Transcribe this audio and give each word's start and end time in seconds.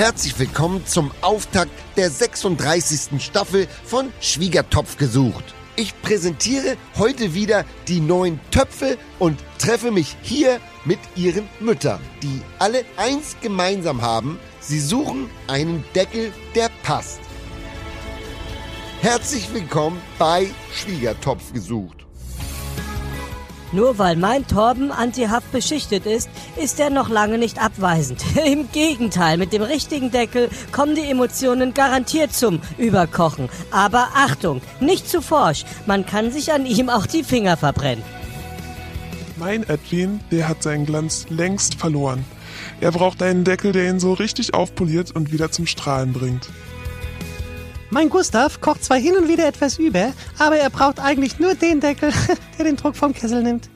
Herzlich 0.00 0.38
willkommen 0.38 0.86
zum 0.86 1.10
Auftakt 1.20 1.72
der 1.98 2.08
36. 2.08 3.22
Staffel 3.22 3.68
von 3.84 4.10
Schwiegertopf 4.22 4.96
gesucht. 4.96 5.44
Ich 5.76 5.92
präsentiere 6.00 6.78
heute 6.96 7.34
wieder 7.34 7.66
die 7.86 8.00
neuen 8.00 8.40
Töpfe 8.50 8.96
und 9.18 9.38
treffe 9.58 9.90
mich 9.90 10.16
hier 10.22 10.58
mit 10.86 10.98
ihren 11.16 11.46
Müttern, 11.60 12.00
die 12.22 12.40
alle 12.58 12.86
eins 12.96 13.36
gemeinsam 13.42 14.00
haben, 14.00 14.38
sie 14.58 14.80
suchen 14.80 15.28
einen 15.48 15.84
Deckel, 15.94 16.32
der 16.54 16.70
passt. 16.82 17.20
Herzlich 19.02 19.52
willkommen 19.52 20.00
bei 20.18 20.48
Schwiegertopf 20.72 21.52
gesucht. 21.52 21.99
Nur 23.72 23.98
weil 23.98 24.16
mein 24.16 24.46
Torben 24.46 24.90
antihaft 24.90 25.52
beschichtet 25.52 26.04
ist, 26.04 26.28
ist 26.60 26.80
er 26.80 26.90
noch 26.90 27.08
lange 27.08 27.38
nicht 27.38 27.62
abweisend. 27.62 28.24
Im 28.44 28.70
Gegenteil, 28.72 29.38
mit 29.38 29.52
dem 29.52 29.62
richtigen 29.62 30.10
Deckel 30.10 30.48
kommen 30.72 30.96
die 30.96 31.08
Emotionen 31.08 31.72
garantiert 31.72 32.32
zum 32.32 32.60
Überkochen. 32.78 33.48
Aber 33.70 34.08
Achtung, 34.14 34.60
nicht 34.80 35.08
zu 35.08 35.22
forsch, 35.22 35.64
man 35.86 36.04
kann 36.04 36.32
sich 36.32 36.52
an 36.52 36.66
ihm 36.66 36.88
auch 36.88 37.06
die 37.06 37.22
Finger 37.22 37.56
verbrennen. 37.56 38.04
Mein 39.36 39.62
Edwin, 39.68 40.20
der 40.30 40.48
hat 40.48 40.62
seinen 40.62 40.84
Glanz 40.84 41.26
längst 41.30 41.76
verloren. 41.76 42.24
Er 42.80 42.90
braucht 42.90 43.22
einen 43.22 43.44
Deckel, 43.44 43.72
der 43.72 43.88
ihn 43.88 44.00
so 44.00 44.12
richtig 44.12 44.52
aufpoliert 44.52 45.12
und 45.12 45.32
wieder 45.32 45.50
zum 45.50 45.66
Strahlen 45.66 46.12
bringt. 46.12 46.50
Mein 47.90 48.08
Gustav 48.08 48.60
kocht 48.60 48.84
zwar 48.84 48.98
hin 48.98 49.16
und 49.16 49.26
wieder 49.28 49.48
etwas 49.48 49.78
über, 49.78 50.12
aber 50.38 50.56
er 50.56 50.70
braucht 50.70 51.00
eigentlich 51.00 51.40
nur 51.40 51.54
den 51.56 51.80
Deckel, 51.80 52.12
der 52.58 52.64
den 52.64 52.76
Druck 52.76 52.96
vom 52.96 53.12
Kessel 53.12 53.42
nimmt. 53.42 53.68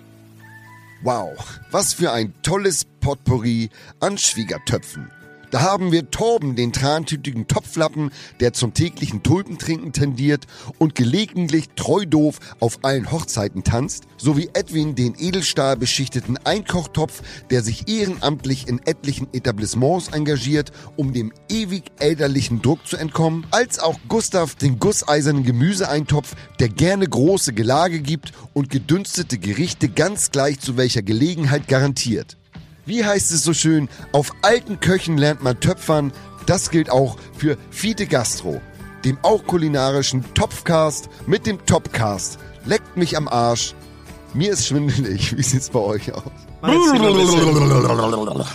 Wow, 1.02 1.36
was 1.72 1.94
für 1.94 2.12
ein 2.12 2.32
tolles 2.42 2.84
Potpourri 3.00 3.70
an 3.98 4.16
Schwiegertöpfen. 4.16 5.10
Da 5.54 5.62
haben 5.62 5.92
wir 5.92 6.10
Torben, 6.10 6.56
den 6.56 6.72
trantütigen 6.72 7.46
Topflappen, 7.46 8.10
der 8.40 8.54
zum 8.54 8.74
täglichen 8.74 9.22
Tulpentrinken 9.22 9.92
tendiert 9.92 10.48
und 10.78 10.96
gelegentlich 10.96 11.68
treu 11.76 12.06
doof 12.06 12.40
auf 12.58 12.80
allen 12.82 13.12
Hochzeiten 13.12 13.62
tanzt, 13.62 14.02
sowie 14.16 14.50
Edwin, 14.52 14.96
den 14.96 15.14
Edelstahl 15.16 15.76
beschichteten 15.76 16.38
Einkochtopf, 16.38 17.22
der 17.50 17.62
sich 17.62 17.86
ehrenamtlich 17.86 18.66
in 18.66 18.80
etlichen 18.84 19.28
Etablissements 19.32 20.08
engagiert, 20.08 20.72
um 20.96 21.12
dem 21.12 21.32
ewig 21.48 21.84
elterlichen 22.00 22.60
Druck 22.60 22.84
zu 22.84 22.96
entkommen, 22.96 23.46
als 23.52 23.78
auch 23.78 24.00
Gustav, 24.08 24.56
den 24.56 24.80
gusseisernen 24.80 25.44
Gemüseeintopf, 25.44 26.34
der 26.58 26.68
gerne 26.68 27.06
große 27.06 27.52
Gelage 27.52 28.00
gibt 28.00 28.32
und 28.54 28.70
gedünstete 28.70 29.38
Gerichte 29.38 29.88
ganz 29.88 30.32
gleich 30.32 30.58
zu 30.58 30.76
welcher 30.76 31.02
Gelegenheit 31.02 31.68
garantiert. 31.68 32.38
Wie 32.86 33.04
heißt 33.04 33.32
es 33.32 33.42
so 33.42 33.54
schön, 33.54 33.88
auf 34.12 34.32
alten 34.42 34.80
Köchen 34.80 35.16
lernt 35.16 35.42
man 35.42 35.58
Töpfern. 35.60 36.12
Das 36.46 36.70
gilt 36.70 36.90
auch 36.90 37.16
für 37.36 37.56
Fiete 37.70 38.06
Gastro, 38.06 38.60
dem 39.04 39.16
auch 39.22 39.44
kulinarischen 39.46 40.22
Topfcast 40.34 41.08
mit 41.26 41.46
dem 41.46 41.64
Topcast. 41.64 42.38
Leckt 42.66 42.96
mich 42.96 43.16
am 43.16 43.28
Arsch. 43.28 43.74
Mir 44.34 44.52
ist 44.52 44.66
schwindelig. 44.66 45.36
Wie 45.36 45.42
sieht's 45.42 45.70
bei 45.70 45.78
euch 45.78 46.12
aus? 46.12 46.22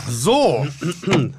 So, 0.09 0.65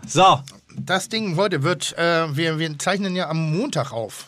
So, 0.07 0.41
das 0.77 1.09
Ding 1.09 1.37
heute 1.37 1.63
wird, 1.63 1.97
äh, 1.99 2.35
wir, 2.37 2.59
wir 2.59 2.79
zeichnen 2.79 3.15
ja 3.15 3.29
am 3.29 3.57
Montag 3.57 3.93
auf. 3.93 4.27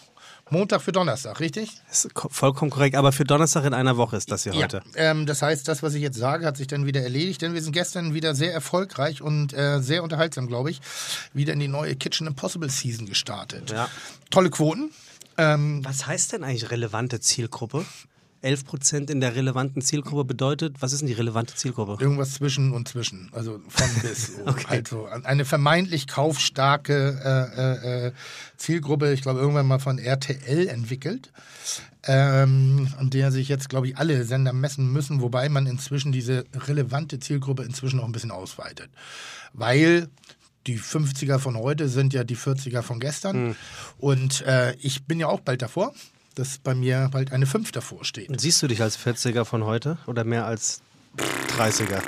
Montag 0.53 0.83
für 0.83 0.93
Donnerstag, 0.93 1.41
richtig? 1.41 1.81
ist 1.91 2.13
ko- 2.15 2.29
vollkommen 2.31 2.71
korrekt, 2.71 2.95
aber 2.95 3.11
für 3.11 3.25
Donnerstag 3.25 3.65
in 3.65 3.75
einer 3.75 3.97
Woche 3.97 4.17
ist 4.17 4.31
das 4.31 4.45
hier 4.45 4.53
heute. 4.53 4.83
Ja, 4.95 5.11
ähm, 5.11 5.27
das 5.27 5.43
heißt, 5.43 5.67
das, 5.67 5.83
was 5.83 5.95
ich 5.95 6.03
jetzt 6.03 6.19
sage, 6.19 6.47
hat 6.47 6.57
sich 6.57 6.67
dann 6.67 6.87
wieder 6.87 7.03
erledigt, 7.03 7.43
denn 7.43 7.55
wir 7.55 7.63
sind 7.63 7.73
gestern 7.73 8.15
wieder 8.15 8.35
sehr 8.35 8.53
erfolgreich 8.53 9.23
und 9.23 9.53
äh, 9.55 9.81
sehr 9.81 10.03
unterhaltsam, 10.05 10.47
glaube 10.47 10.71
ich, 10.71 10.81
wieder 11.33 11.53
in 11.55 11.59
die 11.61 11.69
neue 11.69 11.97
Kitchen 11.97 12.27
Impossible 12.27 12.69
Season 12.71 13.07
gestartet. 13.07 13.71
Ja. 13.73 13.89
Tolle 14.31 14.51
Quoten. 14.51 14.91
Ähm, 15.39 15.83
Was 15.85 16.07
heißt 16.07 16.33
denn 16.33 16.45
eigentlich 16.45 16.71
relevante 16.71 17.19
Zielgruppe? 17.19 17.85
11% 18.43 19.11
in 19.11 19.21
der 19.21 19.37
relevanten 19.37 19.83
Zielgruppe 19.83 20.25
bedeutet, 20.25 20.77
was 20.81 20.93
ist 20.93 21.01
denn 21.01 21.07
die 21.07 21.15
relevante 21.15 21.55
Zielgruppe? 21.55 22.03
Irgendwas 22.03 22.35
zwischen 22.35 22.73
und 22.73 22.89
zwischen, 22.89 23.29
also 23.33 23.61
von 23.69 23.89
bis. 24.03 24.37
So. 24.37 24.45
Also 24.45 25.07
eine 25.25 25.45
vermeintlich 25.45 26.07
kaufstarke 26.07 27.21
äh, 27.25 27.61
äh, 27.61 28.07
äh, 28.09 28.13
Zielgruppe, 28.57 29.13
ich 29.13 29.23
glaube 29.23 29.41
irgendwann 29.41 29.67
mal 29.67 29.79
von 29.79 29.99
RTL 29.99 30.69
entwickelt, 30.69 31.31
ähm, 32.05 32.89
an 32.99 33.11
der 33.11 33.31
sich 33.31 33.49
jetzt, 33.49 33.69
glaube 33.69 33.89
ich, 33.89 33.97
alle 33.97 34.25
Sender 34.25 34.53
messen 34.53 34.93
müssen, 34.93 35.21
wobei 35.21 35.49
man 35.49 35.67
inzwischen 35.67 36.11
diese 36.11 36.45
relevante 36.55 37.21
Zielgruppe 37.21 37.63
inzwischen 37.63 38.01
auch 38.01 38.07
ein 38.07 38.13
bisschen 38.13 38.33
ausweitet. 38.33 38.91
Weil 39.53 40.09
die 40.67 40.79
50er 40.79 41.39
von 41.39 41.57
heute 41.57 41.89
sind 41.89 42.13
ja 42.13 42.25
die 42.25 42.37
40er 42.37 42.83
von 42.83 43.01
gestern 43.01 43.57
und 43.99 44.43
äh, 44.43 44.75
ich 44.77 45.05
bin 45.05 45.19
ja 45.19 45.27
auch 45.27 45.41
bald 45.41 45.63
davor, 45.63 45.93
dass 46.35 46.59
bei 46.59 46.75
mir 46.75 47.09
bald 47.13 47.33
eine 47.33 47.47
5 47.47 47.73
davor 47.73 48.05
steht. 48.05 48.29
Und 48.29 48.41
siehst 48.41 48.63
du 48.63 48.67
dich 48.67 48.83
als 48.83 48.99
40er 48.99 49.45
von 49.45 49.65
heute 49.65 49.99
oder 50.07 50.25
mehr 50.25 50.47
als 50.47 50.81
30er? 51.59 52.01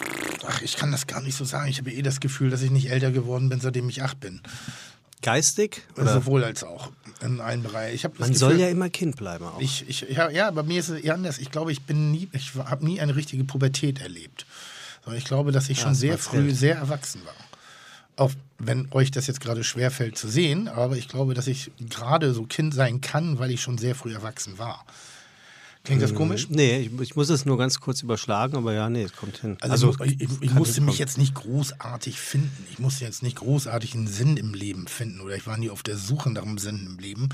Ach, 0.46 0.62
ich 0.62 0.76
kann 0.76 0.92
das 0.92 1.06
gar 1.06 1.22
nicht 1.22 1.36
so 1.36 1.44
sagen. 1.44 1.68
Ich 1.68 1.78
habe 1.78 1.90
eh 1.90 2.02
das 2.02 2.20
Gefühl, 2.20 2.50
dass 2.50 2.62
ich 2.62 2.70
nicht 2.70 2.90
älter 2.90 3.10
geworden 3.10 3.48
bin, 3.48 3.60
seitdem 3.60 3.88
ich 3.88 4.02
acht 4.02 4.20
bin. 4.20 4.40
Geistig? 5.22 5.82
Oder? 5.96 6.12
Sowohl 6.12 6.44
als 6.44 6.64
auch 6.64 6.90
in 7.22 7.40
allen 7.40 7.62
Bereichen. 7.62 8.10
Man 8.18 8.34
soll 8.34 8.50
Gefühl, 8.50 8.66
ja 8.66 8.70
immer 8.70 8.90
Kind 8.90 9.16
bleiben 9.16 9.46
auch. 9.46 9.60
ich, 9.60 9.88
ich, 9.88 10.02
ja, 10.10 10.28
ja, 10.28 10.50
bei 10.50 10.62
mir 10.62 10.80
ist 10.80 10.90
es 10.90 11.00
eher 11.00 11.14
anders. 11.14 11.38
Ich 11.38 11.50
glaube, 11.50 11.72
ich 11.72 11.82
bin 11.82 12.10
nie, 12.10 12.28
ich 12.32 12.54
habe 12.54 12.84
nie 12.84 13.00
eine 13.00 13.16
richtige 13.16 13.44
Pubertät 13.44 14.02
erlebt. 14.02 14.44
Ich 15.16 15.24
glaube, 15.24 15.52
dass 15.52 15.68
ich 15.68 15.80
schon 15.80 15.90
hast 15.90 16.02
du 16.02 16.06
sehr 16.06 16.18
früh 16.18 16.50
sehr 16.52 16.76
erwachsen 16.76 17.22
war. 17.24 17.34
Auch 18.16 18.32
wenn 18.58 18.88
euch 18.92 19.10
das 19.10 19.26
jetzt 19.26 19.40
gerade 19.40 19.64
schwerfällt 19.64 20.16
zu 20.16 20.28
sehen, 20.28 20.68
aber 20.68 20.96
ich 20.96 21.08
glaube, 21.08 21.34
dass 21.34 21.46
ich 21.46 21.72
gerade 21.90 22.32
so 22.32 22.44
Kind 22.44 22.72
sein 22.74 23.00
kann, 23.00 23.38
weil 23.38 23.50
ich 23.50 23.60
schon 23.60 23.78
sehr 23.78 23.94
früh 23.94 24.14
erwachsen 24.14 24.58
war. 24.58 24.84
Klingt 25.84 26.00
das 26.00 26.14
komisch? 26.14 26.48
nee, 26.48 26.78
ich, 26.78 27.00
ich 27.00 27.14
muss 27.14 27.28
es 27.28 27.44
nur 27.44 27.58
ganz 27.58 27.78
kurz 27.78 28.02
überschlagen, 28.02 28.56
aber 28.56 28.72
ja, 28.72 28.88
nee, 28.88 29.02
es 29.02 29.14
kommt 29.14 29.36
hin. 29.36 29.58
Also, 29.60 29.94
ich, 30.02 30.18
ich, 30.18 30.30
ich 30.40 30.48
kann 30.48 30.58
musste 30.58 30.80
mich 30.80 30.98
jetzt 30.98 31.18
nicht 31.18 31.34
großartig 31.34 32.18
finden. 32.18 32.66
Ich 32.72 32.78
musste 32.78 33.04
jetzt 33.04 33.22
nicht 33.22 33.36
großartig 33.36 33.94
einen 33.94 34.06
Sinn 34.06 34.38
im 34.38 34.54
Leben 34.54 34.86
finden 34.86 35.20
oder 35.20 35.36
ich 35.36 35.46
war 35.46 35.58
nie 35.58 35.68
auf 35.68 35.82
der 35.82 35.98
Suche 35.98 36.30
nach 36.30 36.42
einem 36.42 36.56
Sinn 36.56 36.86
im 36.86 36.98
Leben. 36.98 37.28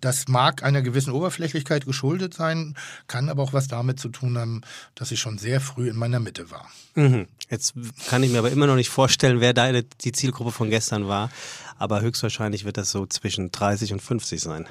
Das 0.00 0.28
mag 0.28 0.62
einer 0.62 0.82
gewissen 0.82 1.12
Oberflächlichkeit 1.12 1.84
geschuldet 1.84 2.32
sein, 2.32 2.76
kann 3.08 3.28
aber 3.28 3.42
auch 3.42 3.52
was 3.52 3.66
damit 3.66 3.98
zu 3.98 4.08
tun 4.08 4.38
haben, 4.38 4.60
dass 4.94 5.10
ich 5.10 5.18
schon 5.18 5.38
sehr 5.38 5.60
früh 5.60 5.90
in 5.90 5.96
meiner 5.96 6.20
Mitte 6.20 6.52
war. 6.52 6.70
Mhm. 6.94 7.26
Jetzt 7.50 7.74
kann 8.08 8.22
ich 8.22 8.30
mir 8.30 8.38
aber 8.38 8.52
immer 8.52 8.68
noch 8.68 8.76
nicht 8.76 8.90
vorstellen, 8.90 9.40
wer 9.40 9.52
da 9.52 9.72
die 9.72 10.12
Zielgruppe 10.12 10.52
von 10.52 10.70
gestern 10.70 11.08
war. 11.08 11.30
Aber 11.76 12.02
höchstwahrscheinlich 12.02 12.64
wird 12.64 12.76
das 12.76 12.90
so 12.90 13.06
zwischen 13.06 13.50
30 13.50 13.94
und 13.94 14.00
50 14.00 14.40
sein. 14.40 14.68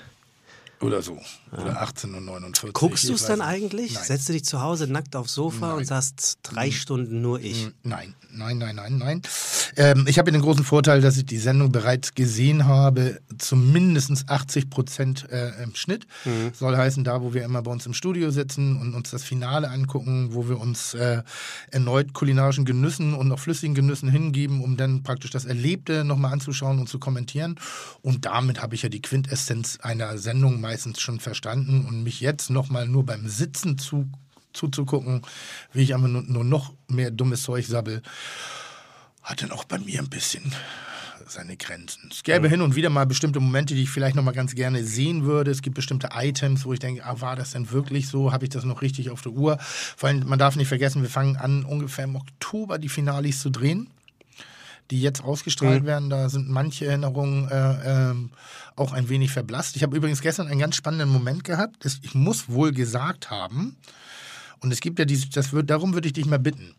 Oder 0.79 1.01
so. 1.01 1.19
Oder 1.51 1.81
18 1.81 2.13
und 2.13 2.25
49. 2.25 2.73
Guckst 2.73 3.09
du 3.09 3.13
es 3.13 3.25
dann 3.25 3.41
eigentlich? 3.41 3.93
Nein. 3.93 4.03
Setzt 4.03 4.29
du 4.29 4.33
dich 4.33 4.45
zu 4.45 4.61
Hause 4.61 4.87
nackt 4.87 5.15
aufs 5.15 5.33
Sofa 5.33 5.73
und 5.73 5.85
sagst, 5.85 6.39
drei 6.43 6.69
Stunden 6.69 7.21
nur 7.21 7.39
ich. 7.39 7.69
Nein, 7.81 8.13
nein, 8.31 8.59
nein, 8.59 8.75
nein, 8.75 8.97
nein. 8.97 9.21
Ähm, 9.75 10.05
ich 10.07 10.19
habe 10.19 10.31
den 10.31 10.41
großen 10.41 10.63
Vorteil, 10.63 11.01
dass 11.01 11.17
ich 11.17 11.25
die 11.25 11.37
Sendung 11.37 11.71
bereits 11.71 12.13
gesehen 12.13 12.65
habe, 12.65 13.19
zumindest 13.37 14.29
80 14.29 14.69
Prozent 14.69 15.27
äh, 15.31 15.63
im 15.63 15.73
Schnitt. 15.73 16.05
Soll 16.53 16.77
heißen, 16.77 17.03
da, 17.03 17.21
wo 17.21 17.33
wir 17.33 17.43
immer 17.43 17.63
bei 17.63 17.71
uns 17.71 17.85
im 17.85 17.93
Studio 17.93 18.29
sitzen 18.29 18.79
und 18.79 18.93
uns 18.93 19.09
das 19.09 19.23
Finale 19.23 19.69
angucken, 19.69 20.29
wo 20.33 20.47
wir 20.47 20.59
uns 20.59 20.93
äh, 20.93 21.23
erneut 21.71 22.13
kulinarischen 22.13 22.65
Genüssen 22.65 23.13
und 23.15 23.31
auch 23.31 23.39
flüssigen 23.39 23.73
Genüssen 23.73 24.09
hingeben, 24.09 24.63
um 24.63 24.77
dann 24.77 25.01
praktisch 25.01 25.31
das 25.31 25.45
Erlebte 25.45 26.03
nochmal 26.03 26.33
anzuschauen 26.33 26.79
und 26.79 26.87
zu 26.87 26.99
kommentieren. 26.99 27.55
Und 28.01 28.25
damit 28.25 28.61
habe 28.61 28.75
ich 28.75 28.83
ja 28.83 28.89
die 28.89 29.01
Quintessenz 29.01 29.79
einer 29.81 30.17
Sendung 30.19 30.61
meistens 30.61 30.99
schon 30.99 31.19
verstanden 31.19 31.38
und 31.45 32.03
mich 32.03 32.21
jetzt 32.21 32.49
nochmal 32.49 32.87
nur 32.87 33.05
beim 33.05 33.27
Sitzen 33.27 33.77
zu 33.77 34.09
zuzugucken, 34.53 35.21
wie 35.73 35.83
ich 35.83 35.93
einfach 35.93 36.07
nur, 36.07 36.23
nur 36.23 36.43
noch 36.43 36.73
mehr 36.87 37.11
dummes 37.11 37.43
Zeug 37.43 37.65
sabbel, 37.65 38.01
hat 39.21 39.41
dann 39.41 39.51
auch 39.51 39.63
bei 39.63 39.77
mir 39.77 39.99
ein 39.99 40.09
bisschen 40.09 40.53
seine 41.27 41.57
Grenzen. 41.57 42.09
Es 42.11 42.23
gäbe 42.23 42.49
hin 42.49 42.61
und 42.61 42.75
wieder 42.75 42.89
mal 42.89 43.05
bestimmte 43.05 43.39
Momente, 43.39 43.75
die 43.75 43.83
ich 43.83 43.89
vielleicht 43.91 44.15
noch 44.15 44.23
mal 44.23 44.31
ganz 44.31 44.55
gerne 44.55 44.83
sehen 44.83 45.25
würde. 45.25 45.51
Es 45.51 45.61
gibt 45.61 45.75
bestimmte 45.75 46.09
Items, 46.13 46.65
wo 46.65 46.73
ich 46.73 46.79
denke, 46.79 47.05
ah, 47.05 47.21
war 47.21 47.35
das 47.35 47.51
denn 47.51 47.69
wirklich 47.71 48.07
so? 48.07 48.31
Habe 48.31 48.45
ich 48.45 48.49
das 48.49 48.63
noch 48.63 48.81
richtig 48.81 49.11
auf 49.11 49.21
der 49.21 49.33
Uhr? 49.33 49.59
Vor 49.59 50.09
allem, 50.09 50.27
man 50.27 50.39
darf 50.39 50.55
nicht 50.55 50.67
vergessen, 50.67 51.03
wir 51.03 51.09
fangen 51.09 51.37
an, 51.37 51.65
ungefähr 51.65 52.05
im 52.05 52.15
Oktober 52.15 52.79
die 52.79 52.89
Finalis 52.89 53.41
zu 53.41 53.51
drehen 53.51 53.91
die 54.91 55.01
jetzt 55.01 55.23
ausgestrahlt 55.23 55.85
werden, 55.85 56.09
da 56.09 56.29
sind 56.29 56.49
manche 56.49 56.85
Erinnerungen 56.85 57.47
äh, 57.49 58.09
ähm, 58.09 58.31
auch 58.75 58.91
ein 58.93 59.09
wenig 59.09 59.31
verblasst. 59.31 59.75
Ich 59.75 59.83
habe 59.83 59.95
übrigens 59.95 60.21
gestern 60.21 60.47
einen 60.47 60.59
ganz 60.59 60.75
spannenden 60.75 61.09
Moment 61.09 61.43
gehabt. 61.43 61.85
Das, 61.85 61.99
ich 62.01 62.15
muss 62.15 62.49
wohl 62.49 62.71
gesagt 62.71 63.29
haben, 63.29 63.75
und 64.61 64.71
es 64.71 64.81
gibt 64.81 64.99
ja 64.99 65.05
dieses, 65.05 65.29
das 65.29 65.53
wird, 65.53 65.69
darum 65.69 65.93
würde 65.93 66.07
ich 66.07 66.13
dich 66.13 66.25
mal 66.25 66.39
bitten, 66.39 66.73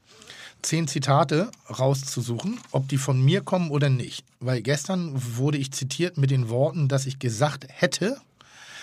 zehn 0.63 0.89
Zitate 0.89 1.51
rauszusuchen, 1.79 2.61
ob 2.73 2.89
die 2.89 2.99
von 2.99 3.23
mir 3.23 3.41
kommen 3.43 3.71
oder 3.71 3.89
nicht. 3.89 4.25
Weil 4.41 4.61
gestern 4.61 5.13
wurde 5.37 5.59
ich 5.59 5.73
zitiert 5.73 6.19
mit 6.19 6.31
den 6.31 6.49
Worten, 6.49 6.89
dass 6.89 7.07
ich 7.07 7.19
gesagt 7.19 7.67
hätte, 7.69 8.19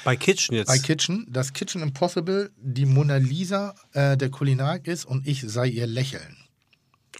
Bei 0.04 0.16
Kitchen 0.16 0.56
jetzt. 0.56 0.68
bei 0.68 0.80
Kitchen, 0.80 1.28
dass 1.30 1.54
Kitchen 1.54 1.82
Impossible 1.82 2.50
die 2.58 2.86
Mona 2.86 3.18
Lisa 3.18 3.76
äh, 3.94 4.18
der 4.18 4.30
Kulinarik 4.30 4.88
ist 4.88 5.06
und 5.06 5.28
ich 5.28 5.42
sei 5.46 5.68
ihr 5.68 5.86
Lächeln. 5.86 6.38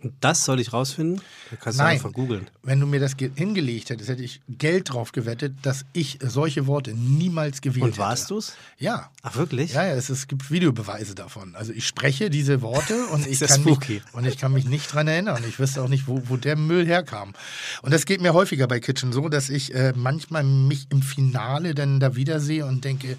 Und 0.04 0.14
das 0.22 0.46
soll 0.46 0.60
ich 0.60 0.74
rausfinden? 0.74 1.22
Da 1.50 1.56
kannst 1.56 1.80
du 1.80 1.84
Nein. 1.84 1.94
einfach 1.94 2.14
googeln. 2.14 2.48
Wenn 2.62 2.80
du 2.80 2.86
mir 2.86 3.00
das 3.00 3.18
ge- 3.18 3.32
hingelegt 3.34 3.90
hättest, 3.90 4.10
hätte 4.10 4.22
ich 4.24 4.42
Geld 4.48 4.94
drauf 4.94 5.12
gewettet, 5.12 5.56
dass 5.64 5.86
ich 5.94 6.20
solche 6.22 6.68
Worte 6.68 6.94
niemals 6.94 7.62
gewählt 7.62 7.84
Und 7.84 7.90
hätte. 7.94 8.00
warst 8.02 8.30
du's? 8.30 8.54
Ja. 8.78 9.10
Ach, 9.24 9.36
wirklich? 9.38 9.74
Ja, 9.74 9.86
ja, 9.88 9.94
es, 9.96 10.10
es 10.10 10.28
gibt 10.28 10.52
Videobeweise 10.52 11.16
davon. 11.16 11.56
Also 11.56 11.72
ich 11.74 11.88
spreche 11.88 12.30
diese 12.30 12.62
Worte 12.62 13.08
und 13.12 13.26
ich, 13.26 13.40
kann 13.40 13.62
spooky. 13.62 13.94
mich, 13.94 14.04
und 14.14 14.26
ich 14.26 14.38
kann 14.38 14.54
mich 14.54 14.66
nicht 14.66 14.94
dran 14.94 15.08
erinnern. 15.08 15.44
Ich 15.50 15.58
wüsste 15.60 15.82
auch 15.82 15.90
nicht, 15.90 16.08
wo, 16.08 16.22
wo 16.30 16.38
der 16.38 16.56
Müll 16.58 16.86
herkam. 16.86 17.34
Und 17.82 17.92
das 17.92 18.06
geht 18.06 18.22
mir 18.22 18.34
häufiger 18.34 18.68
bei 18.68 18.80
Kitchen 18.80 19.12
so, 19.12 19.30
dass 19.30 19.50
ich 19.50 19.74
äh, 19.74 19.94
manchmal 19.96 20.44
mich 20.44 20.86
im 20.92 21.02
Finale 21.02 21.74
dann 21.74 22.00
da 22.00 22.16
wiedersehe 22.16 22.66
und 22.68 22.86
denke, 22.86 23.18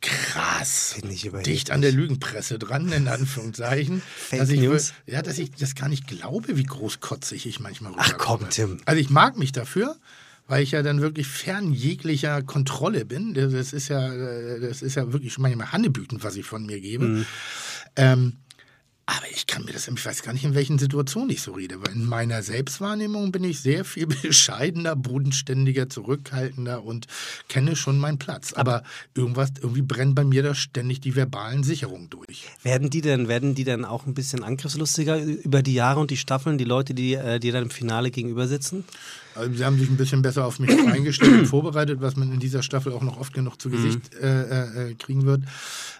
krass, 0.00 0.96
dicht 1.44 1.70
an 1.70 1.82
der 1.82 1.92
Lügenpresse 1.92 2.58
dran, 2.58 2.90
in 2.92 3.08
Anführungszeichen. 3.08 4.02
Fake 4.16 4.40
dass 4.40 4.50
ich, 4.50 4.60
News? 4.60 4.92
Ja, 5.06 5.22
dass 5.22 5.38
ich 5.38 5.50
das 5.52 5.74
gar 5.74 5.88
nicht 5.88 6.06
glaube, 6.06 6.56
wie 6.56 6.62
großkotzig 6.62 7.46
ich 7.46 7.60
manchmal 7.60 7.92
Ach 7.96 8.16
komm, 8.16 8.40
rüberkomme. 8.40 8.48
Tim. 8.48 8.80
Also 8.86 9.00
ich 9.00 9.10
mag 9.10 9.36
mich 9.36 9.52
dafür, 9.52 9.96
weil 10.46 10.62
ich 10.62 10.72
ja 10.72 10.82
dann 10.82 11.00
wirklich 11.00 11.26
fern 11.26 11.72
jeglicher 11.72 12.42
Kontrolle 12.42 13.04
bin. 13.04 13.34
Das 13.34 13.52
das 13.52 13.72
ist 13.72 13.88
ja, 13.88 14.12
äh, 14.12 14.60
das 14.60 14.82
ist 14.82 14.96
ja 14.96 15.12
wirklich 15.12 15.38
manchmal 15.38 15.72
Hannebüten, 15.72 16.22
was 16.22 16.36
ich 16.36 16.46
von 16.46 16.66
mir 16.66 16.80
gebe. 16.80 17.04
Mhm. 17.04 17.26
Ähm, 17.96 18.32
aber 19.16 19.26
ich 19.32 19.46
kann 19.46 19.64
mir 19.64 19.72
das, 19.72 19.88
ich 19.88 20.06
weiß 20.06 20.22
gar 20.22 20.32
nicht, 20.32 20.44
in 20.44 20.54
welchen 20.54 20.78
Situationen 20.78 21.30
ich 21.30 21.42
so 21.42 21.52
rede. 21.52 21.82
Weil 21.82 21.94
in 21.94 22.04
meiner 22.04 22.42
Selbstwahrnehmung 22.42 23.32
bin 23.32 23.42
ich 23.42 23.60
sehr 23.60 23.84
viel 23.84 24.06
bescheidener, 24.22 24.94
bodenständiger, 24.94 25.88
zurückhaltender 25.88 26.84
und 26.84 27.06
kenne 27.48 27.74
schon 27.74 27.98
meinen 27.98 28.18
Platz. 28.18 28.52
Aber 28.52 28.84
irgendwas, 29.14 29.50
irgendwie 29.60 29.82
brennen 29.82 30.14
bei 30.14 30.24
mir 30.24 30.42
da 30.42 30.54
ständig 30.54 31.00
die 31.00 31.16
verbalen 31.16 31.64
Sicherungen 31.64 32.08
durch. 32.08 32.46
Werden 32.62 32.90
die 32.90 33.00
denn, 33.00 33.26
werden 33.26 33.54
die 33.56 33.64
dann 33.64 33.84
auch 33.84 34.06
ein 34.06 34.14
bisschen 34.14 34.44
angriffslustiger 34.44 35.20
über 35.20 35.62
die 35.62 35.74
Jahre 35.74 36.00
und 36.00 36.10
die 36.10 36.16
Staffeln, 36.16 36.56
die 36.56 36.64
Leute, 36.64 36.94
die 36.94 37.14
äh, 37.14 37.40
dir 37.40 37.52
dann 37.52 37.64
im 37.64 37.70
Finale 37.70 38.10
gegenüber 38.10 38.46
sitzen? 38.46 38.84
Also 39.34 39.52
sie 39.52 39.64
haben 39.64 39.78
sich 39.78 39.88
ein 39.88 39.96
bisschen 39.96 40.22
besser 40.22 40.44
auf 40.44 40.58
mich 40.58 40.70
eingestellt 40.86 41.40
und 41.40 41.46
vorbereitet, 41.46 42.00
was 42.00 42.16
man 42.16 42.32
in 42.32 42.40
dieser 42.40 42.62
Staffel 42.62 42.92
auch 42.92 43.02
noch 43.02 43.18
oft 43.18 43.32
genug 43.32 43.60
zu 43.60 43.70
Gesicht 43.70 44.14
äh, 44.14 44.90
äh, 44.90 44.94
kriegen 44.94 45.24
wird. 45.24 45.42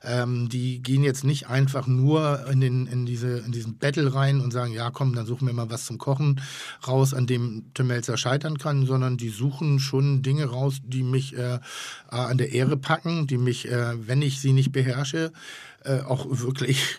Ähm, 0.03 0.49
die 0.49 0.83
gehen 0.83 1.03
jetzt 1.03 1.25
nicht 1.25 1.49
einfach 1.49 1.87
nur 1.87 2.47
in, 2.51 2.61
den, 2.61 2.87
in, 2.87 3.07
diese, 3.07 3.39
in 3.39 3.53
diesen 3.53 3.79
Battle 3.79 4.15
rein 4.15 4.41
und 4.41 4.53
sagen, 4.53 4.73
ja 4.73 4.91
komm, 4.91 5.15
dann 5.15 5.27
suchen 5.27 5.47
wir 5.47 5.55
mal 5.55 5.71
was 5.71 5.87
zum 5.87 5.99
Kochen 5.99 6.41
raus, 6.87 7.15
an 7.15 7.27
dem 7.27 7.65
Tim 7.75 7.89
Melzer 7.89 8.17
scheitern 8.17 8.59
kann, 8.59 8.87
sondern 8.87 9.17
die 9.17 9.29
suchen 9.29 9.79
schon 9.79 10.23
Dinge 10.23 10.47
raus, 10.47 10.81
die 10.85 11.03
mich 11.03 11.37
äh, 11.37 11.55
äh, 11.55 11.59
an 12.11 12.39
der 12.39 12.53
Ehre 12.53 12.77
packen, 12.77 13.27
die 13.27 13.39
mich, 13.39 13.69
äh, 13.69 14.07
wenn 14.07 14.23
ich 14.23 14.41
sie 14.41 14.53
nicht 14.53 14.73
beherrsche, 14.73 15.33
äh, 15.85 16.01
auch 16.01 16.27
wirklich 16.31 16.99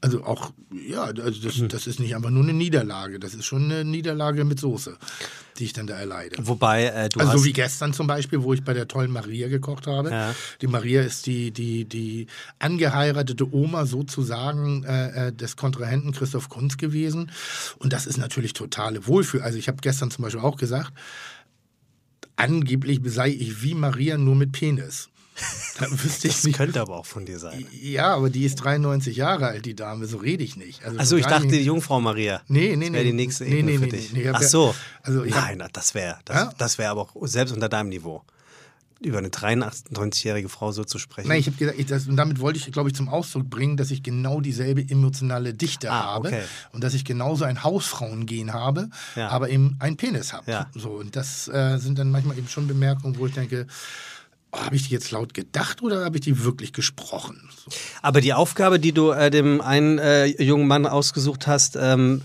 also 0.00 0.22
auch, 0.24 0.52
ja, 0.70 1.02
also 1.02 1.42
das, 1.42 1.60
das 1.68 1.86
ist 1.86 1.98
nicht 1.98 2.14
einfach 2.14 2.30
nur 2.30 2.44
eine 2.44 2.52
Niederlage, 2.52 3.18
das 3.18 3.34
ist 3.34 3.44
schon 3.44 3.64
eine 3.64 3.84
Niederlage 3.84 4.44
mit 4.44 4.60
Soße, 4.60 4.96
die 5.58 5.64
ich 5.64 5.72
dann 5.72 5.88
da 5.88 5.98
erleide. 5.98 6.36
Wobei 6.38 6.84
äh, 6.84 7.08
du 7.08 7.18
Also 7.18 7.32
hast 7.32 7.38
so 7.40 7.44
wie 7.44 7.52
gestern 7.52 7.92
zum 7.92 8.06
Beispiel, 8.06 8.42
wo 8.42 8.54
ich 8.54 8.62
bei 8.62 8.74
der 8.74 8.86
tollen 8.86 9.10
Maria 9.10 9.48
gekocht 9.48 9.88
habe. 9.88 10.10
Ja. 10.10 10.34
Die 10.60 10.68
Maria 10.68 11.02
ist 11.02 11.26
die, 11.26 11.50
die, 11.50 11.84
die 11.84 12.28
angeheiratete 12.60 13.52
Oma 13.52 13.86
sozusagen 13.86 14.84
äh, 14.84 15.28
äh, 15.28 15.32
des 15.32 15.56
Kontrahenten 15.56 16.12
Christoph 16.12 16.48
Kunz 16.48 16.76
gewesen. 16.76 17.32
Und 17.78 17.92
das 17.92 18.06
ist 18.06 18.18
natürlich 18.18 18.52
totale 18.52 19.06
Wohlfühl. 19.08 19.42
Also 19.42 19.58
ich 19.58 19.66
habe 19.66 19.78
gestern 19.80 20.12
zum 20.12 20.22
Beispiel 20.22 20.42
auch 20.42 20.56
gesagt, 20.56 20.92
angeblich 22.36 23.00
sei 23.06 23.30
ich 23.30 23.62
wie 23.62 23.74
Maria 23.74 24.16
nur 24.16 24.36
mit 24.36 24.52
Penis. 24.52 25.08
Da 25.78 25.86
wüsste 25.90 26.28
ich 26.28 26.34
das 26.34 26.44
nicht. 26.44 26.56
könnte 26.56 26.80
aber 26.80 26.96
auch 26.98 27.06
von 27.06 27.24
dir 27.26 27.38
sein. 27.38 27.66
Ja, 27.80 28.14
aber 28.14 28.30
die 28.30 28.44
ist 28.44 28.56
93 28.56 29.16
Jahre 29.16 29.46
alt, 29.46 29.64
die 29.66 29.74
Dame, 29.74 30.06
so 30.06 30.16
rede 30.18 30.42
ich 30.44 30.56
nicht. 30.56 30.84
Also 30.84 30.98
Achso, 30.98 31.16
ich 31.16 31.26
dachte 31.26 31.46
die 31.48 31.62
Jungfrau 31.62 32.00
Maria. 32.00 32.42
Nee, 32.48 32.74
nee, 32.76 32.86
Das 32.86 32.92
wäre 32.94 33.04
nee. 33.04 33.10
die 33.10 33.16
nächste 33.16 33.44
Nee, 33.44 33.50
Ebene 33.58 33.70
nee, 33.72 33.78
für 33.78 33.84
nee, 33.84 33.90
dich. 33.90 34.12
nee, 34.12 34.28
Ach 34.32 34.42
so. 34.42 34.74
also 35.02 35.20
hab- 35.24 35.28
Nein, 35.58 35.68
das 35.72 35.94
wäre 35.94 36.18
das, 36.24 36.36
Ja? 36.36 36.52
das 36.58 36.78
wäre 36.78 36.90
aber 36.90 37.02
auch 37.02 37.14
selbst 37.26 37.52
unter 37.52 37.68
deinem 37.68 37.88
Niveau. 37.90 38.22
Über 39.00 39.18
eine 39.18 39.28
93-jährige 39.28 40.48
Frau 40.48 40.72
so 40.72 40.82
zu 40.82 40.98
sprechen. 40.98 41.28
Nein, 41.28 41.38
ich 41.38 41.46
habe 41.46 41.56
gesagt, 41.56 41.78
ich, 41.78 41.86
das, 41.86 42.08
und 42.08 42.16
damit 42.16 42.40
wollte 42.40 42.58
ich, 42.58 42.72
glaube 42.72 42.88
ich, 42.88 42.96
zum 42.96 43.08
Ausdruck 43.08 43.48
bringen, 43.48 43.76
dass 43.76 43.92
ich 43.92 44.02
genau 44.02 44.40
dieselbe 44.40 44.80
emotionale 44.80 45.54
Dichte 45.54 45.92
Ah, 45.92 46.02
habe 46.14 46.28
okay. 46.30 46.42
und 46.72 46.82
dass 46.82 46.94
ich 46.94 47.04
genauso 47.04 47.44
ein 47.44 47.62
Hausfrauengehen 47.62 48.52
habe, 48.52 48.88
Ja. 49.14 49.28
aber 49.28 49.50
eben 49.50 49.76
einen 49.78 49.96
Penis 49.96 50.32
habe. 50.32 50.50
Ja. 50.50 50.66
So, 50.74 50.90
und 50.90 51.14
das 51.14 51.46
äh, 51.46 51.78
sind 51.78 51.96
dann 52.00 52.10
manchmal 52.10 52.36
eben 52.38 52.48
schon 52.48 52.66
Bemerkungen, 52.66 53.16
wo 53.18 53.26
ich 53.28 53.34
denke, 53.34 53.68
habe 54.64 54.76
ich 54.76 54.88
die 54.88 54.94
jetzt 54.94 55.10
laut 55.10 55.34
gedacht 55.34 55.82
oder 55.82 56.04
habe 56.04 56.16
ich 56.16 56.22
die 56.22 56.44
wirklich 56.44 56.72
gesprochen? 56.72 57.48
So. 57.64 57.70
Aber 58.02 58.20
die 58.20 58.34
Aufgabe, 58.34 58.78
die 58.78 58.92
du 58.92 59.10
äh, 59.10 59.30
dem 59.30 59.60
einen 59.60 59.98
äh, 59.98 60.26
jungen 60.26 60.66
Mann 60.66 60.86
ausgesucht 60.86 61.46
hast, 61.46 61.76
ähm, 61.80 62.22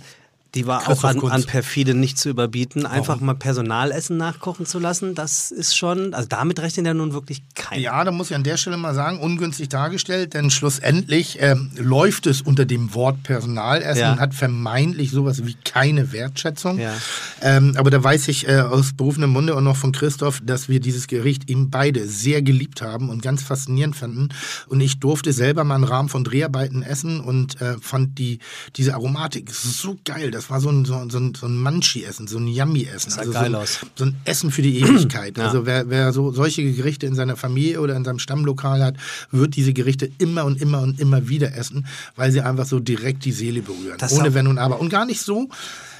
die 0.55 0.67
war 0.67 0.79
Christoph 0.79 1.03
auch 1.03 1.09
an, 1.09 1.17
Kunz. 1.17 1.33
an 1.33 1.43
perfide 1.45 1.93
nicht 1.95 2.17
zu 2.17 2.29
überbieten. 2.29 2.85
Einfach 2.85 3.19
mal 3.19 3.33
Personalessen 3.33 4.17
nachkochen 4.17 4.65
zu 4.65 4.77
lassen, 4.79 5.15
das 5.15 5.51
ist 5.51 5.75
schon, 5.75 6.13
also 6.13 6.27
damit 6.27 6.59
rechnet 6.59 6.85
ja 6.85 6.93
nun 6.93 7.13
wirklich 7.13 7.41
keiner. 7.55 7.81
Ja, 7.81 8.03
da 8.03 8.11
muss 8.11 8.29
ich 8.29 8.35
an 8.35 8.43
der 8.43 8.57
Stelle 8.57 8.77
mal 8.77 8.93
sagen, 8.93 9.19
ungünstig 9.19 9.69
dargestellt, 9.69 10.33
denn 10.35 10.51
schlussendlich 10.51 11.37
ähm, 11.41 11.71
läuft 11.75 12.27
es 12.27 12.41
unter 12.41 12.65
dem 12.65 12.93
Wort 12.93 13.23
Personalessen 13.23 14.01
Ja. 14.01 14.13
und 14.13 14.19
hat 14.19 14.33
vermeintlich 14.35 15.11
sowas 15.11 15.45
wie 15.45 15.55
keine 15.65 16.11
Wertschätzung. 16.11 16.79
Ja. 16.79 16.93
Ähm, 17.41 17.73
aber 17.77 17.89
da 17.89 18.03
weiß 18.03 18.27
ich 18.27 18.47
äh, 18.47 18.59
aus 18.59 18.93
berufenem 18.93 19.31
Munde 19.31 19.55
und 19.55 19.63
noch 19.63 19.77
von 19.77 19.91
Christoph, 19.91 20.39
dass 20.43 20.69
wir 20.69 20.79
dieses 20.79 21.07
Gericht 21.07 21.49
eben 21.49 21.69
beide 21.71 22.07
sehr 22.07 22.41
geliebt 22.41 22.81
haben 22.81 23.09
und 23.09 23.21
ganz 23.21 23.41
faszinierend 23.41 23.95
fanden. 23.95 24.29
Und 24.67 24.81
ich 24.81 24.99
durfte 24.99 25.33
selber 25.33 25.63
mal 25.63 25.77
im 25.77 25.83
Rahmen 25.83 26.09
von 26.09 26.23
Dreharbeiten 26.23 26.83
essen 26.83 27.19
und 27.19 27.59
äh, 27.61 27.75
fand 27.81 28.19
die, 28.19 28.39
diese 28.75 28.93
Aromatik 28.93 29.49
so 29.51 29.97
geil. 30.05 30.31
Das 30.43 30.49
war 30.49 30.59
so 30.59 30.69
ein, 30.69 30.83
so, 30.83 31.01
so 31.09 31.19
ein, 31.19 31.33
so 31.33 31.45
ein 31.45 31.55
Munchie-Essen, 31.55 32.27
so 32.27 32.37
ein 32.37 32.47
Yummy-Essen. 32.47 33.11
sah 33.11 33.21
Also 33.21 33.31
geil 33.31 33.43
so 33.43 33.45
ein, 33.45 33.55
aus. 33.55 33.79
so 33.95 34.03
ein 34.03 34.15
Essen 34.25 34.51
für 34.51 34.61
die 34.61 34.79
Ewigkeit. 34.83 35.37
Ja. 35.37 35.45
Also 35.45 35.65
wer, 35.65 35.89
wer 35.89 36.11
so 36.11 36.33
solche 36.33 36.69
Gerichte 36.73 37.05
in 37.05 37.15
seiner 37.15 37.37
Familie 37.37 37.79
oder 37.79 37.95
in 37.95 38.03
seinem 38.03 38.19
Stammlokal 38.19 38.83
hat, 38.83 38.95
wird 39.31 39.55
diese 39.55 39.71
Gerichte 39.71 40.11
immer 40.17 40.43
und 40.43 40.61
immer 40.61 40.81
und 40.81 40.99
immer 40.99 41.29
wieder 41.29 41.55
essen, 41.55 41.87
weil 42.17 42.33
sie 42.33 42.41
einfach 42.41 42.65
so 42.65 42.81
direkt 42.81 43.23
die 43.23 43.31
Seele 43.31 43.61
berühren. 43.61 43.97
Das 43.99 44.11
Ohne 44.11 44.33
Wenn 44.33 44.47
und 44.47 44.57
Aber. 44.57 44.81
Und 44.81 44.89
gar 44.89 45.05
nicht 45.05 45.21
so 45.21 45.47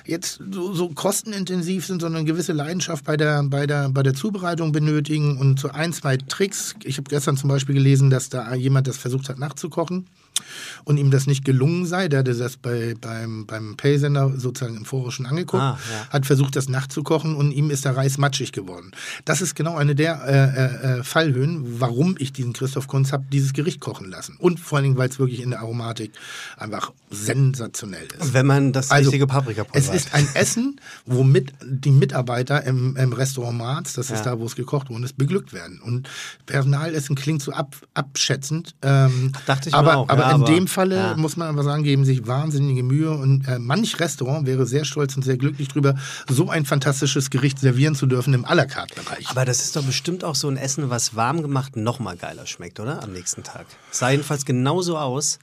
jetzt 0.06 0.42
so, 0.52 0.74
so 0.74 0.90
kostenintensiv 0.90 1.86
sind, 1.86 2.02
sondern 2.02 2.20
eine 2.20 2.28
gewisse 2.28 2.52
Leidenschaft 2.52 3.06
bei 3.06 3.16
der, 3.16 3.44
bei 3.44 3.66
der, 3.66 3.88
bei 3.88 4.04
der 4.04 4.14
Zubereitung 4.14 4.74
benötigen 4.74 5.38
und 5.38 5.58
so 5.58 5.70
ein, 5.70 5.94
zwei 5.94 6.18
Tricks. 6.18 6.76
Ich 6.84 6.98
habe 6.98 7.10
gestern 7.10 7.38
zum 7.38 7.48
Beispiel 7.48 7.76
gelesen, 7.76 8.10
dass 8.10 8.28
da 8.28 8.54
jemand 8.54 8.88
das 8.88 8.98
versucht 8.98 9.30
hat 9.30 9.40
nachzukochen 9.40 10.06
und 10.86 10.98
ihm 10.98 11.12
das 11.12 11.28
nicht 11.28 11.46
gelungen 11.46 11.86
sei. 11.86 12.08
Der 12.08 12.20
hatte 12.20 12.34
das 12.36 12.58
bei, 12.58 12.96
beim, 13.00 13.46
beim 13.46 13.76
Paysender 13.78 14.34
sozusagen 14.38 14.78
im 14.78 14.86
Vorher 14.86 15.12
schon 15.12 15.26
angeguckt, 15.26 15.62
Ah, 15.64 15.78
ja. 15.92 16.08
hat 16.10 16.26
versucht, 16.26 16.56
das 16.56 16.68
nachzukochen 16.70 17.36
und 17.36 17.52
ihm 17.52 17.70
ist 17.70 17.86
der 17.86 17.96
Reis 17.96 18.18
matschig 18.18 18.52
geworden. 18.52 18.92
Das 19.26 19.42
ist 19.42 19.56
genau 19.56 19.76
eine 19.78 19.96
der 19.96 20.22
äh, 20.26 20.94
äh, 20.96 21.00
äh, 21.00 21.04
Fallhöhen, 21.04 21.80
warum 21.80 22.16
ich 22.20 22.34
diesen 22.34 22.54
Christoph 22.54 22.88
Kunz 22.88 23.12
habe 23.12 23.26
dieses 23.32 23.54
Gericht 23.54 23.80
kochen 23.80 24.10
lassen. 24.10 24.36
Und 24.40 24.60
vor 24.60 24.78
allen 24.78 24.84
Dingen, 24.86 24.98
weil 24.98 25.10
es 25.10 25.20
wirklich 25.20 25.42
in 25.42 25.52
der 25.52 25.60
Aromatik 25.60 26.12
einfach 26.58 26.92
sensationell 27.12 28.08
ist. 28.20 28.34
Wenn 28.34 28.46
man 28.46 28.74
das 28.74 28.92
Also, 28.92 29.10
richtige 29.10 29.28
Paprikapulver 29.28 29.78
Es 29.78 29.88
hat. 29.90 29.96
ist 29.96 30.14
ein 30.14 30.28
Essen, 30.34 30.80
womit 31.06 31.54
die 31.66 31.92
Mitarbeiter 31.92 32.64
im, 32.64 32.96
im 32.98 33.14
Restaurant 33.14 33.58
Marz, 33.58 33.94
das 33.94 34.10
ist 34.10 34.20
Ja. 34.26 34.32
da, 34.36 34.40
wo 34.40 34.46
es 34.46 34.56
gekocht 34.56 34.90
worden 34.90 35.04
ist, 35.04 35.18
beglückt 35.18 35.54
werden. 35.54 35.80
Und 35.82 36.10
Personalessen 36.46 37.16
klingt 37.16 37.42
so 37.42 37.52
ab, 37.52 37.76
abschätzend. 37.94 38.76
Ähm, 38.82 39.32
Dachte 39.46 39.70
ich 39.70 39.74
mir 39.74 39.80
aber, 39.80 39.98
auch, 39.98 40.10
aber 40.10 40.22
ja, 40.23 40.23
in 40.26 40.32
aber- 40.32 40.46
dem 40.46 40.68
Falle 40.68 40.96
ja. 40.96 41.18
muss 41.18 41.38
man 41.38 41.48
aber 41.48 41.64
sagen, 41.64 41.84
geben 41.84 42.06
sich 42.06 42.26
wahnsinnige 42.28 42.84
Mühe. 42.84 43.12
Und 43.12 43.48
äh, 43.48 43.60
manch 43.60 44.00
Restaurant 44.00 44.46
wäre 44.46 44.66
sehr 44.66 44.86
stolz 44.86 45.16
und 45.16 45.24
sehr 45.24 45.38
glücklich 45.38 45.68
drüber, 45.68 45.96
so 46.30 46.50
ein 46.50 46.66
fantastisches 46.66 47.30
Gericht 47.30 47.60
servieren 47.60 47.96
zu 47.96 48.06
dürfen 48.06 48.34
im 48.34 48.46
à 48.46 48.56
la 48.56 48.66
carte 48.66 48.96
Bereich. 48.96 49.28
Aber 49.30 49.46
das 49.46 49.64
ist 49.64 49.76
doch 49.76 49.84
bestimmt 49.84 50.24
auch 50.24 50.36
so 50.36 50.48
ein 50.48 50.58
Essen, 50.58 50.90
was 50.90 51.16
warm 51.16 51.42
gemacht 51.42 51.76
noch 51.76 52.00
mal 52.00 52.16
geiler 52.18 52.46
schmeckt, 52.46 52.80
oder? 52.80 53.04
Am 53.04 53.12
nächsten 53.14 53.44
Tag. 53.44 53.66
Sah 53.92 54.10
jedenfalls 54.10 54.46
genauso 54.46 54.98
aus. 54.98 55.40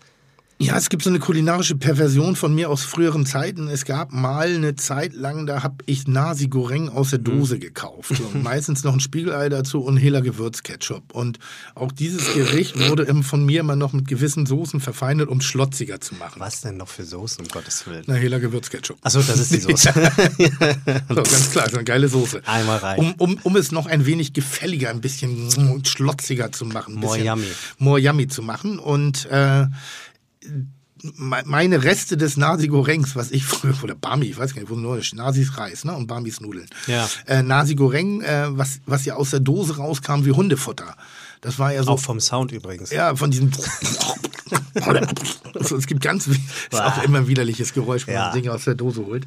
Ja, 0.63 0.77
es 0.77 0.91
gibt 0.91 1.03
so 1.03 1.09
eine 1.09 1.21
kulinarische 1.21 1.75
Perversion 1.75 2.37
von 2.37 2.55
mir 2.55 2.69
aus 2.69 2.85
früheren 2.85 3.25
Zeiten. 3.25 3.69
Es 3.69 3.87
gab 3.87 4.13
mal 4.13 4.47
eine 4.47 4.77
Zeit 4.77 5.15
lang, 5.15 5.47
da 5.47 5.63
habe 5.63 5.77
ich 5.87 6.07
Nasi 6.07 6.49
Goreng 6.49 6.91
aus 6.91 7.11
der 7.11 7.19
Dose 7.19 7.59
gekauft. 7.59 8.11
Und 8.21 8.43
meistens 8.43 8.85
noch 8.85 8.93
ein 8.93 9.01
Spiegelei 9.01 9.49
dazu 9.49 9.81
und 9.81 9.97
Hela 9.97 10.21
Gewürzketchup. 10.21 11.15
Und 11.15 11.39
auch 11.75 11.93
dieses 11.93 12.35
Gericht 12.35 12.79
wurde 12.91 13.07
von 13.23 13.47
mir 13.47 13.61
immer 13.61 13.75
noch 13.75 13.95
mit 13.95 14.07
gewissen 14.07 14.45
Soßen 14.45 14.81
verfeinert, 14.81 15.31
um 15.31 15.41
schlotziger 15.41 15.99
zu 15.99 16.15
machen. 16.17 16.41
Was 16.41 16.61
denn 16.61 16.77
noch 16.77 16.89
für 16.89 17.05
Soßen, 17.05 17.43
um 17.43 17.49
Gottes 17.49 17.87
Willen? 17.87 18.05
Na, 18.07 18.17
Hela 18.17 18.37
Gewürzketchup. 18.37 18.99
Achso, 19.01 19.23
das 19.23 19.41
ist 19.41 19.55
die 19.55 19.61
Soße. 19.61 19.95
So, 21.09 21.15
ganz 21.15 21.51
klar, 21.51 21.71
so 21.71 21.77
eine 21.77 21.85
geile 21.85 22.09
Soße. 22.09 22.43
Einmal 22.45 22.79
rein. 22.79 22.99
Um, 22.99 23.15
um, 23.17 23.39
um 23.45 23.57
es 23.57 23.73
noch 23.73 23.87
ein 23.87 24.05
wenig 24.05 24.35
gefälliger, 24.35 24.91
ein 24.91 25.01
bisschen 25.01 25.51
schlotziger 25.87 26.53
zu 26.53 26.67
machen. 26.67 26.97
More 26.97 27.19
yummy. 27.19 27.47
More 27.79 27.99
yummy 27.99 28.29
zu 28.29 28.43
machen. 28.43 28.79
Und 28.79 29.27
äh, 29.31 29.67
meine 31.03 31.83
Reste 31.83 32.17
des 32.17 32.37
Nasi 32.37 32.69
Gorengs, 32.69 33.17
was 33.17 33.31
ich 33.31 33.45
früher, 33.45 33.75
oder 33.83 33.95
Bami, 33.95 34.27
ich 34.27 34.39
weiß 34.39 34.55
gar 34.55 34.61
nicht, 34.61 34.71
wo 34.71 34.77
nur 34.77 35.01
Nasis 35.15 35.57
Reis 35.57 35.85
ne, 35.85 35.95
und 35.95 36.07
Bamis 36.07 36.41
Nudeln. 36.41 36.67
Ja. 36.87 37.09
Äh, 37.27 37.43
Nasi 37.43 37.75
Goreng, 37.75 38.21
äh, 38.21 38.47
was, 38.51 38.81
was 38.87 39.05
ja 39.05 39.15
aus 39.15 39.31
der 39.31 39.41
Dose 39.41 39.77
rauskam 39.77 40.25
wie 40.25 40.33
Hundefutter. 40.33 40.95
Das 41.41 41.59
war 41.59 41.73
ja 41.73 41.83
so. 41.83 41.93
Auch 41.93 41.99
vom 42.01 42.21
Sound 42.21 42.53
übrigens. 42.53 42.91
Ja, 42.91 43.15
von 43.17 43.31
diesem. 43.31 43.51
also, 45.55 45.77
es 45.77 45.87
gibt 45.87 46.03
ganz, 46.03 46.27
ist 46.27 46.41
auch 46.73 47.03
immer 47.03 47.19
ein 47.19 47.29
widerliches 47.29 47.73
Geräusch, 47.73 48.07
wenn 48.07 48.15
Ja. 48.15 48.27
man 48.27 48.35
Dinge 48.35 48.53
aus 48.53 48.65
der 48.65 48.75
Dose 48.75 49.05
holt. 49.07 49.27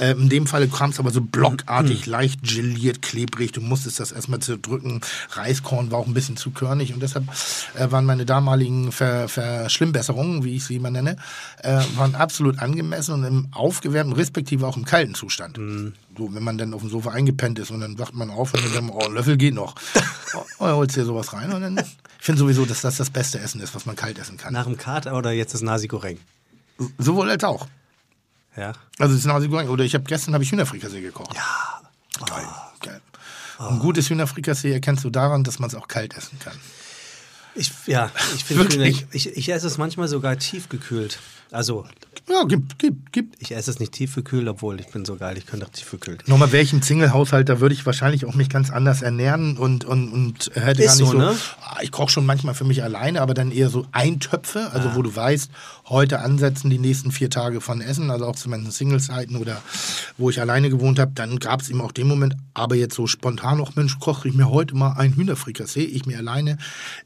Ähm, 0.00 0.22
in 0.22 0.28
dem 0.28 0.46
Falle 0.46 0.68
kam 0.68 0.90
es 0.90 0.98
aber 0.98 1.10
so 1.10 1.20
blockartig, 1.20 2.06
leicht 2.06 2.42
geliert, 2.42 3.02
klebrig. 3.02 3.52
Du 3.52 3.60
musstest 3.60 4.00
das 4.00 4.12
erstmal 4.12 4.40
zerdrücken. 4.40 5.00
Reiskorn 5.30 5.90
war 5.90 5.98
auch 5.98 6.06
ein 6.06 6.14
bisschen 6.14 6.36
zu 6.36 6.50
körnig 6.50 6.92
und 6.94 7.00
deshalb 7.00 7.26
äh, 7.74 7.90
waren 7.90 8.04
meine 8.06 8.26
damaligen 8.26 8.90
Ver 8.92 9.28
Verschlimmbesserungen, 9.28 10.44
wie 10.44 10.56
ich 10.56 10.64
sie 10.64 10.76
immer 10.76 10.90
nenne, 10.90 11.16
äh, 11.62 11.80
waren 11.96 12.14
absolut 12.14 12.58
angemessen 12.58 13.14
und 13.14 13.24
im 13.24 13.48
aufgewärmten, 13.52 14.14
respektive 14.16 14.66
auch 14.66 14.76
im 14.76 14.84
kalten 14.84 15.14
Zustand. 15.14 15.58
So, 16.16 16.34
wenn 16.34 16.42
man 16.42 16.58
dann 16.58 16.74
auf 16.74 16.82
dem 16.82 16.90
Sofa 16.90 17.10
eingepennt 17.10 17.58
ist 17.58 17.70
und 17.70 17.80
dann 17.80 17.98
wacht 17.98 18.14
man 18.14 18.30
auf 18.30 18.52
und 18.52 18.74
dann 18.74 18.90
oh, 18.90 18.98
ein 18.98 19.12
Löffel 19.12 19.36
geht 19.36 19.54
noch. 19.54 19.74
Oh, 20.58 20.64
dann 20.64 20.76
holst 20.76 20.96
du 20.96 21.00
dir 21.00 21.06
sowas 21.06 21.32
rein 21.34 21.52
und 21.52 21.60
dann. 21.60 21.76
Ich 21.78 22.24
finde 22.24 22.38
sowieso, 22.38 22.64
dass 22.64 22.80
das 22.80 22.96
das 22.96 23.10
beste 23.10 23.38
Essen 23.38 23.60
ist, 23.60 23.74
was 23.74 23.84
man 23.84 23.96
kalt 23.96 24.18
essen 24.18 24.38
kann. 24.38 24.54
Nach 24.54 24.64
dem 24.64 24.78
Kater 24.78 25.14
oder 25.14 25.32
jetzt 25.32 25.52
das 25.52 25.60
Nasi 25.60 25.88
Goreng? 25.88 26.18
Sowohl 26.96 27.28
als 27.28 27.44
auch. 27.44 27.66
Ja. 28.56 28.72
Also 28.98 29.14
das 29.14 29.24
Nasi 29.24 29.48
Goreng. 29.48 29.68
Oder 29.68 29.84
ich 29.84 29.94
habe 29.94 30.04
gestern 30.04 30.32
habe 30.32 30.42
ich 30.42 30.52
Hühnerfrikassee 30.52 31.02
gekocht. 31.02 31.34
Ja. 31.34 31.82
Geil. 32.24 32.46
Geil. 32.80 33.00
Ein 33.58 33.78
gutes 33.78 34.08
Hühnerfrikassee 34.08 34.72
erkennst 34.72 35.04
du 35.04 35.10
daran, 35.10 35.44
dass 35.44 35.58
man 35.58 35.68
es 35.68 35.74
auch 35.74 35.88
kalt 35.88 36.16
essen 36.16 36.38
kann. 36.38 36.56
Ich, 37.54 37.70
ja, 37.86 38.10
ich 38.34 38.44
finde, 38.44 38.88
ich, 39.12 39.36
ich 39.36 39.48
esse 39.50 39.66
es 39.66 39.76
manchmal 39.76 40.08
sogar 40.08 40.38
tiefgekühlt. 40.38 41.18
Also, 41.50 41.86
Ja, 42.28 42.44
gib, 42.46 42.78
gib, 42.78 43.12
gib. 43.12 43.34
ich 43.40 43.52
esse 43.54 43.70
es 43.70 43.80
nicht 43.80 43.92
tiefgekühlt, 43.92 44.46
obwohl 44.48 44.78
ich 44.80 44.86
bin 44.88 45.04
so 45.04 45.16
geil, 45.16 45.36
ich 45.36 45.46
könnte 45.46 45.66
auch 45.66 45.70
tiefgekühlt. 45.70 46.28
Nochmal, 46.28 46.52
wäre 46.52 46.62
ich 46.62 46.72
im 46.72 46.80
Single-Haushalt, 46.80 47.48
da 47.48 47.60
würde 47.60 47.74
ich 47.74 47.84
wahrscheinlich 47.84 48.24
auch 48.26 48.34
mich 48.34 48.48
ganz 48.48 48.70
anders 48.70 49.02
ernähren 49.02 49.56
und, 49.56 49.84
und, 49.84 50.12
und 50.12 50.50
hätte 50.54 50.82
Ist 50.82 50.88
gar 50.88 50.96
nicht 50.96 51.06
so, 51.06 51.12
so. 51.12 51.18
ne? 51.18 51.36
Ah, 51.62 51.78
Ich 51.82 51.90
koche 51.90 52.10
schon 52.10 52.24
manchmal 52.24 52.54
für 52.54 52.64
mich 52.64 52.82
alleine, 52.82 53.20
aber 53.20 53.34
dann 53.34 53.50
eher 53.50 53.68
so 53.68 53.86
Eintöpfe, 53.92 54.70
also 54.72 54.94
wo 54.94 55.02
du 55.02 55.14
weißt, 55.14 55.50
heute 55.88 56.20
ansetzen 56.20 56.70
die 56.70 56.78
nächsten 56.78 57.10
vier 57.10 57.28
Tage 57.28 57.60
von 57.60 57.80
Essen, 57.80 58.10
also 58.10 58.26
auch 58.26 58.36
zu 58.36 58.48
meinen 58.48 58.70
Single-Zeiten 58.70 59.36
oder 59.36 59.60
wo 60.16 60.30
ich 60.30 60.40
alleine 60.40 60.70
gewohnt 60.70 60.98
habe, 60.98 61.12
dann 61.14 61.38
gab 61.38 61.60
es 61.60 61.70
eben 61.70 61.80
auch 61.80 61.92
den 61.92 62.06
Moment, 62.06 62.36
aber 62.54 62.76
jetzt 62.76 62.94
so 62.94 63.06
spontan 63.06 63.60
auch, 63.60 63.74
Mensch, 63.74 63.98
koche 63.98 64.28
ich 64.28 64.34
mir 64.34 64.48
heute 64.48 64.76
mal 64.76 64.92
ein 64.92 65.14
Hühnerfrikassee, 65.14 65.84
ich 65.84 66.06
mir 66.06 66.18
alleine, 66.18 66.56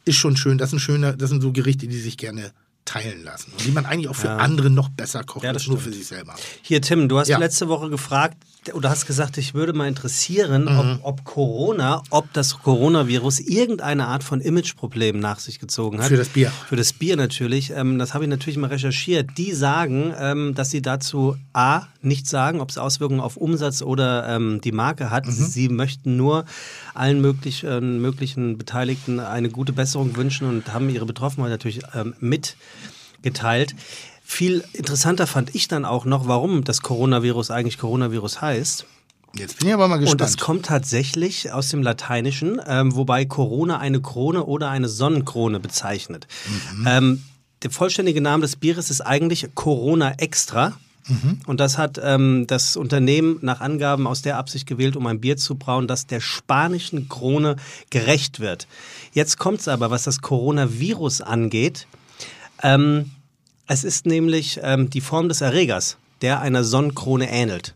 ist 0.05 0.17
schon 0.17 0.37
schön. 0.37 0.59
Das 0.59 0.71
sind 0.71 0.81
schöne, 0.81 1.17
das 1.17 1.31
sind 1.31 1.41
so 1.41 1.53
Gerichte, 1.53 1.87
die 1.89 1.99
sich 1.99 2.17
gerne 2.19 2.53
teilen 2.87 3.23
lassen 3.25 3.53
und 3.53 3.67
die 3.67 3.73
man 3.73 3.85
eigentlich 3.85 4.09
auch 4.09 4.15
für 4.17 4.31
andere 4.31 4.71
noch 4.71 4.89
besser 4.89 5.23
kocht 5.25 5.45
Ja, 5.45 5.53
das 5.53 5.63
als 5.65 5.69
nur 5.69 5.79
für 5.79 5.93
sich 5.93 6.07
selber. 6.07 6.35
Hier, 6.63 6.81
Tim, 6.81 7.09
du 7.09 7.19
hast 7.19 7.29
Ja. 7.29 7.37
letzte 7.39 7.69
Woche 7.69 7.91
gefragt 7.91 8.39
oder 8.73 8.91
hast 8.91 9.07
gesagt, 9.07 9.39
ich 9.39 9.55
würde 9.55 9.73
mal 9.75 9.87
interessieren, 9.87 10.65
Mhm. 10.65 11.01
ob, 11.03 11.21
ob 11.21 11.25
Corona, 11.25 12.03
ob 12.11 12.33
das 12.33 12.59
Coronavirus 12.59 13.39
irgendeine 13.41 14.09
Art 14.09 14.25
von 14.25 14.41
Imageproblem 14.41 15.21
nach 15.21 15.39
sich 15.39 15.61
gezogen 15.61 16.01
hat. 16.01 16.09
Für 16.09 16.17
das 16.17 16.29
Bier. 16.31 16.51
Für 16.69 16.75
das 16.75 16.93
Bier 16.93 17.17
natürlich. 17.17 17.71
Ähm, 17.71 17.99
das 17.99 18.13
habe 18.15 18.25
ich 18.25 18.31
natürlich 18.31 18.57
mal 18.57 18.67
recherchiert. 18.71 19.31
Die 19.39 19.53
sagen, 19.53 20.13
ähm, 20.19 20.55
dass 20.57 20.71
sie 20.71 20.83
dazu 20.83 21.37
A, 21.53 21.83
nicht 22.03 22.27
sagen, 22.27 22.61
ob 22.61 22.71
es 22.71 22.79
Auswirkungen 22.79 23.21
auf 23.21 23.37
Umsatz 23.37 23.83
oder 23.83 24.29
ähm, 24.29 24.61
die 24.63 24.73
Marke 24.73 25.11
hat. 25.11 25.27
Sie 25.27 25.69
möchten 25.69 26.17
nur 26.17 26.45
allen 26.95 27.21
möglich, 27.21 27.63
äh, 27.65 27.81
möglichen 27.81 28.59
Beteiligten 28.59 29.21
eine 29.21 29.49
gute 29.49 29.73
Besserung 29.73 30.17
wünschen 30.17 30.49
und 30.49 30.73
haben 30.73 30.89
ihre 30.89 31.07
Betroffenheit 31.07 31.51
natürlich 31.51 31.81
ähm, 31.95 32.15
mitgeteilt. 33.17 33.75
Viel 34.23 34.65
interessanter 34.73 35.27
fand 35.27 35.55
ich 35.55 35.69
dann 35.69 35.85
auch 35.85 36.05
noch, 36.05 36.27
warum 36.27 36.65
das 36.65 36.81
Coronavirus 36.83 37.51
eigentlich 37.51 37.79
Coronavirus 37.79 38.41
heißt. 38.41 38.87
Jetzt 39.39 39.59
bin 39.59 39.69
ich 39.69 39.75
aber 39.75 39.87
mal 39.87 39.99
gespannt. 39.99 40.21
Und 40.21 40.21
das 40.21 40.39
kommt 40.39 40.67
tatsächlich 40.67 41.53
aus 41.53 41.69
dem 41.69 41.83
Lateinischen, 41.83 42.61
ähm, 42.67 42.97
wobei 42.97 43.25
Corona 43.25 43.79
eine 43.79 44.01
Krone 44.01 44.45
oder 44.45 44.71
eine 44.71 44.89
Sonnenkrone 44.89 45.61
bezeichnet. 45.61 46.27
Ähm, 46.87 47.23
der 47.63 47.71
vollständige 47.71 48.21
Name 48.21 48.43
des 48.43 48.57
Bieres 48.57 48.91
ist 48.91 49.03
eigentlich 49.03 49.49
Corona 49.55 50.13
Extra. 50.19 50.79
Und 51.47 51.61
das 51.61 51.79
hat 51.79 52.01
ähm, 52.03 52.47
das 52.49 52.77
Unternehmen 52.77 53.39
nach 53.41 53.61
Angaben 53.61 54.09
aus 54.09 54.23
der 54.23 54.39
Absicht 54.39 54.67
gewählt, 54.67 54.97
um 54.97 55.07
ein 55.07 55.21
Bier 55.21 55.37
zu 55.37 55.55
brauen, 55.55 55.87
das 55.87 56.09
der 56.09 56.21
spanischen 56.21 57.09
Krone 57.09 57.57
gerecht 57.91 58.41
wird. 58.41 58.67
Jetzt 59.13 59.39
kommt 59.39 59.61
es 59.61 59.69
aber, 59.69 59.91
was 59.91 60.03
das 60.03 60.21
Coronavirus 60.21 61.21
angeht. 61.21 61.87
Ähm, 62.63 63.11
es 63.67 63.85
ist 63.85 64.07
nämlich 64.07 64.61
ähm, 64.63 64.91
die 64.91 65.01
Form 65.01 65.29
des 65.29 65.41
Erregers, 65.41 65.97
der 66.23 66.41
einer 66.41 66.65
Sonnenkrone 66.65 67.31
ähnelt. 67.31 67.75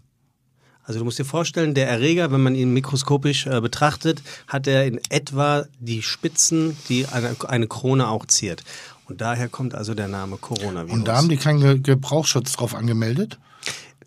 Also 0.85 0.99
du 0.99 1.05
musst 1.05 1.19
dir 1.19 1.25
vorstellen, 1.25 1.75
der 1.75 1.89
Erreger, 1.89 2.33
wenn 2.33 2.41
man 2.41 2.55
ihn 2.55 2.73
mikroskopisch 2.73 3.47
äh, 3.47 3.61
betrachtet, 3.61 4.23
hat 4.49 4.67
er 4.67 4.87
in 4.87 5.01
etwa 5.09 5.67
die 5.79 6.03
Spitzen, 6.03 6.77
die 6.89 7.07
eine, 7.07 7.37
eine 7.47 7.69
Krone 7.69 8.09
auch 8.09 8.27
ziert. 8.27 8.65
Und 9.07 9.21
daher 9.21 9.49
kommt 9.49 9.75
also 9.75 9.95
der 9.95 10.09
Name 10.09 10.37
Coronavirus. 10.37 10.93
Und 10.93 11.09
da 11.09 11.17
haben 11.17 11.29
die 11.29 11.37
keinen 11.37 11.61
Ge 11.61 11.79
Gebrauchsschutz 11.79 12.53
drauf 12.53 12.75
angemeldet? 12.75 13.39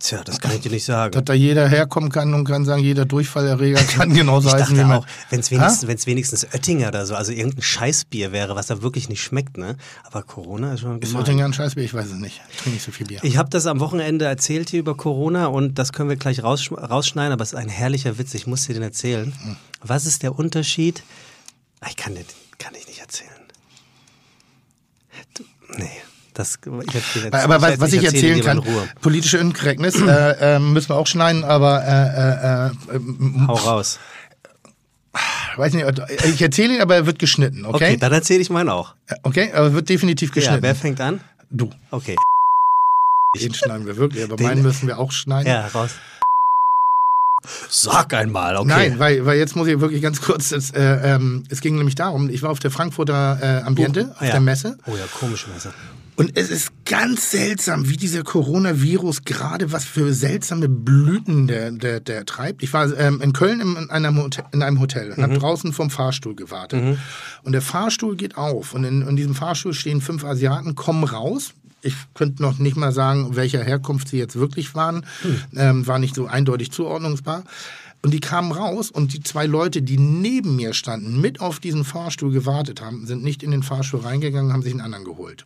Tja, 0.04 0.22
das 0.22 0.42
kann 0.42 0.52
ich 0.52 0.60
dir 0.60 0.70
nicht 0.70 0.84
sagen. 0.84 1.14
Dass 1.14 1.24
da 1.24 1.34
jeder 1.34 1.66
herkommen 1.66 2.12
kann 2.12 2.34
und 2.34 2.44
kann 2.44 2.66
sagen, 2.66 2.84
jeder 2.84 3.06
Durchfallerreger 3.06 3.82
kann 3.96 4.14
genauso 4.14 4.50
Ich 4.50 4.54
heißen 4.56 4.78
wie 4.78 4.84
auch, 4.84 5.06
wenn 5.30 5.40
es 5.40 5.50
wenigstens, 5.50 5.88
wenn's 5.88 6.06
wenigstens 6.06 6.44
Oettinger 6.54 6.90
oder 6.90 7.06
so, 7.06 7.16
also 7.16 7.32
irgendein 7.32 7.62
Scheißbier 7.62 8.34
wäre, 8.34 8.54
was 8.58 8.68
da 8.68 8.82
wirklich 8.82 9.08
nicht 9.08 9.24
schmeckt, 9.24 9.58
ne? 9.58 9.78
Aber 10.04 10.22
Corona 10.24 10.74
ist 10.74 10.82
schon 10.82 11.00
Ist 11.00 11.08
gemein. 11.12 11.22
Oettinger 11.22 11.46
ein 11.46 11.54
Scheißbier? 11.54 11.86
Ich 11.86 11.94
weiß 11.94 12.08
es 12.08 12.16
nicht. 12.16 12.42
Ich 12.52 12.58
trinke 12.58 12.72
nicht 12.72 12.84
so 12.84 12.92
viel 12.92 13.08
Bier. 13.08 13.20
Ich 13.24 13.38
habe 13.38 13.50
das 13.50 13.66
am 13.66 13.80
Wochenende 13.80 14.26
erzählt 14.26 14.70
hier 14.70 14.82
über 14.82 14.98
Corona 14.98 15.46
und 15.46 15.80
das 15.80 15.94
können 15.94 16.10
wir 16.10 16.18
gleich 16.18 16.44
raus, 16.44 16.70
rausschneiden, 16.70 17.32
aber 17.32 17.44
es 17.44 17.54
ist 17.54 17.58
ein 17.60 17.70
herrlicher 17.70 18.18
Witz, 18.18 18.34
ich 18.34 18.46
muss 18.46 18.68
dir 18.68 18.74
den 18.74 18.84
erzählen. 18.84 19.34
Was 19.82 20.06
ist 20.06 20.22
der 20.22 20.38
Unterschied? 20.38 21.02
Ah, 21.80 21.88
Ich 21.90 21.96
kann 21.96 22.14
den 22.14 22.26
kann 22.58 22.76
ich 22.76 22.88
nicht 22.88 23.00
erzählen. 23.00 23.30
Du, 25.36 25.44
nee, 25.78 25.90
das 26.34 26.60
ich 26.88 26.96
erzähl- 26.96 27.34
aber 27.34 27.62
was, 27.62 27.80
was 27.80 27.94
ich 27.94 28.04
erzähle 28.04 28.36
erzählen 28.42 28.63
kann, 28.63 28.88
politische 29.02 29.38
Inkorrektness, 29.38 29.96
äh, 30.02 30.56
äh, 30.56 30.60
müssen 30.60 30.90
wir 30.90 30.96
auch 30.96 31.08
schneiden, 31.08 31.44
aber 31.44 31.84
äh, 31.84 32.94
äh, 32.94 32.98
äh, 32.98 33.48
Hau 33.48 33.54
raus. 33.54 34.00
weiß 35.58 35.74
nicht, 35.74 35.86
ich 36.25 36.42
erzähle 36.42 36.75
ihn, 36.75 36.82
aber 36.82 36.96
er 36.96 37.06
wird 37.06 37.20
geschnitten, 37.20 37.66
Okay, 37.66 37.75
okay? 37.75 37.98
dann 37.98 38.12
erzähle 38.13 38.42
ich 38.42 38.50
meinen 38.50 38.70
auch. 38.70 38.96
Okay, 39.24 39.52
aber 39.54 39.74
wird 39.74 39.90
definitiv 39.90 40.30
Ja, 40.30 40.36
geschnitten. 40.36 40.63
wer 40.63 40.75
fängt 40.75 41.00
an? 41.02 41.22
du. 41.52 41.70
Okay. 41.92 42.16
Den 43.40 43.54
schneiden 43.54 43.86
wir 43.86 43.98
wirklich, 43.98 44.24
aber 44.24 44.36
Den- 44.36 44.46
meinen 44.48 44.62
müssen 44.63 44.88
wir 44.88 44.98
auch 45.00 45.12
schneiden. 45.12 45.48
Ja, 45.52 45.68
raus. 45.68 45.92
Sag 47.70 48.13
einmal, 48.13 48.56
okay. 48.56 48.68
Nein, 48.70 49.00
weil, 49.00 49.25
weil 49.25 49.38
jetzt 49.38 49.56
muss 49.56 49.68
ich 49.68 49.80
wirklich 49.82 50.02
ganz 50.02 50.22
kurz, 50.22 50.52
es, 50.52 50.72
äh, 50.72 51.16
ähm, 51.16 51.44
es 51.50 51.60
ging 51.60 51.75
nämlich 51.75 51.96
darum, 51.96 52.30
ich 52.30 52.42
war 52.42 52.50
auf 52.52 52.60
der 52.60 52.72
Frankfurter 52.72 53.38
äh, 53.42 53.68
Ambiente, 53.68 54.08
Oh, 54.12 54.13
auf 54.16 54.22
ja. 54.22 54.32
der 54.32 54.40
Messe 54.40 54.78
Oh 54.86 54.92
ja, 54.92 55.04
komische 55.20 55.50
Messe. 55.50 55.74
Und 56.15 56.38
es 56.38 56.51
ist 56.51 56.72
ganz 56.86 57.32
seltsam, 57.32 57.89
wie 57.89 57.98
dieser 57.98 58.24
Coronavirus 58.24 59.24
gerade 59.24 59.72
was 59.72 59.84
für 59.84 60.13
seltsame 60.13 60.70
Blüten 60.70 61.48
der, 61.48 61.72
der, 61.72 62.00
der 62.00 62.25
treibt. 62.25 62.62
Ich 62.62 62.72
war 62.72 62.96
ähm, 62.98 63.20
in 63.22 63.34
Köln 63.34 63.62
in, 63.62 63.89
einem 63.89 64.22
Hotel, 64.22 64.46
in 64.51 64.62
einem 64.62 64.79
Hotel 64.79 65.12
und 65.12 65.24
habe 65.24 65.38
draußen 65.38 65.74
vom 65.74 65.89
Fahrstuhl 65.89 66.36
gewartet. 66.36 66.84
Und 67.43 67.51
der 67.51 67.62
Fahrstuhl 67.62 68.15
geht 68.15 68.38
auf 68.38 68.74
und 68.74 68.84
in, 68.84 69.01
in 69.01 69.15
diesem 69.15 69.34
Fahrstuhl 69.34 69.74
stehen 69.74 70.01
fünf 70.01 70.24
Asiaten, 70.24 70.75
kommen 70.75 71.03
raus. 71.03 71.53
Ich 71.82 71.96
könnte 72.13 72.41
noch 72.43 72.60
nicht 72.60 72.77
mal 72.77 72.91
sagen, 72.91 73.36
welcher 73.36 73.63
Herkunft 73.63 74.08
sie 74.08 74.17
jetzt 74.17 74.36
wirklich 74.36 74.75
waren. 74.75 75.05
Ähm, 75.55 75.86
war 75.88 76.00
nicht 76.00 76.15
so 76.15 76.27
eindeutig 76.27 76.72
zuordnungsbar. 76.72 77.43
Und 78.03 78.13
die 78.13 78.20
kamen 78.20 78.51
raus 78.51 78.91
und 78.91 79.13
die 79.13 79.22
zwei 79.22 79.46
Leute, 79.48 79.82
die 79.82 79.98
neben 79.98 80.58
mir 80.58 80.74
standen, 80.74 81.22
mit 81.22 81.39
auf 81.39 81.60
diesen 81.60 81.86
Fahrstuhl 81.86 82.32
gewartet 82.32 82.82
haben, 82.82 83.08
sind 83.08 83.24
nicht 83.24 83.43
in 83.43 83.51
den 83.51 83.63
Fahrstuhl 83.63 84.01
reingegangen, 84.01 84.51
haben 84.53 84.62
sich 84.62 84.74
einen 84.74 84.82
anderen 84.82 85.05
geholt. 85.05 85.46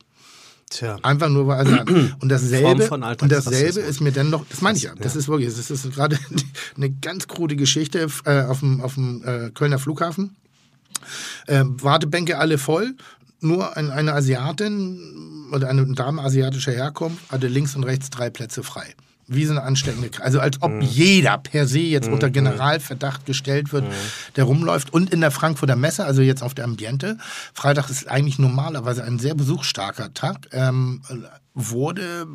Tja. 0.70 0.98
Einfach 1.02 1.30
nur 1.30 1.48
weil 1.48 1.60
also, 1.60 1.76
und 2.20 2.30
dasselbe 2.30 2.90
und 2.90 3.32
dasselbe 3.32 3.80
ist 3.80 4.02
mir 4.02 4.12
dann 4.12 4.30
noch 4.30 4.46
das 4.50 4.62
meine 4.62 4.78
ich 4.78 4.84
ja 4.84 4.94
das 4.96 5.16
ist 5.16 5.30
wirklich 5.30 5.56
das 5.56 5.72
ist 5.72 5.94
gerade 5.94 6.20
eine 6.76 6.90
ganz 6.90 7.28
krude 7.28 7.56
Geschichte 7.56 8.08
äh, 8.26 8.42
auf 8.42 8.60
dem 8.60 8.82
auf 8.82 8.96
dem 8.96 9.24
äh, 9.24 9.50
Kölner 9.52 9.80
Flughafen. 9.80 10.36
Äh, 11.46 11.64
Wartebänke 11.66 12.38
alle 12.38 12.58
voll 12.58 12.96
nur 13.40 13.78
ein, 13.78 13.92
eine 13.92 14.14
Asiatin 14.14 15.50
oder 15.54 15.70
eine 15.70 15.86
Dame 15.94 16.22
asiatischer 16.22 16.72
Herkunft 16.72 17.32
hatte 17.32 17.48
links 17.48 17.76
und 17.76 17.84
rechts 17.84 18.10
drei 18.10 18.30
Plätze 18.30 18.64
frei 18.64 18.94
wie 19.28 19.46
so 19.46 19.52
eine 19.52 19.64
ansteckende. 19.64 20.10
Also 20.22 20.40
als 20.40 20.62
ob 20.62 20.72
Mhm. 20.72 20.82
jeder 20.82 21.38
per 21.38 21.68
se 21.68 21.80
jetzt 21.80 22.08
unter 22.08 22.30
Generalverdacht 22.30 23.26
gestellt 23.26 23.74
wird, 23.74 23.86
der 24.36 24.46
rumläuft. 24.46 24.94
Und 24.94 25.12
in 25.12 25.22
der 25.22 25.32
Frankfurter 25.32 25.76
Messe, 25.76 26.06
also 26.06 26.22
jetzt 26.22 26.42
auf 26.44 26.54
der 26.54 26.66
Ambiente, 26.66 27.18
Freitag 27.54 27.90
ist 27.90 28.08
eigentlich 28.08 28.40
normalerweise 28.40 29.04
ein 29.04 29.20
sehr 29.20 29.36
besuchsstarker 29.36 30.14
Tag. 30.14 30.48
Ähm, 30.52 31.02
wurde 31.60 32.28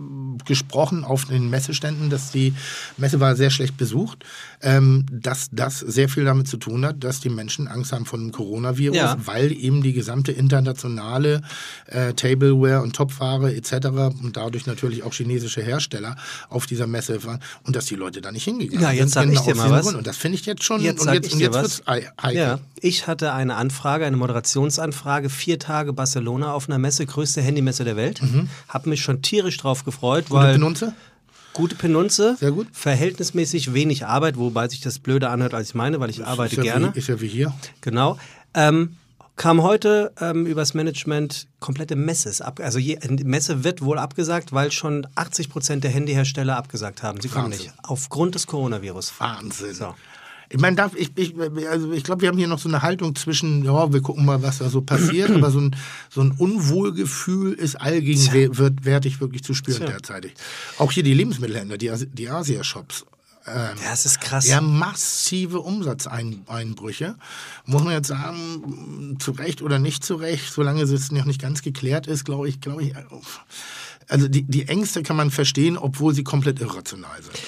gesprochen 0.45 1.05
auf 1.05 1.27
den 1.27 1.49
Messeständen, 1.49 2.11
dass 2.11 2.33
die 2.33 2.55
Messe 2.97 3.21
war 3.21 3.37
sehr 3.37 3.51
schlecht 3.51 3.77
besucht, 3.77 4.25
ähm, 4.63 5.05
dass 5.11 5.49
das 5.53 5.81
sehr 5.81 6.09
viel 6.09 6.25
damit 6.25 6.47
zu 6.49 6.57
tun 6.57 6.85
hat, 6.87 7.03
dass 7.05 7.21
die 7.21 7.29
Menschen 7.29 7.69
Angst 7.69 7.93
haben 7.93 8.07
vor 8.07 8.19
dem 8.19 8.33
Coronavirus, 8.33 8.97
Ja. 8.97 9.17
weil 9.25 9.53
eben 9.53 9.83
die 9.83 9.93
gesamte 9.93 10.33
internationale 10.33 11.43
äh, 11.87 12.13
Tableware 12.15 12.83
und 12.83 12.95
Topware 12.95 13.55
etc. 13.55 13.73
und 14.23 14.37
dadurch 14.37 14.67
natürlich 14.67 15.03
auch 15.03 15.13
chinesische 15.13 15.63
Hersteller 15.63 16.17
auf 16.49 16.67
dieser 16.67 16.87
Messe 16.87 17.23
waren 17.25 17.41
und 17.65 17.77
dass 17.77 17.87
die 17.87 17.97
Leute 17.97 18.21
da 18.21 18.33
nicht 18.33 18.45
hingegangen 18.45 18.83
Ja, 18.83 18.89
sind. 18.91 18.99
jetzt 18.99 19.13
sag 19.15 19.25
ich 19.27 19.31
genau 19.33 19.45
dir 19.45 19.53
aus 19.53 19.57
mal 19.59 19.71
was. 19.71 19.83
Grund. 19.87 19.97
Und 19.99 20.07
das 20.07 20.17
finde 20.17 20.39
ich 20.39 20.47
jetzt 20.47 20.65
schon 20.65 20.81
Jetzt 20.81 21.01
und 21.07 21.13
jetzt, 21.13 21.27
ich 21.27 21.33
und 21.35 21.39
dir 21.41 21.45
jetzt 21.47 21.55
wird's 21.55 21.83
ei- 21.87 22.07
heikel. 22.23 22.37
Ja, 22.41 22.59
ich 22.81 23.07
hatte 23.07 23.33
eine 23.33 23.57
Anfrage, 23.57 24.07
eine 24.07 24.17
Moderationsanfrage, 24.17 25.29
vier 25.31 25.59
Tage 25.59 25.93
Barcelona 25.93 26.53
auf 26.53 26.69
einer 26.69 26.79
Messe, 26.79 27.05
größte 27.07 27.43
Handymesse 27.43 27.85
der 27.85 27.97
Welt. 27.97 28.21
Hab 28.69 28.87
mich 28.87 29.01
schon 29.03 29.23
tierisch 29.23 29.57
drauf 29.57 29.85
gefreut, 29.85 30.25
Mhm. 30.25 30.29
Gute 30.29 30.41
weil 30.43 30.53
Benutzer? 30.55 30.95
Gute 31.53 31.75
Penunze, 31.75 32.37
Sehr 32.39 32.53
gut. 32.53 32.69
verhältnismäßig 32.73 33.75
wenig 33.75 34.07
Arbeit, 34.07 34.37
wobei 34.37 34.69
sich 34.69 34.81
das 34.81 34.99
blöder 34.99 35.31
anhört, 35.31 35.55
als 35.55 35.69
ich 35.69 35.75
meine, 35.75 36.01
weil 36.01 36.11
ich 36.11 36.25
arbeite 36.25 36.53
ist 36.57 36.57
ja 36.59 36.73
gerne. 36.73 36.95
Wie, 36.95 36.99
ist 36.99 37.09
ja 37.09 37.21
wie 37.21 37.29
hier. 37.29 37.53
Genau. 37.81 38.19
Ähm, 38.55 38.97
kam 39.37 39.63
heute 39.63 40.13
ähm, 40.21 40.47
übers 40.47 40.75
Management 40.75 41.49
komplette 41.59 41.97
Messe 41.97 42.29
ist 42.29 42.43
ab. 42.43 42.61
Also 42.63 42.79
je, 42.79 42.99
die 43.03 43.25
Messe 43.25 43.65
wird 43.65 43.83
wohl 43.83 43.99
abgesagt, 43.99 44.53
weil 44.53 44.71
schon 44.71 45.07
80 45.15 45.49
Prozent 45.49 45.85
der 45.85 45.91
Handyhersteller 45.91 46.57
abgesagt 46.57 47.03
haben. 47.03 47.21
Sie 47.21 47.29
kommen 47.29 47.47
Wahnsinn. 47.51 47.67
nicht. 47.67 47.75
Aufgrund 47.83 48.35
des 48.35 48.47
Coronavirus. 48.47 49.13
Wahnsinn. 49.19 49.75
So. 49.75 49.95
Ich 50.53 50.61
meine, 50.61 50.77
darf 50.77 50.95
ich, 50.95 51.13
ich, 51.17 51.35
also 51.71 51.93
ich 51.93 52.05
glaube, 52.05 52.21
wir 52.21 52.29
haben 52.29 52.37
hier 52.37 52.47
noch 52.47 52.59
so 52.59 52.69
eine 52.69 52.83
Haltung 52.83 53.15
zwischen, 53.15 53.65
ja, 53.65 53.91
wir 53.91 54.03
gucken 54.03 54.27
mal, 54.27 54.43
was 54.43 54.59
da 54.59 54.69
so 54.69 54.83
passiert, 54.83 55.31
aber 55.35 55.51
so 55.51 55.61
ein, 55.61 55.75
so 56.11 56.21
ein 56.21 56.33
Unwohlgefühl 56.33 57.55
ist 57.55 57.77
allgegenwärtig 57.77 59.21
wirklich 59.23 59.43
zu 59.43 59.55
spüren 59.55 59.79
Tja. 59.79 59.87
derzeit. 59.87 60.31
Auch 60.77 60.93
hier 60.93 61.05
die 61.05 61.15
Lebensmittelhändler, 61.15 61.79
die, 61.79 61.91
die 62.13 62.29
Asia-Shops. 62.29 63.07
Ähm, 63.47 63.77
Ja, 63.83 63.93
es 63.95 64.05
ist 64.05 64.21
krass. 64.21 64.47
ja, 64.47 64.61
massive 64.61 65.61
Umsatzeinbrüche. 65.61 67.17
Muss 67.65 67.83
man 67.83 67.95
jetzt 67.95 68.09
sagen, 68.09 69.17
zu 69.19 69.31
Recht 69.33 69.63
oder 69.63 69.79
nicht 69.79 70.05
zu 70.05 70.17
Recht, 70.17 70.53
solange 70.53 70.83
es 70.83 71.13
noch 71.13 71.25
nicht 71.25 71.41
ganz 71.41 71.63
geklärt 71.63 72.07
ist, 72.07 72.25
glaube 72.25 72.49
ich, 72.51 72.61
glaube 72.61 72.83
ich. 72.83 72.95
Also 74.09 74.29
die, 74.29 74.43
die 74.43 74.69
Ängste 74.69 75.03
kann 75.03 75.17
man 75.17 75.31
verstehen, 75.31 75.79
obwohl 75.79 76.15
sie 76.15 76.25
komplett 76.25 76.61
irrational 76.61 77.23
sind. 77.23 77.39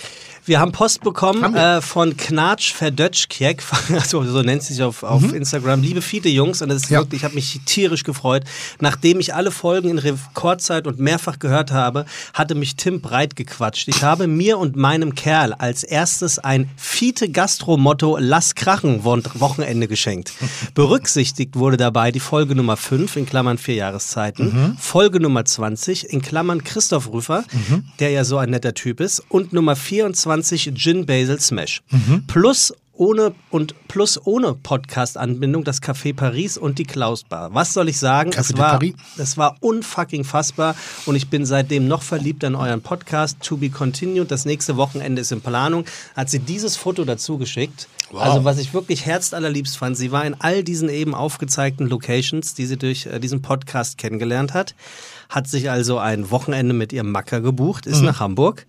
Wir 0.46 0.60
haben 0.60 0.72
Post 0.72 1.00
bekommen 1.00 1.42
Haben 1.42 1.54
äh, 1.56 1.80
von 1.80 2.16
Knatsch 2.18 2.74
Verdötschkek, 2.74 3.62
also 3.94 4.22
so 4.24 4.42
nennt 4.42 4.62
sie 4.62 4.74
sich 4.74 4.82
auf, 4.82 5.02
auf 5.02 5.32
Instagram. 5.32 5.80
Liebe 5.80 6.02
Fiete-Jungs, 6.02 6.60
und 6.60 6.68
das 6.68 6.82
ist 6.82 6.90
Mhm. 6.90 6.94
Ja. 6.94 7.00
wirklich, 7.00 7.20
ich 7.20 7.24
habe 7.24 7.34
mich 7.34 7.60
tierisch 7.64 8.04
gefreut. 8.04 8.44
Nachdem 8.78 9.20
ich 9.20 9.34
alle 9.34 9.50
Folgen 9.50 9.88
in 9.88 9.98
Rekordzeit 9.98 10.86
und 10.86 10.98
mehrfach 10.98 11.38
gehört 11.38 11.70
habe, 11.72 12.04
hatte 12.34 12.54
mich 12.54 12.76
Tim 12.76 13.00
breit 13.00 13.36
gequatscht. 13.36 13.88
Ich 13.88 14.02
habe 14.02 14.26
mir 14.26 14.58
und 14.58 14.76
meinem 14.76 15.14
Kerl 15.14 15.54
als 15.54 15.82
erstes 15.82 16.38
ein 16.38 16.68
Fiete-Gastro-Motto 16.76 18.18
Lass 18.20 18.54
krachen 18.54 19.02
Wo- 19.04 19.14
Wochenende 19.34 19.88
geschenkt. 19.88 20.32
Berücksichtigt 20.74 21.56
wurde 21.56 21.76
dabei 21.78 22.10
die 22.12 22.20
Folge 22.20 22.54
Nummer 22.54 22.76
5 22.76 23.16
in 23.16 23.24
Klammern 23.26 23.56
vier 23.56 23.76
Jahreszeiten, 23.76 24.44
Mhm. 24.44 24.76
Folge 24.78 25.20
Nummer 25.20 25.44
20 25.46 26.10
in 26.12 26.20
Klammern 26.20 26.64
Christoph 26.64 27.10
Rüffer, 27.10 27.44
Mhm. 27.52 27.84
der 27.98 28.10
ja 28.10 28.24
so 28.24 28.36
ein 28.36 28.50
netter 28.50 28.74
Typ 28.74 29.00
ist, 29.00 29.22
und 29.30 29.52
Nummer 29.54 29.74
24 29.74 30.33
Gin 30.42 31.06
Basil 31.06 31.38
Smash. 31.40 31.82
Mhm. 31.90 32.24
Plus 32.26 32.72
ohne 32.96 33.34
und 33.50 33.74
plus 33.88 34.24
ohne 34.24 34.54
Podcast-Anbindung 34.54 35.64
das 35.64 35.82
Café 35.82 36.14
Paris 36.14 36.56
und 36.56 36.78
die 36.78 36.84
Klaus 36.84 37.24
Bar. 37.24 37.52
Was 37.52 37.72
soll 37.74 37.88
ich 37.88 37.98
sagen? 37.98 38.30
Café 38.30 38.38
es 38.52 38.56
war, 38.56 38.70
Paris. 38.74 38.94
es 39.18 39.36
war 39.36 39.56
unfucking 39.60 40.22
fassbar 40.22 40.76
und 41.04 41.16
ich 41.16 41.28
bin 41.28 41.44
seitdem 41.44 41.88
noch 41.88 42.02
verliebt 42.02 42.44
an 42.44 42.54
euren 42.54 42.82
Podcast. 42.82 43.38
To 43.42 43.56
be 43.56 43.68
continued. 43.68 44.30
Das 44.30 44.44
nächste 44.44 44.76
Wochenende 44.76 45.22
ist 45.22 45.32
in 45.32 45.40
Planung. 45.40 45.84
Hat 46.14 46.30
sie 46.30 46.38
dieses 46.38 46.76
Foto 46.76 47.04
dazu 47.04 47.36
geschickt. 47.36 47.88
Wow. 48.12 48.22
Also 48.22 48.44
was 48.44 48.58
ich 48.58 48.72
wirklich 48.74 49.04
herzallerliebst 49.06 49.76
fand, 49.76 49.96
sie 49.96 50.12
war 50.12 50.24
in 50.24 50.36
all 50.38 50.62
diesen 50.62 50.88
eben 50.88 51.16
aufgezeigten 51.16 51.88
Locations, 51.88 52.54
die 52.54 52.66
sie 52.66 52.76
durch 52.76 53.06
äh, 53.06 53.18
diesen 53.18 53.42
Podcast 53.42 53.98
kennengelernt 53.98 54.54
hat, 54.54 54.76
hat 55.28 55.48
sich 55.48 55.68
also 55.68 55.98
ein 55.98 56.30
Wochenende 56.30 56.74
mit 56.74 56.92
ihrem 56.92 57.10
Macker 57.10 57.40
gebucht, 57.40 57.86
Mhm. 57.86 57.92
ist 57.92 58.02
nach 58.02 58.20
Hamburg 58.20 58.66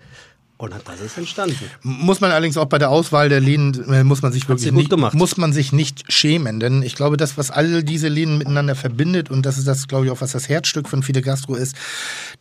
und 0.58 0.74
hat 0.74 0.88
das 0.88 1.02
ist 1.02 1.18
entstanden. 1.18 1.70
Muss 1.82 2.22
man 2.22 2.32
allerdings 2.32 2.56
auch 2.58 2.66
bei 2.66 2.78
der 2.78 2.90
Auswahl 2.90 3.28
der 3.28 3.42
Läden, 3.42 3.92
äh, 3.92 4.04
muss 4.04 4.22
man 4.22 4.32
sich 4.32 4.48
wirklich 4.48 4.72
nicht, 4.72 4.90
gemacht. 4.90 5.14
muss 5.14 5.36
man 5.36 5.52
sich 5.52 5.74
nicht 5.74 6.12
schämen, 6.12 6.60
denn 6.60 6.82
ich 6.82 6.96
glaube, 6.96 7.18
das, 7.18 7.38
was 7.38 7.52
all 7.52 7.84
diese 7.84 8.08
Läden 8.08 8.38
miteinander 8.38 8.76
verbindet 8.76 9.30
und 9.30 9.46
das 9.46 9.58
ist 9.58 9.68
das, 9.68 9.88
glaube 9.88 10.06
ich, 10.06 10.12
auch 10.12 10.22
was 10.22 10.32
das 10.32 10.48
Herzstück 10.48 10.88
von 10.88 11.04
Fide 11.04 11.22
Gastro 11.22 11.56
ist, 11.56 11.76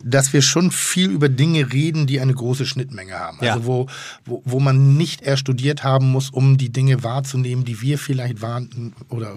dass 0.03 0.31
wir 0.31 0.41
schon 0.41 0.71
viel 0.71 1.09
über 1.09 1.27
Dinge 1.27 1.73
reden, 1.73 2.07
die 2.07 2.21
eine 2.21 2.33
große 2.33 2.65
Schnittmenge 2.65 3.19
haben. 3.19 3.39
Ja. 3.41 3.53
Also 3.53 3.65
wo, 3.65 3.87
wo, 4.23 4.41
wo 4.45 4.59
man 4.59 4.95
nicht 4.95 5.21
erst 5.21 5.41
studiert 5.41 5.83
haben 5.83 6.09
muss, 6.11 6.29
um 6.29 6.57
die 6.57 6.71
Dinge 6.71 7.03
wahrzunehmen, 7.03 7.65
die 7.65 7.81
wir 7.81 7.97
vielleicht 7.97 8.41
waren 8.41 8.93
oder 9.09 9.35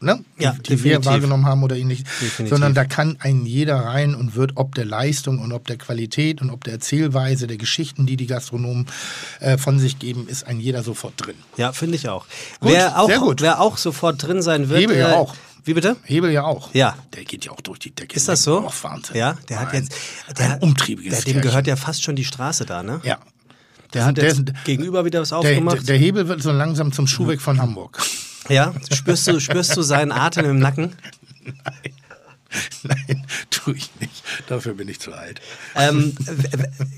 ne? 0.00 0.24
Ja, 0.38 0.52
die, 0.52 0.62
die 0.62 0.70
wir 0.70 0.76
definitiv. 0.76 1.06
wahrgenommen 1.06 1.46
haben 1.46 1.62
oder 1.62 1.76
ähnlich, 1.76 2.04
Definitiv. 2.04 2.48
sondern 2.48 2.74
da 2.74 2.84
kann 2.84 3.16
ein 3.20 3.46
jeder 3.46 3.76
rein 3.76 4.14
und 4.14 4.34
wird 4.34 4.52
ob 4.56 4.74
der 4.74 4.84
Leistung 4.84 5.38
und 5.38 5.52
ob 5.52 5.66
der 5.66 5.76
Qualität 5.78 6.40
und 6.42 6.50
ob 6.50 6.64
der 6.64 6.74
Erzählweise, 6.74 7.46
der 7.46 7.56
Geschichten, 7.56 8.06
die 8.06 8.16
die 8.16 8.26
Gastronomen 8.26 8.86
äh, 9.40 9.58
von 9.58 9.78
sich 9.78 9.98
geben, 9.98 10.28
ist 10.28 10.46
ein 10.46 10.60
jeder 10.60 10.82
sofort 10.82 11.14
drin. 11.16 11.36
Ja, 11.56 11.72
finde 11.72 11.96
ich 11.96 12.08
auch. 12.08 12.26
Gut, 12.60 12.72
wer 12.72 13.00
auch. 13.00 13.06
sehr 13.08 13.18
gut. 13.18 13.40
Wer 13.40 13.60
auch 13.60 13.76
sofort 13.78 14.22
drin 14.22 14.42
sein 14.42 14.68
wird. 14.68 14.80
Hebel 14.80 14.96
ja 14.98 15.12
äh, 15.12 15.14
auch. 15.14 15.34
Wie 15.66 15.72
bitte? 15.72 15.96
Hebel 16.04 16.30
ja 16.30 16.42
auch. 16.44 16.74
Ja. 16.74 16.94
Der 17.14 17.24
geht 17.24 17.46
ja 17.46 17.52
auch 17.52 17.60
durch 17.62 17.78
die 17.78 17.90
Decke. 17.90 18.14
Ist 18.16 18.28
das 18.28 18.42
so? 18.42 18.66
Oh, 18.68 18.72
Wahnsinn. 18.82 19.16
Ja, 19.16 19.38
der 19.48 19.60
hat 19.60 19.72
Ein- 19.72 19.84
jetzt. 19.84 19.94
Der, 20.38 20.52
ein 20.54 20.58
umtriebiges 20.60 21.14
der, 21.14 21.20
Dem 21.20 21.24
Kerlchen. 21.32 21.42
gehört 21.48 21.66
ja 21.66 21.76
fast 21.76 22.02
schon 22.02 22.16
die 22.16 22.24
Straße 22.26 22.66
da, 22.66 22.82
ne? 22.82 23.00
Ja. 23.02 23.18
Der 23.94 24.04
hat 24.04 24.16
der 24.18 24.24
jetzt 24.24 24.40
ist- 24.40 24.64
gegenüber 24.64 25.04
wieder 25.06 25.22
was 25.22 25.30
Der, 25.30 25.38
aufgemacht. 25.38 25.76
der, 25.76 25.84
der 25.84 25.96
Hebel 25.96 26.28
wird 26.28 26.42
so 26.42 26.52
langsam 26.52 26.92
zum 26.92 27.06
Schuhweg 27.06 27.40
von 27.40 27.62
Hamburg. 27.62 27.98
Ja, 28.48 28.72
spürst 28.92 29.26
du, 29.26 29.40
spürst 29.40 29.76
du 29.76 29.82
seinen 29.82 30.12
Atem 30.12 30.44
im 30.46 30.58
Nacken? 30.58 30.94
Nein, 31.44 31.92
tue 33.50 33.74
ich 33.76 33.90
nicht. 34.00 34.22
Dafür 34.48 34.74
bin 34.74 34.88
ich 34.88 35.00
zu 35.00 35.12
alt. 35.12 35.40
Ähm, 35.74 36.14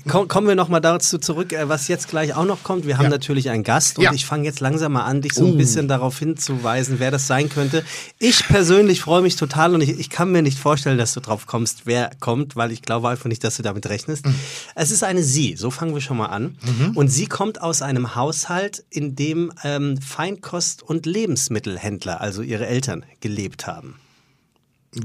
kommen 0.07 0.47
wir 0.47 0.55
nochmal 0.55 0.81
dazu 0.81 1.17
zurück, 1.17 1.53
äh, 1.53 1.67
was 1.69 1.87
jetzt 1.87 2.07
gleich 2.09 2.33
auch 2.35 2.45
noch 2.45 2.63
kommt. 2.63 2.85
Wir 2.87 2.97
haben 2.97 3.05
Ja. 3.05 3.09
natürlich 3.09 3.49
einen 3.49 3.63
Gast 3.63 3.97
und 3.97 4.03
Ja. 4.05 4.13
ich 4.13 4.25
fange 4.25 4.43
jetzt 4.45 4.59
langsam 4.59 4.93
mal 4.93 5.03
an, 5.05 5.21
dich 5.21 5.33
so 5.33 5.45
ein 5.45 5.53
Oh. 5.53 5.57
bisschen 5.57 5.87
darauf 5.87 6.19
hinzuweisen, 6.19 6.99
wer 6.99 7.11
das 7.11 7.27
sein 7.27 7.49
könnte. 7.49 7.83
Ich 8.19 8.47
persönlich 8.47 9.01
freue 9.01 9.21
mich 9.21 9.35
total 9.35 9.73
und 9.73 9.81
ich, 9.81 9.89
ich 9.99 10.09
kann 10.09 10.31
mir 10.31 10.41
nicht 10.41 10.57
vorstellen, 10.59 10.97
dass 10.97 11.13
du 11.13 11.19
drauf 11.19 11.45
kommst, 11.47 11.81
wer 11.85 12.11
kommt, 12.19 12.55
weil 12.55 12.71
ich 12.71 12.81
glaube 12.81 13.09
einfach 13.09 13.27
nicht, 13.29 13.43
dass 13.43 13.57
du 13.57 13.63
damit 13.63 13.87
rechnest. 13.87 14.25
Mhm. 14.25 14.35
Es 14.75 14.91
ist 14.91 15.03
eine 15.03 15.23
Sie, 15.23 15.55
so 15.57 15.71
fangen 15.71 15.93
wir 15.93 16.01
schon 16.01 16.17
mal 16.17 16.27
an. 16.27 16.57
Und 16.95 17.09
sie 17.09 17.27
kommt 17.27 17.61
aus 17.61 17.81
einem 17.81 18.15
Haushalt, 18.15 18.83
in 18.89 19.15
dem 19.15 19.51
ähm, 19.63 19.97
Feinkost- 19.99 20.81
und 20.83 21.05
Lebensmittelhändler, 21.05 22.21
also 22.21 22.41
ihre 22.41 22.67
Eltern, 22.67 23.05
gelebt 23.21 23.67
haben. 23.67 23.95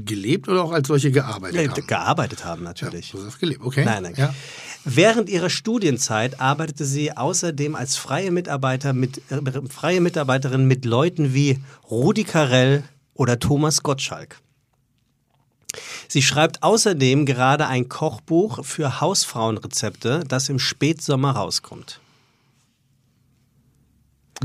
Gelebt 0.05 0.47
oder 0.47 0.63
auch 0.63 0.71
als 0.71 0.87
solche 0.87 1.11
gearbeitet 1.11 1.59
Äh, 1.59 1.67
haben? 1.69 1.87
Gearbeitet 1.87 2.45
haben 2.45 2.63
natürlich. 2.63 3.11
Du 3.11 3.25
hast 3.25 3.39
gelebt, 3.39 3.61
okay. 3.63 3.85
Nein, 3.85 4.03
nein. 4.03 4.13
Ja. 4.15 4.33
Während 4.85 5.29
ihrer 5.29 5.49
Studienzeit 5.49 6.41
arbeitete 6.41 6.85
sie 6.85 7.15
außerdem 7.15 7.75
als 7.75 7.95
freie, 7.95 8.31
Mitarbeiter 8.31 8.93
mit, 8.93 9.19
äh, 9.31 9.39
freie 9.69 10.01
Mitarbeiterin 10.01 10.65
mit 10.67 10.83
Leuten 10.85 11.33
wie 11.33 11.59
Rudi 11.89 12.23
Carell 12.25 12.83
oder 13.13 13.39
Thomas 13.39 13.83
Gottschalk. 13.83 14.37
Sie 16.07 16.21
schreibt 16.21 16.61
außerdem 16.61 17.25
gerade 17.25 17.67
ein 17.67 17.89
Kochbuch 17.89 18.63
für 18.63 19.01
Hausfrauenrezepte, 19.01 20.23
das 20.27 20.49
im 20.49 20.59
Spätsommer 20.59 21.31
rauskommt. 21.31 21.99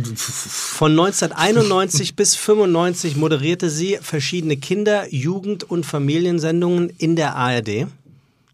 Von 0.07 0.93
1991 0.93 2.17
bis 2.17 2.35
95 2.37 3.17
moderierte 3.17 3.71
sie 3.71 3.99
verschiedene 4.01 4.57
Kinder-, 4.57 5.13
Jugend- 5.13 5.65
und 5.65 5.85
Familiensendungen 5.85 6.91
in 6.99 7.17
der 7.17 7.37
ARD. 7.37 7.87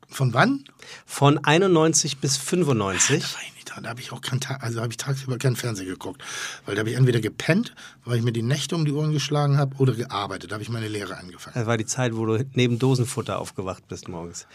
Von 0.08 0.32
wann? 0.32 0.64
Von 1.06 1.44
91 1.44 2.18
bis 2.18 2.36
95. 2.36 3.20
Das 3.20 3.34
war 3.34 3.40
ich 3.40 3.46
nicht 3.46 3.53
da. 3.74 3.80
Da 3.80 3.88
habe 3.90 4.00
ich 4.00 4.12
auch 4.12 4.20
kein 4.20 4.40
Tag, 4.40 4.62
also 4.62 4.80
habe 4.80 4.92
ich 4.92 4.96
tagsüber 4.96 5.38
keinen 5.38 5.56
Fernseher 5.56 5.86
geguckt. 5.86 6.22
Weil 6.66 6.74
da 6.74 6.80
habe 6.80 6.90
ich 6.90 6.96
entweder 6.96 7.20
gepennt, 7.20 7.74
weil 8.04 8.18
ich 8.18 8.24
mir 8.24 8.32
die 8.32 8.42
Nächte 8.42 8.74
um 8.76 8.84
die 8.84 8.92
Ohren 8.92 9.12
geschlagen 9.12 9.56
habe, 9.56 9.76
oder 9.76 9.94
gearbeitet. 9.94 10.50
Da 10.50 10.54
habe 10.54 10.62
ich 10.62 10.68
meine 10.68 10.88
Lehre 10.88 11.16
angefangen. 11.16 11.54
Das 11.54 11.66
war 11.66 11.76
die 11.76 11.86
Zeit, 11.86 12.16
wo 12.16 12.26
du 12.26 12.44
neben 12.54 12.78
Dosenfutter 12.78 13.38
aufgewacht 13.38 13.88
bist 13.88 14.08
morgens. 14.08 14.46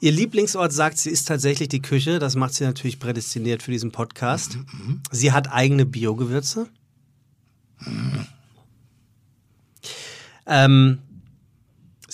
Ihr 0.00 0.12
Lieblingsort, 0.12 0.72
sagt 0.72 0.98
sie, 0.98 1.10
ist 1.10 1.28
tatsächlich 1.28 1.68
die 1.68 1.82
Küche. 1.82 2.18
Das 2.18 2.36
macht 2.36 2.54
sie 2.54 2.64
natürlich 2.64 2.98
prädestiniert 2.98 3.62
für 3.62 3.70
diesen 3.70 3.92
Podcast. 3.92 4.58
Sie 5.10 5.32
hat 5.32 5.50
eigene 5.50 5.86
Biogewürze. 5.86 6.68
Ähm, 10.46 10.98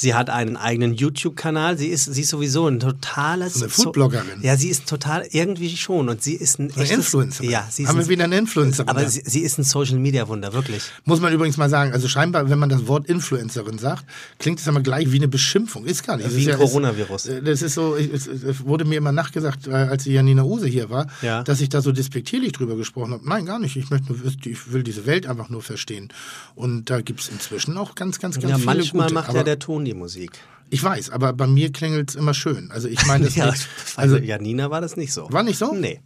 Sie 0.00 0.14
hat 0.14 0.30
einen 0.30 0.56
eigenen 0.56 0.94
YouTube-Kanal. 0.94 1.76
Sie 1.76 1.88
ist, 1.88 2.04
sie 2.04 2.20
ist 2.22 2.28
sowieso 2.28 2.68
ein 2.68 2.78
totales. 2.78 3.54
So 3.54 3.64
eine 3.64 3.68
Foodbloggerin. 3.70 4.42
Ja, 4.42 4.56
sie 4.56 4.68
ist 4.68 4.86
total 4.86 5.26
irgendwie 5.32 5.76
schon 5.76 6.08
und 6.08 6.22
sie 6.22 6.34
ist 6.34 6.60
ein 6.60 6.70
Eine 6.72 6.82
echtes, 6.84 6.98
Influencerin. 6.98 7.50
Ja, 7.50 7.66
sie 7.68 7.82
ist 7.82 7.88
Haben 7.88 7.96
ein, 7.98 8.04
wir 8.04 8.08
wieder 8.10 8.24
eine 8.24 8.38
Influencerin. 8.38 8.88
aber 8.88 9.08
sie, 9.08 9.22
sie 9.24 9.40
ist 9.40 9.58
ein 9.58 9.64
Social-Media-Wunder, 9.64 10.52
wirklich. 10.52 10.84
Muss 11.04 11.20
man 11.20 11.32
übrigens 11.32 11.56
mal 11.56 11.68
sagen, 11.68 11.92
also 11.92 12.06
scheinbar, 12.06 12.48
wenn 12.48 12.60
man 12.60 12.68
das 12.68 12.86
Wort 12.86 13.06
Influencerin 13.08 13.78
sagt, 13.78 14.04
klingt 14.38 14.60
es 14.60 14.66
immer 14.68 14.80
gleich 14.82 15.10
wie 15.10 15.16
eine 15.16 15.26
Beschimpfung. 15.26 15.84
Ist 15.84 16.06
gar 16.06 16.16
nicht. 16.16 16.32
Wie 16.32 16.42
ein 16.44 16.48
ja- 16.50 16.56
Coronavirus. 16.56 17.26
Ist, 17.26 17.46
das 17.48 17.62
ist 17.62 17.74
so, 17.74 17.96
es, 17.96 18.28
es 18.28 18.64
wurde 18.64 18.84
mir 18.84 18.98
immer 18.98 19.10
nachgesagt, 19.10 19.66
äh, 19.66 19.72
als 19.72 20.04
die 20.04 20.12
Janina 20.12 20.44
Use 20.44 20.68
hier 20.68 20.90
war, 20.90 21.08
Ja. 21.22 21.42
dass 21.42 21.60
ich 21.60 21.70
da 21.70 21.82
so 21.82 21.90
despektierlich 21.90 22.52
drüber 22.52 22.76
gesprochen 22.76 23.14
habe. 23.14 23.28
Nein, 23.28 23.46
gar 23.46 23.58
nicht. 23.58 23.74
Ich 23.74 23.90
möchte 23.90 24.12
nur, 24.12 24.20
ich 24.44 24.72
will 24.72 24.84
diese 24.84 25.06
Welt 25.06 25.26
einfach 25.26 25.48
nur 25.48 25.62
verstehen. 25.62 26.08
Und 26.54 26.88
da 26.88 27.00
gibt 27.00 27.18
es 27.20 27.28
inzwischen 27.30 27.76
auch 27.76 27.96
ganz, 27.96 28.20
ganz, 28.20 28.36
ganz 28.38 28.48
Ja, 28.50 28.56
viele 28.58 28.66
manchmal 28.66 29.02
gute. 29.06 29.14
macht 29.14 29.28
aber 29.30 29.38
ja 29.38 29.44
der 29.44 29.58
Ton 29.58 29.87
die 29.88 29.94
Musik. 29.94 30.32
Ich 30.70 30.82
weiß, 30.84 31.10
aber 31.10 31.32
bei 31.32 31.46
mir 31.46 31.72
klingelt 31.72 32.10
es 32.10 32.14
immer 32.16 32.34
schön. 32.34 32.70
Also 32.70 32.88
ich 32.88 33.04
meine 33.06 33.24
das 33.24 33.34
Ja, 33.36 33.50
nicht. 33.50 33.66
also, 33.96 34.16
Also, 34.16 34.26
Janina 34.26 34.70
war 34.70 34.80
das 34.80 34.96
nicht 34.96 35.12
so. 35.12 35.26
War 35.32 35.42
nicht 35.42 35.58
so? 35.58 35.72
Nee. 35.74 36.00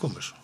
komisch. 0.00 0.34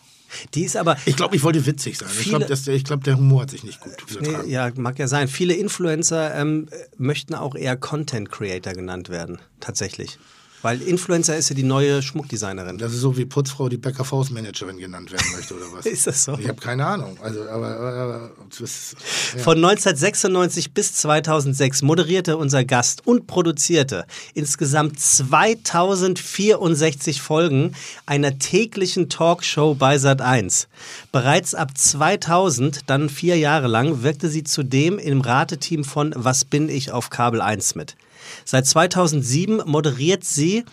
Die 0.54 0.64
ist 0.64 0.76
aber. 0.76 0.96
Ich 1.04 1.16
glaube, 1.16 1.36
ich 1.36 1.42
wollte 1.42 1.64
witzig 1.66 1.98
sein. 1.98 2.08
Ich 2.10 2.18
Viele- 2.28 2.46
glaube, 2.46 2.72
ich 2.72 2.84
glaub, 2.84 3.04
der 3.04 3.16
Humor 3.18 3.42
hat 3.42 3.50
sich 3.50 3.64
nicht 3.64 3.80
gut 3.80 3.92
Nee, 4.08 4.14
übertragen. 4.28 4.48
ja, 4.50 4.70
mag 4.76 4.98
ja 4.98 5.06
sein. 5.06 5.28
Viele 5.28 5.52
Influencer 5.54 6.34
ähm, 6.34 6.68
möchten 6.96 7.34
auch 7.34 7.54
eher 7.54 7.76
Content 7.76 8.30
Creator 8.32 8.72
genannt 8.72 9.10
werden, 9.10 9.40
tatsächlich. 9.60 10.18
Weil 10.62 10.80
Influencer 10.80 11.36
ist 11.36 11.50
ja 11.50 11.56
die 11.56 11.64
neue 11.64 12.02
Schmuckdesignerin. 12.02 12.78
Das 12.78 12.92
ist 12.92 13.00
so 13.00 13.16
wie 13.16 13.24
Putzfrau, 13.24 13.68
die 13.68 13.78
Bäcker 13.78 14.04
Faust 14.04 14.30
Managerin 14.30 14.78
genannt 14.78 15.10
werden 15.10 15.26
möchte 15.34 15.54
oder 15.54 15.64
was? 15.72 15.86
Ist 15.92 16.06
das 16.06 16.22
so? 16.24 16.38
Ich 16.38 16.46
habe 16.48 16.60
keine 16.60 16.86
Ahnung. 16.86 17.18
Also, 17.20 17.42
aber, 17.48 17.76
aber, 17.76 18.30
das 18.58 18.94
ja. 19.36 19.42
Von 19.42 19.56
1996 19.56 20.72
bis 20.72 20.94
2006 20.94 21.82
moderierte 21.82 22.36
unser 22.36 22.64
Gast 22.64 23.04
und 23.06 23.26
produzierte 23.26 24.06
insgesamt 24.34 25.00
2064 25.00 27.20
Folgen 27.20 27.74
einer 28.06 28.38
täglichen 28.38 29.08
Talkshow 29.08 29.74
bei 29.74 29.96
Sat1. 29.96 30.68
Bereits 31.10 31.56
ab 31.56 31.76
2000, 31.76 32.88
dann 32.88 33.08
vier 33.08 33.36
Jahre 33.36 33.66
lang, 33.66 34.04
wirkte 34.04 34.28
sie 34.28 34.44
zudem 34.44 34.98
im 34.98 35.22
Rateteam 35.22 35.82
von 35.84 36.12
Was 36.16 36.44
bin 36.44 36.68
ich 36.68 36.92
auf 36.92 37.10
Kabel 37.10 37.40
1 37.40 37.74
mit. 37.74 37.96
Seit 38.44 38.66
2007 38.66 39.62
moderiert 39.66 40.24
sie 40.24 40.64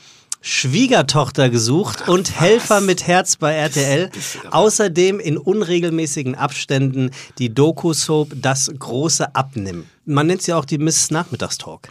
Schwiegertochter 0.42 1.50
gesucht 1.50 2.08
und 2.08 2.40
Helfer 2.40 2.80
mit 2.80 3.06
Herz 3.08 3.36
bei 3.36 3.54
RTL. 3.54 4.10
Außerdem 4.52 5.20
in 5.20 5.38
unregelmäßigen 5.38 6.36
Abständen 6.36 7.12
die 7.38 7.54
Doku-Soap 7.54 8.34
Das 8.36 8.72
große 8.78 9.36
Abnimm. 9.36 9.86
Man 10.06 10.28
nennt 10.28 10.42
sie 10.42 10.54
auch 10.54 10.66
die 10.66 10.78
Miss 10.78 11.12
Nachmittagstalk. 11.12 11.90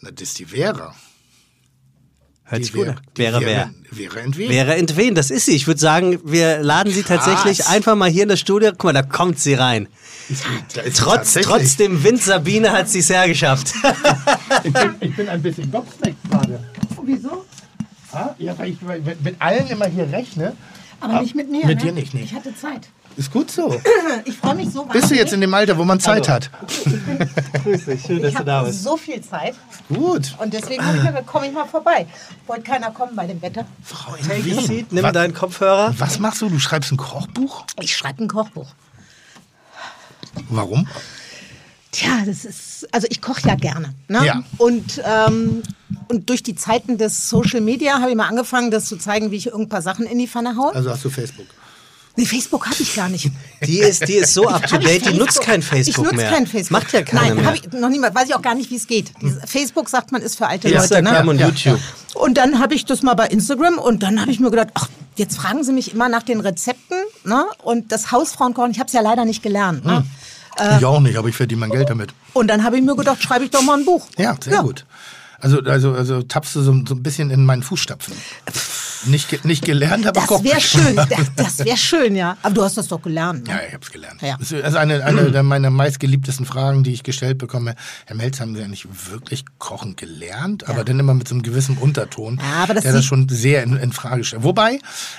Na, 0.00 0.10
das 0.10 0.28
ist 0.28 0.38
die 0.38 0.46
Vera. 0.46 0.94
Hört 2.52 2.64
sich 2.64 2.72
gut 2.74 2.88
an. 2.88 3.00
Wäre 3.14 3.40
wer? 3.40 3.70
Vera 3.90 4.20
entwen. 4.20 4.50
Wäre 4.50 4.74
entwen, 4.76 5.14
das 5.14 5.30
ist 5.30 5.46
sie. 5.46 5.56
Ich 5.56 5.66
würde 5.66 5.80
sagen, 5.80 6.18
wir 6.22 6.58
laden 6.62 6.92
sie 6.92 7.02
tatsächlich 7.02 7.58
Krass. 7.58 7.68
einfach 7.68 7.94
mal 7.96 8.10
hier 8.10 8.24
in 8.24 8.28
das 8.28 8.40
Studio. 8.40 8.70
Guck 8.72 8.84
mal, 8.84 8.92
da 8.92 9.02
kommt 9.02 9.38
sie 9.38 9.54
rein. 9.54 9.88
Sie 10.28 10.34
Trotz, 10.92 10.94
tatsächlich. 11.32 11.46
trotz 11.46 11.76
dem 11.76 12.04
Wind 12.04 12.22
Sabine 12.22 12.72
hat 12.72 12.90
sie 12.90 12.98
es 12.98 13.08
hergeschafft. 13.08 13.72
Ich 14.64 14.72
bin, 14.72 14.94
ich 15.00 15.16
bin 15.16 15.28
ein 15.30 15.40
bisschen 15.40 15.70
gobsmeckt 15.70 16.16
gerade. 16.30 16.62
Wieso? 17.04 17.44
Ah, 18.12 18.34
Ja, 18.38 18.56
weil 18.58 18.72
ich 18.72 18.82
mit 18.82 19.24
mit 19.24 19.36
allen 19.40 19.66
immer 19.68 19.86
hier 19.86 20.10
rechne. 20.12 20.52
Aber 21.00 21.20
nicht 21.22 21.34
mit 21.34 21.50
mir. 21.50 21.66
Mit 21.66 21.78
ne? 21.78 21.84
dir 21.86 21.92
nicht, 21.92 22.12
nee. 22.14 22.22
Ich 22.22 22.34
hatte 22.34 22.54
Zeit. 22.54 22.88
Ist 23.16 23.30
gut 23.30 23.50
so. 23.50 23.80
Ich 24.24 24.36
freue 24.36 24.54
mich 24.54 24.70
so 24.70 24.84
Bist 24.84 25.10
du 25.10 25.14
jetzt 25.14 25.32
in 25.32 25.40
dem 25.40 25.52
Alter, 25.54 25.76
wo 25.76 25.84
man 25.84 25.98
Zeit 26.00 26.28
hat? 26.28 26.50
Grüß 27.64 27.84
dich, 27.86 28.02
schön, 28.02 28.24
Ich 28.24 28.36
habe 28.36 28.72
so 28.72 28.96
viel 28.96 29.20
Zeit 29.22 29.54
Gut. 29.88 30.34
und 30.38 30.52
deswegen 30.52 30.84
habe 30.84 30.98
ich 30.98 31.04
gedacht, 31.04 31.26
komme 31.26 31.46
ich 31.46 31.52
mal 31.52 31.66
vorbei. 31.66 32.06
Wollte 32.46 32.62
keiner 32.62 32.90
kommen 32.90 33.16
bei 33.16 33.26
dem 33.26 33.40
Wetter. 33.42 33.64
Frau 33.82 34.14
Take 34.16 34.42
seat, 34.62 34.92
nimm 34.92 35.04
Was, 35.04 35.12
deinen 35.12 35.34
Kopfhörer. 35.34 35.94
was 35.98 36.18
machst 36.18 36.42
du? 36.42 36.48
Du 36.48 36.58
schreibst 36.58 36.92
ein 36.92 36.96
Kochbuch? 36.96 37.64
Ich 37.80 37.96
schreibe 37.96 38.22
ein 38.24 38.28
Kochbuch. 38.28 38.68
Warum? 40.48 40.86
Tja, 41.90 42.22
das 42.24 42.44
ist, 42.46 42.88
also 42.92 43.06
ich 43.10 43.20
koche 43.20 43.46
ja 43.46 43.54
gerne. 43.54 43.94
Ne? 44.08 44.24
Ja. 44.24 44.42
Und, 44.56 45.02
ähm, 45.04 45.62
und 46.08 46.30
durch 46.30 46.42
die 46.42 46.54
Zeiten 46.54 46.96
des 46.96 47.28
Social 47.28 47.60
Media 47.60 48.00
habe 48.00 48.10
ich 48.10 48.16
mal 48.16 48.28
angefangen, 48.28 48.70
das 48.70 48.86
zu 48.86 48.96
zeigen, 48.96 49.30
wie 49.30 49.36
ich 49.36 49.46
irgendein 49.46 49.68
paar 49.68 49.82
Sachen 49.82 50.06
in 50.06 50.18
die 50.18 50.26
Pfanne 50.26 50.56
haue. 50.56 50.74
Also 50.74 50.90
hast 50.90 51.04
du 51.04 51.10
Facebook. 51.10 51.46
Nee, 52.16 52.26
Facebook 52.26 52.66
habe 52.66 52.76
ich 52.78 52.94
gar 52.94 53.08
nicht. 53.08 53.30
Die 53.66 53.78
ist, 53.78 54.06
die 54.06 54.14
ist 54.14 54.34
so 54.34 54.46
up 54.48 54.66
to 54.66 54.76
date, 54.78 55.06
die 55.06 55.14
nutzt 55.14 55.40
kein 55.40 55.62
Facebook 55.62 55.88
ich 56.06 56.10
nutze 56.12 56.16
mehr. 56.16 56.30
kein 56.30 56.46
Facebook. 56.46 56.82
Macht 56.82 56.92
ja 56.92 57.02
keiner 57.02 57.22
Nein, 57.22 57.34
mehr. 57.36 57.44
habe 57.46 57.56
ich 57.56 57.72
noch 57.72 57.88
niemals. 57.88 58.14
Weiß 58.14 58.28
ich 58.28 58.34
auch 58.34 58.42
gar 58.42 58.54
nicht, 58.54 58.70
wie 58.70 58.76
es 58.76 58.86
geht. 58.86 59.12
Dieses 59.22 59.38
Facebook 59.50 59.88
sagt 59.88 60.12
man 60.12 60.20
ist 60.20 60.36
für 60.36 60.46
alte 60.46 60.68
Instagram 60.68 61.26
Leute. 61.26 61.30
und 61.30 61.36
Ne? 61.36 61.46
YouTube. 61.46 61.80
Und 62.14 62.36
dann 62.36 62.58
habe 62.58 62.74
ich 62.74 62.84
das 62.84 63.02
mal 63.02 63.14
bei 63.14 63.26
Instagram 63.28 63.78
und 63.78 64.02
dann 64.02 64.20
habe 64.20 64.30
ich 64.30 64.40
mir 64.40 64.50
gedacht, 64.50 64.68
ach, 64.74 64.88
jetzt 65.16 65.36
fragen 65.38 65.64
sie 65.64 65.72
mich 65.72 65.94
immer 65.94 66.08
nach 66.10 66.22
den 66.22 66.40
Rezepten 66.40 66.98
ne? 67.24 67.46
und 67.62 67.90
das 67.92 68.12
Hausfrauenkochen. 68.12 68.70
Ich 68.72 68.78
habe 68.78 68.88
es 68.88 68.92
ja 68.92 69.00
leider 69.00 69.24
nicht 69.24 69.42
gelernt. 69.42 69.84
Ne? 69.84 70.04
ich 70.78 70.84
auch 70.84 71.00
nicht, 71.00 71.16
aber 71.16 71.28
ich 71.28 71.34
verdiene 71.36 71.60
mein 71.60 71.70
Geld 71.70 71.88
damit. 71.88 72.12
Und 72.34 72.48
dann 72.48 72.62
habe 72.62 72.76
ich 72.76 72.82
mir 72.82 72.94
gedacht, 72.94 73.22
schreibe 73.22 73.46
ich 73.46 73.50
doch 73.50 73.62
mal 73.62 73.78
ein 73.78 73.86
Buch. 73.86 74.06
Ja, 74.18 74.36
sehr 74.42 74.60
gut. 74.62 74.84
Also, 75.40 75.60
also, 75.60 75.92
also 75.92 76.22
tappst 76.22 76.54
du 76.54 76.60
so, 76.60 76.72
so 76.86 76.94
ein 76.94 77.02
bisschen 77.02 77.30
in 77.30 77.46
meinen 77.46 77.62
Fußstapfen. 77.62 78.12
Nicht, 79.04 79.44
nicht 79.44 79.64
gelernt, 79.64 80.06
aber 80.06 80.24
Das 80.28 80.44
wäre 80.44 80.60
schön. 80.60 80.96
Das, 80.96 81.08
das 81.36 81.58
wäre 81.64 81.76
schön, 81.76 82.16
ja. 82.16 82.36
Aber 82.42 82.54
du 82.54 82.62
hast 82.62 82.76
das 82.76 82.88
doch 82.88 83.02
gelernt. 83.02 83.46
Ne? 83.46 83.54
Ja, 83.54 83.60
ich 83.66 83.74
habe 83.74 83.84
es 83.84 83.90
gelernt. 83.90 84.22
Ja. 84.22 84.36
Das 84.38 84.52
ist 84.52 84.62
also 84.64 84.78
eine, 84.78 85.04
eine 85.04 85.30
der 85.30 85.42
meiner 85.42 85.70
meistgeliebtesten 85.70 86.46
Fragen, 86.46 86.84
die 86.84 86.92
ich 86.92 87.02
gestellt 87.02 87.38
bekomme. 87.38 87.74
Herr 88.06 88.16
Melz, 88.16 88.40
haben 88.40 88.54
Sie 88.54 88.60
ja 88.60 88.68
nicht 88.68 88.86
wirklich 89.10 89.44
kochen 89.58 89.96
gelernt? 89.96 90.68
Aber 90.68 90.84
dann 90.84 90.98
immer 91.00 91.14
mit 91.14 91.28
so 91.28 91.34
einem 91.34 91.42
gewissen 91.42 91.76
Unterton, 91.78 92.38
Ja, 92.42 92.62
aber 92.62 92.74
das 92.74 92.84
der 92.84 92.92
das 92.92 93.04
schon 93.04 93.28
sehr 93.28 93.62
in, 93.62 93.76
in 93.76 93.92
Frage 93.92 94.24
stellt. 94.24 94.42
Wobei, 94.42 94.78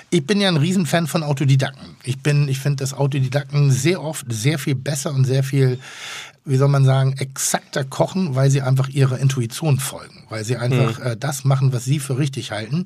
ich 0.09 0.25
bin 0.25 0.39
ja 0.39 0.47
ein 0.47 0.57
Riesenfan 0.57 1.07
von 1.07 1.23
Autodidakten. 1.23 1.95
Ich 2.03 2.19
bin, 2.19 2.47
ich 2.47 2.59
finde, 2.59 2.77
dass 2.77 2.93
Autodidakten 2.93 3.71
sehr 3.71 4.01
oft 4.01 4.25
sehr 4.29 4.59
viel 4.59 4.75
besser 4.75 5.13
und 5.13 5.25
sehr 5.25 5.43
viel 5.43 5.79
wie 6.45 6.57
soll 6.57 6.67
man 6.67 6.85
sagen, 6.85 7.15
exakter 7.17 7.83
kochen, 7.83 8.35
weil 8.35 8.49
sie 8.49 8.61
einfach 8.61 8.89
ihrer 8.89 9.19
Intuition 9.19 9.79
folgen, 9.79 10.23
weil 10.29 10.43
sie 10.43 10.57
einfach 10.57 10.99
äh, 10.99 11.17
das 11.17 11.45
machen, 11.45 11.73
was 11.73 11.85
sie 11.85 11.99
für 11.99 12.17
richtig 12.17 12.51
halten, 12.51 12.83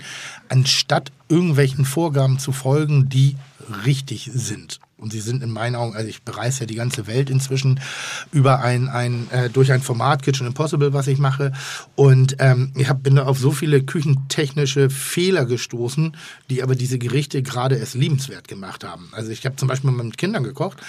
anstatt 0.50 1.12
irgendwelchen 1.30 1.86
Vorgaben 1.86 2.40
zu 2.40 2.52
folgen, 2.52 3.10
die 3.10 3.36
richtig 3.86 4.30
sind. 4.34 4.80
Und 5.00 5.12
sie 5.12 5.20
sind 5.20 5.44
in 5.44 5.52
meinen 5.52 5.76
Augen, 5.76 5.96
also 5.96 6.08
ich 6.10 6.24
bereise 6.24 6.62
ja 6.62 6.66
die 6.66 6.76
ganze 6.76 7.06
Welt 7.06 7.30
inzwischen 7.30 7.80
über 8.32 8.62
ein, 8.62 8.90
ein 8.90 9.30
äh, 9.30 9.50
durch 9.50 9.72
ein 9.72 9.82
Format 9.82 10.24
Kitchen 10.24 10.48
Impossible, 10.48 10.92
was 10.92 11.06
ich 11.08 11.20
mache. 11.20 11.54
Und 11.96 12.38
ähm, 12.40 12.74
ich 12.76 12.90
hab, 12.90 13.04
bin 13.04 13.16
da 13.16 13.26
auf 13.26 13.38
so 13.38 13.52
viele 13.52 13.84
küchentechnische 13.84 14.90
Fehler 14.90 15.46
gestoßen, 15.46 16.18
die 16.50 16.64
aber 16.64 16.76
diese 16.76 16.98
Gerichte 16.98 17.44
gerade 17.44 17.76
erst 17.76 17.94
liebenswert 17.94 18.48
gemacht 18.48 18.84
haben. 18.84 19.10
Also 19.12 19.30
ich 19.30 19.46
habe 19.46 19.56
zum 19.56 19.68
Beispiel 19.68 19.92
mal 19.92 20.04
mit 20.04 20.18
Kindern 20.18 20.44
gekocht 20.44 20.80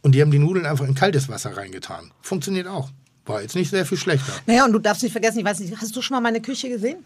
und 0.00 0.14
die 0.14 0.22
haben 0.22 0.30
die 0.30 0.38
Nudeln 0.38 0.64
einfach 0.64 0.86
in 0.86 0.94
kaltes 0.94 1.28
Wasser 1.28 1.54
reingetan. 1.56 2.10
Funktioniert 2.22 2.68
auch. 2.68 2.88
War 3.26 3.42
jetzt 3.42 3.54
nicht 3.54 3.68
sehr 3.68 3.84
viel 3.84 3.98
schlechter. 3.98 4.32
Naja, 4.46 4.64
und 4.64 4.72
du 4.72 4.78
darfst 4.78 5.02
nicht 5.02 5.12
vergessen, 5.12 5.40
ich 5.40 5.44
weiß 5.44 5.60
nicht, 5.60 5.76
hast 5.78 5.94
du 5.94 6.00
schon 6.00 6.14
mal 6.14 6.22
meine 6.22 6.40
Küche 6.40 6.70
gesehen? 6.70 7.04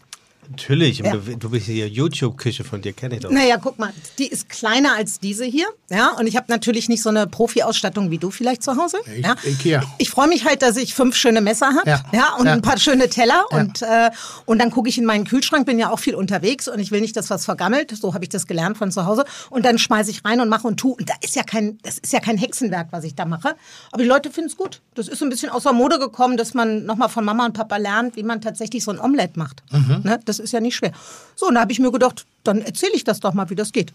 Natürlich, 0.49 0.99
Ja. 0.99 1.13
du, 1.13 1.37
du 1.37 1.49
bist 1.49 1.65
hier 1.65 1.87
YouTube-Küche 1.87 2.63
von 2.63 2.81
dir, 2.81 2.93
kenne 2.93 3.15
ich 3.15 3.21
doch. 3.21 3.31
Naja, 3.31 3.57
guck 3.61 3.79
mal, 3.79 3.91
die 4.19 4.27
ist 4.27 4.49
kleiner 4.49 4.95
als 4.95 5.19
diese 5.19 5.45
hier. 5.45 5.65
Ja, 5.89 6.11
und 6.19 6.27
ich 6.27 6.35
habe 6.35 6.45
natürlich 6.49 6.89
nicht 6.89 7.01
so 7.01 7.09
eine 7.09 7.27
Profi-Ausstattung 7.27 8.11
wie 8.11 8.17
du 8.17 8.29
vielleicht 8.31 8.63
zu 8.63 8.75
Hause. 8.77 8.97
Ich- 9.15 9.23
ja. 9.25 9.35
Ikea. 9.43 9.83
Ich 9.97 10.09
freue 10.09 10.27
mich 10.27 10.45
halt, 10.45 10.61
dass 10.61 10.77
ich 10.77 10.93
fünf 10.93 11.15
schöne 11.15 11.41
Messer 11.41 11.67
habe 11.67 11.89
Ja. 11.89 12.03
ja. 12.11 12.35
und 12.37 12.45
Ja. 12.45 12.53
ein 12.53 12.61
paar 12.61 12.77
schöne 12.77 13.09
Teller. 13.09 13.43
Ja. 13.51 13.57
Und, 13.57 13.81
äh, 13.81 14.11
und 14.45 14.59
dann 14.59 14.71
gucke 14.71 14.89
ich 14.89 14.97
in 14.97 15.05
meinen 15.05 15.25
Kühlschrank, 15.25 15.65
bin 15.65 15.79
ja 15.79 15.89
auch 15.89 15.99
viel 15.99 16.15
unterwegs 16.15 16.67
und 16.67 16.79
ich 16.79 16.91
will 16.91 17.01
nicht, 17.01 17.15
dass 17.15 17.29
was 17.29 17.45
vergammelt. 17.45 17.91
So 17.95 18.13
habe 18.13 18.23
ich 18.25 18.29
das 18.29 18.47
gelernt 18.47 18.77
von 18.77 18.91
zu 18.91 19.05
Hause. 19.05 19.25
Und 19.49 19.65
dann 19.65 19.77
schmeiße 19.77 20.11
ich 20.11 20.23
rein 20.25 20.39
und 20.41 20.49
mache 20.49 20.67
und 20.67 20.77
tue. 20.79 20.93
Und 20.95 21.09
da 21.09 21.13
ist 21.21 21.35
ja 21.35 21.43
kein, 21.43 21.77
das 21.83 21.97
ist 21.99 22.13
ja 22.13 22.19
kein 22.19 22.37
Hexenwerk, 22.37 22.87
was 22.91 23.03
ich 23.03 23.15
da 23.15 23.25
mache. 23.25 23.55
Aber 23.91 24.01
die 24.03 24.07
Leute 24.09 24.31
finden 24.31 24.49
es 24.49 24.57
gut. 24.57 24.81
Das 24.95 25.07
ist 25.07 25.19
so 25.19 25.25
ein 25.25 25.29
bisschen 25.29 25.49
außer 25.49 25.73
Mode 25.73 25.99
gekommen, 25.99 26.37
dass 26.37 26.53
man 26.53 26.85
nochmal 26.85 27.09
von 27.09 27.25
Mama 27.25 27.45
und 27.45 27.53
Papa 27.53 27.77
lernt, 27.77 28.15
wie 28.15 28.23
man 28.23 28.41
tatsächlich 28.41 28.83
so 28.83 28.91
ein 28.91 28.99
Omelett 28.99 29.37
macht. 29.37 29.63
Mhm. 29.71 30.01
Ne? 30.03 30.19
Das 30.33 30.39
ist 30.39 30.51
ja 30.51 30.59
nicht 30.59 30.75
schwer. 30.75 30.93
So, 31.35 31.47
und 31.47 31.55
da 31.55 31.61
habe 31.61 31.71
ich 31.71 31.79
mir 31.79 31.91
gedacht, 31.91 32.25
dann 32.43 32.61
erzähle 32.61 32.93
ich 32.95 33.03
das 33.03 33.19
doch 33.19 33.35
mal, 33.35 33.51
wie 33.51 33.55
das 33.55 33.71
geht. 33.71 33.93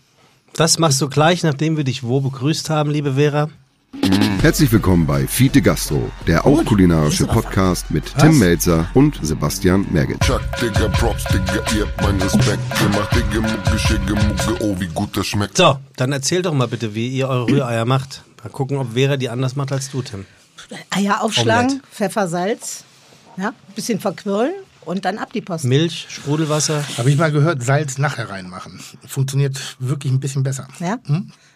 Das 0.54 0.78
machst 0.78 1.00
du 1.00 1.08
gleich, 1.08 1.42
nachdem 1.42 1.76
wir 1.76 1.82
dich 1.82 2.04
wo 2.04 2.20
begrüßt 2.20 2.70
haben, 2.70 2.92
liebe 2.92 3.14
Vera. 3.14 3.48
Herzlich 4.40 4.70
willkommen 4.70 5.04
bei 5.04 5.26
Fiete 5.26 5.60
Gastro, 5.60 6.12
der 6.28 6.46
auch 6.46 6.64
kulinarische 6.64 7.26
Podcast 7.26 7.90
mit 7.90 8.04
Tim 8.20 8.38
Melzer 8.38 8.88
und 8.94 9.18
Sebastian 9.20 9.86
Merget. 9.90 10.20
Chuck, 10.20 10.42
Digga, 10.62 10.86
Props, 10.90 11.24
Digga, 11.24 11.60
ihr 11.74 11.86
habt 11.86 12.02
meinen 12.02 12.22
Respekt. 12.22 12.60
Ihr 12.82 12.88
macht 12.90 13.16
Digga, 13.16 13.40
Mucke, 13.40 13.78
Schicke, 13.80 14.14
Mucke, 14.14 14.64
oh, 14.64 14.78
wie 14.78 14.86
gut 14.86 15.16
das 15.16 15.26
schmeckt. 15.26 15.56
So, 15.56 15.76
dann 15.96 16.12
erzähl 16.12 16.42
doch 16.42 16.54
mal 16.54 16.68
bitte, 16.68 16.94
wie 16.94 17.08
ihr 17.08 17.28
eure 17.28 17.48
Rühreier 17.48 17.84
macht. 17.84 18.22
Mal 18.44 18.50
gucken, 18.50 18.76
ob 18.76 18.92
Vera 18.92 19.16
die 19.16 19.28
anders 19.28 19.56
macht 19.56 19.72
als 19.72 19.90
du, 19.90 20.02
Tim. 20.02 20.24
Eier 20.90 21.20
aufschlagen, 21.20 21.70
Omelette. 21.70 21.88
Pfeffer, 21.92 22.28
Salz, 22.28 22.84
ja, 23.36 23.54
bisschen 23.74 23.98
verquirlen 23.98 24.52
und 24.88 25.04
dann 25.04 25.18
ab 25.18 25.32
die 25.34 25.42
Post. 25.42 25.64
Milch, 25.64 26.06
Sprudelwasser. 26.08 26.82
Habe 26.96 27.10
ich 27.10 27.18
mal 27.18 27.30
gehört, 27.30 27.62
Salz 27.62 27.98
nachher 27.98 28.30
reinmachen. 28.30 28.80
Funktioniert 29.06 29.76
wirklich 29.78 30.12
ein 30.12 30.18
bisschen 30.18 30.42
besser. 30.42 30.66
Ja? 30.80 30.98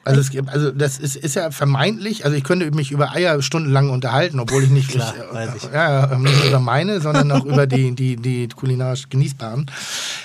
Also, 0.05 0.21
es 0.21 0.31
gibt, 0.31 0.51
also 0.51 0.71
das 0.71 0.99
ist, 0.99 1.17
ist 1.17 1.37
ja 1.37 1.51
vermeintlich, 1.51 2.25
also 2.25 2.37
ich 2.37 2.45
könnte 2.45 2.71
mich 2.73 2.91
über 2.91 3.13
Eier 3.13 3.41
stundenlang 3.41 3.89
unterhalten, 3.89 4.39
obwohl 4.39 4.65
ich 4.65 4.71
nicht, 4.71 4.89
Klar, 4.91 5.15
ich, 5.17 5.35
weiß 5.35 5.51
ich. 5.57 5.63
Ja, 5.73 6.11
ja, 6.11 6.19
nicht 6.19 6.45
über 6.45 6.61
meine, 6.61 7.01
sondern 7.01 7.33
auch 7.33 7.45
über 7.45 7.67
die, 7.67 7.95
die, 7.95 8.17
die 8.17 8.49
kulinarisch 8.49 9.09
genießbaren. 9.09 9.71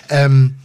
Ähm, 0.09 0.55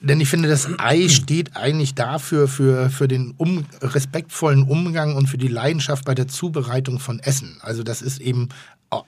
denn 0.00 0.20
ich 0.20 0.28
finde, 0.28 0.48
das 0.48 0.68
Ei 0.78 1.08
steht 1.08 1.56
eigentlich 1.56 1.94
dafür, 1.94 2.48
für, 2.48 2.90
für 2.90 3.06
den 3.06 3.34
um, 3.36 3.64
respektvollen 3.80 4.64
Umgang 4.64 5.14
und 5.14 5.28
für 5.28 5.38
die 5.38 5.46
Leidenschaft 5.46 6.04
bei 6.04 6.16
der 6.16 6.26
Zubereitung 6.26 6.98
von 6.98 7.20
Essen. 7.20 7.58
Also 7.60 7.84
das 7.84 8.02
ist 8.02 8.20
eben, 8.20 8.48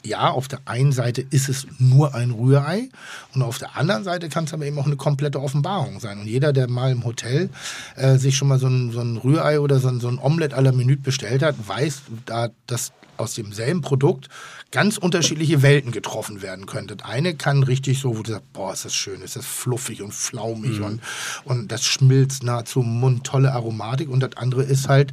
ja, 0.03 0.31
auf 0.31 0.49
der 0.49 0.61
einen 0.65 0.93
Seite 0.93 1.21
ist 1.23 1.49
es 1.49 1.67
nur 1.79 2.15
ein 2.15 2.31
Rührei 2.31 2.89
und 3.35 3.43
auf 3.43 3.59
der 3.59 3.77
anderen 3.77 4.05
Seite 4.05 4.29
kann 4.29 4.45
es 4.45 4.55
aber 4.55 4.65
eben 4.67 4.79
auch 4.79 4.87
eine 4.87 4.97
komplette 4.97 5.41
Offenbarung 5.41 6.01
sein. 6.01 6.19
Und 6.19 6.27
jeder, 6.27 6.53
der 6.53 6.69
mal 6.69 6.91
im 6.91 7.05
Hotel 7.05 7.51
äh, 7.97 8.17
sich 8.17 8.37
schon 8.37 8.49
mal 8.49 8.59
so 8.59 8.67
ein, 8.67 8.93
so 8.93 9.01
ein 9.01 9.17
Rührei 9.17 9.61
oder 9.61 9.79
so 9.81 9.89
ein, 9.89 10.01
so 10.01 10.09
ein 10.09 10.19
Omelette 10.19 10.57
à 10.57 10.61
la 10.61 10.73
Minute 10.73 11.03
bestellt 11.03 11.43
hat, 11.43 11.57
weiß, 11.67 12.03
da, 12.27 12.49
dass 12.67 12.93
aus 13.17 13.35
demselben 13.35 13.81
Produkt 13.81 14.29
ganz 14.71 14.97
unterschiedliche 14.97 15.63
Welten 15.63 15.93
getroffen 15.93 16.43
werden 16.43 16.67
können. 16.67 16.89
Das 16.89 17.03
eine 17.03 17.35
kann 17.35 17.63
richtig 17.63 18.01
so, 18.01 18.17
wo 18.17 18.23
du 18.23 18.33
sagst, 18.33 18.53
boah, 18.53 18.73
ist 18.73 18.85
das 18.85 18.95
schön, 18.95 19.23
ist 19.23 19.37
das 19.37 19.47
fluffig 19.47 20.03
und 20.03 20.13
flaumig 20.13 20.81
und, 20.81 21.01
und 21.45 21.71
das 21.71 21.85
schmilzt 21.85 22.43
nahezu 22.43 22.81
im 22.81 23.01
Mund, 23.01 23.25
tolle 23.25 23.53
Aromatik. 23.53 24.09
Und 24.09 24.21
das 24.21 24.37
andere 24.37 24.65
ist 24.65 24.89
halt, 24.89 25.13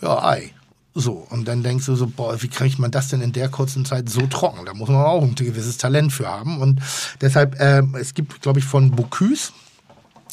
ja, 0.00 0.22
Ei. 0.24 0.52
So, 1.00 1.24
und 1.30 1.46
dann 1.46 1.62
denkst 1.62 1.86
du 1.86 1.94
so, 1.94 2.08
boah, 2.08 2.42
wie 2.42 2.48
kriegt 2.48 2.80
man 2.80 2.90
das 2.90 3.06
denn 3.06 3.20
in 3.20 3.30
der 3.30 3.48
kurzen 3.48 3.84
Zeit 3.84 4.08
so 4.08 4.26
trocken? 4.26 4.66
Da 4.66 4.74
muss 4.74 4.88
man 4.88 5.00
auch 5.00 5.22
ein 5.22 5.36
gewisses 5.36 5.78
Talent 5.78 6.12
für 6.12 6.26
haben. 6.26 6.60
Und 6.60 6.80
deshalb, 7.20 7.54
ähm, 7.60 7.94
es 7.94 8.14
gibt, 8.14 8.42
glaube 8.42 8.58
ich, 8.58 8.64
von 8.64 8.90
Bocuse, 8.90 9.52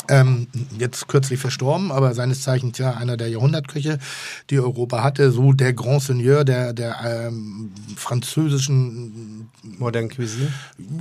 ähm, 0.10 0.48
jetzt 0.78 1.08
kürzlich 1.08 1.40
verstorben, 1.40 1.92
aber 1.92 2.14
seines 2.14 2.42
Zeichens 2.42 2.78
ja 2.78 2.92
einer 2.92 3.18
der 3.18 3.30
Jahrhundertköche, 3.30 4.00
die 4.50 4.60
Europa 4.60 5.04
hatte, 5.04 5.32
so 5.32 5.54
der 5.54 5.74
Grand 5.74 6.02
Seigneur 6.02 6.44
der, 6.44 6.74
der 6.74 7.28
ähm, 7.28 7.72
französischen, 7.96 9.50
Modern 9.78 10.10
Cuisine. 10.10 10.52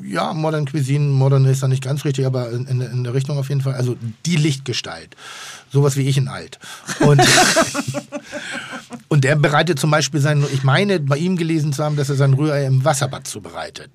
ja, 0.05 0.33
Modern 0.33 0.67
Cuisine, 0.67 1.07
Modern 1.07 1.45
ist 1.45 1.63
da 1.63 1.69
nicht 1.69 1.83
ganz 1.83 2.05
richtig, 2.05 2.27
aber 2.27 2.51
in, 2.51 2.67
in, 2.67 2.81
in 2.81 3.05
der 3.05 3.15
Richtung 3.15 3.39
auf 3.39 3.49
jeden 3.49 3.61
Fall, 3.61 3.75
also 3.75 3.97
die 4.27 4.37
Lichtgestalt. 4.37 5.17
Sowas 5.73 5.97
wie 5.97 6.09
ich 6.09 6.17
in 6.17 6.29
alt. 6.29 6.59
Und, 7.01 7.21
und 9.09 9.25
der 9.25 9.37
bereitet 9.37 9.79
zum 9.79 9.91
Beispiel 9.91 10.21
sein, 10.21 10.45
ich 10.53 10.63
meine, 10.63 11.01
bei 11.01 11.17
ihm 11.17 11.37
gelesen 11.37 11.73
zu 11.73 11.83
haben, 11.83 11.97
dass 11.97 12.09
er 12.09 12.17
sein 12.17 12.35
Rührei 12.35 12.67
im 12.67 12.85
Wasserbad 12.85 13.27
zubereitet 13.27 13.91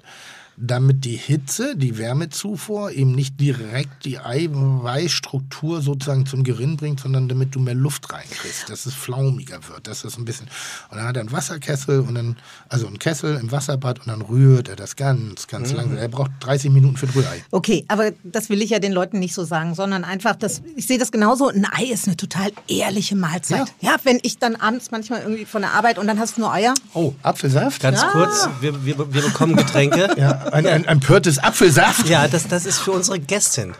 damit 0.61 1.05
die 1.05 1.15
Hitze, 1.15 1.75
die 1.75 1.97
Wärmezufuhr 1.97 2.91
eben 2.91 3.13
nicht 3.13 3.39
direkt 3.39 4.03
die 4.05 4.19
Eiweißstruktur 4.19 5.81
sozusagen 5.81 6.25
zum 6.25 6.43
Gerinnen 6.43 6.77
bringt, 6.77 6.99
sondern 6.99 7.27
damit 7.29 7.55
du 7.55 7.59
mehr 7.59 7.75
Luft 7.75 8.11
reinkriegst, 8.11 8.69
dass 8.69 8.85
es 8.85 8.93
flaumiger 8.93 9.59
wird, 9.69 9.87
dass 9.87 10.03
es 10.03 10.17
ein 10.17 10.25
bisschen. 10.25 10.47
Und 10.89 10.97
dann 10.97 11.07
hat 11.07 11.15
er 11.17 11.21
einen 11.21 11.31
Wasserkessel 11.31 12.01
und 12.01 12.15
dann, 12.15 12.37
also 12.67 12.87
einen 12.87 12.99
Kessel 12.99 13.37
im 13.37 13.51
Wasserbad 13.51 13.99
und 13.99 14.07
dann 14.07 14.21
rührt 14.21 14.67
er 14.69 14.75
das 14.75 14.95
ganz, 14.95 15.47
ganz 15.47 15.71
langsam. 15.71 15.97
Er 15.97 16.07
braucht 16.09 16.31
30 16.41 16.71
Minuten 16.71 16.97
für 16.97 17.13
Rührei. 17.15 17.43
Okay, 17.51 17.85
aber 17.87 18.11
das 18.23 18.49
will 18.49 18.61
ich 18.61 18.71
ja 18.71 18.79
den 18.79 18.91
Leuten 18.91 19.19
nicht 19.19 19.33
so 19.33 19.43
sagen, 19.45 19.75
sondern 19.75 20.03
einfach, 20.03 20.35
dass 20.35 20.61
ich 20.75 20.87
sehe 20.87 20.97
das 20.97 21.11
genauso. 21.11 21.47
Ein 21.49 21.65
Ei 21.71 21.85
ist 21.85 22.07
eine 22.07 22.17
total 22.17 22.51
ehrliche 22.67 23.15
Mahlzeit. 23.15 23.67
Ja. 23.81 23.95
wenn 24.03 24.19
ich 24.23 24.39
dann 24.39 24.55
abends 24.55 24.91
manchmal 24.91 25.21
irgendwie 25.21 25.45
von 25.45 25.61
der 25.61 25.73
Arbeit 25.73 25.97
und 25.97 26.07
dann 26.07 26.19
hast 26.19 26.37
du 26.37 26.41
nur 26.41 26.51
Eier. 26.53 26.73
Oh, 26.93 27.13
Apfelsaft? 27.23 27.81
Ganz 27.81 28.01
Ja. 28.01 28.09
kurz, 28.09 28.47
wir, 28.61 28.85
wir, 28.85 29.13
wir 29.13 29.21
bekommen 29.21 29.55
Getränke. 29.55 30.09
Ja, 30.17 30.48
ein, 30.53 30.65
ein, 30.67 30.87
ein 30.87 30.99
Pörtes 30.99 31.39
Apfelsaft. 31.39 32.07
Ja, 32.07 32.27
das, 32.27 32.47
das 32.47 32.65
ist 32.65 32.79
für 32.79 32.91
unsere 32.91 33.19
Gästin. 33.19 33.73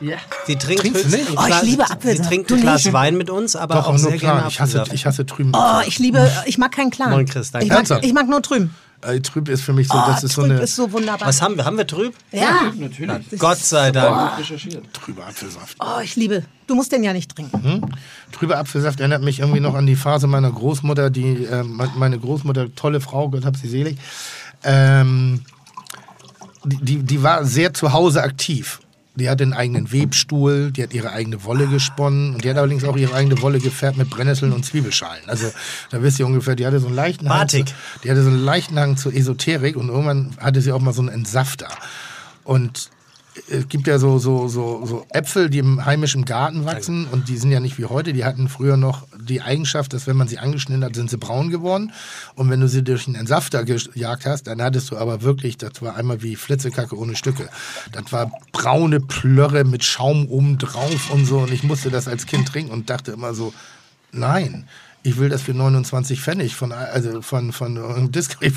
Die 0.47 0.55
trinkt 0.55 0.82
Trinkst 0.82 1.10
nicht? 1.10 1.29
Oh, 1.36 1.43
ich 1.47 1.62
liebe 1.63 1.84
Sie 1.86 1.91
Apfelsaft. 1.93 2.29
trinkt 2.29 2.49
Du 2.51 2.55
ein 2.55 2.62
Glas? 2.62 2.91
Wein 2.93 3.17
mit 3.17 3.29
uns, 3.29 3.55
aber 3.55 3.75
Doch, 3.75 3.82
auch 3.84 3.88
auch 3.88 3.91
nur 3.91 4.10
sehr 4.10 4.17
gerne 4.17 4.39
klar. 4.39 4.47
Ich 4.49 4.60
hasse, 4.60 4.82
Apfelsaft. 4.82 4.93
ich 4.93 5.05
hasse 5.05 5.25
trüben. 5.25 5.51
Oh, 5.55 5.82
ich 5.86 5.99
liebe, 5.99 6.32
ich 6.45 6.58
mag 6.58 6.71
keinen 6.71 6.91
Klaren. 6.91 7.12
Moin, 7.13 7.25
Chris, 7.27 7.51
danke. 7.51 7.67
Ich 7.67 7.89
mag, 7.89 8.03
ich 8.05 8.13
mag 8.13 8.27
nur 8.29 8.41
drüben. 8.41 8.73
Äh, 9.01 9.21
trüb 9.21 9.47
ist 9.47 9.62
für 9.62 9.71
mich 9.71 9.88
so, 9.88 9.93
Oh, 9.97 10.01
das 10.08 10.25
ist 10.25 10.34
so 10.34 10.41
trüb 10.41 10.51
eine 10.51 10.62
ist 10.62 10.75
so 10.75 10.91
wunderbar. 10.91 11.25
Was 11.25 11.41
haben 11.41 11.55
wir? 11.55 11.63
Haben 11.63 11.77
wir 11.77 11.88
trüb? 11.88 12.13
ja. 12.34 12.69
Natürlich. 12.75 13.39
Gott 13.39 13.58
sei 13.58 13.91
Dank. 13.91 14.38
Recherchiert. 14.39 14.84
trüber 14.93 15.25
Apfelsaft. 15.25 15.77
Oh, 15.79 16.01
ich 16.03 16.17
liebe. 16.17 16.43
Du 16.67 16.75
musst 16.75 16.91
den 16.91 17.03
ja 17.05 17.13
nicht 17.13 17.34
trinken. 17.34 17.89
Trüber 18.34 18.58
Apfelsaft 18.58 18.99
erinnert 18.99 19.23
mich 19.23 19.39
irgendwie 19.39 19.62
noch 19.62 19.73
an 19.75 19.86
die 19.88 19.95
Phase 19.95 20.27
meiner 20.27 20.51
Großmutter, 20.51 21.10
die 21.12 21.45
äh, 21.45 21.63
me- 21.63 21.89
meine 21.95 22.19
Großmutter, 22.19 22.75
tolle 22.75 22.99
Frau, 22.99 23.29
Gott 23.29 23.45
hab 23.45 23.55
sie 23.55 23.69
selig, 23.69 23.97
ähm, 24.65 25.41
die, 26.63 27.04
die, 27.04 27.24
war 27.24 27.45
sehr 27.45 27.74
zu 27.74 27.93
Hause 27.93 28.24
aktiv. 28.24 28.80
Die 29.15 29.30
hatte 29.30 29.43
einen 29.43 29.54
eigenen 29.54 29.91
Webstuhl, 29.91 30.72
die 30.72 30.84
hat 30.84 30.93
ihre 30.93 31.12
eigene 31.12 31.43
Wolle 31.43 31.67
gesponnen 31.67 32.36
und 32.36 32.43
die 32.43 32.50
hat 32.50 32.58
allerdings 32.58 32.86
auch 32.86 32.95
ihre 32.95 33.13
eigene 33.13 33.41
Wolle 33.41 33.60
gefärbt 33.60 33.98
mit 33.98 34.10
Brennnesseln 34.10 34.54
und 34.54 34.63
Zwiebelschalen. 34.65 35.24
Also 35.28 35.52
da 35.89 36.02
wisst 36.02 36.19
ihr 36.19 36.26
ungefähr, 36.26 36.56
die 36.56 36.65
hatte 36.65 36.80
so 36.80 36.88
einen 36.88 36.95
leichten 36.95 37.28
Hang 37.30 37.39
Batik. 37.39 37.67
Zu, 37.67 37.74
die 38.04 38.12
hatte 38.12 38.24
so 38.24 38.30
einen 38.30 38.43
leichten 38.43 38.80
Hang 38.80 38.95
zur 38.95 39.13
Esoterik 39.13 39.76
und 39.76 39.89
irgendwann 39.89 40.38
hatte 40.39 40.62
sie 40.62 40.72
auch 40.72 40.80
mal 40.80 40.93
so 40.93 41.02
einen 41.02 41.10
Entsafter. 41.10 41.67
Und 42.45 42.91
es 43.50 43.68
gibt 43.70 43.88
ja 43.88 44.00
so, 44.00 44.18
so, 44.20 44.48
so, 44.48 44.86
so 44.86 45.06
Äpfel, 45.10 45.50
die 45.50 45.60
im 45.60 45.86
heimischen 45.86 46.26
Garten 46.26 46.65
wachsen 46.65 47.06
und 47.06 47.30
die 47.30 47.38
sind 47.38 47.52
ja 47.52 47.60
nicht 47.60 47.78
wie 47.78 47.86
heute. 47.86 48.13
Die 48.13 48.26
hatten 48.26 48.50
früher 48.50 48.78
noch 48.78 49.08
die 49.20 49.42
Eigenschaft, 49.42 49.94
dass 49.94 50.08
wenn 50.08 50.18
man 50.18 50.28
sie 50.28 50.39
angeschnitten 50.39 50.84
hat, 50.84 50.96
sind 50.96 51.10
sie 51.10 51.18
braun 51.18 51.50
geworden. 51.50 51.92
Und 52.36 52.50
wenn 52.50 52.60
du 52.60 52.68
sie 52.68 52.84
durch 52.84 53.08
einen 53.08 53.15
Entsafter 53.15 53.63
gejagt 53.63 54.26
hast, 54.26 54.44
dann 54.48 54.62
hattest 54.62 54.92
du 54.92 54.98
aber 54.98 55.22
wirklich, 55.22 55.58
das 55.58 55.82
war 55.82 55.96
einmal 55.96 56.22
wie 56.22 56.36
Flitzekacke 56.36 56.98
ohne 56.98 57.15
Stücke. 57.15 57.50
Das 57.92 58.12
war 58.12 58.32
braune 58.52 59.00
Plörre 59.00 59.63
mit 59.63 59.84
Schaum 59.84 60.28
oben 60.28 60.58
drauf 60.58 61.12
und 61.12 61.26
so. 61.26 61.39
Und 61.39 61.52
ich 61.52 61.63
musste 61.63 61.89
das 61.92 62.08
als 62.08 62.26
Kind 62.26 62.48
trinken 62.48 62.72
und 62.72 62.89
dachte 62.89 63.12
immer 63.12 63.34
so, 63.34 63.54
nein. 64.12 64.68
Ich 65.02 65.18
will 65.18 65.30
das 65.30 65.44
für 65.44 65.54
29 65.54 66.20
Pfennig 66.20 66.56
von, 66.56 66.72
also 66.74 67.22
von, 67.22 67.54
von 67.54 68.12
Disco. 68.12 68.36
Ich, 68.42 68.54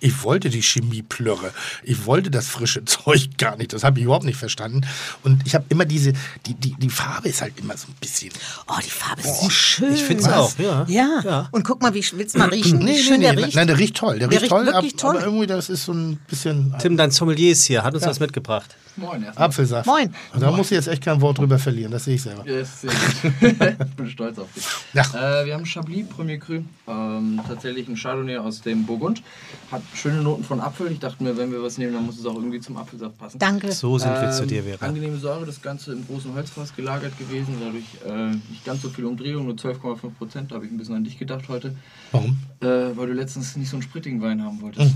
ich 0.00 0.22
wollte 0.22 0.50
die 0.50 0.60
Chemieplörre. 0.60 1.52
Ich 1.82 2.04
wollte 2.04 2.30
das 2.30 2.48
frische 2.48 2.84
Zeug 2.84 3.38
gar 3.38 3.56
nicht. 3.56 3.72
Das 3.72 3.82
habe 3.82 3.98
ich 3.98 4.04
überhaupt 4.04 4.24
nicht 4.24 4.36
verstanden. 4.38 4.82
Und 5.22 5.46
ich 5.46 5.54
habe 5.54 5.64
immer 5.70 5.84
diese, 5.86 6.12
die, 6.44 6.54
die, 6.54 6.74
die 6.74 6.90
Farbe 6.90 7.28
ist 7.28 7.40
halt 7.40 7.58
immer 7.58 7.76
so 7.76 7.88
ein 7.88 7.94
bisschen. 8.00 8.30
Oh, 8.68 8.78
die 8.84 8.90
Farbe 8.90 9.22
ist 9.22 9.40
so 9.40 9.48
schön. 9.48 9.94
Ich 9.94 10.02
find's 10.02 10.28
auch, 10.28 10.52
ja. 10.58 10.84
Ja. 10.88 11.20
Ja. 11.24 11.48
Und 11.52 11.64
guck 11.64 11.80
mal, 11.80 11.94
wie 11.94 12.04
willst 12.12 12.34
du 12.34 12.38
mal 12.38 12.48
riechen? 12.50 12.78
Nee, 12.86 12.92
wie 12.92 12.96
nee, 12.96 13.02
schön 13.02 13.20
nee, 13.20 13.32
der 13.32 13.36
riecht. 13.44 13.56
Nein, 13.56 13.66
der 13.66 13.78
riecht 13.78 13.96
toll. 13.96 14.18
Der, 14.18 14.28
Der 14.28 14.42
riecht 14.42 14.42
riecht 14.42 14.50
toll, 14.50 14.66
wirklich 14.66 14.94
ab, 14.94 15.00
toll. 15.00 15.16
aber 15.16 15.24
irgendwie 15.24 15.46
das 15.46 15.70
ist 15.70 15.84
so 15.86 15.92
ein 15.92 16.18
bisschen 16.28 16.74
Tim, 16.78 16.96
dein 16.96 17.10
Sommelier 17.10 17.52
ist 17.52 17.64
hier, 17.64 17.82
hat 17.82 17.94
uns 17.94 18.04
was 18.04 18.20
mitgebracht. 18.20 18.76
Moin 18.96 19.22
erstmal. 19.22 19.48
Apfelsaft. 19.48 19.86
Moin. 19.86 20.14
Da 20.38 20.50
muss 20.50 20.66
ich 20.66 20.76
jetzt 20.76 20.88
echt 20.88 21.02
kein 21.02 21.20
Wort 21.20 21.38
drüber 21.38 21.58
verlieren, 21.58 21.92
das 21.92 22.04
sehe 22.04 22.14
ich 22.14 22.22
selber. 22.22 22.46
Ja, 22.46 22.60
ist 22.60 22.80
sehr 22.80 22.90
gut. 22.90 23.76
ich 23.88 23.94
bin 23.96 24.08
stolz 24.08 24.38
auf 24.38 24.52
dich. 24.54 24.64
Ja. 24.94 25.02
Äh, 25.02 25.46
wir 25.46 25.54
haben 25.54 25.66
Chablis 25.66 26.06
Premier 26.08 26.38
Cru. 26.38 26.62
Ähm, 26.88 27.40
tatsächlich 27.46 27.88
ein 27.88 27.96
Chardonnay 27.96 28.38
aus 28.38 28.62
dem 28.62 28.86
Burgund. 28.86 29.22
Hat 29.70 29.82
schöne 29.94 30.22
Noten 30.22 30.44
von 30.44 30.60
Apfel. 30.60 30.90
Ich 30.92 30.98
dachte 30.98 31.22
mir, 31.22 31.36
wenn 31.36 31.52
wir 31.52 31.62
was 31.62 31.78
nehmen, 31.78 31.92
dann 31.92 32.06
muss 32.06 32.18
es 32.18 32.24
auch 32.26 32.34
irgendwie 32.36 32.60
zum 32.60 32.76
Apfelsaft 32.76 33.18
passen. 33.18 33.38
Danke. 33.38 33.72
So 33.72 33.98
sind 33.98 34.12
wir 34.12 34.30
zu 34.30 34.42
Ähm, 34.42 34.48
dir, 34.48 34.62
Vera. 34.62 34.86
Angenehme 34.86 35.16
Säure, 35.18 35.44
das 35.44 35.60
Ganze 35.60 35.92
im 35.92 36.06
großen 36.06 36.32
Holzfass 36.34 36.74
gelagert 36.74 37.18
gewesen. 37.18 37.56
Dadurch 37.60 37.84
äh, 38.06 38.34
nicht 38.50 38.64
ganz 38.64 38.82
so 38.82 38.88
viel 38.88 39.04
Umdrehung, 39.04 39.44
nur 39.44 39.54
12,5 39.56 40.10
Prozent. 40.16 40.50
Da 40.50 40.56
habe 40.56 40.66
ich 40.66 40.72
ein 40.72 40.78
bisschen 40.78 40.94
an 40.94 41.04
dich 41.04 41.18
gedacht 41.18 41.48
heute. 41.48 41.74
Warum? 42.12 42.38
Äh, 42.60 42.66
weil 42.96 43.08
du 43.08 43.12
letztens 43.12 43.56
nicht 43.56 43.68
so 43.68 43.76
einen 43.76 43.82
sprittigen 43.82 44.22
Wein 44.22 44.42
haben 44.42 44.60
wolltest. 44.62 44.94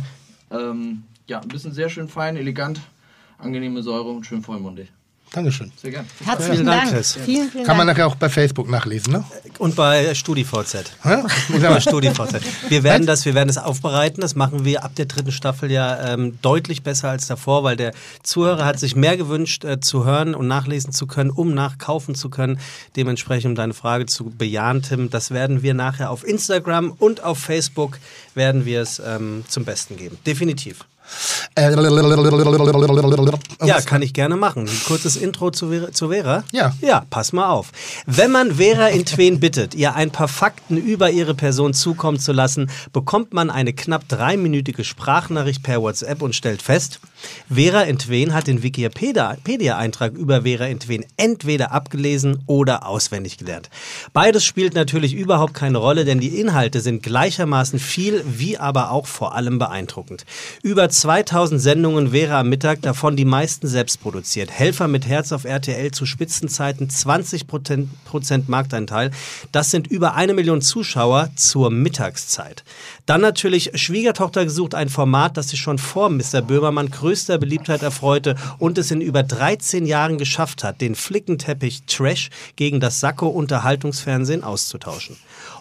Ähm, 0.50 1.02
ja, 1.26 1.40
ein 1.40 1.48
bisschen 1.48 1.72
sehr 1.72 1.88
schön 1.88 2.08
fein, 2.08 2.36
elegant, 2.36 2.80
angenehme 3.40 3.82
Säure 3.82 4.10
und 4.10 4.24
schön 4.24 4.42
vollmundig. 4.42 4.88
Dankeschön. 5.32 5.70
Sehr 5.80 5.92
gern. 5.92 6.06
Herzlichen 6.24 6.54
Vielen 6.54 6.66
Dank, 6.66 6.82
Dank. 6.82 6.92
Chris. 6.92 7.18
Vielen, 7.24 7.50
vielen 7.50 7.64
Kann 7.64 7.76
man 7.76 7.86
Dank. 7.86 7.98
nachher 7.98 8.08
auch 8.08 8.16
bei 8.16 8.28
Facebook 8.28 8.68
nachlesen, 8.68 9.12
ne? 9.12 9.24
Und 9.58 9.76
bei 9.76 10.12
StudiVZ. 10.12 10.90
Hä? 11.04 11.22
Bei 11.60 11.80
StudiVZ. 11.80 12.40
Wir 12.68 12.82
werden 12.82 13.06
das, 13.06 13.24
wir 13.24 13.34
werden 13.34 13.46
das 13.46 13.58
aufbereiten. 13.58 14.22
Das 14.22 14.34
machen 14.34 14.64
wir 14.64 14.82
ab 14.82 14.96
der 14.96 15.04
dritten 15.06 15.30
Staffel 15.30 15.70
ja 15.70 16.14
ähm, 16.14 16.38
deutlich 16.42 16.82
besser 16.82 17.10
als 17.10 17.28
davor, 17.28 17.62
weil 17.62 17.76
der 17.76 17.92
Zuhörer 18.24 18.64
hat 18.64 18.80
sich 18.80 18.96
mehr 18.96 19.16
gewünscht, 19.16 19.64
äh, 19.64 19.78
zu 19.78 20.04
hören 20.04 20.34
und 20.34 20.48
nachlesen 20.48 20.92
zu 20.92 21.06
können, 21.06 21.30
um 21.30 21.54
nachkaufen 21.54 22.16
zu 22.16 22.28
können. 22.28 22.58
Dementsprechend, 22.96 23.50
um 23.50 23.54
deine 23.54 23.74
Frage 23.74 24.06
zu 24.06 24.30
bejahen, 24.30 24.82
Tim, 24.82 25.10
das 25.10 25.30
werden 25.30 25.62
wir 25.62 25.74
nachher 25.74 26.10
auf 26.10 26.26
Instagram 26.26 26.90
und 26.98 27.22
auf 27.22 27.38
Facebook 27.38 28.00
werden 28.34 28.64
wir 28.64 28.80
es 28.80 29.00
ähm, 29.04 29.44
zum 29.46 29.64
Besten 29.64 29.96
geben. 29.96 30.18
Definitiv. 30.26 30.84
Äh, 33.60 33.66
Ja, 33.66 33.80
kann 33.80 34.02
ich 34.02 34.12
gerne 34.12 34.36
machen. 34.36 34.66
Ein 34.68 34.80
kurzes 34.86 35.16
Intro 35.16 35.50
zu 35.50 35.68
Vera. 35.70 35.92
Zu 35.92 36.08
Vera? 36.08 36.44
Ja. 36.52 36.74
Ja, 36.80 37.04
pass 37.10 37.32
mal 37.32 37.48
auf. 37.50 37.68
Wenn 38.06 38.30
man 38.30 38.56
Vera 38.56 38.88
in 38.88 39.04
Tween 39.04 39.40
bittet, 39.40 39.74
ihr 39.74 39.94
ein 39.94 40.10
paar 40.10 40.28
Fakten 40.28 40.76
über 40.76 41.10
ihre 41.10 41.34
Person 41.34 41.74
zukommen 41.74 42.18
zu 42.18 42.32
lassen, 42.32 42.70
bekommt 42.92 43.32
man 43.34 43.50
eine 43.50 43.72
knapp 43.72 44.08
dreiminütige 44.08 44.84
Sprachnachricht 44.84 45.62
per 45.62 45.82
WhatsApp 45.82 46.22
und 46.22 46.34
stellt 46.34 46.62
fest, 46.62 47.00
Vera 47.52 47.82
in 47.82 47.98
Tween 47.98 48.32
hat 48.32 48.46
den 48.46 48.62
Wikipedia-Eintrag 48.62 50.14
über 50.14 50.42
Vera 50.42 50.66
in 50.66 50.80
Tween 50.80 51.04
entweder 51.16 51.72
abgelesen 51.72 52.42
oder 52.46 52.86
auswendig 52.86 53.38
gelernt. 53.38 53.70
Beides 54.12 54.44
spielt 54.44 54.74
natürlich 54.74 55.14
überhaupt 55.14 55.54
keine 55.54 55.78
Rolle, 55.78 56.04
denn 56.04 56.20
die 56.20 56.40
Inhalte 56.40 56.80
sind 56.80 57.02
gleichermaßen 57.02 57.78
viel, 57.78 58.24
wie 58.26 58.58
aber 58.58 58.90
auch 58.90 59.06
vor 59.06 59.34
allem 59.34 59.58
beeindruckend. 59.58 60.24
Über 60.62 60.88
2000 60.88 61.60
Sendungen 61.60 62.10
Vera 62.10 62.40
am 62.40 62.48
Mittag, 62.48 62.82
davon 62.82 63.16
die 63.16 63.24
meisten 63.24 63.66
selbst 63.66 64.00
produziert. 64.00 64.50
Helfer 64.50 64.88
mit 64.88 65.06
Herz 65.06 65.32
auf 65.32 65.44
RTL 65.44 65.90
zu 65.90 66.06
Spitzenzeiten 66.06 66.88
20 66.88 67.46
Prozent 67.46 68.48
Markteinteil. 68.48 69.10
Das 69.52 69.70
sind 69.70 69.86
über 69.86 70.14
eine 70.14 70.34
Million 70.34 70.60
Zuschauer 70.62 71.30
zur 71.36 71.70
Mittagszeit. 71.70 72.64
Dann 73.10 73.22
natürlich 73.22 73.72
Schwiegertochter 73.74 74.44
gesucht, 74.44 74.76
ein 74.76 74.88
Format, 74.88 75.36
das 75.36 75.48
sich 75.48 75.58
schon 75.58 75.78
vor 75.78 76.10
Mr. 76.10 76.42
Böhmermann 76.42 76.92
größter 76.92 77.38
Beliebtheit 77.38 77.82
erfreute 77.82 78.36
und 78.58 78.78
es 78.78 78.92
in 78.92 79.00
über 79.00 79.24
13 79.24 79.84
Jahren 79.84 80.16
geschafft 80.16 80.62
hat, 80.62 80.80
den 80.80 80.94
Flickenteppich 80.94 81.82
Trash 81.88 82.30
gegen 82.54 82.78
das 82.78 83.00
Sakko 83.00 83.26
Unterhaltungsfernsehen 83.26 84.44
auszutauschen. 84.44 85.16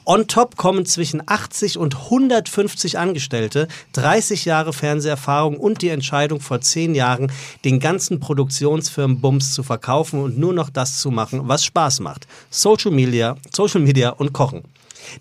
On 0.05 0.27
top 0.27 0.57
kommen 0.57 0.85
zwischen 0.85 1.23
80 1.25 1.79
und 1.79 1.95
150 1.95 2.99
Angestellte, 2.99 3.67
30 3.93 4.45
Jahre 4.45 4.71
Fernseherfahrung 4.71 5.57
und 5.57 5.81
die 5.81 5.89
Entscheidung 5.89 6.41
vor 6.41 6.61
10 6.61 6.93
Jahren, 6.93 7.31
den 7.65 7.79
ganzen 7.79 8.19
Produktionsfirmen 8.19 9.21
Bums 9.21 9.55
zu 9.55 9.63
verkaufen 9.63 10.21
und 10.21 10.37
nur 10.37 10.53
noch 10.53 10.69
das 10.69 10.99
zu 10.99 11.09
machen, 11.09 11.47
was 11.47 11.65
Spaß 11.65 12.01
macht. 12.01 12.27
Social 12.51 12.91
Media, 12.91 13.37
Social 13.51 13.81
Media 13.81 14.11
und 14.11 14.33
Kochen. 14.33 14.61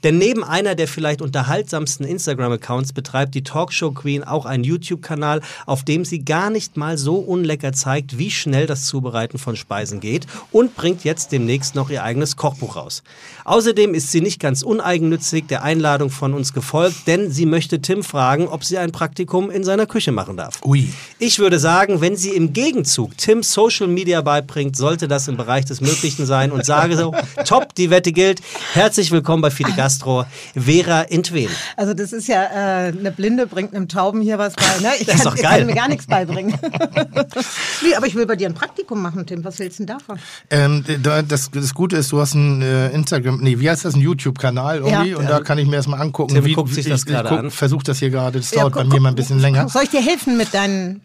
Denn 0.05 0.19
neben 0.19 0.45
einer 0.45 0.75
der 0.75 0.89
vielleicht 0.89 1.23
unterhaltsamsten 1.23 2.07
Instagram-Accounts 2.07 2.93
betreibt 2.93 3.35
die 3.35 3.43
Talkshow 3.43 3.93
Queen 3.93 4.25
auch 4.25 4.47
einen 4.47 4.65
YouTube-Kanal, 4.65 5.41
auf 5.67 5.85
dem 5.85 6.05
sie 6.05 6.25
gar 6.25 6.51
nicht 6.51 6.77
mal 6.77 6.99
so 6.99 7.17
unlecker 7.17 7.73
zeigt, 7.73 8.19
wie 8.19 8.31
schnell 8.31 8.67
das 8.67 8.87
Zubereiten 8.87 9.39
von 9.39 9.57
Speisen 9.57 10.01
geht 10.01 10.27
und 10.53 10.75
bringt 10.77 11.05
jetzt 11.05 11.33
demnächst 11.33 11.75
noch 11.75 11.91
ihr 11.91 12.03
eigenes 12.03 12.37
Kochbuch 12.37 12.77
raus. 12.77 13.03
Außerdem 13.45 13.95
ist 13.95 14.11
sie 14.11 14.21
nicht 14.21 14.41
ganz 14.41 14.63
uneigennützig 14.63 15.47
der 15.47 15.63
Einladung 15.63 16.11
von 16.11 16.35
uns 16.35 16.53
gefolgt, 16.53 17.07
denn 17.07 17.31
sie 17.31 17.47
möchte 17.47 17.81
Tim 17.81 18.03
fragen, 18.03 18.49
ob 18.49 18.65
sie 18.65 18.79
ein 18.79 18.93
Praktikum 18.93 19.51
in 19.51 19.65
seiner 19.65 19.87
Küche 19.87 20.13
machen 20.13 20.37
darf. 20.37 20.61
Ui. 20.65 20.89
Ich 21.19 21.39
würde 21.39 21.59
sagen, 21.59 22.01
wenn 22.01 22.17
sie 22.17 22.31
im 22.31 22.53
Gegenzug 22.53 23.17
Tim 23.17 23.43
Social 23.43 23.89
Media 23.89 24.21
beibringt, 24.23 24.77
sollte 24.77 25.09
das 25.09 25.29
im 25.29 25.37
Bereich 25.37 25.65
des 25.65 25.81
Möglichen 25.81 26.27
sein 26.27 26.53
und 26.53 26.65
sage 26.65 26.97
so, 26.97 27.15
top, 27.45 27.75
die 27.75 27.91
Wette 27.91 28.13
gilt. 28.13 28.41
Herzlich 28.73 29.11
willkommen 29.11 29.43
bei 29.43 29.51
Fide 29.69 29.77
Gastro, 29.77 30.25
Vera 30.55 31.03
Intwen. 31.03 31.51
Also 31.77 31.95
das 31.95 32.13
ist 32.13 32.27
ja, 32.29 32.43
äh, 32.45 32.89
eine 32.99 33.11
Blinde 33.13 33.47
bringt 33.47 33.75
einem 33.75 33.89
Tauben 33.89 34.21
hier 34.23 34.39
was 34.39 34.55
bei. 34.55 34.63
Ne? 34.83 34.91
Ich 34.99 35.07
Das 35.07 35.17
ist 35.17 35.23
kann, 35.23 35.31
doch 35.31 35.37
ich 35.37 35.43
geil. 35.43 35.59
kann 35.59 35.67
mir 35.67 35.75
gar 35.75 35.89
nichts 35.89 36.07
beibringen. 36.07 36.55
nee, 37.83 37.95
aber 37.97 38.07
ich 38.07 38.15
will 38.15 38.27
bei 38.27 38.37
dir 38.37 38.49
ein 38.49 38.55
Praktikum 38.55 39.01
machen, 39.03 39.27
Tim. 39.27 39.45
Was 39.45 39.59
willst 39.59 39.79
du 39.79 39.85
denn 39.87 39.97
davon? 39.99 40.19
Ähm, 40.51 40.85
da- 41.03 41.23
das, 41.23 41.51
das 41.51 41.75
Gute 41.75 41.97
ist, 41.97 42.13
du 42.13 42.21
hast 42.21 42.35
einen 42.35 42.63
äh, 42.63 42.89
Instagram, 42.91 43.41
nee, 43.43 43.59
wie 43.59 43.69
heißt 43.71 43.85
das, 43.85 43.95
einen 43.95 44.03
YouTube-Kanal 44.03 44.79
irgendwie 44.79 45.11
Ja. 45.11 45.17
und 45.19 45.29
da 45.29 45.41
kann 45.41 45.59
ich 45.59 45.67
mir 45.67 45.77
erstmal 45.77 46.01
angucken. 46.01 46.35
Tim 46.35 46.45
wie, 46.45 46.53
guckt 46.55 46.73
sich 46.75 46.87
das 46.89 47.01
ich, 47.01 47.07
gerade 47.07 47.29
ich 47.29 47.39
an. 47.39 47.51
versuche 47.51 47.85
das 47.85 47.99
hier 47.99 48.11
gerade, 48.11 48.39
das 48.39 48.51
Ja, 48.51 48.61
dauert 48.63 48.75
bei 48.75 48.83
guck- 48.83 48.93
mir 48.93 49.01
mal 49.01 49.11
ein 49.11 49.15
bisschen 49.15 49.39
länger. 49.41 49.69
Soll 49.69 49.83
ich 49.85 49.91
dir 49.91 50.01
helfen 50.03 50.37
mit 50.37 50.53
deinen... 50.55 51.01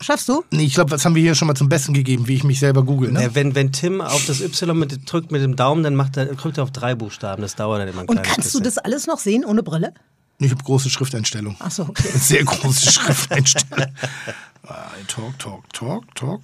Schaffst 0.00 0.28
du? 0.28 0.44
Nee, 0.50 0.64
ich 0.64 0.74
glaube, 0.74 0.90
das 0.90 1.04
haben 1.04 1.14
wir 1.14 1.22
hier 1.22 1.34
schon 1.34 1.48
mal 1.48 1.54
zum 1.54 1.68
Besten 1.68 1.94
gegeben, 1.94 2.28
wie 2.28 2.34
ich 2.34 2.44
mich 2.44 2.58
selber 2.60 2.82
google. 2.82 3.12
Ne? 3.12 3.24
Äh, 3.24 3.34
Wenn, 3.34 3.54
wenn 3.54 3.72
Tim 3.72 4.00
auf 4.00 4.26
das 4.26 4.40
Y 4.40 4.78
mit, 4.78 5.10
drückt 5.10 5.32
mit 5.32 5.42
dem 5.42 5.56
Daumen, 5.56 5.82
dann 5.82 5.94
macht 5.94 6.16
er, 6.18 6.26
drückt 6.26 6.58
er 6.58 6.64
auf 6.64 6.70
drei 6.70 6.94
Buchstaben. 6.94 7.40
Das 7.42 7.54
dauert 7.56 7.80
dann 7.80 7.88
immer 7.88 8.02
ein 8.02 8.08
Und 8.08 8.22
kannst 8.22 8.54
du 8.54 8.58
bisschen. 8.58 8.62
das 8.64 8.78
alles 8.78 9.06
noch 9.06 9.18
sehen 9.18 9.44
ohne 9.44 9.62
Brille? 9.62 9.94
Ich 10.38 10.50
habe 10.50 10.62
große 10.62 10.90
Schrifteinstellung. 10.90 11.56
Ach 11.60 11.70
so, 11.70 11.84
okay. 11.84 12.08
Sehr 12.14 12.44
große 12.44 12.92
Schrifteinstellung. 12.92 13.86
Talk, 15.08 15.38
talk, 15.38 15.72
talk, 15.72 16.14
talk. 16.14 16.40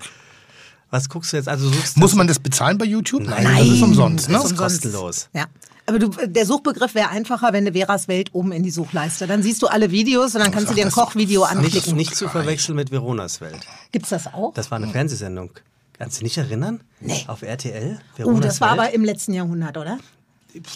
Was 0.90 1.08
guckst 1.08 1.32
du 1.32 1.36
jetzt? 1.38 1.48
Also 1.48 1.68
suchst 1.70 1.96
Muss 1.96 2.14
man 2.14 2.26
das 2.28 2.38
bezahlen 2.38 2.78
bei 2.78 2.84
YouTube? 2.84 3.24
Nein. 3.24 3.44
das 3.44 3.66
ist 3.66 3.82
umsonst, 3.82 4.28
ne? 4.28 4.34
Das 4.34 4.44
ist 4.44 4.56
kostenlos. 4.56 5.28
Ja. 5.34 5.46
Aber 5.86 5.98
du, 5.98 6.08
der 6.08 6.46
Suchbegriff 6.46 6.94
wäre 6.94 7.08
einfacher, 7.10 7.52
wenn 7.52 7.64
du 7.64 7.72
Veras 7.72 8.06
Welt 8.08 8.30
oben 8.32 8.52
in 8.52 8.62
die 8.62 8.70
Suchleiste. 8.70 9.26
Dann 9.26 9.42
siehst 9.42 9.62
du 9.62 9.66
alle 9.66 9.90
Videos 9.90 10.34
und 10.34 10.40
dann 10.40 10.52
kannst 10.52 10.70
du 10.70 10.74
dir 10.74 10.84
ein 10.84 10.92
Kochvideo 10.92 11.40
Nicht, 11.40 11.50
anklicken. 11.50 11.96
nicht 11.96 12.14
zu 12.14 12.28
verwechseln 12.28 12.76
mit 12.76 12.90
Veronas 12.90 13.40
Welt. 13.40 13.60
Gibt's 13.90 14.10
das 14.10 14.32
auch? 14.32 14.54
Das 14.54 14.70
war 14.70 14.76
eine 14.78 14.88
Fernsehsendung. 14.88 15.50
Kannst 15.98 16.16
du 16.16 16.24
dich 16.24 16.36
nicht 16.36 16.38
erinnern? 16.38 16.80
Nee. 17.00 17.24
Auf 17.26 17.42
RTL? 17.42 17.98
oh, 18.00 18.16
Veronas 18.16 18.40
das 18.42 18.60
war 18.60 18.72
Welt? 18.72 18.80
aber 18.80 18.94
im 18.94 19.04
letzten 19.04 19.34
Jahrhundert, 19.34 19.76
oder? 19.76 19.98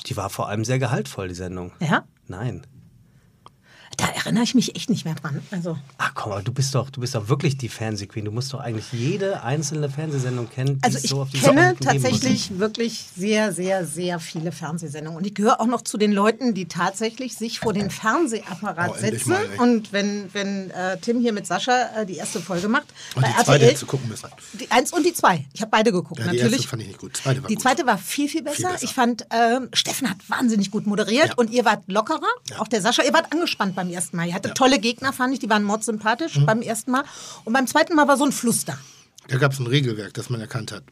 Die 0.07 0.17
war 0.17 0.29
vor 0.31 0.49
allem 0.49 0.65
sehr 0.65 0.79
gehaltvoll, 0.79 1.29
die 1.29 1.35
Sendung. 1.35 1.73
Ja? 1.81 2.05
Nein. 2.27 2.67
Da 3.97 4.07
erinnere 4.09 4.45
ich 4.45 4.55
mich 4.55 4.77
echt 4.77 4.91
nicht 4.91 5.05
mehr 5.05 5.15
dran. 5.15 5.41
Also, 5.51 5.79
Ach 5.99 6.13
komm, 6.15 6.33
aber 6.33 6.43
du 6.43 6.53
bist 6.53 6.75
doch, 6.75 6.91
du 6.91 7.01
bist 7.01 7.15
doch 7.15 7.29
wirklich 7.29 7.57
die 7.57 7.69
Fernsehqueen. 7.69 8.25
Du 8.27 8.31
musst 8.31 8.53
doch 8.53 8.61
eigentlich 8.61 8.93
jede 8.93 9.43
einzelne 9.43 9.89
Fernsehsendung 9.89 10.51
kennen, 10.51 10.79
die 10.79 10.85
also 10.85 10.99
ich 10.99 11.09
so 11.09 11.23
auf 11.23 11.31
die 11.31 11.39
kenne 11.41 11.75
tatsächlich 11.81 12.59
wirklich 12.59 13.07
sehr, 13.17 13.53
sehr, 13.53 13.87
sehr 13.87 14.21
viele 14.21 14.53
Fernsehsendungen. 14.53 15.17
Und 15.19 15.27
ich 15.27 15.35
gehöre 15.35 15.61
auch 15.61 15.67
noch 15.67 15.83
zu 15.83 15.97
den 15.99 16.13
Leuten, 16.13 16.53
die 16.55 16.67
tatsächlich 16.69 17.37
sich 17.37 17.59
vor 17.61 17.73
den 17.73 17.91
Fernsehapparat 17.91 18.91
Oh, 18.95 18.99
setzen. 19.01 19.31
mal, 19.31 19.47
und 19.59 19.93
wenn, 19.93 20.29
wenn 20.35 20.71
äh, 20.71 20.99
Tim 20.99 21.21
hier 21.21 21.33
mit 21.33 21.47
Sascha 21.47 22.01
äh, 22.03 22.07
die 22.07 22.17
erste 22.17 22.41
Folge 22.41 22.69
macht, 22.69 22.87
Und 23.15 23.23
bei 23.23 23.29
die 23.29 23.45
zweite 23.45 23.65
RTL, 23.65 23.81
du 23.81 23.87
gucken 23.87 24.09
müssen. 24.09 24.29
die 24.55 24.71
eins 24.71 24.93
und 24.93 25.05
die 25.07 25.13
zwei. 25.15 25.45
Ich 25.55 25.61
habe 25.63 25.71
beide 25.71 25.93
geguckt. 25.93 26.21
Ja, 26.21 26.27
die 26.31 26.37
Natürlich. 26.37 26.55
erste 26.57 26.69
fand 26.69 26.83
ich 26.83 26.89
nicht 26.89 26.99
gut. 27.01 27.17
Die 27.17 27.23
zweite 27.23 27.43
war 27.43 27.49
Die 27.49 27.55
gut. 27.55 27.63
zweite 27.63 27.87
war 27.87 27.99
viel, 27.99 28.29
viel 28.29 28.43
besser. 28.43 28.73
besser. 28.73 28.85
Ich 28.85 28.93
fand, 28.95 29.27
ähm, 29.31 29.69
Steffen 29.73 30.09
hat 30.11 30.19
wahnsinnig 30.29 30.71
gut 30.71 30.87
moderiert 30.87 31.29
Ja. 31.29 31.35
und 31.37 31.51
ihr 31.51 31.65
wart 31.65 31.85
lockerer. 31.87 32.21
Ja. 32.51 32.59
Auch 32.61 32.69
der 32.69 32.81
Sascha, 32.83 33.03
ihr 33.03 33.13
wart 33.15 33.33
angespannt 33.33 33.75
beim 33.75 33.86
ersten 33.91 34.17
Mal. 34.17 34.27
Ihr 34.29 34.35
hattet 34.35 34.51
Ja. 34.51 34.55
tolle 34.55 34.79
Gegner, 34.79 35.13
fand 35.13 35.33
ich. 35.35 35.41
Die 35.41 35.49
waren 35.51 35.65
mordsympathisch 35.65 36.37
Mhm. 36.39 36.47
beim 36.47 36.63
ersten 36.63 36.91
Mal. 36.91 37.05
Und 37.45 37.53
beim 37.53 37.67
zweiten 37.67 37.95
Mal 37.95 38.07
war 38.09 38.17
so 38.17 38.25
ein 38.25 38.33
Fluss 38.33 38.65
da. 38.65 38.79
Da 39.29 39.39
gab 39.39 39.53
es 39.53 39.59
ein 39.59 39.67
Regelwerk, 39.67 40.15
das 40.15 40.31
man 40.31 40.41
erkannt 40.41 40.73
hat. 40.73 40.85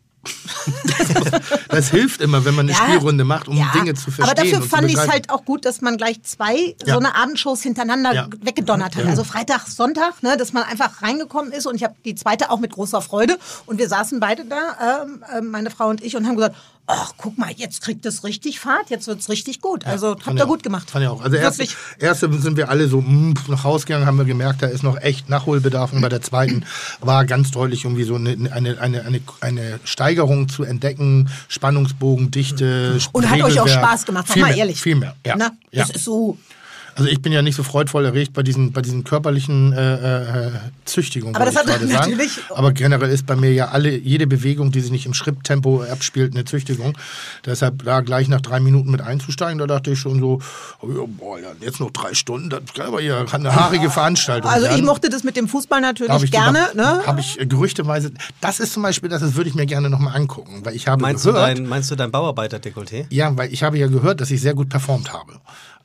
das 1.68 1.90
hilft 1.90 2.20
immer, 2.20 2.44
wenn 2.44 2.54
man 2.54 2.66
eine 2.68 2.74
Spielrunde 2.76 3.24
macht, 3.24 3.48
um 3.48 3.56
ja. 3.56 3.70
Dinge 3.74 3.94
zu 3.94 4.10
verstehen. 4.10 4.24
Aber 4.24 4.34
dafür 4.34 4.62
fand 4.62 4.88
ich 4.88 4.96
es 4.96 5.08
halt 5.08 5.30
auch 5.30 5.44
gut, 5.44 5.64
dass 5.64 5.80
man 5.80 5.96
gleich 5.96 6.22
zwei 6.22 6.74
Ja. 6.84 6.94
so 6.94 6.98
eine 6.98 7.14
Abendshows 7.14 7.62
hintereinander 7.62 8.14
Ja. 8.14 8.28
weggedonnert 8.40 8.96
hat. 8.96 9.04
Ja. 9.04 9.10
Also 9.10 9.24
Freitag, 9.24 9.66
Sonntag, 9.66 10.22
ne, 10.22 10.36
dass 10.36 10.52
man 10.52 10.62
einfach 10.64 11.02
reingekommen 11.02 11.52
ist 11.52 11.66
und 11.66 11.74
ich 11.76 11.84
habe 11.84 11.94
die 12.04 12.14
zweite 12.14 12.50
auch 12.50 12.58
mit 12.58 12.72
großer 12.72 13.02
Freude. 13.02 13.38
Und 13.66 13.78
wir 13.78 13.88
saßen 13.88 14.20
beide 14.20 14.44
da, 14.44 15.02
ähm, 15.04 15.24
äh, 15.32 15.40
meine 15.40 15.70
Frau 15.70 15.88
und 15.88 16.02
ich, 16.02 16.16
und 16.16 16.26
haben 16.26 16.36
gesagt, 16.36 16.56
ach, 16.86 17.12
guck 17.16 17.38
mal, 17.38 17.50
jetzt 17.56 17.80
kriegt 17.80 18.04
es 18.04 18.24
richtig 18.24 18.60
Fahrt, 18.60 18.90
jetzt 18.90 19.06
wird 19.06 19.20
es 19.20 19.28
richtig 19.28 19.60
gut. 19.60 19.86
also 19.86 20.16
habt 20.24 20.38
ihr 20.38 20.46
gut 20.46 20.62
gemacht. 20.62 20.90
Fand 20.90 21.04
ich 21.04 21.08
auch. 21.08 21.22
Also 21.22 21.36
erste, 21.36 21.62
Wirklich. 21.62 21.76
erste 21.98 22.32
sind 22.40 22.56
wir 22.56 22.68
alle 22.68 22.88
so 22.88 23.00
mm, 23.00 23.34
nach 23.48 23.64
Hause 23.64 23.86
gegangen, 23.86 24.06
haben 24.06 24.18
wir 24.18 24.24
gemerkt, 24.24 24.62
da 24.62 24.66
ist 24.66 24.82
noch 24.82 25.00
echt 25.00 25.28
Nachholbedarf. 25.28 25.92
Und 25.92 26.02
bei 26.02 26.08
der 26.08 26.20
zweiten 26.20 26.64
war 27.00 27.24
ganz 27.24 27.50
deutlich 27.50 27.84
irgendwie 27.84 28.04
so 28.04 28.16
eine, 28.16 28.30
eine, 28.52 28.80
eine, 28.80 29.02
eine, 29.02 29.20
eine 29.40 29.80
Steigerung 29.84 30.48
zu 30.48 30.64
entdecken, 30.64 31.30
Spannungsbogen, 31.48 32.30
Dichte, 32.30 32.98
Und 33.12 33.30
hat 33.30 33.42
euch 33.42 33.60
auch. 33.60 33.68
Spaß 33.68 34.04
gemacht, 34.04 34.28
sag 34.28 34.36
mal 34.38 34.56
ehrlich. 34.56 34.80
Viel 34.80 34.96
mehr, 34.96 35.16
ja. 35.26 35.34
Na, 35.36 35.52
ja. 35.70 35.82
Das 35.86 35.90
ist 35.90 36.04
so. 36.04 36.38
Also 36.96 37.08
ich 37.10 37.20
bin 37.20 37.32
ja 37.32 37.42
nicht 37.42 37.56
so 37.56 37.62
freudvoll 37.64 38.04
erregt 38.04 38.32
bei 38.34 38.42
diesen, 38.44 38.72
bei 38.72 38.80
diesen 38.80 39.02
körperlichen 39.02 39.72
äh, 39.72 40.46
äh, 40.46 40.50
Züchtigungen, 40.84 41.34
Aber 41.34 41.44
das 41.44 41.54
ich 41.54 41.60
hat 41.60 41.66
gerade 41.66 41.86
sagen. 41.88 42.10
natürlich- 42.10 42.38
Aber 42.50 42.72
generell 42.72 43.10
ist 43.10 43.26
bei 43.26 43.34
mir 43.34 43.52
ja 43.52 43.68
alle, 43.68 43.96
jede 43.96 44.26
Bewegung, 44.28 44.70
die 44.70 44.80
sich 44.80 44.92
nicht 44.92 45.06
im 45.06 45.14
Schritttempo 45.14 45.82
abspielt, 45.82 46.34
eine 46.34 46.44
Züchtigung. 46.44 46.96
Deshalb 47.44 47.82
da 47.84 48.00
gleich 48.00 48.28
nach 48.28 48.40
drei 48.40 48.60
Minuten 48.60 48.90
mit 48.90 49.00
einzusteigen, 49.00 49.58
da 49.58 49.66
dachte 49.66 49.90
ich 49.90 49.98
schon 49.98 50.20
so, 50.20 50.40
oh 50.82 51.06
boah, 51.08 51.38
jetzt 51.60 51.80
noch 51.80 51.90
drei 51.90 52.14
Stunden, 52.14 52.48
das 52.50 52.60
kann 52.74 52.86
aber 52.86 53.00
hier 53.00 53.24
eine 53.32 53.54
haarige 53.54 53.90
Veranstaltung 53.90 54.50
Also 54.50 54.66
ich 54.66 54.72
werden. 54.72 54.84
mochte 54.84 55.08
das 55.08 55.24
mit 55.24 55.36
dem 55.36 55.48
Fußball 55.48 55.80
natürlich 55.80 56.22
ich 56.22 56.30
gerne. 56.30 56.68
Ne? 56.74 57.02
Habe 57.06 57.20
ich 57.20 57.40
äh, 57.40 57.46
gerüchteweise, 57.46 58.12
das 58.40 58.60
ist 58.60 58.72
zum 58.72 58.82
Beispiel, 58.84 59.08
das, 59.08 59.20
das 59.20 59.34
würde 59.34 59.48
ich 59.50 59.56
mir 59.56 59.66
gerne 59.66 59.90
nochmal 59.90 60.14
angucken, 60.16 60.60
weil 60.64 60.76
ich 60.76 60.86
habe 60.86 61.02
Meinst 61.02 61.24
du, 61.24 61.32
gehört, 61.32 61.58
dein, 61.58 61.66
meinst 61.66 61.90
du 61.90 61.96
dein 61.96 62.10
Bauarbeiter-Dekolleté? 62.12 63.06
ja, 63.10 63.36
weil 63.36 63.52
ich 63.52 63.62
habe 63.64 63.78
ja 63.78 63.88
gehört, 63.88 64.20
dass 64.20 64.30
ich 64.30 64.40
sehr 64.40 64.54
gut 64.54 64.68
performt 64.68 65.12
habe. 65.12 65.40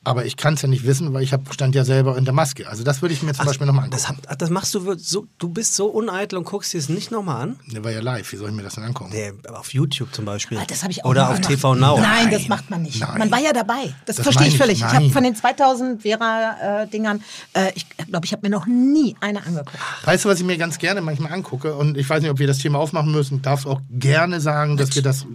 Aber 0.09 0.25
ich 0.25 0.37
kann 0.37 0.55
es 0.55 0.61
ja 0.63 0.67
nicht 0.67 0.85
wissen, 0.85 1.13
weil 1.13 1.21
ich 1.23 1.33
hab, 1.33 1.53
stand 1.53 1.75
ja 1.75 1.85
selber 1.85 2.17
in 2.17 2.25
der 2.25 2.33
Maske. 2.33 2.67
Also 2.67 2.83
das 2.83 3.01
würde 3.01 3.13
ich 3.13 3.21
mir 3.21 3.33
zum 3.33 3.45
Beispiel 3.45 3.67
nochmal 3.67 3.85
angucken. 3.85 4.01
Das, 4.01 4.09
hab- 4.09 4.39
das 4.39 4.49
machst 4.49 4.73
du 4.73 4.95
so, 4.97 5.27
du 5.37 5.49
bist 5.49 5.75
so 5.75 5.85
uneitel 5.87 6.37
und 6.37 6.45
guckst 6.45 6.73
dir 6.73 6.79
es 6.79 6.89
nicht 6.89 7.11
nochmal 7.11 7.41
an? 7.43 7.59
Der 7.67 7.83
war 7.83 7.91
ja 7.91 7.99
live, 8.01 8.31
wie 8.31 8.35
soll 8.37 8.49
ich 8.49 8.55
mir 8.55 8.63
das 8.63 8.75
denn 8.75 8.83
angucken? 8.85 9.11
Nee, 9.13 9.31
auf 9.49 9.73
YouTube 9.73 10.13
zum 10.13 10.25
Beispiel. 10.25 10.57
Ah, 10.57 10.63
Das 10.67 10.81
habe 10.81 10.91
ich 10.91 11.05
auch 11.05 11.09
Oder 11.11 11.29
auf 11.29 11.35
gemacht. 11.35 11.49
TV 11.51 11.75
Now. 11.75 11.99
Nein, 11.99 12.31
das 12.31 12.47
macht 12.47 12.69
man 12.69 12.81
nicht. 12.81 12.99
Nein. 12.99 13.19
Man 13.19 13.31
war 13.31 13.39
ja 13.39 13.53
dabei. 13.53 13.93
Das, 14.05 14.15
Das 14.15 14.23
verstehe 14.23 14.47
ich 14.47 14.57
völlig. 14.57 14.79
Ich, 14.79 14.83
habe 14.83 14.95
nein. 14.95 15.11
von 15.11 15.23
den 15.23 15.35
2000 15.35 16.01
Vera-Dingern, 16.01 17.21
äh, 17.53 17.71
ich 17.75 17.87
glaube, 17.89 18.25
ich 18.25 18.31
habe 18.33 18.41
mir 18.47 18.49
noch 18.49 18.65
nie 18.65 19.15
eine 19.21 19.45
angeguckt. 19.45 19.77
Weißt 20.05 20.25
du, 20.25 20.29
was 20.29 20.39
ich 20.39 20.45
mir 20.45 20.57
ganz 20.57 20.77
gerne 20.79 21.01
manchmal 21.01 21.31
angucke? 21.33 21.75
Und 21.75 21.97
ich 21.97 22.09
weiß 22.09 22.21
nicht, 22.21 22.31
ob 22.31 22.39
wir 22.39 22.47
das 22.47 22.57
Thema 22.57 22.79
aufmachen 22.79 23.11
müssen. 23.11 23.41
Darfst 23.41 23.65
auch 23.67 23.81
gerne 23.91 24.41
sagen, 24.41 24.77
dass 24.77 24.95
wir 24.95 25.01
das 25.03 25.25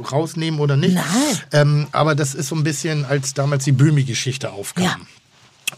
rausnehmen 0.00 0.60
oder 0.60 0.76
nicht. 0.76 0.96
Ähm, 1.52 1.86
aber 1.92 2.14
das 2.14 2.34
ist 2.34 2.48
so 2.48 2.54
ein 2.54 2.64
bisschen, 2.64 3.04
als 3.04 3.34
damals 3.34 3.64
die 3.64 3.72
Böhmi-Geschichte 3.72 4.52
aufkam. 4.52 4.84
Ja. 4.84 4.96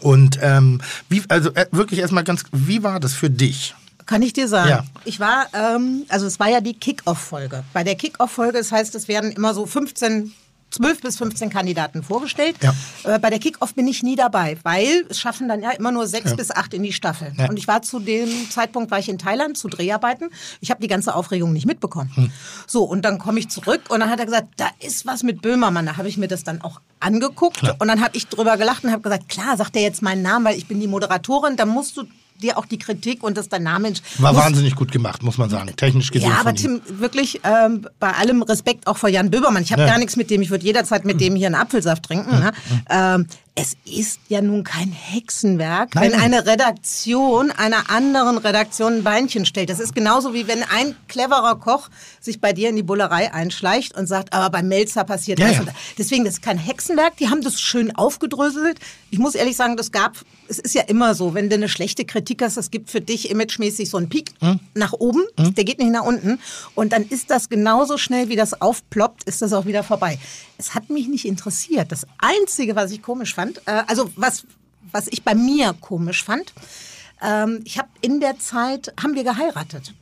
Und 0.01 0.37
ähm, 0.41 0.81
wie, 1.09 1.23
also 1.29 1.51
äh, 1.53 1.67
wirklich 1.71 1.99
erstmal 1.99 2.23
ganz, 2.23 2.43
wie 2.51 2.83
war 2.83 2.99
das 2.99 3.13
für 3.13 3.29
dich? 3.29 3.75
Kann 4.05 4.21
ich 4.21 4.33
dir 4.33 4.47
sagen. 4.47 4.69
Ja. 4.69 4.85
Ich 5.03 5.19
war, 5.19 5.47
ähm, 5.53 6.05
also 6.09 6.27
es 6.27 6.39
war 6.39 6.47
ja 6.47 6.61
die 6.61 6.73
Kick-Off-Folge. 6.73 7.63
Bei 7.73 7.83
der 7.83 7.95
Kick-Off-Folge, 7.95 8.59
das 8.59 8.71
heißt, 8.71 8.93
es 8.95 9.07
werden 9.07 9.31
immer 9.31 9.53
so 9.53 9.65
15, 9.65 10.31
12 10.75 11.01
bis 11.01 11.17
15 11.17 11.49
Kandidaten 11.49 12.03
vorgestellt. 12.03 12.55
Ja. 12.61 12.73
Äh, 13.03 13.19
bei 13.19 13.29
der 13.29 13.39
Kick-Off 13.39 13.73
bin 13.75 13.87
ich 13.87 14.03
nie 14.03 14.15
dabei, 14.15 14.57
weil 14.63 15.05
es 15.09 15.19
schaffen 15.19 15.47
dann 15.47 15.61
ja 15.61 15.71
immer 15.71 15.91
nur 15.91 16.07
sechs 16.07 16.31
Ja. 16.31 16.35
bis 16.35 16.51
acht 16.51 16.73
in 16.73 16.83
die 16.83 16.93
Staffel. 16.93 17.33
Ja. 17.37 17.49
Und 17.49 17.57
ich 17.57 17.67
war 17.67 17.81
zu 17.81 17.99
dem 17.99 18.29
Zeitpunkt, 18.49 18.91
war 18.91 18.99
ich 18.99 19.09
in 19.09 19.17
Thailand 19.17 19.57
zu 19.57 19.67
Dreharbeiten. 19.67 20.29
Ich 20.61 20.69
habe 20.71 20.81
die 20.81 20.87
ganze 20.87 21.15
Aufregung 21.15 21.53
nicht 21.53 21.65
mitbekommen. 21.65 22.11
Hm. 22.15 22.31
So, 22.67 22.83
und 22.83 23.03
dann 23.03 23.17
komme 23.19 23.39
ich 23.39 23.49
zurück 23.49 23.81
und 23.89 23.99
dann 24.01 24.09
hat 24.09 24.19
er 24.19 24.25
gesagt, 24.25 24.47
da 24.57 24.67
ist 24.79 25.05
was 25.05 25.23
mit 25.23 25.41
Böhmermann. 25.41 25.85
Da 25.85 25.97
habe 25.97 26.07
ich 26.09 26.17
mir 26.17 26.27
das 26.27 26.43
dann 26.43 26.61
auch 26.61 26.81
angeguckt 26.99 27.57
Klar. 27.59 27.75
und 27.79 27.87
dann 27.87 28.01
habe 28.01 28.15
ich 28.17 28.27
drüber 28.27 28.57
gelacht 28.57 28.83
und 28.83 28.91
habe 28.91 29.01
gesagt, 29.01 29.29
klar, 29.29 29.57
sagt 29.57 29.75
er 29.75 29.81
jetzt 29.81 30.01
meinen 30.01 30.21
Namen, 30.21 30.45
weil 30.45 30.57
ich 30.57 30.67
bin 30.67 30.79
die 30.79 30.87
Moderatorin, 30.87 31.55
dann 31.55 31.69
musst 31.69 31.97
du 31.97 32.03
dir 32.41 32.57
auch 32.57 32.65
die 32.65 32.77
Kritik 32.77 33.23
und 33.23 33.37
das 33.37 33.49
Name 33.51 33.93
War 34.19 34.33
muss- 34.33 34.41
wahnsinnig 34.43 34.75
gut 34.75 34.91
gemacht, 34.91 35.23
muss 35.23 35.37
man 35.37 35.49
sagen. 35.49 35.71
Technisch 35.75 36.11
gesehen. 36.11 36.29
ja, 36.29 36.37
aber. 36.39 36.53
Tim, 36.53 36.81
wirklich 36.87 37.41
ähm, 37.43 37.87
bei 37.99 38.11
allem 38.11 38.41
Respekt 38.41 38.87
auch 38.87 38.97
vor 38.97 39.09
Jan 39.09 39.31
Böbermann. 39.31 39.63
Ich 39.63 39.71
habe 39.71 39.81
Ja. 39.83 39.87
gar 39.89 39.97
nichts 39.97 40.15
mit 40.15 40.29
dem. 40.29 40.41
Ich 40.41 40.49
würde 40.49 40.65
jederzeit 40.65 41.05
mit 41.05 41.21
dem 41.21 41.35
hier 41.35 41.47
einen 41.47 41.55
Apfelsaft 41.55 42.03
trinken. 42.03 42.31
Ne? 42.39 42.51
Ähm, 42.89 43.27
es 43.57 43.77
ist 43.85 44.19
ja 44.27 44.41
nun 44.41 44.65
kein 44.65 44.91
Hexenwerk, 44.91 45.95
Nein, 45.95 46.11
wenn 46.11 46.19
eine 46.19 46.45
Redaktion 46.45 47.51
einer 47.51 47.89
anderen 47.89 48.37
Redaktion 48.37 48.95
ein 48.97 49.03
Beinchen 49.03 49.45
stellt. 49.45 49.69
Das 49.69 49.79
ist 49.79 49.95
genauso 49.95 50.33
wie 50.33 50.45
wenn 50.47 50.61
ein 50.63 50.93
cleverer 51.07 51.57
Koch 51.57 51.87
sich 52.19 52.41
bei 52.41 52.51
dir 52.51 52.67
in 52.67 52.75
die 52.75 52.83
Bullerei 52.83 53.33
einschleicht 53.33 53.95
und 53.95 54.07
sagt, 54.07 54.33
aber 54.33 54.49
beim 54.49 54.67
Melzer 54.67 55.05
passiert 55.05 55.39
Ja, 55.39 55.47
das 55.47 55.55
ja. 55.55 55.59
und 55.61 55.67
das. 55.67 55.75
Deswegen, 55.97 56.25
das 56.25 56.33
ist 56.35 56.41
kein 56.41 56.57
Hexenwerk. 56.57 57.15
Die 57.15 57.29
haben 57.29 57.41
das 57.41 57.61
schön 57.61 57.95
aufgedröselt. 57.95 58.77
Ich 59.09 59.19
muss 59.19 59.35
ehrlich 59.35 59.55
sagen, 59.55 59.77
das 59.77 59.93
gab, 59.93 60.17
es 60.49 60.59
ist 60.59 60.75
ja 60.75 60.81
immer 60.83 61.15
so, 61.15 61.33
wenn 61.33 61.49
du 61.49 61.55
eine 61.55 61.69
schlechte 61.69 62.03
Kritik 62.03 62.41
hast, 62.41 62.57
das 62.57 62.71
gibt 62.71 62.89
für 62.89 62.99
dich 62.99 63.29
imagemäßig 63.29 63.89
so 63.89 63.95
einen 63.97 64.09
Peak 64.09 64.33
Hm? 64.41 64.59
nach 64.73 64.91
oben, 64.91 65.23
der 65.37 65.63
geht 65.63 65.79
nicht 65.79 65.91
nach 65.91 66.03
unten. 66.03 66.39
Und 66.73 66.91
dann 66.91 67.03
ist 67.03 67.29
das 67.31 67.47
genauso 67.47 67.97
schnell, 67.97 68.27
wie 68.27 68.35
das 68.35 68.59
aufploppt, 68.59 69.23
ist 69.23 69.41
das 69.41 69.53
auch 69.53 69.65
wieder 69.65 69.83
vorbei. 69.83 70.19
Es 70.57 70.73
hat 70.73 70.89
mich 70.89 71.07
nicht 71.07 71.25
interessiert. 71.25 71.91
Das 71.91 72.05
Einzige, 72.17 72.75
was 72.75 72.91
ich 72.91 73.01
komisch 73.01 73.35
fand, 73.35 73.59
äh, 73.65 73.83
also 73.87 74.11
was, 74.15 74.45
was 74.91 75.07
ich 75.07 75.23
bei 75.23 75.35
mir 75.35 75.73
komisch 75.79 76.23
fand, 76.23 76.53
ähm, 77.21 77.61
ich 77.65 77.77
habe 77.77 77.89
in 78.01 78.19
der 78.19 78.39
Zeit, 78.39 78.93
haben 79.01 79.15
wir 79.15 79.23
geheiratet. 79.23 79.93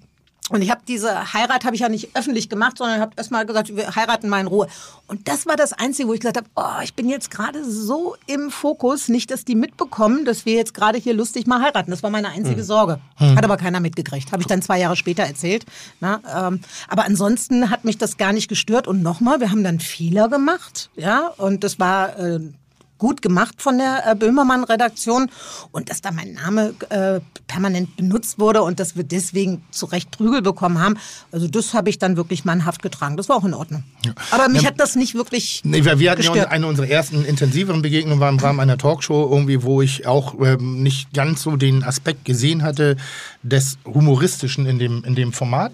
Und 0.50 0.62
ich 0.62 0.70
habe 0.70 0.82
diese 0.86 1.34
Heirat 1.34 1.64
habe 1.64 1.74
ich 1.76 1.82
ja 1.82 1.90
nicht 1.90 2.16
öffentlich 2.16 2.50
gemacht, 2.50 2.78
sondern 2.78 3.00
habe 3.00 3.14
erstmal 3.16 3.46
gesagt, 3.46 3.76
wir 3.76 3.96
heiraten 3.96 4.28
mal 4.28 4.42
in 4.42 4.48
Ruhe. 4.48 4.68
Und 5.08 5.30
das 5.30 5.46
war 5.46 5.56
das 5.56 5.72
Einzige, 5.72 6.10
wo 6.10 6.14
ich 6.14 6.20
gesagt 6.20 6.36
habe, 6.36 6.48
oh, 6.56 6.84
ich 6.84 6.94
bin 6.96 7.08
jetzt 7.08 7.32
gerade 7.32 7.64
so 7.64 8.18
im 8.28 8.52
Fokus, 8.52 9.08
nicht, 9.08 9.32
dass 9.32 9.46
die 9.46 9.56
mitbekommen, 9.56 10.26
dass 10.26 10.46
wir 10.46 10.56
jetzt 10.56 10.74
gerade 10.74 10.98
hier 10.98 11.14
lustig 11.14 11.48
mal 11.48 11.62
heiraten. 11.62 11.92
Das 11.92 12.04
war 12.04 12.10
meine 12.10 12.28
einzige 12.30 12.58
Hm. 12.58 12.64
Sorge. 12.64 13.00
Hat 13.16 13.44
aber 13.44 13.56
keiner 13.56 13.80
mitgekriegt. 13.80 14.34
Habe 14.34 14.42
ich 14.42 14.48
dann 14.48 14.62
zwei 14.62 14.80
Jahre 14.80 14.98
später 14.98 15.24
erzählt. 15.24 15.66
Na, 16.02 16.20
ähm, 16.48 16.60
aber 16.90 17.06
ansonsten 17.06 17.70
hat 17.70 17.86
mich 17.86 17.98
das 17.98 18.18
gar 18.18 18.34
nicht 18.34 18.50
gestört. 18.50 18.86
Und 18.88 19.02
nochmal, 19.02 19.40
wir 19.40 19.50
haben 19.50 19.64
dann 19.64 19.80
Fehler 19.80 20.28
gemacht. 20.28 20.90
Ja, 20.96 21.28
und 21.38 21.64
das 21.64 21.80
war... 21.80 22.20
Äh, 22.20 22.40
gut 22.98 23.22
gemacht 23.22 23.56
von 23.62 23.78
der 23.78 24.04
äh, 24.12 24.16
Böhmermann-Redaktion 24.16 25.30
und 25.72 25.90
dass 25.90 26.02
da 26.02 26.12
mein 26.12 26.34
Name 26.34 26.74
äh, 26.90 27.20
permanent 27.48 27.96
benutzt 27.98 28.40
wurde 28.40 28.62
und 28.62 28.80
dass 28.80 28.96
wir 28.96 29.04
deswegen 29.04 29.62
zu 29.72 29.86
Recht 29.88 30.12
Prügel 30.12 30.42
bekommen 30.42 30.80
haben. 30.80 30.98
Also 31.32 31.48
das 31.48 31.74
habe 31.74 31.90
ich 31.90 32.00
dann 32.00 32.16
wirklich 32.18 32.46
mannhaft 32.46 32.82
getragen. 32.82 33.18
Das 33.18 33.28
war 33.30 33.36
auch 33.36 33.44
in 33.46 33.54
Ordnung. 33.54 33.84
Aber 34.32 34.48
mich 34.48 34.62
Ja. 34.62 34.70
hat 34.70 34.80
das 34.80 34.96
nicht 34.96 35.16
wirklich 35.16 35.62
Nee, 35.64 35.84
wir, 35.84 35.92
hatten 35.92 36.02
ja 36.02 36.16
gestört. 36.16 36.52
eine 36.52 36.68
unserer 36.68 36.88
ersten 36.88 37.26
intensiveren 37.26 37.82
Begegnungen 37.82 38.20
war 38.20 38.30
im 38.30 38.40
Rahmen 38.40 38.60
einer 38.60 38.78
Talkshow 38.78 39.30
irgendwie, 39.30 39.64
wo 39.64 39.82
ich 39.82 40.08
auch 40.08 40.36
ähm, 40.40 40.82
nicht 40.82 41.14
ganz 41.14 41.42
so 41.42 41.56
den 41.58 41.84
Aspekt 41.84 42.26
gesehen 42.26 42.64
hatte 42.64 42.96
des 43.44 43.78
humoristischen 43.86 44.66
in 44.66 44.80
dem 44.80 45.04
in 45.04 45.16
dem 45.16 45.34
Format. 45.34 45.74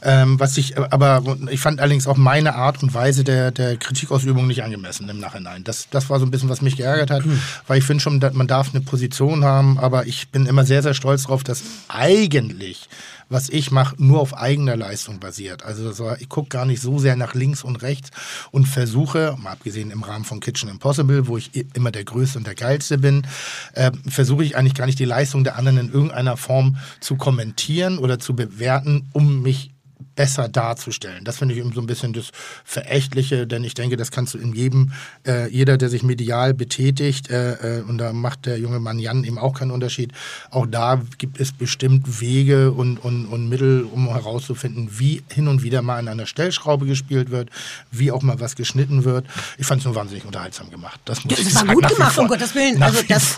Ähm, 0.00 0.38
was 0.38 0.56
ich, 0.56 0.76
äh, 0.76 0.86
aber 0.90 1.22
ich 1.50 1.60
fand 1.60 1.80
allerdings 1.80 2.06
auch 2.06 2.16
meine 2.16 2.54
Art 2.54 2.82
und 2.82 2.94
Weise 2.94 3.24
der, 3.24 3.50
der 3.50 3.76
Kritikausübung 3.76 4.46
nicht 4.46 4.62
angemessen 4.62 5.08
im 5.08 5.18
Nachhinein. 5.18 5.64
Das, 5.64 5.88
das 5.90 6.08
war 6.08 6.20
so 6.20 6.26
ein 6.26 6.30
bisschen, 6.30 6.48
was 6.48 6.62
mich 6.62 6.76
geärgert 6.76 7.10
hat, 7.10 7.24
weil 7.66 7.78
ich 7.78 7.84
finde 7.84 8.02
schon, 8.02 8.20
dass 8.20 8.32
man 8.32 8.46
darf 8.46 8.72
eine 8.72 8.84
Position 8.84 9.44
haben, 9.44 9.76
aber 9.78 10.06
ich 10.06 10.28
bin 10.28 10.46
immer 10.46 10.64
sehr, 10.64 10.82
sehr 10.82 10.94
stolz 10.94 11.24
darauf, 11.24 11.42
dass 11.42 11.62
eigentlich 11.88 12.88
was 13.28 13.48
ich 13.48 13.70
mache, 13.70 13.94
nur 13.98 14.20
auf 14.20 14.36
eigener 14.36 14.76
Leistung 14.76 15.20
basiert. 15.20 15.64
Also 15.64 15.92
so, 15.92 16.12
ich 16.18 16.28
gucke 16.28 16.48
gar 16.48 16.64
nicht 16.64 16.80
so 16.80 16.98
sehr 16.98 17.16
nach 17.16 17.34
links 17.34 17.62
und 17.62 17.82
rechts 17.82 18.10
und 18.50 18.66
versuche, 18.66 19.36
mal 19.38 19.52
abgesehen 19.52 19.90
im 19.90 20.02
Rahmen 20.02 20.24
von 20.24 20.40
Kitchen 20.40 20.68
Impossible, 20.68 21.26
wo 21.26 21.36
ich 21.36 21.50
immer 21.74 21.90
der 21.90 22.04
Größte 22.04 22.38
und 22.38 22.46
der 22.46 22.54
Geilste 22.54 22.98
bin, 22.98 23.26
äh, 23.74 23.90
versuche 24.08 24.44
ich 24.44 24.56
eigentlich 24.56 24.74
gar 24.74 24.86
nicht 24.86 24.98
die 24.98 25.04
Leistung 25.04 25.44
der 25.44 25.56
anderen 25.56 25.78
in 25.78 25.92
irgendeiner 25.92 26.36
Form 26.36 26.76
zu 27.00 27.16
kommentieren 27.16 27.98
oder 27.98 28.18
zu 28.18 28.34
bewerten, 28.34 29.08
um 29.12 29.42
mich 29.42 29.70
besser 30.18 30.48
darzustellen. 30.48 31.22
Das 31.24 31.38
finde 31.38 31.54
ich 31.54 31.60
eben 31.60 31.72
so 31.72 31.80
ein 31.80 31.86
bisschen 31.86 32.12
das 32.12 32.32
Verächtliche, 32.64 33.46
denn 33.46 33.62
ich 33.62 33.74
denke, 33.74 33.96
das 33.96 34.10
kannst 34.10 34.34
du 34.34 34.38
in 34.38 34.52
jedem, 34.52 34.90
äh, 35.24 35.48
jeder, 35.48 35.78
der 35.78 35.88
sich 35.88 36.02
medial 36.02 36.54
betätigt, 36.54 37.30
äh, 37.30 37.78
äh, 37.78 37.82
und 37.82 37.98
da 37.98 38.12
macht 38.12 38.46
der 38.46 38.58
junge 38.58 38.80
Mann 38.80 38.98
Jan 38.98 39.22
eben 39.22 39.38
auch 39.38 39.54
keinen 39.58 39.70
Unterschied, 39.70 40.10
auch 40.50 40.66
da 40.66 41.00
gibt 41.18 41.38
es 41.40 41.52
bestimmt 41.52 42.20
Wege 42.20 42.72
und, 42.72 42.98
und, 42.98 43.26
und 43.26 43.48
Mittel, 43.48 43.84
um 43.84 44.08
herauszufinden, 44.08 44.88
wie 44.98 45.22
hin 45.32 45.46
und 45.46 45.62
wieder 45.62 45.82
mal 45.82 45.98
an 45.98 46.08
einer 46.08 46.26
Stellschraube 46.26 46.84
gespielt 46.86 47.30
wird, 47.30 47.48
wie 47.92 48.10
auch 48.10 48.22
mal 48.22 48.40
was 48.40 48.56
geschnitten 48.56 49.04
wird. 49.04 49.24
Ich 49.56 49.66
fand 49.66 49.80
es 49.82 49.84
nur 49.84 49.94
wahnsinnig 49.94 50.24
unterhaltsam 50.24 50.68
gemacht. 50.68 50.98
Das, 51.04 51.24
muss 51.24 51.36
Das 51.36 51.46
ich 51.46 51.54
war 51.54 51.60
sagen. 51.62 51.74
gut 51.74 51.82
Nach 51.84 51.90
gemacht, 51.94 52.12
vor. 52.14 52.24
um 52.24 52.28
Gottes 52.28 52.54
Willen. 52.56 52.82
Also 52.82 53.02
das- 53.08 53.36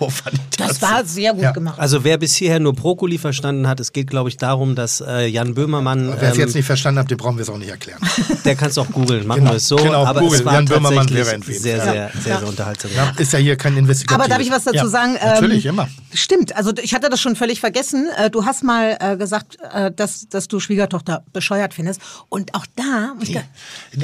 das 0.56 0.80
war 0.80 1.04
sehr 1.04 1.34
gut 1.34 1.42
Ja. 1.42 1.52
gemacht. 1.52 1.78
Also 1.78 2.04
wer 2.04 2.16
bis 2.16 2.34
hierher 2.36 2.58
nur 2.58 2.72
Brokkoli 2.72 3.18
verstanden 3.18 3.68
hat, 3.68 3.80
es 3.80 3.92
geht, 3.92 4.08
glaube 4.08 4.30
ich, 4.30 4.38
darum, 4.38 4.74
dass 4.74 5.00
äh, 5.06 5.26
Jan 5.26 5.52
Böhmermann, 5.54 6.14
Wer 6.18 6.30
es 6.30 6.34
ähm, 6.36 6.40
jetzt 6.40 6.54
nicht 6.54 6.66
verstanden 6.70 7.00
hat, 7.00 7.10
dem 7.10 7.18
brauchen 7.18 7.36
wir 7.36 7.42
es 7.42 7.48
auch 7.48 7.58
nicht 7.58 7.68
erklären. 7.70 8.00
der 8.44 8.56
kann 8.56 8.68
es 8.70 8.78
auch 8.78 8.88
googeln, 8.90 9.26
machen 9.26 9.40
Genau, 9.40 9.50
wir 9.52 9.56
es 9.56 9.66
so. 9.68 9.76
genau, 9.76 10.04
aber 10.06 10.20
Google, 10.20 10.38
es 10.38 10.44
war 10.44 10.54
Jan 10.54 10.64
Böhmermann 10.66 11.10
wäre 11.10 11.32
empfehlenswert. 11.32 11.82
sehr, 11.82 11.92
sehr, 11.92 11.94
Ja. 11.94 12.10
sehr, 12.20 12.32
Ja. 12.32 12.38
sehr 12.40 12.48
unterhaltsam. 12.48 12.90
Ja, 12.94 13.12
ist 13.16 13.32
ja 13.32 13.38
hier 13.38 13.56
kein 13.56 13.76
Investigativ. 13.76 14.18
Aber 14.20 14.28
darf 14.28 14.40
ich 14.40 14.50
was 14.50 14.64
dazu 14.64 14.76
ja, 14.76 14.86
sagen? 14.86 15.16
Ähm, 15.20 15.28
Natürlich, 15.28 15.66
immer. 15.66 15.88
Stimmt, 16.14 16.54
also 16.56 16.72
ich 16.82 16.94
hatte 16.94 17.08
das 17.10 17.20
schon 17.20 17.36
völlig 17.36 17.60
vergessen. 17.60 18.08
Äh, 18.16 18.30
Du 18.30 18.44
hast 18.44 18.62
mal 18.62 18.96
äh, 19.00 19.16
gesagt, 19.16 19.58
äh, 19.72 19.90
dass, 19.90 20.28
dass 20.28 20.46
du 20.48 20.60
Schwiegertochter 20.60 21.24
bescheuert 21.32 21.74
findest. 21.74 22.00
Und 22.28 22.54
auch 22.54 22.66
da, 22.76 23.14
Nee. 23.18 23.32
Ja, 23.34 23.42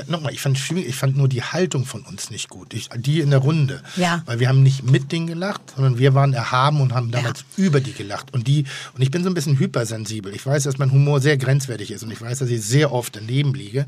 Nochmal, 0.09 0.33
ich 0.33 0.41
fand, 0.41 0.59
ich 0.71 0.97
fand 0.97 1.17
nur 1.17 1.29
die 1.29 1.43
Haltung 1.43 1.85
von 1.87 2.03
uns 2.03 2.31
nicht 2.31 2.49
gut. 2.49 2.75
Ich, 2.75 2.89
die 2.97 3.21
in 3.21 3.31
der 3.31 3.39
Runde. 3.41 3.83
Ja. 3.97 4.23
Weil 4.27 4.41
wir 4.41 4.49
haben 4.49 4.63
nicht 4.63 4.83
mit 4.91 5.13
denen 5.13 5.27
gelacht, 5.27 5.61
sondern 5.75 5.99
wir 5.99 6.15
waren 6.15 6.33
erhaben 6.35 6.81
und 6.81 6.93
haben 6.95 7.11
damals 7.11 7.45
über 7.57 7.81
die 7.81 7.93
gelacht. 7.93 8.33
Und 8.35 8.47
die, 8.49 8.65
und 8.95 9.03
ich 9.03 9.11
bin 9.11 9.23
so 9.23 9.31
ein 9.31 9.35
bisschen 9.35 9.59
hypersensibel. 9.59 10.35
Ich 10.35 10.45
weiß, 10.45 10.65
dass 10.65 10.79
mein 10.79 10.91
Humor 10.93 11.21
sehr 11.21 11.37
grenzwertig 11.37 11.91
ist 11.91 12.03
und 12.03 12.11
ich 12.11 12.21
weiß, 12.21 12.39
dass 12.41 12.49
ich 12.49 12.56
sehr 12.59 12.93
oft 12.93 13.17
daneben 13.17 13.55
liege. 13.55 13.87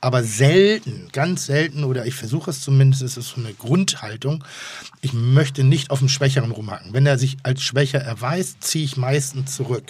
Aber 0.00 0.22
selten, 0.22 1.08
ganz 1.12 1.46
selten, 1.46 1.82
oder 1.82 2.06
ich 2.06 2.14
versuche 2.14 2.50
es 2.50 2.60
zumindest, 2.60 3.02
es 3.02 3.16
ist 3.16 3.30
so 3.30 3.40
eine 3.40 3.52
Grundhaltung, 3.52 4.44
ich 5.00 5.12
möchte 5.12 5.64
nicht 5.64 5.90
auf 5.90 5.98
dem 5.98 6.08
Schwächeren 6.08 6.52
rumhacken. 6.52 6.92
Wenn 6.92 7.06
er 7.06 7.18
sich 7.18 7.36
als 7.42 7.62
schwächer 7.62 8.00
erweist, 8.00 8.62
ziehe 8.62 8.84
ich 8.84 8.96
meistens 8.96 9.56
zurück. 9.56 9.84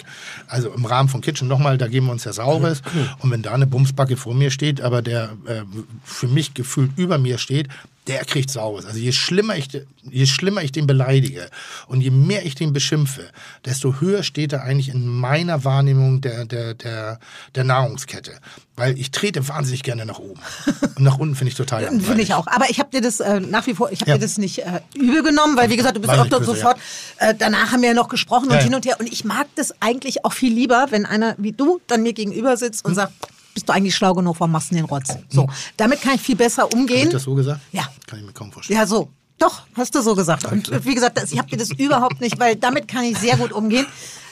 Also 0.47 0.71
im 0.71 0.85
Rahmen 0.85 1.09
von 1.09 1.21
Kitchen 1.21 1.47
nochmal, 1.47 1.77
da 1.77 1.87
geben 1.87 2.07
wir 2.07 2.11
uns 2.11 2.23
ja 2.23 2.33
Saures. 2.33 2.81
Und 3.19 3.31
wenn 3.31 3.41
da 3.41 3.53
eine 3.53 3.67
Bumsbacke 3.67 4.17
vor 4.17 4.33
mir 4.33 4.51
steht, 4.51 4.81
aber 4.81 5.01
der 5.01 5.37
äh, 5.45 5.61
für 6.03 6.27
mich 6.27 6.53
gefühlt 6.53 6.91
über 6.97 7.17
mir 7.17 7.37
steht, 7.37 7.69
der 8.09 8.25
kriegt 8.25 8.49
Saures. 8.51 8.85
Also 8.85 8.99
je 8.99 9.11
schlimmer, 9.13 9.55
ich, 9.55 9.69
je 10.03 10.25
schlimmer 10.25 10.61
ich 10.63 10.71
den 10.73 10.87
beleidige 10.87 11.47
und 11.87 12.01
je 12.01 12.09
mehr 12.09 12.45
ich 12.45 12.55
den 12.55 12.73
beschimpfe, 12.73 13.29
desto 13.65 14.01
höher 14.01 14.23
steht 14.23 14.51
er 14.51 14.63
eigentlich 14.63 14.89
in 14.89 15.05
meiner 15.07 15.63
Wahrnehmung 15.63 16.19
der, 16.19 16.43
der, 16.45 16.73
der, 16.73 17.19
der 17.55 17.63
Nahrungskette. 17.63 18.33
Weil 18.75 18.97
ich 18.97 19.11
trete 19.11 19.47
wahnsinnig 19.47 19.83
gerne 19.83 20.05
nach 20.05 20.19
oben. 20.19 20.39
Und 20.95 21.01
nach 21.03 21.17
unten 21.19 21.35
finde 21.35 21.49
ich 21.51 21.55
total 21.57 21.85
Finde 22.01 22.21
ich 22.21 22.33
auch. 22.33 22.47
Aber 22.47 22.69
ich 22.69 22.79
habe 22.79 22.89
dir 22.91 23.01
das 23.01 23.19
äh, 23.19 23.39
nach 23.41 23.67
wie 23.67 23.73
vor, 23.73 23.91
ich 23.91 23.99
habe 24.01 24.11
Ja. 24.11 24.17
dir 24.17 24.21
das 24.23 24.37
nicht 24.37 24.59
äh, 24.59 24.79
übel 24.95 25.21
genommen, 25.21 25.57
weil 25.57 25.69
wie 25.69 25.75
gesagt, 25.77 25.97
du 25.97 26.01
bist 26.01 26.13
auch 26.13 26.27
dort 26.27 26.45
sofort. 26.45 26.77
Äh, 27.17 27.35
danach 27.37 27.71
haben 27.73 27.81
wir 27.81 27.89
ja 27.89 27.93
noch 27.95 28.07
gesprochen 28.09 28.45
Ja, 28.49 28.53
und 28.53 28.57
ja. 28.59 28.63
hin 28.63 28.75
und 28.75 28.85
her. 28.85 28.95
Und 28.99 29.11
ich 29.11 29.25
mag 29.25 29.47
das 29.55 29.73
eigentlich 29.81 30.23
auch 30.25 30.31
viel 30.33 30.53
lieber, 30.53 30.87
wenn 30.91 31.05
einer 31.05 31.35
wie 31.37 31.51
du 31.51 31.81
dann 31.87 32.03
mir 32.03 32.13
gegenüber 32.13 32.55
sitzt 32.57 32.85
Hm. 32.85 32.89
und 32.91 32.95
sagt, 32.95 33.13
bist 33.53 33.67
du 33.67 33.73
eigentlich 33.73 33.95
schlau 33.95 34.13
genug, 34.13 34.39
warum 34.39 34.51
machst 34.51 34.71
du 34.71 34.75
den 34.75 34.85
Rotz? 34.85 35.09
So, 35.29 35.47
damit 35.77 36.01
kann 36.01 36.15
ich 36.15 36.21
viel 36.21 36.35
besser 36.35 36.63
Habe 36.63 36.75
umgehen. 36.75 37.07
ich 37.07 37.13
das 37.13 37.23
so 37.23 37.35
gesagt? 37.35 37.61
Ja. 37.71 37.87
Kann 38.07 38.19
ich 38.19 38.25
mir 38.25 38.33
kaum 38.33 38.51
vorstellen. 38.51 38.79
Ja, 38.79 38.85
so. 38.85 39.09
Doch, 39.37 39.63
hast 39.73 39.95
du 39.95 40.01
so 40.01 40.15
gesagt. 40.15 40.45
Und 40.51 40.85
wie 40.85 40.93
gesagt, 40.93 41.21
ich 41.31 41.37
habe 41.37 41.49
dir 41.49 41.57
das 41.57 41.71
überhaupt 41.71 42.19
nicht, 42.19 42.37
weil 42.39 42.55
damit 42.57 42.87
kann 42.87 43.05
ich 43.05 43.17
sehr 43.17 43.37
gut 43.37 43.53
umgehen. 43.53 43.85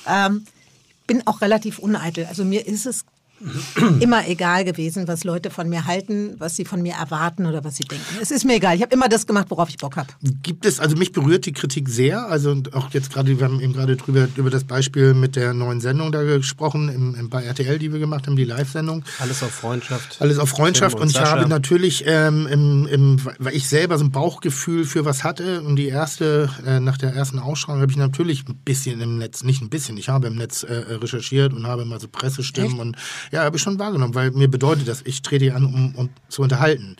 Ähm, 0.05 0.45
bin 1.07 1.25
auch 1.25 1.41
relativ 1.41 1.79
uneitel. 1.79 2.25
Also 2.25 2.43
mir 2.43 2.67
ist 2.67 2.85
es 2.85 3.05
immer 3.99 4.27
egal 4.27 4.63
gewesen, 4.65 5.07
was 5.07 5.23
Leute 5.23 5.49
von 5.49 5.69
mir 5.69 5.85
halten, 5.85 6.35
was 6.39 6.55
sie 6.55 6.65
von 6.65 6.81
mir 6.81 6.93
erwarten 6.93 7.45
oder 7.45 7.63
was 7.63 7.75
sie 7.75 7.83
denken. 7.83 8.05
Es 8.21 8.31
ist 8.31 8.45
mir 8.45 8.55
egal. 8.55 8.75
Ich 8.75 8.81
habe 8.81 8.93
immer 8.93 9.07
das 9.07 9.27
gemacht, 9.27 9.47
worauf 9.49 9.69
ich 9.69 9.77
Bock 9.77 9.95
habe. 9.95 10.07
Gibt 10.41 10.65
es, 10.65 10.79
also 10.79 10.95
mich 10.95 11.11
berührt 11.11 11.45
die 11.45 11.53
Kritik 11.53 11.87
sehr, 11.89 12.25
also 12.27 12.51
und 12.51 12.73
auch 12.73 12.89
jetzt 12.91 13.13
gerade, 13.13 13.37
wir 13.37 13.45
haben 13.45 13.59
eben 13.59 13.73
gerade 13.73 13.95
drüber, 13.95 14.27
über 14.35 14.49
das 14.49 14.63
Beispiel 14.63 15.13
mit 15.13 15.35
der 15.35 15.53
neuen 15.53 15.81
Sendung 15.81 16.11
da 16.11 16.23
gesprochen, 16.23 16.89
im, 16.89 17.15
im, 17.15 17.29
bei 17.29 17.43
RTL, 17.43 17.77
die 17.77 17.91
wir 17.91 17.99
gemacht 17.99 18.27
haben, 18.27 18.35
die 18.35 18.43
Live-Sendung. 18.43 19.03
Alles 19.19 19.43
auf 19.43 19.51
Freundschaft. 19.51 20.17
Alles 20.19 20.39
auf 20.39 20.49
Freundschaft 20.49 20.95
Tim 20.95 21.03
und, 21.03 21.09
ich 21.09 21.17
Sascha. 21.17 21.37
habe 21.37 21.47
natürlich, 21.47 22.03
ähm, 22.07 22.47
im, 22.47 22.87
im, 22.87 23.21
weil 23.37 23.55
ich 23.55 23.67
selber 23.69 23.97
so 23.97 24.05
ein 24.05 24.11
Bauchgefühl 24.11 24.85
für 24.85 25.05
was 25.05 25.23
hatte 25.23 25.61
und 25.61 25.75
die 25.75 25.87
erste, 25.87 26.49
äh, 26.65 26.79
nach 26.79 26.97
der 26.97 27.13
ersten 27.13 27.39
Ausstrahlung 27.39 27.81
habe 27.81 27.91
ich 27.91 27.97
natürlich 27.97 28.47
ein 28.47 28.55
bisschen 28.65 28.99
im 29.01 29.17
Netz, 29.17 29.43
nicht 29.43 29.61
ein 29.61 29.69
bisschen, 29.69 29.97
ich 29.97 30.09
habe 30.09 30.27
im 30.27 30.35
Netz 30.35 30.63
äh, 30.63 30.73
recherchiert 30.73 31.53
und 31.53 31.67
habe 31.67 31.85
mal 31.85 31.99
so 31.99 32.07
Pressestimmen 32.07 32.71
Echt? 32.71 32.81
und 32.81 32.97
Ja, 33.31 33.43
habe 33.43 33.57
ich 33.57 33.63
schon 33.63 33.79
wahrgenommen, 33.79 34.15
weil 34.15 34.31
mir 34.31 34.47
bedeutet 34.47 34.87
das, 34.87 35.01
ich 35.05 35.21
trete 35.21 35.45
hier 35.45 35.55
an, 35.55 35.65
um, 35.65 35.95
um 35.95 36.09
zu 36.29 36.41
unterhalten. 36.41 36.95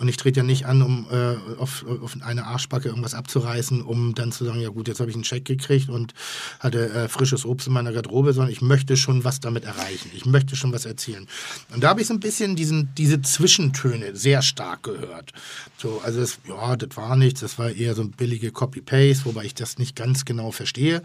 Und 0.00 0.08
ich 0.08 0.16
trete 0.16 0.40
ja 0.40 0.44
nicht 0.44 0.66
an, 0.66 0.82
um 0.82 1.06
äh, 1.10 1.36
auf, 1.58 1.84
auf 2.02 2.16
eine 2.20 2.46
Arschbacke 2.46 2.88
irgendwas 2.88 3.14
abzureißen, 3.14 3.82
um 3.82 4.14
dann 4.14 4.32
zu 4.32 4.44
sagen, 4.44 4.60
ja 4.60 4.68
gut, 4.68 4.88
jetzt 4.88 5.00
habe 5.00 5.10
ich 5.10 5.16
einen 5.16 5.24
Scheck 5.24 5.44
gekriegt 5.44 5.88
und 5.88 6.14
hatte 6.60 6.90
äh, 6.90 7.08
frisches 7.08 7.44
Obst 7.44 7.66
in 7.66 7.72
meiner 7.72 7.92
Garderobe, 7.92 8.32
sondern 8.32 8.52
ich 8.52 8.62
möchte 8.62 8.96
schon 8.96 9.24
was 9.24 9.40
damit 9.40 9.64
erreichen. 9.64 10.10
Ich 10.14 10.26
möchte 10.26 10.56
schon 10.56 10.72
was 10.72 10.84
erzählen. 10.84 11.26
Und 11.74 11.82
da 11.82 11.88
habe 11.88 12.00
ich 12.00 12.06
so 12.06 12.14
ein 12.14 12.20
bisschen 12.20 12.56
diesen, 12.56 12.94
diese 12.96 13.22
Zwischentöne 13.22 14.14
sehr 14.14 14.42
stark 14.42 14.84
gehört. 14.84 15.32
So, 15.78 16.00
also 16.04 16.20
das, 16.20 16.38
ja, 16.48 16.76
das 16.76 16.96
war 16.96 17.16
nichts, 17.16 17.40
das 17.40 17.58
war 17.58 17.70
eher 17.70 17.94
so 17.94 18.02
ein 18.02 18.10
billige 18.10 18.52
Copy-Paste, 18.52 19.24
wobei 19.24 19.44
ich 19.44 19.54
das 19.54 19.78
nicht 19.78 19.96
ganz 19.96 20.24
genau 20.24 20.52
verstehe. 20.52 21.02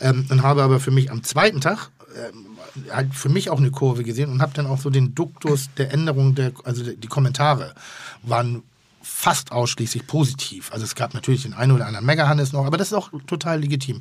Ähm, 0.00 0.26
und 0.30 0.42
habe 0.42 0.62
aber 0.62 0.80
für 0.80 0.90
mich 0.90 1.10
am 1.10 1.22
zweiten 1.22 1.60
Tag 1.60 1.90
ähm, 2.16 2.53
halt 2.90 3.14
für 3.14 3.28
mich 3.28 3.50
auch 3.50 3.58
eine 3.58 3.70
Kurve 3.70 4.04
gesehen 4.04 4.30
und 4.30 4.42
habe 4.42 4.52
dann 4.54 4.66
auch 4.66 4.78
so 4.78 4.90
den 4.90 5.14
Duktus 5.14 5.70
der 5.76 5.92
Änderung 5.92 6.34
der, 6.34 6.52
also 6.64 6.84
die 6.84 7.08
Kommentare 7.08 7.74
waren 8.22 8.62
fast 9.02 9.52
ausschließlich 9.52 10.06
positiv. 10.06 10.72
Also 10.72 10.84
es 10.84 10.94
gab 10.94 11.14
natürlich 11.14 11.42
den 11.42 11.54
einen 11.54 11.72
oder 11.72 11.86
anderen 11.86 12.06
Megahannes 12.06 12.52
noch, 12.52 12.64
aber 12.64 12.76
das 12.76 12.88
ist 12.88 12.94
auch 12.94 13.10
total 13.26 13.60
legitim. 13.60 14.00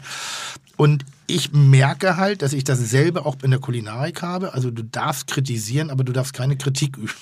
Und 0.78 1.05
ich 1.28 1.51
merke 1.53 2.17
halt, 2.17 2.41
dass 2.41 2.53
ich 2.53 2.63
dasselbe 2.63 3.26
auch 3.26 3.38
in 3.43 3.51
der 3.51 3.59
Kulinarik 3.59 4.21
habe. 4.21 4.53
Also 4.53 4.71
du 4.71 4.84
darfst 4.84 5.28
kritisieren, 5.28 5.89
aber 5.89 6.03
du 6.03 6.11
darfst 6.11 6.34
keine 6.34 6.57
Kritik 6.57 6.97
üben. 6.97 7.13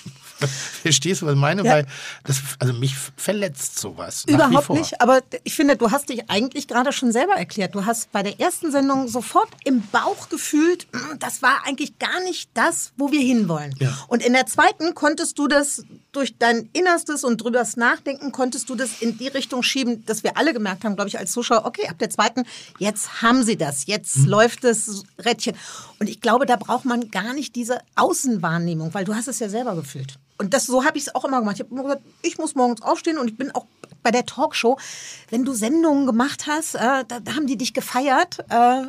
Verstehst 0.82 1.22
du, 1.22 1.26
was 1.26 1.34
ich 1.34 1.38
meine? 1.38 1.64
Ja. 1.64 1.72
Weil 1.72 1.86
das, 2.24 2.40
also 2.58 2.72
mich 2.72 2.96
verletzt 3.16 3.78
sowas. 3.78 4.24
Überhaupt 4.26 4.70
nicht, 4.70 5.00
aber 5.00 5.20
ich 5.44 5.54
finde, 5.54 5.76
du 5.76 5.92
hast 5.92 6.08
dich 6.08 6.28
eigentlich 6.28 6.66
gerade 6.66 6.92
schon 6.92 7.12
selber 7.12 7.34
erklärt. 7.34 7.74
Du 7.76 7.86
hast 7.86 8.10
bei 8.10 8.24
der 8.24 8.40
ersten 8.40 8.72
Sendung 8.72 9.06
sofort 9.06 9.48
im 9.64 9.82
Bauch 9.92 10.28
gefühlt, 10.30 10.88
"Mm, 10.92 11.18
das 11.20 11.42
war 11.42 11.64
eigentlich 11.64 11.98
gar 12.00 12.20
nicht 12.24 12.50
das, 12.54 12.92
wo 12.96 13.12
wir 13.12 13.20
hinwollen. 13.20 13.74
Ja. 13.78 13.96
Und 14.08 14.24
in 14.24 14.32
der 14.32 14.46
zweiten 14.46 14.94
konntest 14.94 15.38
du 15.38 15.46
das 15.46 15.84
durch 16.10 16.36
dein 16.38 16.68
Innerstes 16.72 17.24
und 17.24 17.40
drübers 17.40 17.76
Nachdenken, 17.76 18.32
konntest 18.32 18.68
du 18.68 18.74
das 18.74 19.00
in 19.00 19.16
die 19.16 19.28
Richtung 19.28 19.62
schieben, 19.62 20.04
dass 20.06 20.24
wir 20.24 20.36
alle 20.36 20.52
gemerkt 20.52 20.84
haben, 20.84 20.94
glaube 20.96 21.08
ich, 21.08 21.18
als 21.18 21.32
Zuschauer, 21.32 21.64
okay, 21.64 21.88
ab 21.88 21.98
der 21.98 22.10
zweiten, 22.10 22.44
jetzt 22.78 23.22
haben 23.22 23.44
sie 23.44 23.56
das, 23.56 23.86
jetzt 23.86 23.91
läuft 24.26 24.64
das 24.64 25.04
Rädchen. 25.24 25.56
Und 25.98 26.08
ich 26.08 26.20
glaube, 26.20 26.46
da 26.46 26.56
braucht 26.56 26.84
man 26.84 27.10
gar 27.10 27.34
nicht 27.34 27.56
diese 27.56 27.80
Außenwahrnehmung, 27.96 28.94
weil 28.94 29.04
du 29.04 29.14
hast 29.14 29.28
es 29.28 29.38
ja 29.38 29.48
selber 29.48 29.74
gefühlt. 29.74 30.18
Und 30.38 30.54
das, 30.54 30.66
so 30.66 30.84
habe 30.84 30.98
ich 30.98 31.06
es 31.06 31.14
auch 31.14 31.24
immer 31.24 31.40
gemacht. 31.40 31.56
Ich 31.56 31.60
habe 31.60 31.70
immer 31.70 31.84
gesagt, 31.84 32.02
ich 32.22 32.38
muss 32.38 32.54
morgens 32.54 32.82
aufstehen 32.82 33.18
und 33.18 33.28
ich 33.28 33.36
bin 33.36 33.52
auch 33.52 33.66
bei 34.02 34.10
der 34.10 34.26
Talkshow, 34.26 34.78
wenn 35.30 35.44
du 35.44 35.52
Sendungen 35.52 36.06
gemacht 36.06 36.46
hast, 36.48 36.74
äh, 36.74 37.04
da, 37.06 37.20
da 37.20 37.34
haben 37.34 37.46
die 37.46 37.56
dich 37.56 37.72
gefeiert. 37.74 38.38
Äh, 38.48 38.82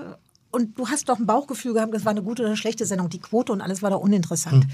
und 0.54 0.78
du 0.78 0.88
hast 0.88 1.10
doch 1.10 1.18
ein 1.18 1.26
Bauchgefühl 1.26 1.74
gehabt, 1.74 1.94
das 1.94 2.06
war 2.06 2.12
eine 2.12 2.22
gute 2.22 2.44
oder 2.44 2.50
eine 2.50 2.58
schlechte 2.58 2.86
Sendung. 2.86 3.10
Die 3.10 3.20
Quote 3.20 3.52
und 3.52 3.62
alles 3.62 3.82
war 3.82 3.90
da 3.90 3.96
uninteressant. 3.96 4.66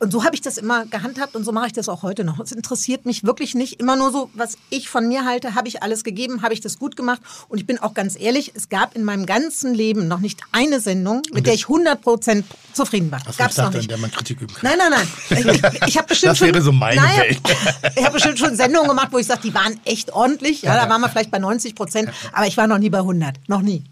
Und 0.00 0.10
so 0.10 0.24
habe 0.24 0.34
ich 0.34 0.40
das 0.40 0.58
immer 0.58 0.84
gehandhabt 0.86 1.36
und 1.36 1.44
so 1.44 1.52
mache 1.52 1.68
ich 1.68 1.72
das 1.72 1.88
auch 1.88 2.02
heute 2.02 2.24
noch. 2.24 2.40
Es 2.40 2.50
interessiert 2.50 3.06
mich 3.06 3.22
wirklich 3.22 3.54
nicht 3.54 3.78
immer 3.80 3.94
nur 3.94 4.10
so, 4.10 4.30
was 4.34 4.58
ich 4.68 4.88
von 4.88 5.06
mir 5.06 5.24
halte, 5.24 5.54
habe 5.54 5.68
ich 5.68 5.80
alles 5.82 6.02
gegeben, 6.02 6.42
habe 6.42 6.54
ich 6.54 6.60
das 6.60 6.78
gut 6.78 6.96
gemacht. 6.96 7.20
Und 7.48 7.58
ich 7.58 7.66
bin 7.66 7.78
auch 7.78 7.94
ganz 7.94 8.18
ehrlich, 8.18 8.52
es 8.56 8.68
gab 8.68 8.96
in 8.96 9.04
meinem 9.04 9.26
ganzen 9.26 9.74
Leben 9.74 10.08
noch 10.08 10.18
nicht 10.18 10.40
eine 10.50 10.80
Sendung, 10.80 11.22
mit 11.32 11.46
der 11.46 11.54
ich 11.54 11.66
100% 11.66 12.42
zufrieden 12.72 13.12
war. 13.12 13.20
Gab's 13.36 13.52
ich 13.52 13.58
noch 13.58 13.66
an 13.66 13.72
nicht. 13.74 13.90
der 13.90 13.98
man 13.98 14.10
Kritik 14.10 14.40
üben 14.40 14.52
kann. 14.52 14.70
Nein, 14.70 14.90
nein, 14.90 15.00
nein. 15.28 15.70
Ich, 15.82 15.88
ich, 15.88 15.98
habe 15.98 16.08
bestimmt 16.08 16.32
Das 16.32 16.38
schon, 16.38 16.48
wäre 16.48 16.62
so 16.62 16.72
meine 16.72 17.00
Nein, 17.00 17.16
Welt. 17.20 17.40
Ich 17.96 18.04
habe 18.04 18.14
bestimmt 18.14 18.40
schon 18.40 18.56
Sendungen 18.56 18.88
gemacht, 18.88 19.08
wo 19.12 19.18
ich 19.18 19.26
sage, 19.26 19.42
die 19.44 19.54
waren 19.54 19.78
echt 19.84 20.12
ordentlich. 20.12 20.62
Ja, 20.62 20.74
da 20.74 20.90
waren 20.90 21.00
wir 21.00 21.08
vielleicht 21.08 21.30
bei 21.30 21.38
90 21.38 21.76
Prozent, 21.76 22.10
aber 22.32 22.46
ich 22.48 22.56
war 22.56 22.66
noch 22.66 22.78
nie 22.78 22.90
bei 22.90 22.98
100. 22.98 23.36
Noch 23.48 23.62
nie. 23.62 23.84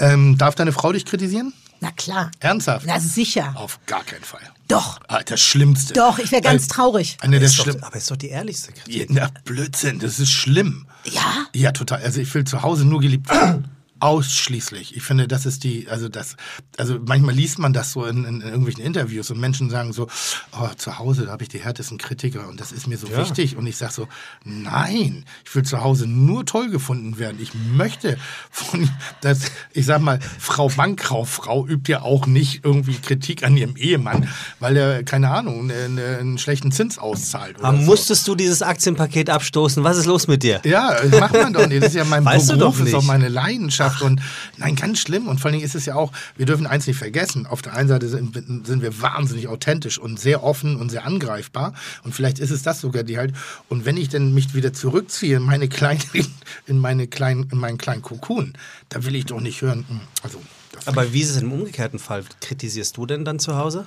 Ähm, 0.00 0.36
darf 0.38 0.54
deine 0.54 0.72
Frau 0.72 0.92
dich 0.92 1.04
kritisieren? 1.04 1.52
Na 1.80 1.90
klar. 1.92 2.30
Ernsthaft? 2.40 2.86
Na 2.86 2.98
sicher. 3.00 3.52
Auf 3.56 3.78
gar 3.86 4.02
keinen 4.04 4.24
Fall. 4.24 4.40
Doch. 4.68 4.98
Ah, 5.08 5.20
Das 5.24 5.40
Schlimmste. 5.40 5.92
Doch, 5.94 6.18
ich 6.18 6.32
wäre 6.32 6.42
ganz 6.42 6.62
Weil- 6.62 6.68
traurig. 6.76 7.16
Eine 7.20 7.38
der 7.38 7.46
Ist 7.48 7.58
doch, 7.58 7.64
schlimm. 7.64 7.84
aber 7.84 7.96
ist 7.96 8.10
doch 8.10 8.16
die 8.16 8.28
ehrlichste 8.28 8.72
Kritik. 8.72 9.10
Ja, 9.10 9.28
na, 9.32 9.40
Blödsinn, 9.44 9.98
das 9.98 10.18
ist 10.18 10.30
schlimm. 10.32 10.86
Ja? 11.04 11.46
Ja, 11.54 11.72
total. 11.72 12.02
Also 12.02 12.20
ich 12.20 12.34
will 12.34 12.44
zu 12.44 12.62
Hause 12.62 12.84
nur 12.84 13.00
geliebt 13.00 13.28
werden. 13.30 13.68
Ausschließlich. 13.98 14.94
Ich 14.94 15.02
finde, 15.02 15.26
das 15.26 15.46
ist 15.46 15.64
die, 15.64 15.88
also 15.88 16.08
das, 16.08 16.36
also 16.76 16.98
manchmal 17.06 17.34
liest 17.34 17.58
man 17.58 17.72
das 17.72 17.92
so 17.92 18.04
in, 18.04 18.24
in, 18.24 18.40
irgendwelchen 18.42 18.84
Interviews 18.84 19.30
und 19.30 19.40
Menschen 19.40 19.70
sagen 19.70 19.94
so, 19.94 20.06
oh, 20.52 20.68
zu 20.76 20.98
Hause, 20.98 21.24
da 21.24 21.32
habe 21.32 21.42
ich 21.42 21.48
die 21.48 21.60
härtesten 21.60 21.96
Kritiker 21.96 22.46
und 22.46 22.60
das 22.60 22.72
ist 22.72 22.86
mir 22.86 22.98
so 22.98 23.08
wichtig. 23.16 23.56
Und 23.56 23.66
ich 23.66 23.78
sage 23.78 23.94
so, 23.94 24.08
nein, 24.44 25.24
ich 25.46 25.54
will 25.54 25.62
zu 25.62 25.82
Hause 25.82 26.06
nur 26.06 26.44
toll 26.44 26.68
gefunden 26.68 27.18
werden. 27.18 27.38
Ich 27.40 27.52
möchte 27.54 28.18
von, 28.50 28.90
das, 29.22 29.40
ich 29.72 29.86
sag 29.86 30.02
mal, 30.02 30.18
Frau 30.38 30.68
Bankkauffrau 30.68 31.66
übt 31.66 31.90
ja 31.90 32.02
auch 32.02 32.26
nicht 32.26 32.64
irgendwie 32.64 32.96
Kritik 32.96 33.44
an 33.44 33.56
ihrem 33.56 33.76
Ehemann, 33.76 34.28
weil 34.60 34.76
er, 34.76 35.04
keine 35.04 35.30
Ahnung, 35.30 35.70
einen, 35.70 35.98
einen 35.98 36.38
schlechten 36.38 36.70
Zins 36.70 36.98
auszahlt. 36.98 37.62
Aber 37.62 37.78
so. 37.78 37.84
musstest 37.84 38.28
du 38.28 38.34
dieses 38.34 38.60
Aktienpaket 38.60 39.30
abstoßen? 39.30 39.82
Was 39.84 39.96
ist 39.96 40.06
los 40.06 40.28
mit 40.28 40.42
dir? 40.42 40.60
Ja, 40.64 41.00
das 41.02 41.18
macht 41.18 41.32
man 41.32 41.54
doch 41.54 41.66
nicht. 41.66 41.82
Das 41.82 41.90
ist 41.90 41.96
ja 41.96 42.04
mein 42.04 42.24
Weißt 42.24 42.48
Beruf, 42.48 42.80
ist 42.80 42.94
auch 42.94 43.02
meine 43.02 43.28
Leidenschaft. 43.28 43.85
Und 44.02 44.20
nein, 44.56 44.76
ganz 44.76 44.98
schlimm. 45.00 45.26
Und 45.28 45.38
vor 45.40 45.46
allen 45.48 45.54
Dingen 45.54 45.64
ist 45.64 45.74
es 45.74 45.86
ja 45.86 45.94
auch, 45.94 46.12
wir 46.36 46.46
dürfen 46.46 46.66
eins 46.66 46.86
nicht 46.86 46.98
vergessen. 46.98 47.46
Auf 47.46 47.62
der 47.62 47.74
einen 47.74 47.88
Seite 47.88 48.08
sind, 48.08 48.34
sind 48.66 48.82
wir 48.82 49.00
wahnsinnig 49.00 49.48
authentisch 49.48 49.98
und 49.98 50.18
sehr 50.20 50.42
offen 50.42 50.76
und 50.76 50.90
sehr 50.90 51.04
angreifbar. 51.06 51.74
Und 52.04 52.14
vielleicht 52.14 52.38
ist 52.38 52.50
es 52.50 52.62
das 52.62 52.80
sogar 52.80 53.02
die 53.02 53.18
halt. 53.18 53.34
Und 53.68 53.84
wenn 53.84 53.96
ich 53.96 54.08
dann 54.08 54.34
mich 54.34 54.54
wieder 54.54 54.72
zurückziehe 54.72 55.36
in 55.36 55.42
meine 55.42 55.68
kleinen, 55.68 56.02
in 56.66 56.78
meine 56.78 57.06
kleinen, 57.06 57.48
in 57.50 57.58
meinen 57.58 57.78
kleinen 57.78 58.02
Kokon, 58.02 58.54
da 58.88 59.04
will 59.04 59.14
ich 59.14 59.26
doch 59.26 59.40
nicht 59.40 59.62
hören. 59.62 59.84
hm, 59.88 60.00
Also, 60.22 60.40
Aber 60.84 61.12
wie 61.12 61.20
ist 61.22 61.30
es 61.30 61.42
im 61.42 61.52
umgekehrten 61.52 61.98
Fall? 61.98 62.24
Kritisierst 62.40 62.96
du 62.96 63.06
denn 63.06 63.24
dann 63.24 63.38
zu 63.38 63.56
Hause? 63.56 63.86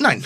nein. 0.00 0.24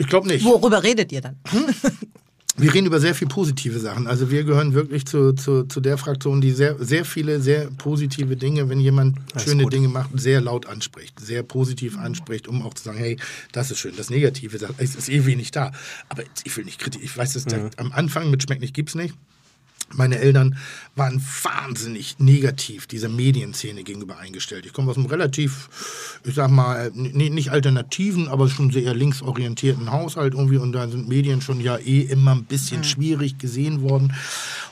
Ich 0.00 0.06
glaube 0.06 0.28
nicht. 0.28 0.44
Worüber 0.44 0.82
redet 0.84 1.10
ihr 1.12 1.20
dann? 1.20 1.36
Wir 2.58 2.74
reden 2.74 2.86
über 2.86 3.00
sehr 3.00 3.14
viel 3.14 3.28
positive 3.28 3.78
Sachen. 3.78 4.06
Also 4.06 4.30
wir 4.30 4.44
gehören 4.44 4.74
wirklich 4.74 5.06
zu, 5.06 5.32
zu, 5.32 5.64
zu 5.64 5.80
der 5.80 5.96
Fraktion, 5.98 6.40
die 6.40 6.50
sehr, 6.50 6.76
sehr 6.78 7.04
viele, 7.04 7.40
sehr 7.40 7.68
positive 7.78 8.36
Dinge, 8.36 8.68
wenn 8.68 8.80
jemand 8.80 9.16
schöne 9.42 9.62
gut. 9.64 9.72
Dinge 9.72 9.88
macht, 9.88 10.10
sehr 10.14 10.40
laut 10.40 10.66
anspricht, 10.66 11.18
sehr 11.20 11.42
positiv 11.42 11.96
anspricht, 11.98 12.48
um 12.48 12.62
auch 12.62 12.74
zu 12.74 12.84
sagen, 12.84 12.98
hey, 12.98 13.16
das 13.52 13.70
ist 13.70 13.78
schön. 13.78 13.94
Das 13.96 14.10
Negative, 14.10 14.58
das- 14.58 14.70
es 14.78 14.94
ist 14.96 15.08
eh 15.08 15.24
wenig 15.24 15.50
da. 15.52 15.72
Aber 16.08 16.22
ich 16.44 16.56
will 16.56 16.64
nicht 16.64 16.78
kritisch. 16.80 17.02
Ich 17.02 17.16
weiß, 17.16 17.34
dass 17.34 17.44
da, 17.44 17.70
am 17.76 17.92
Anfang 17.92 18.30
mit 18.30 18.42
Schmeckt 18.42 18.60
nicht 18.60 18.74
gibt's 18.74 18.94
nicht. 18.94 19.14
Meine 19.94 20.18
Eltern 20.18 20.56
waren 20.96 21.22
wahnsinnig 21.42 22.18
negativ 22.18 22.86
dieser 22.86 23.08
Medienszene 23.08 23.84
gegenüber 23.84 24.18
eingestellt. 24.18 24.66
Ich 24.66 24.72
komme 24.72 24.90
aus 24.90 24.96
einem 24.96 25.06
relativ, 25.06 25.68
ich 26.24 26.34
sag 26.34 26.50
mal, 26.50 26.90
nicht 26.92 27.50
alternativen, 27.50 28.28
aber 28.28 28.48
schon 28.48 28.70
sehr 28.70 28.94
linksorientierten 28.94 29.90
Haushalt 29.90 30.34
irgendwie 30.34 30.58
und 30.58 30.72
da 30.72 30.88
sind 30.88 31.08
Medien 31.08 31.40
schon 31.40 31.60
ja 31.60 31.78
eh 31.78 32.02
immer 32.02 32.34
ein 32.34 32.44
bisschen 32.44 32.84
schwierig 32.84 33.38
gesehen 33.38 33.80
worden. 33.82 34.12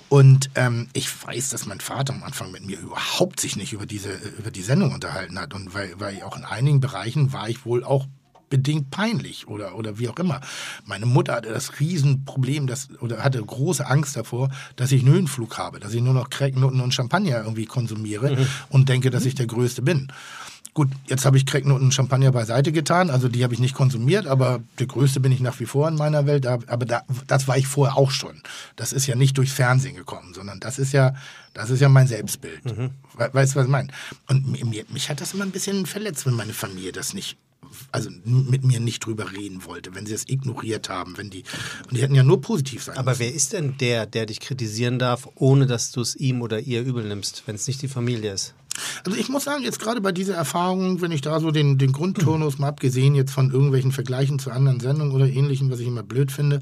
Und 0.08 0.50
ähm, 0.54 0.86
ich 0.92 1.08
weiß, 1.26 1.50
dass 1.50 1.66
mein 1.66 1.80
Vater 1.80 2.14
am 2.14 2.22
Anfang 2.22 2.52
mit 2.52 2.64
mir 2.64 2.78
überhaupt 2.78 3.40
sich 3.40 3.56
nicht 3.56 3.72
über 3.72 3.86
diese 3.86 4.12
über 4.38 4.52
die 4.52 4.62
Sendung 4.62 4.94
unterhalten 4.94 5.38
hat 5.38 5.52
und 5.52 5.74
weil, 5.74 5.94
weil 5.98 6.22
auch 6.22 6.36
in 6.36 6.44
einigen 6.44 6.78
Bereichen 6.80 7.32
war 7.32 7.48
ich 7.48 7.64
wohl 7.64 7.82
auch 7.82 8.06
bedingt 8.48 8.90
peinlich 8.90 9.48
oder, 9.48 9.74
oder 9.76 9.98
wie 9.98 10.08
auch 10.08 10.16
immer. 10.18 10.40
Meine 10.84 11.06
Mutter 11.06 11.34
hatte 11.34 11.48
das 11.50 11.80
Riesenproblem, 11.80 12.66
dass, 12.66 12.88
oder 13.00 13.24
hatte 13.24 13.42
große 13.42 13.86
Angst 13.86 14.16
davor, 14.16 14.50
dass 14.76 14.92
ich 14.92 15.02
einen 15.02 15.12
Höhenflug 15.12 15.58
habe, 15.58 15.80
dass 15.80 15.92
ich 15.94 16.02
nur 16.02 16.14
noch 16.14 16.30
Cracknoten 16.30 16.80
und 16.80 16.94
Champagner 16.94 17.38
irgendwie 17.42 17.66
konsumiere 17.66 18.46
und 18.68 18.88
denke, 18.88 19.10
dass 19.10 19.24
ich 19.24 19.34
der 19.34 19.46
Größte 19.46 19.82
bin. 19.82 20.08
Gut, 20.74 20.88
jetzt 21.06 21.24
habe 21.24 21.38
ich 21.38 21.46
Cracknoten 21.46 21.86
und 21.86 21.94
Champagner 21.94 22.30
beiseite 22.32 22.70
getan, 22.70 23.08
also 23.08 23.28
die 23.28 23.42
habe 23.42 23.54
ich 23.54 23.60
nicht 23.60 23.74
konsumiert, 23.74 24.26
aber 24.26 24.60
der 24.78 24.86
Größte 24.86 25.20
bin 25.20 25.32
ich 25.32 25.40
nach 25.40 25.58
wie 25.58 25.64
vor 25.64 25.88
in 25.88 25.94
meiner 25.94 26.26
Welt, 26.26 26.46
aber 26.46 26.84
da, 26.84 27.00
das 27.26 27.48
war 27.48 27.56
ich 27.56 27.66
vorher 27.66 27.96
auch 27.96 28.10
schon. 28.10 28.42
Das 28.76 28.92
ist 28.92 29.06
ja 29.06 29.14
nicht 29.14 29.38
durchs 29.38 29.54
Fernsehen 29.54 29.96
gekommen, 29.96 30.34
sondern 30.34 30.60
das 30.60 30.78
ist 30.78 30.92
ja, 30.92 31.14
das 31.54 31.70
ist 31.70 31.80
ja 31.80 31.88
mein 31.88 32.06
Selbstbild. 32.08 32.60
We- 32.66 33.30
Weißt 33.32 33.54
du, 33.54 33.58
was 33.60 33.64
ich 33.64 33.70
meine? 33.72 33.88
Und 34.28 34.46
mir, 34.68 34.84
mich 34.90 35.08
hat 35.08 35.22
das 35.22 35.32
immer 35.32 35.44
ein 35.44 35.50
bisschen 35.50 35.86
verletzt, 35.86 36.26
wenn 36.26 36.34
meine 36.34 36.52
Familie 36.52 36.92
das 36.92 37.14
nicht 37.14 37.38
also 37.92 38.10
mit 38.24 38.64
mir 38.64 38.80
nicht 38.80 39.04
drüber 39.04 39.32
reden 39.32 39.64
wollte, 39.64 39.94
wenn 39.94 40.06
sie 40.06 40.14
es 40.14 40.28
ignoriert 40.28 40.88
haben, 40.88 41.16
wenn 41.18 41.30
die 41.30 41.44
und 41.88 41.96
die 41.96 42.02
hätten 42.02 42.14
ja 42.14 42.22
nur 42.22 42.40
positiv 42.40 42.84
sein 42.84 42.96
Aber 42.96 43.10
müssen. 43.12 43.20
wer 43.20 43.34
ist 43.34 43.52
denn 43.52 43.76
der, 43.78 44.06
der 44.06 44.26
dich 44.26 44.40
kritisieren 44.40 44.98
darf, 44.98 45.28
ohne 45.34 45.66
dass 45.66 45.92
du 45.92 46.00
es 46.00 46.16
ihm 46.16 46.42
oder 46.42 46.60
ihr 46.60 46.82
übel 46.82 47.04
nimmst, 47.04 47.42
wenn 47.46 47.56
es 47.56 47.66
nicht 47.66 47.82
die 47.82 47.88
Familie 47.88 48.32
ist? 48.32 48.54
Also 49.04 49.18
ich 49.18 49.28
muss 49.28 49.44
sagen, 49.44 49.62
jetzt 49.62 49.80
gerade 49.80 50.00
bei 50.00 50.12
dieser 50.12 50.34
Erfahrung, 50.34 51.00
wenn 51.00 51.12
ich 51.12 51.20
da 51.20 51.40
so 51.40 51.50
den, 51.50 51.78
den 51.78 51.92
Grundturnus 51.92 52.58
mal 52.58 52.68
abgesehen 52.68 53.14
jetzt 53.14 53.32
von 53.32 53.50
irgendwelchen 53.50 53.92
Vergleichen 53.92 54.38
zu 54.38 54.50
anderen 54.50 54.80
Sendungen 54.80 55.14
oder 55.14 55.26
ähnlichem, 55.26 55.70
was 55.70 55.80
ich 55.80 55.86
immer 55.86 56.02
blöd 56.02 56.32
finde, 56.32 56.60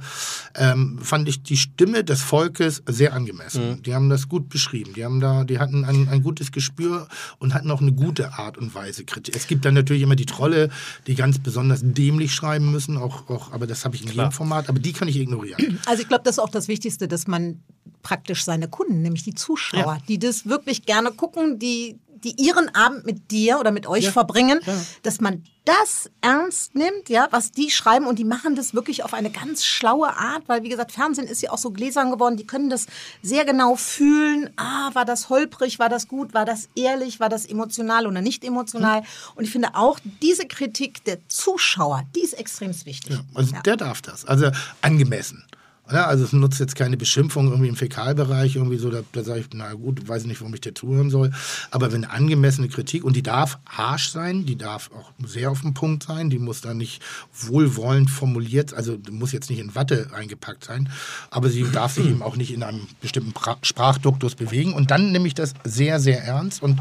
ähm, 0.54 0.98
fand 1.02 1.28
ich 1.28 1.42
die 1.42 1.56
Stimme 1.56 2.04
des 2.04 2.22
Volkes 2.22 2.82
sehr 2.86 3.12
angemessen. 3.12 3.82
Die 3.82 3.94
haben 3.94 4.08
das 4.08 4.28
gut 4.28 4.48
beschrieben. 4.48 4.92
Die 4.94 5.04
haben 5.04 5.20
da, 5.20 5.44
die 5.44 5.58
hatten 5.58 5.84
ein, 5.84 6.08
ein 6.08 6.22
gutes 6.22 6.52
Gespür 6.52 7.08
und 7.38 7.54
hatten 7.54 7.70
auch 7.70 7.80
eine 7.80 7.92
gute 7.92 8.34
Art 8.34 8.58
und 8.58 8.74
Weise 8.74 9.04
Kritik. 9.04 9.36
Es 9.36 9.46
gibt 9.46 9.64
dann 9.64 9.74
natürlich 9.74 10.02
immer 10.02 10.16
die 10.16 10.26
Trolle, 10.26 10.70
die 11.06 11.14
ganz 11.14 11.38
besonders 11.38 11.80
dämlich 11.82 12.34
schreiben 12.34 12.70
müssen, 12.70 12.96
auch, 12.96 13.28
auch 13.28 13.52
aber 13.52 13.66
das 13.66 13.84
habe 13.84 13.96
ich 13.96 14.02
in 14.02 14.12
jedem 14.12 14.32
Format, 14.32 14.68
aber 14.68 14.78
die 14.78 14.92
kann 14.92 15.08
ich 15.08 15.16
ignorieren. 15.16 15.80
Also 15.86 16.02
ich 16.02 16.08
glaube, 16.08 16.24
das 16.24 16.36
ist 16.36 16.38
auch 16.38 16.50
das 16.50 16.68
Wichtigste, 16.68 17.08
dass 17.08 17.26
man 17.26 17.60
praktisch 18.02 18.44
seine 18.44 18.68
Kunden, 18.68 19.02
nämlich 19.02 19.24
die 19.24 19.34
Zuschauer, 19.34 19.98
die 20.08 20.18
das 20.18 20.46
wirklich 20.46 20.86
gerne 20.86 21.10
gucken, 21.10 21.58
die 21.58 21.98
die 22.22 22.34
ihren 22.42 22.74
Abend 22.74 23.06
mit 23.06 23.30
dir 23.30 23.58
oder 23.58 23.70
mit 23.70 23.86
euch 23.86 24.10
verbringen, 24.10 24.60
dass 25.02 25.20
man 25.20 25.44
das 25.64 26.10
ernst 26.20 26.74
nimmt, 26.74 27.08
ja, 27.08 27.28
was 27.30 27.50
die 27.50 27.70
schreiben. 27.70 28.06
Und 28.06 28.18
die 28.18 28.24
machen 28.24 28.54
das 28.54 28.74
wirklich 28.74 29.02
auf 29.02 29.14
eine 29.14 29.30
ganz 29.30 29.64
schlaue 29.64 30.08
Art, 30.08 30.42
weil 30.46 30.62
wie 30.62 30.68
gesagt, 30.68 30.92
Fernsehen 30.92 31.26
ist 31.26 31.40
ja 31.40 31.50
auch 31.50 31.58
so 31.58 31.70
gläsern 31.70 32.10
geworden, 32.10 32.36
die 32.36 32.46
können 32.46 32.68
das 32.68 32.86
sehr 33.22 33.44
genau 33.44 33.74
fühlen, 33.74 34.50
ah, 34.56 34.90
war 34.92 35.04
das 35.04 35.30
holprig, 35.30 35.78
war 35.78 35.88
das 35.88 36.06
gut, 36.06 36.34
war 36.34 36.44
das 36.44 36.68
ehrlich, 36.76 37.18
war 37.18 37.30
das 37.30 37.46
emotional 37.46 38.06
oder 38.06 38.20
nicht 38.20 38.44
emotional? 38.44 39.02
Und 39.34 39.44
ich 39.44 39.50
finde 39.50 39.74
auch 39.74 39.98
diese 40.20 40.46
Kritik 40.46 41.02
der 41.04 41.26
Zuschauer, 41.28 42.02
die 42.14 42.20
ist 42.20 42.34
extrem 42.34 42.74
wichtig. 42.84 43.12
Ja, 43.12 43.20
also 43.34 43.54
der 43.64 43.76
darf 43.76 44.02
das. 44.02 44.24
Also 44.26 44.50
angemessen. 44.82 45.44
Also 45.86 46.24
es 46.24 46.32
nutzt 46.32 46.60
jetzt 46.60 46.76
keine 46.76 46.96
Beschimpfung 46.96 47.48
irgendwie 47.48 47.68
im 47.68 47.76
Fäkalbereich, 47.76 48.56
irgendwie 48.56 48.78
so, 48.78 48.90
da, 48.90 49.02
da 49.12 49.22
sage 49.22 49.40
ich, 49.40 49.46
na 49.52 49.74
gut, 49.74 50.08
weiß 50.08 50.22
ich 50.22 50.28
nicht, 50.28 50.40
warum 50.40 50.54
ich 50.54 50.62
dir 50.62 50.74
zuhören 50.74 51.10
soll. 51.10 51.30
Aber 51.70 51.92
wenn 51.92 52.06
angemessene 52.06 52.68
Kritik, 52.68 53.04
und 53.04 53.14
die 53.16 53.22
darf 53.22 53.58
harsch 53.66 54.08
sein, 54.08 54.46
die 54.46 54.56
darf 54.56 54.90
auch 54.92 55.12
sehr 55.26 55.50
auf 55.50 55.60
den 55.60 55.74
Punkt 55.74 56.04
sein, 56.04 56.30
die 56.30 56.38
muss 56.38 56.62
da 56.62 56.72
nicht 56.72 57.02
wohlwollend 57.34 58.08
formuliert, 58.08 58.72
also 58.72 58.96
muss 59.10 59.32
jetzt 59.32 59.50
nicht 59.50 59.58
in 59.58 59.74
Watte 59.74 60.10
eingepackt 60.14 60.64
sein, 60.64 60.88
aber 61.30 61.50
sie 61.50 61.64
darf 61.70 61.92
sich 61.92 62.06
eben 62.06 62.22
auch 62.22 62.36
nicht 62.36 62.54
in 62.54 62.62
einem 62.62 62.86
bestimmten 63.02 63.32
pra 63.32 63.58
Sprachduktus 63.60 64.36
bewegen. 64.36 64.72
Und 64.72 64.90
dann 64.90 65.12
nehme 65.12 65.26
ich 65.26 65.34
das 65.34 65.52
sehr, 65.64 66.00
sehr 66.00 66.24
ernst 66.24 66.62
und 66.62 66.80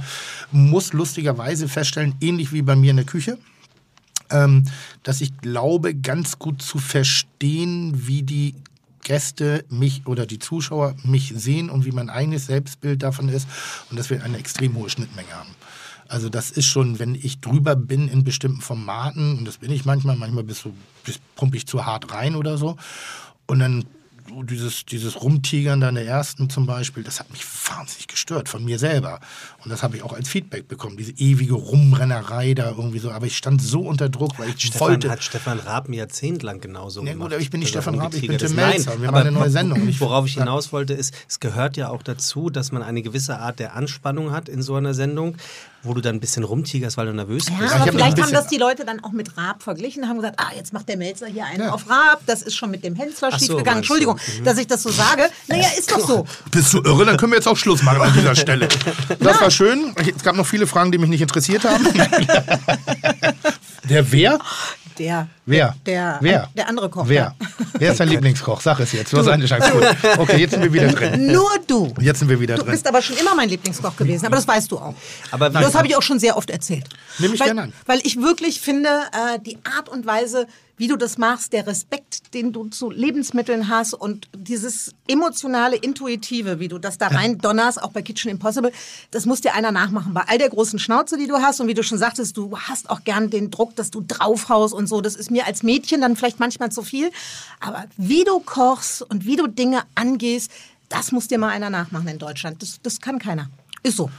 muss 0.52 0.94
lustigerweise 0.94 1.68
feststellen, 1.68 2.16
ähnlich 2.22 2.54
wie 2.54 2.62
bei 2.62 2.78
mir 2.78 2.92
in 2.92 2.98
der 2.98 3.06
Küche, 3.06 3.38
ähm, 4.30 4.64
dass 5.04 5.20
ich 5.20 5.38
glaube, 5.40 5.94
ganz 5.94 6.40
gut 6.40 6.62
zu 6.62 6.78
verstehen, 6.78 8.08
wie 8.08 8.24
die 8.24 8.56
Gäste 9.04 9.66
mich 9.70 10.08
oder 10.08 10.26
die 10.26 10.40
Zuschauer 10.40 10.96
mich 11.04 11.34
sehen 11.36 11.70
und 11.70 11.86
wie 11.86 11.92
mein 11.92 12.10
eigenes 12.10 12.48
Selbstbild 12.48 13.04
davon 13.04 13.30
ist 13.30 13.48
und 13.90 14.00
dass 14.00 14.10
wir 14.10 14.24
eine 14.24 14.38
extrem 14.38 14.76
hohe 14.76 14.90
Schnittmenge 14.90 15.32
haben. 15.32 15.50
Also 16.08 16.30
das 16.30 16.52
ist 16.52 16.66
schon, 16.66 17.00
wenn 17.00 17.16
ich 17.16 17.40
drüber 17.40 17.76
bin 17.76 18.08
in 18.08 18.24
bestimmten 18.24 18.62
Formaten, 18.62 19.38
und 19.38 19.46
das 19.46 19.58
bin 19.58 19.72
ich 19.72 19.86
manchmal, 19.86 20.16
manchmal 20.16 20.44
bist 20.44 20.66
du, 20.66 20.74
bist, 21.04 21.22
pump 21.36 21.56
ich 21.56 21.66
zu 21.66 21.86
hart 21.86 22.14
rein 22.14 22.36
oder 22.36 22.58
so. 22.58 22.78
Und 23.48 23.60
dann 23.60 23.86
dieses, 24.42 24.86
dieses 24.86 25.22
Rumtigern 25.22 25.80
da 25.82 25.90
in 25.90 25.96
der 25.96 26.08
ersten 26.08 26.50
zum 26.50 26.66
Beispiel, 26.66 27.04
das 27.04 27.20
hat 27.20 27.30
mich 27.32 27.44
wahnsinnig 27.70 28.08
gestört 28.08 28.50
von 28.50 28.64
mir 28.66 28.80
selber. 28.80 29.20
Und 29.64 29.70
das 29.70 29.84
habe 29.84 29.96
ich 29.98 30.02
auch 30.02 30.14
als 30.14 30.28
Feedback 30.30 30.68
bekommen, 30.68 30.98
diese 30.98 31.12
ewige 31.12 31.54
Rumrennerei 31.54 32.56
da 32.56 32.72
irgendwie 32.72 32.98
so. 33.00 33.12
Aber 33.12 33.26
ich 33.28 33.38
stand 33.38 33.62
so 33.62 33.82
unter 33.82 34.10
Druck, 34.10 34.40
weil 34.40 34.50
ich 34.50 34.60
Stefan, 34.62 34.80
wollte. 34.80 35.12
hat 35.12 35.22
Stefan 35.24 35.60
Raab 35.60 35.88
ein 35.90 35.94
Jahrzehnt 35.94 36.42
lang 36.42 36.60
genauso 36.62 37.02
Ja, 37.04 37.12
gemacht. 37.12 37.28
gut, 37.28 37.34
aber 37.34 37.42
ich 37.44 37.50
bin 37.52 37.60
nicht 37.60 37.70
Stefan 37.70 37.96
Raab, 38.00 38.14
ich 38.16 38.26
bin 38.28 38.38
Tim. 38.38 38.56
Melzer. 38.56 38.92
Nein, 38.92 39.02
Wir 39.02 39.10
aber 39.10 39.18
machen 39.20 39.28
eine 39.28 39.38
neue 39.38 39.50
Sendung. 39.52 39.88
Ich- 39.88 40.02
worauf 40.02 40.26
ich 40.26 40.34
hinaus 40.34 40.72
wollte, 40.74 40.94
ist, 40.94 41.14
es 41.28 41.40
gehört 41.40 41.78
ja 41.78 41.90
auch 41.90 42.02
dazu, 42.02 42.50
dass 42.50 42.72
man 42.72 42.82
eine 42.82 43.02
gewisse 43.04 43.38
Art 43.38 43.60
der 43.60 43.76
Anspannung 43.76 44.32
hat 44.32 44.50
in 44.50 44.62
so 44.62 44.76
einer 44.76 44.94
Sendung, 44.94 45.36
wo 45.84 45.94
du 45.94 46.02
dann 46.02 46.16
ein 46.16 46.20
bisschen 46.20 46.44
rumtigerst, 46.44 46.96
weil 46.98 47.08
du 47.08 47.14
nervös 47.14 47.46
Ja, 47.50 47.56
bist. 47.58 47.74
hab 47.74 47.82
aber 47.82 47.90
ein 47.92 47.94
vielleicht 47.98 48.22
haben 48.22 48.32
das 48.32 48.48
die 48.48 48.58
Leute 48.58 48.86
dann 48.86 49.04
auch 49.04 49.12
mit 49.12 49.38
Raab 49.38 49.62
verglichen, 49.64 50.08
haben 50.08 50.16
gesagt, 50.18 50.40
ah, 50.40 50.52
jetzt 50.56 50.72
macht 50.74 50.88
der 50.90 50.98
Melzer 50.98 51.28
hier 51.28 51.46
einen 51.46 51.70
auf 51.70 51.90
Raab, 51.90 52.22
das 52.26 52.42
ist 52.42 52.56
schon 52.56 52.72
mit 52.72 52.84
dem 52.84 52.96
Hensler 52.96 53.30
Ach 53.32 53.40
so, 53.40 53.60
du? 53.60 53.70
Entschuldigung, 53.70 54.18
dass 54.44 54.58
ich 54.58 54.68
das 54.68 54.82
so 54.84 54.90
sage. 54.90 55.30
Naja, 55.48 55.68
ist 55.78 55.92
doch 55.92 56.00
so. 56.00 56.26
Bist 56.52 56.74
du 56.74 56.82
irre? 56.84 57.06
Dann 57.06 57.18
können 57.18 57.32
wir 57.34 57.38
jetzt 57.38 57.48
auch 57.48 57.58
Schluss 57.58 57.84
machen 57.84 58.02
an 58.02 58.14
dieser 58.14 58.36
Stelle. 58.44 58.68
Das 59.20 59.42
war 59.42 59.52
schön. 59.52 59.94
Es 60.16 60.24
gab 60.24 60.36
noch 60.36 60.46
viele 60.48 60.68
Fragen, 60.68 60.92
die 60.92 60.98
mich 60.98 61.10
nicht 61.10 61.22
interessiert 61.22 61.64
haben. 61.66 61.86
Der 63.90 64.12
wer? 64.12 64.40
Der, 65.00 65.28
Wer? 65.46 65.76
Der, 65.86 66.18
Wer? 66.22 66.50
der 66.56 66.68
andere 66.70 66.90
Koch. 66.90 67.06
Wer? 67.08 67.36
Wer 67.80 67.92
ist 67.92 68.00
dein 68.00 68.10
Lieblingskoch? 68.10 68.62
Sag 68.62 68.80
es 68.80 68.92
jetzt. 68.92 69.12
Du 69.12 69.18
hast 69.18 69.28
eine 69.28 69.46
Chance. 69.46 69.72
Gut. 69.72 70.20
Okay, 70.20 70.38
jetzt 70.38 70.52
sind 70.52 70.64
wir 70.64 70.72
wieder 70.72 70.88
drin. 70.88 71.28
Nur 71.32 71.50
du. 71.68 71.94
Jetzt 72.00 72.20
sind 72.20 72.30
wir 72.30 72.40
wieder 72.40 72.56
Du 72.56 72.64
drin. 72.64 72.72
bist 72.72 72.88
aber 72.88 73.02
schon 73.02 73.18
immer 73.18 73.36
mein 73.36 73.50
Lieblingskoch 73.50 73.96
gewesen, 73.96 74.26
aber 74.26 74.36
das 74.36 74.48
weißt 74.48 74.72
du 74.72 74.78
auch. 74.78 74.94
Aber 75.32 75.50
das 75.50 75.76
habe 75.76 75.88
ich 75.88 75.96
auch 75.96 76.02
schon 76.02 76.20
sehr 76.20 76.38
oft 76.38 76.50
erzählt. 76.50 76.88
Nimm 77.20 77.32
mich 77.32 77.40
weil, 77.40 77.48
gerne 77.48 77.64
an. 77.64 77.74
Weil 77.86 78.00
ich 78.04 78.18
wirklich 78.22 78.62
finde, 78.62 78.90
äh, 78.90 79.40
die 79.40 79.58
Art 79.64 79.90
und 79.90 80.06
Weise, 80.06 80.48
wie 80.78 80.88
du 80.88 80.96
das 80.96 81.18
machst, 81.18 81.54
der 81.54 81.68
Respekt, 81.68 82.34
den 82.34 82.52
du 82.52 82.68
zu 82.70 82.90
Lebensmitteln 82.90 83.70
hast 83.70 83.94
und 83.94 84.28
dieses 84.36 84.94
emotionale, 85.08 85.76
intuitive, 85.76 86.60
wie 86.60 86.68
du 86.68 86.80
das 86.80 86.98
da 86.98 87.08
rein 87.08 87.38
donnerst, 87.38 87.82
auch 87.82 87.92
bei 87.92 88.02
Kitchen 88.02 88.32
Impossible, 88.32 88.72
das 89.12 89.26
muss 89.26 89.42
dir 89.42 89.54
einer 89.54 89.72
nachmachen. 89.72 90.14
Bei 90.14 90.24
all 90.28 90.38
der 90.38 90.50
großen 90.50 90.80
Schnauze, 90.80 91.18
die 91.18 91.28
du 91.28 91.36
hast 91.36 91.60
und 91.62 91.68
wie 91.68 91.74
du 91.74 91.84
schon 91.84 91.98
sagtest, 91.98 92.36
du 92.38 92.58
hast 92.58 92.90
auch 92.90 93.04
gern 93.04 93.30
den 93.30 93.52
Druck, 93.52 93.76
dass 93.76 93.92
du 93.92 94.04
draufhaust 94.08 94.74
und 94.74 94.88
so. 94.88 95.02
Das 95.02 95.16
ist 95.16 95.30
mir 95.30 95.46
als 95.46 95.62
Mädchen 95.62 96.02
dann 96.02 96.16
vielleicht 96.16 96.40
manchmal 96.40 96.72
zu 96.72 96.82
viel. 96.82 97.12
Aber 97.60 97.86
wie 97.98 98.24
du 98.24 98.40
kochst 98.40 99.04
und 99.04 99.26
wie 99.26 99.36
du 99.36 99.48
Dinge 99.48 99.84
angehst, 99.96 100.52
das 100.90 101.12
muss 101.12 101.28
dir 101.28 101.38
mal 101.38 101.50
einer 101.50 101.70
nachmachen 101.70 102.08
in 102.08 102.20
Deutschland. 102.20 102.62
Das, 102.62 102.80
das 102.82 103.00
kann 103.00 103.20
keiner. 103.20 103.50
Ist 103.84 103.98
so. 103.98 104.10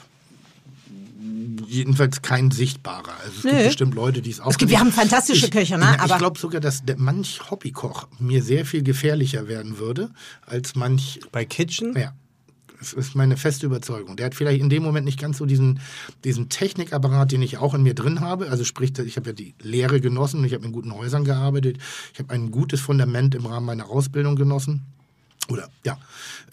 Jedenfalls 1.67 2.21
kein 2.23 2.51
sichtbarer. 2.51 3.15
Also 3.25 3.39
es 3.39 3.45
Nö. 3.45 3.51
gibt 3.51 3.65
bestimmt 3.65 3.95
Leute, 3.95 4.21
die 4.23 4.31
es 4.31 4.41
auch. 4.41 4.51
Es 4.51 4.59
gibt- 4.59 4.71
wir 4.71 4.79
haben 4.81 4.93
fantastische 4.93 5.47
ich, 5.47 5.51
Köche, 5.53 5.79
ne? 5.79 5.85
Ja, 5.85 5.95
ich 5.95 6.01
Aber- 6.03 6.19
glaube 6.19 6.39
sogar, 6.39 6.61
dass 6.61 6.85
der, 6.85 6.99
manch 6.99 7.41
Hobbykoch 7.51 8.09
mir 8.19 8.43
sehr 8.43 8.67
viel 8.67 8.83
gefährlicher 8.83 9.49
werden 9.49 9.79
würde 9.79 10.11
als 10.47 10.75
manch 10.75 11.21
Bei 11.33 11.45
Kitchen? 11.45 11.97
Ja. 11.97 12.13
Das 12.79 12.93
ist 12.93 13.15
meine 13.15 13.39
feste 13.39 13.65
Überzeugung. 13.65 14.17
Der 14.17 14.27
hat 14.27 14.35
vielleicht 14.35 14.61
in 14.61 14.69
dem 14.69 14.83
Moment 14.83 15.07
nicht 15.07 15.19
ganz 15.19 15.39
so 15.39 15.47
diesen, 15.47 15.81
diesen 16.25 16.51
Technikapparat, 16.51 17.33
den 17.33 17.41
ich 17.41 17.57
auch 17.57 17.73
in 17.73 17.83
mir 17.83 17.95
drin 17.95 18.21
habe. 18.21 18.51
Also 18.51 18.63
sprich, 18.65 18.93
ich 18.99 19.17
habe 19.17 19.31
ja 19.31 19.33
die 19.33 19.55
Lehre 19.63 20.03
genossen, 20.03 20.45
ich 20.45 20.53
habe 20.53 20.67
in 20.67 20.73
guten 20.73 20.93
Häusern 20.93 21.25
gearbeitet, 21.25 21.79
ich 22.13 22.19
habe 22.19 22.35
ein 22.35 22.51
gutes 22.51 22.81
Fundament 22.81 23.35
im 23.35 23.47
Rahmen 23.47 23.65
meiner 23.65 23.89
Ausbildung 23.89 24.37
genossen 24.37 24.83
oder 25.49 25.71
ja, 25.85 25.97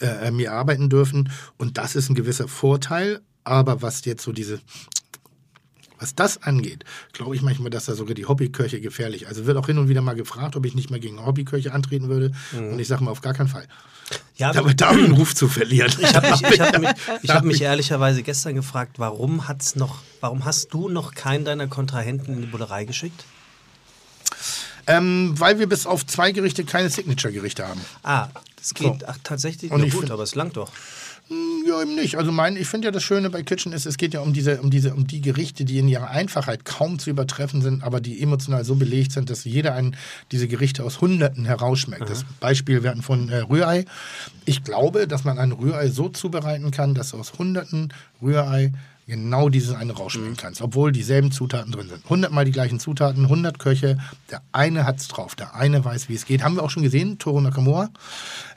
äh, 0.00 0.30
mir 0.30 0.52
arbeiten 0.52 0.88
dürfen. 0.88 1.30
Und 1.58 1.76
das 1.76 1.96
ist 1.96 2.08
ein 2.08 2.14
gewisser 2.14 2.48
Vorteil. 2.48 3.20
Aber 3.44 3.82
was 3.82 4.04
jetzt 4.04 4.22
so 4.22 4.32
diese, 4.32 4.60
was 5.98 6.14
das 6.14 6.42
angeht, 6.42 6.84
glaube 7.12 7.36
ich 7.36 7.42
manchmal, 7.42 7.70
dass 7.70 7.86
da 7.86 7.94
sogar 7.94 8.14
die 8.14 8.26
Hobbyköche 8.26 8.80
gefährlich. 8.80 9.28
Also 9.28 9.46
wird 9.46 9.56
auch 9.56 9.66
hin 9.66 9.78
und 9.78 9.88
wieder 9.88 10.02
mal 10.02 10.14
gefragt, 10.14 10.56
ob 10.56 10.66
ich 10.66 10.74
nicht 10.74 10.90
mal 10.90 11.00
gegen 11.00 11.24
Hobbyköche 11.24 11.72
antreten 11.72 12.08
würde. 12.08 12.32
Und 12.52 12.78
ich 12.78 12.88
sage 12.88 13.04
mal 13.04 13.10
auf 13.10 13.20
gar 13.20 13.34
keinen 13.34 13.48
Fall. 13.48 13.66
Ja, 14.36 14.50
Aber 14.54 14.74
da 14.74 14.88
habe 14.88 15.00
ich 15.00 15.04
einen 15.06 15.14
Ruf 15.18 15.34
zu 15.34 15.48
verlieren. 15.48 15.92
Ich 15.98 16.14
habe 16.14 16.30
mich, 16.30 16.42
ich 16.42 16.60
hab 16.60 16.78
mich, 16.78 16.90
ich 17.22 17.30
hab 17.30 17.44
mich 17.44 17.62
ehrlicherweise 17.62 18.22
gestern 18.22 18.54
gefragt, 18.54 18.98
warum 18.98 19.48
hat's 19.48 19.76
noch, 19.76 20.00
warum 20.20 20.44
hast 20.44 20.72
du 20.74 20.88
noch 20.88 21.14
keinen 21.14 21.44
deiner 21.44 21.66
Kontrahenten 21.66 22.34
in 22.34 22.40
die 22.42 22.46
Bullerei 22.46 22.84
geschickt? 22.84 23.24
Ähm, 24.86 25.34
weil 25.38 25.58
wir 25.58 25.68
bis 25.68 25.86
auf 25.86 26.04
zwei 26.06 26.32
Gerichte 26.32 26.64
keine 26.64 26.90
Signature-Gerichte 26.90 27.66
haben. 27.66 27.80
Ah, 28.02 28.28
das 28.56 28.74
geht 28.74 29.00
So. 29.00 29.06
ach, 29.06 29.18
tatsächlich. 29.22 29.70
Und 29.70 29.88
gut, 29.90 30.10
aber 30.10 30.24
es 30.24 30.34
langt 30.34 30.56
doch. 30.56 30.72
Ja, 31.28 31.80
eben 31.80 31.94
nicht. 31.94 32.16
Also 32.16 32.32
mein, 32.32 32.56
ich 32.56 32.66
finde 32.66 32.88
ja 32.88 32.92
das 32.92 33.02
Schöne 33.02 33.30
bei 33.30 33.42
Kitchen 33.42 33.72
ist, 33.72 33.86
es 33.86 33.96
geht 33.96 34.12
ja 34.12 34.20
um 34.20 34.32
diese, 34.32 34.60
um 34.60 34.70
diese, 34.70 34.94
um 34.94 35.06
die 35.06 35.20
Gerichte, 35.20 35.64
die 35.64 35.78
in 35.78 35.88
ihrer 35.88 36.10
Einfachheit 36.10 36.64
kaum 36.64 36.98
zu 36.98 37.10
übertreffen 37.10 37.62
sind, 37.62 37.82
aber 37.82 38.00
die 38.00 38.20
emotional 38.20 38.64
so 38.64 38.74
belegt 38.74 39.12
sind, 39.12 39.30
dass 39.30 39.44
jeder 39.44 39.74
einen 39.74 39.96
diese 40.30 40.48
Gerichte 40.48 40.84
aus 40.84 41.00
Hunderten 41.00 41.44
herausschmeckt. 41.44 42.08
Das 42.08 42.24
Beispiel 42.40 42.82
wir 42.82 42.90
hatten 42.90 43.02
von 43.02 43.28
äh, 43.28 43.38
Rührei. 43.38 43.84
Ich 44.44 44.64
glaube, 44.64 45.06
dass 45.06 45.24
man 45.24 45.38
ein 45.38 45.52
Rührei 45.52 45.88
so 45.88 46.08
zubereiten 46.08 46.70
kann, 46.70 46.94
dass 46.94 47.14
aus 47.14 47.38
Hunderten 47.38 47.94
Rührei 48.20 48.72
genau 49.06 49.48
dieses 49.48 49.74
eine 49.74 49.92
rausschmecken 49.92 50.36
kannst, 50.36 50.62
obwohl 50.62 50.92
dieselben 50.92 51.32
Zutaten 51.32 51.72
drin 51.72 51.88
sind. 51.88 52.08
Hundertmal 52.08 52.44
die 52.44 52.52
gleichen 52.52 52.80
Zutaten, 52.80 53.24
100 53.24 53.58
Köche, 53.58 53.98
der 54.30 54.42
eine 54.52 54.86
hat's 54.86 55.08
drauf, 55.08 55.34
der 55.34 55.54
eine 55.54 55.84
weiß, 55.84 56.08
wie 56.08 56.14
es 56.14 56.24
geht. 56.24 56.42
Haben 56.42 56.56
wir 56.56 56.62
auch 56.62 56.70
schon 56.70 56.82
gesehen, 56.82 57.18
Toro 57.18 57.40
Nakamura, 57.40 57.90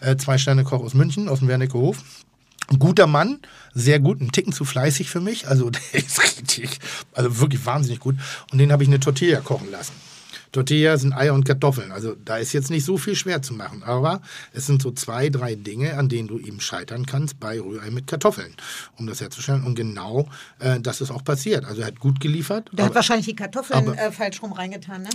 äh, 0.01 0.15
zwei 0.17 0.37
Sterne 0.37 0.63
Koch 0.63 0.81
aus 0.81 0.93
München, 0.93 1.29
aus 1.29 1.39
dem 1.39 1.47
Wernicke 1.47 1.77
Hof. 1.77 2.03
Guter 2.79 3.07
Mann, 3.07 3.39
sehr 3.73 3.99
gut, 3.99 4.21
ein 4.21 4.31
Ticken 4.31 4.53
zu 4.53 4.65
fleißig 4.65 5.09
für 5.09 5.21
mich. 5.21 5.47
Also 5.47 5.69
der 5.93 5.93
ist 5.93 6.21
richtig, 6.21 6.79
also 7.13 7.39
wirklich 7.39 7.65
wahnsinnig 7.65 7.99
gut. 7.99 8.15
Und 8.51 8.57
den 8.57 8.71
habe 8.71 8.83
ich 8.83 8.89
eine 8.89 8.99
Tortilla 8.99 9.41
kochen 9.41 9.71
lassen. 9.71 9.93
Tortilla 10.55 10.97
sind 10.97 11.11
Eier 11.13 11.33
und 11.33 11.43
Kartoffeln. 11.43 11.91
Also 11.91 12.15
da 12.23 12.37
ist 12.37 12.53
jetzt 12.53 12.69
nicht 12.69 12.85
so 12.85 12.97
viel 12.97 13.15
schwer 13.15 13.41
zu 13.41 13.53
machen. 13.53 13.83
Aber 13.83 14.21
es 14.53 14.65
sind 14.65 14.81
so 14.81 14.89
zwei, 14.91 15.27
drei 15.29 15.55
Dinge, 15.55 15.97
an 15.97 16.07
denen 16.07 16.29
du 16.29 16.39
eben 16.39 16.61
scheitern 16.61 17.05
kannst 17.05 17.41
bei 17.41 17.59
Rührei 17.59 17.91
mit 17.91 18.07
Kartoffeln, 18.07 18.55
um 18.97 19.05
das 19.05 19.19
herzustellen. 19.19 19.63
Und 19.65 19.75
genau 19.75 20.29
äh, 20.59 20.79
das 20.79 21.01
ist 21.01 21.11
auch 21.11 21.25
passiert. 21.25 21.65
Also 21.65 21.81
er 21.81 21.87
hat 21.87 21.99
gut 21.99 22.21
geliefert. 22.21 22.69
Der 22.71 22.85
hat 22.85 22.91
aber- 22.91 22.95
wahrscheinlich 22.95 23.25
die 23.25 23.35
Kartoffeln 23.35 23.77
aber- 23.79 23.97
äh, 23.97 24.11
falsch 24.13 24.41
rum 24.41 24.53
reingetan, 24.53 25.01
ne? 25.03 25.09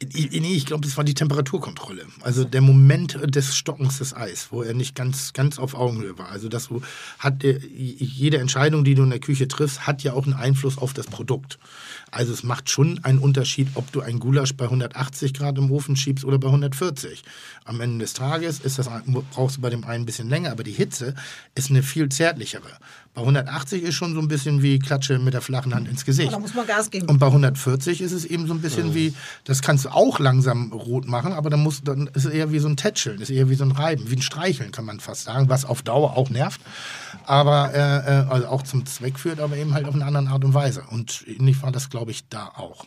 ich, 0.00 0.30
nee, 0.30 0.54
ich 0.54 0.66
glaube, 0.66 0.86
es 0.86 0.96
war 0.98 1.04
die 1.04 1.14
Temperaturkontrolle. 1.14 2.04
Also 2.20 2.44
der 2.44 2.60
Moment 2.60 3.18
des 3.34 3.56
Stockens 3.56 3.98
des 3.98 4.14
Eis, 4.14 4.48
wo 4.50 4.62
er 4.62 4.74
nicht 4.74 4.94
ganz, 4.94 5.32
ganz 5.32 5.58
auf 5.58 5.72
Augenhöhe 5.74 6.18
war. 6.18 6.28
Also 6.28 6.48
das 6.50 6.68
hat 7.18 7.42
äh, 7.42 7.58
jede 7.58 8.36
Entscheidung, 8.36 8.84
die 8.84 8.94
du 8.94 9.02
in 9.04 9.10
der 9.10 9.18
Küche 9.20 9.48
triffst, 9.48 9.86
hat 9.86 10.02
ja 10.02 10.12
auch 10.12 10.24
einen 10.24 10.34
Einfluss 10.34 10.76
auf 10.76 10.92
das 10.92 11.06
Produkt. 11.06 11.58
Also 12.10 12.32
es 12.34 12.42
macht 12.42 12.68
schon 12.70 13.02
einen 13.02 13.18
Unterschied, 13.18 13.68
ob 13.74 13.90
du 13.92 14.00
ein 14.02 14.18
Gulasch 14.20 14.54
bei 14.54 14.66
180 14.74 15.34
Grad 15.34 15.58
im 15.58 15.70
Ofen 15.70 15.96
schiebst 15.96 16.24
oder 16.24 16.38
bei 16.38 16.48
140. 16.48 17.22
Am 17.64 17.80
Ende 17.80 18.04
des 18.04 18.12
Tages 18.12 18.60
ist 18.60 18.78
das, 18.78 18.90
brauchst 19.32 19.56
du 19.56 19.60
bei 19.60 19.70
dem 19.70 19.84
einen 19.84 20.02
ein 20.02 20.06
bisschen 20.06 20.28
länger, 20.28 20.52
aber 20.52 20.64
die 20.64 20.72
Hitze 20.72 21.14
ist 21.54 21.70
eine 21.70 21.82
viel 21.82 22.08
zärtlichere. 22.08 22.78
Bei 23.14 23.20
180 23.20 23.84
ist 23.84 23.94
schon 23.94 24.12
so 24.12 24.20
ein 24.20 24.26
bisschen 24.26 24.60
wie 24.60 24.80
Klatsche 24.80 25.20
mit 25.20 25.34
der 25.34 25.40
flachen 25.40 25.72
Hand 25.72 25.86
ins 25.86 26.04
Gesicht. 26.04 26.32
Da 26.32 26.38
muss 26.40 26.52
man 26.52 26.66
Gas 26.66 26.90
geben. 26.90 27.08
Und 27.08 27.18
bei 27.18 27.26
140 27.26 28.00
ist 28.00 28.10
es 28.10 28.24
eben 28.24 28.48
so 28.48 28.54
ein 28.54 28.60
bisschen 28.60 28.92
wie, 28.92 29.14
das 29.44 29.62
kannst 29.62 29.84
du 29.84 29.90
auch 29.90 30.18
langsam 30.18 30.72
rot 30.72 31.06
machen, 31.06 31.32
aber 31.32 31.48
dann 31.48 31.60
muss, 31.60 31.82
dann 31.82 32.08
ist 32.08 32.24
es 32.24 32.32
eher 32.32 32.50
wie 32.50 32.58
so 32.58 32.66
ein 32.66 32.76
Tätscheln, 32.76 33.20
ist 33.20 33.30
eher 33.30 33.48
wie 33.48 33.54
so 33.54 33.64
ein 33.64 33.70
Reiben, 33.70 34.10
wie 34.10 34.16
ein 34.16 34.22
Streicheln 34.22 34.72
kann 34.72 34.84
man 34.84 34.98
fast 34.98 35.24
sagen, 35.24 35.48
was 35.48 35.64
auf 35.64 35.82
Dauer 35.82 36.16
auch 36.16 36.28
nervt, 36.28 36.60
aber 37.24 37.72
äh, 37.72 37.78
äh, 37.78 38.26
also 38.28 38.48
auch 38.48 38.62
zum 38.62 38.84
Zweck 38.84 39.18
führt, 39.18 39.38
aber 39.38 39.56
eben 39.56 39.74
halt 39.74 39.86
auf 39.86 39.94
eine 39.94 40.04
andere 40.04 40.28
Art 40.28 40.44
und 40.44 40.54
Weise. 40.54 40.82
Und 40.90 41.24
ähnlich 41.28 41.62
war 41.62 41.70
das, 41.70 41.90
glaube 41.90 42.10
ich, 42.10 42.28
da 42.28 42.48
auch. 42.56 42.84